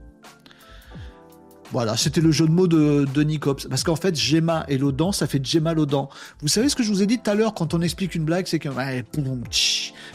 Voilà, 1.72 1.98
c'était 1.98 2.22
le 2.22 2.32
jeu 2.32 2.46
de 2.46 2.52
mots 2.52 2.68
de, 2.68 3.06
de 3.12 3.24
Nicops. 3.24 3.68
Parce 3.68 3.84
qu'en 3.84 3.96
fait, 3.96 4.16
Gemma 4.16 4.66
et 4.68 4.78
Lodan, 4.78 5.12
ça 5.12 5.28
fait 5.28 5.44
Gemma 5.44 5.74
Lodan. 5.74 6.10
Vous 6.42 6.48
savez 6.48 6.70
ce 6.70 6.76
que 6.76 6.84
je 6.84 6.90
vous 6.90 7.02
ai 7.02 7.06
dit 7.06 7.20
tout 7.20 7.30
à 7.30 7.36
l'heure 7.36 7.54
quand 7.54 7.74
on 7.74 7.82
explique 7.82 8.16
une 8.16 8.26
blague, 8.26 8.48
c'est 8.48 8.60
que. 8.60 8.70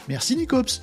Merci 0.09 0.37
Nicops. 0.37 0.83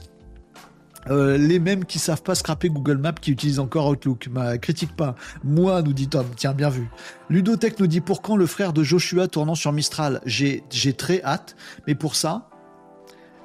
Euh, 1.10 1.38
les 1.38 1.60
mêmes 1.60 1.86
qui 1.86 1.99
savent 1.99 2.22
pas 2.22 2.36
scraper 2.36 2.70
Google 2.70 2.97
Maps 2.97 3.14
qui 3.14 3.32
utilisent 3.32 3.60
encore 3.60 3.88
Outlook. 3.88 4.28
Ma 4.32 4.58
critique 4.58 4.95
pas. 4.95 5.16
Moi, 5.43 5.82
nous 5.82 5.93
dit 5.93 6.08
Tom. 6.08 6.26
Tiens, 6.36 6.53
bien 6.53 6.70
vu. 6.70 6.89
Ludotech 7.30 7.80
nous 7.80 7.88
dit 7.88 8.01
pour 8.01 8.22
quand 8.22 8.36
le 8.36 8.45
frère 8.45 8.74
de 8.74 8.84
Joshua 8.84 9.28
tournant 9.28 9.55
sur 9.55 9.72
Mistral? 9.72 10.22
J'ai 10.26 10.64
très 10.97 11.24
hâte. 11.24 11.55
Mais 11.88 11.95
pour 11.95 12.16
ça, 12.16 12.49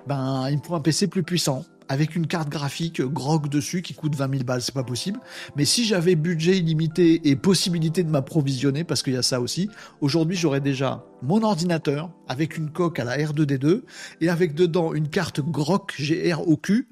ben, 0.07 0.49
il 0.51 0.59
me 0.59 0.63
faut 0.63 0.75
un 0.75 0.81
PC 0.81 1.07
plus 1.07 1.23
puissant 1.23 1.65
avec 1.89 2.17
une 2.17 2.27
carte 2.27 2.49
graphique 2.49 3.03
grog 3.03 3.49
dessus 3.49 3.83
qui 3.83 3.95
coûte 3.95 4.15
20 4.15 4.31
000 4.31 4.45
balles, 4.45 4.63
c'est 4.63 4.75
pas 4.75 4.85
possible. 4.85 5.21
Mais 5.57 5.65
si 5.65 5.85
j'avais 5.85 6.15
budget 6.15 6.59
illimité 6.59 7.29
et 7.29 7.37
possibilité 7.37 8.03
de 8.03 8.11
m'approvisionner, 8.11 8.85
parce 8.85 9.03
qu'il 9.03 9.15
y 9.15 9.17
a 9.17 9.23
ça 9.23 9.41
aussi, 9.41 9.69
aujourd'hui 10.01 10.37
j'aurais 10.37 10.61
déjà 10.61 11.05
mon 11.23 11.43
ordinateur 11.43 12.11
avec 12.29 12.57
une 12.57 12.71
coque 12.71 12.99
à 12.99 13.05
la 13.05 13.17
R2D2 13.17 13.83
et 14.21 14.29
avec 14.29 14.55
dedans 14.55 14.93
une 14.93 15.09
carte 15.09 15.41
GROC 15.41 15.95
GROQ 16.01 16.89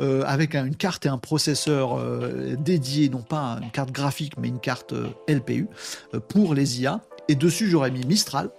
euh, 0.00 0.22
avec 0.26 0.54
une 0.54 0.76
carte 0.76 1.06
et 1.06 1.08
un 1.08 1.18
processeur 1.18 1.98
euh, 1.98 2.56
dédié, 2.56 3.08
non 3.08 3.22
pas 3.22 3.58
une 3.62 3.70
carte 3.70 3.90
graphique 3.90 4.34
mais 4.38 4.48
une 4.48 4.60
carte 4.60 4.92
euh, 4.92 5.08
LPU 5.28 5.68
euh, 6.14 6.20
pour 6.20 6.54
les 6.54 6.80
IA. 6.80 7.00
Et 7.28 7.34
dessus 7.34 7.68
j'aurais 7.68 7.90
mis 7.90 8.04
Mistral. 8.04 8.50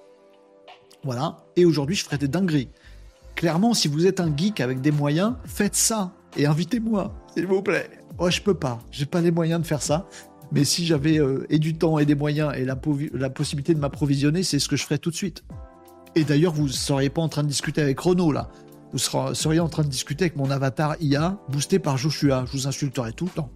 Voilà. 1.03 1.45
Et 1.55 1.65
aujourd'hui 1.65 1.95
je 1.95 2.03
ferais 2.03 2.17
des 2.17 2.27
dingueries 2.27 2.69
clairement, 3.35 3.73
si 3.73 3.87
vous 3.87 4.05
êtes 4.05 4.19
un 4.19 4.35
geek 4.35 4.61
avec 4.61 4.81
des 4.81 4.91
moyens, 4.91 5.33
faites 5.45 5.75
ça 5.75 6.11
et 6.37 6.45
invitez-moi, 6.45 7.13
s'il 7.33 7.47
vous 7.47 7.61
plaît. 7.61 7.89
Moi, 8.17 8.29
je 8.29 8.41
peux 8.41 8.53
pas, 8.53 8.79
j'ai 8.91 9.05
pas 9.05 9.21
les 9.21 9.31
moyens 9.31 9.61
de 9.61 9.65
faire 9.65 9.81
ça. 9.81 10.07
Mais 10.51 10.65
si 10.65 10.85
j'avais 10.85 11.19
euh, 11.19 11.47
et 11.49 11.57
du 11.57 11.73
temps 11.73 11.97
et 11.97 12.05
des 12.05 12.13
moyens 12.13 12.53
et 12.55 12.63
la, 12.63 12.75
possibilité 12.75 13.73
de 13.73 13.79
m'approvisionner, 13.79 14.43
c'est 14.43 14.59
ce 14.59 14.69
que 14.69 14.75
je 14.75 14.83
ferais 14.83 14.99
tout 14.99 15.09
de 15.09 15.15
suite. 15.15 15.43
Et 16.15 16.23
d'ailleurs, 16.23 16.53
vous 16.53 16.65
ne 16.65 16.71
seriez 16.71 17.09
pas 17.09 17.23
en 17.23 17.29
train 17.29 17.41
de 17.41 17.47
discuter 17.47 17.81
avec 17.81 17.99
Renault 17.99 18.31
là. 18.31 18.49
Vous 18.91 18.99
seriez 18.99 19.59
en 19.59 19.69
train 19.69 19.81
de 19.81 19.87
discuter 19.87 20.25
avec 20.25 20.35
mon 20.35 20.51
avatar 20.51 20.95
IA 20.99 21.39
boosté 21.49 21.79
par 21.79 21.97
Joshua. 21.97 22.45
Je 22.45 22.51
vous 22.51 22.67
insulterai 22.67 23.13
tout 23.13 23.25
le 23.25 23.31
temps. 23.31 23.49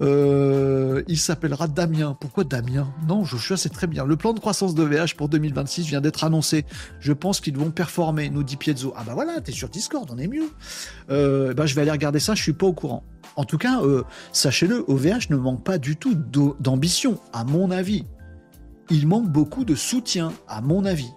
Euh, 0.00 1.02
il 1.08 1.18
s'appellera 1.18 1.68
Damien. 1.68 2.16
Pourquoi 2.20 2.44
Damien? 2.44 2.92
Non, 3.06 3.24
Joshua, 3.24 3.56
c'est 3.56 3.68
très 3.68 3.86
bien. 3.86 4.04
Le 4.04 4.16
plan 4.16 4.32
de 4.32 4.40
croissance 4.40 4.74
de 4.74 4.82
VH 4.82 5.14
pour 5.16 5.28
2026 5.28 5.86
vient 5.86 6.00
d'être 6.00 6.24
annoncé. 6.24 6.64
Je 7.00 7.12
pense 7.12 7.40
qu'ils 7.40 7.56
vont 7.56 7.70
performer, 7.70 8.30
nous 8.30 8.42
dit 8.42 8.56
Piezzo. 8.56 8.92
Ah 8.96 9.02
bah 9.04 9.14
voilà, 9.14 9.40
t'es 9.40 9.52
sur 9.52 9.68
Discord, 9.68 10.08
on 10.12 10.18
est 10.18 10.28
mieux. 10.28 10.50
Euh, 11.10 11.54
bah, 11.54 11.66
je 11.66 11.74
vais 11.74 11.82
aller 11.82 11.90
regarder 11.90 12.20
ça, 12.20 12.34
je 12.34 12.42
suis 12.42 12.52
pas 12.52 12.66
au 12.66 12.72
courant. 12.72 13.04
En 13.36 13.44
tout 13.44 13.58
cas, 13.58 13.82
euh, 13.82 14.02
sachez-le, 14.32 14.84
OVH 14.88 15.30
ne 15.30 15.36
manque 15.36 15.64
pas 15.64 15.78
du 15.78 15.96
tout 15.96 16.14
d'ambition, 16.60 17.18
à 17.32 17.44
mon 17.44 17.70
avis. 17.70 18.04
Il 18.90 19.06
manque 19.06 19.28
beaucoup 19.28 19.64
de 19.64 19.74
soutien, 19.74 20.32
à 20.48 20.60
mon 20.60 20.84
avis. 20.84 21.10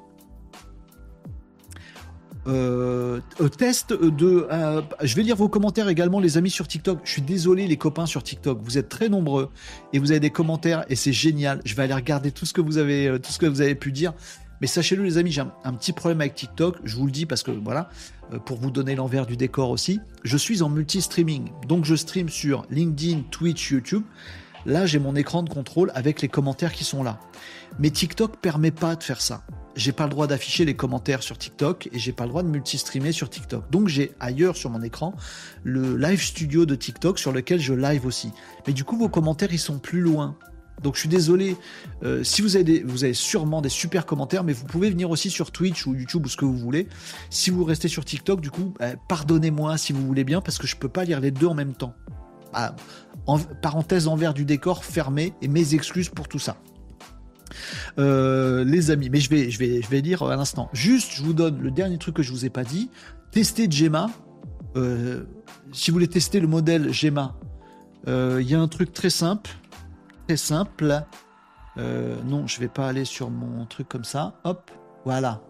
Euh, 2.47 3.19
test 3.57 3.93
de. 3.93 4.47
Euh, 4.51 4.81
je 5.01 5.15
vais 5.15 5.23
lire 5.23 5.35
vos 5.35 5.49
commentaires 5.49 5.89
également, 5.89 6.19
les 6.19 6.37
amis 6.37 6.49
sur 6.49 6.67
TikTok. 6.67 6.99
Je 7.03 7.11
suis 7.11 7.21
désolé, 7.21 7.67
les 7.67 7.77
copains 7.77 8.05
sur 8.05 8.23
TikTok. 8.23 8.59
Vous 8.63 8.77
êtes 8.77 8.89
très 8.89 9.09
nombreux 9.09 9.49
et 9.93 9.99
vous 9.99 10.11
avez 10.11 10.19
des 10.19 10.31
commentaires 10.31 10.85
et 10.89 10.95
c'est 10.95 11.13
génial. 11.13 11.61
Je 11.65 11.75
vais 11.75 11.83
aller 11.83 11.93
regarder 11.93 12.31
tout 12.31 12.45
ce 12.45 12.53
que 12.53 12.61
vous 12.61 12.77
avez, 12.77 13.07
euh, 13.07 13.19
tout 13.19 13.31
ce 13.31 13.37
que 13.37 13.45
vous 13.45 13.61
avez 13.61 13.75
pu 13.75 13.91
dire. 13.91 14.13
Mais 14.59 14.67
sachez-le, 14.67 15.03
les 15.03 15.17
amis, 15.17 15.31
j'ai 15.31 15.41
un, 15.41 15.73
petit 15.73 15.91
problème 15.91 16.21
avec 16.21 16.35
TikTok. 16.35 16.77
Je 16.83 16.95
vous 16.95 17.05
le 17.05 17.11
dis 17.11 17.25
parce 17.25 17.41
que 17.41 17.49
voilà, 17.49 17.89
pour 18.45 18.57
vous 18.57 18.69
donner 18.69 18.95
l'envers 18.95 19.25
du 19.25 19.35
décor 19.35 19.71
aussi. 19.71 19.99
Je 20.23 20.37
suis 20.37 20.61
en 20.61 20.69
multi-streaming, 20.69 21.49
donc 21.67 21.83
je 21.83 21.95
stream 21.95 22.29
sur 22.29 22.67
LinkedIn, 22.69 23.21
Twitch, 23.31 23.71
YouTube. 23.71 24.03
Là, 24.67 24.85
j'ai 24.85 24.99
mon 24.99 25.15
écran 25.15 25.41
de 25.41 25.49
contrôle 25.49 25.91
avec 25.95 26.21
les 26.21 26.27
commentaires 26.27 26.73
qui 26.73 26.83
sont 26.83 27.01
là. 27.01 27.19
Mais 27.80 27.89
TikTok 27.89 28.38
permet 28.38 28.72
pas 28.72 28.95
de 28.95 29.03
faire 29.03 29.22
ça 29.22 29.43
j'ai 29.76 29.91
pas 29.91 30.03
le 30.03 30.09
droit 30.09 30.28
d'afficher 30.28 30.65
les 30.65 30.76
commentaires 30.76 31.24
sur 31.24 31.38
TikTok 31.38 31.89
et 31.91 31.99
j'ai 31.99 32.11
pas 32.11 32.24
le 32.24 32.30
droit 32.30 32.43
de 32.43 32.49
multistreamer 32.49 33.11
sur 33.11 33.30
TikTok. 33.30 33.69
Donc 33.72 33.88
j'ai 33.88 34.11
ailleurs 34.19 34.55
sur 34.55 34.69
mon 34.69 34.82
écran 34.82 35.15
le 35.63 35.97
live 35.97 36.22
studio 36.22 36.65
de 36.65 36.76
TikTok 36.76 37.19
sur 37.19 37.32
lequel 37.32 37.59
je 37.59 37.74
live 37.74 38.05
aussi. 38.05 38.32
Mais 38.67 38.74
du 38.74 38.84
coup 38.84 38.97
vos 38.97 39.09
commentaires 39.09 39.53
ils 39.53 39.59
sont 39.59 39.80
plus 39.80 40.01
loin. 40.01 40.38
Donc 40.84 40.95
je 40.95 41.01
suis 41.01 41.09
désolé. 41.09 41.55
Euh, 42.03 42.24
si 42.24 42.41
vous 42.41 42.55
avez 42.57 42.84
vous 42.84 43.03
avez 43.03 43.13
sûrement 43.13 43.61
des 43.61 43.69
super 43.69 44.05
commentaires, 44.05 44.43
mais 44.43 44.53
vous 44.53 44.65
pouvez 44.65 44.89
venir 44.89 45.09
aussi 45.09 45.30
sur 45.30 45.51
Twitch 45.51 45.86
ou 45.86 45.93
YouTube 45.93 46.26
ou 46.26 46.30
ce 46.30 46.38
que 46.38 46.45
vous 46.45 46.57
voulez. 46.57 46.88
Si 47.30 47.49
vous 47.49 47.63
restez 47.63 47.88
sur 47.88 48.03
TikTok, 48.03 48.41
du 48.41 48.49
coup, 48.49 48.74
bah, 48.80 48.95
pardonnez-moi 49.07 49.78
si 49.78 49.93
vous 49.93 50.05
voulez 50.05 50.24
bien 50.24 50.41
parce 50.41 50.57
que 50.57 50.67
je 50.67 50.76
peux 50.76 50.89
pas 50.89 51.03
lire 51.03 51.19
les 51.19 51.32
deux 51.32 51.47
en 51.47 51.53
même 51.53 51.74
temps. 51.74 51.93
Ah, 52.53 52.76
en, 53.28 53.39
parenthèse 53.39 54.07
envers 54.07 54.34
du 54.34 54.43
décor 54.43 54.84
fermé 54.84 55.34
et 55.41 55.47
mes 55.47 55.76
excuses 55.76 56.09
pour 56.09 56.28
tout 56.28 56.39
ça. 56.39 56.57
Euh, 57.99 58.64
les 58.64 58.91
amis, 58.91 59.09
mais 59.09 59.20
je 59.20 59.30
vais, 59.30 59.49
je 59.49 59.59
vais, 59.59 59.82
je 59.82 59.89
vais 59.89 60.01
dire 60.01 60.24
à 60.24 60.36
l'instant. 60.36 60.70
Juste, 60.74 61.12
je 61.14 61.24
vous 61.24 61.34
donne 61.34 61.62
le 61.62 61.72
dernier 61.72 61.97
truc 61.97 62.16
que 62.16 62.24
je 62.24 62.32
vous 62.32 62.45
ai 62.45 62.49
pas 62.49 62.64
dit. 62.64 62.89
Testez 63.32 63.70
Gemma. 63.70 64.09
Euh, 64.76 65.24
si 65.72 65.91
vous 65.91 65.95
voulez 65.95 66.07
tester 66.07 66.39
le 66.39 66.47
modèle 66.47 66.93
Gemma, 66.93 67.36
euh, 68.07 68.39
il 68.41 68.49
y 68.49 68.55
a 68.55 68.59
un 68.59 68.68
truc 68.68 68.93
très 68.93 69.09
simple, 69.09 69.51
très 70.28 70.38
simple. 70.38 71.03
non, 71.78 72.47
je 72.47 72.59
vais 72.59 72.68
pas 72.68 72.88
aller 72.88 73.05
sur 73.05 73.30
mon 73.30 73.66
truc 73.66 73.88
comme 73.89 74.03
ça. 74.03 74.39
Hop, 74.43 74.72
voilà. 75.05 75.41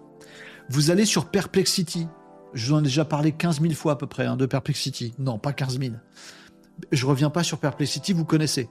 Vous 0.69 0.91
allez 0.91 1.05
sur 1.05 1.25
Perplexity. 1.25 2.07
Je 2.53 2.67
vous 2.67 2.73
en 2.75 2.79
ai 2.79 2.83
déjà 2.83 3.05
parlé 3.05 3.31
15 3.31 3.61
000 3.61 3.73
fois 3.73 3.93
à 3.93 3.95
peu 3.95 4.07
près 4.07 4.25
hein, 4.25 4.37
de 4.37 4.45
Perplexity. 4.45 5.13
Non, 5.19 5.37
pas 5.37 5.53
15 5.53 5.79
000. 5.79 5.93
Je 6.91 7.05
reviens 7.05 7.29
pas 7.29 7.43
sur 7.43 7.59
Perplexity, 7.59 8.13
vous 8.13 8.25
connaissez. 8.25 8.69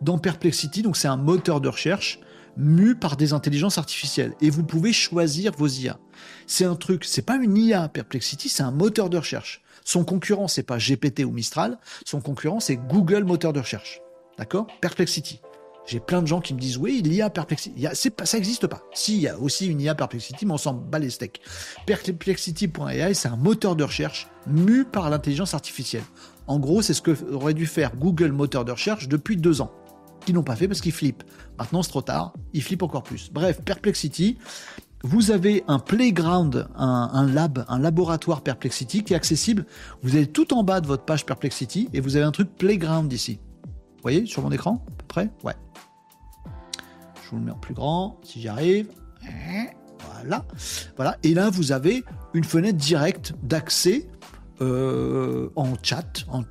Dans 0.00 0.18
Perplexity, 0.18 0.82
donc 0.82 0.96
c'est 0.96 1.08
un 1.08 1.16
moteur 1.16 1.60
de 1.60 1.68
recherche 1.68 2.20
mu 2.60 2.94
par 2.94 3.16
des 3.16 3.32
intelligences 3.32 3.78
artificielles. 3.78 4.34
Et 4.40 4.50
vous 4.50 4.62
pouvez 4.62 4.92
choisir 4.92 5.52
vos 5.56 5.66
IA. 5.66 5.98
C'est 6.46 6.64
un 6.64 6.76
truc, 6.76 7.04
c'est 7.04 7.22
pas 7.22 7.36
une 7.36 7.56
IA 7.56 7.88
Perplexity, 7.88 8.48
c'est 8.48 8.62
un 8.62 8.70
moteur 8.70 9.10
de 9.10 9.18
recherche. 9.18 9.62
Son 9.84 10.04
concurrent, 10.04 10.46
c'est 10.46 10.62
pas 10.62 10.78
GPT 10.78 11.24
ou 11.24 11.32
Mistral, 11.32 11.78
son 12.04 12.20
concurrent, 12.20 12.60
c'est 12.60 12.76
Google 12.76 13.24
moteur 13.24 13.52
de 13.52 13.60
recherche. 13.60 14.00
D'accord? 14.38 14.66
Perplexity. 14.80 15.40
J'ai 15.86 15.98
plein 15.98 16.22
de 16.22 16.26
gens 16.26 16.40
qui 16.40 16.54
me 16.54 16.60
disent 16.60 16.76
oui, 16.76 17.02
l'IA 17.02 17.30
Perplexity. 17.30 17.86
Ça 18.24 18.36
n'existe 18.36 18.66
pas. 18.66 18.82
Si, 18.92 19.16
il 19.16 19.22
y 19.22 19.28
a 19.28 19.38
aussi 19.38 19.66
une 19.66 19.80
IA 19.80 19.94
Perplexity, 19.94 20.46
mais 20.46 20.52
on 20.52 20.58
s'en 20.58 20.74
bat 20.74 20.98
les 20.98 21.10
steaks. 21.10 21.40
Perplexity.ai, 21.86 23.14
c'est 23.14 23.28
un 23.28 23.36
moteur 23.36 23.74
de 23.74 23.84
recherche 23.84 24.28
mu 24.46 24.84
par 24.84 25.10
l'intelligence 25.10 25.54
artificielle. 25.54 26.04
En 26.46 26.58
gros, 26.58 26.82
c'est 26.82 26.94
ce 26.94 27.02
que 27.02 27.16
aurait 27.32 27.54
dû 27.54 27.66
faire 27.66 27.96
Google 27.96 28.32
moteur 28.32 28.64
de 28.64 28.72
recherche 28.72 29.08
depuis 29.08 29.36
deux 29.36 29.60
ans 29.60 29.72
qui 30.24 30.32
n'ont 30.32 30.42
pas 30.42 30.56
fait 30.56 30.68
parce 30.68 30.80
qu'ils 30.80 30.92
flippent. 30.92 31.24
Maintenant, 31.58 31.82
c'est 31.82 31.90
trop 31.90 32.02
tard, 32.02 32.32
ils 32.52 32.62
flippent 32.62 32.82
encore 32.82 33.02
plus. 33.02 33.30
Bref, 33.32 33.60
Perplexity, 33.62 34.38
vous 35.02 35.30
avez 35.30 35.64
un 35.66 35.78
playground, 35.78 36.68
un, 36.76 37.26
lab, 37.26 37.64
un 37.68 37.78
laboratoire 37.78 38.42
Perplexity 38.42 39.02
qui 39.02 39.14
est 39.14 39.16
accessible. 39.16 39.64
Vous 40.02 40.16
allez 40.16 40.26
tout 40.26 40.52
en 40.52 40.62
bas 40.62 40.80
de 40.80 40.86
votre 40.86 41.04
page 41.04 41.24
Perplexity 41.24 41.88
et 41.92 42.00
vous 42.00 42.16
avez 42.16 42.24
un 42.24 42.32
truc 42.32 42.54
playground 42.56 43.10
ici. 43.12 43.40
Vous 43.64 44.02
voyez 44.02 44.26
sur 44.26 44.42
mon 44.42 44.52
écran 44.52 44.84
à 44.86 44.90
peu 44.96 45.06
près? 45.08 45.30
Ouais. 45.42 45.54
Je 47.22 47.30
vous 47.30 47.36
le 47.36 47.42
mets 47.44 47.52
en 47.52 47.58
plus 47.58 47.74
grand 47.74 48.18
si 48.22 48.40
j'y 48.40 48.48
arrive. 48.48 48.88
Voilà. 50.14 50.44
Voilà. 50.96 51.16
Et 51.22 51.34
là, 51.34 51.50
vous 51.50 51.72
avez 51.72 52.04
une 52.34 52.44
fenêtre 52.44 52.78
directe 52.78 53.34
d'accès 53.42 54.08
euh, 54.60 55.48
en 55.56 55.74
chat, 55.82 56.24
en, 56.28 56.42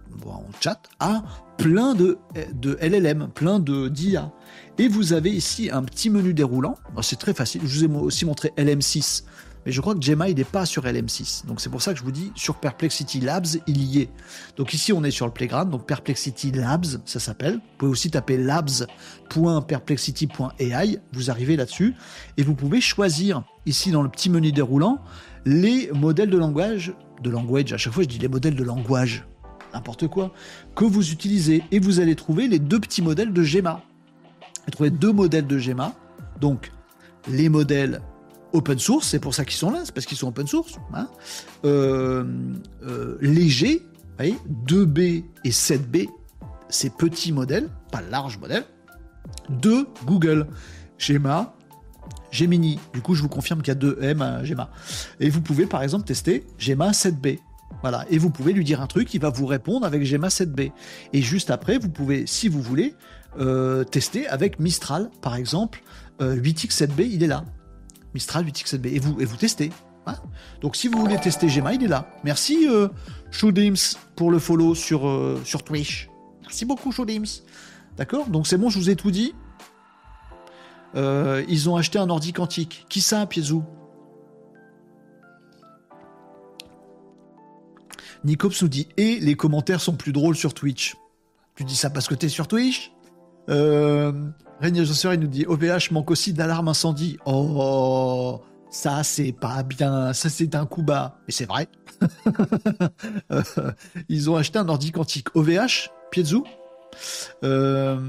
chat, 0.59 0.81
à 0.99 1.23
plein 1.57 1.93
de, 1.93 2.17
de 2.53 2.77
LLM, 2.81 3.29
plein 3.33 3.59
de 3.59 3.87
d'IA. 3.87 4.31
Et 4.77 4.87
vous 4.87 5.13
avez 5.13 5.31
ici 5.31 5.69
un 5.71 5.83
petit 5.83 6.09
menu 6.09 6.33
déroulant. 6.33 6.75
C'est 7.01 7.19
très 7.19 7.33
facile. 7.33 7.61
Je 7.65 7.79
vous 7.79 7.85
ai 7.85 7.97
aussi 7.97 8.25
montré 8.25 8.51
LM6. 8.57 9.23
Mais 9.65 9.73
je 9.73 9.81
crois 9.81 9.93
que 9.93 10.01
Gemma, 10.01 10.29
il 10.29 10.37
n'est 10.37 10.45
pas 10.45 10.65
sur 10.65 10.83
LM6. 10.83 11.45
Donc 11.45 11.59
c'est 11.59 11.69
pour 11.69 11.81
ça 11.81 11.91
que 11.93 11.99
je 11.99 12.03
vous 12.03 12.11
dis, 12.11 12.31
sur 12.35 12.55
Perplexity 12.55 13.19
Labs, 13.19 13.47
il 13.67 13.83
y 13.83 13.99
est. 14.01 14.09
Donc 14.55 14.73
ici, 14.73 14.93
on 14.93 15.03
est 15.03 15.11
sur 15.11 15.25
le 15.25 15.33
playground. 15.33 15.69
Donc 15.69 15.85
Perplexity 15.85 16.51
Labs, 16.51 16.85
ça 17.05 17.19
s'appelle. 17.19 17.55
Vous 17.55 17.77
pouvez 17.77 17.91
aussi 17.91 18.09
taper 18.09 18.37
labs.perplexity.ai. 18.37 20.99
Vous 21.11 21.29
arrivez 21.29 21.57
là-dessus. 21.57 21.93
Et 22.37 22.43
vous 22.43 22.55
pouvez 22.55 22.79
choisir, 22.79 23.43
ici 23.65 23.91
dans 23.91 24.01
le 24.01 24.07
petit 24.09 24.29
menu 24.29 24.53
déroulant, 24.53 24.99
les 25.45 25.89
modèles 25.93 26.29
de 26.29 26.37
langage. 26.37 26.93
De 27.21 27.29
language, 27.29 27.73
à 27.73 27.77
chaque 27.77 27.93
fois 27.93 28.03
je 28.03 28.07
dis 28.07 28.19
les 28.19 28.27
modèles 28.27 28.55
de 28.55 28.63
langage 28.63 29.25
n'importe 29.73 30.07
quoi, 30.07 30.31
que 30.75 30.85
vous 30.85 31.11
utilisez. 31.11 31.63
Et 31.71 31.79
vous 31.79 31.99
allez 31.99 32.15
trouver 32.15 32.47
les 32.47 32.59
deux 32.59 32.79
petits 32.79 33.01
modèles 33.01 33.33
de 33.33 33.43
Gemma. 33.43 33.81
Vous 34.65 34.71
trouvez 34.71 34.89
deux 34.89 35.11
modèles 35.11 35.47
de 35.47 35.57
Gemma. 35.57 35.93
Donc, 36.39 36.71
les 37.27 37.49
modèles 37.49 38.01
open 38.53 38.79
source, 38.79 39.07
c'est 39.07 39.19
pour 39.19 39.35
ça 39.35 39.45
qu'ils 39.45 39.57
sont 39.57 39.71
là, 39.71 39.81
c'est 39.83 39.93
parce 39.93 40.05
qu'ils 40.05 40.17
sont 40.17 40.27
open 40.27 40.47
source. 40.47 40.79
Hein. 40.93 41.07
Euh, 41.65 42.23
euh, 42.83 43.17
léger, 43.21 43.81
2B 44.19 45.23
et 45.45 45.49
7B, 45.49 46.07
ces 46.69 46.89
petits 46.89 47.31
modèles, 47.31 47.69
pas 47.91 48.01
large 48.01 48.37
modèle, 48.39 48.65
de 49.49 49.87
Google. 50.05 50.47
Gemma, 50.97 51.55
Gemini. 52.31 52.79
Du 52.93 53.01
coup, 53.01 53.15
je 53.15 53.21
vous 53.21 53.29
confirme 53.29 53.61
qu'il 53.61 53.69
y 53.69 53.71
a 53.71 53.75
deux 53.75 53.97
M 54.01 54.21
à 54.21 54.43
Gemma. 54.43 54.69
Et 55.19 55.29
vous 55.29 55.41
pouvez 55.41 55.65
par 55.65 55.83
exemple 55.83 56.05
tester 56.05 56.45
Gemma 56.57 56.91
7B. 56.91 57.39
Voilà. 57.81 58.05
Et 58.09 58.17
vous 58.17 58.29
pouvez 58.29 58.53
lui 58.53 58.63
dire 58.63 58.81
un 58.81 58.87
truc, 58.87 59.13
il 59.13 59.21
va 59.21 59.29
vous 59.29 59.45
répondre 59.45 59.85
avec 59.85 60.03
Gemma 60.03 60.27
7B. 60.27 60.71
Et 61.13 61.21
juste 61.21 61.49
après, 61.51 61.77
vous 61.77 61.89
pouvez, 61.89 62.27
si 62.27 62.47
vous 62.47 62.61
voulez, 62.61 62.95
euh, 63.39 63.83
tester 63.83 64.27
avec 64.27 64.59
Mistral, 64.59 65.09
par 65.21 65.35
exemple. 65.35 65.81
8X7B, 66.19 67.07
il 67.09 67.23
est 67.23 67.27
là. 67.27 67.45
Mistral 68.13 68.45
8X7B. 68.45 68.87
Et 68.87 68.99
vous, 68.99 69.21
et 69.21 69.25
vous 69.25 69.37
testez. 69.37 69.71
Hein? 70.05 70.15
Donc 70.61 70.75
si 70.75 70.87
vous 70.87 70.99
voulez 70.99 71.17
tester 71.17 71.49
Gemma, 71.49 71.73
il 71.73 71.83
est 71.83 71.87
là. 71.87 72.09
Merci 72.23 72.67
euh, 72.67 72.87
pour 74.15 74.31
le 74.31 74.39
follow 74.39 74.75
sur, 74.75 75.07
euh, 75.07 75.39
sur 75.43 75.63
Twitch. 75.63 76.09
Merci 76.41 76.65
beaucoup 76.65 76.91
Showdims. 76.91 77.43
D'accord? 77.97 78.27
Donc 78.27 78.47
c'est 78.47 78.57
bon, 78.57 78.69
je 78.69 78.79
vous 78.79 78.89
ai 78.89 78.95
tout 78.95 79.11
dit. 79.11 79.33
Euh, 80.95 81.43
ils 81.47 81.69
ont 81.69 81.75
acheté 81.75 81.99
un 81.99 82.09
ordi 82.09 82.33
quantique. 82.33 82.85
Qui 82.89 83.01
ça, 83.01 83.25
Piezou? 83.25 83.63
Nicops 88.23 88.61
nous 88.61 88.67
dit 88.67 88.87
Et 88.97 89.19
les 89.19 89.35
commentaires 89.35 89.81
sont 89.81 89.95
plus 89.95 90.11
drôles 90.11 90.35
sur 90.35 90.53
Twitch. 90.53 90.95
Tu 91.55 91.63
dis 91.63 91.75
ça 91.75 91.89
parce 91.89 92.07
que 92.07 92.15
t'es 92.15 92.29
sur 92.29 92.47
Twitch? 92.47 92.91
Euh, 93.49 94.11
Régnier 94.59 94.83
il 94.83 95.19
nous 95.19 95.27
dit 95.27 95.45
OVH 95.45 95.91
manque 95.91 96.11
aussi 96.11 96.33
d'alarme 96.33 96.67
incendie. 96.67 97.17
Oh, 97.25 98.41
ça 98.69 99.03
c'est 99.03 99.31
pas 99.31 99.63
bien, 99.63 100.13
ça 100.13 100.29
c'est 100.29 100.53
un 100.55 100.65
coup 100.65 100.83
bas. 100.83 101.19
Mais 101.27 101.33
c'est 101.33 101.45
vrai. 101.45 101.67
Euh, 103.31 103.43
ils 104.07 104.29
ont 104.29 104.35
acheté 104.35 104.57
un 104.57 104.67
ordi 104.69 104.91
quantique. 104.91 105.35
OVH, 105.35 105.89
Piezou? 106.11 106.43
Euh, 107.43 107.99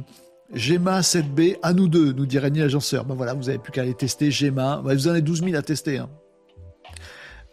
Gemma 0.52 1.00
7B, 1.00 1.58
à 1.62 1.72
nous 1.72 1.88
deux, 1.88 2.12
nous 2.12 2.26
dit 2.26 2.38
Régnier 2.38 2.62
Agenceur. 2.62 3.04
Ben 3.04 3.14
voilà, 3.14 3.34
vous 3.34 3.48
avez 3.48 3.58
plus 3.58 3.72
qu'à 3.72 3.82
aller 3.82 3.94
tester 3.94 4.30
Gemma. 4.30 4.82
vous 4.84 5.06
en 5.06 5.12
avez 5.12 5.22
12 5.22 5.44
000 5.44 5.56
à 5.56 5.62
tester. 5.62 5.98
Hein. 5.98 6.10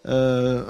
Euh, 0.08 0.66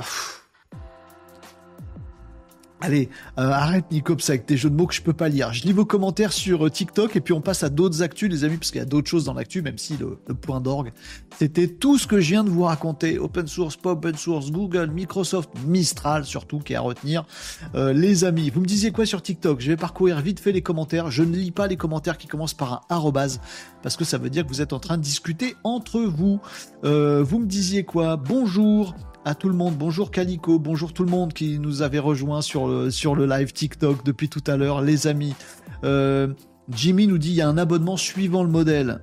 Allez, 2.80 3.10
euh, 3.40 3.50
arrête 3.50 3.86
Nicops 3.92 4.30
avec 4.30 4.46
tes 4.46 4.56
jeux 4.56 4.70
de 4.70 4.76
mots 4.76 4.86
que 4.86 4.94
je 4.94 5.02
peux 5.02 5.14
pas 5.14 5.30
lire. 5.30 5.52
Je 5.52 5.64
lis 5.64 5.74
vos 5.74 5.86
commentaires 5.86 6.32
sur 6.32 6.68
euh, 6.68 6.70
TikTok 6.70 7.16
et 7.16 7.22
puis 7.22 7.34
on 7.34 7.42
passe 7.42 7.64
à 7.64 7.70
d'autres 7.70 8.04
actus, 8.04 8.30
les 8.30 8.44
amis, 8.44 8.58
parce 8.58 8.70
qu'il 8.70 8.78
y 8.78 8.84
a 8.84 8.86
d'autres 8.86 9.10
choses 9.10 9.26
dans 9.26 9.34
l'actu, 9.34 9.64
même 9.64 9.80
si 9.80 9.98
le, 9.98 10.18
point 10.36 10.62
d'orgue, 10.62 10.92
c'était 11.40 11.68
tout 11.68 11.98
ce 11.98 12.06
que 12.06 12.20
je 12.20 12.30
viens 12.30 12.44
de 12.44 12.52
vous 12.52 12.64
raconter. 12.64 13.18
Open 13.18 13.48
source, 13.48 13.78
pas 13.78 13.92
open 13.92 14.16
source, 14.16 14.52
Google, 14.52 14.92
Microsoft, 14.92 15.50
Mistral 15.66 16.24
surtout, 16.24 16.60
qui 16.60 16.74
est 16.74 16.76
à 16.76 16.82
retenir. 16.82 17.26
Euh, 17.74 17.94
les 17.94 18.26
amis, 18.26 18.52
vous 18.52 18.62
me 18.62 18.68
disiez 18.68 18.92
quoi 18.92 19.08
sur 19.08 19.24
TikTok? 19.24 19.60
Je 19.60 19.70
vais 19.72 19.78
parcourir 19.78 20.22
vite 20.22 20.40
fait 20.40 20.52
les 20.52 20.62
commentaires. 20.62 21.10
Je 21.10 21.24
ne 21.24 21.36
lis 21.36 21.52
pas 21.52 21.66
les 21.66 21.78
commentaires 21.78 22.20
qui 22.20 22.28
commencent 22.28 22.54
par 22.54 22.74
un 22.74 22.82
arrobase, 22.90 23.42
parce 23.82 23.98
que 23.98 24.06
ça 24.06 24.20
veut 24.20 24.30
dire 24.30 24.44
que 24.44 24.50
vous 24.50 24.62
êtes 24.62 24.74
en 24.74 24.80
train 24.80 24.98
de 24.98 25.04
discuter 25.04 25.56
entre 25.64 26.00
vous. 26.02 26.40
vous 26.84 27.40
me 27.40 27.46
disiez 27.48 27.84
quoi? 27.84 28.18
Bonjour 28.18 28.94
à 29.28 29.36
tout 29.36 29.50
le 29.50 29.56
monde. 29.56 29.76
Bonjour 29.76 30.10
Calico, 30.10 30.58
bonjour 30.58 30.94
tout 30.94 31.04
le 31.04 31.12
monde 31.12 31.34
qui 31.34 31.60
nous 31.60 31.82
avait 31.82 32.00
rejoint 32.00 32.42
sur 32.42 32.66
le, 32.66 32.90
sur 32.90 33.14
le 33.14 33.26
live 33.26 33.52
TikTok 33.52 34.06
depuis 34.06 34.30
tout 34.30 34.44
à 34.48 34.56
l'heure, 34.56 34.82
les 34.82 35.06
amis. 35.06 35.36
Euh, 35.84 36.30
Jimmy 36.70 37.08
nous 37.08 37.18
dit 37.18 37.32
il 37.32 37.36
y 37.36 37.42
a 37.42 37.50
un 37.50 37.58
abonnement 37.58 37.98
suivant 37.98 38.42
le 38.42 38.50
modèle. 38.50 39.02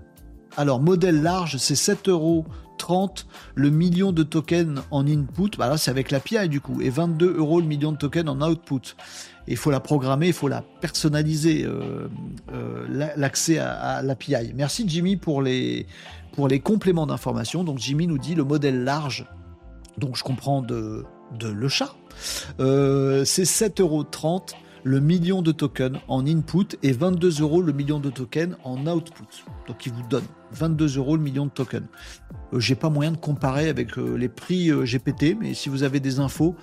Alors, 0.56 0.80
modèle 0.80 1.22
large, 1.22 1.58
c'est 1.58 1.74
7 1.74 2.08
euros. 2.08 2.46
30 2.78 3.26
le 3.54 3.70
million 3.70 4.12
de 4.12 4.22
tokens 4.24 4.82
en 4.90 5.06
input, 5.06 5.50
bah 5.56 5.68
là 5.68 5.76
c'est 5.76 5.92
avec 5.92 6.10
l'API 6.10 6.48
du 6.48 6.60
coup, 6.60 6.80
et 6.82 6.90
22 6.90 7.36
euros 7.36 7.60
le 7.60 7.66
million 7.66 7.92
de 7.92 7.96
tokens 7.96 8.28
en 8.28 8.42
output. 8.42 8.96
Il 9.46 9.56
faut 9.56 9.70
la 9.70 9.78
programmer, 9.78 10.26
il 10.26 10.32
faut 10.32 10.48
la 10.48 10.62
personnaliser, 10.80 11.64
euh, 11.64 12.08
euh, 12.52 13.12
l'accès 13.16 13.58
à, 13.58 13.72
à 13.74 14.02
l'API. 14.02 14.52
Merci 14.54 14.84
Jimmy 14.88 15.16
pour 15.16 15.40
les, 15.40 15.86
pour 16.32 16.48
les 16.48 16.58
compléments 16.60 17.06
d'information. 17.06 17.62
Donc 17.62 17.78
Jimmy 17.78 18.06
nous 18.08 18.18
dit 18.18 18.34
le 18.34 18.44
modèle 18.44 18.82
large 18.82 19.24
donc 19.98 20.16
je 20.16 20.24
comprends 20.24 20.62
de, 20.62 21.04
le 21.42 21.68
chat. 21.68 21.94
Euh, 22.60 23.24
c'est 23.24 23.44
7,30€ 23.44 24.54
le 24.86 25.00
million 25.00 25.40
de 25.40 25.50
tokens 25.50 25.98
en 26.08 26.26
input 26.26 26.76
et 26.82 26.92
22 26.92 27.40
euros 27.40 27.62
le 27.62 27.72
million 27.72 28.00
de 28.00 28.10
tokens 28.10 28.56
en 28.64 28.86
output. 28.86 29.24
Donc 29.66 29.86
il 29.86 29.92
vous 29.92 30.02
donne 30.08 30.24
22 30.52 30.98
euros 30.98 31.16
le 31.16 31.22
million 31.22 31.46
de 31.46 31.50
tokens. 31.50 31.86
Euh, 32.52 32.60
j'ai 32.60 32.74
pas 32.74 32.90
moyen 32.90 33.12
de 33.12 33.16
comparer 33.16 33.68
avec 33.68 33.98
euh, 33.98 34.16
les 34.16 34.28
prix 34.28 34.70
GPT, 34.70 35.36
mais 35.40 35.54
si 35.54 35.68
vous 35.68 35.82
avez 35.82 36.00
des 36.00 36.20
infos, 36.20 36.54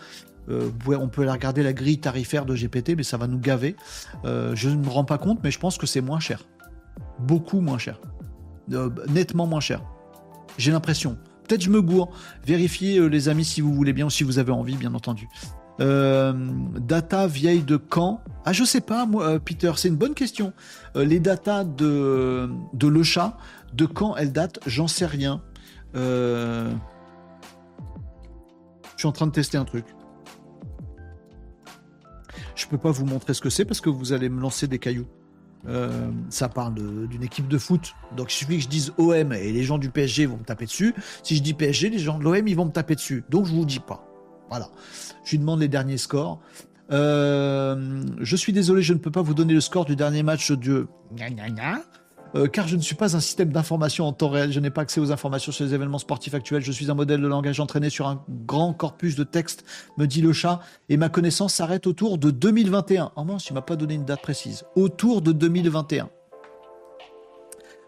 on 0.50 1.08
peut 1.08 1.30
regarder 1.30 1.64
la 1.64 1.72
grille 1.72 2.00
tarifaire 2.00 2.46
de 2.46 2.54
GPT, 2.54 2.98
mais 2.98 3.04
ça 3.04 3.16
va 3.16 3.28
nous 3.28 3.40
gaver. 3.40 3.78
je 4.26 4.70
ne 4.70 4.76
me 4.76 4.90
rends 4.90 5.06
pas 5.06 5.18
compte, 5.18 5.40
mais 5.44 5.52
je 5.52 5.60
pense 5.60 5.78
que 5.78 5.88
c'est 5.88 6.02
moins 6.02 6.20
cher. 6.20 6.44
Beaucoup 7.20 7.62
moins 7.62 7.78
cher. 7.78 8.02
nettement 9.08 9.48
moins 9.48 9.62
cher. 9.62 9.82
J'ai 10.58 10.72
l'impression. 10.72 11.18
Peut-être 11.52 11.64
je 11.64 11.70
me 11.70 11.82
gourre. 11.82 12.10
Vérifiez 12.46 12.98
euh, 12.98 13.08
les 13.08 13.28
amis 13.28 13.44
si 13.44 13.60
vous 13.60 13.74
voulez 13.74 13.92
bien 13.92 14.06
ou 14.06 14.10
si 14.10 14.24
vous 14.24 14.40
avez 14.40 14.54
envie, 14.54 14.78
bien 14.78 14.94
entendu. 14.94 15.28
Euh, 15.82 16.32
data 16.80 17.28
vieille 17.28 17.64
de 17.64 17.76
quand? 17.76 18.22
Ah, 18.46 18.54
je 18.54 18.64
sais 18.64 18.80
pas, 18.80 19.06
moi, 19.06 19.26
euh, 19.26 19.38
Peter, 19.38 19.74
c'est 19.76 19.90
une 19.90 19.98
bonne 19.98 20.14
question. 20.14 20.54
les 20.96 21.20
datas 21.20 21.66
de, 21.66 22.50
de 22.72 22.88
Le 22.88 23.04
Chat, 23.04 23.38
de 23.74 23.86
quand 23.86 24.16
elles 24.16 24.32
datent 24.32 24.60
J'en 24.66 24.88
sais 24.88 25.06
rien. 25.06 25.42
Je 25.94 26.72
suis 28.96 29.10
en 29.10 29.12
train 29.12 29.28
de 29.28 29.34
tester 29.34 29.58
un 29.58 29.66
truc. 29.66 29.84
Je 32.56 32.66
peux 32.68 32.78
pas 32.78 32.92
vous 32.92 33.06
montrer 33.06 33.34
ce 33.34 33.42
que 33.42 33.50
c'est 33.50 33.66
parce 33.66 33.82
que 33.82 33.90
vous 33.90 34.14
allez 34.14 34.30
me 34.30 34.40
lancer 34.40 34.68
des 34.68 34.80
cailloux. 34.80 35.08
Euh, 35.68 36.10
ça 36.30 36.50
parle 36.50 36.74
d'une 37.08 37.24
équipe 37.24 37.48
de 37.48 37.58
foot. 37.58 37.94
Donc 38.16 38.34
il 38.34 38.36
suffit 38.36 38.58
que 38.58 38.64
je 38.64 38.70
dise 38.70 38.94
OM 38.98 39.34
et 39.34 39.52
les 39.52 39.64
gens 39.64 39.78
du 39.78 39.90
PSG 39.90 40.26
vont 40.26 40.38
me 40.38 40.44
taper 40.44 40.66
dessus. 40.66 40.96
Si 41.24 41.36
je 41.36 41.44
dis 41.44 41.54
PSG, 41.54 41.90
les 41.90 42.00
gens 42.00 42.18
de 42.18 42.24
l'OM 42.24 42.48
ils 42.48 42.56
vont 42.56 42.66
me 42.66 42.72
taper 42.72 42.96
dessus. 42.96 43.24
Donc 43.30 43.46
je 43.46 43.52
vous 43.52 43.66
dis 43.66 43.80
pas. 43.80 44.08
Voilà. 44.50 44.70
Je 45.24 45.32
lui 45.32 45.40
demande 45.40 45.60
les 45.60 45.68
derniers 45.68 45.98
scores. 45.98 46.40
Euh, 46.92 48.04
je 48.20 48.36
suis 48.36 48.52
désolé, 48.52 48.82
je 48.82 48.94
ne 48.94 49.00
peux 49.00 49.12
pas 49.12 49.22
vous 49.22 49.34
donner 49.34 49.54
le 49.54 49.62
score 49.62 49.86
du 49.86 49.96
dernier 49.96 50.24
match 50.24 50.52
de 50.52 50.88
euh, 52.36 52.48
car 52.48 52.68
je 52.68 52.76
ne 52.76 52.82
suis 52.82 52.96
pas 52.96 53.16
un 53.16 53.20
système 53.20 53.52
d'information 53.52 54.06
en 54.06 54.14
temps 54.14 54.30
réel, 54.30 54.52
je 54.52 54.60
n'ai 54.60 54.70
pas 54.70 54.82
accès 54.82 55.02
aux 55.02 55.12
informations 55.12 55.52
sur 55.52 55.66
les 55.66 55.74
événements 55.74 56.00
sportifs 56.00 56.34
actuels, 56.34 56.62
je 56.62 56.72
suis 56.72 56.90
un 56.90 56.94
modèle 56.94 57.22
de 57.22 57.28
langage 57.28 57.60
entraîné 57.60 57.90
sur 57.90 58.08
un 58.08 58.24
grand 58.46 58.74
corpus 58.74 59.16
de 59.16 59.24
texte, 59.24 59.66
me 59.98 60.06
dit 60.06 60.22
le 60.22 60.34
chat, 60.34 60.60
et 60.90 60.98
ma 60.98 61.10
connaissance 61.10 61.54
s'arrête 61.56 61.88
autour 61.88 62.18
de 62.18 62.32
2021. 62.32 63.12
Oh 63.16 63.24
mince, 63.24 63.48
il 63.50 63.54
m'a 63.54 63.62
pas 63.62 63.76
donné 63.76 63.96
une 63.96 64.06
date 64.06 64.22
précise. 64.22 64.64
Autour 64.76 65.22
de 65.22 65.32
2021. 65.32 66.10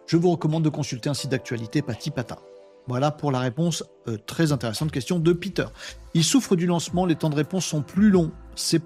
Je 0.06 0.18
vous 0.18 0.32
recommande 0.32 0.64
de 0.64 0.70
consulter 0.70 1.10
un 1.10 1.14
site 1.14 1.32
d'actualité 1.32 1.82
Pati 1.82 2.12
Pata. 2.12 2.40
Voilà 2.88 3.12
pour 3.12 3.32
la 3.32 3.40
réponse 3.40 3.84
euh, 4.08 4.18
très 4.18 4.52
intéressante 4.52 4.92
question 4.92 5.18
de 5.18 5.34
Peter. 5.34 5.66
Il 6.14 6.24
souffre 6.24 6.56
du 6.56 6.66
lancement, 6.66 7.06
les 7.06 7.16
temps 7.16 7.30
de 7.30 7.36
réponse 7.36 7.66
sont 7.66 7.82
plus 7.82 8.10
longs. 8.10 8.32
C'est 8.56 8.82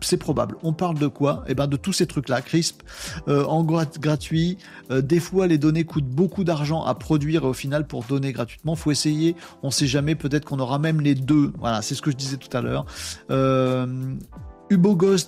c'est 0.00 0.16
probable. 0.16 0.56
On 0.62 0.72
parle 0.72 0.98
de 0.98 1.06
quoi? 1.06 1.44
Eh 1.48 1.54
ben 1.54 1.66
de 1.66 1.76
tous 1.76 1.92
ces 1.92 2.06
trucs-là, 2.06 2.42
crisp, 2.42 2.82
euh, 3.28 3.44
en 3.44 3.64
gratuit. 3.64 4.58
Euh, 4.90 5.00
des 5.00 5.20
fois, 5.20 5.46
les 5.46 5.58
données 5.58 5.84
coûtent 5.84 6.08
beaucoup 6.08 6.44
d'argent 6.44 6.84
à 6.84 6.94
produire 6.94 7.44
et 7.44 7.46
au 7.46 7.52
final, 7.52 7.86
pour 7.86 8.04
donner 8.04 8.32
gratuitement, 8.32 8.76
faut 8.76 8.90
essayer. 8.90 9.36
On 9.62 9.70
sait 9.70 9.86
jamais. 9.86 10.14
Peut-être 10.14 10.44
qu'on 10.44 10.58
aura 10.58 10.78
même 10.78 11.00
les 11.00 11.14
deux. 11.14 11.52
Voilà, 11.58 11.82
c'est 11.82 11.94
ce 11.94 12.02
que 12.02 12.10
je 12.10 12.16
disais 12.16 12.36
tout 12.36 12.54
à 12.56 12.60
l'heure. 12.60 12.86
Euh, 13.30 14.16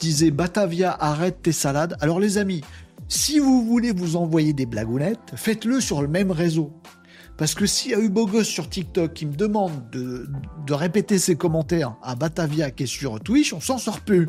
disait 0.01 0.31
Batavia, 0.31 0.97
arrête 0.99 1.43
tes 1.43 1.53
salades. 1.53 1.97
Alors 2.01 2.21
les 2.21 2.39
amis, 2.39 2.63
si 3.09 3.39
vous 3.39 3.65
voulez 3.65 3.93
vous 3.93 4.17
envoyer 4.17 4.53
des 4.53 4.67
blagounettes, 4.67 5.33
faites-le 5.35 5.81
sur 5.81 6.03
le 6.03 6.09
même 6.09 6.31
réseau. 6.31 6.73
Parce 7.41 7.55
que 7.55 7.65
s'il 7.65 7.93
y 7.93 7.95
a 7.95 7.99
Ubogos 7.99 8.45
sur 8.45 8.69
TikTok 8.69 9.15
qui 9.15 9.25
me 9.25 9.35
demande 9.35 9.73
de, 9.93 10.29
répéter 10.75 11.19
ses 11.19 11.37
commentaires 11.37 11.97
à 12.03 12.15
Batavia 12.15 12.71
qui 12.71 12.83
est 12.83 12.87
sur 12.87 13.19
Twitch, 13.19 13.55
on 13.55 13.61
s'en 13.61 13.79
sort 13.79 14.01
plus. 14.01 14.29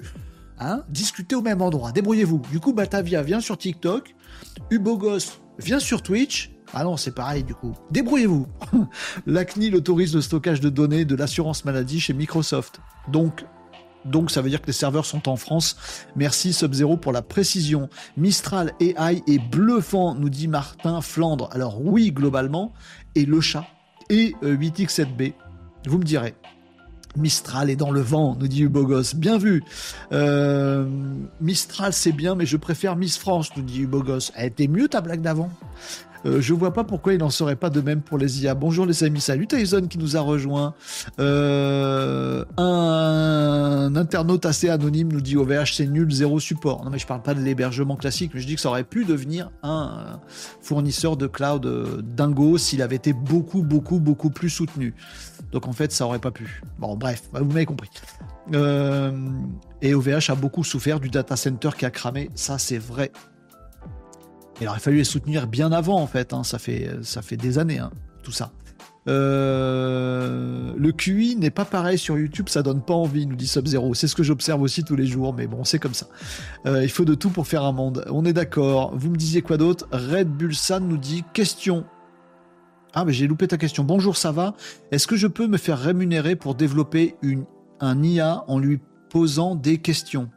Hein 0.62 0.84
Discutez 0.88 1.36
au 1.36 1.42
même 1.42 1.62
endroit, 1.62 1.92
débrouillez-vous. 1.92 2.42
Du 2.50 2.62
coup, 2.62 2.72
Batavia 2.72 3.22
vient 3.22 3.42
sur 3.42 3.58
TikTok, 3.58 4.16
Ubogos 4.70 5.42
vient 5.60 5.80
sur 5.80 6.02
Twitch. 6.02 6.54
Ah 6.74 6.86
non, 6.86 6.96
c'est 6.96 7.14
pareil 7.14 7.44
du 7.44 7.54
coup. 7.54 7.74
Débrouillez-vous. 7.92 8.48
La 9.26 9.44
CNIL 9.44 9.76
autorise 9.76 10.16
le 10.16 10.22
stockage 10.22 10.62
de 10.62 10.70
données 10.70 11.04
de 11.04 11.16
l'assurance 11.18 11.66
maladie 11.66 12.00
chez 12.00 12.14
Microsoft. 12.14 12.80
Donc, 13.10 13.44
donc 14.06 14.32
ça 14.32 14.42
veut 14.42 14.50
dire 14.50 14.62
que 14.62 14.68
les 14.68 14.74
serveurs 14.74 15.06
sont 15.06 15.30
en 15.30 15.36
France. 15.36 15.76
Merci 16.16 16.54
Sub-Zero 16.54 16.98
pour 16.98 17.12
la 17.12 17.22
précision. 17.22 17.90
Mistral 18.18 18.74
AI 18.80 19.22
est 19.28 19.40
bluffant, 19.40 20.16
nous 20.16 20.30
dit 20.30 20.48
Martin 20.48 21.02
Flandre. 21.02 21.50
Alors 21.52 21.82
oui, 21.82 22.12
globalement, 22.12 22.74
et 23.16 23.26
le 23.26 23.42
chat 23.42 23.66
et 24.10 24.36
8x7b. 24.44 25.30
Euh, 25.30 25.90
Vous 25.90 25.98
me 25.98 26.04
direz. 26.04 26.36
Mistral 27.18 27.70
est 27.70 27.76
dans 27.76 27.92
le 27.92 28.00
vent, 28.00 28.38
nous 28.40 28.48
dit 28.48 28.64
Hubogos. 28.64 29.16
Bien 29.16 29.38
vu. 29.38 29.64
Euh, 30.12 30.88
Mistral, 31.42 31.92
c'est 31.94 32.14
bien, 32.14 32.36
mais 32.36 32.46
je 32.46 32.58
préfère 32.58 32.96
Miss 32.96 33.18
France, 33.18 33.50
nous 33.58 33.64
dit 33.64 33.82
Hubogos. 33.82 34.32
Elle 34.36 34.48
était 34.48 34.68
mieux 34.68 34.88
ta 34.88 35.02
blague 35.02 35.22
d'avant? 35.22 35.50
Euh, 36.26 36.42
je 36.42 36.54
vois 36.54 36.74
pas 36.74 36.84
pourquoi 36.84 37.14
il 37.14 37.20
n'en 37.20 37.30
serait 37.30 37.56
pas 37.56 37.70
de 37.70 37.82
même 37.82 38.02
pour 38.02 38.18
les 38.18 38.44
IA. 38.44 38.54
Bonjour 38.54 38.86
les 38.86 39.04
amis, 39.04 39.22
salut 39.22 39.48
Tyson 39.48 39.88
qui 39.90 39.98
nous 39.98 40.18
a 40.18 40.22
rejoint. 40.22 40.74
Euh, 41.20 42.46
un 42.58 43.96
internaute 43.96 44.46
assez 44.46 44.70
anonyme 44.70 45.12
nous 45.12 45.22
dit 45.22 45.36
OVH 45.38 45.74
c'est 45.74 45.88
nul, 45.88 46.12
zéro 46.12 46.40
support. 46.40 46.84
Non 46.86 46.92
mais 46.92 47.00
je 47.00 47.08
parle 47.08 47.22
pas 47.22 47.34
de 47.34 47.42
l'hébergement 47.42 47.96
classique, 47.96 48.32
mais 48.34 48.42
je 48.42 48.48
dis 48.48 48.56
que 48.56 48.62
ça 48.62 48.70
aurait 48.70 48.84
pu 48.84 49.06
devenir 49.06 49.50
un 49.64 50.20
fournisseur 50.62 51.18
de 51.18 51.28
cloud 51.28 51.66
euh, 51.66 52.02
dingo 52.04 52.58
s'il 52.58 52.82
avait 52.82 52.98
été 52.98 53.14
beaucoup, 53.14 53.64
beaucoup, 53.64 54.00
beaucoup 54.00 54.30
plus 54.30 54.50
soutenu. 54.50 54.94
Donc 55.52 55.68
en 55.68 55.74
fait, 55.74 55.92
ça 55.92 56.06
aurait 56.06 56.20
pas 56.20 56.32
pu. 56.32 56.62
Bon, 56.78 56.96
bref, 56.96 57.24
vous 57.34 57.46
m'avez 57.46 57.66
compris. 57.66 57.90
et 59.82 59.94
OVH 59.94 60.30
a 60.30 60.36
beaucoup 60.36 60.64
souffert 60.64 61.00
du 61.00 61.10
data 61.10 61.36
center 61.36 61.70
qui 61.78 61.86
a 61.86 61.92
cramé. 61.92 62.30
Ça, 62.36 62.58
c'est 62.58 62.78
vrai 62.78 63.12
il 64.62 64.68
aurait 64.68 64.80
fallu 64.80 64.98
les 64.98 65.04
soutenir 65.04 65.48
bien 65.48 65.72
avant, 65.72 66.00
en 66.00 66.08
fait. 66.08 66.34
Hein. 66.34 66.44
Ça, 66.44 66.60
fait 66.60 66.90
ça 67.02 67.22
fait 67.22 67.38
des 67.38 67.58
années, 67.58 67.80
hein, 67.80 67.92
tout 68.24 68.32
ça. 68.32 68.52
Euh, 69.08 70.74
le 70.78 70.92
QI 70.92 71.36
n'est 71.36 71.50
pas 71.50 71.66
pareil 71.66 71.98
sur 71.98 72.20
YouTube, 72.20 72.50
ça 72.50 72.62
donne 72.62 72.82
pas 72.82 72.94
envie, 72.94 73.26
nous 73.26 73.36
dit 73.36 73.48
Sub-Zero. 73.48 73.94
C'est 73.94 74.08
ce 74.08 74.16
que 74.16 74.24
j'observe 74.24 74.62
aussi 74.62 74.84
tous 74.84 74.96
les 74.96 75.08
jours, 75.08 75.34
mais 75.34 75.48
bon, 75.48 75.64
c'est 75.64 75.80
comme 75.80 75.94
ça. 75.94 76.08
Euh, 76.66 76.84
il 76.84 76.90
faut 76.90 77.06
de 77.06 77.16
tout 77.16 77.30
pour 77.30 77.48
faire 77.48 77.64
un 77.64 77.72
monde. 77.72 78.06
On 78.10 78.26
est 78.26 78.34
d'accord. 78.34 78.96
Vous 78.96 79.10
me 79.10 79.18
disiez 79.18 79.42
quoi 79.42 79.58
d'autre? 79.58 79.88
Red 79.92 80.30
Bull 80.30 80.54
San 80.54 80.88
nous 80.88 80.98
dit 80.98 81.24
question. 81.34 81.86
Ah, 82.94 83.06
mais 83.06 83.14
j'ai 83.14 83.26
loupé 83.26 83.48
ta 83.48 83.58
question. 83.58 83.84
Bonjour, 83.84 84.18
ça 84.18 84.32
va? 84.32 84.54
Est-ce 84.92 85.08
que 85.08 85.16
je 85.16 85.28
peux 85.28 85.48
me 85.48 85.58
faire 85.58 85.80
rémunérer 85.80 86.36
pour 86.36 86.56
développer 86.56 87.16
une, 87.22 87.46
un 87.80 88.04
IA 88.04 88.44
en 88.48 88.60
lui 88.60 88.80
posant 89.10 89.56
des 89.56 89.80
questions? 89.80 90.30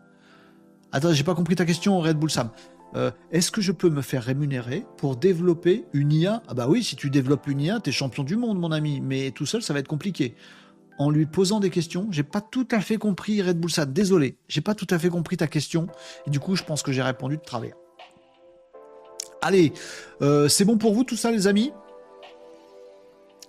Attends, 0.93 1.13
j'ai 1.13 1.25
pas 1.25 1.35
compris 1.35 1.57
ta 1.57 1.67
question, 1.67 1.99
Red 1.99 2.17
Bull 2.17 2.31
Sam. 2.31 2.51
Euh, 2.97 3.11
est-ce 3.33 3.51
que 3.51 3.61
je 3.61 3.73
peux 3.73 3.91
me 3.91 4.03
faire 4.03 4.23
rémunérer 4.23 4.87
pour 4.97 5.17
développer 5.17 5.85
une 5.93 6.13
IA 6.13 6.43
Ah 6.49 6.55
bah 6.55 6.67
oui, 6.69 6.85
si 6.85 6.97
tu 6.97 7.11
développes 7.11 7.47
une 7.49 7.61
IA, 7.61 7.81
t'es 7.81 7.93
champion 7.93 8.23
du 8.23 8.37
monde, 8.37 8.59
mon 8.59 8.71
ami, 8.71 9.01
mais 9.01 9.31
tout 9.33 9.47
seul, 9.47 9.63
ça 9.63 9.73
va 9.73 9.81
être 9.81 9.89
compliqué. 9.89 10.35
En 10.99 11.11
lui 11.11 11.27
posant 11.27 11.59
des 11.59 11.71
questions, 11.71 12.07
j'ai 12.13 12.23
pas 12.23 12.41
tout 12.41 12.69
à 12.71 12.81
fait 12.81 12.99
compris 12.99 13.43
Red 13.43 13.59
Bull 13.59 13.71
ça. 13.71 13.85
Désolé, 13.85 14.37
j'ai 14.49 14.61
pas 14.61 14.77
tout 14.77 14.87
à 14.91 14.99
fait 14.99 15.09
compris 15.09 15.37
ta 15.37 15.49
question. 15.49 15.89
Et 16.27 16.31
du 16.31 16.39
coup, 16.39 16.55
je 16.55 16.63
pense 16.63 16.83
que 16.83 16.93
j'ai 16.93 17.03
répondu 17.03 17.37
de 17.37 17.43
travers. 17.43 17.75
Allez, 19.43 19.73
euh, 20.23 20.49
c'est 20.49 20.65
bon 20.65 20.79
pour 20.79 20.95
vous 20.95 21.03
tout 21.03 21.17
ça, 21.17 21.33
les 21.33 21.49
amis? 21.49 21.73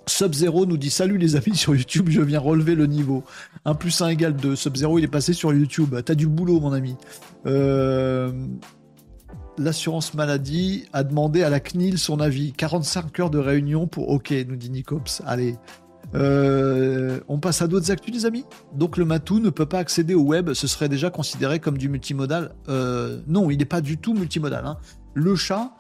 Sub-Zero 0.08 0.66
nous 0.66 0.78
dit 0.78 0.90
salut 0.90 1.18
les 1.18 1.36
amis 1.36 1.56
sur 1.56 1.76
YouTube, 1.76 2.10
je 2.10 2.22
viens 2.22 2.40
relever 2.40 2.76
le 2.76 2.86
niveau. 2.86 3.24
1 3.66 3.76
plus 3.76 4.02
1 4.02 4.10
égale 4.10 4.36
2. 4.36 4.56
Sub-Zero 4.56 5.00
il 5.00 5.04
est 5.04 5.10
passé 5.10 5.34
sur 5.34 5.54
YouTube. 5.54 5.96
T'as 6.04 6.16
du 6.16 6.28
boulot 6.28 6.60
mon 6.60 6.74
ami. 6.74 6.96
Euh, 7.46 8.32
l'assurance 9.58 10.14
maladie 10.14 10.86
a 10.94 11.04
demandé 11.04 11.44
à 11.44 11.50
la 11.50 11.60
CNIL 11.60 11.98
son 11.98 12.20
avis. 12.20 12.54
45 12.54 13.20
heures 13.20 13.30
de 13.30 13.40
réunion 13.40 13.88
pour 13.88 14.10
OK, 14.10 14.34
nous 14.48 14.56
dit 14.56 14.70
Nicops. 14.70 15.22
Allez. 15.26 15.56
Euh, 16.14 17.20
on 17.28 17.40
passe 17.40 17.62
à 17.62 17.68
d'autres 17.68 17.92
actus, 17.92 18.14
les 18.14 18.26
amis? 18.26 18.46
Donc 18.74 18.98
le 18.98 19.06
matou 19.06 19.40
ne 19.40 19.50
peut 19.50 19.66
pas 19.66 19.80
accéder 19.80 20.14
au 20.14 20.22
web, 20.22 20.54
ce 20.54 20.68
serait 20.68 20.88
déjà 20.88 21.10
considéré 21.10 21.60
comme 21.60 21.78
du 21.78 21.90
multimodal. 21.90 22.54
Euh, 22.70 23.22
non, 23.28 23.50
il 23.50 23.58
n'est 23.58 23.66
pas 23.66 23.82
du 23.82 23.98
tout 23.98 24.14
multimodal. 24.14 24.66
Hein. 24.66 24.78
Le 25.14 25.36
chat, 25.36 25.72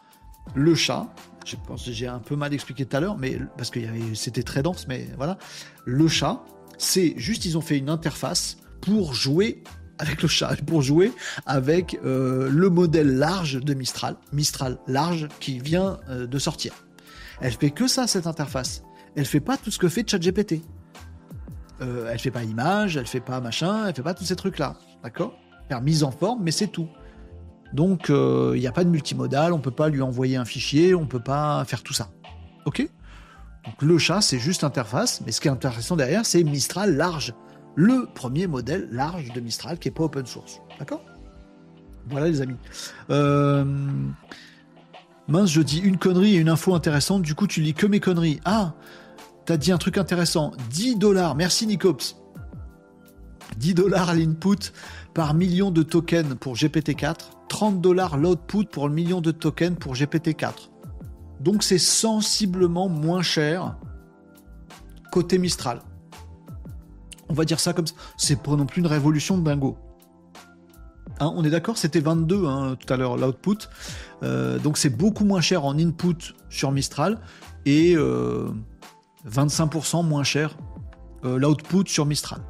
le 0.56 0.76
chat, 0.76 1.08
je 1.46 1.56
pense 1.68 1.86
que 1.86 1.92
j'ai 1.92 2.08
un 2.08 2.20
peu 2.20 2.36
mal 2.36 2.54
expliqué 2.54 2.86
tout 2.86 2.98
à 2.98 3.00
l'heure, 3.00 3.18
mais 3.18 3.40
parce 3.58 3.70
que 3.70 3.80
c'était 4.14 4.44
très 4.44 4.64
dense, 4.64 4.88
mais 4.88 5.08
voilà. 5.18 5.38
Le 5.86 6.08
chat, 6.08 6.44
c'est 6.78 7.14
juste 7.18 7.46
ils 7.46 7.58
ont 7.58 7.62
fait 7.62 7.78
une 7.78 7.90
interface 7.90 8.58
pour 8.82 9.14
jouer 9.14 9.64
avec 10.00 10.22
le 10.22 10.28
chat 10.28 10.56
pour 10.66 10.82
jouer 10.82 11.12
avec 11.46 12.00
euh, 12.06 12.50
le 12.50 12.70
modèle 12.70 13.18
large 13.18 13.62
de 13.62 13.74
Mistral, 13.74 14.16
Mistral 14.34 14.78
large 14.88 15.28
qui 15.40 15.60
vient 15.60 16.00
euh, 16.10 16.28
de 16.28 16.40
sortir. 16.40 16.74
Elle 17.42 17.54
fait 17.54 17.72
que 17.72 17.88
ça 17.88 18.08
cette 18.08 18.28
interface. 18.28 18.84
Elle 19.16 19.26
fait 19.26 19.40
pas 19.40 19.58
tout 19.58 19.72
ce 19.72 19.80
que 19.80 19.88
fait 19.88 20.10
ChatGPT. 20.10 20.62
Euh, 21.82 22.10
elle 22.12 22.20
fait 22.20 22.32
pas 22.32 22.44
image, 22.44 22.96
elle 22.98 23.06
fait 23.06 23.20
pas 23.20 23.42
machin, 23.42 23.88
elle 23.88 23.94
fait 23.94 24.02
pas 24.02 24.14
tous 24.14 24.24
ces 24.24 24.36
trucs 24.36 24.60
là, 24.60 24.76
d'accord? 25.04 25.38
Faire 25.68 25.82
mise 25.82 26.04
en 26.04 26.12
forme, 26.12 26.42
mais 26.44 26.52
c'est 26.52 26.68
tout. 26.68 26.88
Donc 27.74 28.06
il 28.08 28.16
euh, 28.16 28.58
n'y 28.58 28.68
a 28.68 28.72
pas 28.72 28.86
de 28.86 28.90
multimodal, 28.90 29.52
on 29.52 29.60
peut 29.60 29.72
pas 29.72 29.90
lui 29.90 30.02
envoyer 30.02 30.38
un 30.38 30.46
fichier, 30.46 30.96
on 30.96 31.06
peut 31.06 31.20
pas 31.20 31.66
faire 31.66 31.84
tout 31.84 31.94
ça. 31.94 32.10
Ok? 32.66 32.88
Donc 33.66 33.82
le 33.82 33.98
chat 33.98 34.22
c'est 34.22 34.40
juste 34.40 34.64
interface, 34.64 35.22
mais 35.26 35.32
ce 35.32 35.42
qui 35.42 35.48
est 35.48 35.52
intéressant 35.52 35.96
derrière 35.96 36.26
c'est 36.26 36.44
Mistral 36.44 36.96
large 36.96 37.34
le 37.76 38.08
premier 38.14 38.48
modèle 38.48 38.88
large 38.92 39.32
de 39.34 39.40
Mistral 39.40 39.78
qui 39.80 39.88
n'est 39.88 39.94
pas 39.94 40.04
open 40.04 40.26
source. 40.26 40.62
D'accord? 40.80 41.04
Voilà 42.10 42.28
les 42.28 42.42
amis. 42.42 42.56
Euh, 43.10 43.66
mince, 45.28 45.50
je 45.50 45.62
dis 45.62 45.80
une 45.80 45.98
connerie 45.98 46.36
et 46.36 46.40
une 46.40 46.50
info 46.50 46.74
intéressante, 46.74 47.22
du 47.22 47.36
coup 47.36 47.48
tu 47.48 47.62
lis 47.62 47.74
que 47.74 47.86
mes 47.86 48.00
conneries. 48.00 48.40
Ah, 48.46 48.74
t'as 49.46 49.58
dit 49.58 49.72
un 49.72 49.78
truc 49.78 49.98
intéressant. 49.98 50.52
10 50.70 50.98
dollars, 50.98 51.36
merci 51.36 51.68
Nicops. 51.68 52.16
10 53.58 53.74
dollars 53.74 54.14
l'input 54.14 54.74
par 55.14 55.34
million 55.34 55.72
de 55.72 55.84
tokens 55.84 56.36
pour 56.40 56.56
GPT-4, 56.56 57.16
30 57.48 57.82
dollars 57.82 58.18
l'output 58.18 58.66
pour 58.66 58.88
le 58.88 58.94
million 58.94 59.22
de 59.22 59.32
tokens 59.32 59.78
pour 59.80 59.94
GPT-4. 59.94 60.70
Donc 61.40 61.64
c'est 61.64 61.78
sensiblement 61.78 62.90
moins 62.90 63.22
cher 63.22 63.78
côté 65.12 65.38
Mistral. 65.38 65.80
On 67.30 67.34
va 67.34 67.46
dire 67.46 67.60
ça 67.60 67.74
comme 67.74 67.88
ça. 67.88 67.96
C'est 68.18 68.42
pas 68.42 68.56
non 68.56 68.66
plus 68.66 68.82
une 68.82 68.88
révolution 68.88 69.38
de 69.38 69.44
dingo. 69.44 69.78
Hein, 71.20 71.32
on 71.36 71.44
est 71.46 71.50
d'accord, 71.50 71.78
c'était 71.78 72.02
22 72.02 72.46
hein, 72.46 72.78
tout 72.80 72.94
à 72.94 72.98
l'heure 72.98 73.18
l'output. 73.18 73.70
Euh, 74.24 74.60
donc 74.60 74.78
c'est 74.78 74.90
beaucoup 74.90 75.26
moins 75.26 75.42
cher 75.42 75.66
en 75.66 75.78
input 75.78 76.34
sur 76.50 76.72
Mistral 76.72 77.20
et 77.66 77.96
25% 77.96 80.00
euh, 80.00 80.04
moins 80.04 80.24
cher 80.24 80.58
euh, 81.24 81.38
l'output 81.38 81.88
sur 81.88 82.06
Mistral. 82.06 82.42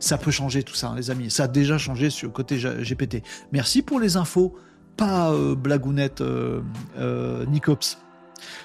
Ça 0.00 0.18
peut 0.18 0.30
changer 0.30 0.62
tout 0.62 0.74
ça, 0.74 0.88
hein, 0.88 0.96
les 0.96 1.10
amis. 1.10 1.30
Ça 1.30 1.44
a 1.44 1.48
déjà 1.48 1.78
changé 1.78 2.10
sur 2.10 2.28
le 2.28 2.32
côté 2.32 2.58
GPT. 2.58 3.22
Merci 3.52 3.82
pour 3.82 4.00
les 4.00 4.16
infos. 4.16 4.56
Pas 4.96 5.32
blagounette 5.56 6.24
Nicops. 7.46 7.98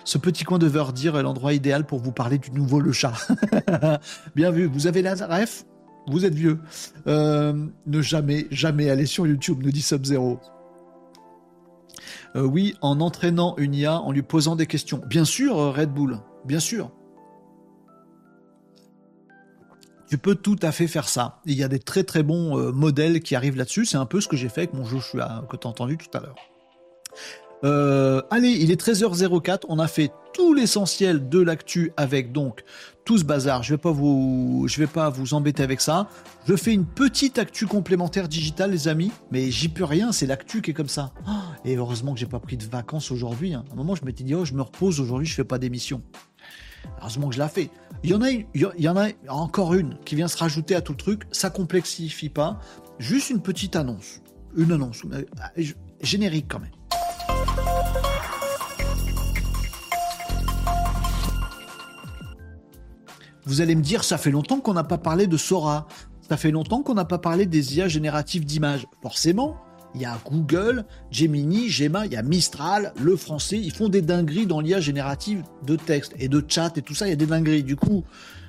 Ce 0.04 0.18
petit 0.18 0.44
coin 0.44 0.60
de 0.60 0.68
Verdir 0.68 1.18
est 1.18 1.24
l'endroit 1.24 1.54
idéal 1.54 1.86
pour 1.86 2.00
vous 2.00 2.12
parler 2.12 2.38
du 2.38 2.52
nouveau 2.52 2.80
Le 2.80 2.92
Chat. 2.92 3.14
Bien 4.36 4.52
vu, 4.52 4.66
vous 4.66 4.88
avez 4.88 5.02
la 5.02 5.16
ref? 5.16 5.66
Vous 6.08 6.26
êtes 6.26 6.34
vieux. 6.34 6.60
Euh, 7.08 7.54
ne 7.86 8.02
jamais, 8.02 8.48
jamais 8.52 8.90
aller 8.90 9.06
sur 9.06 9.26
YouTube, 9.26 9.60
nous 9.64 9.72
dit 9.72 9.82
Sub-Zero. 9.82 10.40
Euh, 12.36 12.44
oui, 12.44 12.76
en 12.82 13.00
entraînant 13.00 13.56
une 13.58 13.74
IA, 13.74 14.00
en 14.00 14.12
lui 14.12 14.24
posant 14.24 14.56
des 14.56 14.68
questions. 14.68 15.02
Bien 15.08 15.24
sûr, 15.24 15.58
euh, 15.58 15.72
Red 15.72 15.94
Bull, 15.94 16.20
bien 16.46 16.60
sûr. 16.60 16.92
Tu 20.10 20.18
peux 20.18 20.36
tout 20.36 20.58
à 20.62 20.72
fait 20.72 20.88
faire 20.88 21.08
ça. 21.08 21.42
Il 21.46 21.56
y 21.56 21.64
a 21.64 21.68
des 21.68 21.80
très 21.80 22.04
très 22.04 22.22
bons 22.22 22.72
modèles 22.72 23.22
qui 23.22 23.36
arrivent 23.36 23.58
là-dessus. 23.58 23.86
C'est 23.86 23.98
un 23.98 24.06
peu 24.06 24.22
ce 24.22 24.28
que 24.28 24.38
j'ai 24.38 24.50
fait 24.50 24.62
avec 24.62 24.74
mon 24.74 24.86
Joshua 24.86 25.44
que 25.50 25.58
tu 25.58 25.66
as 25.66 25.70
entendu 25.70 25.98
tout 25.98 26.16
à 26.16 26.22
l'heure. 26.22 26.36
Euh, 27.64 28.22
allez, 28.30 28.50
il 28.50 28.72
est 28.72 28.82
13h04, 28.82 29.62
on 29.70 29.80
a 29.80 29.88
fait 29.88 30.12
tout 30.34 30.54
l'essentiel 30.54 31.30
de 31.30 31.40
l'actu 31.40 31.94
avec 31.96 32.32
donc 32.32 32.64
tout 33.06 33.18
ce 33.18 33.24
bazar. 33.24 33.64
Je 33.64 33.74
vais 33.74 33.78
pas 33.78 33.92
vous, 33.92 34.68
vais 34.78 34.88
pas 34.88 35.10
vous 35.10 35.34
embêter 35.34 35.64
avec 35.64 35.80
ça. 35.80 36.10
Je 36.48 36.56
fais 36.56 36.74
une 36.74 36.86
petite 36.86 37.38
actu 37.38 37.68
complémentaire 37.68 38.28
digitale, 38.28 38.72
les 38.72 38.88
amis, 38.88 39.12
mais 39.32 39.52
j'y 39.52 39.70
peux 39.70 39.86
rien. 39.86 40.12
C'est 40.12 40.26
l'actu 40.26 40.62
qui 40.62 40.72
est 40.72 40.74
comme 40.74 40.90
ça. 40.90 41.14
Ah, 41.26 41.44
et 41.64 41.76
heureusement 41.76 42.14
que 42.14 42.20
j'ai 42.20 42.26
pas 42.26 42.40
pris 42.40 42.58
de 42.58 42.66
vacances 42.66 43.12
aujourd'hui. 43.12 43.54
Hein. 43.54 43.64
À 43.70 43.74
un 43.74 43.76
moment, 43.76 43.96
je 43.96 44.04
m'étais 44.04 44.24
dit, 44.24 44.36
oh, 44.36 44.44
je 44.44 44.54
me 44.54 44.62
repose 44.62 45.00
aujourd'hui, 45.00 45.28
je 45.28 45.36
fais 45.36 45.44
pas 45.44 45.60
d'émission. 45.60 46.02
Heureusement 47.00 47.30
que 47.30 47.36
je 47.36 47.42
l'ai 47.42 47.48
fait. 47.48 47.70
Il 48.04 48.10
y 48.10 48.14
en 48.14 48.22
a, 48.22 48.30
il 48.30 48.46
y 48.54 48.90
en 48.90 48.98
a 48.98 49.08
encore 49.30 49.74
une 49.74 49.98
qui 50.04 50.16
vient 50.16 50.28
se 50.28 50.38
rajouter 50.38 50.76
à 50.76 50.82
tout 50.82 50.94
le 50.94 50.98
truc. 50.98 51.24
Ça 51.32 51.50
complexifie 51.50 52.30
pas. 52.30 52.60
Juste 53.00 53.30
une 53.30 53.42
petite 53.42 53.76
annonce. 53.76 54.22
Une 54.58 54.72
annonce. 54.72 55.02
Euh, 55.14 55.24
générique 56.02 56.48
quand 56.50 56.60
même. 56.60 56.72
Vous 63.46 63.62
allez 63.62 63.76
me 63.76 63.82
dire, 63.82 64.04
ça 64.04 64.18
fait 64.18 64.32
longtemps 64.32 64.60
qu'on 64.60 64.74
n'a 64.74 64.84
pas 64.84 64.98
parlé 64.98 65.28
de 65.28 65.38
Sora. 65.38 65.88
Ça 66.28 66.38
fait 66.38 66.52
longtemps 66.52 66.82
qu'on 66.82 66.94
n'a 66.94 67.06
pas 67.06 67.18
parlé 67.18 67.46
des 67.46 67.78
IA 67.78 67.88
génératives 67.88 68.46
d'images. 68.46 68.88
Forcément, 69.02 69.58
il 69.94 70.02
y 70.02 70.06
a 70.06 70.18
Google, 70.26 70.86
Gemini, 71.12 71.70
Gemma, 71.70 72.06
il 72.06 72.14
y 72.14 72.16
a 72.16 72.24
Mistral, 72.24 72.94
le 73.00 73.16
français. 73.16 73.60
Ils 73.60 73.74
font 73.74 73.90
des 73.90 74.02
dingueries 74.02 74.48
dans 74.48 74.60
l'IA 74.60 74.80
générative 74.80 75.44
de 75.68 75.76
texte 75.76 76.14
et 76.18 76.30
de 76.30 76.44
chat 76.48 76.78
et 76.78 76.82
tout 76.82 76.96
ça. 76.96 77.06
Il 77.06 77.10
y 77.12 77.14
a 77.14 77.18
des 77.18 77.28
dingueries. 77.28 77.64
Du 77.64 77.76
coup, 77.76 78.04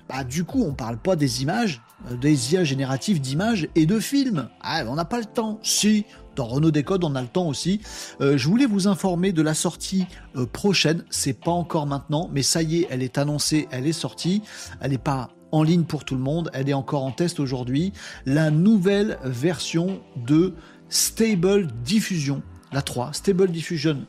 bah, 0.09 0.25
du 0.25 0.45
coup, 0.45 0.63
on 0.63 0.75
parle 0.75 0.99
pas 0.99 1.17
des 1.17 1.43
images, 1.43 1.81
euh, 2.11 2.17
des 2.17 2.53
IA 2.53 2.65
génératives 2.65 3.21
d'images 3.21 3.69
et 3.75 3.87
de 3.87 3.99
films. 3.99 4.49
Ah, 4.61 4.85
on 4.87 4.95
n'a 4.95 5.05
pas 5.05 5.19
le 5.19 5.25
temps. 5.25 5.59
Si, 5.63 6.05
dans 6.37 6.47
Renault 6.47 6.71
Décode, 6.71 7.05
on 7.05 7.15
a 7.15 7.23
le 7.23 7.29
temps 7.29 7.49
aussi. 7.49 7.81
Euh, 8.21 8.37
je 8.37 8.49
voulais 8.49 8.67
vous 8.67 8.87
informer 8.87 9.33
de 9.33 9.43
la 9.43 9.55
sortie 9.55 10.07
euh, 10.37 10.47
prochaine. 10.47 11.05
C'est 11.11 11.41
pas 11.41 11.53
encore 11.53 11.87
maintenant, 11.87 12.29
mais 12.33 12.43
ça 12.43 12.63
y 12.63 12.83
est, 12.83 12.87
elle 12.91 13.03
est 13.03 13.19
annoncée, 13.19 13.69
elle 13.71 13.87
est 13.87 13.93
sortie. 13.93 14.43
Elle 14.81 14.91
n'est 14.91 14.99
pas 14.99 15.31
en 15.53 15.63
ligne 15.63 15.85
pour 15.85 16.05
tout 16.05 16.17
le 16.17 16.21
monde, 16.21 16.51
elle 16.53 16.69
est 16.69 16.75
encore 16.75 17.05
en 17.05 17.13
test 17.13 17.39
aujourd'hui. 17.39 17.93
La 18.27 18.51
nouvelle 18.51 19.19
version 19.23 20.01
de 20.17 20.55
Stable 20.89 21.69
Diffusion, 21.85 22.43
la 22.73 22.83
3, 22.83 23.13
Stable 23.13 23.53
Diffusion 23.53 24.05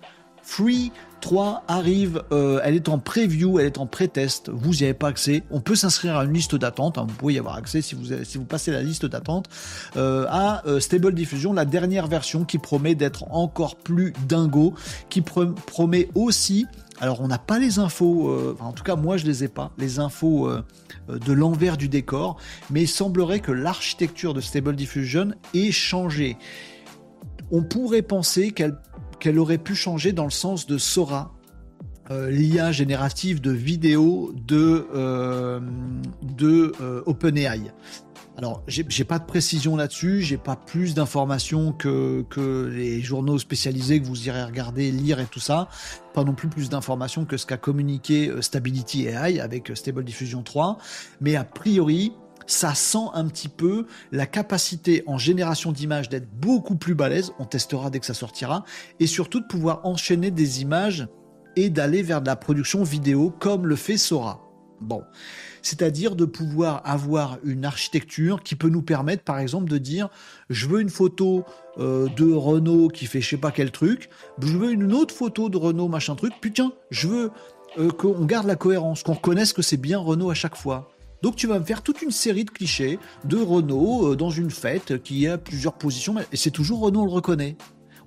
Free 0.45 0.91
3 1.21 1.63
arrive, 1.67 2.21
euh, 2.31 2.59
elle 2.63 2.75
est 2.75 2.87
en 2.87 2.99
preview, 2.99 3.57
elle 3.57 3.65
est 3.65 3.79
en 3.79 3.87
pré-test, 3.87 4.49
vous 4.49 4.73
n'y 4.73 4.83
avez 4.83 4.93
pas 4.93 5.07
accès. 5.07 5.41
On 5.49 5.59
peut 5.59 5.73
s'inscrire 5.73 6.17
à 6.17 6.23
une 6.23 6.33
liste 6.33 6.55
d'attente, 6.55 6.99
hein. 6.99 7.07
vous 7.09 7.15
pouvez 7.15 7.33
y 7.33 7.39
avoir 7.39 7.55
accès 7.55 7.81
si 7.81 7.95
vous, 7.95 8.45
passez 8.45 8.71
la 8.71 8.83
liste 8.83 9.07
d'attente, 9.07 9.49
euh, 9.97 10.27
à 10.29 10.61
euh, 10.67 10.79
Stable 10.79 11.15
Diffusion, 11.15 11.51
la 11.51 11.65
dernière 11.65 12.05
version 12.05 12.45
qui 12.45 12.59
promet 12.59 12.93
d'être 12.93 13.25
encore 13.31 13.75
plus 13.75 14.13
dingo, 14.27 14.75
qui 15.09 15.21
promet 15.21 16.09
aussi, 16.13 16.67
alors 17.01 17.21
on 17.21 17.27
n'a 17.27 17.39
pas 17.39 17.57
les 17.57 17.79
infos, 17.79 18.55
en 18.59 18.71
tout 18.71 18.83
cas 18.83 18.95
moi 18.95 19.17
je 19.17 19.25
les 19.25 19.43
ai 19.43 19.47
pas, 19.47 19.71
les 19.79 19.97
infos 19.97 20.47
de 21.09 21.33
l'envers 21.33 21.75
du 21.75 21.89
décor, 21.89 22.37
mais 22.69 22.83
il 22.83 22.87
semblerait 22.87 23.39
que 23.39 23.51
l'architecture 23.51 24.35
de 24.35 24.41
Stable 24.41 24.75
Diffusion 24.75 25.31
ait 25.55 25.71
changé. 25.71 26.37
On 27.51 27.63
pourrait 27.63 28.03
penser 28.03 28.51
qu'elle 28.51 28.77
qu'elle 29.19 29.39
aurait 29.39 29.57
pu 29.57 29.75
changer 29.75 30.11
dans 30.11 30.25
le 30.25 30.31
sens 30.31 30.67
de 30.67 30.77
Sora, 30.77 31.33
euh, 32.11 32.29
l'IA 32.29 32.71
générative 32.71 33.41
de 33.41 33.51
vidéos 33.51 34.31
de, 34.35 34.87
euh, 34.93 35.59
euh, 36.41 37.01
OpenAI. 37.05 37.71
Alors, 38.37 38.63
j'ai 38.67 39.05
pas 39.05 39.17
de 39.17 39.25
précision 39.25 39.77
là-dessus, 39.77 40.21
j'ai 40.21 40.37
pas 40.37 40.57
plus 40.57 40.93
d'informations 40.93 41.71
que, 41.71 42.25
que 42.29 42.65
les 42.67 42.99
journaux 42.99 43.39
spécialisés 43.39 44.01
que 44.01 44.05
vous 44.05 44.27
irez 44.27 44.43
regarder, 44.43 44.91
lire 44.91 45.21
et 45.21 45.25
tout 45.25 45.39
ça. 45.39 45.69
Pas 46.13 46.25
non 46.25 46.33
plus 46.33 46.49
plus 46.49 46.69
d'informations 46.69 47.23
que 47.23 47.37
ce 47.37 47.45
qu'a 47.45 47.55
communiqué 47.55 48.29
Stability 48.41 49.07
AI 49.07 49.39
avec 49.39 49.71
Stable 49.73 50.03
Diffusion 50.03 50.43
3. 50.43 50.77
Mais 51.21 51.37
a 51.37 51.45
priori, 51.45 52.11
ça 52.47 52.75
sent 52.75 53.07
un 53.13 53.27
petit 53.27 53.49
peu 53.49 53.85
la 54.11 54.25
capacité 54.25 55.03
en 55.07 55.17
génération 55.17 55.71
d'images 55.71 56.09
d'être 56.09 56.29
beaucoup 56.29 56.75
plus 56.75 56.95
balèze, 56.95 57.31
on 57.39 57.45
testera 57.45 57.89
dès 57.89 57.99
que 57.99 58.05
ça 58.05 58.13
sortira, 58.13 58.63
et 58.99 59.07
surtout 59.07 59.39
de 59.39 59.47
pouvoir 59.47 59.85
enchaîner 59.85 60.31
des 60.31 60.61
images 60.61 61.07
et 61.55 61.69
d'aller 61.69 62.01
vers 62.01 62.21
de 62.21 62.27
la 62.27 62.35
production 62.35 62.83
vidéo 62.83 63.33
comme 63.39 63.67
le 63.67 63.75
fait 63.75 63.97
Sora. 63.97 64.41
Bon, 64.81 65.03
c'est-à-dire 65.61 66.15
de 66.15 66.25
pouvoir 66.25 66.81
avoir 66.83 67.37
une 67.45 67.63
architecture 67.63 68.43
qui 68.43 68.55
peut 68.55 68.67
nous 68.67 68.81
permettre, 68.81 69.23
par 69.23 69.39
exemple, 69.39 69.69
de 69.69 69.77
dire 69.77 70.09
je 70.49 70.67
veux 70.67 70.81
une 70.81 70.89
photo 70.89 71.45
euh, 71.77 72.07
de 72.09 72.31
Renault 72.31 72.89
qui 72.89 73.05
fait 73.05 73.21
je 73.21 73.29
sais 73.29 73.37
pas 73.37 73.51
quel 73.51 73.71
truc, 73.71 74.09
je 74.41 74.57
veux 74.57 74.71
une 74.71 74.93
autre 74.93 75.15
photo 75.15 75.47
de 75.49 75.57
Renault 75.57 75.87
machin 75.87 76.15
truc, 76.15 76.33
puis 76.41 76.51
tiens, 76.51 76.73
je 76.91 77.07
veux 77.07 77.31
euh, 77.77 77.89
qu'on 77.89 78.25
garde 78.25 78.47
la 78.47 78.55
cohérence, 78.57 79.01
qu'on 79.03 79.13
reconnaisse 79.13 79.53
que 79.53 79.61
c'est 79.61 79.77
bien 79.77 79.97
Renault 79.97 80.29
à 80.29 80.35
chaque 80.35 80.55
fois. 80.55 80.94
Donc 81.25 81.37
tu 81.37 81.47
vas 81.47 81.57
me 81.57 81.65
faire 81.65 81.81
toute 81.81 82.03
une 82.03 82.11
série 82.11 82.45
de 82.45 82.51
clichés 82.51 82.99
de 83.23 83.37
Renault 83.37 84.11
euh, 84.11 84.15
dans 84.15 84.29
une 84.29 84.51
fête 84.51 85.01
qui 85.01 85.27
a 85.27 85.39
plusieurs 85.39 85.73
positions, 85.73 86.17
et 86.31 86.37
c'est 86.37 86.51
toujours 86.51 86.81
Renault, 86.81 87.01
on 87.01 87.05
le 87.05 87.11
reconnaît. 87.11 87.57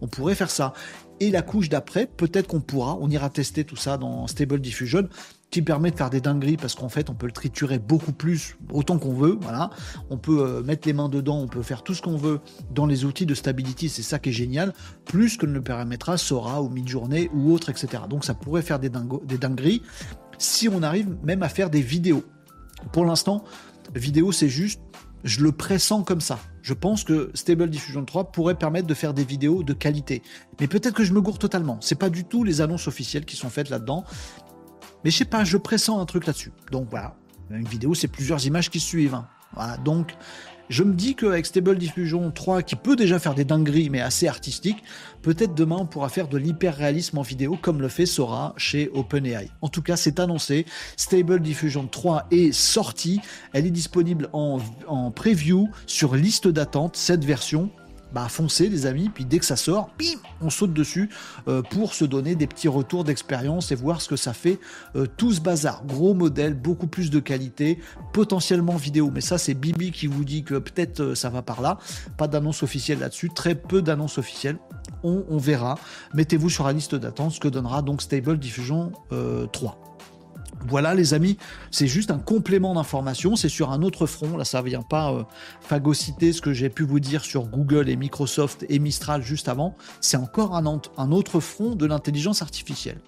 On 0.00 0.06
pourrait 0.06 0.36
faire 0.36 0.52
ça. 0.52 0.72
Et 1.18 1.32
la 1.32 1.42
couche 1.42 1.68
d'après, 1.68 2.06
peut-être 2.06 2.46
qu'on 2.46 2.60
pourra, 2.60 2.96
on 3.00 3.10
ira 3.10 3.28
tester 3.28 3.64
tout 3.64 3.74
ça 3.74 3.96
dans 3.96 4.28
Stable 4.28 4.60
Diffusion, 4.60 5.08
qui 5.50 5.62
permet 5.62 5.90
de 5.90 5.96
faire 5.96 6.10
des 6.10 6.20
dingueries 6.20 6.58
parce 6.58 6.76
qu'en 6.76 6.88
fait 6.88 7.10
on 7.10 7.14
peut 7.14 7.26
le 7.26 7.32
triturer 7.32 7.80
beaucoup 7.80 8.12
plus 8.12 8.56
autant 8.70 8.98
qu'on 8.98 9.14
veut 9.14 9.38
voilà 9.40 9.70
on 10.10 10.18
peut 10.18 10.40
euh, 10.42 10.62
mettre 10.62 10.86
les 10.86 10.92
mains 10.92 11.08
dedans 11.08 11.38
on 11.38 11.48
peut 11.48 11.62
faire 11.62 11.82
tout 11.82 11.94
ce 11.94 12.02
qu'on 12.02 12.18
veut 12.18 12.40
dans 12.70 12.84
les 12.84 13.06
outils 13.06 13.24
de 13.24 13.34
stability 13.34 13.88
c'est 13.88 14.02
ça 14.02 14.18
qui 14.18 14.28
est 14.28 14.32
génial 14.32 14.74
plus 15.06 15.38
que 15.38 15.46
ne 15.46 15.52
le 15.52 15.62
permettra 15.62 16.18
Sora 16.18 16.60
ou 16.60 16.68
Midjourney 16.68 17.30
ou 17.32 17.50
autre 17.50 17.70
etc 17.70 18.02
donc 18.10 18.26
ça 18.26 18.34
pourrait 18.34 18.60
faire 18.60 18.78
des, 18.78 18.90
des 19.24 19.38
dingueries 19.38 19.80
si 20.36 20.68
on 20.68 20.82
arrive 20.82 21.16
même 21.24 21.42
à 21.42 21.48
faire 21.48 21.70
des 21.70 21.80
vidéos 21.80 22.24
pour 22.92 23.04
l'instant, 23.04 23.44
vidéo, 23.94 24.32
c'est 24.32 24.48
juste, 24.48 24.80
je 25.24 25.40
le 25.40 25.52
pressens 25.52 26.02
comme 26.04 26.20
ça. 26.20 26.38
Je 26.62 26.74
pense 26.74 27.04
que 27.04 27.30
Stable 27.34 27.70
Diffusion 27.70 28.04
3 28.04 28.32
pourrait 28.32 28.56
permettre 28.56 28.86
de 28.86 28.94
faire 28.94 29.14
des 29.14 29.24
vidéos 29.24 29.62
de 29.62 29.72
qualité. 29.72 30.22
Mais 30.60 30.66
peut-être 30.66 30.94
que 30.94 31.04
je 31.04 31.12
me 31.12 31.20
gourre 31.20 31.38
totalement. 31.38 31.78
C'est 31.80 31.98
pas 31.98 32.10
du 32.10 32.24
tout 32.24 32.44
les 32.44 32.60
annonces 32.60 32.88
officielles 32.88 33.24
qui 33.24 33.36
sont 33.36 33.50
faites 33.50 33.70
là-dedans. 33.70 34.04
Mais 35.04 35.10
je 35.10 35.16
sais 35.16 35.24
pas, 35.24 35.44
je 35.44 35.56
pressens 35.56 35.98
un 36.00 36.06
truc 36.06 36.26
là-dessus. 36.26 36.52
Donc 36.70 36.88
voilà, 36.90 37.16
une 37.50 37.66
vidéo, 37.66 37.94
c'est 37.94 38.08
plusieurs 38.08 38.44
images 38.46 38.70
qui 38.70 38.80
suivent. 38.80 39.14
Hein. 39.14 39.28
Voilà, 39.54 39.76
donc 39.78 40.14
je 40.68 40.82
me 40.82 40.94
dis 40.94 41.14
qu'avec 41.14 41.46
Stable 41.46 41.78
Diffusion 41.78 42.30
3, 42.30 42.62
qui 42.62 42.76
peut 42.76 42.96
déjà 42.96 43.18
faire 43.18 43.34
des 43.34 43.44
dingueries, 43.44 43.90
mais 43.90 44.00
assez 44.00 44.28
artistiques, 44.28 44.82
peut-être 45.22 45.54
demain 45.54 45.78
on 45.80 45.86
pourra 45.86 46.08
faire 46.08 46.28
de 46.28 46.38
l'hyper-réalisme 46.38 47.18
en 47.18 47.22
vidéo 47.22 47.56
comme 47.60 47.80
le 47.80 47.88
fait 47.88 48.06
Sora 48.06 48.54
chez 48.56 48.90
OpenAI. 48.92 49.50
En 49.62 49.68
tout 49.68 49.82
cas, 49.82 49.96
c'est 49.96 50.20
annoncé. 50.20 50.66
Stable 50.96 51.40
Diffusion 51.40 51.86
3 51.86 52.26
est 52.30 52.52
sortie. 52.52 53.20
Elle 53.52 53.66
est 53.66 53.70
disponible 53.70 54.28
en, 54.32 54.58
en 54.86 55.10
preview 55.10 55.68
sur 55.86 56.14
liste 56.14 56.48
d'attente, 56.48 56.96
cette 56.96 57.24
version 57.24 57.70
bah 58.12 58.28
foncez 58.28 58.68
les 58.68 58.86
amis, 58.86 59.10
puis 59.10 59.24
dès 59.24 59.38
que 59.38 59.44
ça 59.44 59.56
sort, 59.56 59.90
on 60.40 60.50
saute 60.50 60.72
dessus 60.72 61.10
euh, 61.46 61.62
pour 61.62 61.94
se 61.94 62.04
donner 62.04 62.34
des 62.34 62.46
petits 62.46 62.68
retours 62.68 63.04
d'expérience 63.04 63.70
et 63.72 63.74
voir 63.74 64.00
ce 64.00 64.08
que 64.08 64.16
ça 64.16 64.32
fait 64.32 64.58
euh, 64.96 65.06
tout 65.16 65.32
ce 65.32 65.40
bazar. 65.40 65.84
Gros 65.84 66.14
modèle, 66.14 66.54
beaucoup 66.54 66.86
plus 66.86 67.10
de 67.10 67.20
qualité, 67.20 67.78
potentiellement 68.12 68.76
vidéo, 68.76 69.10
mais 69.12 69.20
ça 69.20 69.38
c'est 69.38 69.54
Bibi 69.54 69.92
qui 69.92 70.06
vous 70.06 70.24
dit 70.24 70.42
que 70.42 70.54
peut-être 70.54 71.00
euh, 71.00 71.14
ça 71.14 71.28
va 71.28 71.42
par 71.42 71.60
là. 71.60 71.78
Pas 72.16 72.28
d'annonce 72.28 72.62
officielle 72.62 73.00
là-dessus, 73.00 73.30
très 73.30 73.54
peu 73.54 73.82
d'annonces 73.82 74.18
officielles. 74.18 74.58
On, 75.02 75.24
on 75.28 75.38
verra. 75.38 75.78
Mettez-vous 76.14 76.50
sur 76.50 76.66
la 76.66 76.72
liste 76.72 76.94
d'attente, 76.94 77.32
ce 77.32 77.40
que 77.40 77.48
donnera 77.48 77.82
donc 77.82 78.02
Stable 78.02 78.38
Diffusion 78.38 78.92
3. 79.52 79.87
Voilà 80.66 80.94
les 80.94 81.14
amis, 81.14 81.38
c'est 81.70 81.86
juste 81.86 82.10
un 82.10 82.18
complément 82.18 82.74
d'information, 82.74 83.36
c'est 83.36 83.48
sur 83.48 83.70
un 83.70 83.82
autre 83.82 84.06
front, 84.06 84.36
là 84.36 84.44
ça 84.44 84.60
vient 84.62 84.82
pas 84.82 85.12
euh, 85.12 85.22
phagocyter 85.60 86.32
ce 86.32 86.42
que 86.42 86.52
j'ai 86.52 86.68
pu 86.68 86.82
vous 86.82 87.00
dire 87.00 87.24
sur 87.24 87.46
Google 87.46 87.88
et 87.88 87.96
Microsoft 87.96 88.66
et 88.68 88.78
Mistral 88.78 89.22
juste 89.22 89.48
avant, 89.48 89.76
c'est 90.00 90.16
encore 90.16 90.56
un, 90.56 90.80
un 90.96 91.12
autre 91.12 91.40
front 91.40 91.74
de 91.74 91.86
l'intelligence 91.86 92.42
artificielle. 92.42 93.00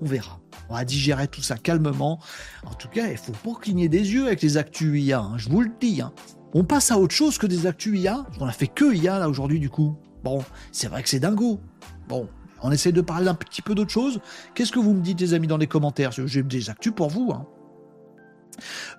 On 0.00 0.06
verra, 0.06 0.40
on 0.68 0.74
va 0.74 0.84
digérer 0.84 1.28
tout 1.28 1.42
ça 1.42 1.56
calmement. 1.56 2.20
En 2.66 2.74
tout 2.74 2.88
cas, 2.88 3.08
il 3.08 3.16
faut 3.16 3.32
pas 3.32 3.58
cligner 3.60 3.88
des 3.88 4.12
yeux 4.12 4.26
avec 4.26 4.42
les 4.42 4.56
actus 4.56 5.00
IA, 5.00 5.20
hein, 5.20 5.38
je 5.38 5.48
vous 5.48 5.60
le 5.60 5.70
dis. 5.80 6.00
Hein. 6.00 6.12
On 6.54 6.64
passe 6.64 6.90
à 6.90 6.98
autre 6.98 7.14
chose 7.14 7.38
que 7.38 7.46
des 7.46 7.66
actus 7.66 7.98
IA, 7.98 8.26
on 8.40 8.46
a 8.46 8.52
fait 8.52 8.68
que 8.68 8.94
IA 8.94 9.18
là 9.18 9.28
aujourd'hui 9.28 9.60
du 9.60 9.70
coup. 9.70 9.96
Bon, 10.24 10.44
c'est 10.72 10.88
vrai 10.88 11.02
que 11.02 11.08
c'est 11.08 11.20
dingo. 11.20 11.60
Bon, 12.08 12.28
on 12.62 12.70
essaie 12.70 12.92
de 12.92 13.00
parler 13.00 13.28
un 13.28 13.34
petit 13.34 13.62
peu 13.62 13.74
d'autre 13.74 13.90
chose. 13.90 14.20
Qu'est-ce 14.54 14.72
que 14.72 14.78
vous 14.78 14.94
me 14.94 15.02
dites, 15.02 15.20
les 15.20 15.34
amis, 15.34 15.46
dans 15.46 15.56
les 15.56 15.66
commentaires? 15.66 16.12
J'ai 16.12 16.42
des 16.42 16.70
actus 16.70 16.92
pour 16.94 17.08
vous. 17.08 17.30
Hein. 17.32 17.46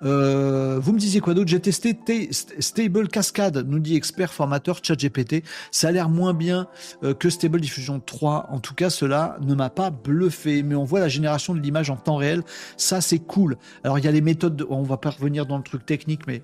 Euh, 0.03 0.79
vous 0.81 0.93
me 0.93 0.99
disiez 0.99 1.19
quoi 1.19 1.33
d'autre? 1.33 1.49
J'ai 1.49 1.59
testé 1.59 2.29
Stable 2.31 3.07
Cascade, 3.07 3.65
nous 3.67 3.79
dit 3.79 3.95
expert 3.95 4.33
formateur 4.33 4.79
ChatGPT. 4.81 5.43
Ça 5.71 5.89
a 5.89 5.91
l'air 5.91 6.09
moins 6.09 6.33
bien 6.33 6.67
euh, 7.03 7.13
que 7.13 7.29
Stable 7.29 7.59
Diffusion 7.59 7.99
3. 7.99 8.47
En 8.51 8.59
tout 8.59 8.73
cas, 8.73 8.89
cela 8.89 9.37
ne 9.41 9.53
m'a 9.55 9.69
pas 9.69 9.89
bluffé. 9.89 10.63
Mais 10.63 10.75
on 10.75 10.85
voit 10.85 10.99
la 10.99 11.09
génération 11.09 11.53
de 11.53 11.59
l'image 11.59 11.89
en 11.89 11.97
temps 11.97 12.15
réel. 12.15 12.43
Ça, 12.77 13.01
c'est 13.01 13.19
cool. 13.19 13.57
Alors, 13.83 13.99
il 13.99 14.05
y 14.05 14.07
a 14.07 14.11
les 14.11 14.21
méthodes. 14.21 14.65
On 14.69 14.83
va 14.83 14.97
pas 14.97 15.09
revenir 15.09 15.45
dans 15.45 15.57
le 15.57 15.63
truc 15.63 15.85
technique, 15.85 16.27
mais 16.27 16.43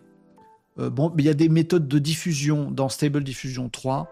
euh, 0.79 0.89
bon, 0.89 1.13
il 1.17 1.25
y 1.25 1.29
a 1.29 1.33
des 1.33 1.49
méthodes 1.49 1.87
de 1.87 1.99
diffusion 1.99 2.71
dans 2.71 2.89
Stable 2.89 3.23
Diffusion 3.23 3.69
3. 3.69 4.09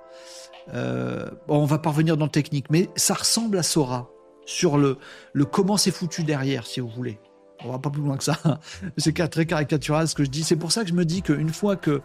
Euh, 0.74 1.30
on 1.48 1.66
va 1.66 1.78
parvenir 1.78 2.18
dans 2.18 2.26
le 2.26 2.32
technique, 2.32 2.66
mais 2.70 2.90
ça 2.96 3.14
ressemble 3.14 3.58
à 3.58 3.64
Sora 3.64 4.10
sur 4.46 4.78
le, 4.78 4.98
le 5.34 5.46
comment 5.46 5.78
c'est 5.78 5.92
foutu 5.92 6.24
derrière, 6.24 6.66
si 6.66 6.80
vous 6.80 6.90
voulez. 6.90 7.20
On 7.66 7.72
va 7.72 7.80
pas 7.80 7.90
plus 7.90 8.02
loin 8.02 8.18
que 8.18 8.24
ça. 8.24 8.38
C'est 8.98 9.14
très 9.30 9.46
caricatural 9.46 10.08
ce 10.08 10.16
que 10.16 10.26
je 10.26 10.30
dis. 10.30 10.44
C'est 10.44 10.58
pour 10.58 10.72
ça 10.72 10.84
que 10.84 10.90
je 10.90 10.94
me 10.94 11.06
dis 11.06 11.22
qu'une 11.22 11.54
fois 11.54 11.76
que 11.78 12.02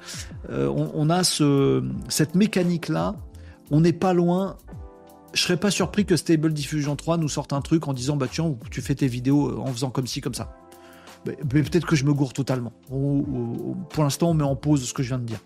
euh, 0.51 0.69
on, 0.69 1.11
a 1.11 1.25
ce, 1.25 1.83
cette 2.09 2.37
mécanique-là, 2.37 3.17
on 3.73 3.81
n'est 3.81 3.93
pas 3.93 4.13
loin. 4.13 4.57
Je 5.35 5.43
serais 5.43 5.57
pas 5.57 5.73
surpris 5.73 6.05
que 6.05 6.17
Stable 6.17 6.53
Diffusion 6.53 6.95
3 6.95 7.17
nous 7.17 7.29
sorte 7.29 7.53
un 7.53 7.61
truc 7.61 7.89
en 7.89 7.93
disant 7.93 8.17
bah 8.17 8.29
tiens, 8.31 8.55
tu 8.71 8.81
fais 8.81 8.95
tes 8.95 9.09
vidéos 9.09 9.59
en 9.61 9.67
faisant 9.67 9.91
comme 9.91 10.07
ci, 10.07 10.21
comme 10.21 10.35
ça. 10.35 10.55
Mais, 11.27 11.63
peut-être 11.63 11.87
que 11.87 11.97
je 11.97 12.05
me 12.05 12.13
gourre 12.13 12.33
totalement. 12.33 12.73
pour 12.89 14.05
l'instant, 14.05 14.31
on 14.31 14.35
met 14.35 14.45
en 14.45 14.57
pause 14.57 14.85
ce 14.85 14.95
que 14.95 15.03
je 15.03 15.09
viens 15.09 15.19
de 15.19 15.25
dire. 15.25 15.41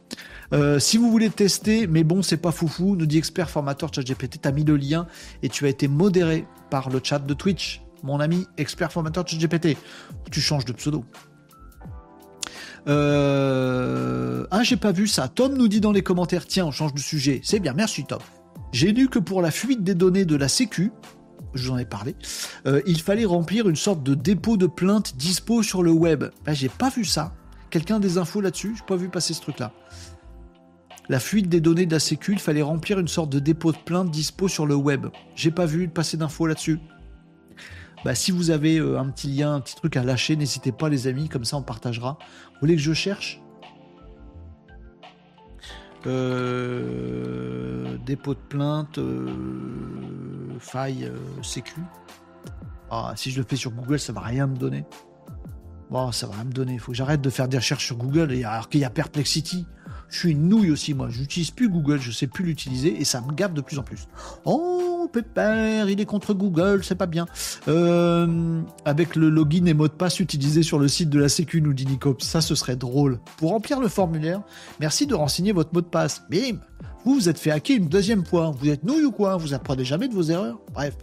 Euh, 0.53 0.79
si 0.79 0.99
vous 0.99 1.11
voulez 1.11 1.31
tester, 1.31 1.87
mais 1.87 2.05
bon, 2.05 2.23
c'est 2.23 2.37
pas 2.37 2.53
foufou, 2.53 2.95
nous 2.97 3.07
dit 3.07 3.19
expert 3.19 3.49
formateur 3.49 3.93
ChatGPT, 3.93 4.41
t'as 4.41 4.53
mis 4.53 4.65
le 4.65 4.77
lien 4.77 5.07
et 5.43 5.49
tu 5.49 5.65
as 5.65 5.69
été 5.69 5.89
modéré 5.89 6.47
par 6.71 6.91
le 6.91 7.01
chat 7.03 7.19
de 7.19 7.35
Twitch. 7.35 7.83
Mon 8.03 8.21
ami 8.21 8.47
expert 8.59 8.93
formateur 8.93 9.27
ChatGPT, 9.27 9.77
tu 10.31 10.41
changes 10.41 10.65
de 10.65 10.73
pseudo. 10.73 11.05
Euh... 12.89 14.47
Ah, 14.51 14.63
j'ai 14.63 14.77
pas 14.77 14.93
vu 14.93 15.07
ça. 15.07 15.29
Tom 15.29 15.55
nous 15.55 15.69
dit 15.69 15.81
dans 15.81 15.93
les 15.93 16.03
commentaires, 16.03 16.47
tiens, 16.47 16.67
on 16.67 16.71
change 16.71 16.95
de 16.95 16.99
sujet. 16.99 17.41
C'est 17.45 17.61
bien, 17.61 17.73
merci 17.73 18.05
Tom. 18.05 18.19
J'ai 18.73 18.93
lu 18.93 19.09
que 19.09 19.19
pour 19.19 19.43
la 19.43 19.51
fuite 19.51 19.85
des 19.85 19.95
données 19.95 20.25
de 20.25 20.37
la 20.37 20.49
Sécu, 20.49 20.93
je 21.55 21.69
vous 21.69 21.75
en 21.75 21.79
ai 21.79 21.85
parlé, 21.85 22.17
euh, 22.67 22.81
il 22.87 23.01
fallait 23.01 23.25
remplir 23.25 23.69
une 23.69 23.77
sorte 23.77 24.03
de 24.03 24.15
dépôt 24.15 24.57
de 24.57 24.67
plainte 24.67 25.17
dispo 25.17 25.63
sur 25.63 25.83
le 25.83 25.91
web. 25.93 26.25
Ben, 26.45 26.55
j'ai 26.55 26.69
pas 26.69 26.89
vu 26.91 27.05
ça. 27.05 27.35
Quelqu'un 27.71 27.97
a 27.97 28.01
des 28.01 28.19
infos 28.19 28.41
là-dessus? 28.41 28.75
J'ai 28.77 28.85
pas 28.87 28.97
vu 28.97 29.09
passer 29.09 29.35
ce 29.35 29.41
truc-là. 29.41 29.73
La 31.09 31.19
fuite 31.19 31.49
des 31.49 31.61
données 31.61 31.87
de 31.87 31.93
la 31.93 32.01
Sécu, 32.01 32.33
il 32.33 32.39
fallait 32.39 32.63
remplir 32.63 32.99
une 32.99 33.09
sorte 33.09 33.31
de 33.31 33.39
dépôt 33.39 33.73
de 33.73 33.77
plainte 33.77 34.11
dispo 34.11 34.49
sur 34.49 34.67
le 34.67 34.75
web. 34.75 35.07
J'ai 35.35 35.51
pas 35.51 35.67
vu 35.67 35.89
passer 35.89 36.17
d'infos 36.17 36.47
là-dessus. 36.47 36.79
Bah, 38.05 38.15
si 38.15 38.31
vous 38.31 38.51
avez 38.51 38.79
euh, 38.79 38.99
un 38.99 39.09
petit 39.11 39.29
lien, 39.29 39.55
un 39.55 39.61
petit 39.61 39.75
truc 39.75 39.97
à 39.97 40.03
lâcher, 40.03 40.37
n'hésitez 40.37 40.73
pas 40.73 40.89
les 40.89 41.07
amis, 41.07 41.29
comme 41.29 41.45
ça 41.45 41.57
on 41.57 41.63
partagera. 41.63 42.19
Vous 42.21 42.61
voulez 42.61 42.77
que 42.77 42.83
je 42.83 42.93
cherche? 42.93 43.42
Dépôt 48.05 48.35
de 48.35 48.41
plainte, 48.49 48.99
euh, 48.99 49.31
faille, 50.59 51.11
sécu. 51.43 51.81
Ah, 52.91 53.13
si 53.17 53.31
je 53.31 53.41
le 53.41 53.47
fais 53.49 53.57
sur 53.57 53.71
Google, 53.71 53.99
ça 53.99 54.13
va 54.13 54.21
rien 54.21 54.47
me 54.47 54.57
donner. 54.57 54.85
Bon, 55.91 56.13
ça 56.13 56.27
va 56.27 56.35
rien 56.35 56.45
me 56.45 56.53
donner. 56.53 56.75
Il 56.75 56.81
faut 56.81 56.93
que 56.93 56.97
j'arrête 56.97 57.21
de 57.21 57.31
faire 57.31 57.49
des 57.49 57.57
recherches 57.57 57.87
sur 57.87 57.97
Google 57.97 58.33
alors 58.45 58.69
qu'il 58.69 58.81
y 58.81 58.85
a 58.85 58.91
Perplexity. 58.91 59.67
Je 60.13 60.19
suis 60.19 60.33
une 60.33 60.47
nouille 60.47 60.71
aussi, 60.71 60.93
moi. 60.93 61.09
J'utilise 61.09 61.51
plus 61.51 61.71
Google, 61.71 61.99
je 61.99 62.11
sais 62.11 62.27
plus 62.27 62.45
l'utiliser 62.45 63.01
et 63.01 63.05
ça 63.05 63.23
me 63.23 63.33
gave 63.33 63.55
de 63.55 63.63
plus 63.63 63.79
en 63.79 63.83
plus. 63.83 64.07
Oh, 64.45 65.09
Pépère, 65.11 65.89
il 65.89 66.03
est 66.03 66.05
contre 66.05 66.35
Google, 66.35 66.85
c'est 66.85 66.97
pas 66.97 67.07
bien. 67.07 67.27
Euh, 67.67 68.61
avec 68.85 69.17
le 69.17 69.31
login 69.31 69.65
et 69.65 69.73
mot 69.73 69.89
de 69.89 69.93
passe 69.93 70.21
utilisé 70.21 70.63
sur 70.63 70.79
le 70.79 70.87
site 70.87 71.09
de 71.09 71.19
la 71.19 71.31
Sécu, 71.31 71.63
nous 71.63 71.73
dit. 71.73 71.89
Ça, 72.19 72.43
ce 72.43 72.55
serait 72.55 72.77
drôle. 72.77 73.21
Pour 73.39 73.53
remplir 73.53 73.81
le 73.81 73.89
formulaire, 73.89 74.43
merci 74.81 75.07
de 75.07 75.15
renseigner 75.15 75.53
votre 75.53 75.73
mot 75.73 75.81
de 75.81 75.87
passe. 75.87 76.23
Bim 76.31 76.59
Vous 77.07 77.15
vous 77.15 77.29
êtes 77.31 77.39
fait 77.39 77.51
hacker 77.51 77.79
une 77.79 77.89
deuxième 77.89 78.27
fois. 78.27 78.51
Vous 78.51 78.69
êtes 78.69 78.85
nouille 78.85 79.07
ou 79.07 79.13
quoi? 79.13 79.39
Vous 79.39 79.55
apprenez 79.55 79.87
jamais 79.87 80.09
de 80.09 80.15
vos 80.15 80.25
erreurs? 80.25 80.61
Bref. 80.75 80.95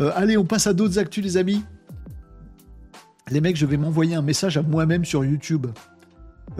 Euh, 0.00 0.10
allez, 0.16 0.36
on 0.36 0.44
passe 0.44 0.66
à 0.66 0.72
d'autres 0.72 0.98
actus, 0.98 1.22
les 1.22 1.36
amis. 1.36 1.62
Les 3.30 3.40
mecs, 3.40 3.56
je 3.56 3.66
vais 3.66 3.76
m'envoyer 3.76 4.16
un 4.16 4.22
message 4.22 4.56
à 4.56 4.62
moi-même 4.62 5.04
sur 5.04 5.24
YouTube. 5.24 5.68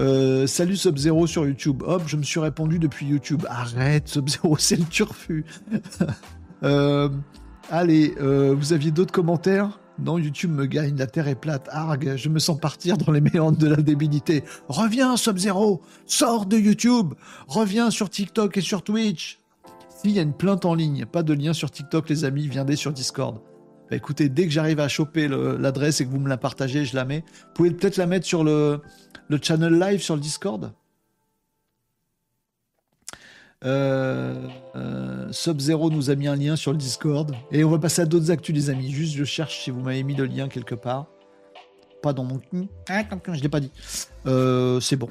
Euh, 0.00 0.46
salut 0.46 0.76
Sub-Zero 0.76 1.26
sur 1.26 1.46
YouTube. 1.46 1.82
Hop, 1.86 2.02
je 2.06 2.16
me 2.16 2.22
suis 2.22 2.40
répondu 2.40 2.78
depuis 2.78 3.06
YouTube. 3.06 3.44
Arrête, 3.48 4.08
Sub-Zero, 4.08 4.56
c'est 4.58 4.76
le 4.76 4.84
turfu. 4.84 5.44
Euh, 6.62 7.08
allez, 7.70 8.14
euh, 8.20 8.54
vous 8.54 8.74
aviez 8.74 8.90
d'autres 8.90 9.12
commentaires? 9.12 9.80
Non, 9.98 10.18
YouTube 10.18 10.50
me 10.50 10.66
gagne, 10.66 10.94
la 10.94 11.06
terre 11.06 11.26
est 11.26 11.34
plate. 11.34 11.70
Arg, 11.72 12.16
je 12.16 12.28
me 12.28 12.38
sens 12.38 12.60
partir 12.60 12.98
dans 12.98 13.12
les 13.12 13.20
méandres 13.32 13.56
de 13.56 13.66
la 13.66 13.80
débilité. 13.80 14.44
Reviens, 14.68 15.16
Sub-Zero 15.16 15.80
Sors 16.04 16.44
de 16.44 16.58
YouTube 16.58 17.14
Reviens 17.48 17.90
sur 17.90 18.10
TikTok 18.10 18.58
et 18.58 18.60
sur 18.60 18.82
Twitch 18.82 19.40
S'il 19.88 20.10
y 20.10 20.18
a 20.18 20.22
une 20.22 20.34
plainte 20.34 20.66
en 20.66 20.74
ligne, 20.74 21.06
pas 21.06 21.22
de 21.22 21.32
lien 21.32 21.54
sur 21.54 21.70
TikTok, 21.70 22.10
les 22.10 22.26
amis, 22.26 22.46
viendez 22.46 22.76
sur 22.76 22.92
Discord. 22.92 23.40
Bah, 23.90 23.96
écoutez, 23.96 24.28
dès 24.28 24.44
que 24.44 24.50
j'arrive 24.50 24.78
à 24.78 24.86
choper 24.86 25.26
l'adresse 25.28 26.00
et 26.00 26.06
que 26.06 26.10
vous 26.10 26.20
me 26.20 26.28
la 26.28 26.36
partagez, 26.36 26.84
je 26.84 26.94
la 26.94 27.04
mets. 27.04 27.24
Vous 27.26 27.54
pouvez 27.54 27.70
peut-être 27.72 27.96
la 27.96 28.06
mettre 28.06 28.26
sur 28.26 28.44
le, 28.44 28.80
channel 29.42 29.78
live 29.78 30.00
sur 30.00 30.14
le 30.14 30.20
Discord 30.20 30.72
euh, 33.62 34.48
euh, 34.74 35.30
Sub-Zero 35.32 35.90
nous 35.90 36.08
a 36.08 36.14
mis 36.14 36.28
un 36.28 36.36
lien 36.36 36.56
sur 36.56 36.72
le 36.72 36.78
Discord. 36.78 37.34
Et 37.50 37.62
on 37.64 37.70
va 37.70 37.78
passer 37.78 38.02
à 38.02 38.06
d'autres 38.06 38.30
actus, 38.30 38.54
les 38.54 38.70
amis. 38.70 38.90
Juste, 38.90 39.16
je 39.16 39.24
cherche 39.24 39.64
si 39.64 39.70
vous 39.70 39.80
m'avez 39.80 40.02
mis 40.02 40.14
le 40.14 40.24
lien 40.24 40.48
quelque 40.48 40.74
part. 40.74 41.06
Pas 42.00 42.14
dans 42.14 42.24
mon. 42.24 42.40
Ah, 42.88 43.02
je 43.32 43.42
l'ai 43.42 43.48
pas 43.50 43.60
dit. 43.60 43.72
Euh, 44.26 44.80
c'est 44.80 44.96
bon. 44.96 45.10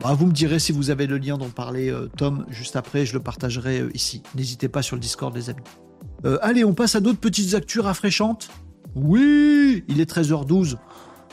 Bah, 0.00 0.14
vous 0.14 0.26
me 0.26 0.32
direz 0.32 0.60
si 0.60 0.70
vous 0.70 0.90
avez 0.90 1.08
le 1.08 1.18
lien 1.18 1.38
dont 1.38 1.48
parlait 1.48 1.90
Tom 2.16 2.46
juste 2.50 2.76
après. 2.76 3.04
Je 3.04 3.14
le 3.14 3.20
partagerai 3.20 3.88
ici. 3.94 4.22
N'hésitez 4.36 4.68
pas 4.68 4.82
sur 4.82 4.94
le 4.94 5.00
Discord, 5.00 5.34
les 5.34 5.50
amis. 5.50 5.64
Allez, 6.42 6.64
on 6.64 6.74
passe 6.74 6.94
à 6.94 7.00
d'autres 7.00 7.20
petites 7.20 7.54
actus 7.54 7.82
rafraîchantes. 7.82 8.48
Oui, 8.94 9.84
il 9.88 10.00
est 10.00 10.10
13h12 10.10 10.76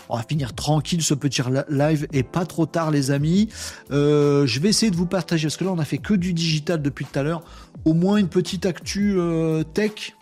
on 0.10 0.18
va 0.18 0.24
finir 0.24 0.54
tranquille 0.54 1.04
ce 1.04 1.14
petit 1.14 1.42
live 1.70 2.08
et 2.12 2.24
pas 2.24 2.46
trop 2.46 2.66
tard 2.66 2.92
les 2.92 3.12
amis. 3.12 3.50
Euh, 3.92 4.48
je 4.48 4.60
vais 4.60 4.70
essayer 4.70 4.92
de 4.92 4.96
vous 4.96 5.06
partager 5.06 5.48
parce 5.48 5.56
que 5.56 5.64
là 5.64 5.72
on 5.72 5.78
a 5.78 5.86
fait 5.86 6.00
que 6.00 6.16
du 6.16 6.34
digital 6.34 6.82
depuis 6.82 7.06
tout 7.06 7.18
à 7.18 7.24
l'heure. 7.24 7.44
Au 7.86 7.94
moins 7.94 8.18
une 8.18 8.28
petite 8.28 8.66
actu 8.66 9.14
euh, 9.18 9.64
tech, 9.64 10.18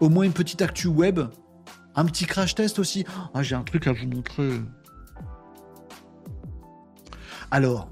au 0.00 0.10
moins 0.10 0.24
une 0.24 0.32
petite 0.32 0.60
actu 0.60 0.88
web, 0.88 1.20
un 1.96 2.04
petit 2.04 2.26
crash 2.26 2.54
test 2.54 2.78
aussi. 2.78 3.04
Ah 3.32 3.42
j'ai 3.42 3.54
un 3.54 3.62
truc 3.62 3.86
à 3.86 3.92
vous 3.92 4.06
montrer. 4.06 4.60
Alors, 7.50 7.88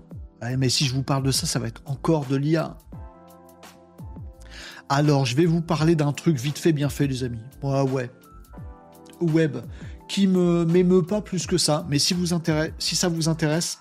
mais 0.58 0.68
si 0.68 0.84
je 0.84 0.94
vous 0.94 1.02
parle 1.02 1.22
de 1.22 1.30
ça, 1.30 1.46
ça 1.46 1.58
va 1.58 1.66
être 1.66 1.80
encore 1.86 2.26
de 2.26 2.36
l'IA. 2.36 2.76
Alors, 4.88 5.26
je 5.26 5.34
vais 5.34 5.46
vous 5.46 5.62
parler 5.62 5.96
d'un 5.96 6.12
truc 6.12 6.36
vite 6.36 6.58
fait, 6.58 6.72
bien 6.72 6.88
fait, 6.88 7.06
les 7.06 7.24
amis. 7.24 7.42
Ouais, 7.62 7.82
ouais. 7.82 8.10
Web 9.20 9.58
qui 10.08 10.26
me 10.26 10.64
m'émeut 10.64 11.02
pas 11.02 11.20
plus 11.20 11.46
que 11.46 11.58
ça. 11.58 11.84
Mais 11.88 11.98
si, 11.98 12.14
vous 12.14 12.26
si 12.78 12.96
ça 12.96 13.08
vous 13.08 13.28
intéresse, 13.28 13.80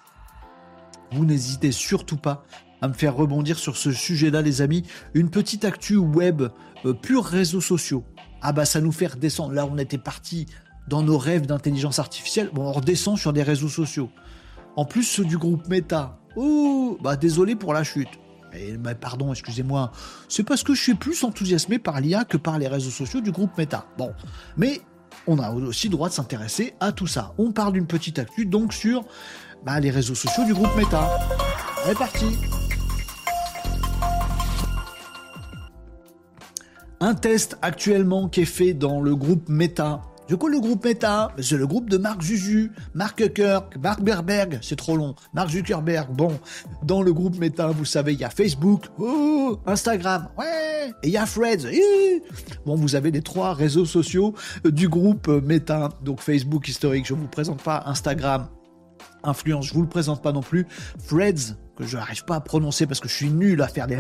vous 1.12 1.26
n'hésitez 1.26 1.72
surtout 1.72 2.18
pas 2.18 2.44
à 2.82 2.88
me 2.88 2.94
faire 2.94 3.16
rebondir 3.16 3.58
sur 3.58 3.78
ce 3.78 3.92
sujet-là, 3.92 4.42
les 4.42 4.62
amis. 4.62 4.84
Une 5.14 5.30
petite 5.30 5.66
actu 5.66 5.98
web, 5.98 6.44
euh, 6.86 6.94
pur 6.94 7.24
réseaux 7.24 7.62
sociaux. 7.62 8.04
Ah 8.42 8.52
bah 8.52 8.66
ça 8.66 8.82
nous 8.82 8.92
fait 8.92 9.08
redescendre. 9.08 9.54
Là, 9.54 9.66
on 9.66 9.78
était 9.78 9.98
parti 9.98 10.48
dans 10.88 11.02
nos 11.02 11.18
rêves 11.18 11.46
d'intelligence 11.46 12.00
artificielle. 12.00 12.50
Bon, 12.54 12.64
on 12.64 12.72
redescend 12.72 13.18
sur 13.18 13.34
des 13.34 13.44
réseaux 13.44 13.70
sociaux. 13.70 14.10
En 14.76 14.86
plus, 14.86 15.04
ceux 15.04 15.26
du 15.26 15.38
groupe 15.38 15.68
Meta. 15.68 16.20
Oh, 16.36 16.98
bah 17.02 17.16
désolé 17.16 17.56
pour 17.56 17.74
la 17.74 17.84
chute. 17.84 18.10
Pardon, 19.00 19.32
excusez-moi. 19.32 19.92
C'est 20.30 20.44
parce 20.44 20.64
que 20.64 20.74
je 20.74 20.82
suis 20.82 20.96
plus 20.96 21.24
enthousiasmé 21.24 21.80
par 21.80 22.00
l'IA 22.00 22.26
que 22.26 22.38
par 22.38 22.60
les 22.60 22.68
réseaux 22.68 22.92
sociaux 22.92 23.22
du 23.22 23.32
groupe 23.32 23.58
Meta. 23.58 23.86
Bon, 23.98 24.14
mais 24.58 24.82
on 25.28 25.40
a 25.40 25.52
aussi 25.52 25.90
droit 25.90 26.10
de 26.10 26.14
s'intéresser 26.14 26.74
à 26.80 26.92
tout 26.92 27.08
ça. 27.08 27.34
On 27.38 27.52
parle 27.52 27.74
d'une 27.74 27.88
petite 27.88 28.20
actu 28.20 28.46
donc 28.46 28.74
sur 28.74 29.06
bah, 29.66 29.80
les 29.80 29.92
réseaux 29.92 30.16
sociaux 30.16 30.46
du 30.46 30.54
groupe 30.54 30.76
Meta. 30.76 31.10
C'est 31.86 31.98
parti 31.98 32.26
Un 37.00 37.14
test 37.14 37.58
actuellement 37.62 38.30
qui 38.30 38.42
est 38.42 38.46
fait 38.46 38.74
dans 38.74 39.02
le 39.02 39.16
groupe 39.16 39.50
Meta 39.50 40.02
du 40.28 40.38
coup, 40.38 40.48
le 40.48 40.60
groupe 40.60 40.84
Meta, 40.84 41.32
c'est 41.40 41.58
le 41.58 41.68
groupe 41.68 41.90
de 41.90 41.98
Mark 41.98 42.22
Zuzu, 42.22 42.72
Mark 42.94 43.22
Zuckerberg, 43.22 43.78
Mark 43.82 44.02
Berberg, 44.02 44.60
c'est 44.62 44.76
trop 44.76 44.98
long, 44.98 45.16
Mark 45.34 45.50
Zuckerberg. 45.50 46.10
Bon, 46.12 46.40
dans 46.84 47.02
le 47.02 47.14
groupe 47.14 47.38
Meta, 47.38 47.68
vous 47.68 47.86
savez, 47.86 48.14
il 48.14 48.20
y 48.20 48.24
a 48.24 48.30
Facebook, 48.30 48.86
oh, 48.98 49.60
Instagram, 49.66 50.30
ouais, 50.38 50.90
et 51.04 51.08
il 51.08 51.12
y 51.12 51.18
a 51.18 51.26
Threads. 51.26 51.68
Bon, 52.66 52.76
vous 52.76 52.96
avez 52.96 53.12
les 53.12 53.22
trois 53.22 53.54
réseaux 53.54 53.86
sociaux 53.86 54.34
du 54.64 54.90
groupe 54.90 55.28
Meta. 55.28 55.90
Donc 56.04 56.22
Facebook 56.22 56.68
historique, 56.68 57.06
je 57.06 57.14
vous 57.14 57.28
présente 57.28 57.62
pas 57.62 57.84
Instagram, 57.86 58.48
influence, 59.26 59.68
je 59.68 59.74
vous 59.74 59.82
le 59.82 59.90
présente 59.90 60.22
pas 60.22 60.32
non 60.32 60.42
plus. 60.42 60.68
Threads, 61.08 61.56
que 61.76 61.86
je 61.86 61.98
n'arrive 61.98 62.26
pas 62.26 62.36
à 62.36 62.42
prononcer 62.42 62.88
parce 62.88 63.00
que 63.00 63.08
je 63.08 63.14
suis 63.14 63.30
nul 63.30 63.62
à 63.62 63.68
faire 63.68 63.88
des 63.88 63.98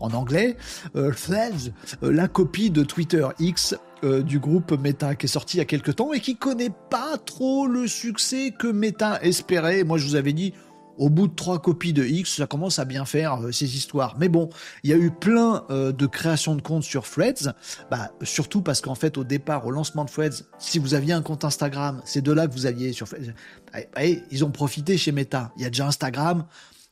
en 0.00 0.10
anglais. 0.12 0.56
Euh, 0.96 1.12
Threads, 1.12 1.72
euh, 2.02 2.12
la 2.12 2.28
copie 2.28 2.70
de 2.70 2.82
Twitter 2.82 3.26
X 3.38 3.76
euh, 4.02 4.22
du 4.22 4.38
groupe 4.38 4.72
Meta 4.72 5.14
qui 5.14 5.26
est 5.26 5.28
sorti 5.28 5.58
il 5.58 5.60
y 5.60 5.62
a 5.62 5.66
quelques 5.66 5.96
temps 5.96 6.12
et 6.12 6.20
qui 6.20 6.36
connaît 6.36 6.72
pas 6.88 7.18
trop 7.18 7.66
le 7.66 7.86
succès 7.86 8.52
que 8.58 8.66
Meta 8.66 9.22
espérait. 9.22 9.84
Moi, 9.84 9.98
je 9.98 10.06
vous 10.06 10.14
avais 10.14 10.32
dit, 10.32 10.54
au 11.00 11.08
bout 11.08 11.28
de 11.28 11.34
trois 11.34 11.58
copies 11.58 11.94
de 11.94 12.04
X, 12.04 12.36
ça 12.36 12.46
commence 12.46 12.78
à 12.78 12.84
bien 12.84 13.06
faire 13.06 13.42
euh, 13.42 13.52
ces 13.52 13.74
histoires. 13.74 14.16
Mais 14.18 14.28
bon, 14.28 14.50
il 14.84 14.90
y 14.90 14.92
a 14.92 14.96
eu 14.96 15.10
plein 15.10 15.64
euh, 15.70 15.92
de 15.92 16.06
créations 16.06 16.54
de 16.54 16.60
comptes 16.60 16.84
sur 16.84 17.08
Threads, 17.08 17.54
bah, 17.90 18.12
surtout 18.22 18.60
parce 18.60 18.82
qu'en 18.82 18.94
fait, 18.94 19.16
au 19.16 19.24
départ, 19.24 19.66
au 19.66 19.70
lancement 19.70 20.04
de 20.04 20.10
Threads, 20.10 20.44
si 20.58 20.78
vous 20.78 20.92
aviez 20.92 21.14
un 21.14 21.22
compte 21.22 21.42
Instagram, 21.44 22.02
c'est 22.04 22.20
de 22.20 22.30
là 22.32 22.46
que 22.46 22.52
vous 22.52 22.66
alliez 22.66 22.92
sur 22.92 23.08
Threads. 23.08 23.32
Eh, 23.74 23.88
eh, 23.98 24.22
ils 24.30 24.44
ont 24.44 24.50
profité 24.50 24.98
chez 24.98 25.10
Meta. 25.10 25.52
Il 25.56 25.62
y 25.62 25.64
a 25.64 25.70
déjà 25.70 25.86
Instagram, 25.86 26.44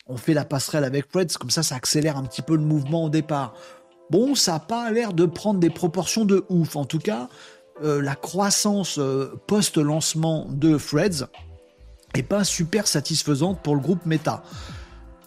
on 0.06 0.16
fait 0.16 0.32
la 0.32 0.46
passerelle 0.46 0.84
avec 0.84 1.10
Threads, 1.10 1.36
comme 1.38 1.50
ça, 1.50 1.62
ça 1.62 1.74
accélère 1.74 2.16
un 2.16 2.24
petit 2.24 2.42
peu 2.42 2.56
le 2.56 2.64
mouvement 2.64 3.04
au 3.04 3.10
départ. 3.10 3.52
Bon, 4.08 4.34
ça 4.34 4.52
n'a 4.52 4.60
pas 4.60 4.90
l'air 4.90 5.12
de 5.12 5.26
prendre 5.26 5.60
des 5.60 5.68
proportions 5.68 6.24
de 6.24 6.46
ouf. 6.48 6.76
En 6.76 6.86
tout 6.86 6.98
cas, 6.98 7.28
euh, 7.84 8.00
la 8.00 8.14
croissance 8.14 8.98
post-lancement 9.46 10.46
de 10.50 10.78
Threads 10.78 11.28
est 12.14 12.22
pas 12.22 12.44
super 12.44 12.86
satisfaisante 12.86 13.60
pour 13.62 13.74
le 13.74 13.80
groupe 13.80 14.06
Meta. 14.06 14.42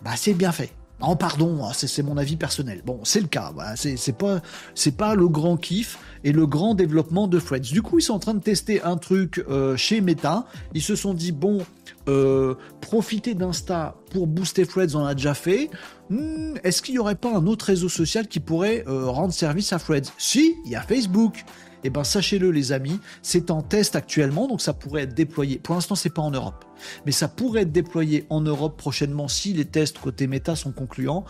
Bah, 0.04 0.12
c'est 0.16 0.34
bien 0.34 0.52
fait. 0.52 0.74
Oh 1.04 1.16
pardon, 1.16 1.66
hein, 1.66 1.72
c'est 1.74 2.04
mon 2.04 2.16
avis 2.18 2.36
personnel. 2.36 2.84
Bon, 2.86 3.00
c'est 3.04 3.22
le 3.22 3.28
cas. 3.28 3.52
Voilà, 3.56 3.76
c'est 3.76 4.18
pas 4.18 4.40
c'est 4.76 4.96
pas 4.96 5.16
le 5.16 5.28
grand 5.28 5.58
kiff 5.58 5.98
et 6.24 6.32
le 6.32 6.46
grand 6.46 6.76
développement 6.76 7.28
de 7.28 7.40
Threads. 7.40 7.72
Du 7.72 7.82
coup, 7.82 7.98
ils 7.98 8.04
sont 8.04 8.14
en 8.14 8.20
train 8.20 8.36
de 8.36 8.44
tester 8.44 8.84
un 8.84 8.98
truc 8.98 9.44
euh, 9.50 9.76
chez 9.76 10.00
Meta. 10.00 10.46
Ils 10.76 10.84
se 10.84 10.96
sont 10.96 11.16
dit 11.16 11.32
bon, 11.32 11.66
euh, 12.08 12.54
profiter 12.82 13.34
d'Insta 13.34 13.96
pour 14.12 14.28
booster 14.28 14.68
Threads, 14.68 14.96
on 14.96 15.04
a 15.04 15.16
déjà 15.16 15.34
fait. 15.34 15.72
Hmm, 16.12 16.54
est-ce 16.64 16.84
qu'il 16.84 16.94
n'y 16.94 17.00
aurait 17.00 17.16
pas 17.16 17.36
un 17.36 17.48
autre 17.48 17.66
réseau 17.66 17.90
social 17.90 18.28
qui 18.28 18.40
pourrait 18.40 18.84
euh, 18.88 19.08
rendre 19.08 19.34
service 19.34 19.74
à 19.74 19.80
Threads? 19.80 20.12
Si, 20.20 20.54
il 20.66 20.72
y 20.72 20.76
a 20.76 20.82
Facebook. 20.82 21.46
Eh 21.84 21.90
ben 21.90 22.04
sachez-le 22.04 22.52
les 22.52 22.74
amis, 22.74 23.00
c'est 23.24 23.50
en 23.50 23.64
test 23.64 23.96
actuellement, 23.96 24.48
donc 24.48 24.62
ça 24.62 24.74
pourrait 24.74 25.02
être 25.04 25.16
déployé. 25.16 25.58
Pour 25.58 25.74
l'instant, 25.74 25.96
c'est 25.96 26.12
pas 26.12 26.22
en 26.22 26.30
Europe, 26.30 26.64
mais 27.06 27.12
ça 27.12 27.28
pourrait 27.28 27.62
être 27.62 27.72
déployé 27.72 28.26
en 28.30 28.42
Europe 28.42 28.78
prochainement 28.78 29.28
si 29.28 29.54
les 29.54 29.66
tests 29.66 30.00
côté 30.00 30.28
méta 30.28 30.56
sont 30.56 30.72
concluants. 30.72 31.26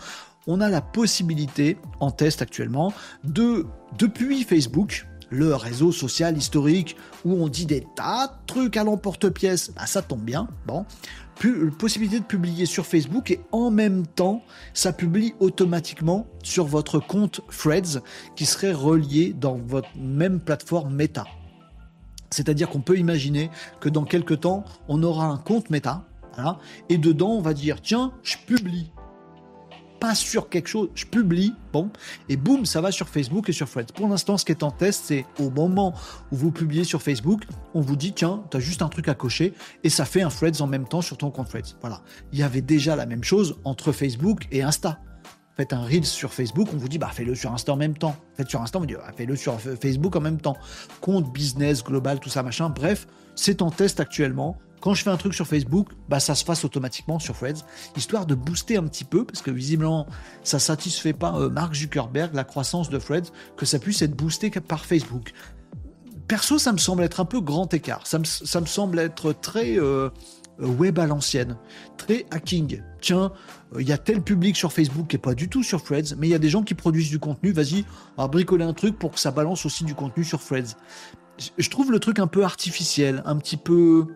On 0.46 0.60
a 0.60 0.68
la 0.68 0.80
possibilité, 0.80 1.76
en 2.00 2.10
test 2.10 2.42
actuellement, 2.42 2.92
de 3.24 3.66
depuis 3.98 4.42
Facebook, 4.42 5.06
le 5.32 5.54
réseau 5.54 5.92
social 5.92 6.36
historique 6.36 6.96
où 7.24 7.32
on 7.32 7.48
dit 7.48 7.66
des 7.66 7.86
tas 7.96 8.26
de 8.26 8.46
trucs 8.46 8.76
à 8.76 8.84
l'emporte-pièce, 8.84 9.72
bah, 9.74 9.86
ça 9.86 10.02
tombe 10.02 10.20
bien. 10.20 10.48
Bon, 10.66 10.84
possibilité 11.78 12.20
de 12.20 12.24
publier 12.24 12.66
sur 12.66 12.86
Facebook 12.86 13.30
et 13.30 13.40
en 13.50 13.70
même 13.70 14.06
temps, 14.06 14.42
ça 14.74 14.92
publie 14.92 15.34
automatiquement 15.40 16.26
sur 16.42 16.66
votre 16.66 17.00
compte 17.00 17.40
Threads 17.50 18.02
qui 18.36 18.46
serait 18.46 18.72
relié 18.72 19.32
dans 19.32 19.56
votre 19.56 19.88
même 19.96 20.38
plateforme 20.38 20.94
Meta. 20.94 21.24
C'est-à-dire 22.32 22.68
qu'on 22.68 22.80
peut 22.80 22.98
imaginer 22.98 23.50
que 23.80 23.88
dans 23.88 24.04
quelques 24.04 24.40
temps, 24.40 24.64
on 24.88 25.02
aura 25.02 25.26
un 25.26 25.36
compte 25.38 25.70
Meta, 25.70 26.04
et 26.88 26.98
dedans, 26.98 27.30
on 27.30 27.42
va 27.42 27.54
dire 27.54 27.80
tiens, 27.82 28.12
je 28.22 28.36
publie. 28.46 28.90
pas 30.02 30.16
sur 30.16 30.48
quelque 30.48 30.66
chose, 30.66 30.88
je 30.96 31.06
publie, 31.06 31.54
bon, 31.72 31.88
et 32.28 32.36
boum, 32.36 32.66
ça 32.66 32.80
va 32.80 32.90
sur 32.90 33.08
Facebook 33.08 33.48
et 33.48 33.52
sur 33.52 33.70
Threads. 33.70 33.92
Pour 33.94 34.08
l'instant, 34.08 34.36
ce 34.36 34.44
qui 34.44 34.50
est 34.50 34.64
en 34.64 34.72
test, 34.72 35.04
c'est 35.04 35.24
au 35.38 35.48
moment 35.48 35.94
où 36.32 36.36
vous 36.36 36.50
publiez 36.50 36.82
sur 36.82 37.00
Facebook, 37.00 37.44
on 37.72 37.80
vous 37.80 37.94
dit, 37.94 38.12
tiens, 38.12 38.42
tu 38.50 38.56
as 38.56 38.60
juste 38.60 38.82
un 38.82 38.88
truc 38.88 39.06
à 39.06 39.14
cocher, 39.14 39.54
et 39.84 39.90
ça 39.90 40.04
fait 40.04 40.22
un 40.22 40.28
Threads 40.28 40.60
en 40.60 40.66
même 40.66 40.88
temps 40.88 41.02
sur 41.02 41.16
ton 41.16 41.30
compte 41.30 41.50
Threads. 41.50 41.76
Voilà. 41.82 42.00
Il 42.32 42.40
y 42.40 42.42
avait 42.42 42.62
déjà 42.62 42.96
la 42.96 43.06
même 43.06 43.22
chose 43.22 43.60
entre 43.62 43.92
Facebook 43.92 44.48
et 44.50 44.64
Insta. 44.64 44.98
Faites 45.62 45.74
un 45.74 45.84
Reels 45.84 46.06
sur 46.06 46.34
Facebook, 46.34 46.66
on 46.74 46.76
vous 46.76 46.88
dit, 46.88 46.98
bah 46.98 47.10
fais-le 47.14 47.36
sur 47.36 47.52
Insta 47.52 47.72
en 47.72 47.76
même 47.76 47.96
temps. 47.96 48.16
Faites 48.36 48.50
sur 48.50 48.60
Insta, 48.60 48.78
on 48.78 48.80
vous 48.80 48.88
dit, 48.88 48.94
bah, 48.94 49.12
fais-le 49.16 49.36
sur 49.36 49.60
Facebook 49.60 50.16
en 50.16 50.20
même 50.20 50.40
temps. 50.40 50.56
Compte, 51.00 51.32
business, 51.32 51.84
global, 51.84 52.18
tout 52.18 52.30
ça, 52.30 52.42
machin. 52.42 52.68
Bref, 52.68 53.06
c'est 53.36 53.62
en 53.62 53.70
test 53.70 54.00
actuellement 54.00 54.58
quand 54.80 54.94
je 54.94 55.04
fais 55.04 55.10
un 55.10 55.16
truc 55.16 55.34
sur 55.34 55.46
Facebook, 55.46 55.90
bah 56.08 56.18
ça 56.18 56.34
se 56.34 56.44
fasse 56.44 56.64
automatiquement 56.64 57.20
sur 57.20 57.36
Threads, 57.36 57.64
histoire 57.96 58.26
de 58.26 58.34
booster 58.34 58.76
un 58.76 58.82
petit 58.82 59.04
peu, 59.04 59.24
parce 59.24 59.40
que 59.40 59.52
visiblement 59.52 60.08
ça 60.42 60.58
satisfait 60.58 61.12
pas 61.12 61.36
euh, 61.36 61.48
Mark 61.48 61.72
Zuckerberg, 61.76 62.34
la 62.34 62.42
croissance 62.42 62.90
de 62.90 62.98
Threads, 62.98 63.30
que 63.56 63.64
ça 63.64 63.78
puisse 63.78 64.02
être 64.02 64.16
boosté 64.16 64.50
par 64.50 64.84
Facebook. 64.84 65.32
Perso, 66.26 66.58
ça 66.58 66.72
me 66.72 66.78
semble 66.78 67.04
être 67.04 67.20
un 67.20 67.24
peu 67.24 67.40
grand 67.40 67.72
écart. 67.72 68.08
Ça 68.08 68.18
me, 68.18 68.24
semble 68.24 68.98
être 68.98 69.32
très 69.32 69.78
euh, 69.78 70.10
web 70.58 70.98
à 70.98 71.06
l'ancienne, 71.06 71.56
très 71.96 72.26
hacking. 72.32 72.82
Tiens, 73.00 73.30
euh, 73.30 73.61
il 73.78 73.88
y 73.88 73.92
a 73.92 73.98
tel 73.98 74.22
public 74.22 74.56
sur 74.56 74.72
Facebook 74.72 75.08
qui 75.08 75.16
est 75.16 75.18
pas 75.18 75.34
du 75.34 75.48
tout 75.48 75.62
sur 75.62 75.82
Threads, 75.82 76.16
mais 76.18 76.28
il 76.28 76.30
y 76.30 76.34
a 76.34 76.38
des 76.38 76.50
gens 76.50 76.62
qui 76.62 76.74
produisent 76.74 77.10
du 77.10 77.18
contenu. 77.18 77.52
Vas-y, 77.52 77.84
on 78.16 78.22
va 78.22 78.28
bricoler 78.28 78.64
un 78.64 78.74
truc 78.74 78.98
pour 78.98 79.12
que 79.12 79.20
ça 79.20 79.30
balance 79.30 79.64
aussi 79.66 79.84
du 79.84 79.94
contenu 79.94 80.24
sur 80.24 80.42
Threads. 80.44 80.76
Je 81.56 81.70
trouve 81.70 81.90
le 81.90 81.98
truc 81.98 82.18
un 82.18 82.26
peu 82.26 82.44
artificiel, 82.44 83.22
un 83.24 83.36
petit 83.36 83.56
peu 83.56 84.06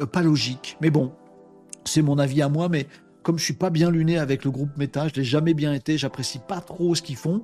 euh, 0.00 0.06
pas 0.06 0.22
logique. 0.22 0.76
Mais 0.80 0.90
bon, 0.90 1.12
c'est 1.84 2.02
mon 2.02 2.18
avis 2.18 2.42
à 2.42 2.48
moi, 2.48 2.68
mais 2.68 2.86
comme 3.22 3.38
je 3.38 3.44
suis 3.44 3.54
pas 3.54 3.70
bien 3.70 3.90
luné 3.90 4.18
avec 4.18 4.44
le 4.44 4.50
groupe 4.50 4.70
Meta, 4.76 5.08
je 5.08 5.14
l'ai 5.14 5.24
jamais 5.24 5.54
bien 5.54 5.74
été, 5.74 5.98
j'apprécie 5.98 6.38
pas 6.38 6.60
trop 6.60 6.94
ce 6.94 7.02
qu'ils 7.02 7.16
font, 7.16 7.42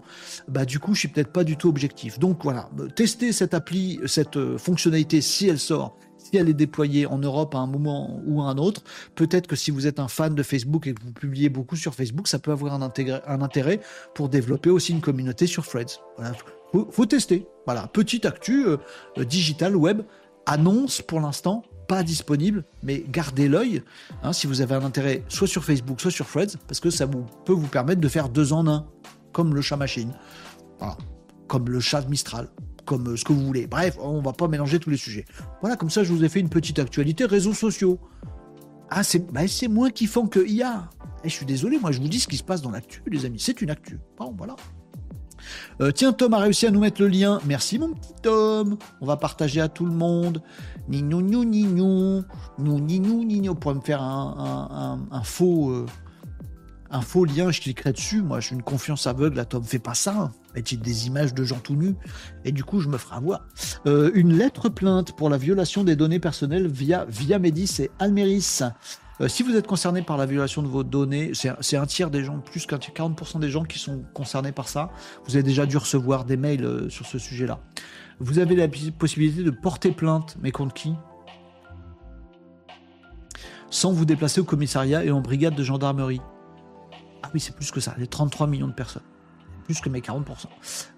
bah 0.49 0.65
du 0.65 0.79
coup 0.79 0.95
je 0.95 1.01
suis 1.01 1.09
peut-être 1.09 1.33
pas 1.33 1.45
du 1.45 1.57
tout 1.57 1.69
objectif. 1.69 2.19
Donc 2.19 2.43
voilà, 2.43 2.71
euh, 2.79 2.89
testez 2.89 3.33
cette 3.33 3.53
appli, 3.53 4.01
cette 4.07 4.37
euh, 4.37 4.57
fonctionnalité 4.57 5.21
si 5.21 5.49
elle 5.49 5.59
sort, 5.59 5.97
elle 6.37 6.49
est 6.49 6.55
déployée 6.55 7.07
en 7.07 7.19
Europe 7.19 7.55
à 7.55 7.59
un 7.59 7.67
moment 7.67 8.21
ou 8.27 8.43
à 8.43 8.47
un 8.47 8.59
autre. 8.59 8.83
Peut-être 9.15 9.47
que 9.47 9.57
si 9.57 9.71
vous 9.71 9.87
êtes 9.87 9.99
un 9.99 10.09
fan 10.09 10.35
de 10.35 10.43
Facebook 10.43 10.87
et 10.87 10.95
que 10.95 11.03
vous 11.03 11.13
publiez 11.13 11.49
beaucoup 11.49 11.77
sur 11.77 11.95
Facebook, 11.95 12.29
ça 12.29 12.39
peut 12.39 12.53
avoir 12.53 12.75
un, 12.75 12.83
intérêt 12.83 13.81
pour 14.15 14.29
développer 14.29 14.71
aussi 14.71 14.93
une 14.93 15.01
communauté 15.01 15.47
sur 15.47 15.67
Threads. 15.67 16.01
Voilà, 16.17 16.33
faut, 16.91 17.07
tester. 17.07 17.47
Voilà, 17.67 17.87
petite 17.87 18.27
actu 18.27 18.67
digital 19.17 19.77
web 19.77 20.03
annonce 20.47 21.03
pour 21.03 21.21
l'instant 21.21 21.63
pas 21.87 22.03
disponible, 22.03 22.65
mais 22.83 23.05
gardez 23.09 23.49
l'œil 23.49 23.83
hein, 24.23 24.33
si 24.33 24.47
vous 24.47 24.61
avez 24.61 24.75
un 24.75 24.85
intérêt 24.85 25.23
soit 25.29 25.47
sur 25.47 25.65
Facebook, 25.65 26.01
soit 26.01 26.11
sur 26.11 26.27
Threads, 26.27 26.57
parce 26.67 26.81
que 26.81 26.91
ça 26.91 27.07
peut 27.07 27.53
vous 27.53 27.69
permettre 27.69 28.01
de 28.01 28.09
faire 28.09 28.29
deux 28.29 28.53
en 28.53 28.67
un, 28.67 28.87
comme 29.33 29.55
le 29.55 29.61
chat 29.61 29.77
machine, 29.77 30.13
comme 31.47 31.69
le 31.69 31.81
chat 31.81 32.09
Mistral, 32.09 32.49
comme 32.85 33.13
euh, 33.13 33.17
ce 33.17 33.25
que 33.25 33.33
vous 33.33 33.45
voulez. 33.45 33.67
Bref, 33.67 33.97
on 34.01 34.21
va 34.21 34.33
pas 34.33 34.49
mélanger 34.49 34.79
tous 34.79 34.91
les 34.91 34.97
sujets. 34.97 35.25
Voilà, 35.61 35.77
comme 35.77 35.91
ça, 35.91 36.05
je 36.05 36.13
vous 36.13 36.25
ai 36.25 36.29
fait 36.29 36.41
une 36.41 36.49
petite 36.49 36.79
actualité 36.79 37.25
réseaux 37.25 37.55
sociaux. 37.55 37.99
Ah, 38.91 39.03
c'est 39.03 39.31
bah, 39.33 39.43
moins 39.71 39.91
kiffant 39.91 40.27
que 40.27 40.47
IA. 40.47 40.89
Et 41.23 41.27
eh, 41.27 41.29
je 41.31 41.35
suis 41.35 41.47
désolé, 41.47 41.79
moi 41.79 41.91
je 41.91 42.01
vous 42.01 42.09
dis 42.09 42.21
ce 42.21 42.29
qui 42.29 42.37
se 42.37 42.45
passe 42.45 42.61
dans 42.61 42.71
l'actu, 42.71 43.03
les 43.07 43.25
amis. 43.25 43.41
C'est 43.41 43.63
une 43.63 43.71
actu. 43.71 43.99
Bon, 44.19 44.35
voilà. 44.37 44.57
Euh, 45.81 45.91
tiens, 45.91 46.13
Tom 46.13 46.35
a 46.35 46.39
réussi 46.39 46.67
à 46.67 46.71
nous 46.71 46.81
mettre 46.81 47.01
le 47.01 47.09
lien. 47.09 47.41
Merci, 47.47 47.79
mon 47.79 47.93
petit 47.93 48.15
Tom. 48.23 48.77
On 49.01 49.07
va 49.07 49.17
partager 49.17 49.61
à 49.61 49.69
tout 49.69 49.85
le 49.85 49.93
monde. 49.93 50.43
Nignou, 50.89 51.23
ni 51.23 51.45
nignou. 51.45 52.25
Nous, 52.59 52.81
nignou, 52.81 53.25
nignou. 53.25 53.55
Pour 53.55 53.75
me 53.75 53.81
faire 53.81 54.03
un, 54.03 55.23
faux. 55.23 55.71
Euh, 55.71 55.87
un 56.95 57.01
faux 57.01 57.25
lien, 57.25 57.51
je 57.51 57.61
cliquerai 57.61 57.93
dessus. 57.93 58.23
Moi, 58.23 58.39
j'ai 58.39 58.55
une 58.55 58.63
confiance 58.63 59.09
aveugle. 59.09 59.39
À 59.41 59.45
Tom, 59.45 59.65
fais 59.65 59.81
pas 59.81 59.95
ça. 59.95 60.31
Mettez 60.55 60.77
des 60.77 61.09
images 61.09 61.35
de 61.35 61.43
gens 61.43 61.59
tout 61.59 61.75
nus? 61.75 61.97
Et 62.45 62.53
du 62.53 62.63
coup, 62.63 62.79
je 62.79 62.89
me 62.89 62.97
ferai 62.97 63.17
avoir. 63.17 63.41
Euh, 63.87 64.13
une 64.15 64.33
lettre 64.33 64.69
plainte 64.69 65.13
pour 65.17 65.29
la 65.29 65.37
violation 65.37 65.83
des 65.83 65.97
données 65.97 66.21
personnelles 66.21 66.69
via, 66.69 67.05
via 67.09 67.41
Médis 67.41 67.81
et 67.81 67.91
Almeris. 67.99 68.61
Euh, 69.21 69.27
si 69.27 69.43
vous 69.43 69.57
êtes 69.57 69.67
concerné 69.67 70.03
par 70.03 70.17
la 70.17 70.27
violation 70.27 70.63
de 70.63 70.69
vos 70.69 70.85
données, 70.85 71.33
c'est 71.35 71.77
un 71.77 71.87
tiers 71.87 72.11
des 72.11 72.23
gens, 72.23 72.39
plus 72.39 72.65
qu'un 72.65 72.79
40% 72.79 73.41
des 73.41 73.51
gens 73.51 73.65
qui 73.65 73.81
sont 73.81 74.05
concernés 74.15 74.53
par 74.53 74.69
ça. 74.69 74.91
Vous 75.27 75.35
avez 75.35 75.43
déjà 75.43 75.67
dû 75.67 75.77
recevoir 75.77 76.25
des 76.25 76.37
mails 76.37 76.65
euh, 76.65 76.89
sur 76.89 77.07
ce 77.07 77.19
sujet-là. 77.19 77.61
Vous 78.21 78.39
avez 78.39 78.55
la 78.55 78.69
possibilité 78.97 79.43
de 79.43 79.51
porter 79.51 79.91
plainte, 79.91 80.37
mais 80.41 80.53
contre 80.53 80.75
qui? 80.75 80.95
Sans 83.71 83.91
vous 83.91 84.05
déplacer 84.05 84.41
au 84.41 84.45
commissariat 84.45 85.05
et 85.05 85.11
en 85.11 85.21
brigade 85.21 85.57
de 85.57 85.65
gendarmerie. 85.65 86.21
Ah 87.25 87.31
oui, 87.33 87.41
c'est 87.41 87.57
plus 87.57 87.71
que 87.71 87.81
ça, 87.81 87.95
les 87.97 88.07
33 88.07 88.47
millions 88.47 88.69
de 88.69 88.75
personnes. 88.75 89.03
Plus 89.65 89.81
que 89.81 89.89
mes 89.89 90.01
40%. 90.01 90.47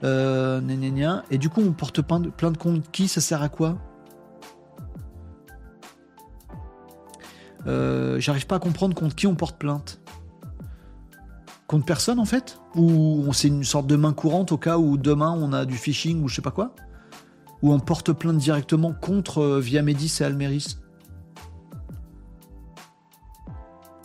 Euh, 0.03 1.23
et 1.31 1.39
du 1.39 1.49
coup, 1.49 1.61
on 1.61 1.73
porte 1.73 2.03
plainte 2.03 2.59
contre 2.59 2.91
qui 2.91 3.07
Ça 3.07 3.21
sert 3.21 3.43
à 3.43 3.49
quoi? 3.49 3.79
Euh, 7.69 8.19
j'arrive 8.19 8.47
pas 8.49 8.57
à 8.57 8.59
comprendre 8.59 8.97
contre 8.97 9.15
qui 9.15 9.29
on 9.29 9.37
porte 9.37 9.57
plainte. 9.57 10.01
Contre 11.69 11.87
personne 11.87 12.19
en 12.19 12.25
fait? 12.25 12.59
Ou 12.75 13.29
c'est 13.33 13.49
une 13.49 13.63
sorte 13.63 13.87
de 13.87 13.95
main 13.95 14.13
courante 14.13 14.51
au 14.51 14.59
cas 14.59 14.79
où 14.79 14.97
demain 14.97 15.31
on 15.31 15.53
a 15.53 15.65
du 15.65 15.77
phishing 15.77 16.25
ou 16.25 16.29
je 16.29 16.35
sais 16.35 16.43
pas 16.43 16.51
quoi? 16.51 16.75
Ou 17.63 17.73
on 17.73 17.79
porte 17.79 18.13
plainte 18.13 18.39
directement 18.39 18.93
contre 18.93 19.43
euh, 19.43 19.61
via 19.61 19.83
Médis 19.83 20.19
et 20.21 20.25
Almeris? 20.25 20.77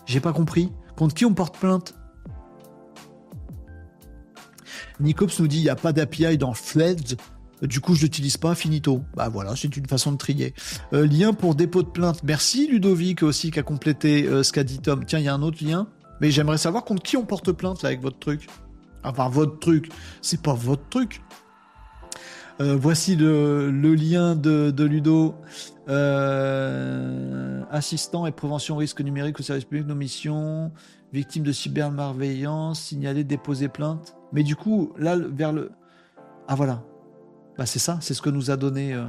J'ai 0.05 0.19
pas 0.19 0.33
compris. 0.33 0.71
Contre 0.95 1.15
qui 1.15 1.25
on 1.25 1.33
porte 1.33 1.57
plainte? 1.57 1.95
Nicops 5.01 5.39
nous 5.39 5.47
dit 5.47 5.57
il 5.57 5.63
n'y 5.63 5.69
a 5.69 5.75
pas 5.75 5.93
d'API 5.93 6.37
dans 6.37 6.53
Threads. 6.53 7.17
Du 7.61 7.79
coup, 7.79 7.93
je 7.93 8.01
l'utilise 8.01 8.37
pas, 8.37 8.55
finito. 8.55 9.03
Bah 9.15 9.29
voilà, 9.29 9.55
c'est 9.55 9.75
une 9.77 9.87
façon 9.87 10.11
de 10.11 10.17
trier. 10.17 10.53
Euh, 10.93 11.05
lien 11.05 11.33
pour 11.33 11.53
dépôt 11.53 11.83
de 11.83 11.89
plainte. 11.89 12.23
Merci 12.23 12.67
Ludovic 12.67 13.21
aussi 13.21 13.51
qui 13.51 13.59
a 13.59 13.63
complété 13.63 14.25
euh, 14.25 14.41
ce 14.41 14.51
qu'a 14.51 14.63
dit 14.63 14.79
Tom. 14.79 15.05
Tiens, 15.05 15.19
il 15.19 15.25
y 15.25 15.27
a 15.27 15.33
un 15.33 15.43
autre 15.43 15.63
lien. 15.63 15.87
Mais 16.21 16.31
j'aimerais 16.31 16.57
savoir 16.57 16.83
contre 16.83 17.03
qui 17.03 17.17
on 17.17 17.25
porte 17.25 17.51
plainte 17.51 17.85
avec 17.85 18.01
votre 18.01 18.17
truc. 18.17 18.47
Enfin, 19.03 19.29
votre 19.29 19.59
truc. 19.59 19.89
C'est 20.21 20.41
pas 20.41 20.53
votre 20.53 20.87
truc. 20.89 21.21
Euh, 22.61 22.75
voici 22.79 23.15
le, 23.15 23.69
lien 23.71 24.35
de, 24.35 24.83
Ludo. 24.83 25.35
assistant 27.71 28.25
et 28.25 28.31
prévention 28.31 28.77
risque 28.77 29.01
numérique 29.01 29.39
au 29.39 29.43
service 29.43 29.65
public, 29.65 29.85
nos 29.85 29.95
missions. 29.95 30.71
Victime 31.13 31.43
de 31.43 31.51
cybermalveillance, 31.51 32.79
signaler, 32.79 33.23
déposer 33.23 33.67
plainte. 33.67 34.15
Mais 34.31 34.43
du 34.43 34.55
coup, 34.55 34.93
là, 34.97 35.17
vers 35.17 35.51
le. 35.51 35.71
Ah 36.47 36.55
voilà, 36.55 36.83
bah, 37.57 37.65
c'est 37.65 37.79
ça, 37.79 37.97
c'est 38.01 38.13
ce 38.13 38.21
que 38.21 38.29
nous 38.29 38.49
a 38.49 38.57
donné 38.57 38.93
euh, 38.93 39.05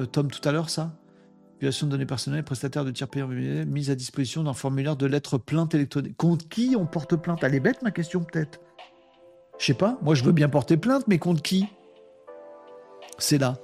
euh, 0.00 0.06
Tom 0.06 0.30
tout 0.30 0.46
à 0.48 0.52
l'heure, 0.52 0.70
ça. 0.70 0.92
Violation 1.60 1.86
de 1.86 1.92
données 1.92 2.06
personnelles, 2.06 2.42
prestataire 2.42 2.84
de 2.84 2.90
tiers 2.90 3.08
payants 3.08 3.28
mise 3.28 3.90
à 3.90 3.94
disposition 3.94 4.42
d'un 4.42 4.52
formulaire 4.52 4.96
de 4.96 5.06
lettres 5.06 5.38
plainte 5.38 5.74
électronique. 5.74 6.16
Contre 6.16 6.48
qui 6.48 6.74
on 6.76 6.86
porte 6.86 7.14
plainte? 7.14 7.44
Elle 7.44 7.54
est 7.54 7.60
bête 7.60 7.82
ma 7.82 7.92
question 7.92 8.24
peut-être. 8.24 8.58
Je 9.58 9.66
sais 9.66 9.74
pas, 9.74 9.96
moi 10.02 10.16
je 10.16 10.24
veux 10.24 10.32
bien 10.32 10.48
porter 10.48 10.76
plainte, 10.76 11.04
mais 11.06 11.18
contre 11.18 11.40
qui? 11.40 11.68
C'est 13.18 13.38
là. 13.38 13.58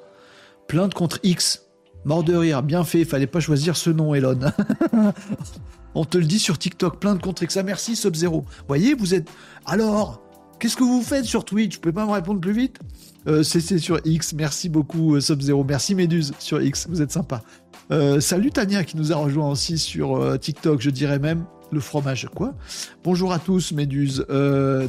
Plainte 0.69 0.95
contre 0.95 1.19
X. 1.25 1.67
Mort 2.05 2.23
de 2.23 2.37
rire, 2.37 2.63
bien 2.63 2.85
fait, 2.85 3.05
fallait 3.05 3.27
pas 3.27 3.41
choisir 3.41 3.77
ce 3.77 3.91
nom, 3.91 4.15
Elon. 4.15 4.39
On 5.99 6.05
te 6.05 6.17
le 6.17 6.27
dit 6.27 6.39
sur 6.39 6.59
TikTok, 6.59 7.01
plainte 7.01 7.21
contre 7.21 7.43
X. 7.43 7.57
Ah 7.57 7.65
merci, 7.65 7.97
Sub-Zero. 7.97 8.45
Voyez, 8.69 8.95
vous 8.95 9.15
êtes. 9.15 9.29
Alors, 9.67 10.23
Qu'est-ce 10.61 10.77
que 10.77 10.85
vous 10.85 11.03
faites 11.03 11.25
sur 11.25 11.45
Twitch? 11.45 11.75
Vous 11.77 11.81
pouvez 11.81 11.93
pas 11.93 12.07
me 12.07 12.11
répondre 12.13 12.41
plus 12.41 12.53
vite? 12.53 12.79
Euh, 13.27 13.43
C'est 13.43 13.61
sur 13.79 14.01
X. 14.05 14.33
Merci 14.33 14.69
beaucoup, 14.69 15.17
euh, 15.17 15.21
Sub-Zero. 15.21 15.65
Merci, 15.65 15.97
Méduse, 15.97 16.35
sur 16.39 16.63
X. 16.63 16.87
Vous 16.89 17.03
êtes 17.03 17.11
sympa. 17.11 17.43
Euh, 17.91 18.21
salut 18.21 18.51
Tania 18.51 18.85
qui 18.85 18.97
nous 18.97 19.13
a 19.13 19.17
rejoint 19.17 19.51
aussi 19.51 19.77
sur 19.77 20.39
TikTok, 20.39 20.81
je 20.81 20.91
dirais 20.91 21.19
même 21.19 21.45
le 21.73 21.81
fromage. 21.81 22.29
Quoi? 22.33 22.55
Bonjour 23.03 23.33
à 23.33 23.41
tous, 23.41 23.73
Méduse. 23.73 24.25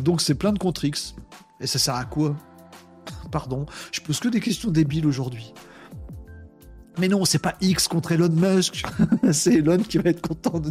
donc, 0.04 0.22
c'est 0.22 0.36
plein 0.36 0.54
de 0.54 0.60
contre 0.60 0.86
X. 0.86 1.16
Et 1.60 1.66
ça 1.66 1.80
sert 1.80 1.96
à 1.96 2.06
quoi? 2.06 2.36
Pardon. 3.32 3.66
Je 3.92 4.02
pose 4.02 4.20
que 4.20 4.28
des 4.28 4.40
questions 4.42 4.70
débiles 4.70 5.08
aujourd'hui. 5.08 5.54
Mais 6.98 7.08
non, 7.08 7.24
c'est 7.26 7.40
pas 7.40 7.56
X 7.62 7.88
contre 7.88 8.12
Elon 8.12 8.30
Musk. 8.30 8.84
c'est 9.32 9.56
Elon 9.56 9.78
qui 9.78 9.98
va 9.98 10.10
être 10.10 10.28
content 10.28 10.60
de 10.60 10.70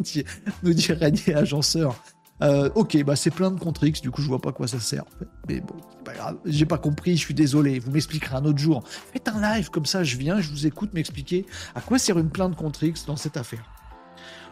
nous 0.62 0.74
dire 0.74 0.98
régner 0.98 1.34
agenceur. 1.34 1.94
Euh, 2.40 2.70
ok, 2.74 3.02
bah 3.02 3.16
c'est 3.16 3.30
plein 3.30 3.50
de 3.50 3.58
contre 3.58 3.82
X, 3.84 4.00
du 4.00 4.12
coup 4.12 4.22
je 4.22 4.28
vois 4.28 4.40
pas 4.40 4.52
quoi 4.52 4.68
ça 4.68 4.78
sert. 4.78 5.04
Mais 5.48 5.60
bon, 5.60 5.74
c'est 5.90 6.04
pas 6.04 6.14
grave. 6.14 6.36
J'ai 6.44 6.66
pas 6.66 6.78
compris, 6.78 7.16
je 7.16 7.20
suis 7.20 7.34
désolé. 7.34 7.78
Vous 7.78 7.90
m'expliquerez 7.90 8.36
un 8.36 8.44
autre 8.44 8.58
jour. 8.58 8.82
Faites 8.86 9.28
un 9.28 9.40
live 9.40 9.70
comme 9.70 9.86
ça, 9.86 10.04
je 10.04 10.16
viens, 10.16 10.40
je 10.40 10.50
vous 10.50 10.66
écoute 10.66 10.94
m'expliquer 10.94 11.46
à 11.74 11.80
quoi 11.80 11.98
sert 11.98 12.18
une 12.18 12.30
plainte 12.30 12.54
contre 12.56 12.84
X 12.84 13.06
dans 13.06 13.16
cette 13.16 13.36
affaire. 13.36 13.64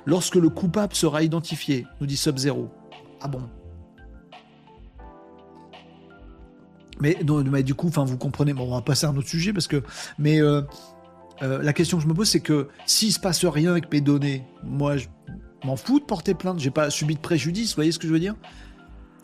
Lorsque 0.04 0.36
le 0.36 0.48
coupable 0.48 0.94
sera 0.94 1.22
identifié, 1.22 1.86
nous 2.00 2.06
dit 2.06 2.16
Sub-Zero. 2.16 2.70
Ah 3.20 3.28
bon? 3.28 3.42
Mais, 7.00 7.14
du 7.62 7.74
coup, 7.74 7.88
vous 7.88 8.16
comprenez. 8.16 8.54
Bon, 8.54 8.64
on 8.64 8.74
va 8.74 8.80
passer 8.80 9.06
à 9.06 9.10
un 9.10 9.16
autre 9.16 9.28
sujet 9.28 9.52
parce 9.52 9.66
que. 9.66 9.82
Mais 10.18 10.40
euh, 10.40 10.62
euh, 11.42 11.62
la 11.62 11.72
question 11.72 11.98
que 11.98 12.02
je 12.02 12.08
me 12.08 12.14
pose, 12.14 12.28
c'est 12.28 12.40
que 12.40 12.68
s'il 12.86 13.12
se 13.12 13.20
passe 13.20 13.44
rien 13.44 13.70
avec 13.70 13.92
mes 13.92 14.00
données, 14.00 14.44
moi, 14.62 14.96
je, 14.96 15.06
M'en 15.64 15.74
fous 15.74 15.98
de 15.98 16.04
porter 16.04 16.34
plainte. 16.34 16.60
J'ai 16.60 16.70
pas 16.70 16.90
subi 16.90 17.14
de 17.14 17.20
préjudice. 17.20 17.70
Vous 17.70 17.76
voyez 17.76 17.90
ce 17.90 17.98
que 17.98 18.06
je 18.06 18.12
veux 18.12 18.20
dire? 18.20 18.36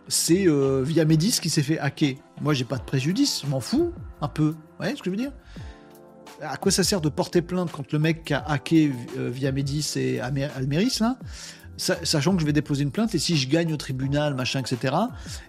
C'est 0.08 0.48
euh, 0.48 0.82
via 0.82 1.04
Medis 1.04 1.38
qui 1.40 1.50
s'est 1.50 1.62
fait 1.62 1.78
hacker. 1.78 2.16
Moi, 2.40 2.54
j'ai 2.54 2.64
pas 2.64 2.78
de 2.78 2.82
préjudice. 2.82 3.42
Je 3.44 3.50
m'en 3.50 3.60
fous 3.60 3.92
un 4.20 4.26
peu. 4.28 4.48
Vous 4.48 4.56
voyez 4.78 4.96
ce 4.96 4.98
que 4.98 5.04
je 5.04 5.10
veux 5.10 5.16
dire? 5.16 5.32
À 6.40 6.56
quoi 6.56 6.72
ça 6.72 6.82
sert 6.82 7.00
de 7.00 7.08
porter 7.08 7.42
plainte 7.42 7.70
contre 7.70 7.90
le 7.92 8.00
mec 8.00 8.24
qui 8.24 8.34
a 8.34 8.40
hacké 8.40 8.90
euh, 9.16 9.30
via 9.30 9.52
Medis 9.52 9.92
et 9.94 10.20
Almeris 10.20 10.98
là? 11.00 11.16
Sachant 11.82 12.34
que 12.34 12.40
je 12.40 12.46
vais 12.46 12.52
déposer 12.52 12.82
une 12.82 12.90
plainte 12.90 13.14
et 13.14 13.18
si 13.18 13.36
je 13.36 13.48
gagne 13.48 13.72
au 13.72 13.76
tribunal, 13.76 14.34
machin, 14.34 14.60
etc., 14.60 14.94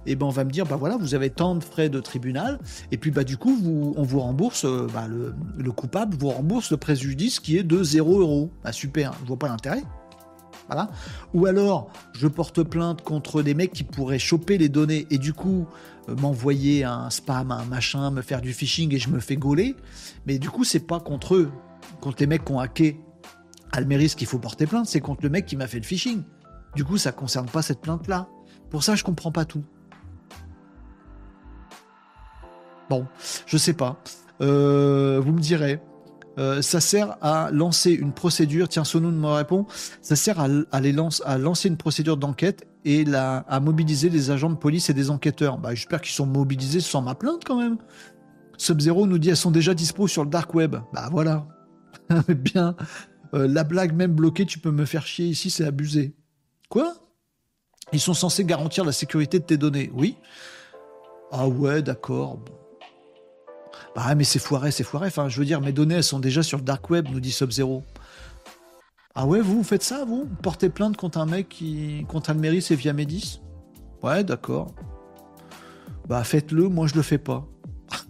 et 0.06 0.12
eh 0.12 0.16
ben 0.16 0.26
on 0.26 0.30
va 0.30 0.44
me 0.44 0.52
dire, 0.52 0.66
bah 0.66 0.76
voilà, 0.76 0.98
vous 0.98 1.16
avez 1.16 1.30
tant 1.30 1.56
de 1.56 1.64
frais 1.64 1.90
de 1.90 2.00
tribunal, 2.00 2.60
et 2.92 2.98
puis 2.98 3.12
bah 3.12 3.24
du 3.24 3.38
coup, 3.38 3.56
vous, 3.56 3.94
on 3.96 4.04
vous 4.04 4.20
rembourse, 4.20 4.66
euh, 4.66 4.88
bah, 4.94 5.08
le, 5.08 5.72
coupable 5.72 6.16
vous 6.18 6.30
rembourse 6.30 6.72
le 6.72 6.78
préjudice 6.78 7.40
qui 7.40 7.58
est 7.58 7.64
de 7.64 7.84
0 7.84 8.20
euros. 8.20 8.52
Bah 8.64 8.72
super, 8.72 9.14
je 9.22 9.28
vois 9.28 9.38
pas 9.38 9.48
l'intérêt. 9.48 9.84
Voilà. 10.68 10.90
Ou 11.34 11.46
alors, 11.46 11.90
je 12.14 12.28
porte 12.28 12.64
plainte 12.64 13.02
contre 13.02 13.42
des 13.42 13.54
mecs 13.54 13.74
qui 13.74 13.84
pourraient 13.84 14.20
choper 14.20 14.58
les 14.58 14.70
données 14.70 15.08
et 15.10 15.18
du 15.18 15.34
coup 15.34 15.68
euh, 16.10 16.16
m'envoyer 16.16 16.84
un 16.84 17.10
spam, 17.10 17.52
un 17.52 17.66
machin, 17.66 18.12
me 18.12 18.22
faire 18.22 18.42
du 18.42 18.54
phishing 18.54 18.94
et 18.94 19.00
je 19.00 19.10
me 19.10 19.20
fais 19.20 19.36
gauler. 19.36 19.76
Mais 20.26 20.40
du 20.40 20.50
coup, 20.50 20.64
c'est 20.64 20.88
pas 20.88 21.00
contre 21.00 21.36
eux, 21.36 21.52
contre 22.02 22.18
les 22.20 22.28
mecs 22.28 22.46
qui 22.46 22.52
ont 22.52 22.60
hacké 22.60 23.00
Almeris 23.74 24.14
qu'il 24.16 24.28
faut 24.28 24.40
porter 24.40 24.68
plainte, 24.68 24.86
c'est 24.86 25.02
contre 25.02 25.24
le 25.24 25.30
mec 25.30 25.45
qui 25.45 25.58
m'a 25.58 25.68
fait 25.68 25.80
le 25.80 25.84
phishing. 25.84 26.24
Du 26.76 26.86
coup, 26.86 26.98
ça 26.98 27.12
concerne 27.12 27.48
pas 27.48 27.62
cette 27.62 27.82
plainte-là. 27.82 28.30
Pour 28.70 28.84
ça, 28.84 28.95
je 28.95 29.04
comprends 29.04 29.32
pas 29.32 29.45
tout. 29.45 29.64
Bon, 32.90 33.08
je 33.45 33.58
sais 33.58 33.74
pas. 33.74 34.02
Euh, 34.41 35.20
vous 35.20 35.32
me 35.32 35.40
direz. 35.40 35.82
Euh, 36.40 36.62
ça 36.62 36.80
sert 36.80 37.18
à 37.22 37.50
lancer 37.52 37.91
une 37.91 38.12
procédure. 38.12 38.70
Tiens, 38.70 38.84
Sonou 38.84 39.12
me 39.12 39.28
répond. 39.28 39.66
Ça 40.02 40.16
sert 40.16 40.40
à, 40.40 41.38
lancer 41.38 41.68
une 41.68 41.78
procédure 41.78 42.18
d'enquête 42.18 42.68
et 42.86 43.06
à 43.14 43.60
mobiliser 43.60 44.10
des 44.10 44.30
agents 44.30 44.50
de 44.50 44.56
police 44.56 44.90
et 44.90 44.94
des 44.94 45.10
enquêteurs. 45.10 45.58
Bah, 45.58 45.74
j'espère 45.74 46.02
qu'ils 46.02 46.14
sont 46.14 46.26
mobilisés 46.28 46.80
sans 46.80 47.02
ma 47.02 47.16
plainte 47.16 47.44
quand 47.45 47.60
même. 47.60 47.78
Sub-Zero 48.58 49.08
nous 49.08 49.18
dit 49.18 49.30
elles 49.30 49.38
sont 49.38 49.52
déjà 49.52 49.74
dispo 49.74 50.08
sur 50.08 50.24
le 50.24 50.30
dark 50.30 50.54
web. 50.54 50.76
Bah 50.94 51.10
voilà. 51.12 51.48
Bien. 52.28 52.76
Euh, 53.34 53.48
la 53.48 53.64
blague 53.64 53.94
même 53.94 54.14
bloquée, 54.14 54.46
tu 54.46 54.60
peux 54.60 54.72
me 54.72 54.86
faire 54.86 55.06
chier 55.06 55.26
ici, 55.26 55.50
c'est 55.50 55.66
abusé. 55.66 56.16
Quoi? 56.70 56.94
Ils 57.92 58.00
sont 58.00 58.14
censés 58.14 58.46
garantir 58.46 58.86
la 58.86 58.92
sécurité 58.92 59.40
de 59.40 59.44
tes 59.46 59.58
données. 59.58 59.92
Oui. 59.94 60.18
Ah 61.32 61.48
ouais, 61.48 61.82
d'accord. 61.82 62.40
Bah 63.96 64.16
mais 64.16 64.24
c'est 64.24 64.40
foiré, 64.40 64.72
c'est 64.72 64.84
foiré. 64.84 65.08
Enfin, 65.08 65.30
je 65.30 65.40
veux 65.40 65.46
dire, 65.46 65.62
mes 65.62 65.72
données, 65.72 65.96
elles 65.96 66.04
sont 66.04 66.20
déjà 66.20 66.44
sur 66.44 66.58
le 66.58 66.64
dark 66.64 66.90
web, 66.90 67.08
nous 67.12 67.20
dit 67.20 67.32
Sub-Zero. 67.32 67.84
Ah 69.16 69.26
ouais, 69.26 69.42
vous, 69.42 69.58
vous 69.58 69.64
faites 69.64 69.84
ça, 69.84 70.06
vous? 70.06 70.28
Portez 70.42 70.70
plainte 70.70 70.98
contre 70.98 71.20
un 71.20 71.26
mec 71.26 71.50
qui. 71.50 72.06
contre 72.08 72.32
Almeris 72.32 72.68
et 72.72 72.76
via 72.76 72.94
Médis 72.94 73.42
Ouais, 74.02 74.24
d'accord. 74.24 74.74
Bah 76.08 76.24
faites-le, 76.24 76.68
moi 76.68 76.88
je 76.88 76.96
le 76.96 77.02
fais 77.02 77.20
pas. 77.20 77.46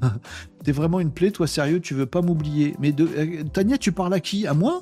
T'es 0.64 0.72
vraiment 0.72 1.00
une 1.00 1.12
plaie, 1.12 1.32
toi, 1.32 1.46
sérieux, 1.46 1.82
tu 1.82 1.94
veux 1.94 2.06
pas 2.06 2.22
m'oublier. 2.22 2.76
Mais. 2.80 2.94
Euh, 3.00 3.44
Tania, 3.52 3.78
tu 3.78 3.92
parles 3.92 4.14
à 4.14 4.20
qui? 4.20 4.48
À 4.48 4.54
moi? 4.54 4.82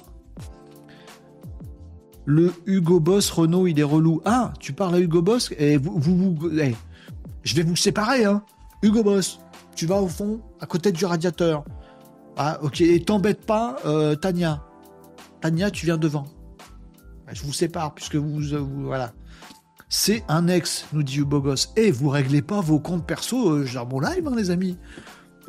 Le 2.31 2.53
Hugo 2.65 3.01
Boss 3.01 3.29
Renault, 3.29 3.67
il 3.67 3.77
est 3.77 3.83
relou. 3.83 4.21
Ah, 4.23 4.53
tu 4.59 4.71
parles 4.71 4.95
à 4.95 4.99
Hugo 4.99 5.21
Boss 5.21 5.53
et 5.57 5.75
vous, 5.75 5.99
vous, 5.99 6.49
eh, 6.57 6.73
je 7.43 7.55
vais 7.55 7.63
vous 7.63 7.75
séparer, 7.75 8.23
hein. 8.23 8.41
Hugo 8.81 9.03
Boss, 9.03 9.41
tu 9.75 9.85
vas 9.85 10.01
au 10.01 10.07
fond, 10.07 10.39
à 10.61 10.65
côté 10.65 10.93
du 10.93 11.03
radiateur. 11.03 11.65
Ah, 12.37 12.57
ok, 12.61 12.79
et 12.79 13.03
t'embête 13.03 13.45
pas, 13.45 13.75
euh, 13.85 14.15
Tania. 14.15 14.63
Tania, 15.41 15.69
tu 15.71 15.85
viens 15.85 15.97
devant. 15.97 16.25
Je 17.33 17.43
vous 17.43 17.51
sépare, 17.51 17.93
puisque 17.93 18.15
vous, 18.15 18.41
voilà. 18.85 19.11
C'est 19.89 20.23
un 20.29 20.47
ex, 20.47 20.85
nous 20.93 21.03
dit 21.03 21.17
Hugo 21.17 21.41
Boss. 21.41 21.73
Et 21.75 21.91
vous 21.91 22.07
réglez 22.07 22.41
pas 22.41 22.61
vos 22.61 22.79
comptes 22.79 23.05
perso, 23.05 23.51
euh, 23.51 23.65
genre 23.65 23.87
mon 23.87 23.99
live, 23.99 24.25
hein, 24.25 24.35
les 24.37 24.51
amis. 24.51 24.77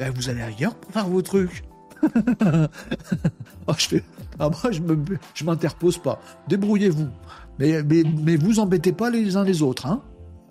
Eh, 0.01 0.11
vous 0.11 0.29
allez 0.29 0.43
ailleurs 0.43 0.75
pour 0.75 0.91
faire 0.91 1.07
vos 1.07 1.23
trucs. 1.23 1.63
oh, 3.69 3.75
je 3.79 3.87
fais, 3.87 4.05
ah, 4.39 4.49
moi, 4.49 4.73
je 4.73 4.81
me, 4.81 4.99
je 5.35 5.45
m'interpose 5.45 5.99
pas. 5.99 6.21
Débrouillez-vous. 6.49 7.09
Mais, 7.59 7.83
mais, 7.83 8.37
vous 8.37 8.61
embêtez 8.61 8.93
pas 8.93 9.11
les 9.11 9.37
uns 9.37 9.45
les 9.45 9.63
autres. 9.63 9.87
Hein 9.87 10.03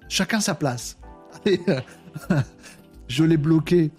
Chacun 0.09 0.39
sa 0.39 0.55
place. 0.55 0.97
je 3.07 3.23
l'ai 3.23 3.37
bloqué. 3.37 3.91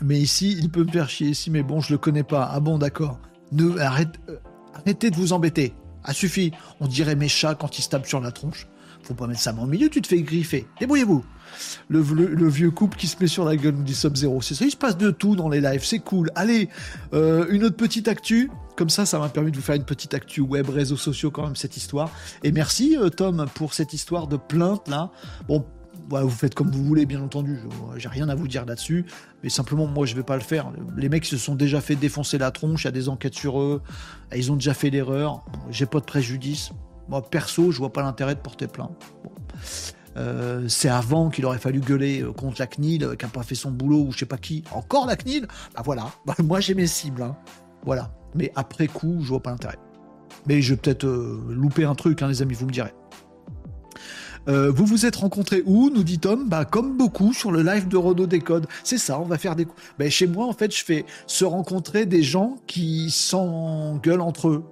Mais 0.00 0.20
ici, 0.20 0.56
il 0.58 0.70
peut 0.70 0.84
me 0.84 0.90
faire 0.90 1.08
chier 1.08 1.28
ici, 1.28 1.50
mais 1.50 1.62
bon, 1.62 1.80
je 1.80 1.92
le 1.92 1.98
connais 1.98 2.22
pas. 2.22 2.48
Ah 2.52 2.60
bon, 2.60 2.78
d'accord. 2.78 3.18
Ne, 3.52 3.78
arrête, 3.78 4.20
euh, 4.28 4.36
arrêtez 4.74 5.10
de 5.10 5.16
vous 5.16 5.32
embêter. 5.32 5.74
Ah, 6.04 6.12
suffit. 6.12 6.52
On 6.80 6.86
dirait 6.86 7.16
mes 7.16 7.28
chats 7.28 7.54
quand 7.54 7.78
ils 7.78 7.82
se 7.82 7.88
tapent 7.88 8.06
sur 8.06 8.20
la 8.20 8.30
tronche. 8.30 8.68
Faut 9.02 9.14
pas 9.14 9.26
mettre 9.26 9.40
ça 9.40 9.54
au 9.54 9.66
milieu, 9.66 9.88
tu 9.88 10.02
te 10.02 10.06
fais 10.06 10.20
griffer. 10.22 10.66
Débrouillez-vous. 10.80 11.24
Le, 11.88 12.48
vieux 12.48 12.70
couple 12.70 12.96
qui 12.96 13.06
se 13.06 13.16
met 13.20 13.26
sur 13.26 13.44
la 13.44 13.56
gueule, 13.56 13.74
nous 13.74 13.82
dit 13.82 13.94
Sub-Zero. 13.94 14.40
C'est 14.42 14.54
ça, 14.54 14.64
il 14.64 14.70
se 14.70 14.76
passe 14.76 14.96
de 14.96 15.10
tout 15.10 15.36
dans 15.36 15.48
les 15.48 15.60
lives, 15.60 15.84
c'est 15.84 15.98
cool. 15.98 16.30
Allez, 16.34 16.68
euh, 17.12 17.46
une 17.50 17.64
autre 17.64 17.76
petite 17.76 18.08
actu. 18.08 18.50
Comme 18.76 18.90
ça, 18.90 19.06
ça 19.06 19.18
m'a 19.18 19.28
permis 19.28 19.50
de 19.50 19.56
vous 19.56 19.62
faire 19.62 19.74
une 19.74 19.84
petite 19.84 20.14
actu 20.14 20.40
web, 20.40 20.68
réseaux 20.68 20.96
sociaux 20.96 21.30
quand 21.30 21.44
même, 21.44 21.56
cette 21.56 21.76
histoire. 21.76 22.10
Et 22.44 22.52
merci 22.52 22.96
euh, 22.96 23.08
Tom 23.08 23.46
pour 23.54 23.74
cette 23.74 23.92
histoire 23.92 24.28
de 24.28 24.36
plainte 24.36 24.86
là. 24.88 25.10
Bon, 25.48 25.64
vous 26.08 26.30
faites 26.30 26.54
comme 26.54 26.70
vous 26.70 26.84
voulez, 26.84 27.06
bien 27.06 27.20
entendu. 27.20 27.60
J'ai 27.96 28.08
rien 28.08 28.28
à 28.28 28.34
vous 28.34 28.48
dire 28.48 28.64
là-dessus. 28.64 29.04
Mais 29.42 29.48
simplement, 29.48 29.86
moi, 29.86 30.06
je 30.06 30.14
vais 30.14 30.22
pas 30.22 30.36
le 30.36 30.42
faire. 30.42 30.72
Les 30.96 31.08
mecs 31.08 31.24
se 31.24 31.36
sont 31.36 31.54
déjà 31.54 31.80
fait 31.80 31.96
défoncer 31.96 32.38
la 32.38 32.50
tronche. 32.50 32.84
Il 32.84 32.86
y 32.86 32.88
a 32.88 32.92
des 32.92 33.08
enquêtes 33.08 33.34
sur 33.34 33.60
eux. 33.60 33.82
Ils 34.34 34.50
ont 34.50 34.56
déjà 34.56 34.74
fait 34.74 34.90
l'erreur. 34.90 35.44
J'ai 35.70 35.86
pas 35.86 36.00
de 36.00 36.04
préjudice. 36.04 36.70
Moi, 37.08 37.22
perso, 37.22 37.70
je 37.70 37.78
vois 37.78 37.92
pas 37.92 38.02
l'intérêt 38.02 38.34
de 38.34 38.40
porter 38.40 38.66
plainte. 38.68 39.12
Euh, 40.18 40.64
c'est 40.68 40.88
avant 40.88 41.30
qu'il 41.30 41.46
aurait 41.46 41.58
fallu 41.58 41.80
gueuler 41.80 42.22
euh, 42.22 42.32
contre 42.32 42.56
la 42.58 42.66
CNIL, 42.66 43.04
euh, 43.04 43.14
qui 43.14 43.24
n'a 43.24 43.30
pas 43.30 43.42
fait 43.42 43.54
son 43.54 43.70
boulot, 43.70 44.06
ou 44.08 44.12
je 44.12 44.18
sais 44.18 44.26
pas 44.26 44.36
qui. 44.36 44.64
Encore 44.72 45.06
la 45.06 45.16
CNIL? 45.16 45.46
Bah 45.74 45.82
voilà, 45.84 46.10
bah, 46.26 46.34
moi 46.42 46.60
j'ai 46.60 46.74
mes 46.74 46.86
cibles. 46.86 47.22
Hein. 47.22 47.36
Voilà. 47.84 48.10
Mais 48.34 48.52
après 48.56 48.88
coup, 48.88 49.18
je 49.20 49.28
vois 49.28 49.42
pas 49.42 49.50
l'intérêt. 49.50 49.78
Mais 50.46 50.60
je 50.60 50.74
vais 50.74 50.80
peut-être 50.80 51.06
louper 51.06 51.84
un 51.84 51.94
truc, 51.94 52.20
hein, 52.22 52.28
les 52.28 52.42
amis, 52.42 52.54
vous 52.54 52.66
me 52.66 52.72
direz. 52.72 52.92
vous 54.46 54.86
vous 54.86 55.06
êtes 55.06 55.16
rencontrés 55.16 55.62
où? 55.66 55.90
Nous 55.90 56.02
dit 56.02 56.18
Tom 56.18 56.48
bah 56.48 56.64
comme 56.64 56.96
beaucoup 56.96 57.32
sur 57.32 57.50
le 57.50 57.62
live 57.62 57.88
de 57.88 57.96
Renault 57.96 58.26
Décode 58.26 58.66
c'est 58.82 58.96
ça 58.96 59.20
on 59.20 59.24
va 59.24 59.36
faire 59.36 59.56
des 59.56 59.66
bah, 59.98 60.08
chez 60.08 60.26
moi 60.26 60.46
en 60.46 60.54
fait 60.54 60.74
je 60.74 60.82
fais 60.82 61.04
se 61.26 61.44
rencontrer 61.44 62.06
des 62.06 62.22
gens 62.22 62.56
qui 62.66 63.10
s'engueulent 63.10 64.22
entre 64.22 64.48
eux 64.48 64.64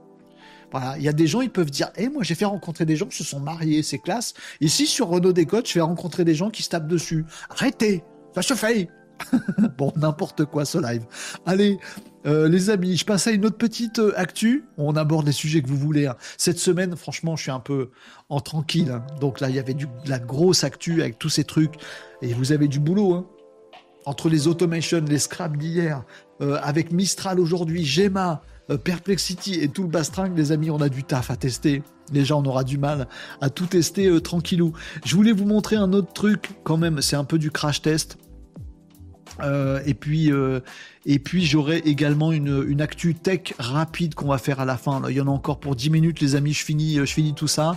il 0.97 1.03
y 1.03 1.09
a 1.09 1.13
des 1.13 1.27
gens, 1.27 1.41
ils 1.41 1.51
peuvent 1.51 1.71
dire, 1.71 1.91
eh, 1.97 2.09
moi 2.09 2.23
j'ai 2.23 2.35
fait 2.35 2.45
rencontrer 2.45 2.85
des 2.85 2.97
gens 2.97 3.07
qui 3.07 3.17
se 3.17 3.25
sont 3.25 3.41
mariés, 3.41 3.83
c'est 3.83 3.99
classe. 3.99 4.35
Ici, 4.61 4.87
sur 4.87 5.09
Renault 5.09 5.33
Décote, 5.33 5.67
je 5.67 5.73
fais 5.73 5.81
rencontrer 5.81 6.25
des 6.25 6.35
gens 6.35 6.51
qui 6.51 6.63
se 6.63 6.69
tapent 6.69 6.89
dessus. 6.89 7.25
Arrêtez, 7.51 8.03
ça 8.35 8.43
se 8.43 8.55
fait. 8.55 8.89
bon, 9.79 9.93
n'importe 9.97 10.45
quoi 10.45 10.65
ce 10.65 10.79
live. 10.79 11.05
Allez, 11.47 11.79
euh, 12.27 12.49
les 12.49 12.71
amis, 12.71 12.97
je 12.97 13.05
passe 13.05 13.27
à 13.27 13.31
une 13.31 13.47
autre 13.47 13.57
petite 13.57 13.99
euh, 13.99 14.13
actu. 14.17 14.65
On 14.77 14.97
aborde 14.97 15.27
les 15.27 15.33
sujets 15.33 15.63
que 15.63 15.69
vous 15.69 15.77
voulez. 15.77 16.07
Hein. 16.07 16.17
Cette 16.37 16.59
semaine, 16.59 16.97
franchement, 16.97 17.37
je 17.37 17.43
suis 17.43 17.51
un 17.51 17.61
peu 17.61 17.91
en 18.29 18.41
tranquille. 18.41 18.91
Hein. 18.91 19.05
Donc 19.21 19.41
là, 19.41 19.49
il 19.49 19.57
y 19.57 19.59
avait 19.59 19.75
de 19.75 19.87
la 20.07 20.19
grosse 20.19 20.65
actu 20.65 21.03
avec 21.03 21.19
tous 21.19 21.29
ces 21.29 21.45
trucs. 21.45 21.75
Et 22.23 22.35
vous 22.35 22.53
avez 22.53 22.69
du 22.69 22.81
boulot. 22.81 23.15
Hein. 23.15 23.27
Entre 24.05 24.29
les 24.29 24.47
automations, 24.47 25.03
les 25.09 25.19
scraps 25.19 25.59
d'hier, 25.59 26.05
euh, 26.41 26.59
avec 26.63 26.93
Mistral 26.93 27.41
aujourd'hui, 27.41 27.85
Gemma, 27.85 28.43
euh, 28.71 28.79
Perplexity 28.79 29.55
et 29.61 29.69
tout 29.69 29.83
le 29.83 29.89
bastring, 29.89 30.35
les 30.35 30.51
amis, 30.51 30.71
on 30.71 30.81
a 30.81 30.89
du 30.89 31.05
taf 31.05 31.31
à 31.31 31.37
tester. 31.37 31.83
Gens, 32.13 32.43
on 32.43 32.47
aura 32.47 32.65
du 32.65 32.79
mal 32.79 33.09
à 33.41 33.51
tout 33.51 33.67
tester 33.67 34.07
euh, 34.07 34.21
tranquillou. 34.21 34.73
Je 35.05 35.15
voulais 35.15 35.33
vous 35.33 35.45
montrer 35.45 35.77
un 35.77 35.93
autre 35.93 36.13
truc, 36.13 36.51
quand 36.65 36.77
même, 36.77 37.01
c'est 37.01 37.17
un 37.17 37.25
peu 37.25 37.39
du 37.39 37.51
crash 37.51 37.83
test. 37.83 38.19
Euh, 39.43 39.81
et 39.85 39.95
puis, 39.95 40.33
puis 41.25 41.45
j'aurai 41.45 41.79
également 41.79 42.33
une, 42.33 42.65
une, 42.67 42.81
actu 42.81 43.15
tech 43.15 43.55
rapide 43.59 44.15
qu'on 44.15 44.29
va 44.29 44.39
faire 44.39 44.61
à 44.61 44.65
la 44.65 44.77
fin. 44.77 45.03
il 45.09 45.15
y 45.17 45.21
en 45.21 45.27
a 45.27 45.31
encore 45.31 45.61
pour 45.61 45.77
10 45.77 45.91
minutes, 45.91 46.21
les 46.21 46.35
amis. 46.35 46.53
Je 46.53 46.65
finis, 46.65 46.97
je 46.97 47.05
finis 47.05 47.35
tout 47.35 47.49
ça. 47.49 47.77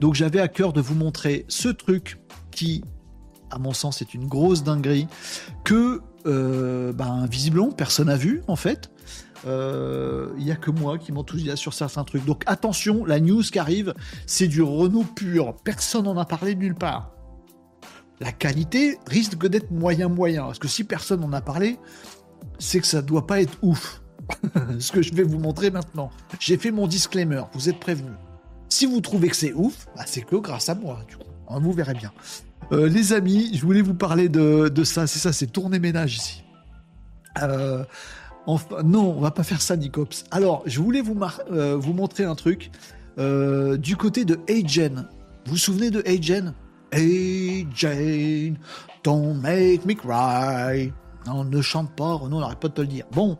Donc, 0.00 0.14
j'avais 0.14 0.40
à 0.40 0.48
cœur 0.48 0.72
de 0.72 0.80
vous 0.80 0.94
montrer 0.94 1.44
ce 1.48 1.68
truc 1.68 2.18
qui, 2.50 2.82
à 3.50 3.58
mon 3.58 3.72
sens, 3.72 4.00
est 4.02 4.14
une 4.14 4.26
grosse 4.26 4.62
dinguerie 4.62 5.08
que, 5.64 6.00
ben, 6.24 7.26
visiblement, 7.30 7.72
personne 7.72 8.06
n'a 8.06 8.16
vu 8.16 8.42
en 8.46 8.56
fait. 8.56 8.90
Euh, 9.46 10.32
il 10.38 10.44
n'y 10.44 10.50
a 10.50 10.56
que 10.56 10.70
moi 10.70 10.98
qui 10.98 11.12
m'enthousiasme 11.12 11.56
sur 11.56 11.74
certains 11.74 12.04
trucs. 12.04 12.24
Donc 12.24 12.42
attention, 12.46 13.04
la 13.04 13.20
news 13.20 13.42
qui 13.42 13.58
arrive, 13.58 13.94
c'est 14.26 14.48
du 14.48 14.62
Renault 14.62 15.04
pur. 15.04 15.56
Personne 15.64 16.04
n'en 16.04 16.16
a 16.16 16.24
parlé 16.24 16.54
nulle 16.54 16.74
part. 16.74 17.12
La 18.20 18.32
qualité 18.32 18.98
risque 19.06 19.46
d'être 19.46 19.70
moyen-moyen. 19.70 20.44
Parce 20.44 20.58
que 20.58 20.68
si 20.68 20.84
personne 20.84 21.20
n'en 21.20 21.32
a 21.32 21.40
parlé, 21.40 21.78
c'est 22.58 22.80
que 22.80 22.86
ça 22.86 23.00
doit 23.00 23.26
pas 23.26 23.40
être 23.40 23.56
ouf. 23.62 24.02
Ce 24.78 24.92
que 24.92 25.02
je 25.02 25.14
vais 25.14 25.22
vous 25.22 25.38
montrer 25.38 25.70
maintenant. 25.70 26.10
J'ai 26.38 26.58
fait 26.58 26.70
mon 26.70 26.86
disclaimer, 26.86 27.42
vous 27.54 27.68
êtes 27.68 27.80
prévenus. 27.80 28.14
Si 28.68 28.86
vous 28.86 29.00
trouvez 29.00 29.28
que 29.28 29.36
c'est 29.36 29.52
ouf, 29.54 29.86
bah, 29.96 30.04
c'est 30.06 30.20
que 30.20 30.36
grâce 30.36 30.68
à 30.68 30.74
moi. 30.74 31.00
Hein, 31.48 31.58
vous 31.60 31.72
verrez 31.72 31.94
bien. 31.94 32.12
Euh, 32.72 32.88
les 32.88 33.12
amis, 33.12 33.50
je 33.54 33.62
voulais 33.62 33.82
vous 33.82 33.94
parler 33.94 34.28
de, 34.28 34.68
de 34.68 34.84
ça. 34.84 35.06
C'est 35.06 35.18
ça, 35.18 35.32
c'est 35.32 35.48
tourner 35.48 35.78
ménage 35.78 36.16
ici. 36.16 36.44
Euh, 37.42 37.84
non, 38.84 39.14
on 39.16 39.20
va 39.20 39.30
pas 39.30 39.42
faire 39.42 39.60
ça, 39.60 39.76
Nicops. 39.76 40.24
Alors, 40.30 40.62
je 40.66 40.80
voulais 40.80 41.00
vous, 41.00 41.18
euh, 41.52 41.76
vous 41.76 41.92
montrer 41.92 42.24
un 42.24 42.34
truc. 42.34 42.70
du 43.18 43.96
côté 43.96 44.24
de 44.24 44.40
Agen. 44.48 45.06
Vous 45.46 45.52
vous 45.52 45.56
souvenez 45.56 45.90
de 45.90 46.02
Agen 46.06 46.54
Jane, 46.92 48.56
don't 49.04 49.40
make 49.40 49.84
me 49.84 49.94
cry. 49.94 50.92
Non, 51.26 51.44
ne 51.44 51.60
chante 51.60 51.90
pas, 51.94 52.14
Renaud, 52.14 52.40
n'arrête 52.40 52.58
pas 52.58 52.68
de 52.68 52.74
te 52.74 52.80
le 52.80 52.86
dire. 52.86 53.04
Bon, 53.12 53.36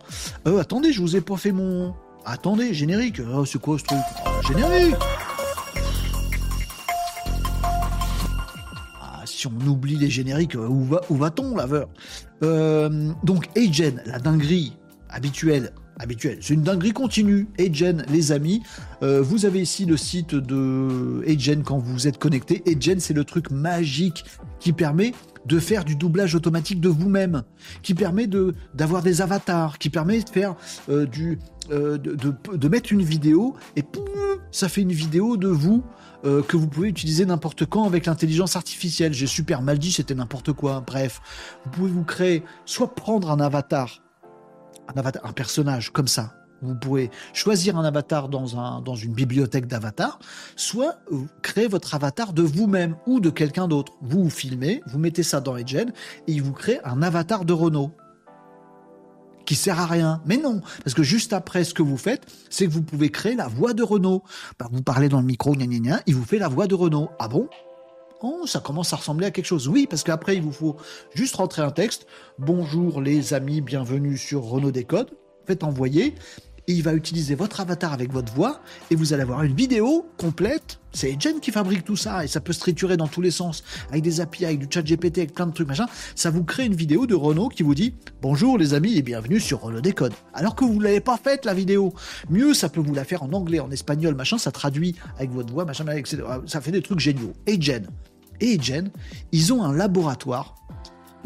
euh, 0.47 0.61
attendez, 0.61 0.93
je 0.93 1.01
vous 1.01 1.16
ai 1.16 1.20
pas 1.20 1.37
fait 1.37 1.53
mon. 1.53 1.95
Attendez, 2.24 2.74
générique. 2.74 3.20
Oh, 3.35 3.45
c'est 3.45 3.61
quoi 3.61 3.78
ce 3.78 3.85
truc? 3.85 3.99
Générique 4.47 4.95
Ah, 9.01 9.23
si 9.24 9.47
on 9.47 9.66
oublie 9.66 9.97
les 9.97 10.11
génériques, 10.11 10.57
euh, 10.57 10.69
où, 10.69 10.85
va, 10.85 11.01
où 11.09 11.16
va-t-on, 11.16 11.57
laveur? 11.57 11.89
Euh, 12.43 13.11
Donc, 13.24 13.49
Agen, 13.57 14.03
la 14.05 14.19
dinguerie 14.19 14.77
habituelle 15.12 15.73
habituelle. 16.01 16.39
C'est 16.41 16.55
une 16.55 16.62
dinguerie 16.62 16.93
continue. 16.93 17.47
Agen, 17.59 18.03
les 18.09 18.32
amis. 18.32 18.62
Euh, 19.03 19.20
vous 19.23 19.45
avez 19.45 19.61
ici 19.61 19.85
le 19.85 19.97
site 19.97 20.35
de 20.35 21.23
Agen 21.28 21.62
quand 21.62 21.78
vous 21.78 22.09
êtes 22.09 22.19
connecté. 22.19 22.62
Agen, 22.66 22.99
c'est 22.99 23.15
le 23.15 23.24
truc 23.24 23.51
magique 23.51 24.24
qui 24.59 24.73
permet 24.73 25.12
de 25.47 25.59
faire 25.59 25.85
du 25.85 25.97
doublage 25.97 26.35
automatique 26.35 26.81
de 26.81 26.89
vous-même, 26.89 27.45
qui 27.82 27.95
permet 27.95 28.27
de 28.27 28.55
d'avoir 28.74 29.03
des 29.03 29.23
avatars, 29.23 29.78
qui 29.78 29.89
permet 29.89 30.23
de 30.23 30.28
faire 30.28 30.55
euh, 30.89 31.07
du 31.07 31.39
euh, 31.70 31.97
de, 31.99 32.15
de, 32.15 32.69
mettre 32.69 32.93
une 32.93 33.03
vidéo 33.03 33.55
et 33.77 33.82
poum, 33.82 34.05
ça 34.51 34.69
fait 34.69 34.82
une 34.82 34.93
vidéo 34.93 35.37
de 35.37 35.49
vous 35.49 35.85
que 36.23 36.59
vous 36.59 36.69
pouvez 36.69 36.91
utiliser 36.91 37.24
n'importe 37.24 37.65
quand 37.65 37.85
avec 37.85 38.05
l'intelligence 38.05 38.55
artificielle. 38.55 39.15
J'ai 39.15 39.27
super 39.27 39.62
mal 39.62 39.78
dit, 39.78 39.91
c'était 39.91 40.15
n'importe 40.15 40.53
quoi. 40.53 40.85
Bref, 40.87 41.23
vous 41.65 41.70
pouvez 41.70 41.91
vous 41.91 42.05
créer, 42.05 42.43
soit 42.66 42.95
prendre 42.95 43.31
un 43.31 43.41
avatar 43.41 44.03
un, 44.97 45.33
personnage 45.33 45.91
comme 45.91 46.09
ça. 46.09 46.35
Vous 46.62 46.75
pouvez 46.75 47.11
choisir 47.33 47.79
un 47.79 47.85
avatar 47.85 48.29
dans, 48.29 48.59
un, 48.59 48.83
dans 48.83 48.95
une 48.95 49.15
bibliothèque 49.15 49.67
d'avatars, 49.67 50.19
soit 50.57 50.99
créer 51.43 51.69
votre 51.69 51.95
avatar 51.95 52.33
de 52.35 52.43
vous-même 52.43 52.97
ou 53.07 53.21
de 53.21 53.31
quelqu'un 53.31 53.67
d'autre. 53.67 53.95
Vous 54.03 54.25
vous 54.25 54.31
filmez, 54.31 54.83
vous 54.87 54.99
mettez 54.99 55.23
ça 55.23 55.41
dans 55.41 55.57
Edgen 55.57 55.93
et 56.27 56.33
il 56.33 56.43
vous 56.43 56.53
crée 56.53 56.79
un 56.85 57.01
avatar 57.03 57.45
de 57.47 57.55
Renault 57.55 57.93
qui 59.47 59.57
sert 59.57 59.81
à 59.81 59.87
rien. 59.87 60.23
Mais 60.27 60.37
non, 60.37 60.61
parce 60.85 60.95
que 60.95 61.03
juste 61.03 61.33
après, 61.33 61.65
ce 61.65 61.75
que 61.75 61.83
vous 61.83 61.97
faites, 61.97 62.25
c'est 62.51 62.67
que 62.67 62.71
vous 62.71 62.83
pouvez 62.83 63.11
créer 63.11 63.35
la 63.35 63.49
voix 63.49 63.73
de 63.73 63.83
Renault. 63.83 64.23
Bah, 64.59 64.69
vous 64.71 64.83
parlez 64.83 65.09
dans 65.09 65.21
le 65.21 65.27
micro, 65.27 65.55
gna, 65.55 65.67
gna, 65.67 65.79
gna, 65.79 66.01
il 66.07 66.15
vous 66.15 66.25
fait 66.25 66.39
la 66.39 66.49
voix 66.49 66.67
de 66.67 66.75
Renault. 66.75 67.11
Ah 67.19 67.27
bon? 67.27 67.49
Oh, 68.22 68.42
ça 68.47 68.60
commence 68.60 68.92
à 68.92 68.97
ressembler 68.97 69.26
à 69.26 69.30
quelque 69.30 69.47
chose. 69.47 69.66
Oui, 69.66 69.86
parce 69.88 70.02
qu'après, 70.02 70.36
il 70.36 70.42
vous 70.42 70.52
faut 70.52 70.76
juste 71.14 71.36
rentrer 71.36 71.62
un 71.62 71.70
texte. 71.70 72.06
Bonjour 72.38 73.01
les 73.01 73.32
amis, 73.32 73.62
bienvenue 73.62 74.18
sur 74.18 74.42
Renault 74.42 74.72
Décode. 74.72 75.10
Faites 75.47 75.64
envoyer. 75.64 76.14
Et 76.68 76.74
il 76.74 76.82
va 76.82 76.92
utiliser 76.92 77.34
votre 77.34 77.60
avatar 77.60 77.94
avec 77.94 78.12
votre 78.12 78.32
voix 78.32 78.60
et 78.90 78.94
vous 78.94 79.14
allez 79.14 79.22
avoir 79.22 79.42
une 79.42 79.55
vidéo 79.55 80.06
complète. 80.18 80.78
C'est 80.92 81.18
Jen 81.18 81.40
qui 81.40 81.51
fabrique 81.51 81.82
tout 81.84 81.97
ça 81.97 82.22
et 82.22 82.28
ça 82.28 82.40
peut 82.40 82.52
se 82.52 82.94
dans 82.94 83.09
tous 83.09 83.22
les 83.22 83.30
sens 83.30 83.64
avec 83.88 84.02
des 84.02 84.20
API, 84.20 84.44
avec 84.44 84.59
du 84.59 84.66
chat 84.70 84.82
GPT, 84.82 85.18
avec 85.18 85.34
plein 85.34 85.47
de 85.47 85.52
trucs 85.52 85.66
machin. 85.66 85.86
Ça 86.14 86.30
vous 86.30 86.44
crée 86.44 86.66
une 86.66 86.74
vidéo 86.74 87.06
de 87.06 87.14
Renault 87.14 87.48
qui 87.48 87.62
vous 87.62 87.74
dit 87.74 87.94
bonjour 88.20 88.59
les 88.59 88.74
amis 88.74 88.97
et 88.98 89.02
bienvenue 89.02 89.40
sur 89.40 89.62
Renault 89.62 89.80
Décode. 89.80 90.12
Alors 90.34 90.55
que 90.55 90.64
vous 90.64 90.74
ne 90.74 90.84
l'avez 90.84 91.01
pas 91.01 91.16
faite 91.16 91.47
la 91.47 91.55
vidéo. 91.55 91.94
Mieux, 92.28 92.52
ça 92.52 92.68
peut 92.68 92.80
vous 92.80 92.94
la 92.94 93.05
faire 93.05 93.22
en 93.22 93.32
anglais, 93.32 93.60
en 93.60 93.70
espagnol, 93.70 94.14
machin. 94.14 94.36
Ça 94.36 94.52
traduit 94.52 94.94
avec 95.16 95.30
votre 95.30 95.52
voix, 95.52 95.64
machin. 95.64 95.86
Ça 96.47 96.60
fait 96.60 96.72
des 96.72 96.82
trucs 96.82 97.01
géniaux. 97.01 97.32
Et 97.47 97.60
Jen, 97.60 97.88
et 98.41 98.61
Jen, 98.61 98.91
ils 99.33 99.53
ont 99.53 99.62
un 99.62 99.75
laboratoire 99.75 100.55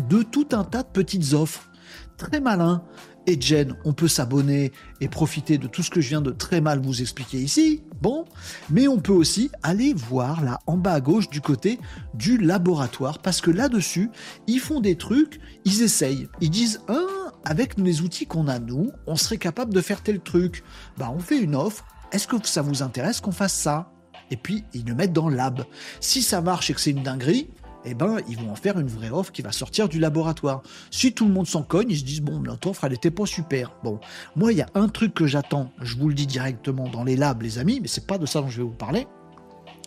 de 0.08 0.22
tout 0.22 0.48
un 0.52 0.64
tas 0.64 0.82
de 0.82 0.88
petites 0.88 1.32
offres. 1.32 1.70
Très 2.16 2.40
malin. 2.40 2.82
Et 3.26 3.40
Jen, 3.40 3.74
on 3.84 3.94
peut 3.94 4.08
s'abonner 4.08 4.70
et 5.00 5.08
profiter 5.08 5.56
de 5.56 5.66
tout 5.66 5.82
ce 5.82 5.90
que 5.90 6.02
je 6.02 6.10
viens 6.10 6.20
de 6.20 6.30
très 6.30 6.60
mal 6.60 6.80
vous 6.80 7.00
expliquer 7.00 7.38
ici. 7.38 7.82
Bon, 8.02 8.26
mais 8.68 8.86
on 8.86 9.00
peut 9.00 9.14
aussi 9.14 9.50
aller 9.62 9.94
voir 9.94 10.44
là 10.44 10.60
en 10.66 10.76
bas 10.76 10.92
à 10.92 11.00
gauche 11.00 11.30
du 11.30 11.40
côté 11.40 11.80
du 12.12 12.36
laboratoire 12.36 13.20
parce 13.20 13.40
que 13.40 13.50
là-dessus, 13.50 14.10
ils 14.46 14.60
font 14.60 14.80
des 14.80 14.96
trucs, 14.96 15.40
ils 15.64 15.82
essayent. 15.82 16.28
Ils 16.42 16.50
disent 16.50 16.82
ah, 16.88 17.32
avec 17.46 17.78
les 17.78 18.02
outils 18.02 18.26
qu'on 18.26 18.46
a 18.46 18.58
nous, 18.58 18.90
on 19.06 19.16
serait 19.16 19.38
capable 19.38 19.72
de 19.72 19.80
faire 19.80 20.02
tel 20.02 20.20
truc. 20.20 20.62
Bah, 20.98 21.10
on 21.14 21.18
fait 21.18 21.40
une 21.40 21.54
offre. 21.54 21.86
Est-ce 22.12 22.28
que 22.28 22.36
ça 22.46 22.60
vous 22.60 22.82
intéresse 22.82 23.22
qu'on 23.22 23.32
fasse 23.32 23.54
ça? 23.54 23.93
Et 24.30 24.36
puis 24.36 24.64
ils 24.74 24.84
le 24.84 24.94
mettent 24.94 25.12
dans 25.12 25.28
le 25.28 25.36
lab. 25.36 25.64
Si 26.00 26.22
ça 26.22 26.40
marche 26.40 26.70
et 26.70 26.74
que 26.74 26.80
c'est 26.80 26.90
une 26.90 27.02
dinguerie, 27.02 27.48
eh 27.84 27.94
ben, 27.94 28.16
ils 28.28 28.38
vont 28.38 28.50
en 28.50 28.54
faire 28.54 28.78
une 28.78 28.88
vraie 28.88 29.10
offre 29.10 29.30
qui 29.30 29.42
va 29.42 29.52
sortir 29.52 29.88
du 29.88 29.98
laboratoire. 29.98 30.62
Si 30.90 31.12
tout 31.12 31.26
le 31.26 31.32
monde 31.32 31.46
s'en 31.46 31.62
cogne, 31.62 31.90
ils 31.90 31.98
se 31.98 32.04
disent, 32.04 32.22
bon, 32.22 32.40
notre 32.40 32.70
offre, 32.70 32.84
elle 32.84 32.92
n'était 32.92 33.10
pas 33.10 33.26
super. 33.26 33.72
Bon, 33.82 34.00
moi, 34.36 34.52
il 34.52 34.58
y 34.58 34.62
a 34.62 34.68
un 34.74 34.88
truc 34.88 35.12
que 35.14 35.26
j'attends, 35.26 35.70
je 35.80 35.96
vous 35.96 36.08
le 36.08 36.14
dis 36.14 36.26
directement 36.26 36.88
dans 36.88 37.04
les 37.04 37.16
labs, 37.16 37.42
les 37.42 37.58
amis, 37.58 37.80
mais 37.80 37.88
c'est 37.88 38.06
pas 38.06 38.18
de 38.18 38.26
ça 38.26 38.40
dont 38.40 38.48
je 38.48 38.58
vais 38.58 38.62
vous 38.62 38.70
parler, 38.70 39.06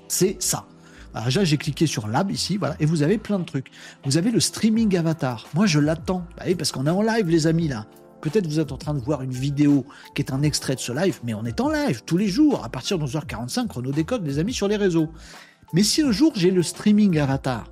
c'est 0.07 0.37
ça. 0.39 0.67
Alors 1.13 1.25
déjà, 1.25 1.43
j'ai 1.43 1.57
cliqué 1.57 1.87
sur 1.87 2.07
Lab 2.07 2.29
ici, 2.29 2.57
voilà, 2.57 2.75
et 2.79 2.85
vous 2.85 3.01
avez 3.01 3.17
plein 3.17 3.39
de 3.39 3.43
trucs. 3.43 3.71
Vous 4.05 4.17
avez 4.17 4.29
le 4.29 4.39
streaming 4.39 4.95
avatar. 4.97 5.47
Moi, 5.55 5.65
je 5.65 5.79
l'attends. 5.79 6.23
Bah 6.37 6.45
parce 6.57 6.71
qu'on 6.71 6.85
est 6.85 6.91
en 6.91 7.01
live, 7.01 7.27
les 7.27 7.47
amis, 7.47 7.67
là. 7.67 7.87
Peut-être 8.21 8.47
vous 8.47 8.59
êtes 8.59 8.71
en 8.71 8.77
train 8.77 8.93
de 8.93 8.99
voir 8.99 9.21
une 9.21 9.31
vidéo 9.31 9.85
qui 10.15 10.21
est 10.21 10.31
un 10.31 10.41
extrait 10.41 10.75
de 10.75 10.79
ce 10.79 10.91
live, 10.91 11.19
mais 11.23 11.33
on 11.33 11.45
est 11.45 11.61
en 11.61 11.69
live 11.69 12.03
tous 12.05 12.17
les 12.17 12.27
jours, 12.27 12.63
à 12.63 12.69
partir 12.69 12.97
de 12.97 13.05
11h45, 13.05 13.67
chrono 13.67 13.91
décode, 13.91 14.25
les 14.25 14.39
amis, 14.39 14.53
sur 14.53 14.67
les 14.67 14.77
réseaux. 14.77 15.09
Mais 15.73 15.83
si 15.83 16.01
un 16.01 16.11
jour 16.11 16.31
j'ai 16.35 16.51
le 16.51 16.63
streaming 16.63 17.19
avatar, 17.19 17.71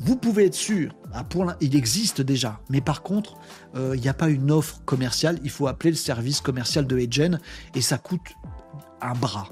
vous 0.00 0.16
pouvez 0.16 0.46
être 0.46 0.54
sûr, 0.54 0.94
pour 1.28 1.52
il 1.60 1.74
existe 1.74 2.20
déjà, 2.20 2.60
mais 2.70 2.80
par 2.80 3.02
contre, 3.02 3.36
euh, 3.74 3.96
il 3.96 4.00
n'y 4.00 4.08
a 4.08 4.14
pas 4.14 4.28
une 4.28 4.50
offre 4.50 4.80
commerciale, 4.84 5.40
il 5.42 5.50
faut 5.50 5.66
appeler 5.66 5.90
le 5.90 5.96
service 5.96 6.40
commercial 6.40 6.86
de 6.86 6.96
Agen 6.96 7.40
et 7.74 7.80
ça 7.80 7.98
coûte 7.98 8.34
un 9.00 9.14
bras 9.14 9.48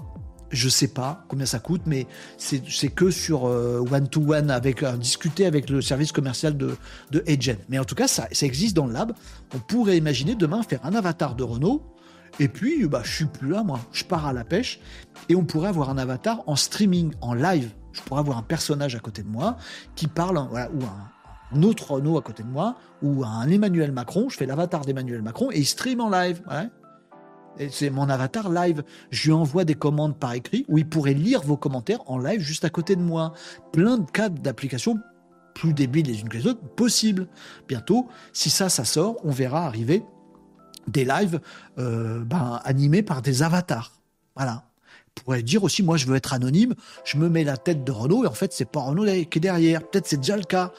je 0.51 0.69
sais 0.69 0.89
pas 0.89 1.25
combien 1.29 1.47
ça 1.47 1.59
coûte, 1.59 1.83
mais 1.87 2.07
c'est 2.39 2.89
que 2.89 3.11
sur 3.11 3.45
one-to-one, 3.45 4.51
euh, 4.51 4.55
avec 4.55 4.83
euh, 4.83 4.97
discuter 4.97 5.47
avec 5.47 5.71
le 5.71 5.81
service 5.81 6.13
commercial 6.13 6.57
de, 6.57 6.77
de 7.11 7.25
Agent. 7.27 7.59
Mais 7.69 7.79
en 7.79 7.85
tout 7.85 7.95
cas, 7.95 8.09
ça, 8.09 8.29
ça 8.33 8.47
existe 8.47 8.77
dans 8.77 8.87
le 8.87 8.93
lab. 8.93 9.13
On 9.55 9.59
pourrait 9.59 9.97
imaginer 9.97 10.35
demain 10.35 10.63
faire 10.63 10.81
un 10.85 10.95
avatar 10.95 11.35
de 11.35 11.43
Renault. 11.43 11.83
Et 12.39 12.49
puis, 12.49 12.87
bah, 12.87 13.01
je 13.05 13.13
suis 13.13 13.25
plus 13.25 13.51
là, 13.51 13.63
moi. 13.63 13.81
Je 13.93 14.05
pars 14.05 14.27
à 14.27 14.33
la 14.33 14.45
pêche. 14.45 14.81
Et 15.29 15.37
on 15.37 15.45
pourrait 15.45 15.69
avoir 15.69 15.91
un 15.91 15.99
avatar 15.99 16.43
en 16.47 16.57
streaming, 16.57 17.13
en 17.21 17.35
live. 17.35 17.71
Je 17.93 18.03
pourrais 18.03 18.21
avoir 18.21 18.37
un 18.37 18.43
personnage 18.43 18.95
à 18.95 18.99
côté 18.99 19.23
de 19.23 19.29
moi 19.29 19.57
qui 19.95 20.07
parle, 20.07 20.37
ou 20.39 21.57
un, 21.57 21.63
autre 21.63 21.93
Renault 21.93 22.19
à 22.19 22.23
côté 22.23 22.43
de 22.43 22.49
moi, 22.49 22.77
ou 23.03 23.25
un 23.25 23.49
Emmanuel 23.49 23.91
Macron. 23.91 24.29
Je 24.29 24.37
fais 24.37 24.47
l'avatar 24.47 24.85
d'Emmanuel 24.85 25.23
Macron 25.23 25.51
et 25.51 25.59
il 25.59 25.67
stream 25.67 26.01
en 26.01 26.11
live. 26.11 26.43
C'est 27.71 27.91
mon 27.91 28.09
avatar 28.09 28.51
live. 28.51 28.83
Je 29.11 29.27
lui 29.27 29.33
envoie 29.33 29.65
des 29.65 29.75
commandes 29.75 30.19
par 30.19 30.33
écrit 30.33 30.65
où 30.69 30.79
il 30.79 30.89
pourrait 30.89 31.15
lire 31.15 31.43
vos 31.43 31.57
commentaires 31.57 32.01
en 32.07 32.19
live 32.19 32.41
juste 32.41 32.65
à 32.65 32.71
côté 32.71 32.97
de 32.97 33.03
moi. 33.03 33.33
Plein 33.73 33.99
de 33.99 34.11
cas 34.11 34.29
d'applications 34.29 34.99
plus 35.55 35.73
débiles 35.73 36.07
les 36.07 36.21
unes 36.21 36.29
que 36.29 36.37
les 36.37 36.47
autres 36.47 36.61
possibles. 36.61 37.29
Bientôt, 37.67 38.09
si 38.33 38.51
ça, 38.51 38.69
ça 38.69 38.85
sort, 38.85 39.17
on 39.25 39.31
verra 39.31 39.67
arriver 39.67 40.05
des 40.87 41.05
lives 41.05 41.41
euh, 41.79 42.23
ben, 42.25 42.61
animés 42.65 43.03
par 43.03 43.23
des 43.23 43.43
avatars. 43.43 43.93
Voilà. 44.37 44.65
Pourrait 45.15 45.43
dire 45.43 45.65
aussi, 45.65 45.83
moi, 45.83 45.97
je 45.97 46.07
veux 46.07 46.15
être 46.15 46.35
anonyme, 46.35 46.75
je 47.05 47.17
me 47.17 47.31
mets 47.31 47.43
la 47.43 47.57
tête 47.57 47.85
de 47.85 47.91
Renault 47.91 48.25
et 48.25 48.27
en 48.27 48.35
fait, 48.35 48.53
c'est 48.53 48.71
pas 48.71 48.81
Renault 48.81 49.07
qui 49.31 49.39
est 49.39 49.41
derrière. 49.41 49.81
Peut-être 49.83 50.07
c'est 50.07 50.19
déjà 50.19 50.37
le 50.37 50.43
cas. 50.43 50.73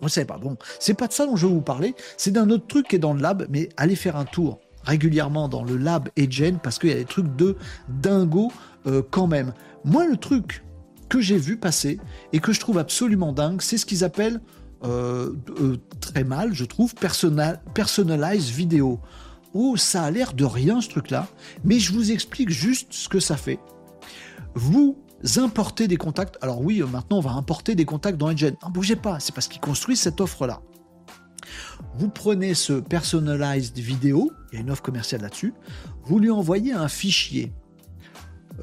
On 0.00 0.08
sait 0.08 0.24
pas. 0.24 0.38
Bon, 0.38 0.56
c'est 0.80 0.94
pas 0.94 1.08
de 1.08 1.12
ça 1.12 1.26
dont 1.26 1.36
je 1.36 1.46
veux 1.46 1.52
vous 1.52 1.60
parler. 1.60 1.94
C'est 2.16 2.30
d'un 2.30 2.48
autre 2.48 2.66
truc 2.66 2.88
qui 2.88 2.96
est 2.96 2.98
dans 2.98 3.12
le 3.12 3.20
lab, 3.20 3.46
mais 3.50 3.68
allez 3.76 3.96
faire 3.96 4.16
un 4.16 4.24
tour 4.24 4.60
régulièrement 4.84 5.48
dans 5.48 5.64
le 5.64 5.76
lab 5.76 6.08
Egen 6.18 6.58
parce 6.62 6.78
qu'il 6.78 6.90
y 6.90 6.92
a 6.92 6.96
des 6.96 7.04
trucs 7.04 7.34
de 7.36 7.56
dingo 7.88 8.52
euh, 8.86 9.02
quand 9.10 9.26
même. 9.26 9.52
Moi, 9.84 10.06
le 10.06 10.16
truc 10.16 10.64
que 11.08 11.20
j'ai 11.20 11.38
vu 11.38 11.56
passer 11.56 11.98
et 12.32 12.40
que 12.40 12.52
je 12.52 12.60
trouve 12.60 12.78
absolument 12.78 13.32
dingue, 13.32 13.60
c'est 13.62 13.78
ce 13.78 13.86
qu'ils 13.86 14.04
appellent 14.04 14.40
euh, 14.84 15.32
euh, 15.60 15.76
très 16.00 16.24
mal, 16.24 16.52
je 16.52 16.64
trouve, 16.64 16.94
personal, 16.94 17.60
personalize 17.74 18.50
vidéo. 18.50 19.00
Oh, 19.54 19.76
ça 19.76 20.02
a 20.02 20.10
l'air 20.10 20.34
de 20.34 20.44
rien 20.44 20.80
ce 20.80 20.88
truc-là, 20.88 21.26
mais 21.64 21.78
je 21.78 21.92
vous 21.92 22.12
explique 22.12 22.50
juste 22.50 22.88
ce 22.92 23.08
que 23.08 23.18
ça 23.18 23.36
fait. 23.36 23.58
Vous 24.54 24.96
importez 25.36 25.88
des 25.88 25.96
contacts. 25.96 26.36
Alors 26.42 26.60
oui, 26.60 26.82
maintenant 26.82 27.18
on 27.18 27.22
va 27.22 27.32
importer 27.32 27.74
des 27.74 27.84
contacts 27.84 28.18
dans 28.18 28.30
Egen. 28.30 28.56
Ne 28.64 28.70
bougez 28.70 28.96
pas, 28.96 29.18
c'est 29.20 29.34
parce 29.34 29.48
qu'ils 29.48 29.60
construisent 29.60 30.00
cette 30.00 30.20
offre-là. 30.20 30.60
Vous 31.94 32.08
prenez 32.08 32.54
ce 32.54 32.74
personalized 32.74 33.78
vidéo, 33.78 34.32
il 34.52 34.56
y 34.56 34.58
a 34.58 34.60
une 34.62 34.70
offre 34.70 34.82
commerciale 34.82 35.22
là-dessus, 35.22 35.54
vous 36.04 36.18
lui 36.18 36.30
envoyez 36.30 36.72
un 36.72 36.88
fichier. 36.88 37.52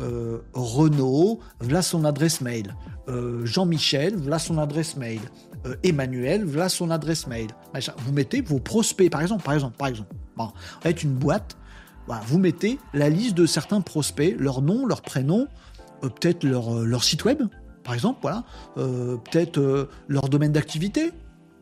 Euh, 0.02 0.40
Renault, 0.53 1.40
voilà 1.60 1.82
son 1.82 2.03
adresse 2.03 2.41
mail. 2.41 2.76
Euh, 3.07 3.45
Jean-Michel, 3.45 4.16
voilà 4.16 4.40
son 4.40 4.57
adresse 4.57 4.98
mail. 4.98 5.22
Euh, 5.66 5.76
Emmanuel, 5.84 6.44
voilà 6.44 6.70
son 6.70 6.91
adresse 6.91 7.28
mail. 7.28 7.48
Vous 7.99 8.12
mettez 8.12 8.41
vos 8.41 8.60
prospects, 8.60 9.10
par 9.10 9.22
exemple, 9.22 9.44
par 9.44 9.53
exemple, 9.53 9.78
par 9.78 9.88
exemple. 9.88 10.14
Bon, 10.36 10.52
vous 10.84 10.91
une 10.91 11.14
boîte, 11.14 11.57
vous 12.28 12.40
mettez 12.40 12.78
la 12.94 13.10
liste 13.10 13.36
de 13.36 13.45
certains 13.45 13.82
prospects, 13.82 14.36
leur 14.38 14.62
nom, 14.62 14.86
leur 14.86 15.02
prénom, 15.02 15.48
peut-être 16.02 16.44
leur, 16.44 17.03
site 17.03 17.24
web, 17.24 17.44
par 17.84 17.94
exemple, 17.94 18.20
voilà, 18.22 18.44
peut-être 18.76 19.90
leur 20.10 20.28
domaine 20.28 20.52
d'activité, 20.52 21.14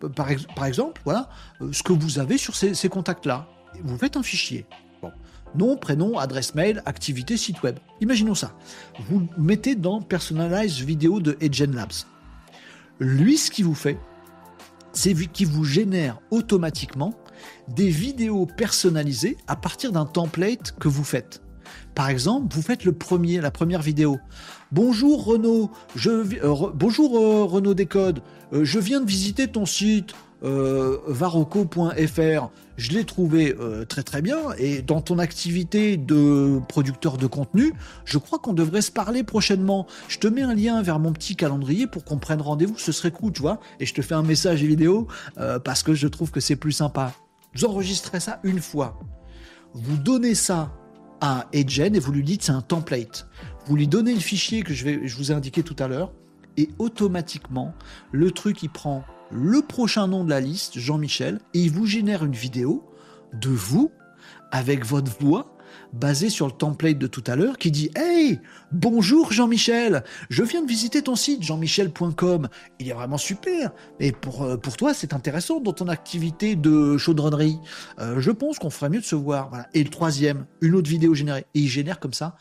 par, 0.09 0.65
exemple, 0.65 1.01
voilà, 1.05 1.29
euh, 1.61 1.71
ce 1.71 1.83
que 1.83 1.93
vous 1.93 2.19
avez 2.19 2.37
sur 2.37 2.55
ces, 2.55 2.89
contacts-là. 2.89 3.47
Vous 3.83 3.97
faites 3.97 4.17
un 4.17 4.23
fichier. 4.23 4.65
Nom, 5.55 5.77
prénom, 5.77 6.17
adresse 6.17 6.55
mail, 6.55 6.81
activité, 6.85 7.37
site 7.37 7.61
web. 7.61 7.77
Imaginons 8.01 8.33
ça. 8.33 8.55
Vous 9.07 9.27
mettez 9.37 9.75
dans 9.75 10.01
Personalized 10.01 10.83
Video 10.83 11.19
de 11.19 11.37
Agent 11.41 11.71
Labs. 11.71 11.93
Lui, 12.99 13.37
ce 13.37 13.51
qu'il 13.51 13.65
vous 13.65 13.75
fait, 13.75 13.99
c'est 14.93 15.13
qu'il 15.13 15.47
vous 15.47 15.63
génère 15.63 16.19
automatiquement 16.31 17.13
des 17.67 17.89
vidéos 17.89 18.45
personnalisées 18.45 19.37
à 19.47 19.55
partir 19.55 19.91
d'un 19.91 20.05
template 20.05 20.73
que 20.79 20.87
vous 20.87 21.03
faites. 21.03 21.41
Par 21.95 22.09
exemple, 22.09 22.53
vous 22.53 22.61
faites 22.61 22.83
le 22.83 22.93
premier, 22.93 23.39
la 23.39 23.51
première 23.51 23.81
vidéo. 23.81 24.19
Bonjour 24.73 25.23
Renaud, 25.23 25.69
je, 25.95 26.09
euh, 26.09 26.71
bonjour 26.73 27.15
euh, 27.15 27.43
Renaud 27.43 27.75
Décode, 27.75 28.23
euh, 28.53 28.65
je 28.65 28.79
viens 28.79 29.01
de 29.01 29.05
visiter 29.05 29.47
ton 29.47 29.67
site 29.67 30.15
varoco.fr. 30.41 32.49
Je 32.75 32.91
l'ai 32.91 33.05
trouvé 33.05 33.55
très 33.87 34.03
très 34.03 34.21
bien 34.21 34.39
et 34.57 34.81
dans 34.81 34.99
ton 34.99 35.17
activité 35.17 35.95
de 35.95 36.59
producteur 36.67 37.15
de 37.15 37.27
contenu, 37.27 37.71
je 38.03 38.17
crois 38.17 38.39
qu'on 38.39 38.51
devrait 38.51 38.81
se 38.81 38.91
parler 38.91 39.23
prochainement. 39.23 39.87
Je 40.09 40.19
te 40.19 40.27
mets 40.27 40.41
un 40.41 40.53
lien 40.53 40.81
vers 40.81 40.99
mon 40.99 41.13
petit 41.13 41.37
calendrier 41.37 41.87
pour 41.87 42.03
qu'on 42.03 42.17
prenne 42.17 42.41
rendez-vous, 42.41 42.77
ce 42.77 42.91
serait 42.91 43.11
cool, 43.11 43.31
tu 43.31 43.41
vois. 43.41 43.61
Et 43.79 43.85
je 43.85 43.93
te 43.93 44.01
fais 44.01 44.15
un 44.15 44.23
message 44.23 44.63
vidéo 44.63 45.07
parce 45.63 45.81
que 45.81 45.93
je 45.93 46.09
trouve 46.09 46.29
que 46.29 46.41
c'est 46.41 46.57
plus 46.57 46.73
sympa. 46.73 47.13
Vous 47.55 47.63
enregistrez 47.63 48.19
ça 48.19 48.41
une 48.43 48.59
fois. 48.59 48.99
Vous 49.73 49.95
donnez 49.95 50.35
ça 50.35 50.73
à 51.21 51.47
Edgen 51.53 51.95
et 51.95 51.99
vous 51.99 52.11
lui 52.11 52.23
dites 52.23 52.43
c'est 52.43 52.51
un 52.51 52.61
template. 52.61 53.29
Vous 53.65 53.77
lui 53.77 53.87
donnez 53.87 54.13
le 54.13 54.19
fichier 54.19 54.61
que 54.61 54.73
je, 54.73 54.83
vais, 54.83 54.97
vous 54.97 55.31
ai 55.31 55.35
indiqué 55.35 55.63
tout 55.63 55.75
à 55.79 55.87
l'heure 55.87 56.11
et 56.57 56.69
automatiquement, 56.79 57.73
le 58.11 58.31
truc 58.31 58.61
il 58.61 58.69
prend 58.69 59.03
le 59.31 59.61
prochain 59.61 60.07
nom 60.07 60.23
de 60.23 60.29
la 60.29 60.39
liste, 60.39 60.77
Jean-Michel, 60.77 61.39
et 61.53 61.59
il 61.61 61.71
vous 61.71 61.87
génère 61.87 62.23
une 62.23 62.35
vidéo 62.35 62.83
de 63.33 63.49
vous 63.49 63.91
avec 64.51 64.85
votre 64.85 65.11
voix 65.19 65.55
basé 65.93 66.29
sur 66.29 66.45
le 66.45 66.51
template 66.51 66.99
de 66.99 67.07
tout 67.07 67.23
à 67.25 67.35
l'heure 67.35 67.57
qui 67.57 67.71
dit 67.71 67.89
Hey, 67.95 68.39
bonjour 68.71 69.31
Jean-Michel, 69.31 70.03
je 70.29 70.43
viens 70.43 70.61
de 70.61 70.67
visiter 70.67 71.01
ton 71.01 71.15
site 71.15 71.41
jean-michel.com. 71.41 72.49
Il 72.79 72.89
est 72.89 72.93
vraiment 72.93 73.17
super. 73.17 73.71
Et 73.99 74.11
pour, 74.11 74.43
euh, 74.43 74.57
pour 74.57 74.77
toi, 74.77 74.93
c'est 74.93 75.13
intéressant 75.13 75.61
dans 75.61 75.73
ton 75.73 75.87
activité 75.87 76.55
de 76.55 76.97
chaudronnerie. 76.97 77.57
Euh, 77.99 78.19
je 78.19 78.29
pense 78.29 78.59
qu'on 78.59 78.69
ferait 78.69 78.89
mieux 78.89 79.01
de 79.01 79.05
se 79.05 79.15
voir. 79.15 79.65
Et 79.73 79.83
le 79.83 79.89
troisième, 79.89 80.45
une 80.61 80.75
autre 80.75 80.89
vidéo 80.89 81.15
générée. 81.15 81.45
Et 81.55 81.61
il 81.61 81.69
génère 81.69 81.99
comme 81.99 82.13
ça 82.13 82.35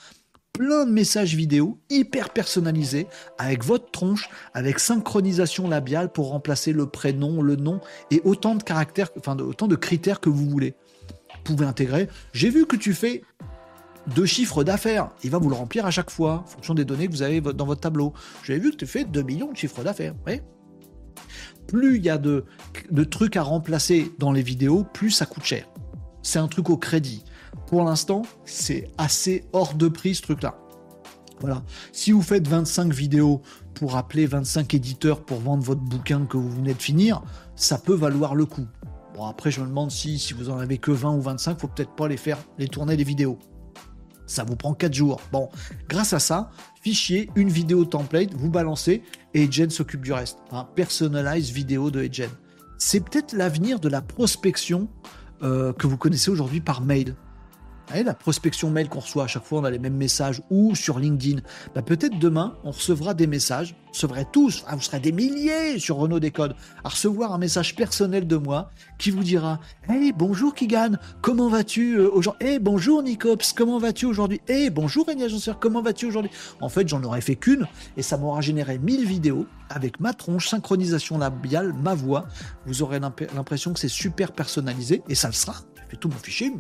plein 0.53 0.85
de 0.85 0.91
messages 0.91 1.35
vidéo 1.35 1.79
hyper 1.91 2.31
personnalisés 2.31 3.07
avec 3.39 3.65
votre 3.65 3.91
tronche, 3.91 4.29
avec 4.55 4.79
synchronisation 4.79 5.69
labiale 5.69 6.13
pour 6.13 6.29
remplacer 6.29 6.73
le 6.73 6.87
prénom, 6.87 7.43
le 7.43 7.57
nom 7.57 7.81
et 8.11 8.21
autant 8.25 8.55
de 8.55 8.63
caractères, 8.63 9.11
enfin 9.19 9.37
autant 9.39 9.67
de 9.67 9.77
critères 9.77 10.21
que 10.21 10.29
vous 10.29 10.49
voulez 10.49 10.75
pouvez 11.43 11.67
intégrer. 11.67 12.09
J'ai 12.33 12.51
vu 12.51 12.67
que 12.67 12.77
tu 12.77 12.95
fais 12.95 13.23
deux 14.15 14.27
chiffres 14.27 14.65
d'affaires. 14.65 15.11
Il 15.23 15.31
va 15.31 15.39
vous 15.39 15.49
le 15.49 15.55
remplir 15.55 15.87
à 15.87 15.91
chaque 15.91 16.11
fois, 16.11 16.45
en 16.45 16.47
fonction 16.47 16.75
des 16.75 16.85
données 16.85 17.07
que 17.07 17.13
vous 17.13 17.23
avez 17.23 17.41
dans 17.41 17.67
votre 17.67 17.81
tableau. 17.81 18.13
J'ai 18.45 18.59
vu 18.59 18.71
que 18.71 18.77
tu 18.77 18.87
fais 18.87 19.05
2 19.05 19.23
millions 19.23 19.53
de 19.53 19.57
chiffres 19.57 19.83
d'affaires. 19.83 20.15
Plus 21.69 21.97
il 21.97 22.05
y 22.05 22.11
a 22.11 22.19
de, 22.19 22.45
de 22.91 23.05
trucs 23.05 23.37
à 23.37 23.43
remplacer 23.43 24.11
dans 24.19 24.33
les 24.33 24.43
vidéos, 24.43 24.85
plus 24.93 25.11
ça 25.11 25.27
coûte 25.27 25.45
cher. 25.45 25.69
C'est 26.23 26.39
un 26.39 26.49
truc 26.49 26.71
au 26.71 26.77
crédit. 26.77 27.25
Pour 27.73 27.85
l'instant, 27.85 28.21
c'est 28.45 28.91
assez 28.99 29.47
hors 29.55 29.73
de 29.73 29.89
prix 29.89 30.15
ce 30.15 30.21
truc-là. 30.21 30.59
Voilà. 31.41 31.63
Si 31.91 32.13
vous 32.13 32.21
faites 32.21 32.47
25 32.47 32.93
vidéos 32.93 33.41
pour 33.73 33.97
appeler 33.97 34.27
25 34.27 34.75
éditeurs 34.75 35.25
pour 35.25 35.41
vendre 35.41 35.63
votre 35.65 35.81
bouquin 35.81 36.27
que 36.27 36.37
vous 36.37 36.51
venez 36.51 36.75
de 36.75 36.83
finir, 36.83 37.23
ça 37.57 37.79
peut 37.79 37.95
valoir 37.95 38.35
le 38.35 38.45
coup. 38.45 38.67
Bon, 39.15 39.25
après, 39.25 39.51
je 39.51 39.63
me 39.63 39.67
demande 39.67 39.91
si, 39.91 40.19
si 40.19 40.35
vous 40.35 40.51
en 40.51 40.59
avez 40.59 40.77
que 40.77 40.91
20 40.91 41.15
ou 41.15 41.23
25, 41.23 41.59
faut 41.59 41.67
peut-être 41.67 41.97
pas 41.97 42.09
les 42.09 42.19
faire, 42.19 42.37
les 42.59 42.69
tourner 42.69 42.95
les 42.95 43.05
vidéos. 43.05 43.39
Ça 44.27 44.45
vous 44.45 44.55
prend 44.55 44.75
4 44.75 44.93
jours. 44.93 45.23
Bon, 45.33 45.49
grâce 45.89 46.13
à 46.13 46.19
ça, 46.19 46.51
fichier, 46.83 47.31
une 47.37 47.49
vidéo 47.49 47.87
template, 47.87 48.35
vous 48.35 48.51
balancez 48.51 49.03
et 49.33 49.45
Edgen 49.45 49.71
s'occupe 49.71 50.03
du 50.03 50.13
reste. 50.13 50.41
Un 50.51 50.65
personalized 50.65 51.55
vidéo 51.55 51.91
de 51.91 52.03
Edgen. 52.03 52.29
C'est 52.77 53.01
peut-être 53.01 53.33
l'avenir 53.33 53.81
de 53.81 53.89
la 53.89 54.03
prospection 54.03 54.91
euh, 55.43 55.73
que 55.73 55.87
vous 55.87 55.97
connaissez 55.97 56.31
aujourd'hui 56.31 56.61
par 56.61 56.83
mail 56.83 57.17
la 58.01 58.15
prospection 58.15 58.71
mail 58.71 58.89
qu'on 58.89 59.01
reçoit 59.01 59.25
à 59.25 59.27
chaque 59.27 59.45
fois, 59.45 59.61
on 59.61 59.65
a 59.65 59.71
les 59.71 59.79
mêmes 59.79 59.97
messages 59.97 60.43
ou 60.51 60.75
sur 60.75 60.99
LinkedIn. 60.99 61.41
Bah, 61.75 61.83
peut-être 61.83 62.19
demain, 62.19 62.57
on 62.65 62.71
recevra 62.71 63.13
des 63.13 63.27
messages, 63.27 63.75
on 63.89 63.93
recevrait 63.93 64.27
tous, 64.33 64.65
ah, 64.67 64.75
vous 64.75 64.81
serez 64.81 65.01
des 65.01 65.13
milliers 65.13 65.79
sur 65.79 65.97
Renault 65.97 66.21
Décode, 66.21 66.57
à 66.85 66.89
recevoir 66.89 67.33
un 67.33 67.39
message 67.39 67.77
personnel 67.77 68.27
de 68.27 68.37
moi 68.37 68.71
qui 68.99 69.11
vous 69.11 69.23
dira 69.23 69.61
Hey, 69.89 70.13
bonjour 70.13 70.55
Kigan, 70.55 70.93
comment 71.21 71.49
vas-tu 71.49 71.99
euh, 71.99 72.11
aujourd'hui? 72.11 72.49
Hey, 72.49 72.59
bonjour 72.59 73.03
Nicops, 73.03 73.53
comment 73.53 73.79
vas-tu 73.79 74.07
aujourd'hui? 74.07 74.41
Hey, 74.49 74.71
bonjour 74.71 75.07
Rémi 75.07 75.25
Agenceur, 75.25 75.59
comment 75.59 75.83
vas-tu 75.83 76.07
aujourd'hui? 76.07 76.31
En 76.63 76.71
fait, 76.71 76.89
j'en 76.89 77.03
aurais 77.03 77.21
fait 77.21 77.37
qu'une 77.37 77.67
et 77.99 78.03
ça 78.03 78.17
m'aura 78.17 78.41
généré 78.41 78.79
1000 78.79 79.05
vidéos 79.05 79.47
avec 79.69 80.01
ma 80.01 80.15
tronche, 80.15 80.49
synchronisation 80.49 81.19
labiale, 81.19 81.75
ma 81.75 81.95
voix. 81.95 82.27
Vous 82.67 82.83
aurez 82.83 83.01
l'impression 83.01 83.75
que 83.75 83.81
c'est 83.81 83.89
super 83.89 84.33
personnalisé 84.33 85.03
et 85.09 85.15
ça 85.15 85.29
le 85.29 85.35
sera 85.35 85.57
tout 85.97 86.09
mon 86.09 86.17
fichier, 86.17 86.51
mon. 86.51 86.59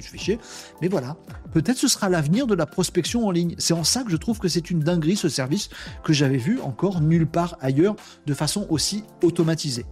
Mais 0.81 0.89
voilà, 0.89 1.17
peut-être 1.53 1.79
ce 1.79 1.89
sera 1.89 2.09
l'avenir 2.09 2.47
de 2.47 2.55
la 2.55 2.67
prospection 2.67 3.27
en 3.27 3.31
ligne. 3.31 3.55
C'est 3.59 3.75
en 3.75 3.85
ça 3.85 4.03
que 4.03 4.11
je 4.11 4.17
trouve 4.17 4.39
que 4.39 4.49
c'est 4.49 4.71
une 4.71 4.81
dinguerie 4.81 5.17
ce 5.17 5.29
service 5.29 5.71
que 6.05 6.13
j'avais 6.13 6.37
vu 6.37 6.61
encore 6.61 7.01
nulle 7.01 7.27
part 7.27 7.57
ailleurs 7.61 7.97
de 8.27 8.35
façon 8.35 8.67
aussi 8.71 9.05
automatisée. 9.23 9.87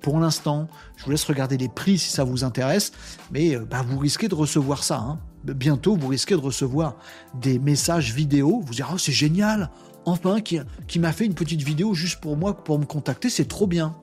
Pour 0.00 0.20
l'instant, 0.20 0.68
je 0.96 1.04
vous 1.04 1.10
laisse 1.10 1.24
regarder 1.24 1.56
les 1.56 1.68
prix 1.68 1.98
si 1.98 2.10
ça 2.10 2.24
vous 2.24 2.44
intéresse, 2.44 2.92
mais 3.32 3.56
euh, 3.56 3.64
bah, 3.64 3.82
vous 3.86 3.98
risquez 3.98 4.28
de 4.28 4.34
recevoir 4.34 4.84
ça. 4.84 4.98
Hein. 4.98 5.18
Bientôt, 5.44 5.96
vous 5.96 6.08
risquez 6.08 6.34
de 6.34 6.40
recevoir 6.40 6.96
des 7.34 7.58
messages 7.58 8.14
vidéo. 8.14 8.62
Vous 8.64 8.74
direz, 8.74 8.90
oh, 8.94 8.98
c'est 8.98 9.12
génial, 9.12 9.70
enfin, 10.04 10.40
qui 10.40 10.98
m'a 10.98 11.12
fait 11.12 11.26
une 11.26 11.34
petite 11.34 11.62
vidéo 11.62 11.94
juste 11.94 12.20
pour 12.20 12.36
moi, 12.36 12.62
pour 12.62 12.78
me 12.78 12.84
contacter, 12.84 13.28
c'est 13.28 13.46
trop 13.46 13.66
bien. 13.66 13.96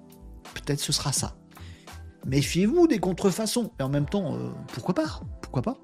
Peut-être 0.54 0.80
ce 0.80 0.92
sera 0.92 1.14
ça 1.14 1.36
méfiez-vous 2.26 2.88
des 2.88 3.00
contrefaçons. 3.00 3.72
Et 3.80 3.84
en 3.84 3.90
même 3.90 4.06
temps, 4.06 4.36
euh, 4.36 4.50
pourquoi 4.74 4.96
pas? 4.96 5.22
Pourquoi 5.42 5.62
pas? 5.62 5.78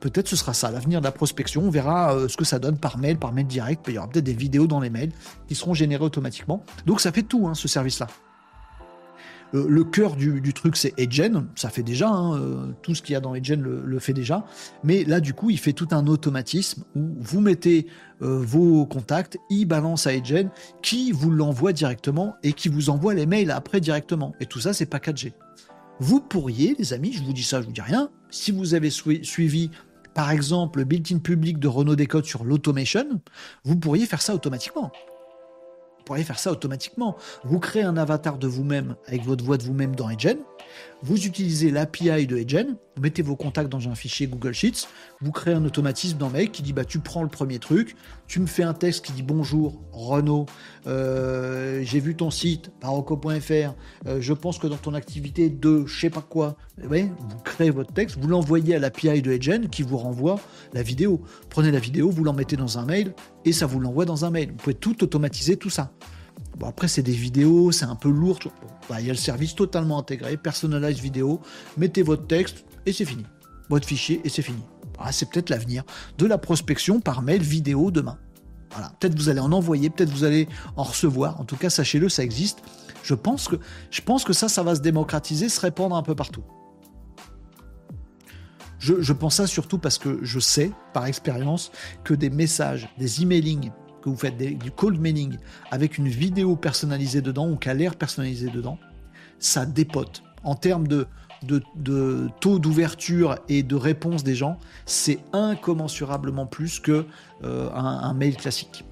Peut-être 0.00 0.28
ce 0.28 0.36
sera 0.36 0.52
ça, 0.52 0.70
l'avenir 0.70 1.00
de 1.00 1.04
la 1.04 1.12
prospection. 1.12 1.62
On 1.62 1.70
verra 1.70 2.14
euh, 2.14 2.28
ce 2.28 2.36
que 2.36 2.44
ça 2.44 2.58
donne 2.58 2.78
par 2.78 2.98
mail, 2.98 3.18
par 3.18 3.32
mail 3.32 3.46
direct. 3.46 3.84
Il 3.88 3.94
y 3.94 3.98
aura 3.98 4.08
peut-être 4.08 4.24
des 4.24 4.34
vidéos 4.34 4.66
dans 4.66 4.80
les 4.80 4.90
mails 4.90 5.12
qui 5.48 5.54
seront 5.54 5.74
générées 5.74 6.04
automatiquement. 6.04 6.64
Donc 6.84 7.00
ça 7.00 7.12
fait 7.12 7.22
tout, 7.22 7.46
hein, 7.46 7.54
ce 7.54 7.68
service-là. 7.68 8.08
Euh, 9.54 9.64
le 9.68 9.84
cœur 9.84 10.16
du, 10.16 10.52
truc, 10.52 10.76
c'est 10.76 10.92
Edgen. 10.98 11.46
Ça 11.54 11.70
fait 11.70 11.84
déjà, 11.84 12.08
hein, 12.08 12.74
tout 12.82 12.94
ce 12.94 13.00
qu'il 13.00 13.14
y 13.14 13.16
a 13.16 13.20
dans 13.20 13.34
Edgen 13.34 13.62
le, 13.62 13.98
fait 13.98 14.12
déjà. 14.12 14.44
Mais 14.82 15.04
là, 15.04 15.20
du 15.20 15.32
coup, 15.32 15.50
il 15.50 15.58
fait 15.58 15.72
tout 15.72 15.88
un 15.92 16.06
automatisme 16.06 16.82
où 16.94 17.14
vous 17.20 17.40
mettez 17.40 17.86
vos 18.20 18.86
contacts, 18.86 19.38
il 19.50 19.66
balance 19.66 20.06
à 20.06 20.14
Edgen, 20.14 20.50
qui 20.82 21.12
vous 21.12 21.30
l'envoie 21.30 21.72
directement 21.72 22.34
et 22.42 22.54
qui 22.54 22.68
vous 22.68 22.90
envoie 22.90 23.14
les 23.14 23.26
mails 23.26 23.50
après 23.50 23.80
directement. 23.80 24.34
Et 24.40 24.46
tout 24.46 24.60
ça, 24.60 24.72
c'est 24.72 24.90
4G. 24.90 25.32
Vous 25.98 26.20
pourriez, 26.20 26.74
les 26.78 26.92
amis, 26.92 27.12
je 27.12 27.22
vous 27.22 27.32
dis 27.32 27.42
ça, 27.42 27.60
je 27.60 27.66
vous 27.66 27.72
dis 27.72 27.80
rien, 27.80 28.10
si 28.30 28.52
vous 28.52 28.74
avez 28.74 28.90
suivi 28.90 29.70
par 30.14 30.30
exemple 30.30 30.78
le 30.78 30.84
built-in 30.84 31.18
public 31.18 31.58
de 31.58 31.68
Renault 31.68 31.96
Décode 31.96 32.24
sur 32.24 32.44
l'automation, 32.44 33.20
vous 33.64 33.76
pourriez 33.76 34.06
faire 34.06 34.22
ça 34.22 34.34
automatiquement 34.34 34.92
pourriez 36.06 36.24
faire 36.24 36.38
ça 36.38 36.52
automatiquement. 36.52 37.16
Vous 37.44 37.58
créez 37.58 37.82
un 37.82 37.98
avatar 37.98 38.38
de 38.38 38.46
vous-même 38.46 38.96
avec 39.06 39.24
votre 39.24 39.44
voix 39.44 39.58
de 39.58 39.64
vous-même 39.64 39.94
dans 39.94 40.08
Edgen. 40.08 40.38
Vous 41.02 41.26
utilisez 41.26 41.70
l'API 41.70 42.26
de 42.26 42.36
Edgen. 42.36 42.76
Vous 42.96 43.02
mettez 43.02 43.22
vos 43.22 43.36
contacts 43.36 43.68
dans 43.68 43.88
un 43.88 43.94
fichier 43.94 44.26
Google 44.26 44.52
Sheets. 44.52 44.88
Vous 45.20 45.30
créez 45.30 45.54
un 45.54 45.64
automatisme 45.64 46.16
dans 46.16 46.30
Mail 46.30 46.50
qui 46.50 46.62
dit 46.62 46.72
bah 46.72 46.84
tu 46.84 46.98
prends 46.98 47.22
le 47.22 47.28
premier 47.28 47.58
truc. 47.58 47.96
Tu 48.26 48.40
me 48.40 48.46
fais 48.46 48.62
un 48.62 48.72
texte 48.72 49.04
qui 49.04 49.12
dit 49.12 49.22
bonjour 49.22 49.80
Renaud. 49.92 50.46
Euh, 50.86 51.82
j'ai 51.82 52.00
vu 52.00 52.16
ton 52.16 52.30
site 52.30 52.70
paroco.fr. 52.80 53.74
Euh, 54.06 54.20
je 54.20 54.32
pense 54.32 54.58
que 54.58 54.66
dans 54.66 54.76
ton 54.76 54.94
activité 54.94 55.50
de 55.50 55.84
je 55.86 56.00
sais 56.00 56.10
pas 56.10 56.22
quoi, 56.22 56.56
vous 56.78 57.38
créez 57.44 57.70
votre 57.70 57.92
texte. 57.92 58.16
Vous 58.18 58.28
l'envoyez 58.28 58.74
à 58.74 58.78
l'API 58.78 59.20
de 59.20 59.32
Edgen 59.32 59.68
qui 59.68 59.82
vous 59.82 59.98
renvoie 59.98 60.40
la 60.72 60.82
vidéo. 60.82 61.20
Prenez 61.50 61.70
la 61.70 61.78
vidéo, 61.78 62.10
vous 62.10 62.24
l'en 62.24 62.32
mettez 62.32 62.56
dans 62.56 62.78
un 62.78 62.84
mail 62.84 63.14
et 63.44 63.52
ça 63.52 63.66
vous 63.66 63.80
l'envoie 63.80 64.06
dans 64.06 64.24
un 64.24 64.30
mail. 64.30 64.48
Vous 64.50 64.56
pouvez 64.56 64.74
tout 64.74 65.04
automatiser, 65.04 65.56
tout 65.56 65.70
ça. 65.70 65.92
Bon, 66.56 66.68
après, 66.68 66.88
c'est 66.88 67.02
des 67.02 67.12
vidéos, 67.12 67.70
c'est 67.70 67.84
un 67.84 67.96
peu 67.96 68.08
lourd. 68.08 68.38
Bah, 68.88 69.00
il 69.00 69.06
y 69.06 69.10
a 69.10 69.12
le 69.12 69.18
service 69.18 69.54
totalement 69.54 69.98
intégré, 69.98 70.36
personnalised 70.38 71.02
vidéo. 71.02 71.40
Mettez 71.76 72.02
votre 72.02 72.26
texte 72.26 72.64
et 72.86 72.92
c'est 72.92 73.04
fini. 73.04 73.24
Votre 73.68 73.86
fichier 73.86 74.22
et 74.24 74.30
c'est 74.30 74.42
fini. 74.42 74.62
Ah, 74.98 75.12
c'est 75.12 75.28
peut-être 75.28 75.50
l'avenir 75.50 75.84
de 76.16 76.24
la 76.24 76.38
prospection 76.38 77.00
par 77.00 77.20
mail 77.20 77.42
vidéo 77.42 77.90
demain. 77.90 78.18
Voilà. 78.72 78.92
Peut-être 78.98 79.14
vous 79.16 79.28
allez 79.28 79.40
en 79.40 79.52
envoyer, 79.52 79.90
peut-être 79.90 80.10
vous 80.10 80.24
allez 80.24 80.48
en 80.76 80.84
recevoir. 80.84 81.38
En 81.40 81.44
tout 81.44 81.56
cas, 81.56 81.68
sachez-le, 81.68 82.08
ça 82.08 82.22
existe. 82.22 82.62
Je 83.02 83.14
pense 83.14 83.48
que, 83.48 84.32
ça, 84.32 84.48
ça 84.48 84.62
va 84.62 84.74
se 84.74 84.80
démocratiser, 84.80 85.50
se 85.50 85.60
répandre 85.60 85.94
un 85.94 86.02
peu 86.02 86.14
partout. 86.14 86.42
Je, 88.78 89.00
je 89.00 89.12
pense 89.12 89.36
ça 89.36 89.46
surtout 89.46 89.78
parce 89.78 89.98
que 89.98 90.20
je 90.22 90.38
sais, 90.38 90.72
par 90.94 91.06
expérience, 91.06 91.70
que 92.02 92.14
des 92.14 92.30
messages, 92.30 92.88
des 92.98 93.22
emailing 93.22 93.70
que 94.06 94.10
vous 94.10 94.16
faites 94.16 94.36
du 94.36 94.70
cold 94.70 95.00
mailing 95.00 95.36
avec 95.72 95.98
une 95.98 96.06
vidéo 96.06 96.54
personnalisée 96.54 97.22
dedans 97.22 97.50
ou 97.50 97.56
qui 97.56 97.68
a 97.68 97.74
l'air 97.74 97.96
personnalisé 97.96 98.48
dedans, 98.48 98.78
ça 99.40 99.66
dépote. 99.66 100.22
En 100.44 100.54
termes 100.54 100.86
de, 100.86 101.08
de, 101.42 102.28
taux 102.40 102.60
d'ouverture 102.60 103.36
et 103.48 103.64
de 103.64 103.74
réponse 103.74 104.22
des 104.22 104.36
gens, 104.36 104.58
c'est 104.84 105.18
incommensurablement 105.32 106.46
plus 106.46 106.78
que 106.78 107.06
euh, 107.42 107.68
un, 107.72 108.14
mail 108.14 108.36
classique. 108.36 108.84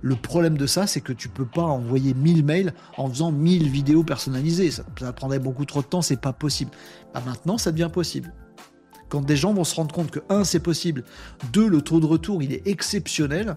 Le 0.00 0.16
problème 0.16 0.56
de 0.56 0.66
ça, 0.66 0.86
c'est 0.86 1.02
que 1.02 1.12
tu 1.12 1.28
peux 1.28 1.44
pas 1.44 1.64
envoyer 1.64 2.14
1000 2.14 2.42
mails 2.42 2.72
en 2.96 3.10
faisant 3.10 3.32
1000 3.32 3.68
vidéos 3.68 4.04
personnalisées. 4.04 4.70
Ça, 4.70 4.84
prendrait 5.12 5.38
beaucoup 5.38 5.66
trop 5.66 5.82
de 5.82 5.86
temps, 5.86 6.00
c'est 6.00 6.20
pas 6.20 6.32
possible. 6.32 6.70
Bah, 7.12 7.22
maintenant, 7.26 7.58
ça 7.58 7.72
devient 7.72 7.90
possible. 7.92 8.32
Quand 9.10 9.20
des 9.20 9.36
gens 9.36 9.52
vont 9.52 9.64
se 9.64 9.74
rendre 9.74 9.94
compte 9.94 10.10
que, 10.10 10.20
un, 10.30 10.44
c'est 10.44 10.60
possible, 10.60 11.04
deux, 11.52 11.68
le 11.68 11.82
taux 11.82 12.00
de 12.00 12.06
retour, 12.06 12.42
il 12.42 12.54
est 12.54 12.66
exceptionnel, 12.66 13.56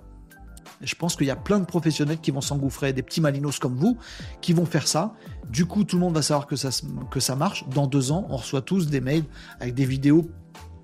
je 0.83 0.95
pense 0.95 1.15
qu'il 1.15 1.27
y 1.27 1.31
a 1.31 1.35
plein 1.35 1.59
de 1.59 1.65
professionnels 1.65 2.19
qui 2.19 2.31
vont 2.31 2.41
s'engouffrer, 2.41 2.93
des 2.93 3.03
petits 3.03 3.21
malinos 3.21 3.59
comme 3.59 3.75
vous, 3.75 3.97
qui 4.41 4.53
vont 4.53 4.65
faire 4.65 4.87
ça. 4.87 5.13
Du 5.49 5.65
coup, 5.65 5.83
tout 5.83 5.97
le 5.97 6.01
monde 6.01 6.15
va 6.15 6.21
savoir 6.21 6.47
que 6.47 6.55
ça, 6.55 7.35
marche. 7.35 7.65
Dans 7.69 7.87
deux 7.87 8.11
ans, 8.11 8.25
on 8.29 8.37
reçoit 8.37 8.61
tous 8.61 8.87
des 8.87 9.01
mails 9.01 9.25
avec 9.59 9.73
des 9.73 9.85
vidéos 9.85 10.29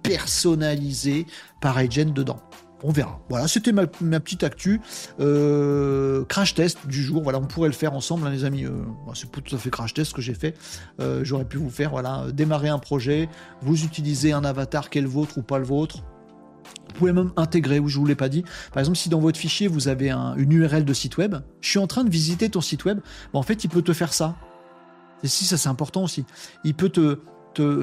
personnalisées 0.03 1.25
par 1.61 1.77
Agent 1.77 2.13
dedans. 2.13 2.39
On 2.81 2.91
verra. 2.91 3.19
Voilà, 3.27 3.49
c'était 3.49 3.73
ma, 3.73 3.87
petite 3.87 4.43
actu. 4.43 4.79
Euh, 5.19 6.23
crash 6.25 6.53
test 6.53 6.87
du 6.87 7.03
jour. 7.03 7.21
Voilà, 7.21 7.39
on 7.39 7.45
pourrait 7.45 7.67
le 7.67 7.73
faire 7.73 7.93
ensemble, 7.93 8.25
hein, 8.25 8.29
les 8.29 8.45
amis. 8.45 8.63
Euh, 8.63 8.71
c'est 9.13 9.29
pas 9.29 9.41
tout 9.41 9.53
à 9.53 9.57
fait 9.57 9.69
crash 9.69 9.93
test 9.93 10.13
que 10.13 10.21
j'ai 10.21 10.33
fait. 10.33 10.55
Euh, 11.01 11.21
j'aurais 11.25 11.43
pu 11.43 11.57
vous 11.57 11.69
faire, 11.69 11.89
voilà, 11.89 12.27
démarrer 12.31 12.69
un 12.69 12.79
projet. 12.79 13.27
Vous 13.61 13.83
utilisez 13.83 14.31
un 14.31 14.45
avatar 14.45 14.89
qui 14.89 14.99
est 14.99 15.01
le 15.01 15.09
vôtre 15.09 15.37
ou 15.37 15.41
pas 15.41 15.59
le 15.59 15.65
vôtre. 15.65 16.03
Vous 16.89 16.99
pouvez 16.99 17.13
même 17.13 17.31
intégrer, 17.37 17.79
ou 17.79 17.87
je 17.87 17.97
vous 17.97 18.05
l'ai 18.05 18.15
pas 18.15 18.29
dit. 18.29 18.43
Par 18.73 18.79
exemple, 18.79 18.97
si 18.97 19.09
dans 19.09 19.19
votre 19.19 19.37
fichier 19.37 19.67
vous 19.67 19.87
avez 19.87 20.11
une 20.11 20.51
URL 20.51 20.85
de 20.85 20.93
site 20.93 21.17
web, 21.17 21.35
je 21.61 21.69
suis 21.69 21.79
en 21.79 21.87
train 21.87 22.03
de 22.03 22.09
visiter 22.09 22.49
ton 22.49 22.61
site 22.61 22.85
web, 22.85 22.99
en 23.33 23.43
fait, 23.43 23.63
il 23.63 23.69
peut 23.69 23.81
te 23.81 23.93
faire 23.93 24.13
ça. 24.13 24.35
Et 25.23 25.27
si 25.27 25.45
ça 25.45 25.57
c'est 25.57 25.69
important 25.69 26.03
aussi, 26.03 26.25
il 26.63 26.73
peut 26.73 26.89
te, 26.89 27.19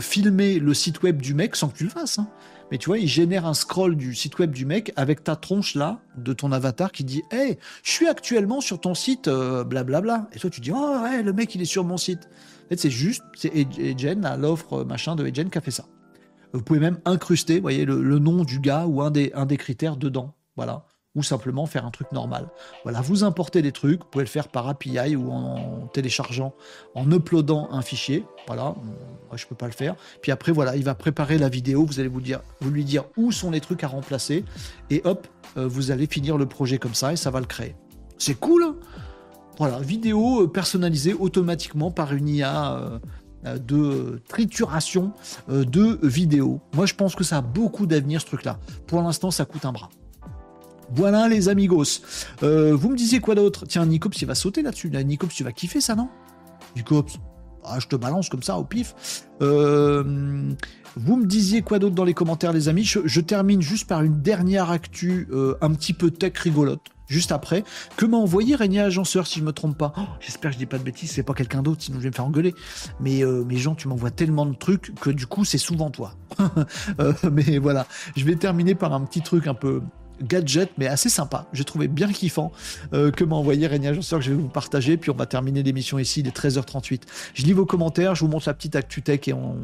filmer 0.01 0.59
le 0.59 0.73
site 0.73 1.03
web 1.03 1.21
du 1.21 1.35
mec 1.35 1.55
sans 1.55 1.69
que 1.69 1.77
tu 1.77 1.85
le 1.85 1.91
fasses. 1.91 2.19
Hein. 2.19 2.29
Mais 2.71 2.79
tu 2.79 2.87
vois, 2.87 2.99
il 2.99 3.09
génère 3.09 3.45
un 3.45 3.53
scroll 3.53 3.95
du 3.95 4.15
site 4.15 4.39
web 4.39 4.51
du 4.51 4.65
mec 4.65 4.91
avec 4.97 5.23
ta 5.23 5.37
tronche 5.37 5.75
là, 5.75 6.01
de 6.17 6.33
ton 6.33 6.51
avatar 6.51 6.93
qui 6.93 7.05
dit 7.05 7.23
Hey, 7.31 7.59
je 7.83 7.91
suis 7.91 8.09
actuellement 8.09 8.63
sur 8.63 8.81
ton 8.81 8.95
site, 8.95 9.29
blablabla. 9.29 10.15
Euh, 10.15 10.19
bla, 10.19 10.29
Et 10.33 10.39
toi, 10.39 10.49
tu 10.49 10.63
dis 10.63 10.73
Oh, 10.75 10.99
ouais, 11.03 11.23
le 11.23 11.33
mec, 11.35 11.55
il 11.55 11.61
est 11.61 11.67
sur 11.67 11.85
mon 11.85 11.99
site. 11.99 12.29
En 12.65 12.69
fait, 12.71 12.81
c'est 12.81 12.91
juste, 12.91 13.23
c'est 13.37 13.53
Egen, 13.55 14.27
l'offre 14.39 14.83
machin 14.85 15.15
de 15.15 15.27
Egen 15.27 15.51
qui 15.51 15.59
a 15.59 15.61
fait 15.61 15.71
ça. 15.71 15.85
Vous 16.57 16.63
pouvez 16.63 16.81
même 16.81 16.99
incruster, 17.05 17.61
voyez, 17.61 17.85
le, 17.85 18.19
nom 18.19 18.45
du 18.45 18.61
gars 18.61 18.87
ou 18.87 19.03
un 19.03 19.11
des, 19.11 19.57
critères 19.57 19.97
dedans. 19.97 20.35
Voilà. 20.57 20.87
Ou 21.15 21.23
simplement 21.23 21.65
faire 21.65 21.87
un 21.87 21.91
truc 21.91 22.13
normal. 22.13 22.49
Voilà, 22.83 23.01
vous 23.01 23.25
importez 23.25 23.63
des 23.63 23.73
trucs, 23.73 24.01
vous 24.03 24.09
pouvez 24.11 24.25
le 24.25 24.29
faire 24.31 24.49
par 24.49 24.69
API 24.69 25.17
ou 25.17 25.31
en, 25.31 25.87
téléchargeant, 25.93 26.55
en 26.95 27.11
uploadant 27.11 27.69
un 27.73 27.81
fichier. 27.81 28.25
Voilà, 28.47 28.75
moi 29.29 29.37
je 29.37 29.47
peux 29.47 29.55
pas 29.55 29.67
le 29.67 29.73
faire. 29.73 29.97
Puis 30.21 30.31
après, 30.31 30.53
voilà, 30.53 30.77
il 30.77 30.85
va 30.85 30.95
préparer 30.95 31.39
la 31.39 31.49
vidéo, 31.49 31.87
vous 31.87 32.01
allez 32.01 32.09
vous, 32.09 32.21
dire, 32.21 32.41
vous 32.61 32.71
lui 32.71 32.85
dire 32.85 33.05
où 33.17 33.33
sont 33.33 33.51
les 33.51 33.61
trucs 33.61 33.83
à 33.83 33.89
remplacer, 33.89 34.45
et 34.91 35.01
hop, 35.05 35.27
euh, 35.57 35.67
vous 35.67 35.91
allez 35.91 36.07
finir 36.07 36.37
le 36.37 36.45
projet 36.45 36.77
comme 36.77 36.95
ça 36.95 37.15
et 37.15 37.17
ça 37.17 37.31
va 37.31 37.41
le 37.41 37.47
créer. 37.47 37.75
C'est 38.19 38.39
cool 38.39 38.65
hein 38.65 38.77
voilà, 39.59 39.79
vidéo 39.79 40.43
euh, 40.43 40.49
personnalisée 40.49 41.15
automatiquement 41.15 41.91
par 41.91 42.13
une 42.13 42.29
IA 42.29 42.75
euh, 42.75 42.99
de 43.55 44.21
trituration 44.29 45.13
euh, 45.49 45.65
de 45.65 45.99
vidéos. 46.03 46.61
Moi, 46.75 46.87
je 46.87 46.95
pense 46.95 47.15
que 47.15 47.25
ça 47.25 47.39
a 47.39 47.41
beaucoup 47.41 47.87
d'avenir, 47.87 48.21
ce 48.21 48.27
truc-là. 48.27 48.59
Pour 48.87 49.03
l'instant, 49.03 49.31
ça 49.31 49.45
coûte 49.45 49.65
un 49.65 49.73
bras. 49.73 49.91
Voilà 50.95 51.29
les 51.29 51.49
amigos. 51.49 52.01
Euh, 52.43 52.75
vous 52.75 52.91
me 52.91 52.97
disiez 52.97 53.21
quoi 53.21 53.35
d'autre? 53.35 53.67
Tiens, 53.67 53.87
Nicops, 53.87 54.21
il 54.21 54.27
va 54.27 54.35
sauter 54.35 54.63
là-dessus. 54.63 54.91
Nicops, 54.91 55.35
tu 55.35 55.45
vas 55.45 55.53
kiffer 55.53 55.81
ça, 55.81 55.95
non? 55.95 56.09
Nicops, 56.77 57.19
ah, 57.65 57.79
je 57.81 57.87
te 57.89 57.97
balance 57.97 58.29
comme 58.29 58.43
ça 58.43 58.59
au 58.59 58.65
pif. 58.65 58.95
vous 59.41 61.17
me 61.17 61.25
disiez 61.25 61.63
quoi 61.63 61.79
d'autre 61.79 61.95
dans 61.95 62.05
les 62.05 62.15
commentaires, 62.15 62.53
les 62.53 62.69
amis? 62.69 62.85
Je, 62.85 63.21
termine 63.21 63.63
juste 63.63 63.89
par 63.89 64.03
une 64.03 64.21
dernière 64.23 64.71
actu 64.71 65.29
un 65.61 65.73
petit 65.73 65.93
peu 65.93 66.11
tech 66.11 66.39
rigolote 66.39 66.96
juste 67.09 67.33
après, 67.33 67.65
que 67.97 68.07
m'a 68.07 68.17
envoyé 68.17 68.55
Régnier 68.55 68.81
Agenceur, 68.81 69.27
si 69.27 69.41
je 69.41 69.45
me 69.45 69.53
trompe 69.53 69.77
pas. 69.77 69.93
Oh, 69.97 70.03
j'espère 70.21 70.51
que 70.51 70.55
je 70.55 70.59
dis 70.59 70.67
pas 70.67 70.79
de 70.79 70.83
bêtises, 70.83 71.11
c'est 71.13 71.23
pas 71.23 71.35
quelqu'un 71.35 71.63
d'autre, 71.63 71.83
sinon 71.83 71.99
je 71.99 72.05
vais 72.05 72.11
me 72.11 72.15
faire 72.15 72.27
engueuler. 72.27 72.55
Mais 73.01 73.25
euh, 73.25 73.45
mes 73.45 73.57
gens, 73.57 73.75
tu 73.75 73.89
m'envoies 73.89 74.11
tellement 74.11 74.47
de 74.47 74.55
trucs 74.55 74.95
que 75.01 75.11
du 75.11 75.27
coup, 75.27 75.45
c'est 75.45 75.59
souvent 75.59 75.91
toi. 75.91 76.15
Euh, 77.01 77.13
mais 77.31 77.59
voilà, 77.59 77.87
je 78.17 78.25
vais 78.25 78.37
terminer 78.37 78.75
par 78.75 78.93
un 78.93 79.01
petit 79.03 79.21
truc 79.21 79.47
un 79.47 79.55
peu 79.55 79.83
gadget, 80.23 80.71
mais 80.79 80.87
assez 80.87 81.09
sympa. 81.09 81.47
J'ai 81.53 81.65
trouvé 81.65 81.89
bien 81.89 82.11
kiffant 82.11 82.53
euh, 82.93 83.11
que 83.11 83.25
m'a 83.25 83.37
envoyé 83.37 83.67
Régnier 83.67 83.89
Agenceur, 83.89 84.21
que 84.21 84.25
je 84.25 84.31
vais 84.31 84.41
vous 84.41 84.49
partager. 84.49 84.97
Puis 84.97 85.11
on 85.11 85.15
va 85.15 85.27
terminer 85.27 85.63
l'émission 85.63 85.99
ici, 85.99 86.21
il 86.21 86.29
est 86.29 86.37
13h38. 86.37 87.03
Je 87.35 87.43
lis 87.45 87.53
vos 87.53 87.67
commentaires, 87.67 88.15
je 88.15 88.25
vous 88.25 88.31
montre 88.31 88.49
la 88.49 88.55
petite 88.55 88.77
actu 88.77 89.03
tech 89.03 89.29
et 89.29 89.33
on. 89.33 89.57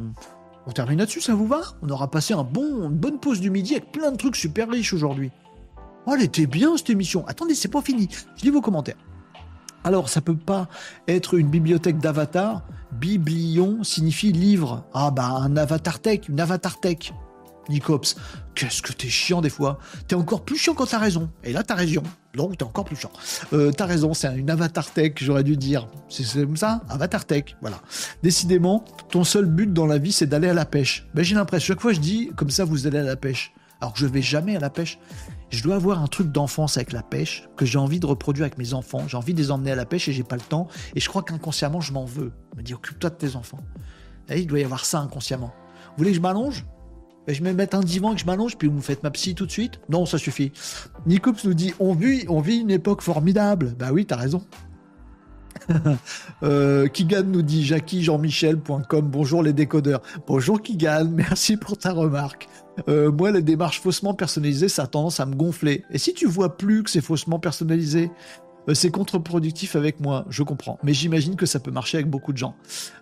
On 0.65 0.71
termine 0.71 0.99
là-dessus, 0.99 1.19
ça 1.19 1.35
vous 1.35 1.45
va? 1.45 1.59
On 1.81 1.89
aura 1.89 2.09
passé 2.09 2.33
un 2.33 2.43
bon, 2.43 2.89
une 2.89 2.95
bonne 2.95 3.19
pause 3.19 3.41
du 3.41 3.49
midi 3.49 3.73
avec 3.73 3.91
plein 3.91 4.11
de 4.11 4.17
trucs 4.17 4.37
super 4.37 4.69
riches 4.69 4.93
aujourd'hui. 4.93 5.29
Oh, 6.05 6.13
elle 6.15 6.23
était 6.23 6.47
bien 6.47 6.75
cette 6.77 6.89
émission. 6.89 7.25
Attendez, 7.27 7.55
c'est 7.55 7.69
pas 7.69 7.81
fini. 7.81 8.09
Je 8.37 8.43
lis 8.43 8.49
vos 8.49 8.61
commentaires. 8.61 8.97
Alors, 9.83 10.09
ça 10.09 10.21
peut 10.21 10.35
pas 10.35 10.67
être 11.07 11.35
une 11.35 11.49
bibliothèque 11.49 11.99
d'avatar. 11.99 12.63
Biblion 12.91 13.83
signifie 13.83 14.31
livre. 14.31 14.85
Ah 14.93 15.11
bah 15.11 15.27
un 15.27 15.57
avatar 15.57 15.99
tech, 15.99 16.29
une 16.29 16.39
avatar 16.39 16.79
tech. 16.79 17.13
Nicops, 17.69 18.17
qu'est-ce 18.55 18.81
que 18.81 18.91
t'es 18.91 19.07
chiant 19.07 19.39
des 19.39 19.49
fois. 19.49 19.79
T'es 20.07 20.15
encore 20.15 20.43
plus 20.43 20.57
chiant 20.57 20.73
quand 20.73 20.87
t'as 20.87 20.99
raison. 20.99 21.29
Et 21.43 21.53
là, 21.53 21.63
t'as 21.63 21.75
raison. 21.75 22.03
Donc, 22.35 22.57
t'es 22.57 22.63
encore 22.63 22.83
plus 22.83 22.97
chiant. 22.97 23.11
Euh, 23.53 23.71
t'as 23.71 23.85
raison, 23.85 24.13
c'est 24.13 24.35
une 24.35 24.49
avatar 24.49 24.91
tech, 24.91 25.13
j'aurais 25.21 25.43
dû 25.43 25.55
dire. 25.55 25.87
C'est 26.09 26.41
comme 26.41 26.57
ça 26.57 26.81
Avatar 26.89 27.23
tech, 27.25 27.55
voilà. 27.61 27.79
Décidément, 28.21 28.83
ton 29.09 29.23
seul 29.23 29.45
but 29.45 29.71
dans 29.71 29.85
la 29.85 29.97
vie, 29.97 30.11
c'est 30.11 30.27
d'aller 30.27 30.49
à 30.49 30.53
la 30.53 30.65
pêche. 30.65 31.07
Ben, 31.13 31.23
j'ai 31.23 31.35
l'impression, 31.35 31.73
chaque 31.73 31.81
fois 31.81 31.93
je 31.93 31.99
dis, 31.99 32.31
comme 32.35 32.49
ça, 32.49 32.65
vous 32.65 32.85
allez 32.85 32.99
à 32.99 33.03
la 33.03 33.15
pêche. 33.15 33.53
Alors 33.79 33.93
que 33.93 33.99
je 33.99 34.05
vais 34.05 34.21
jamais 34.21 34.55
à 34.55 34.59
la 34.59 34.69
pêche 34.69 34.97
je 35.53 35.63
dois 35.63 35.75
avoir 35.75 36.01
un 36.01 36.07
truc 36.07 36.31
d'enfance 36.31 36.77
avec 36.77 36.91
la 36.91 37.03
pêche 37.03 37.47
que 37.55 37.65
j'ai 37.65 37.77
envie 37.77 37.99
de 37.99 38.05
reproduire 38.05 38.45
avec 38.45 38.57
mes 38.57 38.73
enfants. 38.73 39.07
J'ai 39.07 39.17
envie 39.17 39.33
de 39.33 39.39
les 39.39 39.51
emmener 39.51 39.71
à 39.71 39.75
la 39.75 39.85
pêche 39.85 40.07
et 40.07 40.13
j'ai 40.13 40.23
pas 40.23 40.35
le 40.35 40.41
temps. 40.41 40.67
Et 40.95 40.99
je 40.99 41.07
crois 41.07 41.21
qu'inconsciemment, 41.21 41.79
je 41.79 41.93
m'en 41.93 42.05
veux. 42.05 42.31
Je 42.53 42.57
me 42.57 42.63
dis, 42.63 42.73
occupe-toi 42.73 43.11
de 43.11 43.15
tes 43.15 43.35
enfants. 43.35 43.59
Il 44.35 44.47
doit 44.47 44.59
y 44.59 44.63
avoir 44.63 44.83
ça 44.83 44.99
inconsciemment. 44.99 45.53
Vous 45.89 45.97
voulez 45.97 46.09
que 46.09 46.15
je 46.15 46.21
m'allonge? 46.21 46.65
Ben, 47.27 47.35
Je 47.35 47.43
vais 47.43 47.53
mettre 47.53 47.77
un 47.77 47.81
divan 47.81 48.13
et 48.13 48.15
que 48.15 48.21
je 48.21 48.25
m'allonge, 48.25 48.57
puis 48.57 48.67
vous 48.67 48.75
me 48.75 48.81
faites 48.81 49.03
ma 49.03 49.11
psy 49.11 49.35
tout 49.35 49.45
de 49.45 49.51
suite? 49.51 49.79
Non, 49.89 50.05
ça 50.05 50.17
suffit. 50.17 50.51
Nicops 51.05 51.43
nous 51.43 51.53
dit, 51.53 51.73
on 51.79 51.93
vit, 51.93 52.25
on 52.29 52.41
vit 52.41 52.57
une 52.57 52.71
époque 52.71 53.01
formidable. 53.01 53.75
Bah 53.77 53.91
oui, 53.91 54.05
t'as 54.05 54.17
raison. 54.17 54.43
euh, 56.43 56.87
Kigan 56.87 57.23
nous 57.23 57.43
dit 57.43 57.63
Jackie 57.63 58.03
Jean-Michel.com 58.03 59.07
bonjour 59.07 59.43
les 59.43 59.53
décodeurs. 59.53 60.01
Bonjour 60.27 60.61
Kigan, 60.61 61.05
merci 61.11 61.57
pour 61.57 61.77
ta 61.77 61.91
remarque. 61.91 62.49
Euh, 62.87 63.11
moi, 63.11 63.31
les 63.31 63.41
démarches 63.41 63.81
faussement 63.81 64.13
personnalisées, 64.13 64.69
ça 64.69 64.83
a 64.83 64.87
tendance 64.87 65.19
à 65.19 65.25
me 65.25 65.35
gonfler. 65.35 65.83
Et 65.91 65.97
si 65.97 66.13
tu 66.13 66.25
vois 66.25 66.57
plus 66.57 66.83
que 66.83 66.89
c'est 66.89 67.01
faussement 67.01 67.39
personnalisé, 67.39 68.11
euh, 68.69 68.73
c'est 68.73 68.89
contre-productif 68.89 69.75
avec 69.75 69.99
moi, 69.99 70.25
je 70.29 70.43
comprends. 70.43 70.79
Mais 70.83 70.93
j'imagine 70.93 71.35
que 71.35 71.45
ça 71.45 71.59
peut 71.59 71.71
marcher 71.71 71.97
avec 71.97 72.09
beaucoup 72.09 72.33
de 72.33 72.37
gens. 72.37 72.55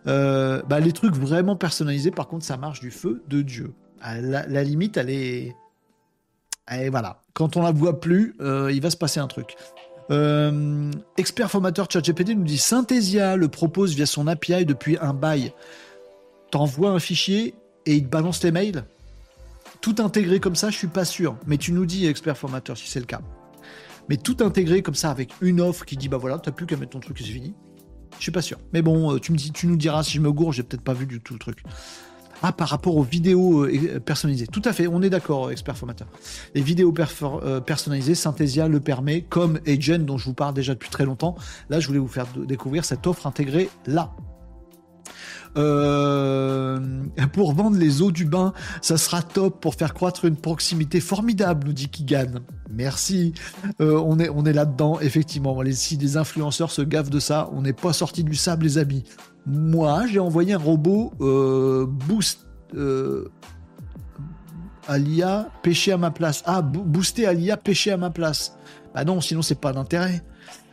Euh, 0.08 0.62
bah, 0.68 0.80
les 0.80 0.92
trucs 0.92 1.16
vraiment 1.16 1.56
personnalisés, 1.56 2.12
par 2.12 2.28
contre, 2.28 2.46
ça 2.46 2.58
marche 2.58 2.80
du 2.80 2.92
feu 2.92 3.24
de 3.28 3.42
Dieu. 3.42 3.74
La, 4.04 4.64
limite, 4.64 4.98
elle 4.98 5.12
est... 5.12 5.56
Et 6.72 6.90
voilà. 6.90 7.22
Quand 7.34 7.56
on 7.58 7.62
la 7.62 7.72
voit 7.72 8.00
plus, 8.00 8.36
il 8.40 8.82
va 8.82 8.90
se 8.90 8.98
passer 8.98 9.20
un 9.20 9.28
truc. 9.28 9.56
expert 11.18 11.52
formateur 11.52 11.88
ChatGPT 11.92 12.30
nous 12.30 12.44
dit 12.44 12.58
Synthesia 12.58 13.36
le 13.36 13.48
propose 13.48 13.94
via 13.94 14.06
son 14.06 14.28
API 14.28 14.66
depuis 14.66 14.98
un 15.00 15.14
bail. 15.14 15.54
T'envoies 16.50 16.90
un 16.90 17.00
fichier 17.00 17.54
et 17.86 17.94
il 17.94 18.06
te 18.06 18.10
balance 18.10 18.40
tes 18.40 18.52
mails? 18.52 18.86
Tout 19.82 19.96
intégré 20.00 20.40
comme 20.40 20.56
ça, 20.56 20.70
je 20.70 20.78
suis 20.78 20.88
pas 20.88 21.06
sûr. 21.06 21.36
Mais 21.48 21.58
tu 21.58 21.72
nous 21.72 21.86
dis, 21.86 22.06
expert 22.06 22.38
formateur, 22.38 22.78
si 22.78 22.88
c'est 22.88 23.00
le 23.00 23.06
cas. 23.06 23.22
Mais 24.10 24.18
tout 24.18 24.38
intégré 24.42 24.82
comme 24.82 24.96
ça 24.96 25.12
avec 25.12 25.32
une 25.42 25.62
offre 25.62 25.86
qui 25.86 25.98
dit 25.98 26.10
bah 26.10 26.18
voilà, 26.18 26.40
t'as 26.40 26.52
plus 26.52 26.66
qu'à 26.66 26.78
mettre 26.78 26.92
ton 26.92 27.00
truc 27.00 27.20
et 27.22 27.24
c'est 27.24 27.32
fini. 27.32 27.54
Je 28.18 28.24
suis 28.24 28.32
pas 28.32 28.42
sûr. 28.42 28.58
Mais 28.74 28.82
bon, 28.82 29.16
euh, 29.16 29.20
tu 29.20 29.32
nous 29.68 29.78
diras 29.78 30.04
si 30.04 30.14
je 30.14 30.22
me 30.22 30.32
gourre, 30.32 30.54
j'ai 30.54 30.64
peut-être 30.64 30.84
pas 30.84 30.94
vu 30.94 31.06
du 31.06 31.22
tout 31.22 31.34
le 31.34 31.40
truc. 31.40 31.64
Ah, 32.44 32.52
par 32.52 32.70
rapport 32.70 32.98
aux 32.98 33.04
vidéos 33.04 33.66
euh, 33.66 34.00
personnalisées. 34.00 34.48
Tout 34.48 34.64
à 34.66 34.74
fait, 34.74 34.88
on 34.88 35.02
est 35.02 35.10
d'accord, 35.10 35.52
expert 35.52 35.78
formateur. 35.78 36.08
Les 36.56 36.62
vidéos 36.62 36.94
euh, 37.44 37.62
personnalisées, 37.62 38.16
Synthesia 38.16 38.68
le 38.68 38.80
permet, 38.80 39.22
comme 39.22 39.60
Agent, 39.68 40.00
dont 40.00 40.18
je 40.18 40.26
vous 40.26 40.34
parle 40.34 40.56
déjà 40.56 40.74
depuis 40.74 40.90
très 40.90 41.06
longtemps. 41.06 41.36
Là, 41.70 41.80
je 41.80 41.88
voulais 41.88 42.00
vous 42.00 42.08
faire 42.08 42.26
découvrir 42.36 42.84
cette 42.84 43.06
offre 43.06 43.28
intégrée 43.28 43.70
là. 43.86 44.12
Euh, 45.58 46.80
pour 47.34 47.54
vendre 47.54 47.78
les 47.78 48.02
eaux 48.02 48.12
du 48.12 48.26
bain, 48.26 48.54
ça 48.82 48.98
sera 48.98 49.22
top 49.22 49.60
pour 49.60 49.76
faire 49.76 49.94
croître 49.94 50.26
une 50.26 50.38
proximité 50.38 51.00
formidable, 51.00 51.68
nous 51.68 51.74
dit 51.74 51.90
Kigan. 51.90 52.40
Merci. 52.70 53.34
Euh, 53.82 54.02
on 54.06 54.20
est, 54.20 54.30
on 54.30 54.46
est 54.46 54.54
là-dedans, 54.54 55.00
effectivement. 55.02 55.62
Si 55.72 55.98
des 55.98 56.18
influenceurs 56.18 56.72
se 56.72 56.82
gavent 56.82 57.10
de 57.10 57.20
ça, 57.20 57.50
on 57.54 57.62
n'est 57.62 57.74
pas 57.74 57.94
sorti 57.94 58.24
du 58.24 58.36
sable, 58.36 58.64
les 58.64 58.78
amis. 58.78 59.04
Moi, 59.46 60.06
j'ai 60.08 60.20
envoyé 60.20 60.54
un 60.54 60.58
robot 60.58 61.14
euh, 61.22 61.86
boost. 61.86 62.46
à 64.88 64.98
l'IA 64.98 65.50
pêcher 65.64 65.92
à 65.92 65.98
ma 65.98 66.12
place. 66.12 66.44
Ah, 66.46 66.62
booster 66.62 67.26
à 67.26 67.34
l'IA 67.34 67.58
pêcher 67.58 67.92
à 67.92 67.98
ma 67.98 68.10
place. 68.10 68.58
Bah 68.94 69.04
non, 69.04 69.22
sinon 69.22 69.42
c'est 69.42 69.60
pas 69.60 69.74
d'intérêt. 69.74 70.24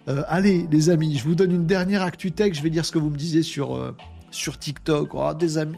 allez, 0.06 0.66
les 0.70 0.90
amis, 0.90 1.16
je 1.18 1.24
vous 1.24 1.34
donne 1.34 1.52
une 1.52 1.66
dernière 1.66 2.02
actu. 2.02 2.32
Je 2.38 2.62
vais 2.62 2.70
dire 2.70 2.84
ce 2.84 2.92
que 2.92 2.98
vous 2.98 3.10
me 3.10 3.16
disiez 3.16 3.42
sur 3.42 3.94
sur 4.30 4.58
TikTok. 4.58 5.14
Oh, 5.14 5.32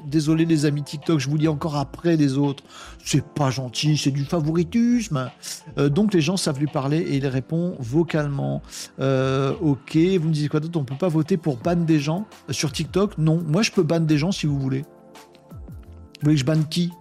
désolé 0.07 0.45
les 0.45 0.67
amis 0.67 0.83
TikTok, 0.83 1.19
je 1.19 1.29
vous 1.29 1.37
lis 1.37 1.49
encore 1.49 1.77
après 1.77 2.17
les 2.17 2.37
autres. 2.37 2.65
C'est 3.05 3.25
pas 3.25 3.51
gentil, 3.51 3.97
c'est 3.97 4.11
du 4.11 4.25
favoritisme. 4.25 5.31
Euh, 5.79 5.89
donc 5.89 6.15
les 6.15 6.21
gens 6.21 6.37
savent 6.37 6.59
lui 6.59 6.67
parler 6.67 6.99
et 6.99 7.17
il 7.17 7.27
répond 7.27 7.77
vocalement. 7.79 8.63
Euh, 9.01 9.55
ok, 9.61 9.97
vous 9.97 10.29
me 10.29 10.33
dites 10.33 10.49
quoi 10.49 10.61
d'autre? 10.61 10.79
On 10.79 10.85
peut 10.85 10.97
pas 10.97 11.09
voter 11.09 11.37
pour 11.37 11.57
ban 11.57 11.77
des 11.77 12.01
gens 12.01 12.27
sur 12.51 12.73
TikTok? 12.73 13.19
Non, 13.19 13.43
moi 13.47 13.63
je 13.63 13.71
peux 13.71 13.83
ban 13.83 14.01
des 14.01 14.19
gens 14.19 14.33
si 14.33 14.47
vous 14.47 14.59
voulez. 14.59 14.81
Vous 14.81 16.25
voulez 16.25 16.35
que 16.35 16.41
je 16.41 16.45
banne 16.45 16.67
qui? 16.69 16.93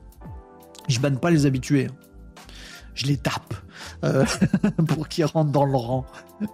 Je 0.87 0.99
banne 0.99 1.19
pas 1.19 1.29
les 1.29 1.45
habitués. 1.45 1.87
Hein. 1.87 2.08
Je 2.99 3.05
les 3.07 3.15
tape. 3.15 3.53
Euh, 4.03 4.25
pour 4.87 5.07
qu'ils 5.07 5.23
rentrent 5.23 5.51
dans 5.51 5.63
le 5.63 5.75
rang. 5.75 6.05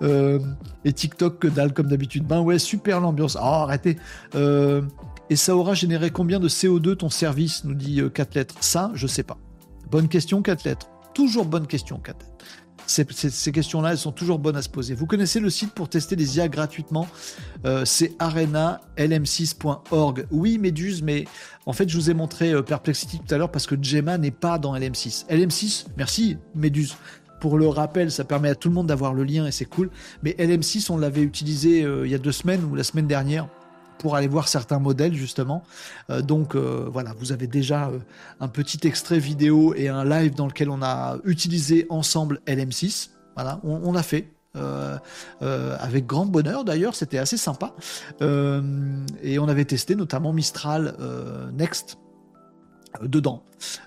Euh, 0.03 0.39
et 0.84 0.93
TikTok 0.93 1.39
que 1.39 1.47
dalle 1.47 1.73
comme 1.73 1.88
d'habitude. 1.88 2.26
Ben 2.26 2.41
ouais, 2.41 2.59
super 2.59 3.01
l'ambiance. 3.01 3.35
Oh, 3.35 3.43
arrêtez. 3.43 3.97
Euh, 4.35 4.84
et 5.31 5.35
ça 5.35 5.55
aura 5.55 5.73
généré 5.73 6.11
combien 6.11 6.39
de 6.39 6.47
CO2 6.47 6.97
ton 6.97 7.09
service 7.09 7.63
nous 7.63 7.73
dit 7.73 7.99
4 8.13 8.35
lettres. 8.35 8.55
Ça, 8.59 8.91
je 8.93 9.07
sais 9.07 9.23
pas. 9.23 9.38
Bonne 9.89 10.07
question, 10.07 10.43
4 10.43 10.65
lettres. 10.65 10.88
Toujours 11.15 11.45
bonne 11.45 11.65
question, 11.65 11.97
4 11.97 12.19
lettres. 12.19 12.45
Ces, 12.88 13.52
questions-là, 13.52 13.91
elles 13.91 13.98
sont 13.98 14.12
toujours 14.12 14.40
bonnes 14.40 14.56
à 14.56 14.62
se 14.62 14.70
poser. 14.70 14.94
Vous 14.94 15.06
connaissez 15.06 15.40
le 15.40 15.49
site 15.49 15.74
pour 15.74 15.90
tester 15.90 16.16
les 16.16 16.38
IA 16.38 16.48
gratuitement? 16.48 17.07
C'est 17.84 18.18
arenalm6.org. 18.20 20.28
Oui, 20.32 20.57
Méduse, 20.57 21.02
mais 21.02 21.26
en 21.66 21.74
fait, 21.74 21.90
je 21.90 21.98
vous 21.98 22.10
ai 22.10 22.14
montré 22.14 22.53
Perplexity 22.64 23.20
tout 23.20 23.34
à 23.34 23.38
l'heure 23.38 23.52
parce 23.52 23.66
que 23.66 23.76
Gemma 23.82 24.18
n'est 24.18 24.32
pas 24.32 24.60
dans 24.60 24.76
LM6. 24.76 25.28
LM6, 25.30 25.88
merci, 25.98 26.38
Méduse. 26.53 26.95
Pour 27.40 27.57
le 27.57 27.68
rappel, 27.68 28.12
ça 28.12 28.24
permet 28.24 28.49
à 28.49 28.56
tout 28.56 28.70
le 28.70 28.76
monde 28.76 28.88
d'avoir 28.88 29.14
le 29.14 29.24
lien 29.24 29.45
et 29.45 29.52
c'est 29.52 29.66
cool. 29.66 29.90
Mais 30.24 30.36
LM6, 30.40 30.91
on 30.91 30.98
l'avait 30.98 31.22
utilisé 31.22 31.84
euh, 31.84 32.06
il 32.06 32.12
y 32.12 32.16
a 32.16 32.18
deux 32.18 32.32
semaines 32.32 32.64
ou 32.64 32.76
la 32.76 32.84
semaine 32.84 33.07
dernière 33.07 33.48
pour 33.97 34.15
aller 34.15 34.27
voir 34.27 34.47
certains 34.47 34.80
modèles 34.80 35.13
justement. 35.13 35.63
Euh, 36.09 36.22
donc 36.22 36.55
euh, 36.55 36.88
voilà, 36.91 37.13
vous 37.19 37.31
avez 37.31 37.47
déjà 37.47 37.91
un 38.39 38.47
petit 38.47 38.88
extrait 38.88 39.19
vidéo 39.19 39.73
et 39.76 39.89
un 39.89 40.05
live 40.05 40.35
dans 40.35 40.47
lequel 40.47 40.69
on 40.69 40.81
a 40.81 41.17
utilisé 41.23 41.85
ensemble 41.89 42.41
LM6. 42.47 43.09
Voilà, 43.35 43.59
on, 43.63 43.91
l'a 43.91 44.03
fait. 44.03 44.31
avec 45.80 46.05
grand 46.05 46.26
bonheur 46.26 46.63
d'ailleurs, 46.63 46.95
c'était 46.95 47.17
assez 47.17 47.35
sympa. 47.35 47.73
et 48.22 49.39
on 49.39 49.47
avait 49.49 49.65
testé 49.65 49.95
notamment 49.95 50.31
Mistral 50.31 50.95
Next 51.53 51.97
dedans. 53.01 53.43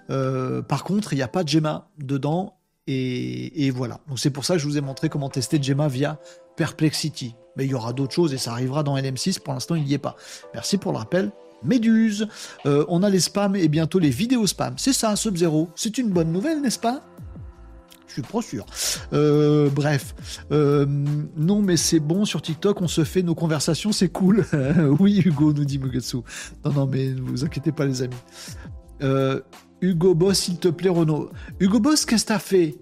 par 0.08 0.84
contre, 0.84 1.14
il 1.14 1.16
n'y 1.16 1.22
a 1.22 1.28
pas 1.28 1.44
de 1.44 1.48
Gemma 1.48 1.88
dedans 1.96 2.58
et, 2.90 3.70
voilà. 3.70 4.00
Donc 4.08 4.18
c'est 4.18 4.30
pour 4.30 4.44
ça 4.44 4.54
que 4.54 4.60
je 4.60 4.66
vous 4.66 4.78
ai 4.78 4.80
montré 4.80 5.08
comment 5.08 5.28
tester 5.28 5.62
Gemma 5.62 5.88
via 5.88 6.18
Perplexity. 6.58 7.36
Mais 7.56 7.64
il 7.64 7.70
y 7.70 7.74
aura 7.74 7.92
d'autres 7.92 8.12
choses 8.12 8.34
et 8.34 8.38
ça 8.38 8.52
arrivera 8.52 8.82
dans 8.82 8.96
LM6. 8.96 9.40
Pour 9.40 9.54
l'instant, 9.54 9.76
il 9.76 9.84
n'y 9.84 9.94
est 9.94 9.98
pas. 9.98 10.16
Merci 10.52 10.76
pour 10.76 10.92
le 10.92 10.98
rappel. 10.98 11.30
Méduse. 11.62 12.28
Euh, 12.66 12.84
on 12.88 13.02
a 13.02 13.10
les 13.10 13.20
spams 13.20 13.56
et 13.56 13.68
bientôt 13.68 13.98
les 13.98 14.10
vidéos 14.10 14.46
spam. 14.46 14.74
C'est 14.76 14.92
ça, 14.92 15.14
Sub-Zero. 15.16 15.68
C'est 15.74 15.98
une 15.98 16.10
bonne 16.10 16.32
nouvelle, 16.32 16.60
n'est-ce 16.60 16.78
pas? 16.78 17.02
Je 18.08 18.14
suis 18.14 18.22
trop 18.22 18.42
sûr. 18.42 18.66
Euh, 19.12 19.68
bref, 19.70 20.14
euh, 20.50 20.86
non, 21.36 21.62
mais 21.62 21.76
c'est 21.76 22.00
bon 22.00 22.24
sur 22.24 22.40
TikTok, 22.42 22.80
on 22.80 22.88
se 22.88 23.04
fait 23.04 23.22
nos 23.22 23.34
conversations, 23.34 23.92
c'est 23.92 24.08
cool. 24.08 24.46
oui, 24.98 25.22
Hugo 25.24 25.52
nous 25.52 25.64
dit 25.64 25.78
Mugetsu. 25.78 26.18
Non, 26.64 26.72
non, 26.72 26.86
mais 26.86 27.08
ne 27.08 27.20
vous 27.20 27.44
inquiétez 27.44 27.70
pas, 27.70 27.84
les 27.84 28.02
amis. 28.02 28.16
Hugo 29.80 30.14
Boss, 30.14 30.38
s'il 30.38 30.58
te 30.58 30.68
plaît, 30.68 30.90
Renaud. 30.90 31.30
Hugo 31.60 31.80
Boss, 31.80 32.06
qu'est-ce 32.06 32.24
que 32.24 32.28
t'as 32.28 32.38
fait? 32.38 32.76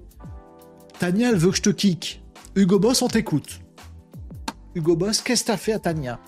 Tania, 0.98 1.30
elle 1.30 1.36
veut 1.36 1.50
que 1.50 1.56
je 1.56 1.62
te 1.62 1.70
kick. 1.70 2.22
Hugo 2.54 2.78
Boss, 2.78 3.02
on 3.02 3.08
t'écoute. 3.08 3.60
Hugo 4.76 4.94
Boss, 4.94 5.22
qu'est-ce 5.22 5.42
que 5.42 5.46
t'as 5.46 5.56
fait 5.56 5.72
à 5.72 5.78
Tania? 5.78 6.20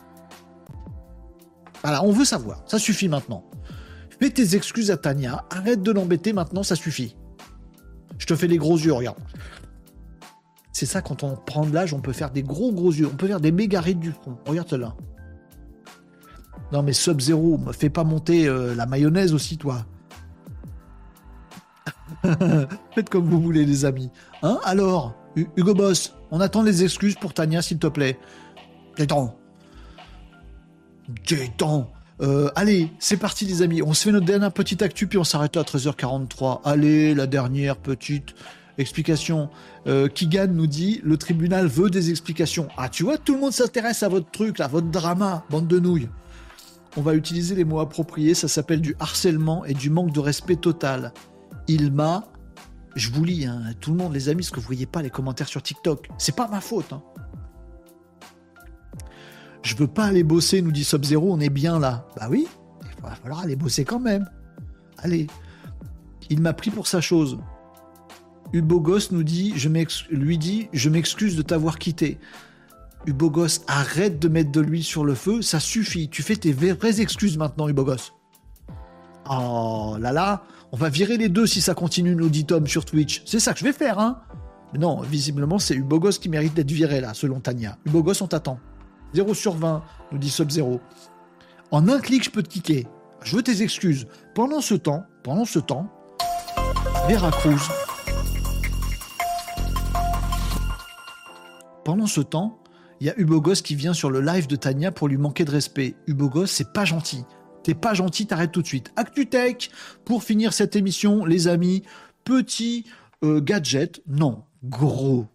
Voilà, 1.82 2.02
on 2.02 2.10
veut 2.10 2.24
savoir. 2.24 2.62
Ça 2.66 2.78
suffit 2.78 3.06
maintenant. 3.06 3.44
Fais 4.18 4.30
tes 4.30 4.56
excuses 4.56 4.90
à 4.90 4.96
Tania. 4.96 5.44
Arrête 5.50 5.82
de 5.82 5.92
l'embêter 5.92 6.32
maintenant, 6.32 6.62
ça 6.62 6.74
suffit. 6.74 7.14
Je 8.16 8.24
te 8.24 8.34
fais 8.34 8.48
des 8.48 8.56
gros 8.56 8.78
yeux, 8.78 8.94
regarde. 8.94 9.18
C'est 10.72 10.86
ça, 10.86 11.02
quand 11.02 11.24
on 11.24 11.36
prend 11.36 11.66
de 11.66 11.74
l'âge, 11.74 11.92
on 11.92 12.00
peut 12.00 12.14
faire 12.14 12.30
des 12.30 12.42
gros 12.42 12.72
gros 12.72 12.90
yeux. 12.90 13.06
On 13.12 13.16
peut 13.16 13.26
faire 13.26 13.40
des 13.40 13.52
méga 13.52 13.82
rides 13.82 14.00
du 14.00 14.12
front. 14.12 14.38
Regarde 14.46 14.72
là. 14.72 14.96
Non 16.72 16.82
mais 16.82 16.94
Sub-Zero, 16.94 17.58
me 17.58 17.72
fais 17.72 17.90
pas 17.90 18.04
monter 18.04 18.48
euh, 18.48 18.74
la 18.74 18.86
mayonnaise 18.86 19.34
aussi, 19.34 19.58
toi. 19.58 19.84
Faites 22.94 23.10
comme 23.10 23.28
vous 23.28 23.40
voulez, 23.42 23.66
les 23.66 23.84
amis. 23.84 24.10
Hein 24.42 24.58
Alors, 24.64 25.17
Hugo 25.36 25.74
Boss, 25.74 26.14
on 26.30 26.40
attend 26.40 26.62
les 26.62 26.84
excuses 26.84 27.14
pour 27.14 27.34
Tania, 27.34 27.62
s'il 27.62 27.78
te 27.78 27.86
plaît. 27.86 28.18
Détends. 28.96 29.36
Détends. 31.28 31.90
Euh, 32.20 32.50
allez, 32.56 32.90
c'est 32.98 33.16
parti, 33.16 33.44
les 33.44 33.62
amis. 33.62 33.82
On 33.82 33.94
se 33.94 34.04
fait 34.04 34.12
notre 34.12 34.26
dernière 34.26 34.52
petite 34.52 34.82
actu, 34.82 35.06
puis 35.06 35.18
on 35.18 35.24
s'arrête 35.24 35.54
là 35.56 35.62
à 35.62 35.64
13h43. 35.64 36.60
Allez, 36.64 37.14
la 37.14 37.26
dernière 37.26 37.76
petite 37.76 38.34
explication. 38.78 39.50
Euh, 39.86 40.08
Kigan 40.08 40.48
nous 40.48 40.66
dit 40.66 41.00
le 41.04 41.16
tribunal 41.16 41.66
veut 41.66 41.90
des 41.90 42.10
explications. 42.10 42.68
Ah, 42.76 42.88
tu 42.88 43.04
vois, 43.04 43.18
tout 43.18 43.34
le 43.34 43.40
monde 43.40 43.52
s'intéresse 43.52 44.02
à 44.02 44.08
votre 44.08 44.30
truc, 44.30 44.58
là, 44.58 44.66
votre 44.66 44.88
drama, 44.88 45.44
bande 45.50 45.68
de 45.68 45.78
nouilles. 45.78 46.08
On 46.96 47.02
va 47.02 47.14
utiliser 47.14 47.54
les 47.54 47.64
mots 47.64 47.80
appropriés, 47.80 48.34
ça 48.34 48.48
s'appelle 48.48 48.80
du 48.80 48.96
harcèlement 48.98 49.64
et 49.64 49.74
du 49.74 49.90
manque 49.90 50.12
de 50.12 50.20
respect 50.20 50.56
total 50.56 51.12
il 51.68 51.92
m'a. 51.92 52.24
Je 52.98 53.12
vous 53.12 53.22
lis, 53.22 53.46
hein, 53.46 53.62
tout 53.80 53.92
le 53.92 53.96
monde, 53.96 54.12
les 54.12 54.28
amis, 54.28 54.42
ce 54.42 54.50
que 54.50 54.58
vous 54.58 54.66
voyez 54.66 54.84
pas 54.84 55.02
les 55.02 55.10
commentaires 55.10 55.46
sur 55.46 55.62
TikTok. 55.62 56.08
C'est 56.18 56.34
pas 56.34 56.48
ma 56.48 56.60
faute. 56.60 56.92
Hein. 56.92 57.00
Je 59.62 59.76
veux 59.76 59.86
pas 59.86 60.06
aller 60.06 60.24
bosser, 60.24 60.62
nous 60.62 60.72
dit 60.72 60.82
Sub-Zero, 60.82 61.32
on 61.32 61.38
est 61.38 61.48
bien 61.48 61.78
là. 61.78 62.08
Bah 62.16 62.26
oui, 62.28 62.48
il 62.82 63.02
va 63.02 63.14
falloir 63.14 63.38
aller 63.38 63.54
bosser 63.54 63.84
quand 63.84 64.00
même. 64.00 64.28
Allez. 64.96 65.28
Il 66.28 66.40
m'a 66.40 66.52
pris 66.52 66.72
pour 66.72 66.88
sa 66.88 67.00
chose. 67.00 67.38
Ubogos 68.52 69.12
nous 69.12 69.22
dit, 69.22 69.54
lui 70.10 70.36
dit, 70.36 70.68
je 70.72 70.88
m'excuse 70.90 71.36
de 71.36 71.42
t'avoir 71.42 71.78
quitté. 71.78 72.18
Ubogos, 73.06 73.62
arrête 73.68 74.18
de 74.18 74.26
mettre 74.26 74.50
de 74.50 74.60
l'huile 74.60 74.82
sur 74.82 75.04
le 75.04 75.14
feu, 75.14 75.40
ça 75.40 75.60
suffit. 75.60 76.08
Tu 76.08 76.24
fais 76.24 76.34
tes 76.34 76.52
vraies 76.52 77.00
excuses 77.00 77.38
maintenant, 77.38 77.68
Ubogos. 77.68 78.12
Oh 79.30 79.96
là 80.00 80.10
là, 80.10 80.42
on 80.72 80.76
va 80.76 80.88
virer 80.90 81.16
les 81.16 81.28
deux 81.28 81.46
si 81.46 81.60
ça 81.60 81.74
continue, 81.74 82.14
nous 82.14 82.28
dit 82.28 82.44
Tom 82.44 82.66
sur 82.66 82.84
Twitch. 82.84 83.22
C'est 83.24 83.40
ça 83.40 83.52
que 83.52 83.60
je 83.60 83.64
vais 83.64 83.72
faire, 83.72 83.98
hein 83.98 84.20
Non, 84.78 85.00
visiblement, 85.00 85.58
c'est 85.58 85.74
Ubogos 85.74 86.10
qui 86.20 86.28
mérite 86.28 86.54
d'être 86.54 86.70
viré, 86.70 87.00
là, 87.00 87.14
selon 87.14 87.40
Tania. 87.40 87.78
Ubogos, 87.86 88.22
on 88.22 88.26
t'attend. 88.26 88.60
0 89.14 89.32
sur 89.32 89.54
20, 89.54 89.82
nous 90.12 90.18
dit 90.18 90.28
Sub-Zero. 90.28 90.80
En 91.70 91.88
un 91.88 92.00
clic, 92.00 92.24
je 92.24 92.30
peux 92.30 92.42
te 92.42 92.48
kicker. 92.48 92.86
Je 93.22 93.36
veux 93.36 93.42
tes 93.42 93.62
excuses. 93.62 94.06
Pendant 94.34 94.60
ce 94.60 94.74
temps, 94.74 95.04
pendant 95.22 95.46
ce 95.46 95.58
temps, 95.58 95.90
Veracruz. 97.08 97.70
Pendant 101.84 102.06
ce 102.06 102.20
temps, 102.20 102.58
il 103.00 103.06
y 103.06 103.10
a 103.10 103.18
Ubogos 103.18 103.62
qui 103.64 103.74
vient 103.74 103.94
sur 103.94 104.10
le 104.10 104.20
live 104.20 104.46
de 104.46 104.56
Tania 104.56 104.92
pour 104.92 105.08
lui 105.08 105.16
manquer 105.16 105.46
de 105.46 105.50
respect. 105.50 105.96
Ubogos, 106.06 106.46
c'est 106.46 106.72
pas 106.74 106.84
gentil. 106.84 107.24
T'es 107.68 107.74
pas 107.74 107.92
gentil, 107.92 108.26
t'arrêtes 108.26 108.52
tout 108.52 108.62
de 108.62 108.66
suite. 108.66 108.92
ActuTech, 108.96 109.70
pour 110.06 110.22
finir 110.22 110.54
cette 110.54 110.74
émission, 110.74 111.26
les 111.26 111.48
amis, 111.48 111.82
petit 112.24 112.86
euh, 113.22 113.42
gadget, 113.42 114.00
non, 114.08 114.42
gros, 114.64 115.26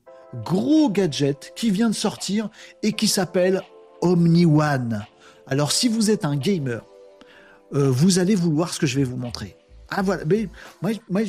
gros 0.44 0.90
gadget 0.90 1.54
qui 1.56 1.70
vient 1.70 1.92
de 1.92 1.94
sortir 1.94 2.50
et 2.82 2.94
qui 2.94 3.08
s'appelle 3.08 3.62
Omni 4.02 4.48
One. 4.48 5.06
Alors 5.46 5.72
si 5.72 5.88
vous 5.88 6.10
êtes 6.10 6.26
un 6.26 6.36
gamer, 6.36 6.84
euh, 7.76 7.92
vous 7.92 8.18
allez 8.18 8.34
vouloir 8.34 8.74
ce 8.74 8.80
que 8.80 8.88
je 8.88 8.98
vais 8.98 9.04
vous 9.04 9.18
montrer. 9.18 9.56
Ah 9.90 10.02
voilà, 10.02 10.24
mais, 10.26 10.50
moi, 10.82 11.22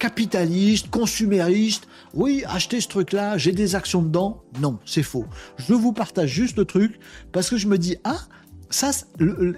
capitaliste, 0.00 0.90
consumériste, 0.90 1.86
oui, 2.14 2.42
acheter 2.48 2.80
ce 2.80 2.88
truc-là, 2.88 3.38
j'ai 3.38 3.52
des 3.52 3.76
actions 3.76 4.02
dedans. 4.02 4.42
Non, 4.58 4.80
c'est 4.84 5.04
faux. 5.04 5.26
Je 5.56 5.72
vous 5.72 5.92
partage 5.92 6.30
juste 6.30 6.58
le 6.58 6.64
truc 6.64 6.98
parce 7.30 7.48
que 7.48 7.56
je 7.56 7.68
me 7.68 7.78
dis, 7.78 7.96
ah, 8.02 8.18
ça, 8.70 8.90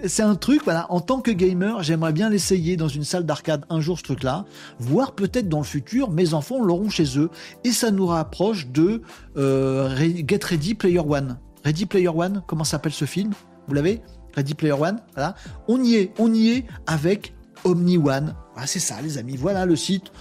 c'est 0.05 0.23
un 0.23 0.35
truc, 0.35 0.61
voilà, 0.63 0.85
en 0.91 1.01
tant 1.01 1.19
que 1.19 1.31
gamer, 1.31 1.83
j'aimerais 1.83 2.13
bien 2.13 2.29
l'essayer 2.29 2.77
dans 2.77 2.87
une 2.87 3.03
salle 3.03 3.25
d'arcade 3.25 3.65
un 3.69 3.81
jour, 3.81 3.97
ce 3.97 4.03
truc-là, 4.03 4.45
voire 4.79 5.13
peut-être 5.13 5.49
dans 5.49 5.59
le 5.59 5.65
futur, 5.65 6.09
mes 6.11 6.33
enfants 6.33 6.63
l'auront 6.63 6.89
chez 6.89 7.17
eux, 7.17 7.29
et 7.63 7.71
ça 7.71 7.91
nous 7.91 8.07
rapproche 8.07 8.67
de 8.67 9.01
euh, 9.37 9.95
Get 10.27 10.39
Ready 10.43 10.75
Player 10.75 10.99
One. 10.99 11.37
Ready 11.65 11.85
Player 11.85 12.07
One, 12.07 12.41
comment 12.47 12.63
s'appelle 12.63 12.93
ce 12.93 13.05
film? 13.05 13.31
Vous 13.67 13.73
l'avez? 13.73 14.01
Ready 14.35 14.53
Player 14.53 14.73
One, 14.73 14.99
voilà. 15.13 15.35
On 15.67 15.83
y 15.83 15.95
est, 15.95 16.13
on 16.17 16.33
y 16.33 16.49
est 16.49 16.65
avec 16.87 17.33
Omni 17.63 17.97
One. 17.97 18.33
Ah, 18.55 18.65
c'est 18.65 18.79
ça, 18.79 19.01
les 19.01 19.17
amis. 19.17 19.37
Voilà 19.37 19.65
le 19.65 19.75
site 19.75 20.11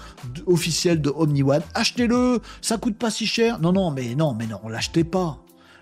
officiel 0.46 1.00
de 1.00 1.10
Omni 1.10 1.42
One. 1.42 1.62
Achetez-le, 1.74 2.40
ça 2.60 2.76
coûte 2.76 2.96
pas 2.96 3.10
si 3.10 3.26
cher. 3.26 3.60
Non, 3.60 3.72
non, 3.72 3.90
mais 3.90 4.14
non, 4.14 4.34
mais 4.34 4.46
non, 4.46 4.60
l'achetez 4.68 5.04
pas. 5.04 5.38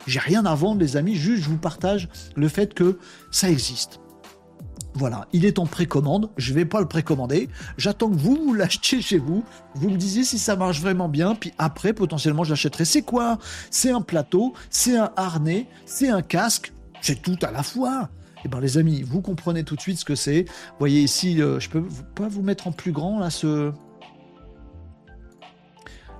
J'ai 0.08 0.20
rien 0.20 0.46
à 0.46 0.54
vendre, 0.54 0.80
les 0.80 0.96
amis, 0.96 1.14
juste 1.14 1.42
je 1.42 1.50
vous 1.50 1.58
partage 1.58 2.08
le 2.34 2.48
fait 2.48 2.72
que 2.72 2.98
ça 3.30 3.50
existe. 3.50 4.00
Voilà, 4.94 5.28
il 5.34 5.44
est 5.44 5.58
en 5.58 5.66
précommande, 5.66 6.30
je 6.38 6.54
vais 6.54 6.64
pas 6.64 6.80
le 6.80 6.88
précommander, 6.88 7.50
j'attends 7.76 8.08
que 8.08 8.16
vous, 8.16 8.34
vous 8.36 8.54
l'achetiez 8.54 9.02
chez 9.02 9.18
vous, 9.18 9.44
vous 9.74 9.90
me 9.90 9.98
disiez 9.98 10.24
si 10.24 10.38
ça 10.38 10.56
marche 10.56 10.80
vraiment 10.80 11.10
bien, 11.10 11.34
puis 11.34 11.52
après 11.58 11.92
potentiellement 11.92 12.42
je 12.42 12.50
l'achèterai. 12.50 12.86
C'est 12.86 13.02
quoi? 13.02 13.36
C'est 13.70 13.90
un 13.90 14.00
plateau, 14.00 14.54
c'est 14.70 14.96
un 14.96 15.10
harnais, 15.14 15.68
c'est 15.84 16.08
un 16.08 16.22
casque, 16.22 16.72
c'est 17.02 17.20
tout 17.20 17.36
à 17.42 17.50
la 17.50 17.62
fois. 17.62 18.08
Eh 18.46 18.48
ben 18.48 18.60
les 18.60 18.78
amis, 18.78 19.02
vous 19.02 19.20
comprenez 19.20 19.62
tout 19.62 19.76
de 19.76 19.80
suite 19.82 19.98
ce 19.98 20.06
que 20.06 20.14
c'est. 20.14 20.46
Voyez 20.78 21.02
ici, 21.02 21.42
euh, 21.42 21.60
je 21.60 21.68
peux 21.68 21.84
pas 22.14 22.28
vous 22.28 22.40
mettre 22.40 22.66
en 22.66 22.72
plus 22.72 22.92
grand 22.92 23.18
là 23.20 23.28
ce. 23.28 23.72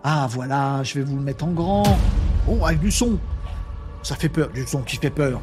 Ah 0.04 0.26
voilà, 0.30 0.82
je 0.82 0.98
vais 0.98 1.02
vous 1.02 1.16
le 1.16 1.22
mettre 1.22 1.46
en 1.46 1.52
grand. 1.52 1.84
Oh, 2.46 2.66
avec 2.66 2.80
du 2.80 2.90
son. 2.90 3.18
Ça 4.08 4.16
fait 4.16 4.30
peur, 4.30 4.48
du 4.54 4.66
son 4.66 4.80
qui 4.80 4.96
fait 4.96 5.10
peur. 5.10 5.38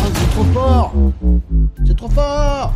Ah, 0.00 0.06
c'est 0.14 0.30
trop 0.30 0.44
fort 0.44 0.94
C'est 1.86 1.94
trop 1.94 2.08
fort 2.08 2.72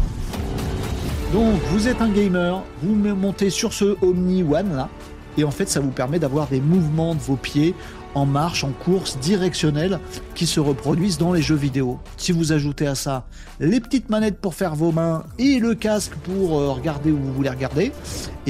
Donc, 1.32 1.54
vous 1.70 1.88
êtes 1.88 2.02
un 2.02 2.10
gamer, 2.10 2.62
vous 2.82 2.94
montez 2.94 3.48
sur 3.48 3.72
ce 3.72 3.96
Omni 4.02 4.42
One 4.42 4.76
là, 4.76 4.90
et 5.38 5.44
en 5.44 5.50
fait, 5.50 5.70
ça 5.70 5.80
vous 5.80 5.90
permet 5.90 6.18
d'avoir 6.18 6.48
des 6.48 6.60
mouvements 6.60 7.14
de 7.14 7.20
vos 7.20 7.36
pieds 7.36 7.74
en 8.14 8.26
marche, 8.26 8.64
en 8.64 8.72
course 8.72 9.18
directionnelle 9.18 9.98
qui 10.34 10.46
se 10.46 10.60
reproduisent 10.60 11.16
dans 11.16 11.32
les 11.32 11.40
jeux 11.40 11.56
vidéo. 11.56 11.98
Si 12.18 12.32
vous 12.32 12.52
ajoutez 12.52 12.86
à 12.86 12.94
ça 12.94 13.24
les 13.58 13.80
petites 13.80 14.10
manettes 14.10 14.38
pour 14.38 14.54
faire 14.54 14.74
vos 14.74 14.92
mains 14.92 15.24
et 15.38 15.58
le 15.58 15.74
casque 15.74 16.14
pour 16.16 16.58
euh, 16.58 16.72
regarder 16.72 17.10
où 17.10 17.16
vous 17.16 17.32
voulez 17.32 17.48
regarder, 17.48 17.84
et 17.84 17.92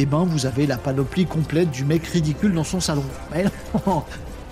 eh 0.03 0.07
ben 0.07 0.25
vous 0.25 0.47
avez 0.47 0.67
la 0.67 0.79
panoplie 0.79 1.27
complète 1.27 1.71
du 1.71 1.85
mec 1.85 2.05
ridicule 2.07 2.55
dans 2.55 2.65
son 2.65 2.81
salon. 2.81 3.05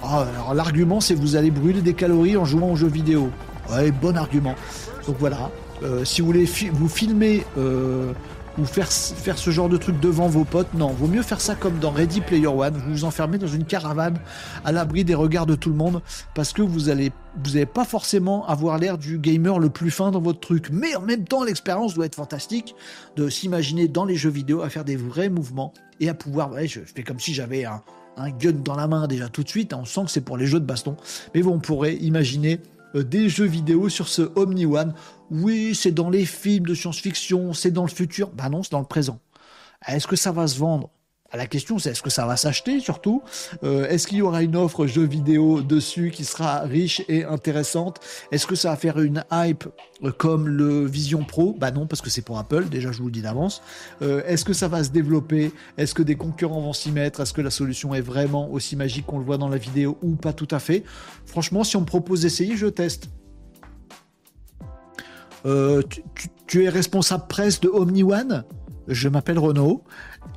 Ah, 0.03 0.27
alors 0.35 0.55
l'argument 0.55 1.01
c'est 1.01 1.15
vous 1.15 1.37
allez 1.37 1.51
brûler 1.51 1.83
des 1.83 1.95
calories 1.95 2.37
en 2.37 2.45
jouant 2.45 2.73
aux 2.73 2.77
jeux 2.77 2.89
vidéo. 2.89 3.31
Ouais, 3.71 3.91
bon 3.91 4.17
argument. 4.17 4.55
Donc 5.07 5.17
voilà, 5.19 5.51
euh, 5.83 6.05
si 6.05 6.21
vous 6.21 6.27
voulez 6.27 6.49
vous 6.73 6.89
filmer 6.89 7.45
euh, 7.59 8.13
ou 8.59 8.65
faire, 8.65 8.91
faire 8.91 9.39
ce 9.39 9.51
genre 9.51 9.69
de 9.69 9.77
truc 9.77 10.01
devant 10.01 10.27
vos 10.27 10.45
potes. 10.45 10.73
Non, 10.75 10.89
vaut 10.89 11.07
mieux 11.07 11.23
faire 11.23 11.41
ça 11.41 11.55
comme 11.55 11.79
dans 11.79 11.91
Ready 11.91 12.21
Player 12.21 12.47
One. 12.47 12.75
Vous 12.75 12.91
vous 12.91 13.05
enfermez 13.05 13.39
dans 13.39 13.47
une 13.47 13.65
caravane 13.65 14.19
à 14.65 14.73
l'abri 14.73 15.05
des 15.05 15.15
regards 15.15 15.47
de 15.47 15.55
tout 15.55 15.71
le 15.71 15.77
monde 15.77 16.03
parce 16.35 16.53
que 16.53 16.63
vous 16.63 16.89
allez 16.89 17.13
vous 17.45 17.53
n'allez 17.53 17.67
pas 17.67 17.85
forcément 17.85 18.47
avoir 18.49 18.79
l'air 18.79 18.99
du 18.99 19.19
gamer 19.19 19.59
le 19.59 19.71
plus 19.71 19.91
fin 19.91 20.11
dans 20.11 20.21
votre 20.21 20.41
truc. 20.41 20.69
Mais 20.73 20.97
en 20.97 21.03
même 21.03 21.25
temps, 21.25 21.45
l'expérience 21.45 21.95
doit 21.95 22.07
être 22.07 22.17
fantastique 22.17 22.75
de 23.17 23.29
s'imaginer 23.29 23.87
dans 23.87 24.05
les 24.05 24.17
jeux 24.17 24.31
vidéo 24.31 24.63
à 24.63 24.69
faire 24.69 24.85
des 24.85 24.97
vrais 24.97 25.29
mouvements 25.29 25.73
et 26.01 26.09
à 26.09 26.15
pouvoir. 26.15 26.51
Ouais, 26.53 26.67
je 26.67 26.81
fais 26.81 27.05
comme 27.05 27.21
si 27.21 27.33
j'avais 27.33 27.65
un, 27.65 27.83
un 28.21 28.31
gun 28.31 28.53
dans 28.53 28.77
la 28.77 28.87
main 28.87 29.07
déjà 29.07 29.29
tout 29.29 29.43
de 29.43 29.49
suite. 29.49 29.73
On 29.73 29.85
sent 29.85 30.05
que 30.05 30.11
c'est 30.11 30.21
pour 30.21 30.37
les 30.37 30.47
jeux 30.47 30.61
de 30.61 30.67
baston. 30.67 30.97
Mais 31.35 31.43
bon, 31.43 31.55
on 31.55 31.61
pourrait 31.61 31.97
imaginer 31.97 32.61
euh, 32.95 33.03
des 33.03 33.29
jeux 33.29 33.47
vidéo 33.47 33.89
sur 33.89 34.09
ce 34.09 34.31
Omni 34.37 34.67
One. 34.67 34.95
Oui, 35.31 35.75
c'est 35.75 35.93
dans 35.93 36.11
les 36.11 36.25
films 36.25 36.67
de 36.67 36.75
science-fiction, 36.75 37.53
c'est 37.53 37.71
dans 37.71 37.85
le 37.85 37.91
futur. 37.91 38.31
Bah 38.31 38.49
non, 38.49 38.63
c'est 38.63 38.73
dans 38.73 38.81
le 38.81 38.87
présent. 38.87 39.21
Est-ce 39.87 40.07
que 40.07 40.17
ça 40.17 40.33
va 40.33 40.47
se 40.47 40.59
vendre? 40.59 40.91
La 41.37 41.47
question, 41.47 41.79
c'est 41.79 41.91
est-ce 41.91 42.03
que 42.03 42.11
ça 42.11 42.27
va 42.27 42.37
s'acheter 42.37 42.81
surtout? 42.81 43.23
Euh, 43.63 43.87
Est-ce 43.89 44.09
qu'il 44.09 44.19
y 44.19 44.23
aura 44.23 44.43
une 44.43 44.57
offre 44.57 44.87
jeu 44.87 45.05
vidéo 45.05 45.63
dessus 45.63 46.11
qui 46.11 46.25
sera 46.25 46.61
riche 46.61 47.03
et 47.09 47.25
intéressante? 47.25 48.01
Est-ce 48.33 48.49
que 48.49 48.57
ça 48.57 48.71
va 48.71 48.77
faire 48.77 48.99
une 48.99 49.25
hype 49.31 49.65
euh, 50.03 50.11
comme 50.11 50.49
le 50.49 50.85
Vision 50.87 51.23
Pro? 51.23 51.57
Bah 51.59 51.71
non, 51.71 51.87
parce 51.87 52.03
que 52.03 52.11
c'est 52.11 52.23
pour 52.23 52.39
Apple, 52.39 52.69
déjà 52.69 52.91
je 52.91 52.99
vous 52.99 53.07
le 53.07 53.13
dis 53.13 53.23
d'avance. 53.23 53.63
Euh, 54.03 54.23
est-ce 54.27 54.45
que 54.45 54.53
ça 54.53 54.67
va 54.67 54.83
se 54.83 54.91
développer? 54.91 55.53
Est-ce 55.79 55.95
que 55.95 56.03
des 56.03 56.17
concurrents 56.17 56.61
vont 56.61 56.73
s'y 56.73 56.91
mettre? 56.91 57.21
Est-ce 57.21 57.33
que 57.33 57.43
la 57.43 57.51
solution 57.51 57.95
est 57.95 58.01
vraiment 58.01 58.51
aussi 58.51 58.75
magique 58.75 59.07
qu'on 59.07 59.19
le 59.19 59.25
voit 59.25 59.39
dans 59.39 59.49
la 59.49 59.59
vidéo 59.59 59.99
ou 60.03 60.17
pas 60.17 60.33
tout 60.33 60.49
à 60.51 60.59
fait? 60.59 60.83
Franchement, 61.27 61.63
si 61.63 61.77
on 61.77 61.83
me 61.83 61.87
propose 61.87 62.23
d'essayer, 62.23 62.57
je 62.57 62.67
teste. 62.67 63.09
tu, 66.49 66.65
es 66.65 66.69
responsable 66.69 67.29
presse 67.29 67.61
de 67.61 67.69
Omni 67.69 68.03
One? 68.03 68.45
Je 68.91 69.09
m'appelle 69.09 69.39
Renaud 69.39 69.83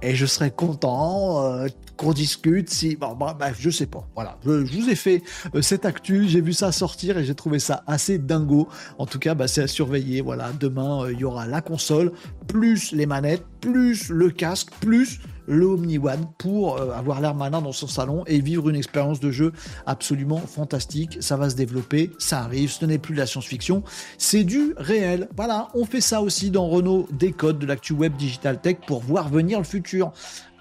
et 0.02 0.16
je 0.16 0.26
serais 0.26 0.52
content 0.52 1.44
euh, 1.44 1.68
qu'on 1.98 2.14
discute 2.14 2.70
si 2.70 2.96
bon, 2.96 3.16
bref 3.16 3.58
je 3.60 3.70
sais 3.70 3.86
pas. 3.86 4.08
Voilà. 4.16 4.38
Je, 4.46 4.52
vous 4.52 4.90
ai 4.90 4.96
fait 4.96 5.24
euh, 5.56 5.62
cette 5.62 5.86
actu 5.86 6.28
j'ai 6.28 6.42
vu 6.42 6.54
ça 6.54 6.72
sortir 6.72 7.18
et 7.18 7.26
j'ai 7.26 7.36
trouvé 7.36 7.60
ça 7.60 7.84
assez 7.88 8.18
dingo. 8.18 8.68
En 8.98 9.06
tout 9.06 9.20
cas 9.20 9.34
bah, 9.34 9.48
c'est 9.48 9.64
à 9.64 9.68
surveiller. 9.68 10.22
Voilà. 10.22 10.52
Demain 10.60 11.04
euh, 11.04 11.14
il 11.14 11.20
y 11.20 11.26
aura 11.26 11.48
la 11.48 11.62
console 11.62 12.12
plus 12.48 12.92
les 12.92 13.06
manettes 13.06 13.46
plus 13.60 14.10
le 14.10 14.30
casque 14.30 14.70
plus 14.80 15.20
le 15.48 15.66
Omni 15.66 15.98
One 15.98 16.26
pour 16.38 16.78
euh, 16.78 16.92
avoir 16.92 17.22
l'air 17.22 17.36
malin 17.36 17.62
dans 17.62 17.72
son 17.72 17.88
salon 17.88 18.24
et 18.28 18.40
vivre 18.40 18.70
une 18.70 18.76
expérience 18.76 19.20
de 19.20 19.32
jeu 19.32 19.54
absolument 19.86 20.40
fantastique. 20.40 21.18
Ça 21.22 21.38
va 21.38 21.50
se 21.50 21.56
développer, 21.56 22.12
ça 22.18 22.40
arrive, 22.40 22.72
ce 22.72 22.86
n'est 22.86 22.98
plus 22.98 23.14
de 23.14 23.20
la 23.20 23.26
science-fiction, 23.26 23.84
c'est 24.18 24.44
du 24.44 24.74
réel. 24.78 25.30
Voilà, 25.36 25.70
on 25.74 25.86
fait 25.86 26.02
ça 26.02 26.22
aussi 26.22 26.52
dans 26.52 26.68
Renault 26.68 27.08
Décode 27.12 27.60
de 27.60 27.66
l'actu 27.66 27.94
web 27.94 28.16
Digital 28.16 28.62
Tech 28.62 28.78
pour 28.88 29.02
voir 29.02 29.30
venir 29.30 29.60
le 29.60 29.66
futur. 29.66 30.12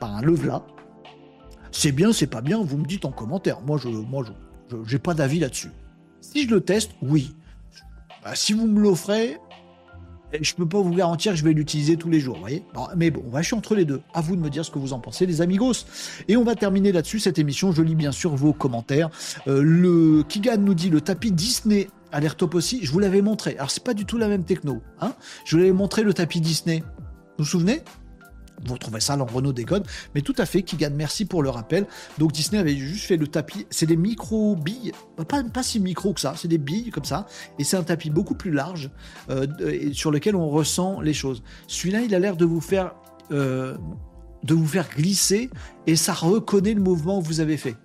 Par 0.00 0.16
un 0.16 0.22
là. 0.22 0.64
C'est 1.70 1.92
bien, 1.92 2.12
c'est 2.12 2.26
pas 2.26 2.40
bien, 2.40 2.62
vous 2.62 2.76
me 2.76 2.84
dites 2.84 3.04
en 3.04 3.12
commentaire. 3.12 3.60
Moi, 3.62 3.78
je, 3.78 3.88
moi, 3.88 4.24
j'ai 4.86 4.98
pas 4.98 5.14
d'avis 5.14 5.38
là-dessus. 5.38 5.70
Si 6.20 6.44
je 6.48 6.54
le 6.54 6.60
teste, 6.60 6.92
oui. 7.02 7.34
Bah, 8.24 8.34
si 8.34 8.52
vous 8.52 8.66
me 8.66 8.80
l'offrez, 8.80 9.38
je 10.40 10.54
peux 10.54 10.66
pas 10.66 10.80
vous 10.80 10.94
garantir 10.94 11.32
que 11.32 11.38
je 11.38 11.44
vais 11.44 11.52
l'utiliser 11.52 11.96
tous 11.96 12.08
les 12.10 12.20
jours, 12.20 12.36
vous 12.36 12.40
voyez. 12.40 12.64
mais 12.96 13.10
bon, 13.10 13.22
on 13.26 13.30
va 13.30 13.42
chier 13.42 13.56
entre 13.56 13.74
les 13.74 13.84
deux. 13.84 14.00
À 14.14 14.20
vous 14.20 14.36
de 14.36 14.40
me 14.40 14.50
dire 14.50 14.64
ce 14.64 14.70
que 14.70 14.78
vous 14.78 14.92
en 14.92 14.98
pensez, 14.98 15.26
les 15.26 15.40
amigos. 15.40 15.86
Et 16.28 16.36
on 16.36 16.44
va 16.44 16.54
terminer 16.54 16.92
là-dessus 16.92 17.20
cette 17.20 17.38
émission. 17.38 17.72
Je 17.72 17.82
lis 17.82 17.94
bien 17.94 18.12
sûr 18.12 18.34
vos 18.34 18.52
commentaires. 18.52 19.10
Euh, 19.48 19.62
le 19.62 20.22
Kigan 20.22 20.58
nous 20.58 20.74
dit 20.74 20.90
le 20.90 21.00
tapis 21.00 21.32
Disney 21.32 21.88
a 22.12 22.20
l'air 22.20 22.36
top 22.36 22.54
aussi. 22.54 22.80
Je 22.82 22.90
vous 22.90 22.98
l'avais 22.98 23.22
montré. 23.22 23.56
Alors 23.56 23.70
c'est 23.70 23.84
pas 23.84 23.94
du 23.94 24.04
tout 24.04 24.18
la 24.18 24.28
même 24.28 24.44
techno, 24.44 24.82
hein. 25.00 25.14
Je 25.44 25.56
vous 25.56 25.62
l'avais 25.62 25.72
montré 25.72 26.02
le 26.02 26.14
tapis 26.14 26.40
Disney. 26.40 26.82
Vous 27.38 27.44
vous 27.44 27.50
souvenez? 27.50 27.82
Vous 28.64 28.74
retrouvez 28.74 29.00
ça 29.00 29.16
dans 29.16 29.24
Renault 29.24 29.52
Décode. 29.52 29.86
Mais 30.14 30.20
tout 30.20 30.34
à 30.38 30.46
fait, 30.46 30.62
Kigan, 30.62 30.90
merci 30.94 31.24
pour 31.24 31.42
le 31.42 31.50
rappel. 31.50 31.86
Donc 32.18 32.32
Disney 32.32 32.60
avait 32.60 32.76
juste 32.76 33.06
fait 33.06 33.16
le 33.16 33.26
tapis. 33.26 33.66
C'est 33.70 33.86
des 33.86 33.96
micro-billes. 33.96 34.92
Pas, 35.28 35.42
pas 35.42 35.62
si 35.62 35.80
micro 35.80 36.12
que 36.12 36.20
ça, 36.20 36.34
c'est 36.36 36.48
des 36.48 36.58
billes 36.58 36.90
comme 36.90 37.04
ça. 37.04 37.26
Et 37.58 37.64
c'est 37.64 37.76
un 37.76 37.82
tapis 37.82 38.10
beaucoup 38.10 38.34
plus 38.34 38.52
large 38.52 38.90
euh, 39.30 39.46
sur 39.92 40.10
lequel 40.10 40.36
on 40.36 40.48
ressent 40.48 41.00
les 41.00 41.14
choses. 41.14 41.42
Celui-là, 41.66 42.02
il 42.02 42.14
a 42.14 42.18
l'air 42.18 42.36
de 42.36 42.44
vous 42.44 42.60
faire. 42.60 42.94
Euh, 43.30 43.76
de 44.44 44.54
vous 44.54 44.66
faire 44.66 44.88
glisser 44.88 45.50
et 45.86 45.94
ça 45.94 46.12
reconnaît 46.12 46.74
le 46.74 46.80
mouvement 46.80 47.22
que 47.22 47.26
vous 47.28 47.38
avez 47.38 47.56
fait. 47.56 47.76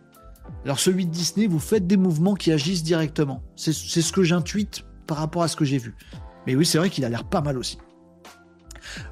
Alors 0.66 0.80
celui 0.80 1.06
de 1.06 1.12
Disney, 1.12 1.46
vous 1.46 1.60
faites 1.60 1.86
des 1.86 1.98
mouvements 1.98 2.34
qui 2.34 2.52
agissent 2.52 2.84
directement. 2.84 3.44
C'est 3.56 3.72
ce 3.74 4.12
que 4.12 4.24
j'intuite 4.24 4.84
par 5.06 5.18
rapport 5.18 5.44
à 5.44 5.48
ce 5.48 5.56
que 5.56 5.66
j'ai 5.66 5.78
vu. 5.78 5.96
Mais 6.48 6.56
oui, 6.56 6.66
c'est 6.66 6.80
vrai 6.80 6.90
qu'il 6.90 7.06
a 7.06 7.10
l'air 7.10 7.26
pas 7.26 7.42
mal 7.42 7.58
aussi. 7.58 7.78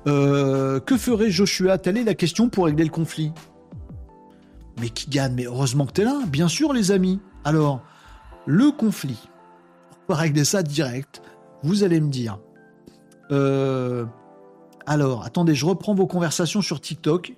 Euh, 0.08 0.80
que 0.80 0.98
ferait 0.98 1.30
Joshua? 1.30 1.78
Telle 1.78 1.98
est 1.98 2.04
la 2.04 2.14
question 2.14 2.50
pour 2.50 2.66
régler 2.66 2.84
le 2.84 2.90
conflit. 2.90 3.32
Mais 4.80 4.90
qui 4.90 5.10
gagne? 5.10 5.34
Mais 5.34 5.46
heureusement 5.46 5.86
que 5.86 5.94
t'es 5.94 6.04
là, 6.04 6.20
bien 6.28 6.48
sûr 6.48 6.74
les 6.74 6.92
amis. 6.92 7.20
Alors, 7.44 7.82
le 8.46 8.72
conflit, 8.72 9.20
on 10.08 10.14
va 10.14 10.20
régler 10.20 10.44
ça 10.44 10.64
direct. 10.64 11.22
Vous 11.64 11.84
allez 11.84 12.02
me 12.02 12.10
dire. 12.10 12.40
Euh, 13.32 14.06
alors, 14.86 15.24
attendez, 15.26 15.56
je 15.56 15.66
reprends 15.66 15.96
vos 15.96 16.08
conversations 16.08 16.62
sur 16.62 16.82
TikTok 16.82 17.34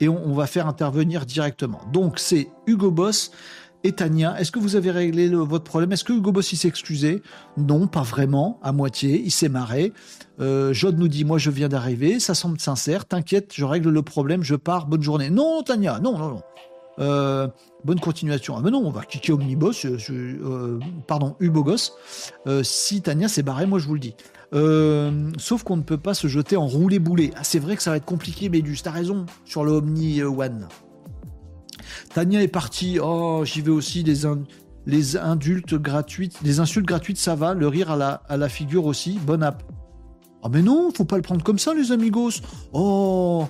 et 0.00 0.08
on, 0.08 0.26
on 0.26 0.34
va 0.34 0.46
faire 0.46 0.66
intervenir 0.66 1.26
directement. 1.26 1.80
Donc, 1.92 2.18
c'est 2.18 2.48
Hugo 2.66 2.90
Boss 2.90 3.32
et 3.86 3.92
Tania, 3.92 4.38
est-ce 4.40 4.50
que 4.50 4.58
vous 4.58 4.74
avez 4.74 4.90
réglé 4.90 5.28
votre 5.28 5.64
problème? 5.64 5.92
Est-ce 5.92 6.04
que 6.04 6.12
Hugo 6.12 6.32
Boss 6.32 6.52
s'est 6.54 6.66
excusé? 6.66 7.22
Non, 7.56 7.86
pas 7.86 8.02
vraiment, 8.02 8.58
à 8.62 8.72
moitié. 8.72 9.22
Il 9.24 9.30
s'est 9.30 9.48
marré. 9.48 9.92
Euh, 10.40 10.72
Jod 10.72 10.98
nous 10.98 11.08
dit 11.08 11.24
Moi, 11.24 11.38
je 11.38 11.50
viens 11.50 11.68
d'arriver, 11.68 12.18
ça 12.18 12.34
semble 12.34 12.60
sincère. 12.60 13.04
T'inquiète, 13.06 13.52
je 13.54 13.64
règle 13.64 13.90
le 13.90 14.02
problème, 14.02 14.42
je 14.42 14.56
pars. 14.56 14.86
Bonne 14.86 15.02
journée. 15.02 15.30
Non, 15.30 15.62
Tania, 15.62 16.00
non, 16.00 16.18
non, 16.18 16.28
non. 16.30 16.42
Euh, 16.98 17.46
bonne 17.84 18.00
continuation. 18.00 18.56
Ah, 18.56 18.60
mais 18.64 18.70
non, 18.70 18.82
on 18.84 18.90
va 18.90 19.02
kicker 19.02 19.34
Omnibus, 19.34 19.86
euh, 19.86 19.98
euh, 20.10 20.80
pardon. 21.06 21.36
Euh, 22.46 22.62
si 22.62 23.02
Tania 23.02 23.28
s'est 23.28 23.42
barrée, 23.42 23.66
moi 23.66 23.78
je 23.78 23.86
vous 23.86 23.94
le 23.94 24.00
dis. 24.00 24.14
sauf 25.38 25.62
qu'on 25.62 25.76
ne 25.76 25.82
peut 25.82 25.98
pas 25.98 26.14
se 26.14 26.26
jeter 26.26 26.56
en 26.56 26.66
roulé 26.66 26.98
boulet. 26.98 27.30
Ah, 27.36 27.44
c'est 27.44 27.58
vrai 27.58 27.76
que 27.76 27.82
ça 27.82 27.90
va 27.90 27.98
être 27.98 28.04
compliqué, 28.04 28.50
tu 28.50 28.76
t'as 28.82 28.90
raison 28.90 29.26
sur 29.44 29.64
le 29.64 29.72
Omni 29.72 30.22
One. 30.22 30.66
Tania 32.14 32.42
est 32.42 32.48
partie. 32.48 32.98
Oh, 33.02 33.42
j'y 33.44 33.60
vais 33.60 33.70
aussi. 33.70 34.02
Les, 34.02 34.22
les 34.86 35.16
indultes 35.16 35.74
gratuites, 35.74 36.38
les 36.42 36.60
insultes 36.60 36.86
gratuites, 36.86 37.18
ça 37.18 37.34
va. 37.34 37.54
Le 37.54 37.68
rire 37.68 37.90
à 37.90 38.36
la, 38.36 38.48
figure 38.48 38.86
aussi. 38.86 39.18
Bonne 39.24 39.42
app. 39.42 39.62
Ah, 40.42 40.48
mais 40.50 40.62
non, 40.62 40.90
faut 40.94 41.04
pas 41.04 41.16
le 41.16 41.22
prendre 41.22 41.42
comme 41.42 41.58
ça, 41.58 41.74
les 41.74 41.92
amigos. 41.92 42.40
Oh, 42.72 43.46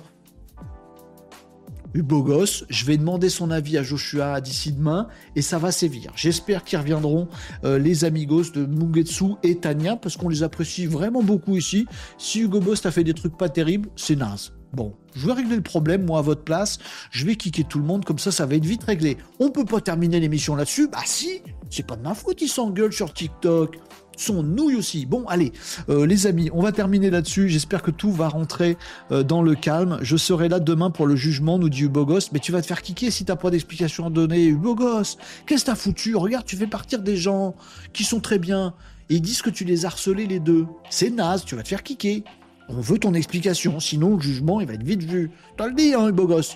beau 2.01 2.23
gosse, 2.23 2.65
je 2.69 2.85
vais 2.85 2.97
demander 2.97 3.29
son 3.29 3.51
avis 3.51 3.77
à 3.77 3.83
Joshua 3.83 4.39
d'ici 4.41 4.71
demain 4.71 5.07
et 5.35 5.41
ça 5.41 5.57
va 5.57 5.71
sévir. 5.71 6.11
J'espère 6.15 6.63
qu'ils 6.63 6.79
reviendront 6.79 7.27
euh, 7.63 7.79
les 7.79 8.05
amigos 8.05 8.51
de 8.53 8.65
Mugetsu 8.65 9.35
et 9.43 9.57
Tania 9.57 9.95
parce 9.95 10.17
qu'on 10.17 10.29
les 10.29 10.43
apprécie 10.43 10.85
vraiment 10.85 11.23
beaucoup 11.23 11.55
ici. 11.55 11.87
Si 12.17 12.41
Hugo 12.41 12.59
Boss 12.59 12.85
a 12.85 12.91
fait 12.91 13.03
des 13.03 13.13
trucs 13.13 13.37
pas 13.37 13.49
terribles, 13.49 13.89
c'est 13.95 14.15
naze. 14.15 14.56
Bon, 14.77 14.93
je 15.15 15.25
vais 15.25 15.33
régler 15.33 15.55
le 15.55 15.63
problème, 15.63 16.05
moi, 16.05 16.19
à 16.19 16.21
votre 16.21 16.43
place. 16.43 16.77
Je 17.09 17.25
vais 17.25 17.35
kicker 17.35 17.63
tout 17.63 17.79
le 17.79 17.83
monde, 17.83 18.05
comme 18.05 18.19
ça, 18.19 18.31
ça 18.31 18.45
va 18.45 18.53
être 18.53 18.63
vite 18.63 18.83
réglé. 18.83 19.17
On 19.39 19.49
peut 19.49 19.65
pas 19.65 19.81
terminer 19.81 20.19
l'émission 20.19 20.55
là-dessus 20.55 20.87
Bah 20.87 20.99
si, 21.03 21.41
c'est 21.71 21.81
pas 21.81 21.95
de 21.95 22.03
ma 22.03 22.13
faute, 22.13 22.43
ils 22.43 22.47
s'engueulent 22.47 22.93
sur 22.93 23.11
TikTok. 23.11 23.79
son 24.17 24.43
nouille 24.43 24.75
aussi. 24.75 25.07
Bon, 25.07 25.25
allez, 25.25 25.51
euh, 25.89 26.05
les 26.05 26.27
amis, 26.27 26.51
on 26.53 26.61
va 26.61 26.71
terminer 26.71 27.09
là-dessus. 27.09 27.49
J'espère 27.49 27.81
que 27.81 27.89
tout 27.89 28.11
va 28.11 28.29
rentrer 28.29 28.77
euh, 29.11 29.23
dans 29.23 29.41
le 29.41 29.55
calme. 29.55 29.97
Je 30.03 30.15
serai 30.15 30.47
là 30.47 30.59
demain 30.59 30.91
pour 30.91 31.07
le 31.07 31.15
jugement, 31.15 31.57
nous 31.57 31.69
dit 31.69 31.85
Ubogos. 31.85 32.29
Mais 32.31 32.37
tu 32.37 32.51
vas 32.51 32.61
te 32.61 32.67
faire 32.67 32.83
kicker 32.83 33.09
si 33.09 33.25
t'as 33.25 33.35
pas 33.35 33.49
d'explication 33.49 34.05
à 34.05 34.09
donner. 34.11 34.45
Ubogos, 34.45 35.17
qu'est-ce 35.47 35.65
que 35.65 35.71
t'as 35.71 35.75
foutu? 35.75 36.15
Regarde, 36.15 36.45
tu 36.45 36.55
fais 36.55 36.67
partir 36.67 37.01
des 37.01 37.17
gens 37.17 37.55
qui 37.93 38.03
sont 38.03 38.19
très 38.19 38.37
bien. 38.37 38.75
Ils 39.09 39.23
disent 39.23 39.41
que 39.41 39.49
tu 39.49 39.63
les 39.65 39.85
harcelais 39.85 40.27
les 40.27 40.39
deux. 40.39 40.67
C'est 40.91 41.09
naze, 41.09 41.45
tu 41.45 41.55
vas 41.55 41.63
te 41.63 41.67
faire 41.67 41.81
kicker. 41.81 42.21
On 42.69 42.81
veut 42.81 42.99
ton 42.99 43.13
explication, 43.13 43.79
sinon 43.79 44.15
le 44.15 44.21
jugement 44.21 44.59
il 44.61 44.67
va 44.67 44.73
être 44.73 44.83
vite 44.83 45.03
vu. 45.03 45.31
T'as 45.55 45.67
le 45.67 45.73
dit, 45.73 45.93
hein, 45.93 46.09
Ubogos 46.09 46.55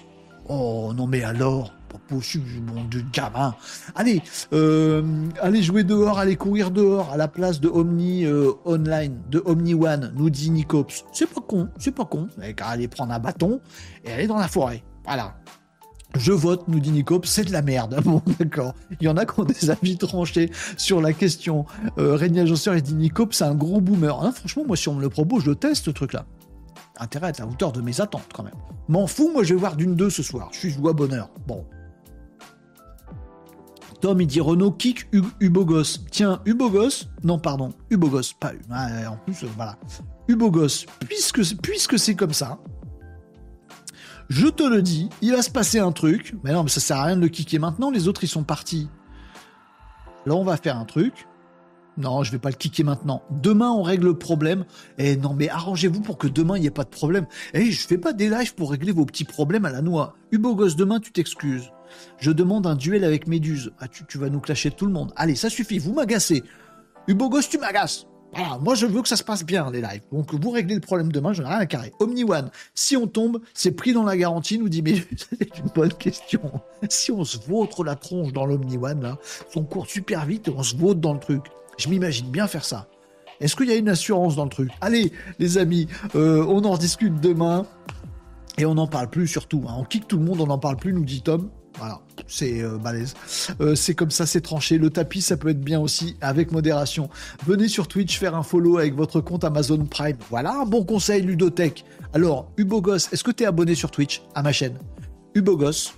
Oh 0.50 0.92
non 0.96 1.08
mais 1.08 1.24
alors 1.24 1.72
bon, 2.10 2.84
de 2.90 3.02
gamin. 3.14 3.56
Allez, 3.96 4.22
euh, 4.54 5.04
allez 5.42 5.62
jouer 5.62 5.84
dehors, 5.84 6.20
allez 6.20 6.36
courir 6.36 6.72
dehors 6.72 7.12
à 7.12 7.18
la 7.18 7.28
place 7.28 7.60
de 7.60 7.70
Omni 7.70 8.26
euh, 8.26 8.52
Online, 8.66 9.18
de 9.30 9.42
Omni 9.46 9.74
One, 9.74 10.14
nous 10.16 10.30
dit 10.30 10.50
Nicops. 10.50 11.06
C'est 11.14 11.30
pas 11.30 11.42
con, 11.42 11.70
c'est 11.78 11.92
pas 11.92 12.06
con. 12.06 12.28
Aller 12.62 12.88
prendre 12.88 13.14
un 13.14 13.20
bâton 13.20 13.62
et 14.04 14.12
aller 14.12 14.28
dans 14.28 14.38
la 14.38 14.48
forêt. 14.48 14.84
Voilà. 15.06 15.36
Je 16.18 16.32
vote, 16.32 16.68
nous 16.68 16.80
dit 16.80 16.92
Nicops, 16.92 17.28
c'est 17.28 17.46
de 17.46 17.52
la 17.52 17.62
merde. 17.62 18.00
Bon, 18.04 18.22
d'accord. 18.40 18.74
Il 19.00 19.06
y 19.06 19.08
en 19.08 19.18
a 19.18 19.26
qui 19.26 19.40
ont 19.40 19.46
des 19.46 19.70
avis 19.70 19.98
tranchés 19.98 20.50
sur 20.78 21.02
la 21.02 21.14
question. 21.14 21.66
Euh, 21.98 22.16
Régnier 22.16 22.42
Agenceur, 22.42 22.76
il 22.76 22.82
dit 22.82 22.96
Nicops, 22.96 23.36
c'est 23.36 23.44
un 23.44 23.56
gros 23.56 23.80
boomer. 23.80 24.22
Hein, 24.22 24.32
franchement, 24.32 24.64
moi, 24.68 24.76
si 24.76 24.90
on 24.90 24.96
me 24.96 25.02
le 25.02 25.10
propose, 25.10 25.44
je 25.44 25.52
teste 25.52 25.86
ce 25.86 25.92
truc-là. 25.92 26.26
Intérêt 27.00 27.28
à 27.28 27.30
être 27.30 27.42
à 27.42 27.46
la 27.46 27.52
hauteur 27.52 27.72
de 27.72 27.82
mes 27.82 28.02
attentes, 28.02 28.30
quand 28.34 28.44
même. 28.44 28.54
M'en 28.90 29.08
fous, 29.08 29.32
moi, 29.34 29.44
je 29.44 29.54
vais 29.54 29.60
voir 29.60 29.76
d'une 29.76 29.96
deux 29.96 30.10
ce 30.10 30.24
soir. 30.24 30.50
Je 30.52 30.60
suis 30.60 30.70
joie 30.72 30.94
bonheur. 30.94 31.30
Bon, 31.48 31.66
Tom, 34.02 34.20
il 34.20 34.28
dit 34.28 34.42
Renault 34.42 34.72
kick 34.72 35.08
Ubogos. 35.40 36.00
Tiens, 36.10 36.42
Ubogos, 36.46 37.06
non, 37.24 37.38
pardon, 37.38 37.70
Ubogos, 37.92 38.34
pas 38.40 38.52
en 39.08 39.18
plus, 39.18 39.44
euh, 39.44 39.48
voilà. 39.56 39.78
Ubogos, 40.28 40.86
puisque, 41.08 41.56
puisque 41.62 42.00
c'est 42.00 42.16
comme 42.16 42.34
ça, 42.34 42.58
je 44.32 44.48
te 44.48 44.64
le 44.64 44.82
dis, 44.82 45.10
il 45.22 45.34
va 45.34 45.42
se 45.42 45.52
passer 45.52 45.80
un 45.80 45.92
truc. 45.92 46.36
Mais 46.46 46.54
non, 46.54 46.64
mais 46.64 46.70
ça 46.70 46.80
sert 46.80 46.96
à 46.96 47.04
rien 47.04 47.18
de 47.18 47.22
le 47.22 47.28
kicker 47.28 47.60
maintenant, 47.60 47.92
les 47.92 48.08
autres 48.08 48.24
ils 48.24 48.30
sont 48.30 48.44
partis. 48.44 48.90
Là, 50.26 50.36
on 50.36 50.46
va 50.46 50.56
faire 50.56 50.78
un 50.78 50.86
truc. 50.86 51.28
Non, 51.98 52.24
je 52.24 52.32
vais 52.32 52.40
pas 52.40 52.50
le 52.50 52.56
kicker 52.56 52.86
maintenant. 52.86 53.24
Demain, 53.30 53.70
on 53.72 53.84
règle 53.84 54.06
le 54.06 54.18
problème. 54.18 54.64
Eh 54.98 55.18
non, 55.18 55.34
mais 55.34 55.50
arrangez-vous 55.50 56.00
pour 56.00 56.18
que 56.18 56.28
demain, 56.28 56.56
il 56.56 56.62
n'y 56.62 56.68
ait 56.68 56.72
pas 56.72 56.86
de 56.86 56.90
problème. 56.90 57.26
Eh, 57.54 57.72
je 57.72 57.86
fais 57.86 57.98
pas 57.98 58.14
des 58.14 58.30
lives 58.30 58.56
pour 58.56 58.72
régler 58.72 58.94
vos 58.94 59.06
petits 59.06 59.26
problèmes 59.26 59.66
à 59.66 59.70
la 59.70 59.82
noix. 59.82 60.16
Ubogos, 60.32 60.76
demain, 60.76 61.02
tu 61.02 61.12
t'excuses. 61.12 61.70
Je 62.18 62.32
demande 62.32 62.68
un 62.68 62.76
duel 62.76 63.04
avec 63.04 63.28
Méduse. 63.28 63.74
Ah, 63.80 63.90
tu, 63.90 64.18
vas 64.18 64.30
nous 64.30 64.40
clasher 64.40 64.72
tout 64.72 64.86
le 64.86 64.94
monde. 64.94 65.12
Allez, 65.18 65.36
ça 65.36 65.50
suffit, 65.50 65.78
vous 65.78 65.94
m'agacez. 65.94 66.42
Ubogos, 67.10 67.42
tu 67.50 67.58
m'agaces. 67.58 68.08
Voilà, 68.34 68.58
moi 68.60 68.76
je 68.76 68.86
veux 68.86 69.02
que 69.02 69.08
ça 69.08 69.18
se 69.18 69.24
passe 69.24 69.44
bien 69.44 69.70
les 69.72 69.82
lives. 69.82 70.02
Donc 70.12 70.34
vous 70.34 70.50
réglez 70.52 70.76
le 70.76 70.82
problème 70.82 71.12
demain, 71.12 71.34
je 71.34 71.42
n'ai 71.42 71.50
rien 71.50 71.58
à 71.58 71.66
carrer. 71.66 71.92
Omni 72.00 72.24
One, 72.24 72.50
si 72.74 72.96
on 72.96 73.08
tombe, 73.08 73.42
c'est 73.54 73.72
pris 73.72 73.94
dans 73.94 74.04
la 74.04 74.16
garantie, 74.16 74.58
nous 74.58 74.70
dit 74.70 74.82
mais 74.82 74.96
c'est 75.18 75.60
une 75.60 75.70
bonne 75.76 75.94
question. 75.94 76.42
Si 76.90 77.12
on 77.12 77.26
se 77.26 77.38
vautre 77.38 77.84
la 77.84 77.96
tronche 77.96 78.32
dans 78.32 78.46
l'Omni 78.46 78.78
One 78.78 79.02
là, 79.02 79.18
on 79.56 79.64
court 79.64 79.88
super 79.88 80.26
vite 80.26 80.48
et 80.48 80.52
on 80.52 80.64
se 80.64 80.76
vautre 80.76 81.02
dans 81.02 81.14
le 81.14 81.20
truc. 81.20 81.44
Je 81.78 81.90
m'imagine 81.90 82.30
bien 82.30 82.48
faire 82.48 82.64
ça. 82.64 82.88
Est-ce 83.42 83.56
qu'il 83.56 83.68
y 83.68 83.72
a 83.72 83.76
une 83.76 83.90
assurance 83.90 84.36
dans 84.36 84.44
le 84.44 84.50
truc? 84.50 84.70
Allez 84.82 85.12
les 85.40 85.58
amis, 85.58 85.88
euh, 86.16 86.46
on 86.48 86.64
en 86.64 86.78
discute 86.78 87.20
demain. 87.20 87.66
Et 88.58 88.66
on 88.66 88.76
n'en 88.76 88.88
parle 88.88 89.10
plus 89.10 89.28
surtout. 89.28 89.64
Hein. 89.68 89.76
On 89.78 89.84
kick 89.84 90.08
tout 90.08 90.18
le 90.18 90.24
monde, 90.24 90.42
on 90.42 90.48
n'en 90.48 90.60
parle 90.60 90.78
plus, 90.78 90.94
nous 90.94 91.06
dit 91.06 91.22
Tom. 91.22 91.50
Voilà, 91.82 92.00
c'est 92.28 92.62
euh, 92.62 92.78
balèze. 92.78 93.16
Euh, 93.60 93.74
c'est 93.74 93.96
comme 93.96 94.12
ça, 94.12 94.28
c'est 94.28 94.42
tranché. 94.42 94.78
Le 94.78 94.92
tapis, 94.92 95.24
ça 95.24 95.36
peut 95.36 95.50
être 95.50 95.62
bien 95.62 95.80
aussi, 95.80 96.16
avec 96.22 96.52
modération. 96.52 97.10
Venez 97.48 97.68
sur 97.68 97.88
Twitch 97.88 98.20
faire 98.20 98.36
un 98.36 98.44
follow 98.44 98.78
avec 98.78 98.94
votre 98.94 99.20
compte 99.20 99.44
Amazon 99.44 99.84
Prime. 99.88 100.18
Voilà 100.30 100.54
un 100.62 100.66
bon 100.66 100.86
conseil 100.86 101.24
Ludotech. 101.24 101.84
Alors, 102.14 102.52
Ubogos, 102.58 103.10
est-ce 103.12 103.24
que 103.24 103.32
tu 103.32 103.42
es 103.42 103.48
abonné 103.48 103.74
sur 103.74 103.90
Twitch 103.90 104.22
à 104.36 104.44
ma 104.44 104.52
chaîne? 104.52 104.78
Ubogos, 105.34 105.94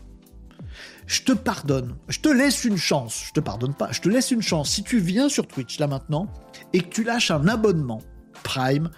je 1.06 1.22
te 1.24 1.34
pardonne. 1.34 1.98
Je 2.08 2.22
te 2.22 2.30
laisse 2.30 2.64
une 2.64 2.78
chance. 2.78 3.26
Je 3.28 3.34
te 3.34 3.42
pardonne 3.42 3.74
pas. 3.74 3.92
Je 3.92 4.00
te 4.00 4.08
laisse 4.08 4.32
une 4.32 4.42
chance. 4.42 4.70
Si 4.70 4.84
tu 4.84 5.00
viens 5.00 5.28
sur 5.28 5.48
Twitch 5.48 5.80
là 5.80 5.88
maintenant 5.88 6.30
et 6.72 6.80
que 6.80 6.88
tu 6.88 7.04
lâches 7.04 7.30
un 7.30 7.46
abonnement 7.50 8.00
Prime, 8.44 8.90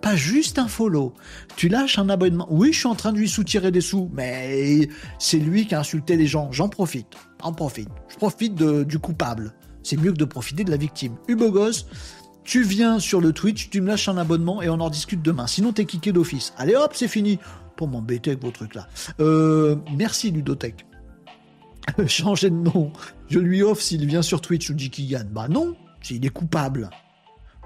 pas 0.00 0.16
juste 0.16 0.58
un 0.58 0.68
follow. 0.68 1.14
Tu 1.56 1.68
lâches 1.68 1.98
un 1.98 2.08
abonnement. 2.08 2.46
Oui, 2.50 2.72
je 2.72 2.78
suis 2.78 2.86
en 2.86 2.94
train 2.94 3.12
de 3.12 3.18
lui 3.18 3.28
soutirer 3.28 3.70
des 3.70 3.80
sous, 3.80 4.10
mais 4.12 4.88
c'est 5.18 5.38
lui 5.38 5.66
qui 5.66 5.74
a 5.74 5.80
insulté 5.80 6.16
les 6.16 6.26
gens. 6.26 6.50
J'en 6.52 6.68
profite. 6.68 7.08
J'en 7.42 7.52
profite. 7.52 7.88
Je 8.08 8.16
profite 8.16 8.54
du 8.54 8.98
coupable. 8.98 9.52
C'est 9.82 9.96
mieux 9.96 10.12
que 10.12 10.18
de 10.18 10.24
profiter 10.24 10.64
de 10.64 10.70
la 10.70 10.76
victime. 10.76 11.14
Ubogos, 11.28 11.86
tu 12.44 12.62
viens 12.62 12.98
sur 12.98 13.20
le 13.20 13.32
Twitch, 13.32 13.70
tu 13.70 13.80
me 13.80 13.88
lâches 13.88 14.08
un 14.08 14.16
abonnement 14.18 14.62
et 14.62 14.68
on 14.68 14.80
en 14.80 14.90
discute 14.90 15.22
demain. 15.22 15.46
Sinon, 15.46 15.72
t'es 15.72 15.84
kické 15.84 16.12
d'office. 16.12 16.52
Allez 16.56 16.76
hop, 16.76 16.92
c'est 16.94 17.08
fini. 17.08 17.38
Pour 17.76 17.88
m'embêter 17.88 18.30
avec 18.30 18.42
vos 18.42 18.50
trucs 18.50 18.74
là. 18.74 18.88
Euh, 19.20 19.76
merci 19.96 20.30
Ludotech. 20.30 20.86
Changer 22.06 22.50
de 22.50 22.54
nom. 22.54 22.92
Je 23.28 23.38
lui 23.38 23.62
offre 23.62 23.82
s'il 23.82 24.06
vient 24.06 24.22
sur 24.22 24.40
Twitch, 24.40 24.70
ou 24.70 24.74
dit 24.74 24.90
qu'il 24.90 25.08
gagne. 25.08 25.28
Bah 25.28 25.48
non, 25.48 25.76
s'il 26.02 26.24
est 26.24 26.30
coupable. 26.30 26.90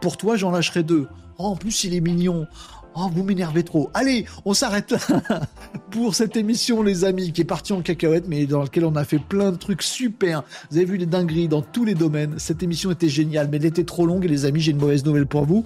Pour 0.01 0.16
toi, 0.16 0.36
j'en 0.36 0.51
lâcherai 0.51 0.82
deux. 0.82 1.09
Oh, 1.43 1.47
en 1.47 1.57
plus, 1.57 1.85
il 1.85 1.95
est 1.95 2.03
mignon. 2.03 2.47
Oh, 2.95 3.09
vous 3.11 3.25
m'énervez 3.25 3.62
trop. 3.62 3.89
Allez, 3.95 4.27
on 4.45 4.53
s'arrête 4.53 4.95
pour 5.91 6.15
cette 6.15 6.37
émission, 6.37 6.83
les 6.83 7.07
amis, 7.07 7.33
qui 7.33 7.41
est 7.41 7.47
partie 7.47 7.73
en 7.73 7.81
cacahuète, 7.81 8.29
mais 8.29 8.45
dans 8.45 8.61
laquelle 8.61 8.85
on 8.85 8.95
a 8.95 9.07
fait 9.07 9.19
plein 9.19 9.51
de 9.51 9.57
trucs 9.57 9.81
super. 9.81 10.43
Vous 10.71 10.77
avez 10.77 10.85
vu 10.85 10.99
les 10.99 11.07
dingueries 11.07 11.49
dans 11.49 11.62
tous 11.62 11.87
les 11.87 11.95
domaines. 11.95 12.35
Cette 12.39 12.62
émission 12.62 12.91
était 12.91 13.09
géniale, 13.09 13.49
mais 13.51 13.57
elle 13.57 13.65
était 13.65 13.85
trop 13.85 14.05
longue, 14.05 14.27
et 14.27 14.29
les 14.29 14.45
amis, 14.45 14.61
j'ai 14.61 14.73
une 14.73 14.81
mauvaise 14.81 15.03
nouvelle 15.03 15.25
pour 15.25 15.47
vous. 15.47 15.65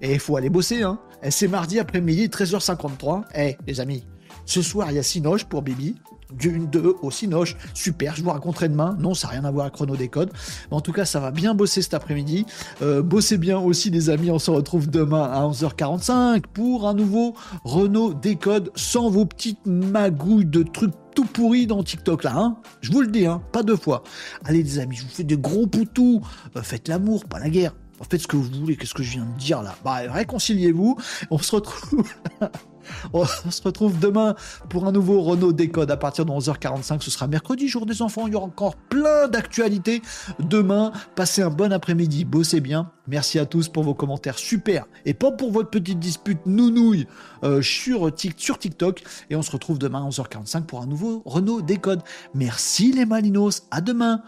Et 0.00 0.12
il 0.12 0.20
faut 0.20 0.36
aller 0.36 0.50
bosser, 0.50 0.82
hein. 0.82 1.00
C'est 1.28 1.48
mardi 1.48 1.80
après-midi, 1.80 2.28
13h53. 2.28 3.24
Eh, 3.34 3.56
les 3.66 3.80
amis, 3.80 4.06
ce 4.44 4.62
soir, 4.62 4.92
il 4.92 4.94
y 4.94 4.98
a 5.00 5.02
Sinoche 5.02 5.44
pour 5.44 5.62
Bibi 5.62 5.96
d'une, 6.32 6.66
deux 6.66 6.96
au 7.02 7.10
Cinoche. 7.10 7.56
Super, 7.74 8.16
je 8.16 8.22
vous 8.22 8.30
raconterai 8.30 8.68
demain. 8.68 8.96
Non, 9.00 9.14
ça 9.14 9.28
n'a 9.28 9.34
rien 9.34 9.44
à 9.44 9.50
voir 9.50 9.66
avec 9.66 9.74
Chrono 9.74 9.96
Décode. 9.96 10.30
Mais 10.70 10.76
en 10.76 10.80
tout 10.80 10.92
cas, 10.92 11.04
ça 11.04 11.20
va 11.20 11.30
bien 11.30 11.54
bosser 11.54 11.82
cet 11.82 11.94
après-midi. 11.94 12.46
Euh, 12.82 13.02
bossez 13.02 13.38
bien 13.38 13.58
aussi, 13.58 13.90
les 13.90 14.10
amis. 14.10 14.30
On 14.30 14.38
se 14.38 14.50
retrouve 14.50 14.88
demain 14.88 15.24
à 15.24 15.42
11h45 15.42 16.42
pour 16.52 16.88
un 16.88 16.94
nouveau 16.94 17.34
Renault 17.64 18.14
Décode 18.14 18.70
sans 18.74 19.10
vos 19.10 19.24
petites 19.24 19.64
magouilles 19.66 20.46
de 20.46 20.62
trucs 20.62 20.94
tout 21.14 21.24
pourris 21.24 21.66
dans 21.66 21.82
TikTok 21.82 22.24
là, 22.24 22.34
hein 22.36 22.56
Je 22.82 22.92
vous 22.92 23.00
le 23.00 23.06
dis, 23.06 23.24
hein, 23.24 23.40
pas 23.50 23.62
deux 23.62 23.76
fois. 23.76 24.04
Allez 24.44 24.62
les 24.62 24.78
amis, 24.78 24.96
je 24.96 25.02
vous 25.02 25.08
fais 25.08 25.24
des 25.24 25.38
gros 25.38 25.66
poutous. 25.66 26.20
Euh, 26.56 26.62
faites 26.62 26.88
l'amour, 26.88 27.24
pas 27.24 27.38
la 27.38 27.48
guerre. 27.48 27.74
Faites 28.10 28.20
ce 28.20 28.26
que 28.26 28.36
vous 28.36 28.50
voulez, 28.60 28.76
qu'est-ce 28.76 28.92
que 28.92 29.02
je 29.02 29.12
viens 29.12 29.24
de 29.24 29.38
dire 29.38 29.62
là 29.62 29.74
Bah 29.82 30.00
réconciliez-vous, 30.10 30.98
on 31.30 31.38
se 31.38 31.56
retrouve 31.56 32.06
On 33.12 33.24
se 33.50 33.62
retrouve 33.62 33.98
demain 33.98 34.34
pour 34.68 34.86
un 34.86 34.92
nouveau 34.92 35.22
Renault 35.22 35.52
Décode 35.52 35.90
à 35.90 35.96
partir 35.96 36.24
de 36.24 36.30
11h45. 36.30 37.02
Ce 37.02 37.10
sera 37.10 37.26
mercredi, 37.26 37.68
jour 37.68 37.86
des 37.86 38.02
enfants. 38.02 38.26
Il 38.26 38.32
y 38.32 38.36
aura 38.36 38.46
encore 38.46 38.76
plein 38.76 39.28
d'actualités 39.28 40.02
demain. 40.38 40.92
Passez 41.14 41.42
un 41.42 41.50
bon 41.50 41.72
après-midi, 41.72 42.24
bossez 42.24 42.60
bien. 42.60 42.90
Merci 43.08 43.38
à 43.38 43.46
tous 43.46 43.68
pour 43.68 43.84
vos 43.84 43.94
commentaires 43.94 44.38
super 44.38 44.86
et 45.04 45.14
pas 45.14 45.30
pour 45.30 45.52
votre 45.52 45.70
petite 45.70 46.00
dispute 46.00 46.44
nounouille 46.46 47.06
euh, 47.44 47.62
sur, 47.62 48.12
TikTok. 48.14 49.02
Et 49.30 49.36
on 49.36 49.42
se 49.42 49.50
retrouve 49.50 49.78
demain 49.78 50.04
à 50.04 50.08
11h45 50.08 50.62
pour 50.62 50.82
un 50.82 50.86
nouveau 50.86 51.22
Renault 51.24 51.62
Décode. 51.62 52.02
Merci 52.34 52.92
les 52.92 53.06
Malinos. 53.06 53.62
À 53.70 53.80
demain. 53.80 54.22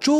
Ciao 0.00 0.14